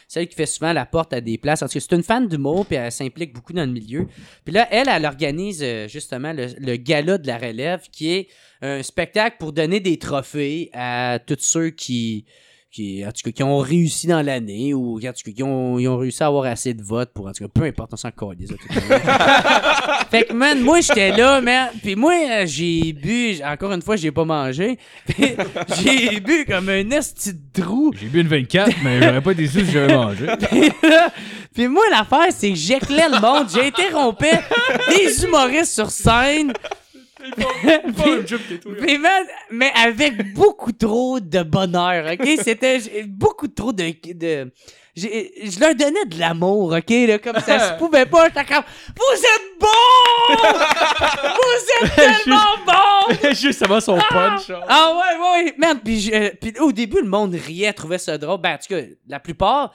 celle 0.07 0.27
qui 0.27 0.35
fait 0.35 0.45
souvent 0.45 0.73
la 0.73 0.85
porte 0.85 1.11
à 1.11 1.21
des 1.21 1.39
places. 1.39 1.61
Parce 1.61 1.73
que 1.73 1.79
c'est 1.79 1.95
une 1.95 2.03
fan 2.03 2.27
d'humour, 2.27 2.67
puis 2.67 2.75
elle 2.75 2.91
s'implique 2.91 3.33
beaucoup 3.33 3.51
dans 3.51 3.65
le 3.65 3.71
milieu. 3.71 4.07
Puis 4.45 4.53
là, 4.53 4.67
elle, 4.69 4.87
elle 4.87 5.05
organise 5.07 5.65
justement 5.87 6.33
le, 6.33 6.49
le 6.59 6.75
gala 6.75 7.17
de 7.17 7.25
la 7.25 7.39
relève, 7.39 7.81
qui 7.91 8.13
est 8.13 8.27
un 8.61 8.83
spectacle 8.83 9.37
pour 9.39 9.53
donner 9.53 9.79
des 9.79 9.97
trophées 9.97 10.69
à 10.71 11.17
tous 11.25 11.37
ceux 11.39 11.71
qui 11.71 12.25
qui, 12.73 13.05
en 13.05 13.11
tout 13.11 13.21
cas, 13.25 13.31
qui 13.31 13.43
ont 13.43 13.59
réussi 13.59 14.07
dans 14.07 14.23
l'année 14.25 14.73
ou 14.73 14.97
en 14.97 14.99
tout 14.99 15.23
cas, 15.23 15.31
qui 15.31 15.43
ont, 15.43 15.77
ils 15.77 15.87
ont 15.87 15.97
réussi 15.97 16.23
à 16.23 16.27
avoir 16.27 16.45
assez 16.45 16.73
de 16.73 16.81
votes 16.81 17.11
pour, 17.13 17.27
en 17.27 17.31
tout 17.31 17.43
cas, 17.43 17.49
peu 17.53 17.63
importe, 17.65 17.93
on 17.93 17.97
s'en 17.97 18.09
monde. 18.09 18.57
fait 20.09 20.25
que, 20.25 20.33
man, 20.33 20.59
moi, 20.59 20.81
j'étais 20.81 21.11
là, 21.15 21.39
man, 21.39 21.69
puis 21.83 21.95
moi, 21.95 22.13
euh, 22.13 22.45
j'ai 22.47 22.91
bu, 22.93 23.35
encore 23.45 23.73
une 23.73 23.83
fois, 23.83 23.95
j'ai 23.95 24.11
pas 24.11 24.25
mangé, 24.25 24.79
j'ai 25.17 26.19
bu 26.19 26.45
comme 26.45 26.67
un 26.69 26.89
esti 26.89 27.33
de 27.33 27.61
trou. 27.61 27.93
J'ai 27.95 28.07
bu 28.07 28.21
une 28.21 28.27
24, 28.27 28.71
mais 28.83 29.01
j'aurais 29.03 29.21
pas 29.21 29.31
été 29.33 29.47
sûr 29.47 29.63
si 29.65 29.71
j'avais 29.71 29.95
mangé. 29.95 30.25
Puis 31.53 31.67
moi, 31.67 31.83
l'affaire, 31.91 32.31
c'est 32.31 32.49
que 32.49 32.55
j'éclais 32.55 33.07
le 33.09 33.21
monde, 33.21 33.47
j'interrompais 33.53 34.39
des 34.89 35.23
humoristes 35.23 35.75
sur 35.75 35.91
scène. 35.91 36.51
Man, 38.99 39.25
mais 39.51 39.71
avec 39.75 40.33
beaucoup 40.33 40.71
trop 40.71 41.19
de 41.19 41.43
bonheur, 41.43 42.11
ok? 42.13 42.27
C'était 42.43 42.79
beaucoup 43.07 43.47
trop 43.47 43.71
de. 43.73 43.93
de 44.13 44.51
je 44.95 45.59
leur 45.59 45.73
donnais 45.73 46.05
de 46.05 46.19
l'amour, 46.19 46.73
ok? 46.73 46.89
Là, 47.07 47.17
comme 47.19 47.39
ça 47.39 47.73
se 47.73 47.73
pouvait 47.79 48.05
pas. 48.05 48.25
J'étais 48.27 48.45
comme, 48.45 48.63
vous 48.95 49.23
êtes 49.23 49.59
bons! 49.59 50.35
vous 51.23 51.85
êtes 51.87 51.95
tellement 52.25 52.57
bons! 52.65 53.33
Juste 53.33 53.63
avant 53.63 53.79
son 53.79 53.97
punch. 54.09 54.47
genre. 54.47 54.63
Ah 54.67 54.93
ouais, 54.95 55.17
ouais, 55.19 55.45
ouais. 55.45 55.55
Merde, 55.57 55.79
puis, 55.83 55.99
je- 55.99 56.13
euh, 56.13 56.29
puis 56.39 56.53
au 56.59 56.71
début, 56.71 57.01
le 57.01 57.07
monde 57.09 57.33
riait, 57.33 57.73
trouvait 57.73 57.97
ça 57.97 58.17
drôle. 58.17 58.39
Ben, 58.41 58.53
en 58.53 58.57
tout 58.57 58.67
cas, 58.75 58.81
la 59.07 59.19
plupart. 59.19 59.73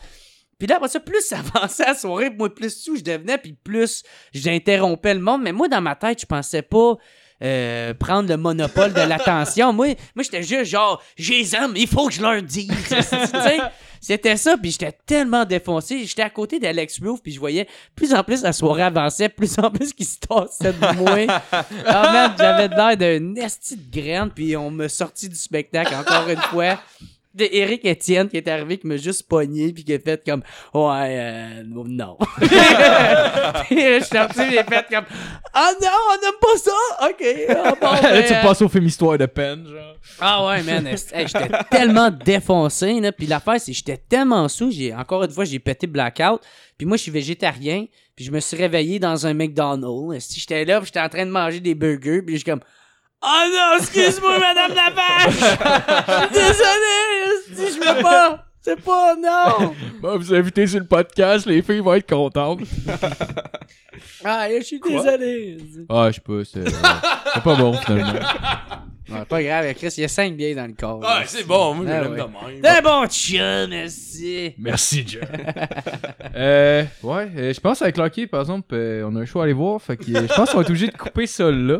Puis 0.56 0.66
là, 0.68 0.76
après 0.76 0.88
ça, 0.88 1.00
plus 1.00 1.20
ça 1.22 1.38
avançait 1.38 1.84
à 1.86 1.94
soirée, 1.94 2.30
moi, 2.30 2.52
plus 2.52 2.76
sous 2.82 2.96
je 2.96 3.02
devenais, 3.02 3.38
puis 3.38 3.52
plus 3.52 4.02
j'interrompais 4.32 5.14
le 5.14 5.20
monde. 5.20 5.42
Mais 5.42 5.52
moi, 5.52 5.68
dans 5.68 5.80
ma 5.80 5.94
tête, 5.94 6.20
je 6.20 6.26
pensais 6.26 6.62
pas 6.62 6.96
euh, 7.42 7.94
prendre 7.94 8.28
le 8.28 8.36
monopole 8.36 8.92
de 8.92 9.00
l'attention. 9.00 9.72
Moi, 9.72 9.96
moi 10.14 10.22
j'étais 10.22 10.42
juste 10.42 10.70
genre, 10.70 11.02
j'ai 11.16 11.38
les 11.38 11.54
aime, 11.54 11.72
il 11.76 11.86
faut 11.86 12.08
que 12.08 12.14
je 12.14 12.22
leur 12.22 12.42
dise. 12.42 12.70
C'était 14.00 14.36
ça, 14.36 14.56
puis 14.56 14.70
j'étais 14.70 14.96
tellement 15.06 15.44
défoncé. 15.44 16.04
J'étais 16.04 16.22
à 16.22 16.30
côté 16.30 16.60
d'Alex 16.60 17.00
Roof, 17.02 17.20
puis 17.22 17.32
je 17.32 17.40
voyais 17.40 17.66
plus 17.96 18.14
en 18.14 18.22
plus 18.22 18.42
la 18.42 18.52
soirée 18.52 18.84
avançait, 18.84 19.28
plus 19.28 19.58
en 19.58 19.70
plus 19.70 19.92
qu'il 19.92 20.06
se 20.06 20.18
tassait 20.18 20.72
de 20.72 20.96
moi. 20.96 21.18
Ah 21.86 22.12
man, 22.12 22.34
j'avais 22.38 22.68
l'air 22.68 22.96
d'un 22.96 23.34
esti 23.36 23.76
de 23.76 24.00
graine, 24.00 24.30
puis 24.34 24.56
on 24.56 24.70
m'a 24.70 24.88
sorti 24.88 25.28
du 25.28 25.34
spectacle 25.34 25.94
encore 25.94 26.28
une 26.28 26.40
fois. 26.40 26.78
De 27.34 27.46
Eric 27.52 27.84
Etienne 27.84 28.28
qui 28.28 28.36
est 28.36 28.48
arrivé, 28.48 28.78
qui 28.78 28.86
m'a 28.86 28.96
juste 28.96 29.28
pogné, 29.28 29.72
puis 29.72 29.84
qui 29.84 29.94
a 29.94 29.98
fait 29.98 30.22
comme 30.24 30.42
Ouais, 30.74 31.16
euh, 31.18 31.62
non. 31.64 32.16
puis 32.38 32.48
je 32.48 34.00
suis 34.00 34.16
sorti, 34.16 34.40
j'ai 34.50 34.64
fait 34.64 34.86
comme 34.90 35.04
Ah 35.52 35.70
non, 35.80 35.88
on 36.10 36.20
n'aime 36.20 36.40
pas 36.40 36.56
ça! 36.56 37.08
Ok, 37.08 37.24
ah, 37.48 37.74
bon, 37.80 38.02
ben, 38.02 38.24
tu 38.24 38.32
euh, 38.32 38.42
passes 38.42 38.62
au 38.62 38.68
film 38.68 38.86
Histoire 38.86 39.18
de 39.18 39.26
peine, 39.26 39.66
genre. 39.66 39.96
ah 40.20 40.46
ouais, 40.46 40.62
man. 40.62 40.86
hey, 40.86 40.96
j'étais 41.26 41.50
tellement 41.70 42.10
défoncé, 42.10 43.00
là. 43.00 43.12
Puis 43.12 43.26
l'affaire, 43.26 43.60
c'est 43.60 43.72
que 43.72 43.76
j'étais 43.76 43.98
tellement 43.98 44.48
sous. 44.48 44.70
J'ai, 44.70 44.94
encore 44.94 45.22
une 45.22 45.30
fois, 45.30 45.44
j'ai 45.44 45.58
pété 45.58 45.86
blackout. 45.86 46.40
Puis 46.76 46.86
moi, 46.86 46.96
je 46.96 47.02
suis 47.02 47.12
végétarien. 47.12 47.86
Puis 48.16 48.24
je 48.24 48.30
me 48.30 48.40
suis 48.40 48.56
réveillé 48.56 48.98
dans 48.98 49.26
un 49.26 49.34
McDonald's. 49.34 50.24
Si 50.26 50.40
j'étais 50.40 50.64
là, 50.64 50.80
j'étais 50.82 51.00
en 51.00 51.08
train 51.08 51.26
de 51.26 51.30
manger 51.30 51.60
des 51.60 51.74
burgers. 51.74 52.22
Puis 52.22 52.34
je 52.34 52.38
suis 52.38 52.50
comme... 52.50 52.60
Oh 53.20 53.44
non, 53.52 53.78
excuse-moi, 53.78 54.38
madame 54.40 54.74
la 54.74 54.90
vache! 54.90 55.34
Je 55.34 56.36
suis 56.36 56.46
désolé! 56.46 57.70
Si 57.70 57.74
je 57.74 57.78
veux 57.80 58.02
pas... 58.02 58.44
C'est 58.60 58.80
pas... 58.80 59.16
Non! 59.16 59.74
Bon, 60.00 60.18
vous 60.18 60.34
invitez 60.34 60.66
sur 60.66 60.78
le 60.80 60.86
podcast, 60.86 61.46
les 61.46 61.62
filles 61.62 61.80
vont 61.80 61.94
être 61.94 62.08
contentes. 62.08 62.60
Ah, 64.24 64.46
je 64.56 64.62
suis 64.62 64.80
désolé! 64.80 65.56
Ah, 65.88 66.08
je 66.10 66.14
sais 66.16 66.20
pas, 66.20 66.44
c'est 66.44 66.60
euh, 66.60 66.70
c'est 67.34 67.42
pas 67.42 67.54
bon 67.56 67.72
finalement. 67.74 68.20
Pas 69.28 69.42
grave, 69.42 69.74
Chris, 69.74 69.94
il 69.96 70.02
y 70.02 70.04
a 70.04 70.08
5 70.08 70.36
billets 70.36 70.54
dans 70.54 70.66
le 70.66 70.74
corps. 70.74 71.00
Ah, 71.02 71.22
c'est 71.24 71.46
bon, 71.46 71.74
moi, 71.74 71.86
je 71.86 71.90
Ah 71.92 72.00
l'aime 72.02 72.12
ouais. 72.12 72.18
de 72.18 72.52
même. 72.52 72.62
T'es 72.62 72.82
bon 72.82 73.06
chum, 73.06 73.70
merci! 73.70 74.54
Merci, 74.58 75.04
John. 75.06 75.22
euh, 76.36 76.84
ouais, 77.02 77.28
euh, 77.36 77.52
je 77.54 77.60
pense 77.60 77.80
avec 77.82 77.96
Lucky, 77.96 78.26
par 78.26 78.40
exemple, 78.42 78.74
euh, 78.74 79.08
on 79.10 79.16
a 79.16 79.20
un 79.20 79.24
show 79.24 79.40
à 79.40 79.44
aller 79.44 79.52
voir. 79.54 79.80
Fait 79.80 79.96
que 79.96 80.04
je 80.04 80.34
pense 80.34 80.50
qu'on 80.50 80.58
va 80.58 80.62
être 80.62 80.70
obligé 80.70 80.88
de 80.88 80.96
couper 80.96 81.26
ça 81.26 81.50
là. 81.50 81.78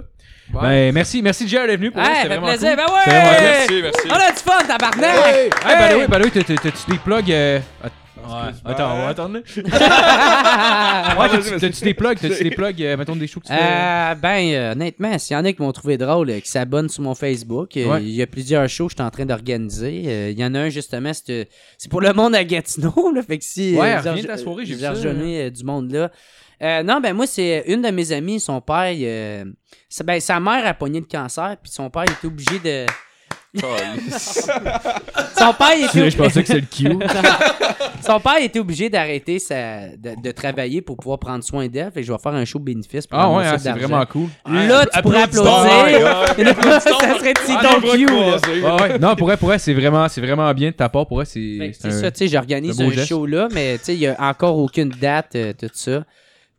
Ben, 0.52 0.92
merci, 0.92 1.20
merci, 1.22 1.46
Jerry, 1.46 1.66
d'être 1.68 1.78
venu. 1.80 1.90
Pour 1.90 2.00
Hey, 2.02 2.08
c'était 2.22 2.28
vraiment 2.28 2.46
plaisir! 2.48 2.68
cool. 2.70 2.76
Ben 2.76 2.86
C'est 3.04 3.10
ouais! 3.10 3.18
vraiment- 3.18 3.40
Merci, 3.40 3.82
merci. 3.82 4.08
On 4.08 4.14
a 4.14 4.30
du 4.32 4.38
fun, 4.38 4.66
tabarnak! 4.66 5.26
Hey, 5.34 5.50
ben 5.50 5.70
Hey! 5.70 5.94
oui, 6.00 6.04
ben 6.08 6.20
oui, 6.24 6.30
t'as- 6.32 6.42
t'as- 6.44 6.54
t'as-tu 6.62 6.90
des 6.90 6.98
plugs? 6.98 7.30
euh, 7.32 7.58
att- 7.84 7.92
Ouais, 8.20 8.34
attends, 8.72 8.92
on 8.94 8.98
va 9.02 9.08
attendre. 9.08 9.38
Ouais, 9.56 11.28
t'as-tu 11.60 11.84
des 11.84 11.94
plugs? 11.94 12.18
T'as-tu 12.20 12.42
des 12.44 12.50
plugs, 12.50 12.82
euh, 12.82 12.96
mettons 12.96 13.16
des 13.16 13.26
shows 13.26 13.40
que 13.40 13.46
tu 13.46 13.52
fais? 13.54 13.58
Euh, 13.58 14.14
ben, 14.16 14.52
euh, 14.52 14.72
honnêtement, 14.72 15.18
s'il 15.18 15.34
y 15.34 15.40
en 15.40 15.44
a 15.46 15.52
qui 15.52 15.62
m'ont 15.62 15.72
trouvé 15.72 15.96
drôle, 15.96 16.28
euh, 16.30 16.40
qui 16.40 16.50
s'abonnent 16.50 16.88
sur 16.90 17.02
mon 17.02 17.14
Facebook, 17.14 17.76
euh, 17.76 17.86
Ouais. 17.86 18.02
il 18.02 18.10
y 18.10 18.20
a 18.22 18.26
plusieurs 18.26 18.68
shows 18.68 18.86
que 18.88 18.92
je 18.92 18.96
suis 18.96 19.02
en 19.06 19.10
train 19.10 19.24
d'organiser. 19.24 20.02
Euh, 20.06 20.30
Il 20.30 20.38
y 20.38 20.44
en 20.44 20.54
a 20.54 20.58
un, 20.60 20.68
justement, 20.68 21.12
c'est 21.14 21.48
c'est 21.78 21.90
pour 21.90 22.00
le 22.02 22.12
monde 22.12 22.34
à 22.34 22.44
Gatineau, 22.44 23.12
là, 23.14 23.22
fait 23.22 23.38
que 23.38 23.44
si... 23.44 23.74
Ouais, 23.76 23.96
en- 23.96 24.02
de 24.14 24.26
la 24.26 24.36
soirée, 24.36 24.64
j'ai 24.66 24.74
vu 24.74 24.80
ça, 24.80 24.92
du 25.50 25.64
monde 25.64 25.90
là. 25.92 26.10
Euh, 26.62 26.82
non, 26.82 27.01
ben 27.01 27.14
moi, 27.14 27.26
c'est 27.26 27.64
une 27.68 27.82
de 27.82 27.90
mes 27.90 28.10
amies, 28.12 28.40
son 28.40 28.60
père, 28.60 28.93
euh, 29.01 29.44
sa- 29.89 30.05
ben, 30.05 30.20
sa 30.20 30.40
mère 30.40 30.66
a 30.66 30.74
pogné 30.74 30.98
le 31.01 31.06
cancer, 31.06 31.56
puis 31.62 31.70
son 31.72 31.89
père 31.90 32.02
était 32.05 32.26
obligé 32.26 32.59
de... 32.59 32.86
Son 35.39 35.52
père 35.55 35.72
était 35.72 36.10
Je 36.10 36.16
pensais 36.16 36.43
que 36.43 36.48
c'était 36.48 36.60
le 36.60 36.66
Q. 36.98 36.98
Son 38.06 38.20
père 38.20 38.36
était 38.43 38.59
obligé 38.59 38.89
d'arrêter 38.90 39.39
sa... 39.39 39.89
de, 39.97 40.20
de 40.22 40.30
travailler 40.32 40.82
pour 40.82 40.97
pouvoir 40.97 41.18
prendre 41.18 41.43
soin 41.43 41.66
d'elle. 41.68 41.90
Fait 41.93 42.01
que 42.01 42.06
je 42.06 42.12
vais 42.12 42.18
faire 42.18 42.35
un 42.35 42.44
show 42.44 42.59
bénéfice 42.59 43.06
pour 43.06 43.18
Ah 43.18 43.28
ouais, 43.30 43.44
ramasser 43.47 43.48
hein, 43.48 43.56
de 43.56 43.60
c'est 43.62 43.68
l'argent. 43.68 43.89
vraiment 43.89 44.06
cool. 44.06 44.28
Là, 44.68 44.86
tu 44.86 45.02
pourrais 45.02 45.22
applaudir. 45.22 46.35
ça 46.80 47.18
serait 47.18 47.35
petit 47.35 47.52
Ah, 47.59 47.68
ton 47.72 47.80
bras 47.80 47.97
cue, 47.97 48.06
là. 48.06 48.39
croisés. 48.39 48.62
Ouais, 48.62 48.82
ouais. 48.93 48.98
Non, 48.98 49.16
pour 49.16 49.26
vrai, 49.28 49.36
pour 49.36 49.48
vrai, 49.48 49.59
c'est 49.59 49.74
vraiment, 49.74 50.09
c'est 50.09 50.20
vraiment 50.20 50.52
bien 50.55 50.68
de 50.70 50.74
ta 50.74 50.89
part. 50.89 51.06
Pour 51.06 51.16
vrai, 51.16 51.24
c'est. 51.26 51.56
C'est 51.72 51.72
C'est 51.80 51.89
un- 51.89 52.01
ça, 52.02 52.10
tu 52.10 52.18
sais, 52.18 52.28
j'organise 52.28 52.80
un 52.80 52.85
beau 52.85 52.90
un 52.90 52.94
geste. 52.94 53.09
show 53.09 53.26
là, 53.26 53.48
mais 53.52 53.78
tu 53.78 53.85
sais, 53.85 53.94
il 53.94 54.01
y 54.01 54.06
a 54.06 54.16
encore 54.18 54.59
aucune 54.59 54.90
date, 54.90 55.35
euh, 55.36 55.52
tout 55.59 55.68
ça. 55.72 56.05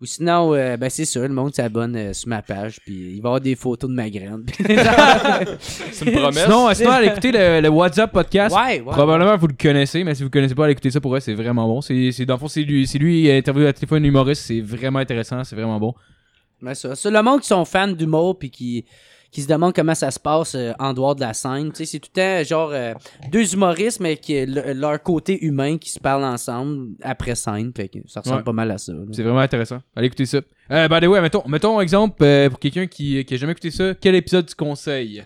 Ou 0.01 0.05
sinon, 0.05 0.53
euh, 0.53 0.77
ben 0.77 0.89
c'est 0.89 1.03
ça, 1.03 1.19
le 1.19 1.27
monde 1.27 1.53
s'abonne 1.53 1.93
euh, 1.97 2.13
sur 2.13 2.29
ma 2.29 2.41
page, 2.41 2.79
puis 2.85 2.93
il 2.93 3.09
va 3.09 3.15
y 3.15 3.17
avoir 3.17 3.41
des 3.41 3.55
photos 3.55 3.89
de 3.89 3.95
ma 3.95 4.09
graine. 4.09 4.45
C'est 5.59 6.05
une 6.05 6.13
promesse. 6.13 6.45
Sinon, 6.45 6.69
euh, 6.69 6.73
sinon, 6.73 6.91
allez 6.91 7.07
écouter 7.07 7.33
le, 7.33 7.59
le 7.59 7.67
WhatsApp 7.67 8.09
podcast. 8.09 8.55
ouais, 8.55 8.79
ouais. 8.79 8.93
Probablement 8.93 9.35
vous 9.35 9.47
le 9.47 9.55
connaissez, 9.61 10.05
mais 10.05 10.15
si 10.15 10.23
vous 10.23 10.29
connaissez 10.29 10.55
pas, 10.55 10.63
allez 10.63 10.71
écouter 10.71 10.91
ça 10.91 11.01
pour 11.01 11.11
vrai, 11.11 11.19
c'est 11.19 11.33
vraiment 11.33 11.67
bon. 11.67 11.81
C'est, 11.81 12.13
c'est, 12.13 12.25
dans 12.25 12.35
le 12.35 12.39
fond, 12.39 12.47
c'est 12.47 12.63
lui, 12.63 12.87
c'est 12.87 12.97
lui 12.97 13.23
qui 13.23 13.31
a 13.31 13.35
interviewé 13.35 13.67
à 13.67 13.73
téléphone 13.73 14.05
humoriste, 14.05 14.43
c'est 14.43 14.61
vraiment 14.61 14.99
intéressant, 14.99 15.43
c'est 15.43 15.57
vraiment 15.57 15.79
bon. 15.79 15.93
Mais 16.61 16.75
ça, 16.75 16.95
ça, 16.95 17.09
le 17.09 17.21
monde 17.21 17.41
qui 17.41 17.47
sont 17.47 17.65
fans 17.65 17.87
d'humour, 17.89 18.39
puis 18.39 18.51
qui, 18.51 18.85
qui 19.31 19.41
se 19.41 19.47
demandent 19.47 19.73
comment 19.73 19.95
ça 19.95 20.09
se 20.11 20.19
passe 20.19 20.55
euh, 20.55 20.71
en 20.79 20.93
dehors 20.93 21.15
de 21.15 21.21
la 21.21 21.33
scène, 21.33 21.69
tu 21.71 21.77
sais, 21.77 21.85
c'est 21.85 21.99
tout 21.99 22.09
le 22.15 22.21
temps 22.21 22.43
genre 22.47 22.69
euh, 22.71 22.93
deux 23.31 23.53
humoristes, 23.53 23.99
mais 23.99 24.17
qui 24.17 24.45
le- 24.45 24.73
leur 24.73 25.01
côté 25.03 25.43
humain 25.45 25.77
qui 25.77 25.89
se 25.89 25.99
parlent 25.99 26.23
ensemble 26.23 26.89
après 27.01 27.35
scène, 27.35 27.71
fait 27.75 27.89
que 27.89 27.99
ça 28.07 28.21
ressemble 28.21 28.37
Ouais. 28.37 28.43
pas 28.43 28.53
mal 28.53 28.71
à 28.71 28.77
ça. 28.77 28.93
là. 28.93 28.99
C'est 29.11 29.23
vraiment 29.23 29.39
intéressant. 29.39 29.79
Allez 29.95 30.07
écouter 30.07 30.25
ça. 30.25 30.39
Euh, 30.71 30.87
bah, 30.87 30.99
ouais, 30.99 31.21
mettons, 31.21 31.43
mettons 31.47 31.79
exemple 31.81 32.23
euh, 32.23 32.49
pour 32.49 32.59
quelqu'un 32.59 32.87
qui, 32.87 33.23
qui 33.25 33.33
a 33.33 33.37
jamais 33.37 33.51
écouté 33.53 33.71
ça, 33.71 33.93
quel 33.99 34.15
épisode 34.15 34.45
tu 34.47 34.55
conseilles? 34.55 35.23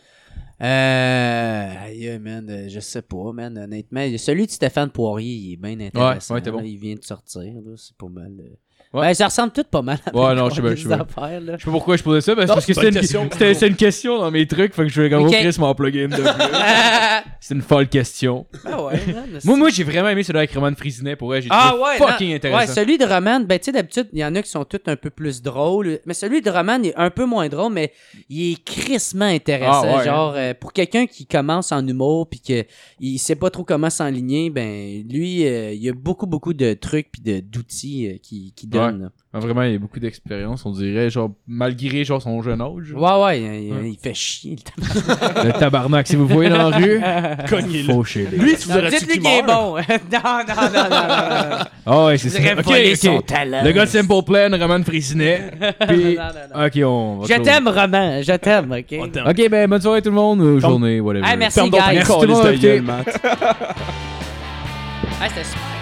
Euh. 0.62 1.74
Aïe, 1.84 2.20
man, 2.20 2.48
euh, 2.50 2.70
je 2.70 2.80
sais 2.80 3.02
pas, 3.02 3.32
man, 3.34 3.58
honnêtement. 3.58 4.06
Celui 4.18 4.46
de 4.46 4.52
Stéphane 4.52 4.90
Poirier, 4.90 5.34
il 5.34 5.54
est 5.54 5.58
bien 5.58 5.80
intéressant. 5.88 6.36
ouais, 6.36 6.42
t'es 6.42 6.52
bon. 6.52 6.60
là, 6.60 6.64
il 6.66 6.78
vient 6.78 6.96
de 6.96 7.04
sortir, 7.04 7.42
là, 7.42 7.74
c'est 7.76 7.96
pas 7.98 8.08
mal. 8.08 8.32
euh. 8.40 8.56
Ouais. 8.94 9.02
Ben, 9.07 9.14
ça 9.15 9.26
ressemble 9.26 9.52
tout 9.52 9.64
pas 9.64 9.82
mal 9.82 9.98
à 10.06 10.15
Ouais, 10.15 10.36
non, 10.36 10.49
je 10.49 10.56
sais 10.56 10.61
bien, 10.61 10.76
je 10.76 10.88
sais 10.88 10.94
affaires, 10.94 11.41
là. 11.41 11.53
Je 11.57 11.64
sais 11.64 11.65
pas 11.65 11.72
pourquoi 11.72 11.98
je 11.98 12.03
posais 12.03 12.22
ça, 12.22 12.36
mais 12.36 12.41
c'est 12.45 12.53
parce 12.53 12.65
que 12.65 12.74
c'est 12.74 12.82
c'était 12.91 13.18
pas 13.18 13.24
une, 13.24 13.32
c'était, 13.32 13.53
c'était 13.56 13.68
une 13.68 13.76
question 13.76 14.20
dans 14.20 14.30
mes 14.30 14.45
trucs, 14.45 14.74
fait 14.76 14.84
que 14.84 14.90
je 14.90 15.02
vais 15.02 15.10
comme 15.10 15.24
Ok. 15.24 15.30
oh, 15.34 15.41
Chris 15.41 15.56
m'en 15.60 15.74
plugger 15.74 16.03
une 16.03 16.11
de 16.11 16.15
plus. 16.18 16.24
C'est 17.40 17.56
une 17.56 17.61
folle 17.61 17.90
question. 17.90 18.45
Ah 18.64 18.82
ouais, 18.86 18.94
Moi, 19.44 19.57
moi 19.57 19.70
j'ai 19.70 19.84
vraiment 19.84 20.07
aimé 20.07 20.24
celui 20.24 20.38
avec 20.40 20.53
Roman 20.53 20.72
Frisinet 20.78 21.18
pour 21.18 21.28
vrai, 21.28 21.41
j'ai 21.41 21.49
Ah 21.52 21.74
trouvé 21.74 21.84
ouais, 21.84 21.98
fucking 21.98 22.30
non. 22.30 22.36
intéressant. 22.38 22.60
Ouais, 22.61 22.68
celui 22.68 22.98
de 22.98 23.03
Roman, 23.06 23.41
ben 23.41 23.60
tu 23.60 23.65
sais 23.65 23.72
d'habitude, 23.74 24.07
il 24.14 24.20
y 24.20 24.24
en 24.26 24.34
a 24.36 24.41
qui 24.41 24.49
sont 24.49 24.64
tous 24.64 24.80
un 24.86 24.95
peu 24.95 25.10
plus 25.10 25.41
drôles, 25.41 25.99
mais 26.06 26.14
celui 26.14 26.41
de 26.41 26.49
Roman 26.49 26.78
il 26.82 26.90
est 26.91 26.95
un 26.95 27.10
peu 27.10 27.26
moins 27.26 27.49
drôle 27.49 27.74
mais 27.74 27.91
il 28.30 28.53
est 28.53 28.64
crissement 28.64 29.26
intéressant, 29.26 29.84
Ah 29.84 29.98
ouais, 29.98 30.06
genre 30.06 30.34
euh, 30.38 30.53
pour 30.53 30.72
quelqu'un 30.72 31.06
qui 31.06 31.26
commence 31.26 31.74
en 31.74 31.86
humour 31.86 32.30
puis 32.30 32.40
que 32.40 32.64
il 33.02 33.18
sait 33.18 33.36
pas 33.36 33.49
trop 33.49 33.65
comment 33.65 33.90
s'enligner, 33.90 34.49
ben 34.49 35.03
lui 35.10 35.45
euh, 35.45 35.74
il 35.74 35.84
y 35.84 35.90
a 35.90 35.94
beaucoup 35.94 36.28
beaucoup 36.28 36.53
de 36.53 36.74
trucs 36.76 37.11
puis 37.11 37.22
de 37.22 37.41
d'outils 37.41 38.07
euh, 38.07 38.18
qui 38.24 38.53
qui 38.56 38.68
donne 38.68 38.82
jeune. 38.91 39.01
là. 39.03 39.10
Ah, 39.35 39.39
Vraiment, 39.39 39.64
il 39.64 39.76
a 39.76 39.80
beaucoup 39.80 39.99
d'expérience, 39.99 40.65
on 40.65 40.72
dirait, 40.72 41.10
genre, 41.10 41.31
malgré 41.47 42.03
genre 42.03 42.22
son 42.22 42.41
jeune 42.43 42.61
âge. 42.61 42.93
Ouais, 42.95 43.23
ouais, 43.23 43.41
il, 43.41 43.88
il 43.88 43.97
fait 44.01 44.14
chier. 44.14 44.57
le 44.77 44.84
tabarnak. 45.18 45.45
Le 45.45 45.51
tabarnak, 45.60 46.07
si 46.07 46.15
vous 46.15 46.27
voyez 46.27 46.49
dans 46.51 46.69
la 46.69 46.77
rue, 46.77 47.01
Cognez-le. 47.49 48.38
Lui, 48.38 48.55
tu 48.55 48.68
voudrais-tu 48.68 48.97
Dites-lui 48.97 49.14
qu'il 49.14 49.22
qu'il 49.22 49.31
est 49.31 49.43
bon. 49.43 49.76
non, 50.11 50.19
non, 50.47 50.55
non, 50.73 50.89
non. 50.89 51.65
Ah 51.85 52.05
ouais, 52.05 52.18
c'est 52.18 52.30
ça. 52.30 52.39
Ok, 52.39 52.64
voler 52.65 52.95
son 52.95 53.22
talent. 53.22 53.61
Le 53.64 53.72
gars 53.72 53.85
de 53.85 53.89
Simple 53.89 54.23
Plan, 54.26 54.49
Roman 54.51 54.84
Frisinet. 54.84 55.51
Puis, 55.88 56.15
Non, 56.15 56.23
non, 56.23 56.60
non. 56.60 56.65
ok, 56.65 56.80
on 56.85 57.18
va 57.22 57.35
Je 57.35 57.41
t'aime, 57.41 57.68
Roman. 57.68 58.22
Je 58.22 58.35
t'aime, 58.38 58.72
OK? 58.72 59.27
Ok, 59.27 59.49
ben, 59.49 59.69
bonne 59.69 59.81
soirée 59.81 60.01
tout 60.01 60.10
le 60.10 60.15
monde, 60.15 60.41
ou 60.41 60.60
journée, 60.60 60.99
whatever. 60.99 61.26
Merci, 61.38 61.60
guys. 61.69 61.80
Merci 61.93 62.11
tout 62.11 62.22
le 62.22 62.27
monde 62.27 63.03
c'était 65.30 65.43
super. 65.45 65.73